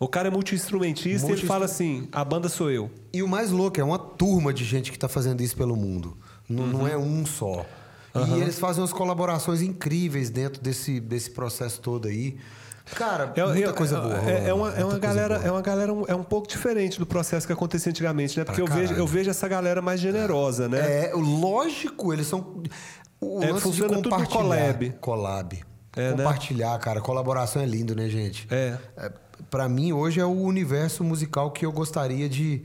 O 0.00 0.08
cara 0.08 0.26
é 0.26 0.30
multi-instrumentista 0.30 1.28
e 1.28 1.32
ele 1.34 1.46
fala 1.46 1.66
assim: 1.66 2.08
a 2.10 2.24
banda 2.24 2.48
sou 2.48 2.68
eu. 2.68 2.90
E 3.12 3.22
o 3.22 3.28
mais 3.28 3.52
louco 3.52 3.80
é 3.80 3.84
uma 3.84 3.98
turma 3.98 4.52
de 4.52 4.64
gente 4.64 4.90
que 4.90 4.98
tá 4.98 5.06
fazendo 5.08 5.40
isso 5.40 5.56
pelo 5.56 5.76
mundo. 5.76 6.16
Não, 6.48 6.66
não 6.66 6.86
é 6.88 6.96
um 6.98 7.24
só. 7.24 7.64
Uhum. 8.14 8.38
E 8.38 8.40
eles 8.42 8.58
fazem 8.58 8.80
umas 8.82 8.92
colaborações 8.92 9.60
incríveis 9.62 10.30
dentro 10.30 10.62
desse, 10.62 11.00
desse 11.00 11.30
processo 11.30 11.80
todo 11.80 12.06
aí. 12.08 12.36
Cara, 12.94 13.32
É, 13.34 13.44
muita 13.46 13.70
é- 13.70 13.72
coisa 13.72 14.00
boa. 14.00 14.30
é- 14.30 14.48
é 14.50 14.54
uma, 14.54 14.70
é 14.74 14.84
uma 14.84 14.98
galera, 14.98 15.36
boa. 15.38 15.48
é 15.48 15.50
uma 15.50 15.62
galera 15.62 15.92
um, 15.92 16.04
é 16.06 16.14
um 16.14 16.22
pouco 16.22 16.46
diferente 16.46 16.98
do 16.98 17.06
processo 17.06 17.46
que 17.46 17.52
acontecia 17.52 17.90
antigamente, 17.90 18.38
né? 18.38 18.44
Porque 18.44 18.60
eu 18.60 18.66
vejo, 18.66 18.92
eu 18.94 19.06
vejo 19.06 19.30
essa 19.30 19.48
galera 19.48 19.80
mais 19.80 19.98
generosa, 20.00 20.68
né? 20.68 21.06
É, 21.06 21.12
lógico, 21.14 22.12
eles 22.12 22.26
são. 22.26 22.62
O 23.20 23.42
É, 23.42 23.50
lance 23.52 23.70
de 23.70 23.82
compartilhar. 23.82 24.26
collab. 24.26 24.90
Collab. 25.00 25.64
É, 25.96 26.10
né? 26.10 26.16
compartilhar, 26.16 26.78
cara. 26.78 27.00
Colaboração 27.00 27.62
é 27.62 27.66
lindo, 27.66 27.94
né, 27.96 28.08
gente? 28.08 28.46
É. 28.50 28.76
É, 28.96 29.10
Pra 29.50 29.68
mim, 29.68 29.92
hoje 29.92 30.20
é 30.20 30.24
o 30.24 30.30
universo 30.42 31.02
musical 31.04 31.50
que 31.50 31.64
eu 31.66 31.72
gostaria 31.72 32.28
de, 32.28 32.64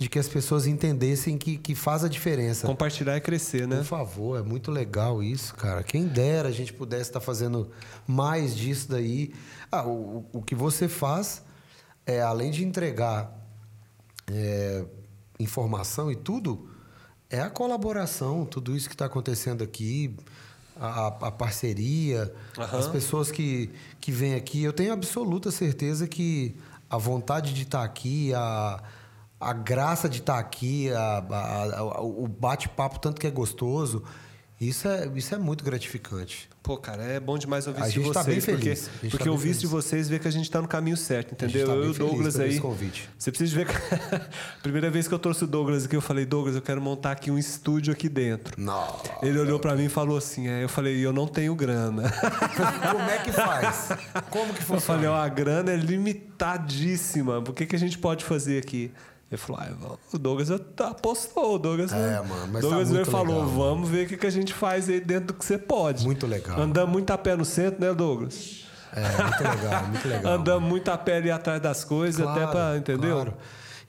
de 0.00 0.08
que 0.08 0.18
as 0.18 0.26
pessoas 0.26 0.66
entendessem 0.66 1.36
que, 1.36 1.58
que 1.58 1.74
faz 1.74 2.02
a 2.02 2.08
diferença. 2.08 2.66
Compartilhar 2.66 3.18
e 3.18 3.20
crescer, 3.20 3.68
né? 3.68 3.76
Por 3.76 3.84
favor, 3.84 4.40
é 4.40 4.42
muito 4.42 4.70
legal 4.70 5.22
isso, 5.22 5.54
cara. 5.54 5.82
Quem 5.82 6.06
dera 6.06 6.48
a 6.48 6.50
gente 6.50 6.72
pudesse 6.72 7.10
estar 7.10 7.20
fazendo 7.20 7.70
mais 8.06 8.56
disso 8.56 8.88
daí. 8.88 9.34
Ah, 9.70 9.86
o, 9.86 10.24
o 10.32 10.40
que 10.40 10.54
você 10.54 10.88
faz 10.88 11.42
é, 12.06 12.22
além 12.22 12.50
de 12.50 12.64
entregar 12.64 13.30
é, 14.26 14.86
informação 15.38 16.10
e 16.10 16.16
tudo, 16.16 16.70
é 17.28 17.42
a 17.42 17.50
colaboração, 17.50 18.46
tudo 18.46 18.74
isso 18.74 18.88
que 18.88 18.94
está 18.94 19.04
acontecendo 19.04 19.62
aqui, 19.62 20.16
a, 20.76 21.08
a 21.08 21.30
parceria, 21.30 22.32
Aham. 22.56 22.78
as 22.78 22.88
pessoas 22.88 23.30
que, 23.30 23.68
que 24.00 24.10
vêm 24.10 24.34
aqui. 24.34 24.62
Eu 24.62 24.72
tenho 24.72 24.94
absoluta 24.94 25.50
certeza 25.50 26.08
que 26.08 26.56
a 26.88 26.96
vontade 26.96 27.52
de 27.52 27.64
estar 27.64 27.84
aqui, 27.84 28.32
a, 28.32 28.82
a 29.40 29.52
graça 29.52 30.08
de 30.08 30.18
estar 30.18 30.38
aqui, 30.38 30.90
a, 30.92 31.24
a- 31.30 31.78
a- 31.78 32.00
o 32.02 32.28
bate-papo 32.28 32.98
tanto 32.98 33.20
que 33.20 33.26
é 33.26 33.30
gostoso, 33.30 34.04
isso 34.60 34.86
é, 34.86 35.10
isso 35.14 35.34
é 35.34 35.38
muito 35.38 35.64
gratificante. 35.64 36.46
Pô, 36.62 36.76
cara, 36.76 37.02
é 37.02 37.18
bom 37.18 37.38
demais 37.38 37.66
ouvir 37.66 37.80
isso 37.80 37.88
de 37.92 38.02
gente 38.02 38.12
tá 38.12 38.22
vocês. 38.22 38.44
bem 38.44 38.54
porque 38.54 38.68
feliz. 38.76 38.90
Gente 39.02 39.10
porque 39.12 39.24
tá 39.24 39.30
ouvir 39.30 39.50
isso 39.52 39.60
de 39.60 39.66
vocês 39.66 40.10
vê 40.10 40.18
que 40.18 40.28
a 40.28 40.30
gente 40.30 40.50
tá 40.50 40.60
no 40.60 40.68
caminho 40.68 40.98
certo, 40.98 41.32
entendeu? 41.32 41.66
tá 41.66 41.72
eu 41.72 41.84
e 41.86 41.88
o 41.88 41.94
Douglas 41.94 42.38
aí. 42.38 42.50
esse 42.50 42.60
convite. 42.60 43.08
Você 43.18 43.30
precisa 43.32 43.56
ver 43.56 43.66
que. 43.66 43.72
Primeira 44.62 44.90
vez 44.90 45.08
que 45.08 45.14
eu 45.14 45.18
trouxe 45.18 45.44
o 45.44 45.46
Douglas 45.46 45.86
aqui, 45.86 45.96
eu 45.96 46.02
falei, 46.02 46.26
Douglas, 46.26 46.54
eu 46.54 46.60
quero 46.60 46.78
montar 46.82 47.12
aqui 47.12 47.30
um 47.30 47.38
estúdio 47.38 47.90
aqui 47.94 48.10
dentro. 48.10 48.60
Não. 48.60 49.00
Ele 49.22 49.38
olhou 49.38 49.58
pra 49.58 49.74
mim 49.74 49.86
e 49.86 49.88
falou 49.88 50.18
assim: 50.18 50.48
é, 50.48 50.62
eu 50.62 50.68
falei, 50.68 50.98
eu 51.00 51.14
não 51.14 51.26
tenho 51.26 51.54
grana. 51.54 52.02
Como 52.92 53.02
é 53.10 53.18
que 53.24 53.32
faz? 53.32 53.88
Como 54.28 54.52
que 54.52 54.60
Eu 54.60 54.64
falei, 54.66 54.80
funciona? 54.82 55.10
ó, 55.12 55.16
a 55.16 55.28
grana 55.30 55.72
é 55.72 55.76
limitadíssima. 55.76 57.38
O 57.38 57.54
que, 57.54 57.64
que 57.64 57.74
a 57.74 57.78
gente 57.78 57.96
pode 57.96 58.22
fazer 58.24 58.58
aqui? 58.58 58.92
Ele 59.30 59.38
falou, 59.38 59.62
ah, 59.62 59.96
o 60.12 60.18
Douglas 60.18 60.50
apostou, 60.50 61.54
o 61.54 61.58
Douglas, 61.58 61.92
É, 61.92 62.20
mano, 62.20 62.48
mas 62.52 62.62
tá 62.62 62.68
Douglas 62.68 62.88
veio 62.88 62.96
e 62.96 63.04
muito 63.04 63.10
falou, 63.10 63.42
legal, 63.44 63.48
vamos 63.48 63.88
ver 63.88 64.06
o 64.06 64.08
que, 64.08 64.16
que 64.16 64.26
a 64.26 64.30
gente 64.30 64.52
faz 64.52 64.88
aí 64.88 65.00
dentro 65.00 65.28
do 65.28 65.34
que 65.34 65.44
você 65.44 65.56
pode. 65.56 66.04
Muito 66.04 66.26
legal. 66.26 66.58
Andamos 66.60 66.90
muito 66.92 67.10
a 67.12 67.18
pé 67.18 67.36
no 67.36 67.44
centro, 67.44 67.80
né, 67.80 67.94
Douglas? 67.94 68.64
É, 68.92 69.22
muito 69.22 69.42
legal, 69.62 69.86
muito 69.86 70.08
legal. 70.08 70.32
Andamos 70.32 70.68
muito 70.68 70.88
a 70.90 70.98
pé 70.98 71.18
ali 71.18 71.30
atrás 71.30 71.62
das 71.62 71.84
coisas, 71.84 72.26
até 72.26 72.44
pra, 72.46 72.76
entendeu? 72.76 73.14
claro. 73.14 73.34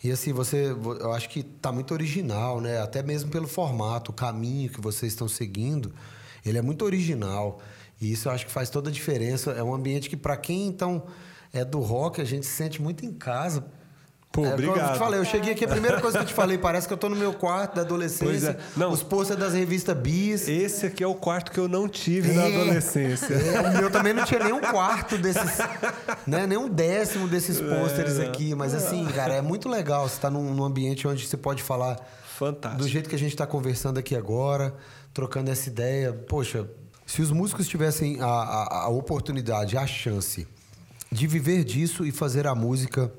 E 0.04 0.12
assim, 0.12 0.32
você, 0.34 0.74
vo- 0.74 0.94
eu 0.96 1.12
acho 1.12 1.28
que 1.30 1.42
tá 1.44 1.72
muito 1.72 1.92
original, 1.94 2.60
né? 2.62 2.80
Até 2.82 3.02
mesmo 3.04 3.30
pelo 3.32 3.48
formato, 3.48 4.12
o 4.12 4.14
caminho 4.14 4.70
que 4.70 4.80
vocês 4.82 5.12
estão 5.12 5.28
seguindo, 5.28 5.92
ele 6.46 6.58
é 6.58 6.62
muito 6.62 6.86
original. 6.86 7.60
E 8.00 8.12
isso 8.12 8.28
eu 8.28 8.32
acho 8.32 8.46
que 8.48 8.52
faz 8.52 8.70
toda 8.70 8.90
a 8.90 8.94
diferença. 8.94 9.52
É 9.52 9.64
um 9.64 9.74
ambiente 9.74 10.08
que, 10.10 10.18
para 10.18 10.36
quem 10.38 10.66
então 10.68 11.04
é 11.54 11.64
do 11.66 11.80
rock, 11.80 12.20
a 12.20 12.24
gente 12.24 12.46
se 12.48 12.52
sente 12.56 12.82
muito 12.82 13.06
em 13.06 13.12
casa. 13.14 13.66
Pô, 14.32 14.46
É, 14.46 14.52
como 14.52 14.62
Eu 14.64 14.70
obrigado. 14.70 14.94
te 14.94 15.00
falei, 15.00 15.20
eu 15.20 15.26
cheguei 15.26 15.52
aqui, 15.52 15.66
a 15.66 15.68
primeira 15.68 16.00
coisa 16.00 16.18
que 16.20 16.24
eu 16.24 16.28
te 16.28 16.34
falei, 16.34 16.58
parece 16.58 16.88
que 16.88 16.94
eu 16.94 16.98
tô 16.98 17.10
no 17.10 17.16
meu 17.18 17.34
quarto 17.34 17.76
da 17.76 17.82
adolescência. 17.82 18.26
Pois 18.26 18.44
é. 18.44 18.58
Não. 18.78 18.92
Os 18.92 19.04
pôster 19.04 19.36
das 19.36 19.54
revistas 19.54 19.98
Bis. 19.98 20.48
Esse 20.48 20.86
aqui 20.86 21.04
é 21.04 21.08
o 21.08 21.16
quarto 21.16 21.52
que 21.52 21.60
eu 21.60 21.68
não 21.68 21.90
tive 21.90 22.32
na 22.32 22.44
É. 22.44 22.56
adolescência. 22.56 23.34
É, 23.34 23.60
o 23.60 23.74
meu 23.78 23.92
também 23.92 24.14
não 24.14 24.24
tinha 24.24 24.42
nem 24.42 24.54
um 24.54 24.62
quarto 24.62 25.18
desses, 25.18 25.58
né? 26.26 26.48
Nem 26.48 26.58
um 26.58 26.70
décimo 26.70 27.28
desses 27.28 27.60
pôsteres 27.60 28.20
É. 28.20 28.26
aqui. 28.28 28.56
Mas 28.56 28.74
assim, 28.74 29.06
cara, 29.08 29.34
é 29.34 29.42
muito 29.42 29.68
legal 29.68 30.08
você 30.08 30.16
estar 30.16 30.30
num, 30.30 30.54
num 30.54 30.64
ambiente 30.64 31.06
onde 31.08 31.28
você 31.28 31.36
pode 31.36 31.62
falar 31.62 32.00
Fantástico. 32.38 32.82
do 32.84 32.88
jeito 32.88 33.10
que 33.10 33.16
a 33.16 33.20
gente 33.20 33.32
está 33.32 33.46
conversando 33.46 33.98
aqui 34.00 34.16
agora, 34.16 34.74
trocando 35.14 35.52
essa 35.52 35.68
ideia. 35.68 36.14
Poxa, 36.14 36.66
se 37.06 37.22
os 37.22 37.32
músicos 37.32 37.68
tivessem 37.68 38.22
a, 38.22 38.26
a, 38.26 38.84
a 38.84 38.88
oportunidade, 38.90 39.78
a 39.78 39.86
chance 39.86 40.48
de 41.12 41.28
viver 41.28 41.66
disso 41.66 42.06
e 42.06 42.12
fazer 42.14 42.48
a 42.48 42.56
música 42.56 43.12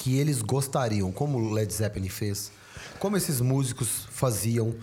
que 0.00 0.16
eles 0.18 0.40
gostariam, 0.40 1.12
como 1.12 1.38
o 1.38 1.52
Led 1.52 1.70
Zeppelin 1.70 2.08
fez, 2.08 2.50
como 2.98 3.18
esses 3.18 3.38
músicos 3.42 4.06
faziam. 4.10 4.74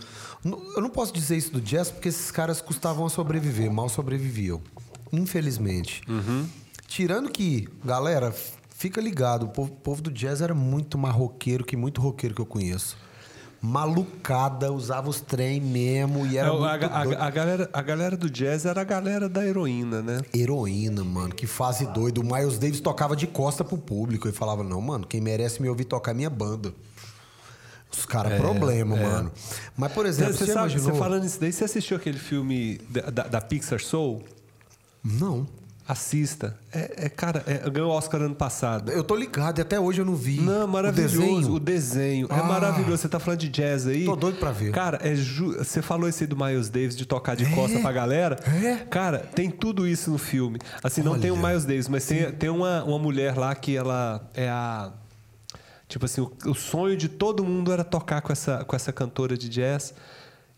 Eu 0.46 0.82
não 0.82 0.92
posso 0.92 1.12
dizer 1.12 1.36
isso 1.36 1.52
do 1.52 1.60
jazz 1.60 1.90
porque 1.90 2.10
esses 2.10 2.30
caras 2.30 2.62
custavam 2.62 3.04
a 3.04 3.10
sobreviver, 3.10 3.72
mal 3.72 3.90
sobreviviam. 3.90 4.62
Infelizmente. 5.12 6.04
Tirando 6.88 7.32
que, 7.32 7.68
galera, 7.84 8.32
fica 8.70 9.02
ligado, 9.02 9.48
o 9.48 9.50
povo, 9.50 9.72
povo 9.72 10.04
do 10.04 10.12
jazz 10.12 10.40
era 10.40 10.54
muito 10.54 11.00
mais 11.00 11.16
roqueiro 11.16 11.66
que 11.66 11.76
muito 11.76 12.00
roqueiro 12.00 12.36
que 12.36 12.42
eu 12.42 12.46
conheço. 12.46 12.96
Malucada, 13.68 14.72
usava 14.72 15.10
os 15.10 15.20
trem 15.20 15.60
mesmo 15.60 16.26
e 16.26 16.38
era 16.38 16.48
É, 16.48 16.52
a, 16.52 16.54
muito 16.54 16.86
a- 17.18 17.26
a 17.26 17.30
galera, 17.30 17.70
a 17.74 17.82
galera 17.82 18.16
do 18.18 18.30
jazz 18.30 18.66
era 18.66 18.80
a 18.80 18.84
galera 18.84 19.28
da 19.28 19.46
heroína, 19.46 20.02
né? 20.02 20.22
Heroína, 20.34 21.04
mano, 21.04 21.36
que 21.36 21.46
fase 21.46 21.86
doido. 21.88 22.22
O 22.22 22.24
Miles 22.24 22.58
Davis 22.58 22.80
tocava 22.80 23.16
de 23.16 23.28
costa 23.28 23.64
pro 23.64 23.78
público 23.78 24.28
e 24.28 24.32
falava: 24.32 24.64
Não, 24.64 24.80
mano, 24.80 25.06
quem 25.06 25.20
merece 25.20 25.62
me 25.62 25.68
ouvir 25.70 25.84
tocar 25.86 26.12
é 26.12 26.14
minha 26.14 26.30
banda. 26.30 26.74
Os 27.92 28.06
caras, 28.06 28.34
É, 28.34 28.38
problema, 28.38 28.98
é. 28.98 29.04
mano. 29.04 29.32
Mas, 29.76 29.92
por 29.92 30.06
exemplo, 30.06 30.34
Você, 30.34 30.46
você, 30.46 30.54
sabe, 30.54 30.72
imaginou... 30.72 30.94
você 30.94 31.00
falando 31.00 31.26
isso 31.26 31.40
daí, 31.40 31.52
você 31.54 31.64
assistiu 31.64 31.98
aquele 31.98 32.18
filme 32.20 32.80
da, 32.90 33.02
da- 33.10 33.28
da 33.28 33.42
Pixar 33.42 33.80
Soul? 33.82 34.24
Não. 35.04 35.48
Assista. 35.88 36.54
É, 36.74 37.06
é, 37.06 37.10
cara, 37.10 37.44
é, 37.48 37.70
ganhou 37.70 37.90
o 37.92 37.94
Oscar 37.96 38.22
ano 38.22 38.36
passado. 38.36 38.92
Eu 38.92 39.04
tô 39.06 39.16
ligado 39.16 39.60
e 39.60 39.62
até 39.62 39.80
hoje 39.80 40.02
eu 40.02 40.06
não 40.06 40.16
vi. 40.16 40.42
Não, 40.42 40.68
maravilhoso. 40.68 41.18
O 41.18 41.22
desenho. 41.22 41.54
O 41.54 41.60
desenho. 41.60 42.28
É 42.30 42.40
Ah. 42.40 42.44
maravilhoso. 42.44 42.98
Você 42.98 43.08
tá 43.08 43.20
falando 43.20 43.40
de 43.40 43.48
jazz 43.48 43.88
aí. 43.88 44.04
Tô 44.04 44.16
doido 44.16 44.38
pra 44.38 44.52
ver. 44.52 44.72
Cara, 44.74 45.00
é 45.02 45.16
ju... 45.16 45.56
você 45.58 45.82
falou 45.82 46.10
esse 46.10 46.26
aí 46.26 46.28
do 46.28 46.36
Miles 46.36 46.68
Davis 46.70 46.96
de 46.98 47.06
tocar 47.06 47.36
de 47.36 47.46
costa 47.56 47.80
pra 47.80 47.92
galera. 47.94 48.38
É? 48.46 48.76
Cara, 48.90 49.20
tem 49.20 49.50
tudo 49.50 49.88
isso 49.88 50.12
no 50.12 50.18
filme. 50.18 50.60
Assim, 50.84 51.02
não 51.02 51.18
tem 51.18 51.32
o 51.32 51.36
Olha. 51.36 51.48
Miles 51.48 51.64
Davis, 51.64 51.88
mas 51.88 52.06
tem, 52.06 52.32
tem 52.34 52.50
uma, 52.50 52.84
uma 52.84 53.00
mulher 53.00 53.38
lá 53.38 53.56
que 53.56 53.76
ela 53.78 54.30
é 54.34 54.50
a. 54.50 54.92
Tipo 55.88 56.04
assim, 56.04 56.20
o, 56.20 56.34
o 56.48 56.54
sonho 56.54 56.98
de 56.98 57.08
todo 57.08 57.46
mundo 57.46 57.72
era 57.72 57.86
tocar 57.86 58.20
com 58.22 58.34
essa, 58.34 58.66
com 58.66 58.76
essa 58.76 58.92
cantora 58.92 59.38
de 59.38 59.48
jazz. 59.48 59.94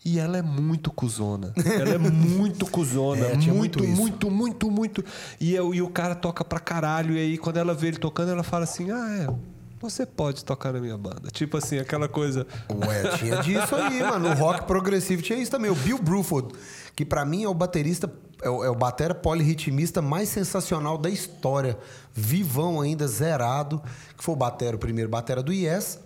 E 0.04 0.18
ela 0.18 0.38
é 0.38 0.42
muito 0.42 0.90
cuzona. 0.90 1.52
Ela 1.78 1.94
é 1.94 1.98
muito 1.98 2.64
cuzona. 2.66 3.26
É, 3.26 3.36
tinha 3.36 3.54
muito, 3.54 3.78
muito 3.80 3.92
isso. 3.92 4.00
muito, 4.00 4.30
muito, 4.30 4.70
muito. 4.70 5.04
E, 5.38 5.54
eu, 5.54 5.74
e 5.74 5.82
o 5.82 5.90
cara 5.90 6.14
toca 6.14 6.42
pra 6.42 6.58
caralho. 6.58 7.14
E 7.14 7.18
aí, 7.18 7.38
quando 7.38 7.58
ela 7.58 7.74
vê 7.74 7.88
ele 7.88 7.98
tocando, 7.98 8.30
ela 8.30 8.42
fala 8.42 8.64
assim: 8.64 8.90
Ah, 8.90 9.26
é. 9.28 9.60
Você 9.80 10.04
pode 10.04 10.44
tocar 10.44 10.74
na 10.74 10.80
minha 10.80 10.96
banda. 10.96 11.30
Tipo 11.30 11.56
assim, 11.56 11.78
aquela 11.78 12.06
coisa. 12.06 12.46
Ué, 12.70 13.16
tinha 13.16 13.36
disso 13.42 13.74
aí, 13.74 14.00
mano. 14.04 14.28
O 14.28 14.34
rock 14.34 14.66
progressivo 14.66 15.22
tinha 15.22 15.38
isso 15.38 15.50
também. 15.50 15.70
O 15.70 15.74
Bill 15.74 15.98
Bruford, 15.98 16.54
que 16.94 17.02
pra 17.04 17.24
mim 17.24 17.44
é 17.44 17.48
o 17.48 17.54
baterista, 17.54 18.12
é 18.42 18.50
o, 18.50 18.62
é 18.62 18.68
o 18.68 18.74
batera 18.74 19.14
polirritmista 19.14 20.02
mais 20.02 20.28
sensacional 20.28 20.98
da 20.98 21.08
história. 21.08 21.78
Vivão 22.12 22.80
ainda, 22.82 23.06
zerado. 23.06 23.82
Que 24.18 24.22
foi 24.22 24.34
o 24.34 24.36
batera, 24.36 24.76
o 24.76 24.78
primeiro 24.78 25.08
batera 25.08 25.42
do 25.42 25.52
Yes. 25.52 25.98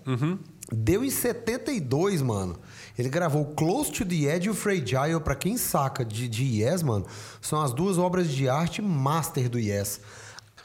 Deu 0.72 1.04
em 1.04 1.10
72, 1.10 2.22
mano. 2.22 2.58
Ele 2.98 3.08
gravou 3.08 3.44
Close 3.54 3.92
to 3.92 4.04
the 4.04 4.34
Edge 4.34 4.46
e 4.46 4.50
o 4.50 4.54
Fragile, 4.54 5.20
pra 5.22 5.34
quem 5.34 5.56
saca 5.56 6.04
de, 6.04 6.28
de 6.28 6.62
Yes, 6.62 6.82
mano, 6.82 7.06
são 7.40 7.60
as 7.60 7.72
duas 7.72 7.98
obras 7.98 8.28
de 8.28 8.48
arte 8.48 8.80
master 8.80 9.48
do 9.48 9.58
Yes. 9.58 10.00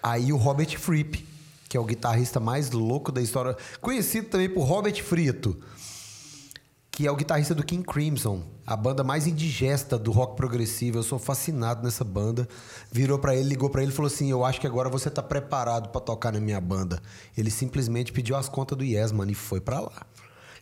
Aí 0.01 0.31
o 0.31 0.37
Robert 0.37 0.77
Fripp, 0.77 1.27
que 1.67 1.75
é 1.75 1.79
o 1.79 1.85
guitarrista 1.85 2.39
mais 2.39 2.71
louco 2.71 3.11
da 3.11 3.21
história, 3.21 3.57
conhecido 3.81 4.29
também 4.29 4.49
por 4.49 4.63
Robert 4.63 5.03
Frito, 5.03 5.57
que 6.99 7.07
é 7.07 7.11
o 7.11 7.15
guitarrista 7.15 7.55
do 7.55 7.63
King 7.63 7.81
Crimson, 7.81 8.43
a 8.67 8.75
banda 8.75 9.05
mais 9.05 9.25
indigesta 9.25 9.97
do 9.97 10.11
rock 10.11 10.35
progressivo. 10.35 10.97
Eu 10.97 11.03
sou 11.03 11.17
fascinado 11.17 11.81
nessa 11.81 12.03
banda. 12.03 12.45
Virou 12.91 13.17
pra 13.17 13.33
ele, 13.33 13.47
ligou 13.47 13.69
pra 13.69 13.81
ele 13.81 13.89
e 13.89 13.95
falou 13.95 14.07
assim: 14.07 14.29
"Eu 14.29 14.43
acho 14.43 14.59
que 14.59 14.67
agora 14.67 14.89
você 14.89 15.09
tá 15.09 15.23
preparado 15.23 15.91
pra 15.91 16.01
tocar 16.01 16.33
na 16.33 16.41
minha 16.41 16.59
banda". 16.59 17.01
Ele 17.37 17.49
simplesmente 17.49 18.11
pediu 18.11 18.35
as 18.35 18.49
contas 18.49 18.77
do 18.77 18.83
Yes, 18.83 19.13
mano, 19.13 19.31
e 19.31 19.33
foi 19.33 19.61
pra 19.61 19.79
lá. 19.79 20.05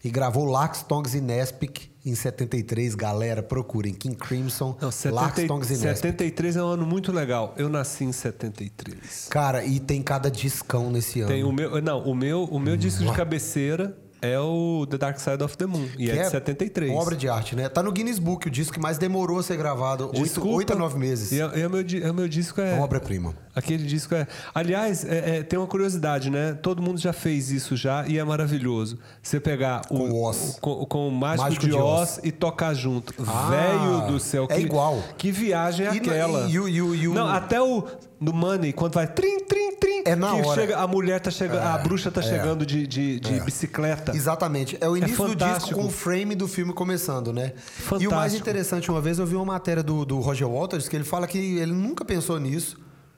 E 0.04 0.12
gravou 0.12 0.46
Lax, 0.46 0.84
Tongs 0.84 1.18
e 1.18 1.22
Nespic 1.22 1.90
em 2.06 2.14
73, 2.14 2.94
galera, 2.94 3.42
procurem 3.42 3.92
King 3.92 4.16
Crimson, 4.16 4.78
Não, 4.80 4.90
Lax, 5.12 5.34
70, 5.38 5.48
Tongs 5.48 5.72
e 5.72 5.74
Nespic. 5.74 5.96
73 5.96 6.56
é 6.56 6.64
um 6.64 6.68
ano 6.68 6.86
muito 6.86 7.12
legal. 7.12 7.56
Eu 7.58 7.68
nasci 7.68 8.04
em 8.04 8.12
73. 8.12 9.26
Cara, 9.32 9.66
e 9.66 9.80
tem 9.80 10.04
cada 10.04 10.30
discão 10.30 10.92
nesse 10.92 11.20
ano. 11.22 11.32
Tem 11.32 11.44
o 11.44 11.52
meu, 11.52 11.82
não, 11.82 12.04
o 12.04 12.14
meu, 12.14 12.44
o 12.44 12.60
meu 12.60 12.78
disco 12.78 13.04
de 13.04 13.12
cabeceira 13.12 13.98
é 14.22 14.40
o 14.40 14.86
The 14.90 14.98
Dark 14.98 15.20
Side 15.20 15.44
of 15.44 15.58
the 15.58 15.66
Moon 15.66 15.86
e 15.98 16.06
Que 16.06 16.12
é 16.12 16.24
de 16.24 16.30
73. 16.30 16.92
Uma 16.92 17.02
obra 17.02 17.16
de 17.16 17.28
arte, 17.30 17.56
né? 17.56 17.70
Tá 17.70 17.84
no 17.84 17.92
Guinness 17.92 18.20
Book, 18.20 18.48
o 18.48 18.52
disco 18.52 18.74
que 18.74 18.80
mais 18.80 18.98
demorou 18.98 19.40
a 19.40 19.44
ser 19.44 19.58
gravado. 19.58 20.08
Oito, 20.08 20.24
Desculpa. 20.24 20.56
oito 20.58 20.74
a 20.74 20.76
nove 20.76 20.98
meses. 20.98 21.32
E 21.32 21.42
é, 21.42 21.62
é 21.62 21.68
o 21.68 21.70
meu, 21.70 21.86
é 22.04 22.12
o 22.12 22.14
meu 22.14 22.28
disco 22.28 22.60
é 22.62 22.72
É 22.72 22.74
uma 22.76 22.84
obra-prima. 22.84 23.34
Aquele 23.56 23.84
disco 23.86 24.14
é. 24.16 24.28
Aliás, 24.54 25.04
é- 25.06 25.38
é, 25.38 25.44
tem 25.44 25.58
uma 25.58 25.68
curiosidade, 25.68 26.30
né? 26.30 26.54
Todo 26.54 26.82
mundo 26.82 27.00
já 27.00 27.12
fez 27.14 27.50
isso 27.52 27.76
já 27.76 28.06
e 28.08 28.18
é 28.20 28.24
maravilhoso. 28.24 29.00
Você 29.22 29.40
pegar 29.40 29.82
o, 29.90 29.98
Com 29.98 30.10
o 30.10 30.24
Oz. 30.24 30.58
com, 30.62 30.86
com 30.86 31.08
o 31.08 31.12
Mágico, 31.12 31.44
Mágico 31.44 31.66
de 31.66 31.72
de 31.72 31.78
Oz, 31.78 32.18
Oz. 32.18 32.20
e 32.24 32.32
tocar 32.32 32.74
junto. 32.74 33.14
Ah, 33.28 33.50
Velho 33.50 34.12
do 34.12 34.20
céu. 34.20 34.48
é 34.50 34.56
que, 34.56 34.62
igual. 34.62 35.02
Que 35.18 35.32
viagem 35.32 35.88
é 35.88 35.94
E 35.94 35.98
aquela? 35.98 36.48
e 36.48 36.60
o- 36.60 36.68
e 36.68 37.04
e 37.04 37.08
Não, 37.08 37.28
até 37.28 37.62
o 37.62 37.84
no 38.20 38.34
Money, 38.34 38.74
quando 38.74 38.94
vai 38.96 39.08
trim, 39.08 39.40
trim, 39.46 39.76
trim. 39.76 40.02
É 40.06 40.16
na 40.16 40.36
que 40.36 40.48
hora. 40.48 40.62
chega- 40.62 40.78
a 40.78 40.88
mulher 40.88 41.20
tá 41.20 41.30
chegando, 41.30 41.60
a 41.64 41.78
bruxa 41.80 42.10
tá 42.12 42.22
é. 42.22 42.24
chegando 42.24 42.66
de, 42.66 42.88
de, 42.88 43.20
de 43.20 43.40
bicicleta. 43.42 44.07
Exatamente. 44.16 44.78
É 44.80 44.88
o 44.88 44.96
início 44.96 45.28
do 45.28 45.36
disco 45.36 45.74
com 45.74 45.86
o 45.86 45.90
frame 45.90 46.36
do 46.36 46.48
filme 46.48 46.74
começando, 46.74 47.34
né? 47.34 47.54
Fantástico. 47.56 48.04
E 48.04 48.08
o 48.08 48.12
mais 48.12 48.34
interessante, 48.34 48.90
uma 48.90 49.02
vez 49.02 49.20
eu 49.20 49.26
vi 49.26 49.36
uma 49.36 49.46
matéria 49.46 49.84
do, 49.84 50.06
do 50.06 50.20
Roger 50.20 50.48
Waters 50.48 50.88
que 50.88 50.96
ele 50.96 51.04
fala 51.04 51.28
que 51.28 51.38
ele 51.38 51.74
nunca 51.74 52.04
pensou 52.06 52.40
nisso. 52.40 52.78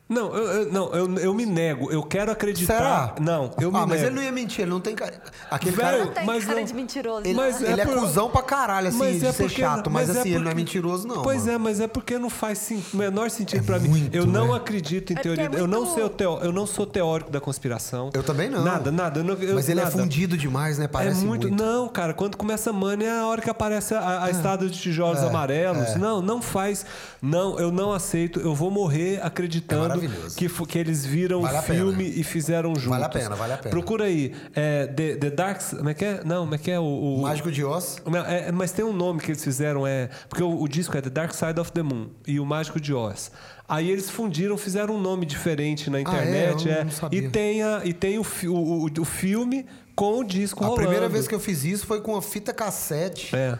Não, 0.10 0.36
eu, 0.36 0.44
eu- 0.64 0.72
não 0.74 0.92
eu, 0.94 1.16
eu 1.20 1.34
me 1.36 1.46
nego. 1.46 1.92
Eu 1.92 2.02
quero 2.02 2.32
acreditar. 2.32 2.78
Será? 2.78 3.16
Não, 3.22 3.52
eu 3.62 3.72
me 3.72 3.78
ah, 3.78 3.82
nego. 3.82 3.90
mas 3.92 4.02
ele 4.02 4.16
não 4.16 4.24
ia 4.24 4.32
mentir, 4.32 4.62
ele 4.62 4.72
não 4.72 4.80
tem 4.82 4.96
cara. 4.96 5.14
Aquele 5.52 5.76
Velho, 5.76 5.88
cara. 5.88 6.06
Não 6.06 6.12
tem 6.14 6.26
mas 6.26 6.46
cara 6.46 6.58
não- 6.60 6.66
de 6.66 6.74
mentiroso. 6.74 7.22
Ele, 7.28 7.34
mas 7.36 7.62
ele 7.62 7.80
é, 7.80 7.86
por- 7.86 8.00
cuzão 8.00 8.28
pra 8.30 8.42
caralho, 8.42 8.88
assim, 8.88 8.98
Mas 8.98 9.20
de 9.20 9.28
é 9.28 9.32
ser 9.32 9.44
porque- 9.44 9.62
chato. 9.62 9.90
Mas, 9.92 10.10
assim, 10.10 10.30
ele 10.30 10.40
não 10.40 10.42
é 10.42 10.44
porque- 10.46 10.56
mentiroso, 10.56 11.08
não. 11.08 11.22
Pois 11.22 11.42
mano. 11.42 11.52
é, 11.52 11.58
mas 11.60 11.80
é 11.80 11.88
porque 11.88 12.18
não 12.18 12.30
faz 12.30 12.58
sim- 12.58 12.84
o 12.92 12.98
menor 12.98 13.30
sentido 13.30 13.64
pra 13.64 13.78
mim. 13.78 13.88
muito, 13.90 14.16
Eu 14.16 14.26
não 14.26 14.48
né? 14.48 14.56
acredito 14.58 15.14
em 15.14 15.16
É 15.16 15.20
teoria. 15.22 15.44
porque 15.46 15.58
é 15.58 15.62
eu, 15.62 15.68
não 15.68 15.82
muito- 15.84 16.00
sou 16.00 16.10
teo, 16.10 16.40
eu 16.42 16.52
não 16.52 16.66
sou 16.66 16.88
teórico 16.88 17.30
da 17.30 17.40
conspiração. 17.40 18.10
Eu 18.12 18.24
também 18.24 18.50
não. 18.50 18.64
Nada, 18.64 18.92
nada. 18.92 19.20
eu 19.20 19.24
não- 19.24 19.36
eu- 19.36 19.54
Mas 19.54 19.70
ele 19.70 19.80
é 19.80 19.84
nada. 19.84 19.96
fundido 19.96 20.36
demais, 20.36 20.80
né? 20.80 20.88
Parece 20.88 21.22
é 21.24 21.28
muito, 21.28 21.50
Não, 21.52 21.88
cara, 21.88 22.16
quando 22.16 22.36
começa 22.36 22.72
a 22.72 22.74
mania 22.74 23.08
é 23.10 23.20
a 23.20 23.26
hora 23.28 23.42
que 23.44 23.50
aparece 23.50 23.94
a, 23.94 24.24
a 24.24 24.32
estrada 24.32 24.68
de 24.68 24.76
tijolos 24.80 25.22
É, 25.22 25.28
amarelos. 25.28 25.90
é. 25.90 25.98
Não, 26.00 26.20
não 26.20 26.42
faz. 26.42 26.84
Não, 27.22 27.60
eu 27.60 27.72
não 27.72 27.92
aceito. 27.92 28.40
Eu 28.40 28.56
vou 28.56 28.72
morrer 28.72 29.20
acreditando 29.22 29.96
É 30.06 30.08
que, 30.36 30.48
que 30.50 30.78
eles 30.78 31.06
viram 31.06 31.42
Vale 31.42 31.56
o 31.56 31.60
a 31.60 31.62
pena. 31.62 31.80
filme 31.80 32.04
e 32.16 32.24
fizeram 32.24 32.70
juntos. 32.76 32.86
Vale 32.90 33.04
a 33.06 33.10
pena, 33.10 33.36
vale 33.36 33.54
a 33.54 33.58
pena. 33.58 33.70
Procura 33.72 34.06
aí. 34.06 34.34
É, 34.56 34.88
The, 34.88 35.16
The 35.16 35.30
Dark. 35.32 35.62
Como 35.70 35.90
é 35.90 35.94
que 35.94 36.06
é? 36.06 36.22
Não, 36.24 36.42
como 36.44 36.56
é 36.56 36.58
que 36.58 36.72
é 36.72 36.80
o. 36.80 36.84
o- 36.84 37.22
Mágico 37.24 37.52
de 37.52 37.64
Oz. 37.64 38.02
não, 38.06 38.20
é- 38.26 38.52
mas 38.52 38.72
tem 38.72 38.86
um 38.86 38.94
nome 38.94 39.20
que 39.20 39.32
eles 39.32 39.44
fizeram, 39.44 39.86
é. 39.86 40.10
Porque 40.30 40.44
o, 40.44 40.62
o 40.62 40.68
disco 40.68 40.98
é 40.98 41.02
The 41.02 41.10
Dark 41.10 41.34
Side 41.34 41.60
of 41.60 41.72
the 41.72 41.84
Moon 41.84 42.08
e 42.26 42.40
o 42.40 42.46
Mágico 42.46 42.80
de 42.80 42.94
Oz. 42.94 43.32
Aí 43.68 43.90
eles 43.92 44.10
fundiram, 44.10 44.58
fizeram 44.58 44.96
um 44.96 45.00
nome 45.02 45.26
diferente 45.26 45.90
na 45.92 46.02
internet. 46.02 46.68
é? 46.68 46.72
Eu 46.72 46.78
é, 46.80 46.84
não 46.86 46.92
sabia. 46.92 47.20
e 47.20 47.30
tem, 47.30 47.62
a, 47.62 47.82
e 47.86 47.94
tem 47.94 48.18
o, 48.18 48.26
o, 48.48 48.86
o, 48.86 49.06
filme 49.06 49.66
com 49.96 50.20
o 50.20 50.24
disco 50.24 50.64
A 50.64 50.68
rolando. 50.68 50.82
primeira 50.88 51.08
vez 51.08 51.28
que 51.28 51.36
eu 51.36 51.40
fiz 51.40 51.64
isso 51.64 51.86
foi 51.86 52.02
com 52.02 52.14
uma 52.14 52.22
fita 52.22 52.52
cassete. 52.52 53.36
É. 53.36 53.60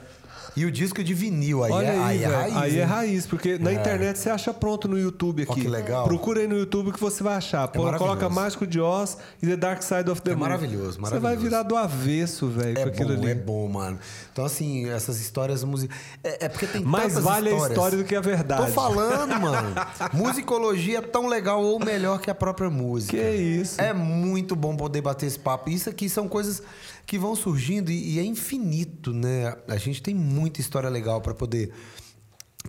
E 0.56 0.66
o 0.66 0.72
disco 0.72 1.04
de 1.04 1.14
vinil, 1.14 1.64
aí, 1.64 1.72
Olha 1.72 1.86
é, 1.88 1.90
aí, 1.92 2.00
aí 2.00 2.24
é 2.24 2.28
raiz. 2.28 2.56
Aí 2.58 2.78
é 2.78 2.82
hein? 2.82 2.86
raiz, 2.88 3.26
porque 3.28 3.58
na 3.58 3.72
É. 3.72 3.74
internet 3.76 4.18
você 4.20 4.30
acha 4.30 4.54
pronto 4.54 4.88
no 4.88 4.98
YouTube 4.98 5.44
aqui. 5.44 5.52
Ó, 5.52 5.56
que 5.56 5.68
legal. 5.68 6.04
Procura 6.06 6.42
aí 6.42 6.48
no 6.48 6.58
YouTube 6.58 6.92
que 6.92 7.00
você 7.00 7.24
vai 7.24 7.36
achar. 7.36 7.68
Pô, 7.68 7.84
maravilhoso. 7.84 8.04
coloca 8.18 8.30
Mágico 8.34 8.66
de 8.68 8.80
Oz 8.80 9.18
e 9.42 9.48
The 9.48 9.56
Dark 9.56 9.82
Side 9.84 10.10
of 10.10 10.22
the 10.22 10.32
É 10.32 10.34
Moon. 10.36 10.42
maravilhoso, 10.42 10.94
Você 10.94 11.00
vai 11.00 11.12
maravilhoso. 11.22 11.44
virar 11.50 11.64
do 11.64 11.76
avesso, 11.78 12.48
velho, 12.48 12.78
É 12.78 12.84
com 12.84 12.90
aquilo 12.90 13.16
bom, 13.16 13.22
ali. 13.22 13.32
é 13.32 13.36
bom, 13.36 13.68
mano. 13.70 14.00
Então, 14.34 14.44
assim, 14.46 14.90
essas 14.90 15.20
histórias 15.22 15.64
musicais. 15.64 16.00
É, 16.24 16.46
é 16.46 16.50
porque 16.50 16.66
tem 16.68 16.82
Mais 16.84 17.08
tantas 17.14 17.24
vale 17.24 17.50
a 17.50 17.52
histórias. 17.54 17.78
história 17.78 17.98
do 17.98 18.04
que 18.04 18.16
a 18.16 18.22
verdade. 18.22 18.66
Tô 18.66 18.72
falando, 18.74 19.40
mano. 19.40 19.76
Musicologia 20.14 20.98
é 20.98 21.02
tão 21.02 21.28
legal 21.28 21.64
ou 21.64 21.80
melhor 21.80 22.20
que 22.20 22.30
a 22.30 22.36
própria 22.36 22.70
música. 22.70 23.16
Que 23.18 23.32
isso. 23.36 23.80
É 23.80 23.94
muito 23.94 24.56
bom 24.56 24.76
poder 24.76 25.02
bater 25.02 25.26
esse 25.28 25.40
papo. 25.40 25.70
Isso 25.70 25.90
aqui 25.90 26.10
são 26.10 26.28
coisas 26.28 26.62
que 27.10 27.18
vão 27.18 27.36
surgindo 27.36 27.90
e, 27.92 28.14
e 28.16 28.20
é 28.20 28.24
infinito, 28.24 29.12
né? 29.12 29.56
A 29.68 29.78
gente 29.78 30.00
tem 30.00 30.14
muita 30.14 30.62
história 30.62 30.88
legal 30.90 31.20
pra 31.22 31.34
poder 31.34 31.72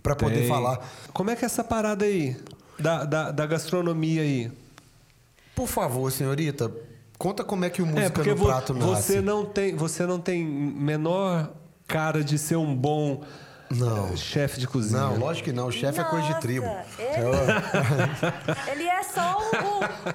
para 0.02 0.16
poder 0.16 0.48
falar. 0.48 0.78
Como 1.12 1.30
é 1.30 1.36
que 1.36 1.44
é 1.44 1.46
essa 1.46 1.62
parada 1.62 2.06
aí? 2.06 2.34
Da, 2.78 3.04
da, 3.04 3.30
da 3.30 3.44
gastronomia 3.46 4.22
aí? 4.22 4.50
Por 5.54 5.66
favor, 5.68 6.10
senhorita, 6.10 6.72
conta 7.18 7.44
como 7.44 7.66
é 7.66 7.70
que 7.70 7.82
o 7.82 7.86
música 7.86 8.06
é, 8.06 8.08
porque 8.10 8.30
no 8.30 8.36
vo- 8.36 8.46
prato 8.46 8.72
nasce. 8.72 9.02
você 9.14 9.20
não 9.20 9.44
tem 9.44 9.76
você 9.76 10.06
não 10.06 10.18
tem 10.18 10.42
menor 10.42 11.52
cara 11.86 12.24
de 12.24 12.38
ser 12.38 12.56
um 12.56 12.74
bom 12.74 13.22
Não. 13.70 14.08
eh, 14.12 14.16
chefe 14.16 14.58
de 14.58 14.66
cozinha. 14.66 15.00
Não, 15.00 15.16
lógico 15.16 15.44
que 15.44 15.52
não. 15.52 15.68
O 15.68 15.72
chefe 15.72 16.00
é 16.00 16.04
coisa 16.04 16.26
de 16.26 16.32
Nossa, 16.32 16.40
tribo. 16.40 16.66
Ele 18.72 18.84
é 18.84 19.02
só 19.04 19.38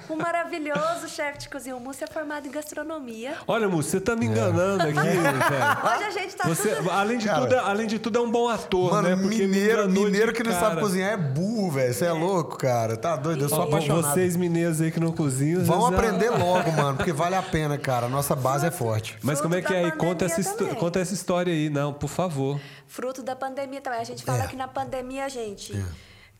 um, 0.08 0.14
um 0.14 0.16
maravilhoso 0.16 1.08
chefe 1.08 1.38
de 1.38 1.48
cozinha. 1.48 1.74
O 1.74 1.80
Múcio 1.80 2.04
é 2.04 2.12
formado 2.12 2.46
em 2.46 2.50
gastronomia. 2.50 3.34
Olha, 3.46 3.68
Múcio, 3.68 3.92
você 3.92 4.00
tá 4.00 4.14
me 4.14 4.26
enganando 4.26 4.82
aqui, 4.82 4.92
velho. 4.92 5.16
Hoje 5.96 6.04
a 6.04 6.10
gente 6.10 6.36
tá 6.36 6.48
Você, 6.48 6.74
tudo... 6.76 6.90
além, 6.90 7.18
de 7.18 7.26
Cara. 7.26 7.40
tudo, 7.42 7.58
além 7.58 7.86
de 7.86 7.98
tudo, 7.98 8.18
é 8.18 8.20
um 8.20 8.30
bom 8.30 8.48
ator, 8.48 8.92
Mano, 8.92 9.08
né? 9.08 9.16
Porque 9.16 9.46
mineiro, 9.46 9.88
mineiro 9.88 10.32
que 10.32 10.42
não 10.42 10.52
sabe 10.52 10.66
cara. 10.66 10.80
cozinhar 10.80 11.12
é 11.12 11.16
burro, 11.16 11.70
velho. 11.70 11.94
Você 11.94 12.04
é 12.04 12.12
louco, 12.12 12.58
cara. 12.58 12.96
Tá 12.96 13.16
doido? 13.16 13.44
Eu 13.44 13.48
sou 13.48 13.60
Ó, 13.60 13.62
apaixonado. 13.62 14.12
Vocês 14.12 14.36
mineiros 14.36 14.80
aí 14.80 14.90
que 14.90 15.00
não 15.00 15.12
cozinham... 15.12 15.64
Vão 15.64 15.86
aprender 15.86 16.30
logo, 16.30 16.70
mano, 16.72 16.96
porque 16.96 17.12
vale 17.12 17.34
a 17.34 17.42
pena, 17.42 17.78
cara. 17.78 18.06
A 18.06 18.08
nossa 18.08 18.36
base 18.36 18.66
é 18.66 18.70
forte. 18.70 19.16
Mas 19.22 19.40
como 19.40 19.54
é 19.54 19.62
que 19.62 19.72
é 19.72 19.84
aí? 19.84 19.92
Conta 19.92 20.26
essa, 20.26 20.42
conta 20.74 21.00
essa 21.00 21.14
história 21.14 21.52
aí, 21.52 21.70
não, 21.70 21.92
por 21.92 22.08
favor. 22.08 22.60
Fruto 22.88 23.22
da 23.22 23.34
pandemia 23.36 23.80
também. 23.80 24.00
A 24.00 24.04
gente 24.04 24.24
fala 24.24 24.44
É. 24.44 24.46
que 24.46 24.56
na 24.56 24.68
pandemia 24.68 25.24
a 25.24 25.28
gente 25.28 25.72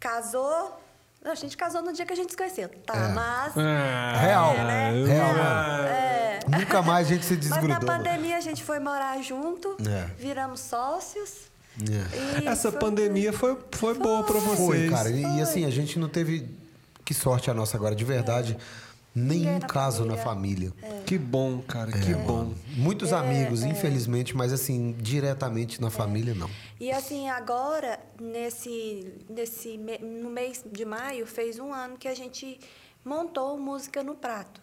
casou... 0.00 0.80
Não, 1.24 1.32
a 1.32 1.34
gente 1.34 1.56
casou 1.56 1.82
no 1.82 1.92
dia 1.92 2.06
que 2.06 2.12
a 2.12 2.16
gente 2.16 2.30
se 2.30 2.36
conheceu, 2.36 2.68
tá? 2.86 2.94
É. 2.94 3.08
Mas... 3.12 3.54
Real, 3.54 4.54
né? 4.54 4.92
real, 5.04 5.36
É. 5.86 6.40
Nunca 6.48 6.82
mais 6.82 7.06
a 7.08 7.10
gente 7.10 7.24
se 7.24 7.34
Mas 7.34 7.48
na 7.50 7.56
desgrudou. 7.56 7.86
pandemia 7.86 8.36
a 8.36 8.40
gente 8.40 8.62
foi 8.62 8.78
morar 8.78 9.20
junto, 9.22 9.76
É. 9.88 10.04
viramos 10.16 10.60
sócios. 10.60 11.30
É. 12.44 12.46
Essa 12.46 12.70
foi- 12.70 12.80
pandemia 12.80 13.32
foi, 13.32 13.58
foi 13.72 13.94
boa 13.94 14.22
pra 14.22 14.38
vocês. 14.38 14.58
Foi, 14.66 14.88
cara. 14.88 15.10
E, 15.10 15.22
e 15.38 15.42
assim, 15.42 15.64
a 15.64 15.70
gente 15.70 15.98
não 15.98 16.08
teve. 16.08 16.48
Que 17.04 17.12
sorte 17.12 17.50
a 17.50 17.54
nossa 17.54 17.76
agora, 17.76 17.94
de 17.94 18.04
verdade. 18.04 18.56
Nenhum 19.16 19.60
caso 19.60 20.04
na 20.04 20.14
família. 20.14 20.72
família. 20.78 21.02
Que 21.04 21.16
bom, 21.16 21.62
cara, 21.62 21.90
que 21.90 22.12
É, 22.12 22.14
bom. 22.14 22.52
Muitos 22.76 23.14
amigos, 23.14 23.62
infelizmente, 23.62 24.36
mas 24.36 24.52
assim, 24.52 24.92
diretamente 24.98 25.80
na 25.80 25.88
família, 25.88 26.34
não. 26.34 26.50
E 26.78 26.92
assim, 26.92 27.30
agora, 27.30 27.98
nesse, 28.20 29.14
nesse, 29.26 29.78
no 30.02 30.28
mês 30.28 30.62
de 30.70 30.84
maio, 30.84 31.26
fez 31.26 31.58
um 31.58 31.72
ano 31.72 31.96
que 31.96 32.06
a 32.06 32.14
gente 32.14 32.60
montou 33.02 33.58
Música 33.58 34.02
no 34.02 34.14
Prato. 34.14 34.60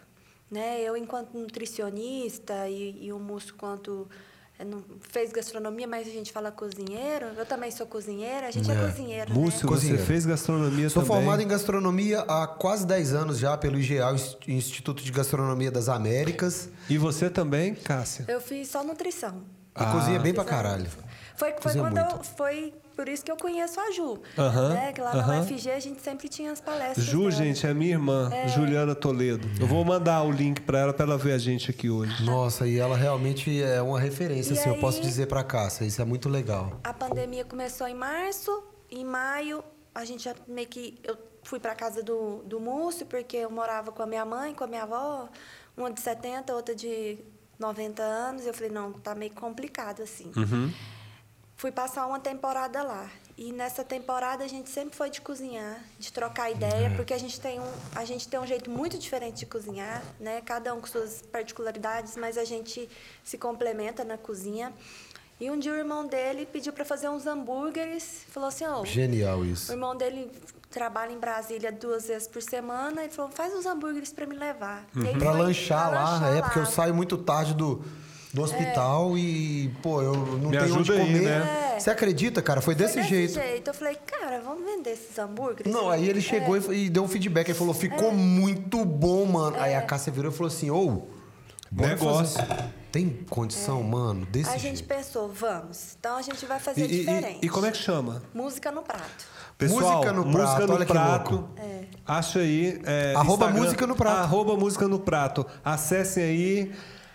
Né? 0.48 0.80
Eu, 0.80 0.96
enquanto 0.96 1.36
nutricionista, 1.36 2.68
e, 2.68 3.06
e 3.06 3.12
o 3.12 3.18
Múcio, 3.18 3.56
quanto 3.56 4.08
é, 4.10 4.14
não- 4.62 4.84
fez 5.10 5.32
gastronomia, 5.32 5.86
mas 5.86 6.06
a 6.06 6.10
gente 6.10 6.30
fala 6.30 6.52
cozinheiro. 6.52 7.26
Eu 7.36 7.46
também 7.46 7.70
sou 7.70 7.86
cozinheira, 7.86 8.46
a 8.46 8.50
gente 8.50 8.70
é, 8.70 8.74
É. 8.74 8.86
cozinheiro, 8.90 9.32
Múcio, 9.34 9.68
né? 9.70 9.76
você 9.76 9.98
fez 9.98 10.24
gastronomia 10.26 10.88
Sou 10.90 11.02
também. 11.02 11.16
formado 11.16 11.42
em 11.42 11.48
gastronomia 11.48 12.20
há 12.20 12.46
quase 12.46 12.86
10 12.86 13.12
anos 13.14 13.38
já 13.38 13.56
pelo 13.56 13.78
IGA, 13.78 14.14
Instituto 14.46 15.02
de 15.02 15.10
Gastronomia 15.10 15.70
das 15.70 15.88
Américas. 15.88 16.68
E 16.88 16.98
você 16.98 17.28
também, 17.30 17.74
Cássia? 17.74 18.24
Eu 18.28 18.40
fiz 18.40 18.68
só 18.68 18.84
nutrição. 18.84 19.42
E 19.76 19.84
cozinha 19.92 20.20
bem 20.20 20.32
pra 20.32 20.44
caralho. 20.44 20.86
Foi, 21.36 21.50
foi 21.50 21.52
Cozinha 21.60 21.82
quando 21.82 21.98
muito. 21.98 22.16
eu, 22.16 22.22
foi 22.36 22.72
por 22.94 23.08
isso 23.08 23.24
que 23.24 23.30
eu 23.30 23.36
conheço 23.36 23.80
a 23.80 23.90
Ju. 23.92 24.18
Né? 24.72 24.92
Que 24.92 25.00
lá 25.00 25.14
na. 25.14 25.40
UFG 25.40 25.70
a 25.70 25.80
gente 25.80 26.00
sempre 26.00 26.28
tinha 26.28 26.52
as 26.52 26.60
palestras. 26.60 27.04
Ju, 27.04 27.18
dela. 27.20 27.30
gente, 27.32 27.66
é 27.66 27.74
minha 27.74 27.92
irmã, 27.92 28.30
Juliana 28.54 28.94
Toledo. 28.94 29.48
Eu 29.60 29.66
vou 29.66 29.84
mandar 29.84 30.22
o 30.22 30.30
link 30.30 30.60
pra 30.62 30.78
ela 30.78 30.92
pra 30.92 31.04
ela 31.04 31.18
ver 31.18 31.32
a 31.32 31.38
gente 31.38 31.70
aqui 31.70 31.90
hoje. 31.90 32.24
Nossa, 32.24 32.66
e 32.66 32.78
ela 32.78 32.96
realmente 32.96 33.62
é 33.62 33.80
uma 33.82 33.98
referência, 34.00 34.54
E 34.54 34.58
assim, 34.58 34.68
eu 34.68 34.74
aí- 34.76 34.80
posso 34.80 35.00
dizer 35.00 35.26
pra 35.26 35.42
Cássia. 35.44 35.84
Isso 35.84 36.00
é 36.00 36.04
muito 36.04 36.28
legal. 36.28 36.80
A 36.84 36.92
pandemia 36.92 37.44
começou 37.44 37.86
em 37.88 37.94
março, 37.94 38.62
em 38.90 39.04
maio 39.04 39.62
a 39.94 40.04
gente 40.04 40.24
já 40.24 40.34
meio 40.48 40.66
que 40.66 40.98
eu 41.04 41.16
fui 41.44 41.60
para 41.60 41.74
casa 41.74 42.02
do, 42.02 42.42
do 42.44 42.58
Múcio 42.58 43.06
porque 43.06 43.36
eu 43.36 43.50
morava 43.50 43.92
com 43.92 44.02
a 44.02 44.06
minha 44.06 44.24
mãe, 44.24 44.52
com 44.54 44.64
a 44.64 44.66
minha 44.66 44.82
avó, 44.82 45.28
uma 45.76 45.90
de 45.92 46.00
70, 46.00 46.52
outra 46.54 46.74
de 46.74 47.18
90 47.58 48.02
anos, 48.02 48.44
e 48.44 48.48
eu 48.48 48.54
falei, 48.54 48.70
não, 48.70 48.92
tá 48.92 49.14
meio 49.14 49.30
complicado 49.32 50.02
assim. 50.02 50.32
Fui 51.56 51.70
passar 51.70 52.06
uma 52.06 52.18
temporada 52.18 52.82
lá. 52.82 53.08
E 53.36 53.52
nessa 53.52 53.82
temporada 53.82 54.44
a 54.44 54.48
gente 54.48 54.70
sempre 54.70 54.96
foi 54.96 55.10
de 55.10 55.20
cozinhar, 55.20 55.80
de 55.98 56.12
trocar 56.12 56.50
ideia, 56.50 56.92
porque 56.94 57.12
a 57.12 57.18
gente 57.18 57.40
tem 57.40 57.58
um, 57.58 57.72
a 57.94 58.04
gente 58.04 58.28
tem 58.28 58.38
um 58.38 58.46
jeito 58.46 58.70
muito 58.70 58.96
diferente 58.96 59.38
de 59.38 59.46
cozinhar, 59.46 60.02
né? 60.20 60.40
Cada 60.40 60.72
um 60.72 60.80
com 60.80 60.86
suas 60.86 61.20
particularidades, 61.32 62.16
mas 62.16 62.38
a 62.38 62.44
gente 62.44 62.88
se 63.24 63.36
complementa 63.36 64.04
na 64.04 64.16
cozinha. 64.16 64.72
E 65.40 65.50
um 65.50 65.58
dia 65.58 65.72
o 65.72 65.76
irmão 65.76 66.06
dele 66.06 66.46
pediu 66.46 66.72
para 66.72 66.84
fazer 66.84 67.08
uns 67.08 67.26
hambúrgueres, 67.26 68.24
falou 68.28 68.48
assim: 68.48 68.64
"Ó, 68.66 68.84
Genial 68.84 69.40
o 69.40 69.44
isso. 69.44 69.72
irmão 69.72 69.96
dele 69.96 70.30
trabalha 70.70 71.12
em 71.12 71.18
Brasília 71.18 71.72
duas 71.72 72.06
vezes 72.06 72.28
por 72.28 72.40
semana, 72.40 73.02
ele 73.02 73.12
falou: 73.12 73.32
"Faz 73.32 73.52
uns 73.52 73.66
hambúrgueres 73.66 74.12
para 74.12 74.26
me 74.26 74.36
levar". 74.36 74.84
E 74.94 75.18
Pra 75.18 75.32
foi 75.32 75.40
lanchar 75.40 75.90
pra 75.90 75.98
lá, 76.00 76.12
lanchar 76.12 76.36
é 76.36 76.42
porque 76.42 76.58
eu 76.60 76.66
saio 76.66 76.94
muito 76.94 77.18
tarde 77.18 77.52
do, 77.52 77.84
do 78.34 78.42
hospital 78.42 79.16
e, 79.16 79.72
pô, 79.80 80.02
eu 80.02 80.12
não 80.14 80.50
Me 80.50 80.58
tenho 80.58 80.76
onde 80.78 80.92
aí, 80.92 80.98
comer. 80.98 81.22
né? 81.22 81.76
Você 81.78 81.88
acredita, 81.90 82.42
cara? 82.42 82.60
Foi 82.60 82.74
Foi 82.74 82.84
desse, 82.84 83.02
jeito. 83.02 83.38
Eu 83.68 83.74
falei: 83.74 83.96
"Cara, 84.06 84.40
vamos 84.40 84.64
vender 84.64 84.90
esses 84.90 85.16
hambúrgueres?". 85.18 85.72
Não, 85.72 85.88
aí 85.88 86.08
ele 86.08 86.20
chegou 86.20 86.56
e 86.56 86.60
f- 86.60 86.72
e, 86.74 86.90
deu 86.90 87.04
um 87.04 87.08
feedback. 87.08 87.48
Ele 87.48 87.58
falou, 87.58 87.72
ficou 87.72 88.12
muito 88.12 88.84
bom, 88.84 89.24
mano. 89.24 89.56
Aí 89.58 89.74
a 89.74 89.82
Cássia 89.82 90.12
virou 90.12 90.30
e 90.32 90.34
falou 90.34 90.48
assim, 90.48 90.70
ô... 90.70 91.02
bora 91.70 91.90
Negócio. 91.90 92.38
fazer- 92.44 92.64
Tem 92.92 93.08
condição, 93.28 93.82
mano? 93.82 94.24
Desse 94.26 94.48
A 94.50 94.56
jeito. 94.56 94.76
gente 94.76 94.82
pensou, 94.86 95.28
vamos. 95.28 95.96
Então 95.98 96.16
a 96.16 96.22
gente 96.22 96.44
vai 96.46 96.58
E, 96.58 96.60
fazer 96.60 96.84
e- 96.84 96.98
diferente. 97.00 97.38
e 97.42 97.48
como 97.48 97.66
é 97.66 97.70
que 97.70 97.78
chama? 97.78 98.22
Música 98.32 98.70
no 98.70 98.82
prato. 98.82 99.26
Pessoal, 99.58 99.98
Música 99.98 100.12
no 100.12 100.30
prato, 100.32 100.72
olha 100.72 100.84
que 100.86 100.92
prato. 100.92 101.48
Acha 102.06 102.38
aí. 102.40 102.80
é, 102.84 103.14
Arroba 103.16 103.46
Instagram, 103.46 103.62
música 103.64 103.86
no 103.86 103.94
prato. 103.96 104.18
Arroba 104.18 104.56
música 104.56 104.88
no 104.88 104.98
prato. 104.98 105.46
Acessem 105.64 106.22
aí. 106.24 106.72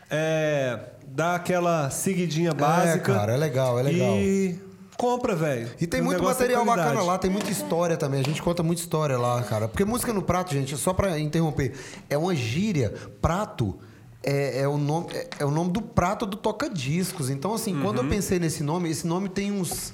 é, 0.10 0.80
dá 1.11 1.36
aquela 1.36 1.90
seguidinha 1.90 2.53
básica. 2.53 3.14
cara, 3.14 3.34
é 3.34 3.38
legal, 3.38 3.80
é 3.80 3.84
legal. 3.84 4.15
E 4.15 4.60
compra, 4.98 5.36
velho. 5.36 5.69
E 5.80 5.88
tem 5.88 6.02
O 6.02 6.06
muito 6.06 6.22
é 6.22 6.26
material 6.26 6.65
bacana 6.65 7.02
lá, 7.02 7.18
tem 7.18 7.30
muita 7.31 7.52
história 7.52 7.95
também. 7.98 8.19
A 8.19 8.23
gente 8.23 8.41
conta 8.41 8.61
muita 8.64 8.81
história 8.81 9.18
lá, 9.18 9.41
cara. 9.44 9.68
Porque 9.68 9.86
música 9.86 10.11
no 10.14 10.22
prato, 10.22 10.53
gente, 10.53 10.76
só 10.77 10.94
pra 10.94 11.18
interromper, 11.19 11.73
é 12.10 12.18
uma 12.18 12.36
gíria. 12.36 12.94
Prato 13.22 13.77
é, 14.22 14.61
é 14.61 14.68
o, 14.68 14.77
nome, 14.77 15.07
é, 15.14 15.27
é 15.40 15.45
o 15.45 15.52
nome 15.52 15.72
do 15.72 15.81
prato 15.81 16.26
do 16.26 16.36
toca-discos. 16.38 17.30
Então, 17.30 17.53
assim, 17.53 17.80
quando 17.81 17.99
Uhum. 17.99 18.03
eu 18.06 18.10
pensei 18.10 18.40
nesse 18.40 18.64
nome, 18.64 18.90
esse 18.90 19.07
nome 19.07 19.30
tem 19.30 19.52
uns 19.52 19.94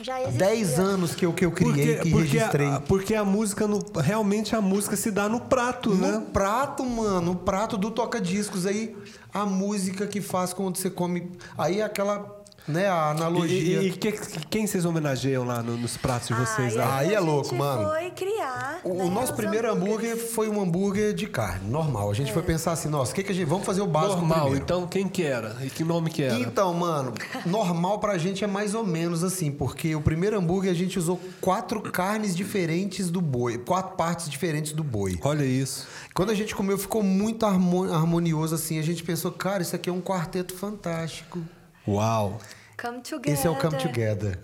Já 0.00 0.20
existia. 0.22 0.46
10 0.46 0.78
anos 0.80 1.14
que 1.14 1.26
eu, 1.26 1.32
que 1.32 1.44
eu 1.44 1.52
criei, 1.52 1.72
Porque, 1.72 1.94
que 1.96 2.10
porque, 2.10 2.38
registrei. 2.38 2.68
a, 2.68 2.80
porque 2.80 3.14
a 3.14 3.24
música, 3.24 3.66
no, 3.68 3.78
realmente 4.00 4.56
a 4.56 4.60
música 4.60 4.96
se 4.96 5.10
dá 5.10 5.28
no 5.28 5.40
prato, 5.40 5.90
No 5.94 5.96
né? 6.20 6.26
prato, 6.32 6.84
mano, 6.84 7.32
o 7.32 7.36
prato 7.36 7.76
do 7.76 7.90
toca-discos. 7.90 8.64
Aí 8.66 8.96
a 9.34 9.44
música 9.44 10.06
que 10.06 10.20
faz 10.20 10.52
quando 10.52 10.76
você 10.76 10.88
come. 10.90 11.30
Aí 11.58 11.82
aquela, 11.82 12.41
né, 12.68 12.88
a 12.88 13.08
E, 13.08 13.10
analogia. 13.10 13.82
e- 13.82 13.88
e 13.88 13.92
que- 13.92 14.12
quem 14.50 14.66
vocês 14.66 14.84
homenageiam 14.84 15.44
lá 15.44 15.62
no- 15.62 15.76
nos 15.76 15.96
pratos 15.96 16.28
de 16.28 16.34
vocês? 16.34 16.74
e 16.74 16.76
lá? 16.76 16.96
Aí 16.98 17.12
é 17.12 17.16
a 17.16 17.20
louco, 17.20 17.50
gente 17.50 17.58
mano. 17.58 17.88
foi 17.88 18.10
criar. 18.10 18.80
O, 18.84 18.94
né, 18.94 19.04
o 19.04 19.10
nosso 19.10 19.32
os 19.32 19.36
primeiro 19.36 19.70
hambúrguer 19.70 20.16
foi 20.16 20.48
um 20.48 20.60
hambúrguer 20.60 21.12
de 21.14 21.26
carne, 21.26 21.68
normal. 21.68 22.10
A 22.10 22.14
gente 22.14 22.32
foi 22.32 22.42
pensar 22.42 22.72
assim, 22.72 22.88
nossa, 22.88 23.12
o 23.12 23.14
que, 23.14 23.22
que 23.22 23.32
a 23.32 23.34
gente. 23.34 23.46
Vamos 23.48 23.66
fazer 23.66 23.80
o 23.80 23.86
básico 23.86 24.16
Normal, 24.20 24.40
primeiro. 24.42 24.64
então 24.64 24.86
quem 24.86 25.08
que 25.08 25.22
era? 25.22 25.56
E 25.62 25.70
que 25.70 25.82
nome 25.84 26.10
que 26.10 26.22
era? 26.22 26.38
Então, 26.38 26.72
mano, 26.74 27.12
normal 27.46 27.98
pra 27.98 28.16
gente 28.18 28.44
é 28.44 28.46
mais 28.46 28.74
ou 28.74 28.84
menos 28.86 29.24
assim, 29.24 29.50
porque 29.50 29.94
o 29.94 30.00
primeiro 30.00 30.38
hambúrguer 30.38 30.70
a 30.70 30.74
gente 30.74 30.98
usou 30.98 31.20
quatro 31.40 31.80
carnes 31.80 32.34
diferentes 32.36 33.10
do 33.10 33.20
boi, 33.20 33.58
quatro 33.58 33.96
partes 33.96 34.28
diferentes 34.28 34.72
do 34.72 34.84
boi. 34.84 35.18
Olha 35.22 35.44
isso. 35.44 35.86
Quando 36.14 36.30
a 36.30 36.34
gente 36.34 36.54
comeu, 36.54 36.76
ficou 36.78 37.02
muito 37.02 37.44
harmo- 37.46 37.92
harmonioso 37.92 38.54
assim. 38.54 38.78
A 38.78 38.82
gente 38.82 39.02
pensou, 39.02 39.32
cara, 39.32 39.62
isso 39.62 39.74
aqui 39.74 39.88
é 39.90 39.92
um 39.92 40.00
quarteto 40.00 40.54
fantástico. 40.54 41.40
Uau. 41.86 42.38
Come 42.80 43.00
Together. 43.00 43.32
Esse 43.32 43.46
é 43.46 43.50
o 43.50 43.54
Come 43.54 43.76
Together. 43.78 44.38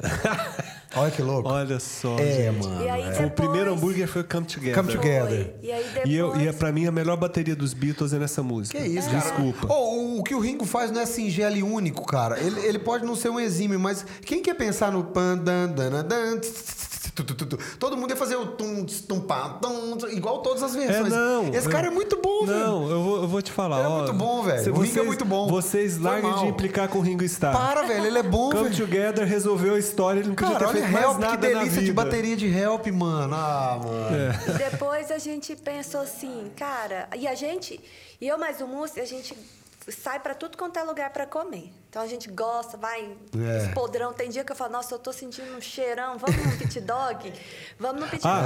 Olha 0.94 1.10
que 1.10 1.20
louco. 1.22 1.48
Olha 1.48 1.80
só. 1.80 2.16
É, 2.18 2.50
gente. 2.52 2.62
mano. 2.64 2.84
E 2.84 2.88
aí 2.88 3.02
é. 3.02 3.12
Foi 3.12 3.26
o 3.26 3.30
primeiro 3.30 3.64
Depois- 3.64 3.78
hambúrguer 3.82 4.08
foi 4.08 4.22
o 4.22 4.24
Come 4.24 4.46
Together. 4.46 4.74
Come 4.76 4.92
Together. 4.92 5.44
Foi. 5.44 5.54
E 5.62 5.72
aí 5.72 5.84
depois... 5.84 6.06
E, 6.08 6.14
eu, 6.14 6.36
e 6.36 6.48
é, 6.48 6.52
pra 6.52 6.70
mim 6.70 6.86
a 6.86 6.92
melhor 6.92 7.16
bateria 7.16 7.56
dos 7.56 7.74
Beatles 7.74 8.12
é 8.12 8.18
nessa 8.18 8.42
música. 8.42 8.78
Que 8.78 8.84
isso, 8.86 9.08
cara? 9.10 9.20
Desculpa. 9.20 9.66
Ô, 9.72 10.18
o 10.18 10.22
que 10.22 10.34
o 10.34 10.40
Ringo 10.40 10.64
faz 10.64 10.90
não 10.92 11.00
é 11.00 11.06
singelo 11.06 11.56
e 11.56 11.62
único, 11.62 12.06
cara. 12.06 12.38
Ele, 12.40 12.60
ele 12.60 12.78
pode 12.78 13.04
não 13.04 13.16
ser 13.16 13.28
um 13.28 13.40
exímio, 13.40 13.78
mas 13.80 14.06
quem 14.24 14.40
quer 14.42 14.54
pensar 14.54 14.92
no 14.92 15.02
pan, 15.04 15.36
dan, 15.36 15.68
dan, 15.68 16.04
dan, 16.04 16.40
Todo 17.78 17.96
mundo 17.96 18.10
ia 18.10 18.16
fazer 18.16 18.36
o 18.36 18.46
tum, 18.46 18.84
tum, 18.84 19.20
pá, 19.20 19.50
tum, 19.60 19.96
igual 20.10 20.38
todas 20.42 20.62
as 20.62 20.74
É, 20.76 20.86
versões. 20.86 21.12
não. 21.12 21.48
Esse 21.48 21.66
eu- 21.66 21.70
cara 21.70 21.86
é 21.88 21.90
muito 21.90 22.20
bom, 22.20 22.44
velho. 22.46 22.58
Não, 22.58 22.90
eu 22.90 23.02
vou, 23.02 23.16
eu 23.22 23.28
vou 23.28 23.42
te 23.42 23.52
falar. 23.52 23.78
Ele 23.78 23.86
é 23.86 23.88
ó, 23.90 23.96
muito 23.98 24.12
bom, 24.14 24.42
velho. 24.42 24.74
O 24.74 24.78
Ringo 24.80 24.98
é 24.98 25.02
muito 25.02 25.24
bom. 25.24 25.48
Vocês 25.48 25.98
larguem 25.98 26.34
de 26.34 26.46
implicar 26.46 26.88
com 26.88 26.98
o 26.98 27.00
Ringo 27.00 27.22
Starr. 27.24 27.56
Para, 27.56 27.82
velho, 27.82 28.06
ele 28.06 28.18
é 28.18 28.22
bom, 28.22 28.50
Come 28.50 28.68
velho. 28.70 28.76
Together 28.86 29.26
resolveu 29.26 29.74
a 29.74 29.78
história, 29.78 30.20
ele 30.20 30.28
não 30.28 30.34
podia 30.34 30.54
Cara, 30.54 30.58
ter 30.58 30.70
olha 30.70 30.78
feito 30.80 30.92
mais 30.92 31.04
Help, 31.04 31.14
que 31.16 31.20
nada 31.20 31.36
na 31.36 31.60
delícia 31.60 31.82
de 31.82 31.92
bateria 31.92 32.36
de 32.36 32.46
Help, 32.46 32.86
mano. 32.88 33.34
Ah, 33.34 33.80
mano. 33.82 34.16
É. 34.16 34.50
E 34.54 34.70
depois 34.70 35.10
a 35.10 35.18
gente 35.18 35.54
pensou 35.56 36.00
assim, 36.00 36.50
cara, 36.56 37.08
e 37.16 37.26
a 37.26 37.34
gente, 37.34 37.80
e 38.20 38.26
eu 38.28 38.38
mais 38.38 38.60
o 38.60 38.66
Múcio, 38.66 39.02
a 39.02 39.06
gente 39.06 39.34
sai 39.90 40.20
pra 40.20 40.34
tudo 40.34 40.56
quanto 40.58 40.78
é 40.78 40.82
lugar 40.82 41.10
pra 41.10 41.26
comer. 41.26 41.72
Então 41.90 42.02
a 42.02 42.06
gente 42.06 42.28
gosta, 42.30 42.76
vai 42.76 43.12
É. 43.36 43.68
podrão. 43.72 44.12
Tem 44.12 44.28
dia 44.28 44.44
que 44.44 44.52
eu 44.52 44.56
falo, 44.56 44.72
nossa, 44.72 44.94
eu 44.94 44.98
tô 44.98 45.12
sentindo 45.12 45.56
um 45.56 45.60
cheirão, 45.60 46.18
vamos 46.18 46.36
num 46.44 46.56
pit 46.58 46.80
dog? 46.80 47.32
Vamos 47.80 48.02
num 48.02 48.08
pit 48.08 48.26
Ah, 48.26 48.40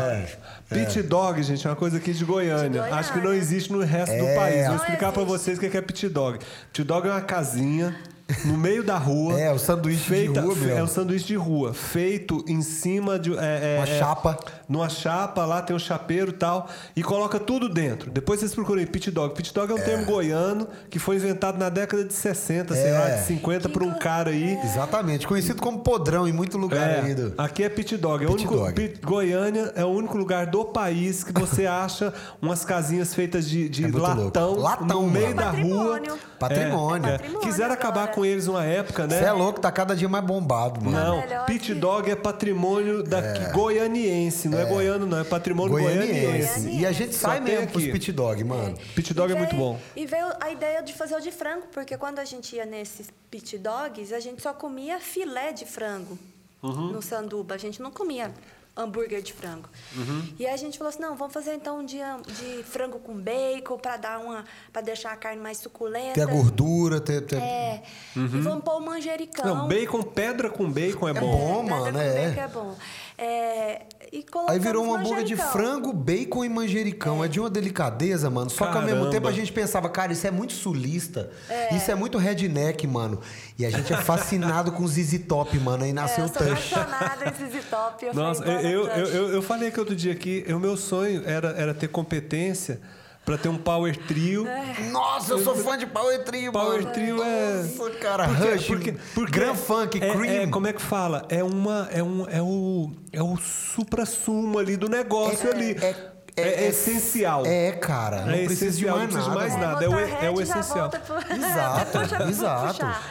dog. 0.71 0.85
pit 0.87 1.03
dog, 1.03 1.43
gente, 1.43 1.67
é 1.67 1.71
uma 1.71 1.77
coisa 1.77 1.97
aqui 1.97 2.13
de 2.13 2.25
Goiânia. 2.25 2.69
De 2.71 2.79
Goiânia. 2.79 2.95
Acho 2.99 3.13
que 3.13 3.21
não 3.21 3.33
existe 3.33 3.73
no 3.73 3.81
resto 3.81 4.17
do 4.17 4.27
É. 4.27 4.35
país. 4.37 4.67
Vou 4.67 4.77
explicar 4.77 5.13
pra 5.13 5.23
existe. 5.23 5.39
vocês 5.39 5.59
o 5.59 5.61
que 5.61 5.77
é 5.77 5.81
pit 5.81 6.09
dog. 6.09 6.39
Pit 6.73 6.85
dog 6.85 7.09
é 7.09 7.11
uma 7.11 7.21
casinha 7.23 7.99
no 8.45 8.57
meio 8.57 8.83
da 8.85 8.97
rua. 8.97 9.39
É, 9.41 9.51
o 9.53 9.59
sanduíche 9.59 10.03
de 10.03 10.09
feita, 10.09 10.41
rua 10.41 10.55
fe- 10.55 10.61
mesmo. 10.67 10.79
É 10.79 10.83
um 10.83 10.87
sanduíche 10.87 11.27
de 11.27 11.35
rua, 11.37 11.75
feito 11.75 12.45
em 12.47 12.63
cima 12.63 13.19
de... 13.19 13.33
é, 13.37 13.77
é, 13.77 13.79
Uma 13.79 13.89
é, 13.89 13.99
chapa. 13.99 14.39
Numa 14.69 14.89
chapa, 14.89 15.45
lá 15.45 15.61
tem 15.63 15.75
um 15.75 15.79
chapeiro 15.79 16.31
e 16.31 16.35
tal, 16.35 16.69
e 16.97 17.03
coloca 17.03 17.39
tudo 17.39 17.69
dentro. 17.69 18.11
Depois 18.11 18.41
vocês 18.41 18.55
procurem 18.55 18.87
pit 18.87 19.11
dog. 19.11 19.35
Pit 19.35 19.53
dog 19.53 19.71
é 19.73 19.75
um 19.75 19.79
termo 19.79 20.05
goiano 20.07 20.67
que 20.91 20.99
foi 20.99 21.17
inventado 21.17 21.59
na 21.59 21.69
década 21.69 22.05
de 22.05 22.13
60, 22.13 22.75
sei 22.75 22.87
É. 22.91 22.99
lá, 22.99 23.09
de 23.11 23.25
50, 23.27 23.69
por 23.69 23.83
um 23.83 23.93
cara 23.99 24.31
aí. 24.31 24.59
Exatamente. 24.65 25.27
Conhecido 25.27 25.61
como 25.61 25.81
podrão 25.81 26.27
em 26.27 26.33
muito 26.33 26.57
lugar 26.59 26.89
É, 26.89 27.01
aí. 27.01 27.15
Do... 27.15 27.35
aqui 27.39 27.63
é 27.65 27.69
pit 27.69 27.97
dog. 27.97 28.25
É 28.25 28.29
o 28.29 28.31
Pit 28.35 28.47
único, 28.47 28.57
dog. 28.65 28.73
Pit- 28.75 29.01
Goiânia 29.05 29.73
é 29.75 29.85
o 29.85 29.89
único 29.89 30.17
lugar 30.17 30.47
do 30.47 30.65
país 30.65 31.23
que 31.25 31.33
você 31.33 31.67
acha 31.67 32.13
umas 32.41 32.65
casinhas 32.65 33.15
feitas 33.15 33.49
de, 33.49 33.69
de 33.69 33.85
É 33.85 33.89
latão. 33.89 34.55
Latão, 34.57 35.03
no 35.03 35.11
meio 35.11 35.35
da 35.35 35.51
rua. 35.51 36.01
Patrimônio. 36.01 36.13
É, 36.13 36.17
É 36.17 36.39
patrimônio 36.39 37.41
Quiseram 37.41 37.73
acabar 37.73 38.03
agora. 38.03 38.15
com 38.15 38.25
eles 38.25 38.47
uma 38.49 38.65
época, 38.65 39.07
né? 39.07 39.19
Você 39.19 39.25
é 39.25 39.33
louco, 39.33 39.61
tá 39.61 39.71
cada 39.71 39.95
dia 39.95 40.09
mais 40.09 40.25
bombado, 40.25 40.81
mano. 40.85 40.97
Não, 40.97 41.45
pit 41.47 41.73
dog 41.75 42.11
é 42.11 42.17
patrimônio 42.17 43.03
daqui, 43.03 43.53
goianiense, 43.53 44.49
não 44.53 44.61
é. 44.61 44.65
goiano 44.65 45.07
não, 45.07 45.19
é 45.19 45.25
patrimônio 45.25 45.73
goianiense. 45.73 46.21
Goianiense. 46.21 46.71
E 46.71 46.87
a 46.87 46.93
gente 46.93 47.15
Só 47.15 47.29
sai 47.29 47.41
mesmo 47.41 47.67
pros 47.69 47.83
aqui. 47.85 47.93
pit 47.93 48.13
dog, 48.13 48.45
mano. 48.45 48.77
Pit 48.95 49.13
dog 49.15 49.33
E 49.33 49.35
é 49.35 49.39
muito 49.39 49.51
veio- 49.51 49.63
bom. 49.63 49.81
E 49.97 50.07
veio 50.07 50.27
a 50.41 50.51
ideia 50.51 50.83
de 50.83 50.93
fazer 50.93 51.15
o 51.17 51.21
de 51.21 51.31
frango, 51.31 51.67
porque 51.73 51.97
quando 51.97 52.19
a 52.19 52.25
gente 52.25 52.55
ia 52.57 52.65
nesses 52.67 53.09
pit 53.31 53.59
dogs, 53.59 54.13
a 54.13 54.21
gente 54.21 54.41
só 54.43 54.53
comia 54.53 54.99
filé 55.01 55.53
de 55.53 55.65
frango 55.67 56.19
Uhum. 56.63 56.93
no 56.93 57.03
sanduba. 57.03 57.55
A 57.55 57.59
gente 57.59 57.83
não 57.83 57.91
comia 57.91 58.33
hambúrguer 58.75 59.21
de 59.21 59.35
frango. 59.35 59.69
Uhum. 59.95 60.29
E 60.39 60.47
aí 60.47 60.55
a 60.55 60.57
gente 60.57 60.79
falou 60.79 60.89
assim, 60.89 61.03
não, 61.03 61.15
vamos 61.15 61.35
fazer 61.35 61.53
então 61.55 61.81
um 61.81 61.85
dia 61.85 62.17
de 62.27 62.63
frango 62.63 62.99
com 63.01 63.15
bacon 63.15 63.77
para 63.77 63.99
dar 63.99 64.19
uma 64.19 64.47
para 64.73 64.81
deixar 64.81 65.13
a 65.13 65.17
carne 65.17 65.43
mais 65.43 65.59
suculenta. 65.59 66.15
Tem 66.15 66.23
a 66.23 66.27
gordura, 66.27 66.99
tem. 66.99 67.21
tem- 67.21 67.39
É. 67.39 67.83
E 68.17 68.19
vamos 68.41 68.65
pôr 68.65 68.77
o 68.77 68.81
manjericão. 68.81 69.45
Uhum. 69.45 69.55
Não, 69.59 69.69
bacon, 69.69 70.03
pedra 70.03 70.49
com 70.49 70.71
bacon 70.73 71.07
é, 71.07 71.13
bom. 71.13 71.21
bom, 71.21 71.61
Pedra 71.65 71.77
mano, 71.77 71.93
com 71.93 71.99
é. 71.99 72.29
bacon 72.31 72.41
é 72.41 72.49
bom. 72.49 72.77
É, 73.19 73.83
e 74.13 74.17
Aí 74.19 74.25
colocamos 74.25 74.63
virou 74.63 74.85
um 74.85 74.95
hambúrguer 74.95 75.25
de 75.25 75.37
frango, 75.37 75.91
bacon 75.91 76.45
e 76.45 76.49
manjericão. 76.49 77.25
É, 77.25 77.29
de 77.29 77.41
uma 77.41 77.49
delicadeza, 77.49 78.29
mano. 78.29 78.51
Só 78.51 78.67
que 78.67 78.77
ao 78.77 78.83
mesmo 78.83 78.99
Caramba. 78.99 79.11
tempo 79.11 79.27
a 79.27 79.33
gente 79.33 79.51
pensava, 79.51 79.89
cara, 79.89 80.13
isso 80.13 80.27
é 80.27 80.31
muito 80.31 80.53
sulista. 80.53 81.31
Isso 81.75 81.91
é 81.91 81.95
muito 81.95 82.19
redneck, 82.19 82.87
mano. 82.87 83.21
E 83.59 83.65
a 83.65 83.71
gente 83.71 83.91
é 83.91 83.97
fascinado 83.97 84.71
com 84.73 84.87
ZZ 84.87 85.19
Top, 85.27 85.59
mano. 85.59 85.85
Aí 85.85 85.91
É, 85.91 85.93
nasceu 85.95 86.25
eu 86.25 86.31
o 86.31 86.33
sou 86.33 86.47
apaixonada 86.47 87.25
em 87.27 87.33
ZZ 87.33 87.65
Top. 87.71 88.05
Eu 88.05 88.15
Nossa, 88.15 88.43
falei, 88.45 88.67
eu, 88.67 88.87
eu, 88.87 89.07
eu, 89.07 89.29
eu 89.33 89.43
falei 89.43 89.71
que 89.71 89.81
outro 89.81 89.97
dia 89.97 90.13
aqui, 90.13 90.45
o 90.49 90.59
meu 90.61 90.77
sonho 90.77 91.23
era, 91.25 91.49
era 91.53 91.73
ter 91.73 91.89
competência 91.89 92.81
pra 93.25 93.39
ter 93.39 93.49
um 93.49 93.57
power 93.57 93.97
trio. 94.07 94.47
Nossa, 94.91 95.33
eu 95.35 95.39
sou 95.39 95.55
fã 95.55 95.79
de 95.79 95.87
Power 95.87 96.25
Trio, 96.25 96.53
Power 96.53 96.83
mano. 96.83 96.93
Trio 96.93 97.23
é. 97.23 97.63
Nossa, 97.63 97.91
cara, 97.93 98.29
Porque- 98.29 98.51
Rush, 98.51 98.67
porque, 98.67 98.93
porque 99.15 99.31
Grand 99.33 99.55
Funk, 99.55 99.99
é, 100.03 100.11
Cream. 100.13 100.43
É, 100.43 100.47
como 100.49 100.67
é 100.67 100.73
que 100.73 100.83
fala? 100.83 101.25
É 101.29 101.43
uma. 101.43 101.89
É, 101.93 102.03
um, 102.03 102.27
é 102.29 102.43
o. 102.43 102.91
É 103.13 103.23
o 103.23 103.37
supra-sumo 103.37 104.59
ali 104.59 104.77
do 104.77 104.89
negócio 104.89 105.51
ali. 105.51 105.73
É, 105.73 106.12
essencial. 106.37 107.45
É, 107.47 107.73
cara. 107.73 108.23
Não 108.23 108.33
É 108.33 108.45
precisa 108.45 108.71
de 108.79 108.87
essencial, 108.87 108.97
mais 108.99 109.15
não 109.15 109.35
mais 109.35 109.57
nada. 109.57 109.85
É 109.85 109.89
o- 109.89 109.99
é 109.99 110.31
o 110.31 110.41
essencial. 110.41 110.89
pro- 110.91 111.37
Exato, 111.37 111.85
Depois 111.87 112.09
já 112.09 112.19
vou 112.19 112.29
exato. 112.29 112.67
puxar. 112.75 113.03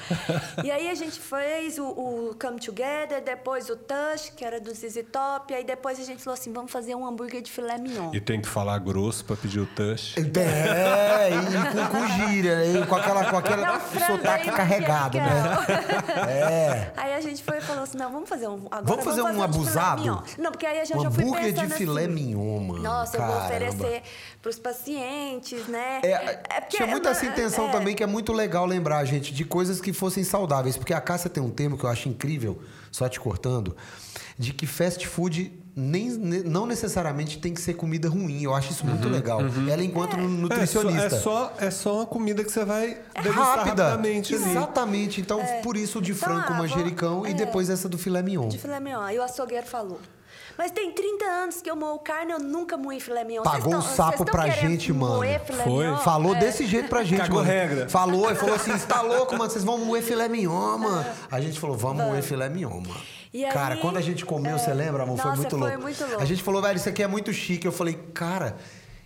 E 0.63 0.71
aí 0.71 0.89
a 0.89 0.95
gente 0.95 1.19
fez 1.19 1.77
o, 1.77 1.85
o 1.85 2.35
Come 2.41 2.59
Together, 2.59 3.21
depois 3.23 3.69
o 3.69 3.75
Touch, 3.75 4.31
que 4.35 4.43
era 4.43 4.59
do 4.59 4.73
ZZ 4.73 5.03
Top, 5.11 5.53
aí 5.53 5.63
depois 5.63 5.99
a 5.99 6.03
gente 6.03 6.23
falou 6.23 6.33
assim, 6.37 6.51
vamos 6.51 6.71
fazer 6.71 6.95
um 6.95 7.05
hambúrguer 7.05 7.41
de 7.41 7.51
filé 7.51 7.77
mignon. 7.77 8.11
E 8.13 8.19
tem 8.19 8.41
que 8.41 8.47
falar 8.47 8.77
grosso 8.79 9.23
pra 9.25 9.35
pedir 9.35 9.59
o 9.59 9.65
touch. 9.67 10.15
É, 10.19 11.29
e 11.29 11.89
com, 11.91 11.97
com 11.99 12.07
gíria, 12.07 12.65
e 12.65 12.85
com 12.85 12.95
aquela, 12.95 13.25
com 13.25 13.37
aquele 13.37 13.61
Não, 13.61 13.79
sotaque 14.07 14.49
aí, 14.49 14.55
carregado, 14.55 15.17
né? 15.17 15.31
É. 16.27 16.91
Aí 16.97 17.13
a 17.13 17.21
gente 17.21 17.43
foi 17.43 17.57
e 17.57 17.61
falou 17.61 17.83
assim, 17.83 17.97
não, 17.97 18.11
vamos 18.11 18.27
fazer 18.29 18.47
um... 18.47 18.65
Agora 18.71 18.83
Vamos 18.83 19.03
fazer 19.05 19.21
um 19.21 19.25
de 19.27 19.31
filé 19.33 19.43
abusado? 19.45 20.23
Não, 20.37 20.51
porque 20.51 20.65
aí 20.65 20.79
a 20.79 20.85
gente 20.85 20.97
Um 20.97 21.03
já 21.03 21.11
foi 21.11 21.23
hambúrguer 21.23 21.53
de 21.53 21.61
pensando 21.61 21.77
filé 21.77 22.03
assim, 22.03 22.11
mignon, 22.13 22.59
mano. 22.59 22.83
Nossa, 22.83 23.10
eu 23.17 23.21
vou 23.21 23.35
Caramba. 23.35 23.45
oferecer 23.45 24.01
pros 24.41 24.59
pacientes, 24.59 25.67
né? 25.67 25.99
É, 26.03 26.17
porque 26.61 26.77
tinha 26.77 26.87
muita 26.87 27.09
essa 27.09 27.25
é- 27.25 27.29
intenção 27.29 27.69
é. 27.69 27.71
também, 27.71 27.95
que 27.95 28.03
é 28.03 28.07
muito 28.07 28.31
legal 28.33 28.65
lembrar, 28.65 29.03
gente, 29.05 29.33
de 29.33 29.45
coisas 29.45 29.79
que 29.81 29.93
fossem 29.93 30.23
saudáveis. 30.23 30.77
Porque 30.77 30.93
a 30.93 31.01
Cássia 31.01 31.29
tem 31.29 31.41
um 31.41 31.49
termo 31.49 31.77
que 31.77 31.83
eu 31.83 31.89
acho 31.89 32.09
incrível, 32.09 32.61
só 32.91 33.07
te 33.07 33.19
cortando, 33.19 33.75
de 34.37 34.53
que 34.53 34.65
fast 34.65 35.05
food 35.07 35.59
nem, 35.73 36.09
ne- 36.09 36.43
não 36.43 36.65
necessariamente 36.65 37.37
tem 37.39 37.53
que 37.53 37.61
ser 37.61 37.75
comida 37.75 38.09
ruim. 38.09 38.43
Eu 38.43 38.53
acho 38.53 38.71
isso 38.73 38.85
muito 38.85 39.07
legal. 39.07 39.39
Ela, 39.71 39.81
enquanto 39.83 40.17
nutricionista. 40.17 41.05
É 41.05 41.09
só, 41.09 41.15
é, 41.15 41.19
só, 41.19 41.53
é 41.67 41.71
só 41.71 41.95
uma 41.97 42.05
comida 42.05 42.43
que 42.43 42.51
você 42.51 42.65
vai 42.65 42.97
degustar 43.23 43.57
rápida. 43.59 43.83
rapidamente 43.83 44.35
ali. 44.35 44.51
Exatamente. 44.51 45.21
Então, 45.21 45.39
por 45.63 45.77
isso 45.77 45.99
o 45.99 46.01
de 46.01 46.11
Então, 46.11 46.27
frango 46.27 46.47
com 46.47 46.53
ah, 46.53 46.57
vou- 46.57 46.67
manjericão 46.67 47.25
e 47.25 47.31
é. 47.31 47.33
depois 47.33 47.69
essa 47.69 47.87
do 47.87 47.97
filé 47.97 48.21
mignon. 48.21 48.49
De 48.49 48.57
filé 48.57 48.79
mignon. 48.81 48.99
Aí 49.01 49.17
o 49.17 49.23
açougueiro 49.23 49.65
falou. 49.65 49.99
Mas 50.57 50.71
tem 50.71 50.91
30 50.91 51.25
anos 51.25 51.61
que 51.61 51.69
eu 51.69 51.75
moo 51.75 51.97
carne, 51.99 52.31
eu 52.33 52.39
nunca 52.39 52.77
moí 52.77 52.99
filé 52.99 53.23
mignon. 53.23 53.43
Pagou 53.43 53.69
um 53.69 53.79
tão- 53.79 53.81
sapo 53.81 54.17
vocês 54.17 54.25
tão 54.31 54.39
pra 54.39 54.49
gente, 54.49 54.91
mano. 54.93 55.15
Foi. 55.63 55.85
mignon? 55.85 55.97
Falou 55.97 56.35
É. 56.35 56.39
desse 56.39 56.65
jeito 56.65 56.87
pra 56.89 57.03
gente, 57.05 57.19
Cagou 57.21 57.37
mano. 57.39 57.47
regra. 57.49 57.89
Falou, 57.89 58.27
ele 58.29 58.35
falou 58.39 58.55
assim: 58.55 58.71
você 58.77 58.85
tá 58.85 59.01
louco, 59.01 59.35
mano? 59.37 59.49
Vocês 59.49 59.63
vão 59.63 59.77
moer 59.79 60.03
filé 60.03 60.27
mignon, 60.27 60.77
mano. 60.77 61.05
A 61.31 61.39
gente 61.41 61.59
falou, 61.59 61.75
vamos 61.77 62.03
moer 62.05 62.21
filé 62.23 62.49
mignon, 62.49 62.79
mano. 62.81 63.01
E 63.33 63.45
cara, 63.45 63.75
aí, 63.75 63.79
quando 63.81 63.95
a 63.97 64.01
gente 64.01 64.25
comeu, 64.25 64.55
é, 64.55 64.57
você 64.57 64.73
lembra, 64.73 65.03
amor? 65.03 65.17
foi 65.17 65.25
nossa, 65.31 65.41
muito 65.41 65.57
foi 65.57 65.69
louco. 65.69 65.81
muito 65.83 66.03
louco. 66.05 66.21
A 66.21 66.25
gente 66.25 66.43
falou, 66.43 66.61
velho, 66.61 66.75
isso 66.75 66.89
aqui 66.89 67.01
é 67.01 67.07
muito 67.07 67.31
chique. 67.31 67.65
Eu 67.65 67.71
falei, 67.71 67.93
cara. 68.13 68.57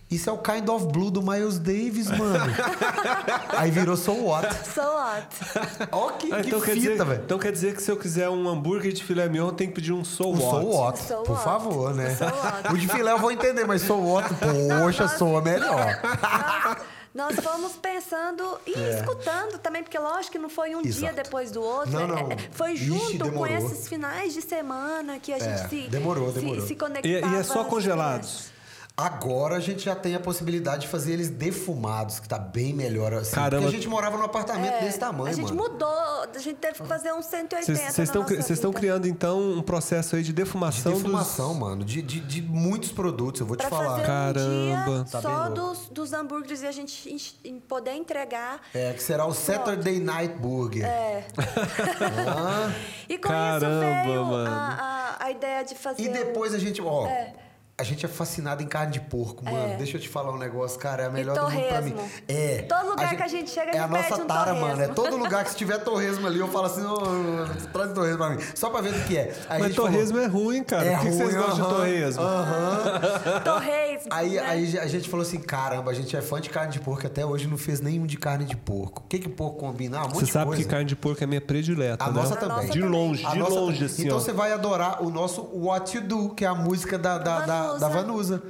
Isso 0.08 0.30
é 0.30 0.32
o 0.32 0.38
Kind 0.38 0.68
of 0.68 0.86
Blue 0.86 1.10
do 1.10 1.20
Miles 1.20 1.58
Davis, 1.58 2.06
mano. 2.16 2.44
Aí 3.58 3.72
virou 3.72 3.96
So 3.96 4.12
What. 4.12 4.54
So 4.72 4.80
what? 4.80 5.26
Ó, 5.90 6.10
que, 6.12 6.32
Ah, 6.32 6.40
que 6.42 6.46
então, 6.48 6.60
quer 6.60 6.74
fita, 6.76 7.04
velho. 7.04 7.22
então 7.24 7.38
quer 7.40 7.50
dizer 7.50 7.74
que 7.74 7.82
se 7.82 7.90
eu 7.90 7.96
quiser 7.96 8.28
um 8.28 8.48
hambúrguer 8.48 8.92
de 8.92 9.02
filé 9.02 9.28
mignon, 9.28 9.48
eu 9.48 9.52
tenho 9.52 9.70
que 9.70 9.74
pedir 9.74 9.92
um 9.92 10.04
so 10.04 10.28
Um 10.28 10.38
what. 10.38 10.40
So 10.40 10.66
What, 10.68 10.98
So 11.02 11.14
por 11.24 11.30
what? 11.32 11.44
favor, 11.44 11.92
né? 11.94 12.14
So 12.14 12.24
what? 12.24 12.72
O 12.72 12.78
de 12.78 12.86
filé 12.86 13.10
eu 13.10 13.18
vou 13.18 13.32
entender, 13.32 13.64
mas 13.66 13.82
So 13.82 13.94
What, 13.96 14.28
poxa, 14.80 15.08
soa 15.08 15.42
melhor. 15.42 16.00
Nós 17.12 17.34
fomos 17.40 17.72
pensando 17.72 18.58
e 18.66 18.72
escutando 18.94 19.58
também, 19.58 19.82
porque 19.82 19.98
lógico 19.98 20.32
que 20.32 20.38
não 20.38 20.50
foi 20.50 20.76
um 20.76 20.82
dia 20.82 21.08
É. 21.08 21.10
Exato. 21.10 21.14
depois 21.16 21.50
do 21.50 21.62
outro. 21.62 21.90
Não, 21.90 22.02
é- 22.02 22.06
não. 22.06 22.30
é- 22.30 22.36
Foi 22.52 22.72
Ixi, 22.74 22.84
junto 22.84 23.18
com 23.18 23.24
demorou. 23.24 23.46
esses 23.56 23.88
finais 23.88 24.34
de 24.34 24.42
semana 24.42 25.18
que 25.18 25.32
a 25.32 25.38
gente 25.38 25.48
É, 25.64 25.68
se, 25.68 25.88
demorou, 25.88 26.30
se- 26.32 26.38
demorou. 26.40 26.64
se, 26.66 26.74
E, 26.74 26.76
conectava. 26.76 27.34
e 27.34 27.38
é 27.38 27.42
só 27.42 27.62
às 27.62 27.66
congelados. 27.68 28.54
Agora 28.98 29.56
a 29.56 29.60
gente 29.60 29.84
já 29.84 29.94
tem 29.94 30.14
a 30.14 30.20
possibilidade 30.20 30.82
de 30.82 30.88
fazer 30.88 31.12
eles 31.12 31.28
defumados, 31.28 32.18
que 32.18 32.26
tá 32.26 32.38
bem 32.38 32.72
melhor 32.72 33.12
assim. 33.12 33.34
Caramba. 33.34 33.64
Porque 33.64 33.76
a 33.76 33.78
gente 33.78 33.88
morava 33.90 34.16
num 34.16 34.24
apartamento 34.24 34.72
É, 34.72 34.80
desse 34.80 34.98
tamanho, 34.98 35.28
a 35.30 35.32
gente 35.36 35.52
mano. 35.52 35.68
mudou, 35.70 35.86
a 35.88 36.38
gente 36.38 36.56
teve 36.56 36.80
que 36.80 36.86
fazer 36.88 37.12
uns 37.12 37.26
180 37.26 37.92
Vocês 37.92 38.50
estão 38.50 38.72
criando 38.72 39.06
então 39.06 39.38
um 39.58 39.60
processo 39.60 40.16
aí 40.16 40.22
de 40.22 40.28
De 40.28 40.32
defumação, 40.32 40.92
defumação, 40.94 41.48
dos... 41.50 41.58
mano. 41.58 41.84
De, 41.84 42.00
de, 42.00 42.20
de 42.20 42.40
muitos 42.40 42.90
produtos, 42.90 43.42
eu 43.42 43.46
vou 43.46 43.54
te 43.54 43.66
Pra 43.66 43.68
falar. 43.68 43.90
fazer 43.90 44.02
um 44.02 44.06
Caramba. 44.06 44.94
dia 44.94 45.04
Tá 45.12 45.20
só 45.20 45.48
dos, 45.50 45.88
dos 45.90 46.12
hambúrgueres 46.14 46.62
e 46.62 46.66
a 46.66 46.72
gente 46.72 47.38
poder 47.68 47.92
entregar. 47.92 48.62
É, 48.72 48.94
que 48.94 49.02
será 49.02 49.26
o 49.26 49.34
Saturday 49.34 50.00
Night 50.00 50.34
Burger. 50.38 50.86
É. 50.86 51.26
Ah, 52.28 52.72
E 53.08 53.18
com 53.18 53.28
Caramba, 53.28 53.66
isso 53.66 54.04
veio 54.08 54.24
mano. 54.24 54.50
a, 54.50 55.16
a, 55.20 55.24
a 55.26 55.30
ideia 55.30 55.62
de 55.64 55.74
fazer. 55.74 56.02
e 56.02 56.08
depois 56.08 56.54
a 56.54 56.58
gente, 56.58 56.80
ó, 56.80 57.06
É. 57.06 57.34
A 57.78 57.82
gente 57.82 58.06
é 58.06 58.08
fascinado 58.08 58.62
em 58.62 58.66
carne 58.66 58.92
de 58.94 59.00
porco, 59.00 59.44
mano. 59.44 59.72
É. 59.74 59.76
Deixa 59.76 59.98
eu 59.98 60.00
te 60.00 60.08
falar 60.08 60.32
um 60.32 60.38
negócio, 60.38 60.78
cara. 60.78 61.02
É 61.02 61.06
a 61.06 61.10
E 61.10 61.12
melhor 61.12 61.36
do 61.36 61.42
mundo 61.42 61.68
pra 61.68 61.82
mim. 61.82 61.90
torresmo. 61.90 62.10
É. 62.26 62.62
Todo 62.62 62.88
lugar 62.88 63.14
que 63.16 63.22
a 63.22 63.28
gente 63.28 63.50
chega, 63.50 63.70
a 63.72 63.74
É 63.74 63.78
a 63.78 63.82
gente 63.82 63.90
nossa 63.90 64.08
pede 64.08 64.20
um 64.22 64.26
tara, 64.26 64.54
mano. 64.54 64.66
É 64.66 64.70
torresmo. 64.88 64.94
todo 64.94 65.16
lugar 65.22 65.44
que 65.44 65.50
se 65.50 65.56
tiver 65.56 65.78
torresmo 65.80 66.26
ali, 66.26 66.38
eu 66.38 66.48
falo 66.48 66.64
assim, 66.66 66.82
ô, 66.86 66.96
traz 67.74 67.92
torresmo 67.92 68.16
pra 68.16 68.30
mim. 68.30 68.38
Só 68.54 68.70
pra 68.70 68.80
ver 68.80 68.94
o 68.94 69.04
que 69.04 69.18
é. 69.18 69.34
Aí 69.46 69.56
a 69.56 69.58
Mas 69.58 69.66
gente 69.68 69.76
falou- 69.76 69.90
torresmo 69.92 70.18
é 70.18 70.26
ruim, 70.26 70.64
cara. 70.64 70.86
É 70.86 70.90
Por 70.96 71.00
que, 71.00 71.06
que 71.10 71.12
vocês 71.16 71.34
ruim, 71.34 71.42
gostam 71.42 71.54
de 71.56 71.60
aham, 71.60 71.70
torresmo? 71.76 72.22
Torresmo. 73.44 74.08
Aí, 74.10 74.30
né? 74.30 74.40
aí 74.40 74.78
a 74.78 74.86
gente 74.86 75.08
falou 75.10 75.26
assim, 75.26 75.38
caramba, 75.40 75.90
a 75.90 75.94
gente 75.94 76.16
é 76.16 76.22
fã 76.22 76.40
de 76.40 76.48
carne 76.48 76.72
de 76.72 76.80
porco, 76.80 77.06
até 77.06 77.26
hoje 77.26 77.46
não 77.46 77.58
fez 77.58 77.80
nenhum 77.82 78.06
de 78.06 78.16
carne 78.16 78.46
de 78.46 78.56
porco. 78.56 79.02
O 79.04 79.08
que 79.08 79.18
que 79.18 79.28
porco 79.28 79.58
combina? 79.58 79.98
Ah, 79.98 80.04
um 80.04 80.08
monte 80.08 80.20
Você 80.26 80.32
sabe 80.32 80.46
coisa. 80.46 80.62
que 80.62 80.68
carne 80.68 80.86
de 80.86 80.96
porco 80.96 81.22
é 81.22 81.26
minha 81.26 81.40
predileta, 81.42 82.04
A 82.04 82.08
né? 82.08 82.14
nossa 82.14 82.36
também. 82.36 82.70
De 82.70 82.80
longe, 82.80 83.24
A 83.26 83.30
de 83.32 83.38
nossa 83.38 83.52
longe, 83.54 83.84
assim, 83.84 84.04
Então 84.06 84.16
ó. 84.16 84.20
você 84.20 84.32
vai 84.32 84.52
adorar 84.52 85.02
o 85.02 85.10
nosso 85.10 85.42
What 85.52 85.94
You 85.94 86.02
Do, 86.04 86.30
que 86.30 86.42
é 86.44 86.48
a 86.48 86.54
música 86.54 86.98
da, 86.98 87.18
da, 87.18 87.40
da, 87.74 87.88
Vanusa. 87.88 87.88
da 87.88 87.88
Vanusa. 87.88 88.42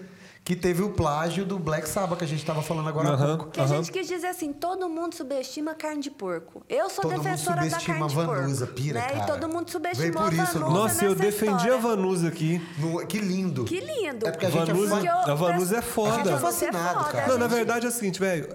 Que 0.44 0.54
teve 0.54 0.80
o 0.80 0.90
plágio 0.90 1.44
do 1.44 1.58
Black 1.58 1.88
Sabbath, 1.88 2.18
que 2.20 2.24
a 2.24 2.28
gente 2.28 2.46
tava 2.46 2.62
falando 2.62 2.88
agora 2.88 3.08
há 3.08 3.12
Aham. 3.14 3.36
pouco. 3.36 3.50
Que 3.50 3.60
a 3.60 3.66
gente 3.66 3.90
quis 3.90 4.06
dizer 4.06 4.28
assim, 4.28 4.52
todo 4.52 4.88
mundo 4.88 5.12
subestima 5.12 5.74
carne 5.74 6.00
de 6.00 6.08
porco. 6.08 6.62
Eu 6.68 6.88
sou 6.88 7.02
Todo 7.02 7.14
mundo 7.14 7.22
defensora 7.24 7.56
da 7.56 7.62
subestima 7.64 7.96
carne 7.98 8.14
de 8.14 8.20
a 8.20 8.24
Vanusa, 8.24 8.66
porco. 8.66 8.80
pira, 8.80 9.00
né? 9.00 9.06
cara. 9.08 9.18
E 9.24 9.26
todo 9.26 9.48
mundo 9.52 9.68
subestimou 9.68 10.12
Veio 10.12 10.30
por 10.30 10.40
a 10.40 10.44
isso, 10.44 10.58
Vanusa 10.60 10.78
Nossa, 10.78 11.04
eu 11.04 11.14
defendi 11.16 11.52
a 11.52 11.56
história. 11.56 11.78
Vanusa 11.78 12.28
aqui. 12.28 12.62
No- 12.78 13.04
que 13.08 13.18
lindo. 13.18 13.64
Que 13.64 13.80
lindo. 13.80 14.28
É 14.28 14.30
porque 14.30 14.46
a 14.46 14.50
gente 14.50 14.66
Vanusa- 14.72 15.00
é 15.00 15.08
eu- 15.08 15.32
a 15.32 15.34
Vanusa 15.34 15.78
é 15.78 15.82
foda. 15.82 16.10
A 16.12 16.16
gente 16.18 16.28
é 16.28 16.30
Vanusa 16.36 16.46
fascinado, 16.46 16.98
foda, 17.00 17.10
cara. 17.10 17.24
a 17.24 17.28
Não, 17.28 17.38
na 17.38 17.48
gente- 17.48 17.56
verdade 17.56 17.86
é 17.86 17.88
o 17.88 17.92
seguinte, 17.92 18.20
velho. 18.20 18.48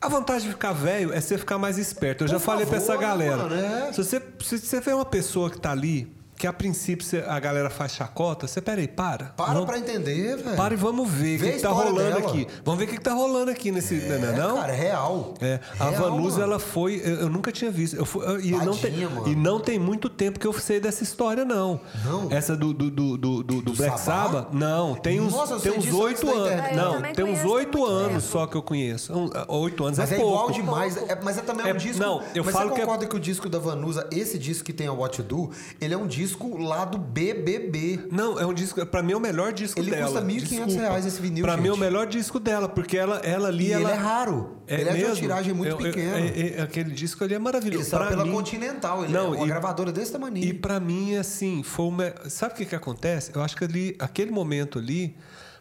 A 0.00 0.08
vantagem 0.08 0.46
de 0.46 0.54
ficar 0.54 0.72
velho 0.72 1.12
é 1.12 1.20
você 1.20 1.36
ficar 1.36 1.58
mais 1.58 1.76
esperto. 1.76 2.22
Eu 2.22 2.28
já 2.28 2.38
Por 2.38 2.44
falei 2.44 2.64
pra 2.66 2.78
favor, 2.80 2.92
essa 2.94 3.02
galera. 3.02 3.36
mano, 3.36 3.54
é. 3.56 3.92
Se, 3.92 4.04
você, 4.04 4.22
se 4.44 4.58
você 4.60 4.80
vê 4.80 4.92
uma 4.92 5.04
pessoa 5.04 5.50
que 5.50 5.60
tá 5.60 5.72
ali, 5.72 6.10
que 6.40 6.46
a 6.46 6.52
princípio 6.54 7.06
a 7.28 7.38
galera 7.38 7.68
faz 7.68 7.92
chacota, 7.92 8.46
você, 8.46 8.62
peraí, 8.62 8.88
para. 8.88 9.26
Para 9.36 9.52
Vamos- 9.52 9.66
pra 9.66 9.78
entender, 9.78 10.38
velho. 10.38 10.56
Para 10.56 10.72
e 10.72 10.76
vamos 10.76 11.06
ver 11.10 11.36
o 11.36 11.42
que, 11.42 11.48
a 11.50 11.52
que 11.52 11.58
tá 11.60 11.68
rolando 11.68 11.96
dela. 11.98 12.18
aqui. 12.18 12.46
Vamos 12.64 12.78
ver 12.78 12.84
o 12.86 12.88
que, 12.88 12.96
que 12.96 13.02
tá 13.02 13.12
rolando 13.12 13.50
aqui 13.50 13.70
nesse. 13.70 13.94
né, 13.96 14.32
É, 14.32 14.36
não? 14.38 14.56
cara, 14.56 14.72
é 14.72 14.76
real. 14.76 15.34
É, 15.40 15.60
a 15.78 15.90
Real, 15.90 16.02
Vanusa, 16.10 16.38
mano. 16.40 16.52
ela 16.52 16.58
foi. 16.58 16.94
Eu, 17.04 17.14
eu 17.16 17.28
nunca 17.28 17.52
tinha 17.52 17.70
visto. 17.70 17.94
Eu 17.94 18.06
fui- 18.06 18.24
eu- 18.24 18.40
e, 18.40 18.52
não 18.52 18.74
tem, 18.74 18.92
mano. 19.06 19.28
e 19.28 19.36
não 19.36 19.60
tem 19.60 19.78
muito 19.78 20.08
tempo 20.08 20.40
que 20.40 20.46
eu 20.46 20.52
sei 20.54 20.80
dessa 20.80 21.02
história, 21.02 21.44
não. 21.44 21.78
Não? 22.06 22.28
Essa 22.30 22.56
do, 22.56 22.72
do, 22.72 22.90
do, 22.90 23.18
do, 23.18 23.42
do- 23.42 23.60
do 23.62 23.72
Black? 23.74 24.00
Sabbath? 24.00 24.48
Não, 24.54 24.94
tem 24.94 25.20
uns 25.20 25.32
Nossa, 25.32 25.54
eu 25.54 25.60
tem 25.60 25.72
uns 25.72 25.84
disso 25.84 25.98
oito 26.00 26.10
antes 26.10 26.24
da 26.24 26.30
anos. 26.32 26.46
internet. 26.46 26.70
É, 26.70 26.80
eu 26.80 27.00
Não, 27.02 27.12
tem 27.12 27.24
uns 27.26 27.44
oito 27.44 27.84
anos 27.84 28.08
tempo. 28.08 28.20
só 28.22 28.46
que 28.46 28.56
eu 28.56 28.62
conheço. 28.62 29.12
Um, 29.12 29.28
Oito 29.48 29.84
anos 29.84 29.98
Mas 29.98 30.10
é, 30.10 30.14
é, 30.14 30.18
pouco. 30.18 30.32
igual 30.34 30.50
demais. 30.50 30.96
É- 30.96 31.18
mas 31.22 31.36
é 31.36 31.42
também 31.42 31.66
É- 31.68 31.74
um 31.74 31.76
disco. 31.76 32.02
não, 32.02 32.22
eu 32.34 32.42
mas 32.44 32.54
falo 32.54 32.70
você 32.70 32.74
que 32.76 32.80
é- 32.80 32.84
concorda 32.84 33.06
que 33.06 33.16
o 33.16 33.20
disco 33.20 33.46
da 33.48 33.58
Vanusa, 33.58 34.08
esse 34.10 34.38
disco 34.38 34.64
que 34.64 34.72
tem 34.72 34.86
a 34.86 34.92
What 34.92 35.20
You 35.20 35.26
Do, 35.26 35.50
ele 35.80 35.92
é 35.92 35.98
um 35.98 36.06
disco 36.06 36.29
lá 36.58 36.84
do 36.84 36.98
BBB. 36.98 38.08
Não, 38.10 38.38
é 38.38 38.44
um 38.46 38.52
disco. 38.54 38.84
Pra 38.86 39.02
mim 39.02 39.12
é 39.12 39.16
o 39.16 39.20
melhor 39.20 39.52
disco 39.52 39.78
Ele 39.80 39.90
dela. 39.90 40.04
custa 40.06 40.20
1.500 40.20 40.40
Desculpa. 40.66 40.80
reais 40.80 41.06
esse 41.06 41.20
vinil, 41.20 41.44
Pra 41.44 41.56
mim 41.56 41.68
é 41.68 41.70
o 41.70 41.74
gente. 41.74 41.80
melhor 41.84 42.06
disco 42.06 42.38
dela, 42.40 42.68
porque 42.68 42.96
ela, 42.96 43.16
ela 43.18 43.48
ali. 43.48 43.68
E 43.68 43.72
ela, 43.72 43.82
ele 43.84 43.92
é 43.92 43.94
raro. 44.02 44.56
ele 44.68 44.80
é 44.82 44.84
de 44.84 44.88
uma 44.90 44.98
mesmo? 45.08 45.16
tiragem 45.16 45.52
muito 45.54 45.68
Eu- 45.70 45.76
eu- 45.80 45.92
pequena. 45.92 46.18
é- 46.18 46.56
é- 46.58 46.62
aquele 46.62 46.90
disco 46.90 47.24
ali 47.24 47.34
é 47.34 47.38
maravilhoso. 47.38 47.82
Ele 47.82 47.88
saiu 47.90 48.00
Pra 48.00 48.10
pela 48.10 48.24
mim- 48.24 48.32
Continental, 48.32 49.04
ele 49.04 49.12
Não, 49.12 49.34
é 49.34 49.36
uma 49.38 49.44
e- 49.44 49.48
gravadora 49.48 49.92
desse 49.92 50.12
tamanho. 50.12 50.36
E 50.38 50.52
pra 50.54 50.78
mim, 50.80 51.16
assim, 51.16 51.62
foi 51.62 51.86
uma. 51.86 52.14
Sabe 52.28 52.54
o 52.54 52.56
que 52.56 52.66
que 52.66 52.74
acontece? 52.74 53.30
Eu 53.34 53.42
acho 53.42 53.56
que 53.56 53.64
ali, 53.64 53.96
aquele 53.98 54.30
momento 54.30 54.78
ali, 54.78 55.16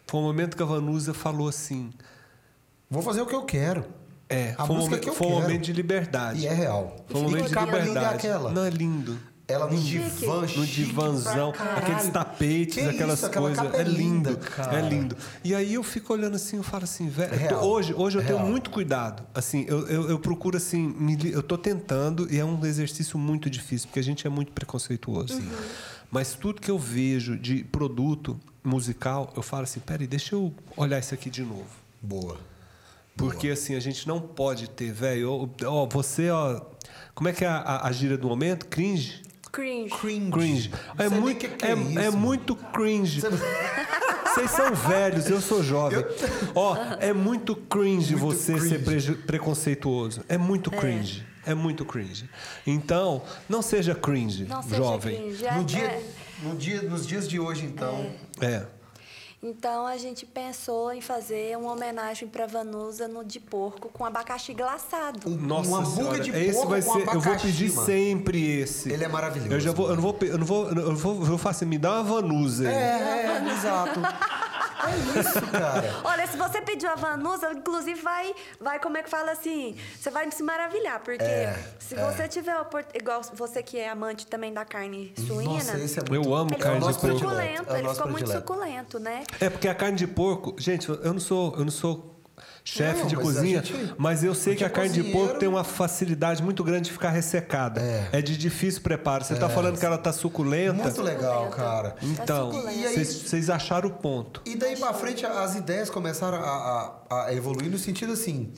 foi 0.08 0.20
um 0.20 0.24
momento 0.24 0.56
que 0.58 0.64
a 0.64 0.66
Vanusa 0.66 1.14
falou 1.14 1.48
assim. 1.48 1.90
Vou 2.90 3.02
fazer 3.04 3.22
o 3.22 3.26
que 3.26 3.36
eu 3.36 3.44
quero. 3.44 3.86
É, 4.32 4.54
A 4.60 4.66
foi, 4.68 4.76
um 4.76 4.80
momento, 4.80 5.02
que 5.02 5.10
eu 5.10 5.14
foi 5.16 5.26
um 5.28 5.42
momento 5.42 5.62
de 5.64 5.74
liberdade. 5.74 6.42
E 6.42 6.46
é 6.48 6.54
real. 6.54 6.96
Foi 7.10 7.20
um 7.20 7.24
momento 7.24 7.48
de 7.50 7.58
é 7.58 7.66
liberdade. 7.66 8.16
aquela? 8.16 8.52
Não, 8.52 8.64
é 8.64 8.70
lindo. 8.70 9.18
Ela 9.50 9.68
no 9.68 9.78
divã, 9.78 10.42
No 10.56 10.66
divanzão, 10.66 11.54
aqueles 11.76 12.08
tapetes, 12.10 12.76
Que 12.76 12.82
aquelas 12.90 13.18
isso, 13.18 13.26
aquela 13.26 13.48
coisas. 13.48 13.64
capa 13.66 13.78
É 13.78 13.82
é 13.82 13.84
lindo, 13.84 14.30
linda, 14.30 14.36
cara. 14.36 14.80
é 14.80 14.88
lindo. 14.90 15.18
E 15.44 15.56
aí 15.56 15.74
eu 15.74 15.82
fico 15.84 16.14
olhando 16.14 16.36
assim, 16.36 16.58
eu 16.58 16.64
falo 16.64 16.84
assim, 16.84 17.10
velho. 17.10 17.34
É 17.34 17.38
real. 17.38 17.66
Hoje, 17.66 17.94
hoje 17.94 18.18
eu 18.20 18.24
tenho 18.24 18.38
Real. 18.38 18.48
muito 18.50 18.70
cuidado. 18.70 19.24
Assim, 19.34 19.66
eu, 19.68 19.88
eu, 19.88 20.10
eu 20.12 20.20
procuro 20.20 20.56
assim, 20.58 20.88
me 20.98 21.18
eu 21.32 21.42
tô 21.42 21.58
tentando 21.58 22.32
e 22.32 22.38
é 22.38 22.46
um 22.46 22.64
exercício 22.66 23.18
muito 23.18 23.50
difícil, 23.50 23.88
porque 23.88 24.00
a 24.00 24.04
gente 24.04 24.26
é 24.28 24.30
muito 24.30 24.52
preconceituoso. 24.52 25.34
Uhum. 25.40 25.50
Mas 26.12 26.34
tudo 26.36 26.62
que 26.62 26.70
eu 26.70 26.78
vejo 26.78 27.36
de 27.38 27.64
produto 27.64 28.40
musical, 28.64 29.34
eu 29.36 29.42
falo 29.42 29.64
assim, 29.64 29.80
peraí, 29.80 30.06
deixa 30.08 30.36
eu 30.36 30.54
olhar 30.78 31.00
isso 31.00 31.14
aqui 31.14 31.30
de 31.30 31.42
novo. 31.42 31.66
Boa. 32.02 32.38
Porque 33.18 33.50
assim, 33.50 33.76
a 33.76 33.80
gente 33.80 34.08
não 34.08 34.22
pode 34.22 34.70
ter, 34.70 34.94
velho. 34.94 35.50
Ó, 35.66 35.66
ó, 35.66 35.86
você, 35.88 36.30
ó. 36.30 36.62
Como 37.14 37.28
é 37.28 37.34
que 37.34 37.44
é 37.44 37.48
a, 37.48 37.58
a, 37.58 37.88
a 37.88 37.92
gíria 37.92 38.18
do 38.18 38.28
momento? 38.28 38.66
Cringe? 38.68 39.24
Cringe. 39.52 39.90
Cringe. 40.00 40.32
Cringe. 40.32 40.72
É 40.98 41.10
muito, 41.10 41.48
que 41.50 41.66
é, 41.66 41.72
é 41.72 41.74
isso, 41.76 42.00
é 42.00 42.10
muito 42.12 42.56
cringe. 42.56 43.22
Vocês 44.30 44.52
são 44.52 44.74
velhos, 44.76 45.28
eu 45.30 45.42
sou 45.42 45.64
jovem. 45.64 46.06
Ó, 46.54 46.76
é 47.00 47.12
muito 47.12 47.56
cringe 47.56 48.16
Muito 48.16 48.36
você 48.38 48.54
cringe. 48.54 48.70
ser 48.70 48.84
preju- 48.86 49.16
preconceituoso. 49.26 50.22
É 50.30 50.38
muito 50.38 50.70
cringe. 50.70 51.26
É. 51.46 51.54
muito 51.56 51.84
cringe. 51.84 52.30
Então, 52.66 53.24
não 53.50 53.62
seja 53.64 53.96
cringe, 53.96 54.46
Não 54.46 54.62
seja 54.62 54.76
jovem. 54.78 55.18
cringe. 55.18 55.46
É- 55.46 55.54
No 55.56 55.64
dia, 55.64 55.84
é. 55.84 56.04
no 56.44 56.56
dia, 56.56 56.82
nos 56.84 57.08
dias 57.08 57.28
de 57.28 57.40
hoje, 57.40 57.66
então. 57.66 58.12
É. 58.40 58.66
Então 59.42 59.88
a 59.88 59.96
gente 59.96 60.26
pensou 60.26 60.92
em 60.92 61.00
fazer 61.00 61.58
uma 61.58 61.72
homenagem 61.72 62.28
para 62.28 62.46
Vanusa 62.46 63.08
no 63.08 63.24
de 63.24 63.40
porco 63.40 63.88
com 63.88 64.04
abacaxi 64.04 64.54
glaçado. 64.54 65.30
Nossa 65.30 65.70
um 65.70 65.76
hambúrguer 65.78 65.96
senhora, 65.96 66.20
de 66.20 66.32
esse 66.32 66.54
porco 66.54 66.70
vai 66.70 66.82
com 66.82 66.92
ser. 66.92 67.00
Eu 67.00 67.06
vou 67.06 67.14
abacaxi, 67.14 67.48
pedir 67.48 67.72
mano. 67.74 67.86
sempre 67.86 68.60
esse. 68.60 68.92
Ele 68.92 69.04
é 69.04 69.08
maravilhoso, 69.08 69.54
Eu 69.54 69.60
já 69.62 69.72
vou, 69.72 69.90
eu 69.90 69.96
não 69.96 70.02
vou, 70.02 70.18
eu 70.22 70.38
não 70.38 70.46
vou, 70.46 70.68
eu 70.68 70.76
não 70.76 70.96
vou, 70.96 71.16
eu 71.16 71.26
vou 71.26 71.38
falar 71.38 71.52
assim, 71.52 71.66
me 71.66 71.78
dá 71.78 72.02
uma 72.02 72.04
vanusa. 72.04 72.68
aí. 72.68 72.76
É, 72.76 73.42
é, 73.48 73.54
exato. 73.54 74.02
É 74.88 75.20
isso, 75.20 75.42
cara. 75.52 75.84
Olha, 76.04 76.28
se 76.28 76.38
você 76.38 76.62
pediu 76.62 76.90
a 76.90 76.96
Vanusa, 76.96 77.52
inclusive 77.52 78.00
vai, 78.02 78.34
vai 78.60 78.80
como 78.80 78.98
é 78.98 79.04
que 79.04 79.10
fala 79.10 79.32
assim, 79.32 79.76
você 80.00 80.10
vai 80.10 80.30
se 80.32 80.42
maravilhar, 80.44 81.00
porque 81.02 81.24
É, 81.24 81.58
se 81.80 81.96
você 81.96 82.28
tiver 82.28 82.56
igual 82.94 83.22
você 83.34 83.62
que 83.62 83.78
é 83.78 83.90
amante 83.90 84.26
também 84.28 84.54
da 84.54 84.64
carne 84.66 85.14
suína, 85.18 85.54
Nossa, 85.54 85.78
esse 85.80 86.00
é 86.00 86.04
Eu 86.04 86.14
muito... 86.14 86.34
amo 86.34 86.50
ele 86.54 86.62
carne 86.64 86.78
ficou 86.80 86.92
de 86.94 87.00
porco. 87.00 87.20
suculento, 87.20 87.72
é 87.72 87.74
ele 87.78 87.82
nosso 87.84 87.96
ficou 87.96 88.12
muito 88.12 88.32
suculento, 88.32 89.00
né? 89.00 89.24
É 89.40 89.50
porque 89.50 89.68
a 89.68 89.76
carne 89.76 89.98
de 89.98 90.08
porco, 90.08 90.56
gente, 90.58 90.88
eu 90.90 91.14
não 91.14 91.20
sou, 91.20 91.56
eu 91.58 91.64
não 91.66 91.72
sou 91.72 92.09
chefe 92.70 93.08
de 93.08 93.16
mas 93.16 93.26
cozinha, 93.26 93.64
gente- 93.64 93.94
mas 93.98 94.24
eu 94.24 94.34
sei 94.36 94.56
que 94.56 94.64
a 94.64 94.68
é 94.68 94.70
carne 94.70 94.90
de 94.94 95.04
porco 95.12 95.38
tem 95.40 95.48
uma 95.50 95.64
facilidade 95.64 96.42
muito 96.44 96.64
grande 96.64 96.86
de 96.86 96.92
ficar 96.92 97.10
ressecada. 97.10 97.82
É. 97.82 98.22
de 98.22 98.38
difícil 98.38 98.82
preparo. 98.82 99.24
Você 99.24 99.36
tá 99.36 99.50
falando 99.50 99.80
que 99.80 99.86
ela 99.86 99.98
tá 99.98 100.12
suculenta? 100.14 100.84
Muito 100.84 101.02
legal, 101.02 101.50
cara. 101.50 101.96
Então, 102.02 102.52
suculenta. 102.52 102.72
E 102.80 102.86
aí- 102.86 102.94
vocês 102.94 103.08
vocês 103.30 103.50
acharam 103.50 103.90
o 103.90 103.94
ponto. 103.94 104.42
E 104.46 104.56
daí 104.56 104.76
pra 104.76 104.94
frente 104.94 105.26
as 105.26 105.56
ideias 105.56 105.90
começaram 105.90 106.38
a, 106.38 106.96
a- 107.10 107.26
a 107.26 107.34
evoluir 107.34 107.70
no 107.72 107.78
sentido 107.78 108.14
assim. 108.14 108.52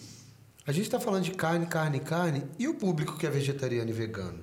A 0.67 0.71
gente 0.71 0.89
tá 0.89 0.99
falando 0.99 1.23
de 1.23 1.31
carne, 1.31 1.65
carne, 1.65 1.99
carne, 1.99 2.43
e 2.59 2.67
o 2.67 2.75
público 2.75 3.17
que 3.17 3.25
é 3.25 3.29
vegetariano 3.29 3.89
e 3.89 3.93
vegano? 3.93 4.39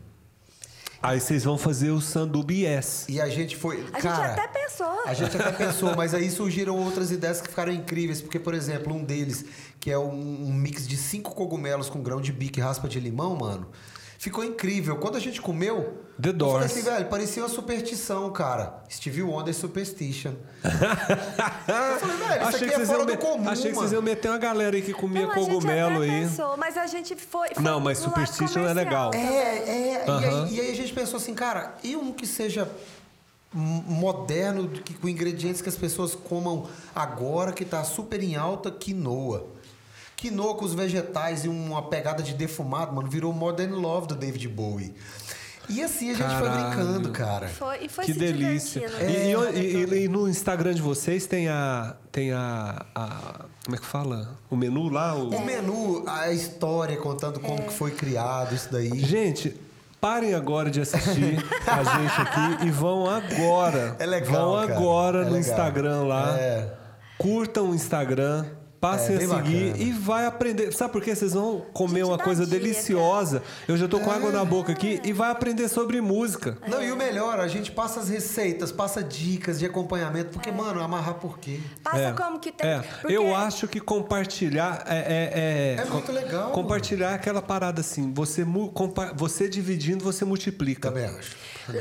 Aí 1.01 1.20
vocês 1.20 1.45
vão 1.45 1.57
fazer 1.57 1.91
o 1.91 2.01
sanduba 2.01 2.53
yes. 2.53 3.07
E 3.09 3.20
a 3.20 3.29
gente 3.29 3.57
foi. 3.57 3.87
A 3.93 4.01
cara, 4.01 4.29
gente 4.29 4.41
até 4.41 4.49
pensou. 4.49 5.03
A 5.07 5.15
gente 5.15 5.37
até 5.37 5.53
pensou, 5.53 5.97
mas 5.97 6.12
aí 6.12 6.29
surgiram 6.29 6.77
outras 6.77 7.12
ideias 7.12 7.41
que 7.41 7.49
ficaram 7.49 7.73
incríveis. 7.73 8.20
Porque, 8.20 8.39
por 8.39 8.53
exemplo, 8.53 8.93
um 8.93 9.05
deles, 9.05 9.45
que 9.79 9.91
é 9.91 9.99
um, 9.99 10.49
um 10.49 10.53
mix 10.53 10.89
de 10.89 10.97
cinco 10.97 11.35
cogumelos 11.35 11.89
com 11.89 12.03
grão 12.03 12.20
de 12.20 12.33
bico 12.33 12.59
e 12.59 12.62
raspa 12.62 12.89
de 12.89 12.99
limão, 12.99 13.37
mano. 13.37 13.69
Ficou 14.18 14.42
incrível. 14.44 14.97
Quando 14.97 15.14
a 15.16 15.20
gente 15.20 15.40
comeu, 15.40 15.76
The 16.20 16.30
eu 16.30 16.32
falei 16.32 16.32
Doors. 16.34 16.64
assim, 16.64 16.82
velho, 16.82 17.06
parecia 17.06 17.40
uma 17.40 17.48
superstição, 17.48 18.28
cara. 18.32 18.82
Stevie 18.90 19.22
Wonder 19.22 19.55
Superstition. 19.55 20.32
eu 20.64 20.70
falei, 22.00 22.16
velho, 22.16 22.32
isso 22.40 22.42
Achei 22.48 22.68
aqui 22.68 22.76
que, 22.76 22.82
é 22.82 22.86
fora 22.86 23.06
do 23.06 23.16
comum, 23.16 23.48
achei 23.48 23.70
que 23.70 23.76
vocês 23.76 23.92
mano. 23.92 23.94
iam 23.94 24.02
meter 24.02 24.28
uma 24.28 24.38
galera 24.38 24.74
aí 24.74 24.82
que 24.82 24.92
comia 24.92 25.24
Não, 25.24 25.32
cogumelo 25.34 26.02
aí. 26.02 26.10
pensou, 26.10 26.56
mas 26.56 26.76
a 26.76 26.88
gente 26.88 27.14
foi, 27.14 27.50
foi 27.55 27.62
Não, 27.62 27.78
mas 27.78 27.98
Superstition 27.98 28.66
é 28.66 28.74
legal. 28.74 29.14
É, 29.14 29.18
é. 29.18 30.05
E, 30.05 30.10
Aham. 30.10 30.44
aí, 30.47 30.55
e 30.56 30.60
aí 30.62 30.70
a 30.72 30.74
gente 30.74 30.92
pensou 30.92 31.18
assim, 31.18 31.32
cara, 31.32 31.76
e 31.84 31.94
um 31.94 32.12
que 32.12 32.26
seja 32.26 32.68
moderno, 33.52 34.68
que, 34.68 34.94
com 34.94 35.08
ingredientes 35.08 35.62
que 35.62 35.68
as 35.68 35.76
pessoas 35.76 36.14
comam 36.14 36.66
agora, 36.94 37.52
que 37.52 37.64
tá 37.64 37.82
super 37.84 38.22
em 38.22 38.34
alta, 38.36 38.68
quinoa. 38.70 39.47
Quinoa 40.18 40.55
com 40.56 40.64
os 40.64 40.74
vegetais 40.74 41.44
e 41.44 41.48
uma 41.48 41.80
pegada 41.82 42.22
de 42.24 42.34
defumado, 42.34 42.92
mano, 42.92 43.08
virou 43.08 43.32
Modern 43.32 43.72
Love 43.72 44.08
do 44.08 44.16
David 44.16 44.48
Bowie. 44.48 44.92
E 45.68 45.82
assim 45.82 46.10
a 46.10 46.14
gente 46.14 46.26
foi 46.26 46.48
Caralho. 46.48 46.70
brincando, 46.76 47.10
cara. 47.10 47.47
Foi, 47.48 47.84
e 47.84 47.88
foi 47.88 48.05
Que 48.06 48.14
se 48.14 48.18
delícia. 48.18 48.80
E, 48.80 49.36
né? 49.36 49.52
e- 49.55 49.76
e- 49.76 50.05
e 50.05 50.08
no 50.08 50.26
Instagram 50.28 50.74
de 50.74 50.80
vocês 50.82 51.26
tem 51.26 51.48
a. 51.48 51.94
Tem 52.10 52.32
a, 52.32 52.84
a- 52.94 53.44
Como 53.64 53.76
é 53.76 53.78
que 53.78 53.84
fala? 53.86 54.30
O 54.50 54.56
menu 54.56 54.88
lá? 54.88 55.14
O... 55.14 55.28
O 55.28 55.44
menu, 55.44 56.02
a 56.08 56.32
história 56.32 56.97
contando 56.97 57.38
como 57.38 57.62
que 57.62 57.72
foi 57.72 57.90
criado 57.92 58.55
isso 58.55 58.70
daí. 58.72 58.98
Gente, 58.98 59.55
parem 60.00 60.34
agora 60.34 60.70
de 60.70 60.80
assistir 60.80 61.36
a 61.68 61.84
gente 61.98 62.20
aqui 62.22 62.66
e 62.66 62.70
vão 62.70 63.06
agora. 63.08 63.94
É 64.00 64.06
legal, 64.06 64.32
Vão 64.32 64.56
agora 64.56 65.18
É 65.18 65.24
no 65.26 65.32
legal. 65.32 65.40
Instagram 65.40 66.02
lá. 66.05 66.34
É. 66.38 66.72
Curtam 67.18 67.70
o 67.70 67.74
Instagram. 67.74 68.47
Passem 68.81 69.15
É, 69.15 69.16
a 69.16 69.20
seguir 69.20 69.28
bacana. 69.73 69.76
e 69.78 69.92
vai 69.92 70.24
aprender. 70.26 70.73
Sabe 70.73 70.92
por 70.92 71.02
quê? 71.02 71.12
Vocês 71.15 71.32
vão 71.32 71.62
comer 71.73 72.05
uma 72.05 72.16
coisa 72.16 72.44
dica. 72.47 72.58
deliciosa. 72.60 73.42
Eu 73.66 73.76
já 73.76 73.89
tô 73.89 73.98
com 73.98 74.08
água 74.10 74.31
na 74.31 74.44
boca 74.44 74.70
aqui 74.70 75.00
e 75.05 75.12
vai 75.12 75.31
aprender 75.32 75.68
sobre 75.68 76.00
música. 76.00 76.57
Não, 76.68 76.82
e 76.82 76.92
o 76.92 76.97
melhor, 76.97 77.40
a 77.40 77.48
gente 77.48 77.73
passa 77.73 77.98
as 77.98 78.08
receitas, 78.08 78.70
passa 78.70 79.02
dicas 79.02 79.58
de 79.58 79.66
acompanhamento, 79.66 80.31
porque, 80.31 80.52
mano, 80.52 80.81
amarrar 80.81 81.15
por 81.15 81.39
quê? 81.40 81.58
Passa 81.82 81.98
É, 81.98 82.12
como 82.12 82.39
que 82.39 82.52
tem. 82.52 82.70
é. 82.70 82.78
porque- 83.00 83.16
Eu 83.16 83.34
acho 83.34 83.66
que 83.66 83.81
compartilhar 83.81 84.84
é, 84.86 85.74
é, 85.76 85.82
É 85.82 85.84
muito 85.84 86.12
legal, 86.12 86.52
Compartilhar 86.52 87.10
é 87.10 87.15
aquela 87.15 87.42
parada 87.42 87.81
assim. 87.81 88.12
Você, 88.15 88.44
você 89.16 89.48
dividindo, 89.48 90.05
você 90.05 90.24
multiplica. 90.24 90.89
Também 90.90 91.05
acho. 91.07 91.36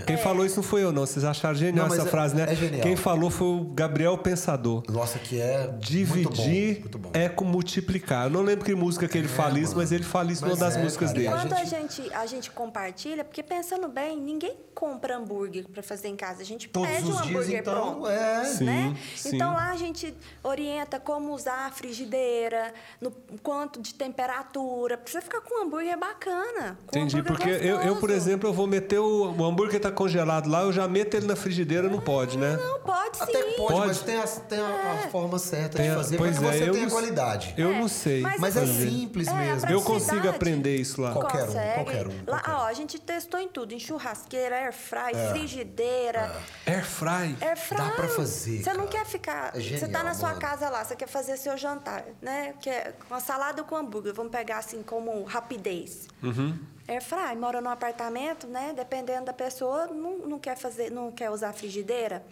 Quem 0.06 0.18
falou 0.18 0.46
isso 0.46 0.58
não 0.58 0.64
foi 0.64 0.84
eu, 0.84 0.92
não. 0.92 1.06
Vocês 1.06 1.24
acharam 1.24 1.56
genial 1.56 1.88
Não, 1.88 1.96
essa 1.96 2.06
é- 2.06 2.12
frase, 2.12 2.36
né? 2.36 2.46
é 2.50 2.54
genial. 2.56 2.82
Quem 2.82 2.98
falou 2.98 3.30
foi 3.30 3.48
o 3.48 3.64
Gabriel 3.74 4.18
Pensador. 4.18 4.84
Nossa, 4.90 5.18
que 5.18 5.40
é 5.40 5.74
Dividir 5.80 6.84
muito 6.88 6.98
bom, 6.98 7.10
bom. 7.12 7.20
é 7.20 7.30
com 7.30 7.46
multiplicar. 7.46 8.26
Eu 8.26 8.30
não 8.30 8.42
lembro 8.42 8.64
que 8.66 8.74
música 8.74 9.08
que 9.08 9.18
ele 9.18 9.28
fala 9.28 9.60
isso, 9.60 9.76
mas 9.76 9.92
ele 9.92 10.04
fala 10.04 10.32
isso 10.32 10.42
Mas 10.42 10.52
numa 10.52 10.66
das 10.66 10.78
é, 10.78 10.84
músicas 10.84 11.10
cara, 11.10 11.20
e 11.20 11.24
dele. 11.24 11.34
a 11.34 11.40
Quando 11.42 11.54
a 11.54 11.64
gente- 11.64 11.96
gente, 12.02 12.14
a 12.14 12.26
gente 12.26 12.52
compartilha, 12.52 13.24
porque 13.24 13.44
pensando 13.44 13.88
bem, 13.88 14.18
ninguém 14.20 14.56
compra 14.74 15.18
hambúrguer 15.18 15.66
para 15.68 15.82
fazer 15.84 16.08
em 16.08 16.16
casa. 16.16 16.42
A 16.42 16.46
gente 16.46 16.68
Todos 16.70 16.88
pede 16.90 17.04
um 17.04 17.12
dias, 17.14 17.28
hambúrguer 17.28 17.60
então, 17.62 17.74
pronto. 17.94 18.08
é. 18.08 18.46
Sim, 18.46 18.64
né? 18.66 18.98
sim. 19.16 19.36
Então 19.36 19.54
lá 19.54 19.72
a 19.72 19.76
gente 19.76 20.14
orienta 20.44 21.00
como 21.00 21.34
usar 21.34 21.66
a 21.68 21.72
frigideira, 21.72 22.74
no 23.02 23.12
quanto 23.42 23.82
de 23.82 23.94
temperatura, 23.94 24.98
pra 24.98 25.12
você 25.12 25.22
ficar 25.22 25.42
com 25.42 25.60
um 25.60 25.64
hambúrguer 25.66 25.98
bacana. 25.98 26.78
com 26.86 26.98
Entendi, 26.98 27.18
hambúrguer 27.20 27.38
porque 27.38 27.50
eu, 27.68 27.82
eu, 27.82 27.96
por 27.98 28.10
exemplo, 28.10 28.48
eu 28.50 28.54
vou 28.54 28.68
meter 28.68 29.00
o, 29.00 29.32
o 29.32 29.44
hambúrguer 29.46 29.80
tá 29.80 29.92
congelado 29.92 30.48
lá, 30.50 30.62
eu 30.64 30.72
já 30.72 30.88
meto 30.88 31.16
ele 31.16 31.26
na 31.26 31.36
frigideira, 31.36 31.90
não 31.90 32.00
pode, 32.00 32.38
né? 32.38 32.56
Não, 32.56 32.80
pode 32.82 33.18
sim. 33.18 33.24
Até 33.24 33.44
pode, 33.54 33.74
Pode. 33.74 33.88
mas 33.88 34.00
tem, 34.02 34.18
a, 34.18 34.24
tem 34.28 34.60
a, 34.60 35.04
a 35.06 35.10
forma 35.10 35.40
certa 35.40 35.78
Tem 35.78 35.88
de 35.88 35.92
a- 35.92 35.96
fazer 35.96 36.18
pois 36.18 36.38
é, 36.38 36.40
você 36.52 36.70
eu 36.70 36.74
tenha 36.78 36.88
não- 36.90 36.96
qualidade. 36.96 37.54
Eu 37.58 37.74
não 37.74 37.88
sei. 37.88 38.22
Mas 38.22 38.40
Mas 38.40 38.56
é 38.58 38.62
assim, 38.62 38.90
simples 38.90 39.28
é, 39.28 39.32
a 39.32 39.36
mesmo. 39.36 39.70
Eu 39.70 39.82
consigo 39.82 40.30
aprender 40.30 40.76
isso 40.76 41.02
lá. 41.02 41.12
Qualquer 41.14 41.44
um, 41.44 41.46
consegue. 41.48 41.74
qualquer 41.76 42.08
um, 42.08 42.12
Lá, 42.28 42.40
qualquer 42.40 42.52
um. 42.52 42.56
ó, 42.56 42.66
a 42.68 42.74
gente 42.74 43.00
testou 43.00 43.40
em 43.40 43.48
tudo, 43.48 43.74
em 43.74 43.80
churrasqueira, 43.80 44.56
air 44.56 44.74
fry, 44.74 45.12
É. 45.14 45.30
frigideira. 45.30 46.36
Air 46.66 46.86
fry. 46.86 47.36
Air 47.42 47.58
fry. 47.58 47.78
Dá 47.78 47.90
pra 47.92 48.08
fazer, 48.08 48.64
Você 48.64 48.74
não 48.74 48.88
quer 48.88 49.06
ficar. 49.06 49.56
É 49.56 49.60
você 49.60 49.88
tá 49.88 50.04
na 50.04 50.14
sua 50.14 50.30
mano. 50.30 50.42
casa 50.42 50.70
lá, 50.70 50.84
você 50.84 50.96
quer 50.96 51.08
fazer 51.08 51.38
seu 51.38 51.58
jantar, 51.58 52.04
né? 52.22 52.54
Que 52.60 52.70
é 52.70 52.94
uma 53.10 53.20
salada 53.20 53.64
com 53.64 53.76
hambúrguer. 53.76 54.14
Vamos 54.14 54.32
pegar 54.32 54.58
assim 54.60 54.82
como 54.84 55.24
rapidez. 55.24 56.08
Uhum. 56.24 56.58
Air 56.88 57.04
fry, 57.04 57.36
mora 57.38 57.60
num 57.60 57.70
apartamento, 57.70 58.48
né? 58.48 58.74
Dependendo 58.76 59.26
da 59.26 59.34
pessoa, 59.34 59.88
não, 59.88 60.20
não 60.20 60.40
quer 60.40 60.58
fazer, 60.58 60.90
não 60.90 61.12
quer 61.12 61.30
usar 61.30 61.52
frigideira. 61.54 62.24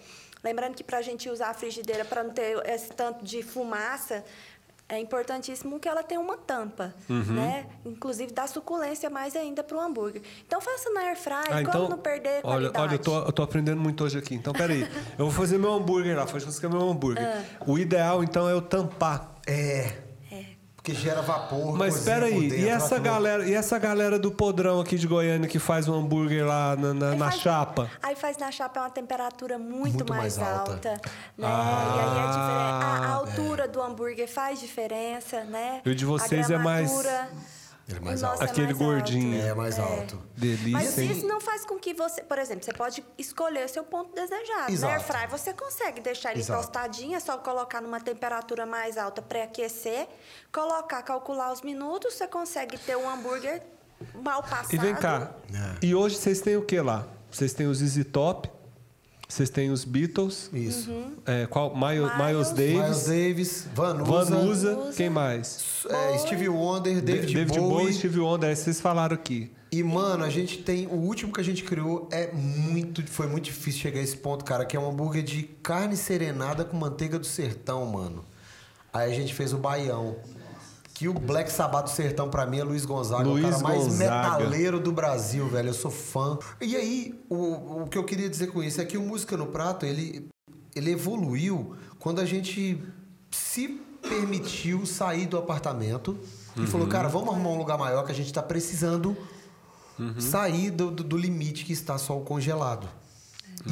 Lembrando 0.46 0.76
que 0.76 0.84
pra 0.84 1.02
gente 1.02 1.28
usar 1.28 1.50
a 1.50 1.54
frigideira 1.56 2.06
para 2.06 2.24
não 2.24 2.30
ter 2.30 2.56
esse 2.70 2.90
tanto 2.90 3.26
de 3.26 3.42
fumaça, 3.42 4.24
é 4.88 5.00
importantíssimo 5.00 5.80
que 5.80 5.90
ela 5.90 6.04
tenha 6.04 6.22
uma 6.22 6.38
tampa, 6.38 6.94
Uhum. 7.10 7.34
né? 7.34 7.66
Inclusive 7.84 8.32
dá 8.32 8.46
suculência 8.46 9.10
mais 9.10 9.36
ainda 9.36 9.64
pro 9.64 9.80
hambúrguer. 9.80 10.22
Então 10.46 10.62
faça 10.62 10.92
na 10.92 11.02
air 11.02 11.18
fry, 11.18 11.34
Ah, 11.34 11.46
como 11.48 11.60
então, 11.62 11.90
não 11.90 11.98
perder 11.98 12.30
a 12.30 12.48
olha, 12.48 12.70
qualidade. 12.70 12.80
olha 12.80 12.94
eu, 12.94 13.00
tô, 13.00 13.18
eu 13.26 13.32
tô 13.32 13.42
aprendendo 13.42 13.82
muito 13.82 14.04
hoje 14.04 14.20
aqui. 14.20 14.36
Então, 14.36 14.54
peraí. 14.54 14.84
eu 15.18 15.26
vou 15.26 15.32
fazer 15.32 15.58
meu 15.58 15.74
hambúrguer 15.74 16.16
lá, 16.16 16.28
fazer 16.28 16.68
meu 16.70 16.88
hambúrguer. 16.88 17.26
Ah. 17.28 17.64
O 17.66 17.80
ideal, 17.80 18.24
então, 18.24 18.48
é 18.48 18.52
eu 18.54 18.62
tampar. 18.62 19.34
É. 19.48 20.05
Porque 20.86 20.94
gera 20.94 21.24
vapor. 21.24 21.76
Mas 21.76 22.02
peraí, 22.02 22.48
por 22.50 22.60
e 22.60 22.70
essa 22.70 23.00
galera, 23.00 23.44
e 23.44 23.56
essa 23.56 23.80
galera 23.80 24.20
do 24.20 24.32
podrão 24.32 24.80
aqui 24.80 24.98
de 25.00 25.08
Goiânia 25.08 25.50
que 25.50 25.58
faz 25.58 25.88
um 25.88 25.96
hambúrguer 25.96 26.46
lá 26.46 26.76
na, 26.76 26.94
na- 26.94 27.10
Aí 27.10 27.18
na 27.18 27.26
faz- 27.32 27.42
chapa? 27.42 27.90
Aí 28.04 28.16
faz 28.16 28.38
na 28.38 28.52
chapa 28.52 28.80
é 28.82 28.84
uma 28.84 28.90
temperatura 28.92 29.58
muito, 29.58 29.80
Muito 29.80 30.08
mais, 30.08 30.38
mais 30.38 30.48
alta. 30.60 30.72
alta. 30.74 30.90
né? 31.36 31.48
Ah, 31.48 31.86
e 31.88 32.00
aí 32.00 32.24
é 32.24 32.28
diferente. 32.28 32.84
A, 32.84 33.00
a 33.02 33.04
é. 33.04 33.14
altura 33.16 33.68
do 33.68 33.82
hambúrguer 33.82 34.28
faz 34.32 34.60
diferença, 34.60 35.44
né? 35.46 35.82
E 35.84 35.90
o 35.90 35.96
de 35.96 36.06
vocês 36.06 36.52
a 36.52 36.54
é 36.54 36.58
mais- 36.60 36.92
Ele 37.88 37.98
é 37.98 38.02
mais 38.02 38.24
alto. 38.24 38.42
é 38.42 38.46
Aquele 38.46 38.68
mais 38.68 38.78
gordinho. 38.78 39.38
alto. 39.38 39.48
É 39.48 39.54
mais 39.54 39.80
alto. 39.80 40.22
Delícia. 40.36 40.72
Mas 40.72 40.98
isso 40.98 41.28
não 41.28 41.40
faz 41.40 41.64
com 41.66 41.78
que 41.78 41.94
você, 41.94 42.24
por 42.24 42.40
exemplo, 42.40 42.66
você 42.66 42.74
pode 42.74 43.04
escolher 43.18 43.66
o 43.66 43.70
seu 43.70 43.84
ponto 43.84 44.14
desejado. 44.16 44.72
Exato. 44.72 44.92
Na 44.92 44.98
air 44.98 45.02
fry 45.06 45.28
você 45.40 45.54
consegue 45.54 46.02
deixar 46.02 46.32
ele 46.32 46.40
Exato. 46.40 46.62
tostadinho, 46.62 47.16
é 47.16 47.20
só 47.20 47.38
colocar 47.38 47.82
numa 47.82 48.00
temperatura 48.00 48.66
mais 48.66 48.98
alta, 48.98 49.22
pré-aquecer, 49.22 50.08
colocar, 50.52 51.04
calcular 51.04 51.52
os 51.54 51.62
minutos, 51.62 52.16
você 52.16 52.28
consegue 52.28 52.78
ter 52.80 52.98
um 52.98 53.08
hambúrguer 53.08 53.62
mal 54.16 54.42
passado. 54.42 54.74
E 54.74 54.78
vem 54.78 54.96
cá. 54.96 55.32
É. 55.54 55.86
E 55.86 55.94
hoje 55.94 56.16
vocês 56.18 56.42
têm 56.42 56.58
o 56.58 56.64
que 56.66 56.80
lá? 56.82 57.08
Vocês 57.30 57.54
têm 57.54 57.68
os 57.68 57.82
Easy 57.82 58.04
Top, 58.04 58.50
vocês 59.36 59.50
têm 59.50 59.70
os 59.70 59.84
Beatles. 59.84 60.50
Isso. 60.54 60.90
É, 61.26 61.46
qual? 61.46 61.76
Miles, 61.76 62.10
Miles. 62.16 62.26
Miles 62.26 62.50
Davis. 62.52 62.74
Miles 62.74 63.06
Davis, 63.06 63.68
Vanusa, 63.76 64.36
Vanusa. 64.36 64.94
Quem 64.96 65.10
mais? 65.10 65.86
é, 65.90 66.18
Stevie 66.20 66.48
Wonder, 66.48 67.02
David, 67.02 67.34
David 67.34 67.60
Bowie. 67.60 67.84
Bowie, 67.84 67.94
Steve 67.94 68.20
Wonder. 68.20 68.50
Aí 68.50 68.56
Vocês 68.56 68.80
falaram 68.80 69.14
aqui. 69.14 69.52
E, 69.70 69.84
mano, 69.84 70.24
a 70.24 70.30
gente 70.30 70.60
tem. 70.60 70.88
O 70.88 70.96
último 70.96 71.34
que 71.34 71.42
a 71.42 71.44
gente 71.44 71.66
criou 71.66 72.08
é 72.14 72.32
muito. 72.32 73.06
Foi 73.08 73.28
muito 73.28 73.44
difícil 73.44 73.82
chegar 73.82 74.00
a 74.00 74.04
esse 74.04 74.16
ponto, 74.16 74.46
cara, 74.46 74.64
que 74.64 74.78
é 74.78 74.80
um 74.80 74.90
hambúrguer 74.90 75.22
de 75.22 75.44
carne 75.44 75.98
serenada 75.98 76.64
com 76.64 76.78
manteiga 76.78 77.20
do 77.20 77.26
sertão, 77.26 77.86
mano. 77.86 78.24
Aí 78.94 79.12
a 79.12 79.14
gente 79.14 79.34
fez 79.34 79.52
o 79.52 79.58
baião. 79.58 80.16
Que 80.96 81.08
o 81.10 81.14
Black 81.14 81.52
Sabbath 81.52 81.90
Sertão, 81.90 82.30
pra 82.30 82.46
mim, 82.46 82.58
é 82.60 82.64
Luiz 82.64 82.86
Gonzaga, 82.86 83.28
Luiz 83.30 83.46
o 83.46 83.50
cara 83.50 83.62
mais 83.62 83.84
Gonzaga. 83.84 84.32
metaleiro 84.40 84.80
do 84.80 84.92
Brasil, 84.94 85.46
velho. 85.50 85.70
Eu 85.70 85.74
sou 85.74 85.92
fã. 85.92 86.40
E 86.62 86.76
aí, 86.76 87.22
o, 87.30 87.84
o 87.84 87.88
que 87.88 87.98
eu 87.98 88.04
queria 88.06 88.30
dizer 88.30 88.48
com 88.48 88.64
isso 88.64 88.80
é 88.80 88.86
que 88.86 88.98
o 88.98 89.02
Música 89.02 89.36
no 89.36 89.46
Prato, 89.48 89.86
ele, 89.86 90.28
ele 90.74 90.92
evoluiu 90.92 91.76
quando 92.00 92.22
a 92.22 92.26
gente 92.26 92.82
se 93.30 93.68
permitiu 94.02 94.86
sair 94.86 95.26
do 95.26 95.38
apartamento 95.38 96.18
e 96.56 96.66
falou, 96.66 96.88
cara, 96.88 97.10
vamos 97.10 97.28
arrumar 97.34 97.50
um 97.50 97.58
lugar 97.58 97.78
maior 97.78 98.06
que 98.06 98.12
a 98.14 98.16
gente 98.16 98.32
tá 98.32 98.42
precisando 98.42 99.18
sair 100.20 100.72
do, 100.72 100.92
do- 100.92 101.04
do 101.04 101.18
limite 101.18 101.66
que 101.66 101.74
está 101.74 101.98
só 101.98 102.18
o 102.18 102.22
congelado. 102.22 102.88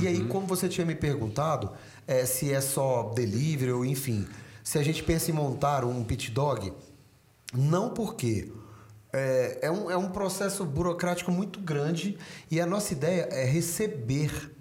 E 0.01 0.07
aí, 0.07 0.25
como 0.25 0.45
você 0.47 0.67
tinha 0.67 0.85
me 0.85 0.95
perguntado, 0.95 1.69
é, 2.07 2.25
se 2.25 2.51
é 2.51 2.59
só 2.61 3.11
delivery 3.15 3.71
ou 3.71 3.85
enfim, 3.85 4.27
se 4.63 4.77
a 4.77 4.83
gente 4.83 5.03
pensa 5.03 5.31
em 5.31 5.33
montar 5.33 5.83
um 5.85 6.03
pit 6.03 6.31
dog, 6.31 6.73
não 7.53 7.89
porque 7.91 8.51
é, 9.11 9.59
é, 9.63 9.71
um, 9.71 9.91
é 9.91 9.97
um 9.97 10.09
processo 10.09 10.65
burocrático 10.65 11.31
muito 11.31 11.59
grande 11.59 12.17
e 12.49 12.59
a 12.59 12.65
nossa 12.65 12.93
ideia 12.93 13.27
é 13.31 13.45
receber 13.45 14.51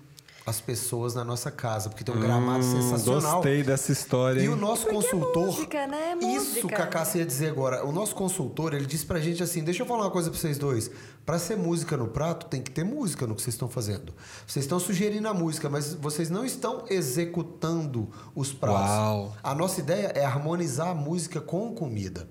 as 0.44 0.60
pessoas 0.60 1.14
na 1.14 1.22
nossa 1.24 1.52
casa, 1.52 1.88
porque 1.88 2.02
tem 2.02 2.12
um 2.12 2.18
gramado 2.18 2.64
Hum, 2.64 2.82
sensacional. 2.82 3.34
Gostei 3.36 3.62
dessa 3.62 3.92
história. 3.92 4.40
E 4.40 4.42
hein? 4.42 4.48
o 4.48 4.56
nosso 4.56 4.86
Porque 4.86 4.96
é 4.96 5.00
consultor. 5.00 5.46
música, 5.46 5.86
né? 5.86 6.18
É 6.20 6.26
Isso 6.34 6.46
música. 6.56 6.66
que 6.68 6.82
a 6.82 6.86
Cássia 6.88 7.20
ia 7.20 7.24
dizer 7.26 7.46
agora. 7.50 7.86
O 7.86 7.92
nosso 7.92 8.12
consultor, 8.16 8.74
ele 8.74 8.84
disse 8.84 9.06
pra 9.06 9.20
gente 9.20 9.40
assim: 9.40 9.62
deixa 9.62 9.84
eu 9.84 9.86
falar 9.86 10.02
uma 10.02 10.10
coisa 10.10 10.30
pra 10.30 10.38
vocês 10.40 10.58
dois. 10.58 10.90
Pra 11.24 11.38
ser 11.38 11.56
música 11.56 11.96
no 11.96 12.08
prato, 12.08 12.46
tem 12.46 12.60
que 12.60 12.72
ter 12.72 12.82
música 12.82 13.24
no 13.24 13.36
que 13.36 13.42
vocês 13.42 13.54
estão 13.54 13.68
fazendo. 13.68 14.12
Vocês 14.44 14.64
estão 14.64 14.80
sugerindo 14.80 15.28
a 15.28 15.32
música, 15.32 15.70
mas 15.70 15.94
vocês 15.94 16.28
não 16.28 16.44
estão 16.44 16.84
executando 16.90 18.10
os 18.34 18.52
pratos. 18.52 18.90
Uau. 18.90 19.36
A 19.44 19.54
nossa 19.54 19.78
ideia 19.78 20.08
é 20.08 20.24
harmonizar 20.24 20.88
a 20.88 20.94
música 20.94 21.40
com 21.40 21.72
comida. 21.72 22.28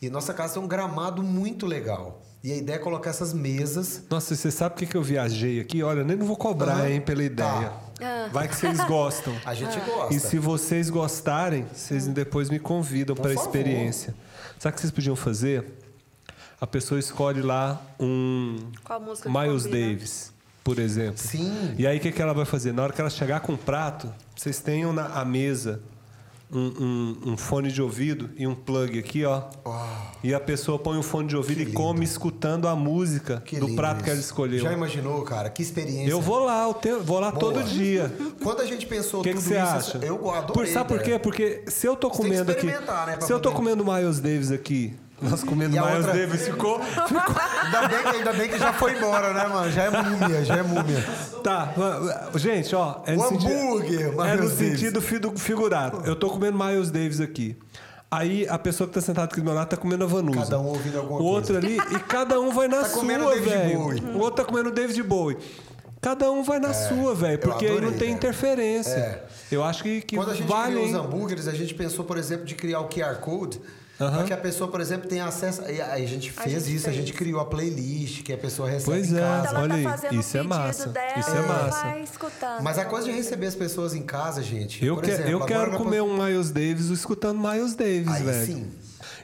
E 0.00 0.08
nossa 0.08 0.32
casa 0.32 0.54
tem 0.54 0.62
um 0.62 0.66
gramado 0.66 1.22
muito 1.22 1.66
legal. 1.66 2.22
E 2.42 2.50
a 2.52 2.56
ideia 2.56 2.76
é 2.76 2.78
colocar 2.78 3.10
essas 3.10 3.34
mesas. 3.34 4.02
Nossa, 4.08 4.34
você 4.34 4.50
sabe 4.50 4.74
por 4.74 4.78
que 4.78 4.86
que 4.86 4.96
eu 4.96 5.02
viajei 5.02 5.60
aqui? 5.60 5.82
Olha, 5.82 6.00
eu 6.00 6.04
nem 6.06 6.16
não 6.16 6.24
vou 6.24 6.36
cobrar, 6.36 6.90
hein, 6.90 6.98
pela 6.98 7.22
ideia. 7.22 7.70
Ah. 8.00 8.30
Vai 8.32 8.48
que 8.48 8.56
vocês 8.56 8.82
gostam. 8.84 9.36
A 9.44 9.52
gente 9.52 9.78
gosta. 9.80 10.14
E 10.14 10.18
se 10.18 10.38
vocês 10.38 10.88
gostarem, 10.88 11.66
vocês 11.70 12.06
depois 12.06 12.48
me 12.48 12.58
convidam 12.58 13.14
para 13.14 13.30
a 13.30 13.34
experiência. 13.34 14.14
Sabe 14.58 14.72
o 14.72 14.74
que 14.74 14.80
vocês 14.80 14.90
podiam 14.90 15.14
fazer? 15.14 15.66
A 16.58 16.66
pessoa 16.66 16.98
escolhe 16.98 17.42
lá 17.42 17.80
um 17.98 18.70
Qual 18.84 19.00
música 19.00 19.30
que 19.30 19.38
Miles? 19.38 19.64
Davis, 19.64 20.32
por 20.64 20.78
exemplo. 20.78 21.18
Sim. 21.18 21.74
E 21.76 21.86
aí 21.86 21.98
o 21.98 22.00
que, 22.00 22.10
que 22.10 22.22
ela 22.22 22.32
vai 22.32 22.46
fazer? 22.46 22.72
Na 22.72 22.82
hora 22.84 22.92
que 22.92 23.00
ela 23.00 23.10
chegar 23.10 23.40
com 23.40 23.52
o 23.52 23.58
prato, 23.58 24.12
vocês 24.34 24.60
tenham 24.60 24.94
na 24.94 25.06
a 25.08 25.24
mesa 25.26 25.82
um, 26.52 26.58
um- 27.26 27.32
um 27.32 27.36
fone 27.36 27.70
de 27.70 27.80
ouvido 27.80 28.30
e 28.36 28.46
um 28.46 28.54
plug 28.54 28.98
aqui, 28.98 29.24
ó. 29.24 29.42
E 30.22 30.34
a 30.34 30.40
pessoa 30.40 30.78
põe 30.78 30.98
o 30.98 31.02
fone 31.02 31.28
de 31.28 31.36
ouvido 31.36 31.60
e 31.62 31.66
come 31.72 32.04
escutando 32.04 32.66
a 32.68 32.74
música 32.76 33.42
Que 33.44 33.58
do 33.58 33.66
lindo 33.66 33.76
prato 33.76 34.02
que 34.04 34.10
ela 34.10 34.18
isso. 34.18 34.28
escolheu. 34.28 34.58
Já 34.60 34.72
imaginou, 34.72 35.22
cara? 35.22 35.48
Que 35.50 35.62
experiência. 35.62 36.10
Eu 36.10 36.20
vou 36.20 36.40
lá, 36.44 36.64
eu 36.66 36.74
tenho- 36.74 37.00
vou 37.02 37.20
lá 37.20 37.30
Boa. 37.30 37.40
todo 37.40 37.62
dia. 37.64 38.12
Quando 38.42 38.60
a 38.60 38.66
gente 38.66 38.86
pensou 38.86 39.20
O 39.20 39.22
que, 39.22 39.30
que 39.30 39.36
tudo 39.36 39.44
você 39.48 39.54
isso, 39.54 39.62
acha? 39.96 39.98
eu 40.02 40.30
adorei. 40.30 40.52
Por, 40.54 40.66
sabe 40.66 40.88
por 40.88 41.02
quê? 41.02 41.18
Porque 41.18 41.64
se 41.68 41.86
eu 41.86 41.96
tô 41.96 42.08
Você 42.08 42.16
que 42.16 42.22
comendo 42.28 42.52
aqui. 42.52 42.66
né, 42.66 42.80
se 43.20 43.32
eu 43.32 43.40
tô 43.40 43.52
comendo 43.52 43.84
Miles 43.84 44.18
Davis 44.20 44.50
aqui, 44.50 44.94
nós 45.22 45.42
comendo 45.44 45.72
Miles 45.76 45.96
outra- 46.06 46.12
Davis 46.12 46.44
ficou. 46.46 46.80
Ainda 46.80 47.88
bem, 47.88 48.02
que- 48.02 48.16
ainda 48.16 48.32
bem 48.32 48.48
que 48.48 48.58
já 48.58 48.72
foi 48.72 48.96
embora, 48.96 49.32
né, 49.32 49.46
mano? 49.46 49.70
Já 49.70 49.84
é 49.84 49.90
múmia, 49.90 50.44
já 50.44 50.56
é 50.56 50.62
múmia. 50.62 51.04
Tá, 51.44 51.72
gente, 52.36 52.74
ó. 52.74 52.96
É 53.06 53.14
O 53.14 53.16
no 53.18 53.28
sentido- 53.28 53.52
hambúrguer, 53.52 54.00
É 54.00 54.10
no 54.10 54.22
Miles 54.24 54.56
Davis. 54.56 54.80
sentido 54.80 55.00
figurado. 55.38 56.02
Eu 56.04 56.16
tô 56.16 56.30
comendo 56.30 56.58
Miles 56.58 56.90
Davis 56.90 57.20
aqui. 57.20 57.56
Aí 58.10 58.44
a 58.48 58.58
pessoa 58.58 58.88
que 58.88 58.94
tá 58.94 59.00
sentada 59.00 59.26
aqui 59.30 59.36
do 59.40 59.44
meu 59.44 59.54
lado 59.54 59.68
tá 59.68 59.76
comendo 59.76 60.02
a 60.02 60.06
Vanusa. 60.06 60.40
Cada 60.40 60.58
um 60.58 60.66
ouvindo 60.66 60.98
alguma 60.98 61.20
O 61.20 61.24
outro 61.24 61.56
ali, 61.56 61.76
e 61.76 61.98
cada 62.00 62.40
um 62.40 62.50
vai 62.50 62.66
na 62.68 62.78
Tá 62.80 62.88
sua, 62.88 63.00
comendo 63.00 63.24
David 63.28 63.48
velho. 63.50 63.78
Bowie. 63.78 64.00
O 64.00 64.18
outro 64.18 64.42
tá 64.42 64.44
comendo 64.44 64.70
David 64.72 65.00
Bowie. 65.04 65.36
Cada 66.00 66.32
um 66.32 66.42
vai 66.42 66.58
na 66.58 66.72
sua, 66.72 67.14
velho, 67.14 67.38
porque 67.38 67.66
aí 67.66 67.70
não 67.72 67.78
adorei, 67.78 67.98
tem 67.98 68.08
velho. 68.08 68.16
interferência. 68.16 68.90
É. 68.96 69.22
Eu 69.52 69.62
acho 69.62 69.82
que, 69.82 70.00
que 70.00 70.16
Quando 70.16 70.30
a 70.30 70.34
gente 70.34 70.48
vale. 70.48 70.72
criou 70.72 70.84
os 70.86 70.90
hein? 70.90 70.96
hambúrgueres, 70.96 71.46
a 71.46 71.52
gente 71.52 71.74
pensou, 71.74 72.04
por 72.04 72.16
exemplo, 72.16 72.44
de 72.46 72.54
criar 72.54 72.80
o 72.80 72.88
QR 72.88 73.16
Code. 73.20 73.60
Para 74.08 74.24
que 74.24 74.32
a 74.32 74.36
pessoa, 74.36 74.70
por 74.70 74.80
exemplo, 74.80 75.08
tenha 75.08 75.24
acesso. 75.26 75.62
Aí 75.62 75.80
a 75.80 75.98
gente 76.06 76.32
A 76.36 76.42
fez 76.42 76.64
gente 76.64 76.74
isso, 76.76 76.86
a 76.88 76.92
fez. 76.92 76.96
gente 77.04 77.12
criou 77.12 77.40
a 77.40 77.44
playlist 77.44 78.22
que 78.22 78.32
a 78.32 78.38
pessoa 78.38 78.68
recebe 78.68 78.84
Pois 78.98 79.12
em 79.12 79.18
é, 79.18 79.22
olha 79.54 79.74
aí, 79.74 79.82
tá 79.84 79.90
fazendo 79.90 80.14
isso 80.20 80.36
é 80.38 80.42
massa, 80.42 80.88
dela, 80.88 81.18
isso 81.18 81.30
é 81.30 81.42
massa. 81.42 82.60
Mas 82.62 82.78
a 82.78 82.84
coisa 82.86 83.06
de 83.08 83.12
receber 83.12 83.46
as 83.46 83.54
pessoas 83.54 83.94
em 83.94 84.02
casa, 84.02 84.42
gente. 84.42 84.84
Eu, 84.84 84.94
por 84.96 85.04
que- 85.04 85.10
exemplo, 85.10 85.30
eu 85.30 85.40
quero 85.44 85.76
comer 85.76 85.98
pan- 85.98 86.04
um 86.04 86.24
Miles 86.24 86.50
Davis 86.50 86.86
escutando 86.86 87.38
Miles 87.38 87.74
Davis, 87.74 88.08
Aí 88.08 88.22
velho. 88.22 88.46
sim. 88.46 88.70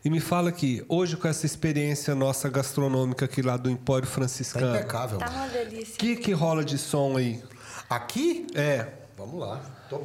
E 0.05 0.11
me 0.11 0.21
fala 0.21 0.51
aqui, 0.51 0.85
hoje 0.89 1.17
com 1.17 1.27
essa 1.27 1.45
experiência 1.47 2.15
nossa 2.15 2.49
gastronômica 2.49 3.25
aqui 3.25 3.43
lá 3.43 3.57
do 3.57 3.69
Empório 3.71 4.07
Tá 4.07 4.15
Franciscano, 4.15 4.75
impecável. 4.77 5.19
Tá 5.19 5.29
uma 5.31 5.49
delícia. 5.49 5.95
o 5.95 5.99
que 5.99 6.17
que 6.17 6.33
rola 6.33 6.65
de 6.65 6.79
som 6.79 7.17
aí? 7.17 7.43
Aqui? 7.91 8.47
É, 8.55 8.87
Vamos 9.17 9.41
lá. 9.41 9.61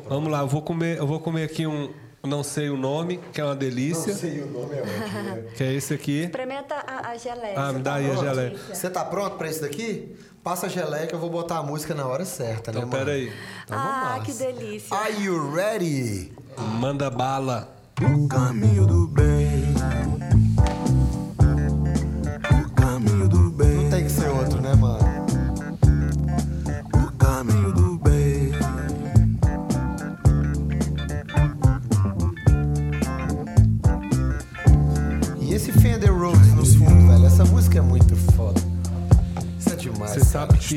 Vamos 0.07 0.31
lá, 0.31 0.39
eu 0.39 0.47
vou 0.47 0.61
comer, 0.61 0.97
eu 0.97 1.05
vou 1.05 1.19
comer 1.19 1.43
aqui 1.43 1.67
um, 1.67 1.91
não 2.23 2.43
sei 2.43 2.69
o 2.69 2.77
nome, 2.77 3.19
que 3.33 3.41
é 3.41 3.43
uma 3.43 3.55
delícia, 3.55 4.13
Não 4.13 4.19
sei 4.19 4.41
o 4.41 4.47
nome 4.47 4.75
é 4.75 4.81
ótimo. 4.81 5.23
né? 5.23 5.43
que 5.55 5.63
é 5.63 5.73
esse 5.73 5.93
aqui. 5.93 6.23
Experimenta 6.23 6.75
a, 6.75 7.09
a 7.09 7.17
geleia. 7.17 7.53
Ah, 7.59 7.67
me 7.73 7.79
tá 7.81 7.91
dá 7.91 7.93
aí 7.95 8.11
a 8.11 8.15
geleia. 8.15 8.55
Você 8.73 8.89
tá 8.89 9.03
pronto 9.05 9.37
pra 9.37 9.49
isso 9.49 9.61
daqui? 9.61 10.15
Passa 10.43 10.65
a 10.65 10.69
geleia 10.69 11.05
que 11.07 11.13
eu 11.13 11.19
vou 11.19 11.29
botar 11.29 11.57
a 11.57 11.63
música 11.63 11.93
na 11.93 12.05
hora 12.07 12.25
certa, 12.25 12.71
Então 12.71 12.81
né, 12.83 12.87
mano? 12.87 13.05
pera 13.05 13.11
aí, 13.15 13.31
Então 13.65 13.77
Ah, 13.77 14.19
que 14.23 14.33
delícia. 14.33 14.95
Are 14.95 15.13
you 15.23 15.53
ready? 15.53 16.31
manda 16.79 17.09
bala. 17.09 17.75
O 18.01 18.27
caminho 18.27 18.85
do 18.87 19.07
bem. 19.07 19.40
Essa 37.41 37.51
música 37.51 37.79
é 37.79 37.81
muito 37.81 38.15
foda. 38.33 38.61
Isso 39.57 39.69
é 39.73 39.75
demais. 39.75 40.11
Você 40.11 40.19
sabe 40.23 40.57
que... 40.59 40.75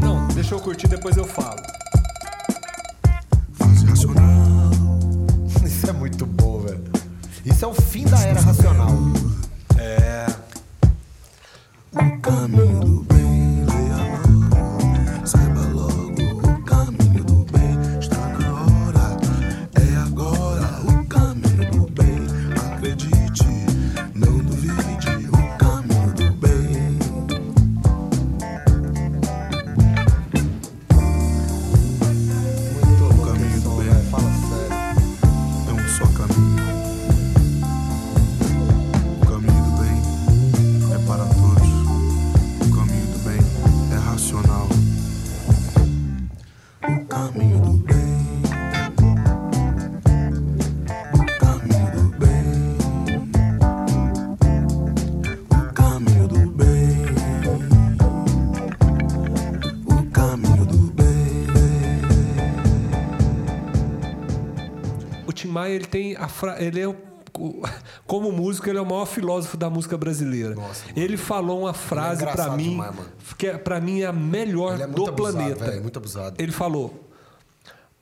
Não, 0.00 0.28
deixa 0.28 0.54
eu 0.54 0.60
curtir, 0.60 0.86
depois 0.86 1.16
eu 1.16 1.24
falo. 1.24 1.60
Fase 3.54 3.84
racional. 3.86 4.70
Isso 5.66 5.90
é 5.90 5.92
muito 5.92 6.24
bom, 6.24 6.60
velho. 6.60 6.84
Isso 7.44 7.64
é 7.64 7.68
o 7.68 7.74
fim 7.74 8.04
da 8.04 8.20
era 8.20 8.40
racional. 8.40 8.92
É... 9.76 10.26
O 11.92 12.20
caminho 12.20 13.02
do 13.02 13.11
Ele 65.72 65.86
tem 65.86 66.16
a 66.16 66.28
fra... 66.28 66.62
ele 66.62 66.80
é 66.80 66.88
o... 66.88 66.96
como 68.06 68.30
músico, 68.30 68.68
ele 68.68 68.78
é 68.78 68.80
o 68.80 68.86
maior 68.86 69.06
filósofo 69.06 69.56
da 69.56 69.70
música 69.70 69.96
brasileira. 69.96 70.54
ele 70.94 71.16
falou 71.16 71.60
uma 71.62 71.72
frase 71.72 72.22
pra 72.22 72.32
engraçado 72.32 72.56
mim, 72.58 72.70
demais, 72.70 72.94
mano. 72.94 73.08
que 73.38 73.46
é 73.46 73.56
para 73.56 73.80
mim 73.80 74.02
é 74.02 74.06
a 74.06 74.12
melhor 74.12 74.74
é 74.78 74.86
do 74.86 75.08
abusado, 75.08 75.16
planeta. 75.16 75.64
velho, 75.64 75.82
muito 75.82 75.98
abusado. 75.98 76.36
Ele 76.38 76.52
falou: 76.52 77.08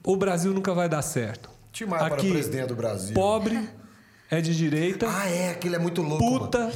"O 0.04 0.16
Brasil 0.16 0.52
nunca 0.52 0.74
vai 0.74 0.88
dar 0.88 1.02
certo. 1.02 1.48
Tim 1.72 1.84
Maia 1.84 2.06
para 2.06 2.14
Aqui, 2.16 2.32
presidente 2.32 2.66
do 2.66 2.74
Brasil. 2.74 3.14
Pobre 3.14 3.68
é 4.28 4.40
de 4.40 4.56
direita, 4.56 5.06
Ah, 5.08 5.28
é, 5.30 5.50
aquilo 5.50 5.76
é 5.76 5.78
muito 5.78 6.02
louco. 6.02 6.24
mano. 6.24 6.38
puta 6.40 6.72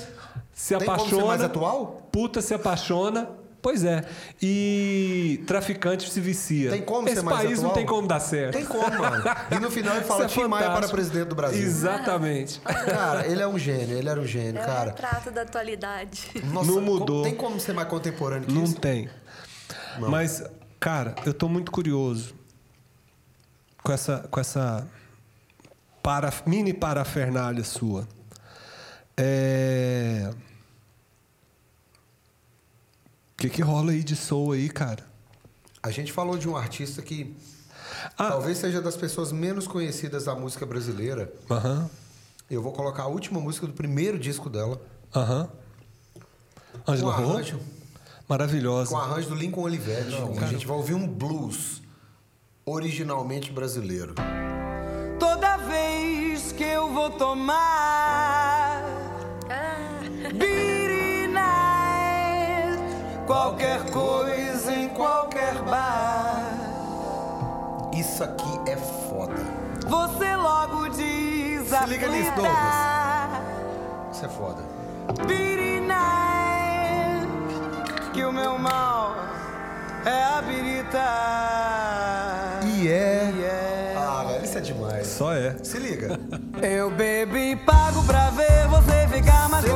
se 0.52 0.76
Tem 0.76 0.86
como 0.86 0.96
apaixona. 1.00 1.22
ser 1.22 1.26
mais 1.28 1.42
atual? 1.42 2.08
Puta 2.12 2.40
se 2.40 2.54
apaixona. 2.54 3.28
Pois 3.64 3.82
é. 3.82 4.04
E 4.42 5.42
traficante 5.46 6.10
se 6.10 6.20
vicia. 6.20 6.70
Tem 6.70 6.82
como 6.82 7.08
Esse 7.08 7.16
ser 7.16 7.22
mais 7.22 7.38
país 7.38 7.52
não 7.62 7.70
atual? 7.70 7.74
tem 7.74 7.86
como 7.86 8.06
dar 8.06 8.20
certo. 8.20 8.52
Tem 8.52 8.66
como, 8.66 8.90
mano. 8.98 9.24
E 9.50 9.58
no 9.58 9.70
final 9.70 9.96
ele 9.96 10.04
fala 10.04 10.24
é 10.24 10.28
Tim 10.28 10.44
Maia 10.44 10.70
para 10.70 10.86
presidente 10.86 11.28
do 11.28 11.34
Brasil. 11.34 11.62
Exatamente. 11.62 12.60
Cara, 12.60 13.26
ele 13.26 13.40
é 13.40 13.48
um 13.48 13.58
gênio, 13.58 13.96
ele 13.96 14.06
era 14.06 14.20
um 14.20 14.26
gênio, 14.26 14.60
É 14.60 14.66
cara. 14.66 14.90
retrato 14.90 15.30
da 15.30 15.40
atualidade. 15.40 16.28
Nossa, 16.52 16.70
Não 16.70 16.82
mudou. 16.82 17.22
Tem 17.22 17.34
como 17.34 17.58
ser 17.58 17.72
mais 17.72 17.88
contemporâneo 17.88 18.46
que 18.46 18.52
Não 18.52 18.64
isso? 18.64 18.76
tem. 18.78 19.08
Mas, 19.98 20.44
cara, 20.78 21.14
eu 21.24 21.32
tô 21.32 21.48
muito 21.48 21.72
curioso 21.72 22.34
com 23.82 23.92
essa, 23.92 24.28
com 24.30 24.38
essa 24.40 24.86
para, 26.02 26.30
mini 26.44 26.74
parafernália 26.74 27.64
sua. 27.64 28.06
É... 29.16 30.30
O 33.32 33.33
que, 33.50 33.56
que 33.56 33.62
rola 33.62 33.92
aí 33.92 34.02
de 34.02 34.16
soul 34.16 34.52
aí, 34.52 34.68
cara? 34.68 35.04
A 35.82 35.90
gente 35.90 36.12
falou 36.12 36.36
de 36.38 36.48
um 36.48 36.56
artista 36.56 37.02
que 37.02 37.36
Ah. 38.18 38.30
talvez 38.30 38.58
seja 38.58 38.80
das 38.80 38.96
pessoas 38.96 39.32
menos 39.32 39.66
conhecidas 39.66 40.24
da 40.24 40.34
música 40.34 40.64
brasileira. 40.66 41.32
Aham, 41.50 41.88
Eu 42.50 42.60
vou 42.62 42.72
colocar 42.72 43.04
a 43.04 43.06
última 43.06 43.40
música 43.40 43.66
do 43.66 43.72
primeiro 43.72 44.18
disco 44.18 44.48
dela. 44.50 44.80
aham. 45.14 45.48
Ângela 46.86 47.12
Rô? 47.14 47.32
arranjo, 47.32 47.60
Maravilhosa. 48.28 48.90
com 48.90 48.96
arranjo 48.98 49.28
do 49.30 49.34
Lincoln 49.34 49.62
Olivetti. 49.62 50.14
a 50.42 50.46
gente 50.46 50.66
vai 50.66 50.76
ouvir 50.76 50.94
um 50.94 51.06
blues 51.06 51.80
originalmente 52.66 53.52
brasileiro. 53.52 54.14
Toda 55.18 55.56
vez 55.58 56.52
que 56.52 56.64
eu 56.64 56.92
vou 56.92 57.10
tomar 57.10 58.63
Qualquer 63.26 63.80
coisa 63.90 64.74
em 64.74 64.88
qualquer 64.90 65.54
bar 65.62 66.58
Isso 67.92 68.22
aqui 68.22 68.70
é 68.70 68.76
foda. 68.76 69.42
Você 69.86 70.36
logo 70.36 70.88
diz 70.90 71.68
Se 71.68 71.86
liga 71.86 72.08
nisso, 72.08 72.30
aflita, 72.30 72.48
Isso 74.12 74.26
é 74.26 74.28
foda. 74.28 74.62
Que 78.12 78.24
o 78.24 78.32
meu 78.32 78.58
mal 78.58 79.16
é 80.04 80.22
a 80.22 80.42
birita 80.42 81.04
E 82.62 82.88
é. 82.88 83.32
E 83.34 83.42
é. 83.42 83.94
Ah, 83.96 84.24
velho, 84.28 84.44
isso 84.44 84.58
é 84.58 84.60
demais. 84.60 85.06
Só 85.06 85.32
é. 85.32 85.56
Se 85.64 85.78
liga. 85.78 86.20
Eu 86.62 86.90
bebo 86.90 87.36
e 87.36 87.56
pago 87.56 88.04
pra 88.04 88.30
ver 88.30 88.68
você 88.68 89.08
ficar 89.08 89.48
mais 89.48 89.64
Cê 89.64 89.72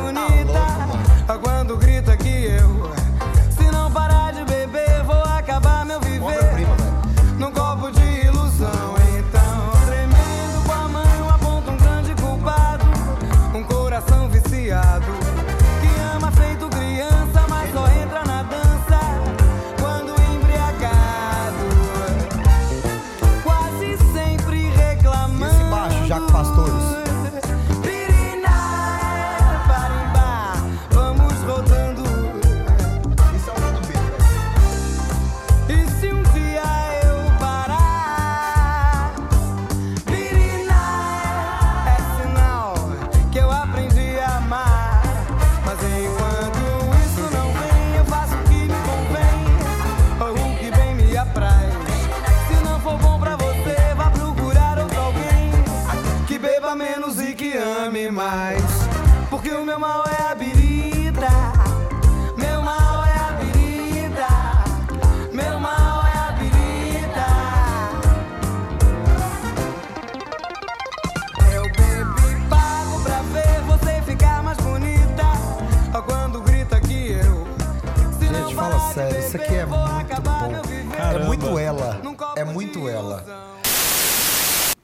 muito 82.78 82.94
ela. 82.96 83.48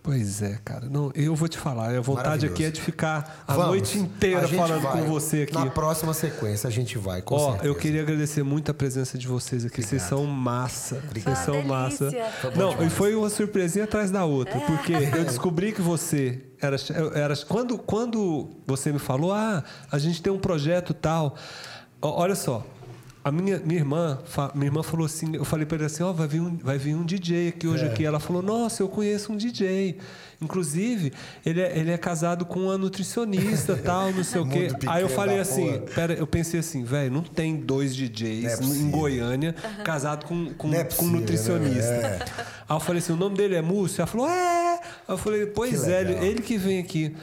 Pois 0.02 0.42
é, 0.42 0.58
cara. 0.62 0.86
Não, 0.90 1.10
eu 1.14 1.34
vou 1.34 1.48
te 1.48 1.56
falar. 1.56 1.96
A 1.96 2.00
vontade 2.02 2.44
aqui 2.44 2.62
é 2.62 2.70
de 2.70 2.78
ficar 2.78 3.42
a 3.48 3.54
Vamos. 3.54 3.68
noite 3.70 3.96
inteira 3.98 4.44
A 4.44 4.48
falando 4.48 4.82
vai. 4.82 4.92
com 5.02 5.08
você 5.08 5.44
aqui. 5.44 5.54
Na 5.54 5.64
próxima 5.70 6.12
sequência 6.12 6.68
a 6.68 6.70
gente 6.70 6.98
vai, 6.98 7.22
com 7.22 7.34
Ó, 7.36 7.52
certeza. 7.52 7.66
eu 7.66 7.74
queria 7.74 8.02
agradecer 8.02 8.42
muito 8.42 8.70
a 8.70 8.74
presença 8.74 9.16
de 9.16 9.26
vocês 9.26 9.64
aqui. 9.64 9.82
Vocês 9.82 10.02
são 10.02 10.26
massa. 10.26 11.02
Vocês 11.10 11.24
Uma 11.24 11.36
são 11.36 11.62
massa. 11.62 12.10
Não, 12.54 12.72
demais. 12.72 12.92
e 12.92 12.94
foi 12.94 13.14
uma 13.14 13.30
surpresinha 13.30 13.86
atrás 13.86 14.10
da 14.10 14.26
outra, 14.26 14.58
É. 14.58 14.66
porque 14.66 14.92
eu 14.92 15.24
descobri 15.24 15.72
que 15.72 15.80
você 15.80 16.38
era, 16.60 16.76
era 17.14 17.34
quando 17.48 17.78
quando 17.78 18.50
você 18.66 18.92
me 18.92 18.98
falou, 18.98 19.32
ah, 19.32 19.64
a 19.90 19.98
gente 19.98 20.20
tem 20.20 20.30
um 20.30 20.38
projeto 20.38 20.92
tal. 20.92 21.34
Olha 22.02 22.34
só. 22.34 22.62
A 23.24 23.32
minha, 23.32 23.58
minha 23.58 23.80
irmã, 23.80 24.18
minha 24.54 24.66
irmã 24.66 24.82
falou 24.82 25.06
assim, 25.06 25.34
eu 25.34 25.46
falei 25.46 25.64
para 25.64 25.78
ela 25.78 25.86
assim, 25.86 26.02
ó, 26.02 26.12
vai 26.12 26.28
vir 26.28 26.40
um, 26.42 26.58
vai 26.58 26.76
vir 26.76 26.94
um 26.94 27.02
DJ 27.02 27.48
aqui 27.48 27.66
hoje 27.66 27.84
É. 27.84 27.88
aqui. 27.88 28.04
Ela 28.04 28.20
falou, 28.20 28.42
nossa, 28.42 28.82
eu 28.82 28.88
conheço 28.88 29.32
um 29.32 29.36
DJ. 29.36 29.96
Inclusive, 30.42 31.10
ele 31.46 31.60
é, 31.62 31.78
ele 31.78 31.90
é 31.90 31.96
casado 31.96 32.44
com 32.44 32.64
uma 32.64 32.76
nutricionista, 32.76 33.76
tal, 33.82 34.12
não 34.12 34.22
sei 34.22 34.42
o 34.42 34.46
quê. 34.46 34.68
Aí 34.86 35.02
eu 35.02 35.08
falei 35.08 35.38
assim, 35.38 35.72
porra. 35.72 35.92
pera, 35.94 36.12
eu 36.12 36.26
pensei 36.26 36.60
assim, 36.60 36.84
velho, 36.84 37.10
não 37.14 37.22
tem 37.22 37.56
dois 37.56 37.96
DJs 37.96 38.44
é 38.44 38.54
em 38.54 38.58
possível. 38.58 38.90
Goiânia 38.90 39.54
casado 39.84 40.26
com, 40.26 40.52
com, 40.54 40.74
é 40.74 40.84
com 40.84 40.90
possível, 40.90 41.10
nutricionista. 41.20 41.92
né? 41.96 42.18
É. 42.20 42.42
Aí 42.68 42.76
eu 42.76 42.80
falei 42.80 42.98
assim, 42.98 43.12
o 43.14 43.16
nome 43.16 43.36
dele 43.38 43.54
é 43.54 43.62
Múcio? 43.62 44.02
Ela 44.02 44.06
falou, 44.06 44.28
é. 44.28 44.74
Aí 44.74 44.80
eu 45.08 45.16
falei, 45.16 45.46
pois 45.46 45.84
Que 45.84 45.90
é, 45.90 46.00
ele, 46.02 46.12
ele 46.26 46.42
que 46.42 46.58
vem 46.58 46.78
aqui. 46.78 47.16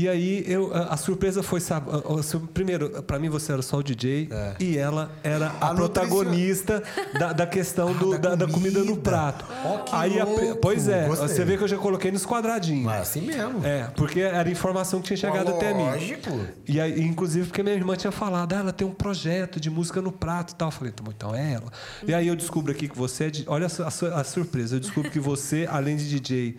E 0.00 0.08
aí 0.08 0.44
eu, 0.46 0.72
a, 0.72 0.94
a 0.94 0.96
surpresa 0.96 1.42
foi, 1.42 1.58
sabe, 1.60 1.90
a- 1.90 1.96
a 1.96 2.40
primeiro, 2.54 3.02
pra 3.02 3.18
mim 3.18 3.28
você 3.28 3.50
era 3.52 3.62
só 3.62 3.78
o 3.78 3.82
DJ 3.82 4.28
e 4.60 4.78
ela 4.78 5.10
era 5.24 5.48
a, 5.60 5.74
protagonista 5.74 6.80
da, 7.18 7.32
da 7.32 7.46
questão 7.46 7.92
do- 7.98 8.12
da 8.16 8.28
da, 8.30 8.34
da 8.36 8.46
comida 8.46 8.78
no 8.78 8.86
comida. 8.90 9.02
prato. 9.10 9.44
Que 9.86 9.94
aí 9.96 10.22
louco. 10.22 10.56
pois 10.62 10.86
é, 10.88 11.06
Gostei. 11.08 11.26
você 11.28 11.44
vê 11.44 11.56
que 11.56 11.64
eu 11.64 11.68
já 11.68 11.76
coloquei 11.78 12.12
nos 12.12 12.24
quadradinhos. 12.24 12.84
Mas 12.84 13.02
assim 13.02 13.22
mesmo. 13.22 13.64
É, 13.66 13.84
porque 13.96 14.20
era 14.20 14.48
informação 14.48 15.00
que 15.00 15.06
tinha 15.08 15.16
chegado 15.16 15.50
até 15.50 15.74
mim. 15.74 15.82
Lógico. 15.82 16.30
E 16.68 16.80
aí, 16.80 17.00
inclusive, 17.02 17.46
porque 17.48 17.62
minha 17.64 17.74
irmã 17.74 17.96
tinha 17.96 18.12
falado, 18.12 18.52
ah, 18.52 18.58
ela 18.58 18.72
tem 18.72 18.86
um 18.86 18.92
projeto 18.94 19.58
de 19.58 19.68
música 19.68 20.00
no 20.00 20.12
prato 20.12 20.52
e 20.52 20.54
tal. 20.54 20.68
Eu 20.68 20.72
falei, 20.72 20.92
"Tá 20.92 21.02
então 21.08 21.34
é 21.34 21.54
ela. 21.54 21.72
E 22.06 22.14
aí 22.14 22.28
eu 22.28 22.36
descubro 22.36 22.70
aqui 22.70 22.88
que 22.88 22.96
você 22.96 23.24
é 23.24 23.30
de. 23.30 23.44
Olha 23.48 23.66
a, 23.66 24.20
a 24.20 24.24
surpresa, 24.24 24.76
eu 24.76 24.80
descubro 24.80 25.10
que 25.10 25.18
você, 25.18 25.66
além 25.72 25.96
de 25.96 26.08
DJ, 26.08 26.56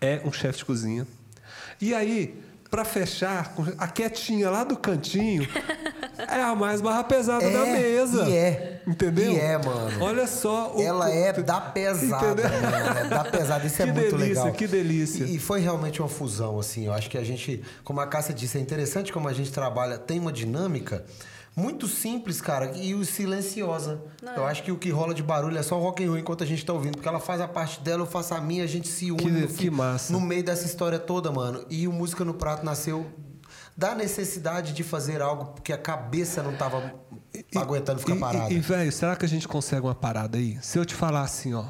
é 0.00 0.20
um 0.24 0.30
chefe 0.30 0.58
de 0.58 0.64
cozinha. 0.64 1.06
E 1.80 1.92
aí, 1.94 2.34
pra 2.70 2.84
fechar, 2.84 3.54
a 3.78 3.86
quietinha 3.88 4.50
lá 4.50 4.64
do 4.64 4.76
cantinho 4.76 5.46
é 6.18 6.40
a 6.42 6.54
mais 6.54 6.80
barra 6.80 7.04
pesada 7.04 7.44
É, 7.44 7.50
da 7.52 7.64
mesa. 7.66 8.24
e 8.28 8.36
é. 8.36 8.82
Entendeu? 8.86 9.32
E 9.32 9.38
é, 9.38 9.58
mano. 9.58 10.04
Olha 10.04 10.26
só. 10.26 10.74
o- 10.76 10.82
Ela 10.82 11.10
é 11.10 11.32
da 11.32 11.60
pesada, 11.60 12.42
Entendeu? 12.42 12.50
mano. 12.50 12.98
É 13.00 13.04
da 13.08 13.24
pesada. 13.24 13.66
Isso 13.66 13.82
é 13.82 13.86
Que 13.86 13.92
muito 13.92 14.16
delícia, 14.16 14.42
legal. 14.44 14.52
que 14.56 14.66
delícia. 14.66 15.24
E, 15.24 15.36
e 15.36 15.38
foi 15.38 15.60
realmente 15.60 16.00
uma 16.00 16.08
fusão, 16.08 16.58
assim. 16.58 16.86
Eu 16.86 16.92
acho 16.92 17.08
que 17.10 17.18
a 17.18 17.24
gente, 17.24 17.62
como 17.84 18.00
a 18.00 18.06
Cássia 18.06 18.34
disse, 18.34 18.58
é 18.58 18.60
interessante 18.60 19.12
como 19.12 19.28
a 19.28 19.32
gente 19.32 19.50
trabalha, 19.52 19.98
tem 19.98 20.18
uma 20.20 20.32
dinâmica 20.32 21.04
muito 21.56 21.88
simples, 21.88 22.40
cara, 22.40 22.76
e 22.76 22.94
o 22.94 23.02
silenciosa. 23.04 24.00
é. 24.22 24.38
Eu 24.38 24.44
acho 24.46 24.62
que 24.62 24.70
o 24.70 24.76
que 24.76 24.90
rola 24.90 25.14
de 25.14 25.22
barulho 25.22 25.56
é 25.56 25.62
só 25.62 25.78
o 25.78 25.82
rock 25.82 26.04
and 26.04 26.08
roll 26.08 26.18
enquanto 26.18 26.44
a 26.44 26.46
gente 26.46 26.64
tá 26.64 26.72
ouvindo. 26.72 26.92
Porque 26.96 27.08
ela 27.08 27.18
faz 27.18 27.40
a 27.40 27.48
parte 27.48 27.80
dela, 27.80 28.02
eu 28.02 28.06
faço 28.06 28.34
a 28.34 28.40
minha, 28.40 28.62
a 28.62 28.66
gente 28.66 28.86
se 28.88 29.10
une 29.10 29.22
Que- 29.22 29.30
no, 29.30 29.48
que 29.48 29.70
massa. 29.70 30.12
no 30.12 30.20
meio 30.20 30.44
dessa 30.44 30.66
história 30.66 30.98
toda, 30.98 31.32
mano. 31.32 31.64
E 31.70 31.88
o 31.88 31.92
Música 31.92 32.24
no 32.26 32.34
Prato 32.34 32.62
nasceu 32.64 33.06
da 33.76 33.94
necessidade 33.94 34.72
de 34.74 34.82
fazer 34.82 35.20
algo 35.22 35.46
porque 35.46 35.72
a 35.72 35.78
cabeça 35.78 36.42
não 36.42 36.54
tava 36.56 36.94
aguentando 37.54 38.00
ficar 38.00 38.16
E- 38.16 38.20
parada. 38.20 38.52
E, 38.52 38.56
e, 38.56 38.60
velho, 38.60 38.92
será 38.92 39.16
que 39.16 39.24
a 39.24 39.28
gente 39.28 39.48
consegue 39.48 39.86
uma 39.86 39.94
parada 39.94 40.36
aí? 40.38 40.58
Se 40.62 40.78
eu 40.78 40.84
te 40.84 40.94
falar 40.94 41.22
assim, 41.22 41.54
ó. 41.54 41.64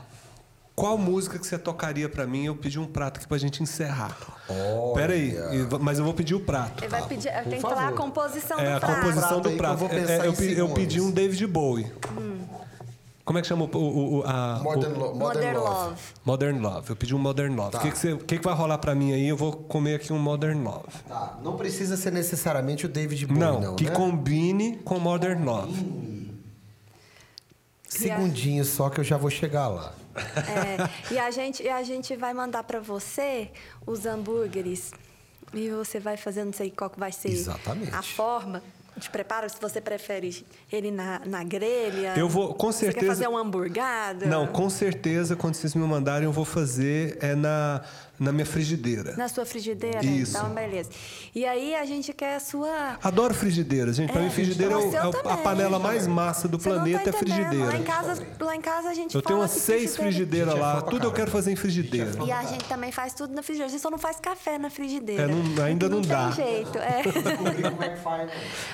Qual 0.77 0.99
música 0.99 1.39
que 1.39 1.47
você 1.47 1.57
tocaria 1.59 2.07
pra 2.07 2.27
mim? 2.27 2.45
Eu 2.45 2.55
pedi 2.55 2.79
um 2.79 2.85
prato 2.85 3.17
aqui 3.17 3.27
pra 3.27 3.39
gente 3.39 3.63
encerrar. 3.63 4.15
Olha. 4.47 4.95
Pera 4.95 5.13
aí, 5.15 5.31
v- 5.31 5.79
mas 5.81 5.99
eu 5.99 6.05
vou 6.05 6.13
pedir 6.13 6.35
o 6.35 6.41
prato. 6.41 6.85
Ele 6.85 6.91
vai 6.91 7.03
pedir, 7.09 7.33
tem 7.45 7.53
que 7.55 7.61
falar 7.61 7.89
a 7.89 7.93
composição 7.93 8.59
É 8.61 8.71
do 8.73 8.77
a 8.77 8.81
prato. 8.81 8.95
composição 8.97 9.29
Prato 9.29 9.43
do 9.43 9.51
eu 9.51 9.57
prato. 9.57 9.77
vou 9.79 9.89
É, 9.89 9.95
pensar 9.95 10.13
é, 10.13 10.27
eu, 10.27 10.33
em 10.33 10.37
pe- 10.37 10.53
eu 10.59 10.69
pedi 10.69 11.01
um 11.01 11.11
David 11.11 11.47
Bowie. 11.47 11.91
Como 13.25 13.39
é 13.39 13.43
que 13.43 13.49
chama 13.49 13.65
o, 13.65 13.77
o, 13.77 14.19
o- 14.19 14.23
a, 14.27 14.61
Modern, 14.63 14.93
o- 14.93 14.99
Lo- 14.99 15.15
Modern 15.15 15.19
Modern 15.19 15.57
Love. 15.57 15.71
Love. 15.89 16.01
Modern 16.27 16.59
Love? 16.61 16.91
Eu 16.91 16.97
pedi 16.97 17.15
um 17.15 17.19
Modern 17.19 17.57
Love. 17.57 17.69
O 17.69 17.73
Tá. 17.73 17.79
que, 17.79 17.91
que, 17.91 17.99
você- 17.99 18.17
que, 18.19 18.39
que 18.39 18.45
vai 18.45 18.55
rolar 18.55 18.77
pra 18.77 18.95
mim 18.95 19.13
aí? 19.15 19.27
Eu 19.27 19.37
vou 19.37 19.53
comer 19.53 19.95
aqui 19.95 20.13
um 20.13 20.19
Modern 20.19 20.63
Love. 20.63 20.85
Tá, 21.09 21.39
não 21.43 21.57
precisa 21.57 21.97
ser 21.97 22.13
necessariamente 22.13 22.85
o 22.85 22.89
David 22.89 23.25
Bowie, 23.27 23.41
Não, 23.41 23.61
não, 23.61 23.77
que 23.77 23.85
né? 23.85 23.91
combine 23.93 24.77
com 24.85 24.99
Modern 25.01 25.43
Love. 25.43 26.31
Segundinho 27.89 28.63
só 28.65 28.91
que 28.91 29.01
eu 29.01 29.05
já 29.05 29.17
vou 29.17 29.31
chegar 29.31 29.69
lá. 29.69 29.93
É, 30.19 31.15
e 31.15 31.19
a 31.19 31.31
gente, 31.31 31.63
e 31.63 31.69
a 31.69 31.83
gente 31.83 32.17
vai 32.17 32.33
mandar 32.35 32.63
pra 32.65 32.81
você 32.81 33.51
os 33.87 34.07
hambúrgueres. 34.07 34.93
E 35.55 35.71
você 35.71 36.01
vai 36.01 36.17
fazer, 36.17 36.45
não 36.45 36.53
sei 36.53 36.71
qual 36.71 36.91
que 36.91 36.99
vai 36.99 37.13
ser 37.13 37.29
Exatamente. 37.31 37.95
a 37.95 38.03
forma 38.03 38.63
de 38.97 39.09
preparo, 39.11 39.49
se 39.49 39.57
você 39.61 39.79
prefere 39.81 40.45
ele 40.73 40.91
na, 40.91 41.21
na 41.27 41.45
grelha. 41.45 42.15
Eu 42.17 42.29
vou, 42.29 42.55
com 42.55 42.73
Você 42.73 42.87
quer 42.87 42.93
certeza- 42.93 43.13
fazer 43.13 43.29
um 43.29 43.37
hamburgada? 43.37 44.25
Não, 44.27 44.47
com 44.47 44.71
certeza, 44.71 45.37
quando 45.37 45.55
vocês 45.55 45.75
me 45.75 45.87
mandarem, 45.87 46.25
eu 46.25 46.33
vou 46.33 46.47
fazer 46.47 47.19
é 47.21 47.35
na, 47.35 47.83
na 48.19 48.33
minha 48.33 48.47
frigideira. 48.47 49.15
Na 49.17 49.29
sua 49.29 49.45
frigideira? 49.47 50.05
Isso. 50.05 50.37
Então, 50.37 50.51
beleza. 50.51 50.91
E 51.35 51.45
aí 51.45 51.75
a 51.75 51.85
gente 51.85 52.13
quer 52.13 52.37
a 52.37 52.41
sua. 52.41 52.99
Adoro 53.03 53.35
frigideira, 53.35 53.93
gente. 53.93 54.11
Pra 54.13 54.21
É, 54.21 54.25
mim, 54.25 54.31
frigideira 54.31 54.73
é, 54.75 54.77
o- 54.77 54.81
eu 54.93 54.95
é 54.95 55.07
o- 55.09 55.29
a 55.31 55.37
panela 55.37 55.79
mais 55.79 56.07
massa 56.07 56.49
do 56.49 56.59
Você 56.59 56.69
não 56.69 56.77
tá 56.77 56.83
planeta, 56.83 57.11
é 57.11 57.13
entendendo. 57.13 57.35
frigideira. 57.35 57.67
Lá 57.67 57.77
em 57.77 57.83
casa, 57.83 58.27
lá 58.41 58.57
em 58.57 58.61
casa 58.61 58.89
a 58.89 58.95
gente 58.95 59.15
Eu 59.15 59.23
tenho 59.23 59.39
umas 59.39 59.51
seis 59.51 59.97
frigideiras 59.97 60.55
é 60.55 60.59
lá, 60.59 60.77
tudo 60.81 60.95
eu 60.95 60.99
caralho. 60.99 61.13
quero 61.15 61.31
fazer 61.31 61.53
em 61.53 61.57
frigideira. 61.57 62.11
E 62.25 62.33
a 62.33 62.43
gente 62.45 62.65
também 62.65 62.91
faz 62.93 63.13
tudo 63.15 63.35
na 63.35 63.43
frigideira. 63.43 63.69
A 63.69 63.73
gente 63.73 63.83
só 63.83 63.91
não 63.91 63.99
faz 63.99 64.19
café 64.21 64.59
na 64.59 64.71
frigideira. 64.71 65.23
É, 65.25 65.27
não- 65.27 65.65
ainda 65.65 65.89
não 65.89 66.01
tem 66.01 66.11
dá. 66.11 66.31
jeito, 66.31 66.79
é. 66.79 67.03
É? 67.87 68.29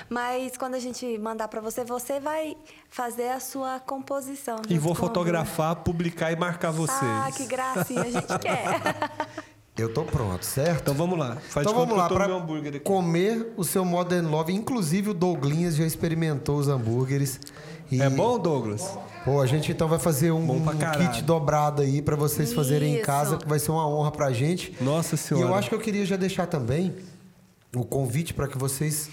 Mas 0.08 0.56
quando 0.56 0.74
a 0.74 0.78
gente 0.78 1.18
mandar 1.18 1.48
pra 1.48 1.60
você, 1.60 1.84
você 1.84 2.20
vai 2.20 2.56
fazer 2.88 3.28
a 3.28 3.40
sua 3.40 3.80
composição. 3.80 4.56
E 4.68 4.78
vou 4.78 4.94
fotografar, 4.94 5.76
publicar 5.76 6.30
e 6.32 6.36
marcar 6.36 6.70
vocês. 6.70 7.00
Ah, 7.02 7.30
que 7.34 7.46
gracinha, 7.46 8.02
a 8.02 8.10
gente 8.10 8.38
quer. 8.40 8.62
Eu 9.76 9.92
tô 9.92 10.04
pronto, 10.04 10.44
certo? 10.44 10.82
Então 10.82 10.94
vamos 10.94 11.18
lá. 11.18 11.36
Faz 11.48 11.66
então 11.66 11.78
vamos 11.78 11.96
lá 11.96 12.06
que 12.06 12.12
eu 12.14 12.18
tô 12.18 12.24
para 12.24 12.80
comer 12.80 13.52
o 13.56 13.64
seu 13.64 13.84
Modern 13.84 14.26
Love. 14.28 14.52
Inclusive 14.52 15.10
o 15.10 15.14
Douglinhas 15.14 15.76
já 15.76 15.84
experimentou 15.86 16.58
os 16.58 16.68
hambúrgueres. 16.68 17.40
E, 17.90 18.00
É 18.00 18.10
bom, 18.10 18.38
Douglas? 18.38 18.98
Pô, 19.24 19.40
a 19.40 19.46
gente 19.46 19.72
então 19.72 19.88
vai 19.88 19.98
fazer 19.98 20.30
um, 20.30 20.50
um 20.56 20.62
kit 20.98 21.22
dobrado 21.22 21.80
aí 21.80 22.02
pra 22.02 22.16
vocês 22.16 22.52
fazerem 22.52 22.92
em 22.92 22.96
Isso. 22.96 23.06
casa, 23.06 23.36
que 23.38 23.48
vai 23.48 23.58
ser 23.58 23.70
uma 23.70 23.86
honra 23.88 24.10
pra 24.10 24.30
gente. 24.32 24.74
Nossa 24.80 25.14
E 25.14 25.18
Senhora. 25.18 25.46
eu 25.48 25.54
acho 25.54 25.68
que 25.70 25.74
eu 25.74 25.78
queria 25.80 26.04
já 26.04 26.16
deixar 26.16 26.46
também 26.46 26.94
o 27.74 27.84
convite 27.84 28.34
para 28.34 28.48
que 28.48 28.58
vocês 28.58 29.08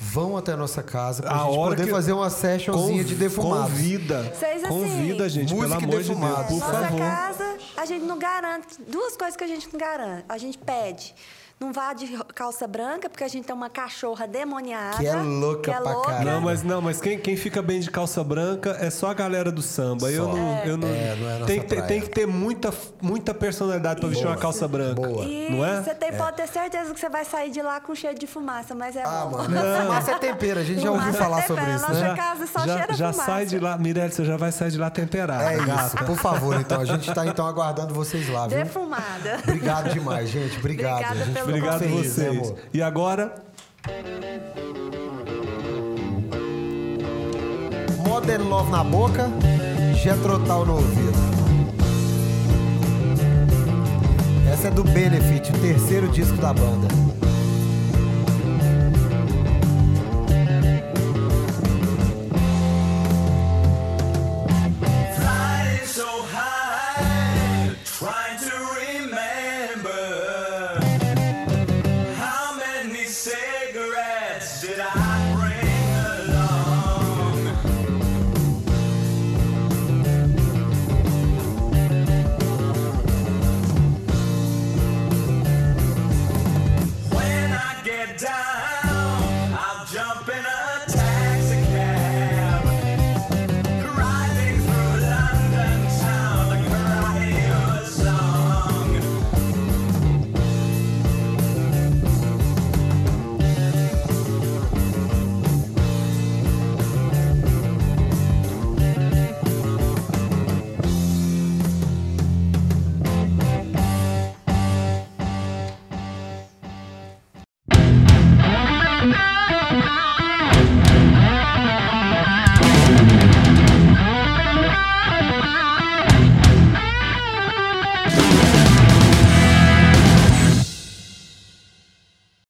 vão 0.00 0.36
até 0.36 0.52
a 0.52 0.56
nossa 0.56 0.82
casa 0.82 1.22
pra 1.22 1.32
A 1.32 1.38
gente 1.44 1.58
hora 1.58 1.70
poder 1.70 1.84
que- 1.84 1.90
fazer 1.90 2.12
uma 2.12 2.30
sessionzinha 2.30 3.04
de 3.04 3.14
defumados. 3.14 3.70
Convida. 3.72 4.22
Vocês, 4.34 4.64
assim, 4.64 4.68
Convida, 4.68 5.28
gente, 5.28 5.48
pelo 5.54 5.64
amor 5.64 5.78
de 5.80 5.86
Deus, 5.86 6.06
por 6.06 6.16
Nossa 6.18 6.72
favor. 6.72 6.98
casa, 6.98 7.56
a 7.76 7.84
gente 7.84 8.04
não 8.04 8.18
garante. 8.18 8.66
Duas 8.86 9.16
coisas 9.16 9.36
que 9.36 9.44
a 9.44 9.48
gente 9.48 9.68
não 9.72 9.78
garante. 9.78 10.24
A 10.28 10.38
gente 10.38 10.56
pede. 10.58 11.14
Não 11.60 11.72
vá 11.72 11.92
de 11.92 12.06
calça 12.36 12.68
branca, 12.68 13.10
porque 13.10 13.24
a 13.24 13.28
gente 13.28 13.44
tem 13.44 13.54
uma 13.54 13.68
cachorra 13.68 14.28
demoniada. 14.28 14.96
Que 14.98 15.06
é 15.08 15.16
louca 15.16 15.62
que 15.62 15.70
é 15.70 15.80
pra 15.80 15.90
louca. 15.92 16.06
caralho. 16.12 16.30
Não, 16.30 16.40
mas 16.40 16.62
não, 16.62 16.80
mas 16.80 17.00
quem, 17.00 17.18
quem 17.18 17.36
fica 17.36 17.60
bem 17.60 17.80
de 17.80 17.90
calça 17.90 18.22
branca 18.22 18.76
é 18.80 18.88
só 18.90 19.10
a 19.10 19.14
galera 19.14 19.50
do 19.50 19.60
samba. 19.60 20.08
Eu 20.08 20.26
Só. 20.26 20.36
não, 20.36 20.58
eu 20.64 20.76
não. 20.76 20.86
É, 20.88 21.16
não 21.16 21.30
é 21.30 21.46
tem, 21.46 21.60
que 21.60 21.66
ter, 21.66 21.82
tem 21.86 22.00
que 22.00 22.10
ter 22.10 22.26
muita, 22.26 22.72
muita 23.02 23.34
personalidade 23.34 23.98
pra 23.98 24.08
vestir 24.08 24.26
uma 24.26 24.36
calça 24.36 24.68
branca. 24.68 24.94
Boa. 25.02 25.24
E 25.24 25.50
Não 25.50 25.64
é? 25.66 25.82
você 25.82 25.94
tem, 25.96 26.12
pode 26.12 26.36
ter 26.36 26.46
certeza 26.46 26.94
que 26.94 27.00
você 27.00 27.08
vai 27.08 27.24
sair 27.24 27.50
de 27.50 27.60
lá 27.60 27.80
com 27.80 27.92
cheiro 27.92 28.16
de 28.16 28.26
fumaça, 28.28 28.72
mas 28.76 28.94
é 28.94 29.02
Ah, 29.04 29.26
bom. 29.28 29.38
mano. 29.38 29.48
Fumaça 29.82 30.12
é 30.12 30.18
tempero, 30.18 30.60
a 30.60 30.64
gente 30.64 30.80
já 30.80 30.90
ouviu 30.92 31.12
Fumaça 31.12 31.24
falar 31.24 31.38
é 31.40 31.46
sobre 31.46 31.64
isso, 31.74 31.88
nossa 31.88 32.00
né? 32.08 32.14
casa 32.16 32.46
só 32.46 32.60
já 32.66 32.76
cheira 32.78 32.94
já 32.94 33.12
fumaça. 33.12 33.30
sai 33.32 33.46
de 33.46 33.58
lá, 33.58 33.76
Mirelle, 33.76 34.12
você 34.12 34.24
já 34.24 34.36
vai 34.36 34.52
sair 34.52 34.70
de 34.70 34.78
lá 34.78 34.90
temperado. 34.90 35.42
É 35.42 35.56
gata. 35.64 35.86
isso, 35.86 35.96
por 36.04 36.16
favor, 36.16 36.54
então. 36.60 36.80
A 36.80 36.84
gente 36.84 37.12
tá 37.12 37.26
então 37.26 37.44
aguardando 37.48 37.92
vocês 37.92 38.28
lá, 38.28 38.46
viu? 38.48 38.58
Defumada. 38.58 39.38
Obrigado 39.42 39.90
demais, 39.92 40.28
gente. 40.30 40.56
Obrigado. 40.58 40.98
Obrigada 41.04 41.24
gente 41.24 41.47
Obrigado 41.48 41.82
a 41.82 41.86
né, 41.86 41.88
vocês. 41.88 42.36
amor? 42.36 42.58
e 42.74 42.82
agora, 42.82 43.34
Modern 48.06 48.48
Love 48.48 48.70
na 48.70 48.84
boca, 48.84 49.30
Getrotal 49.94 50.66
no 50.66 50.74
ouvido. 50.74 51.18
Essa 54.52 54.68
é 54.68 54.70
do 54.70 54.84
Benefit, 54.84 55.50
o 55.52 55.58
terceiro 55.60 56.08
disco 56.08 56.36
da 56.36 56.52
banda. 56.52 57.17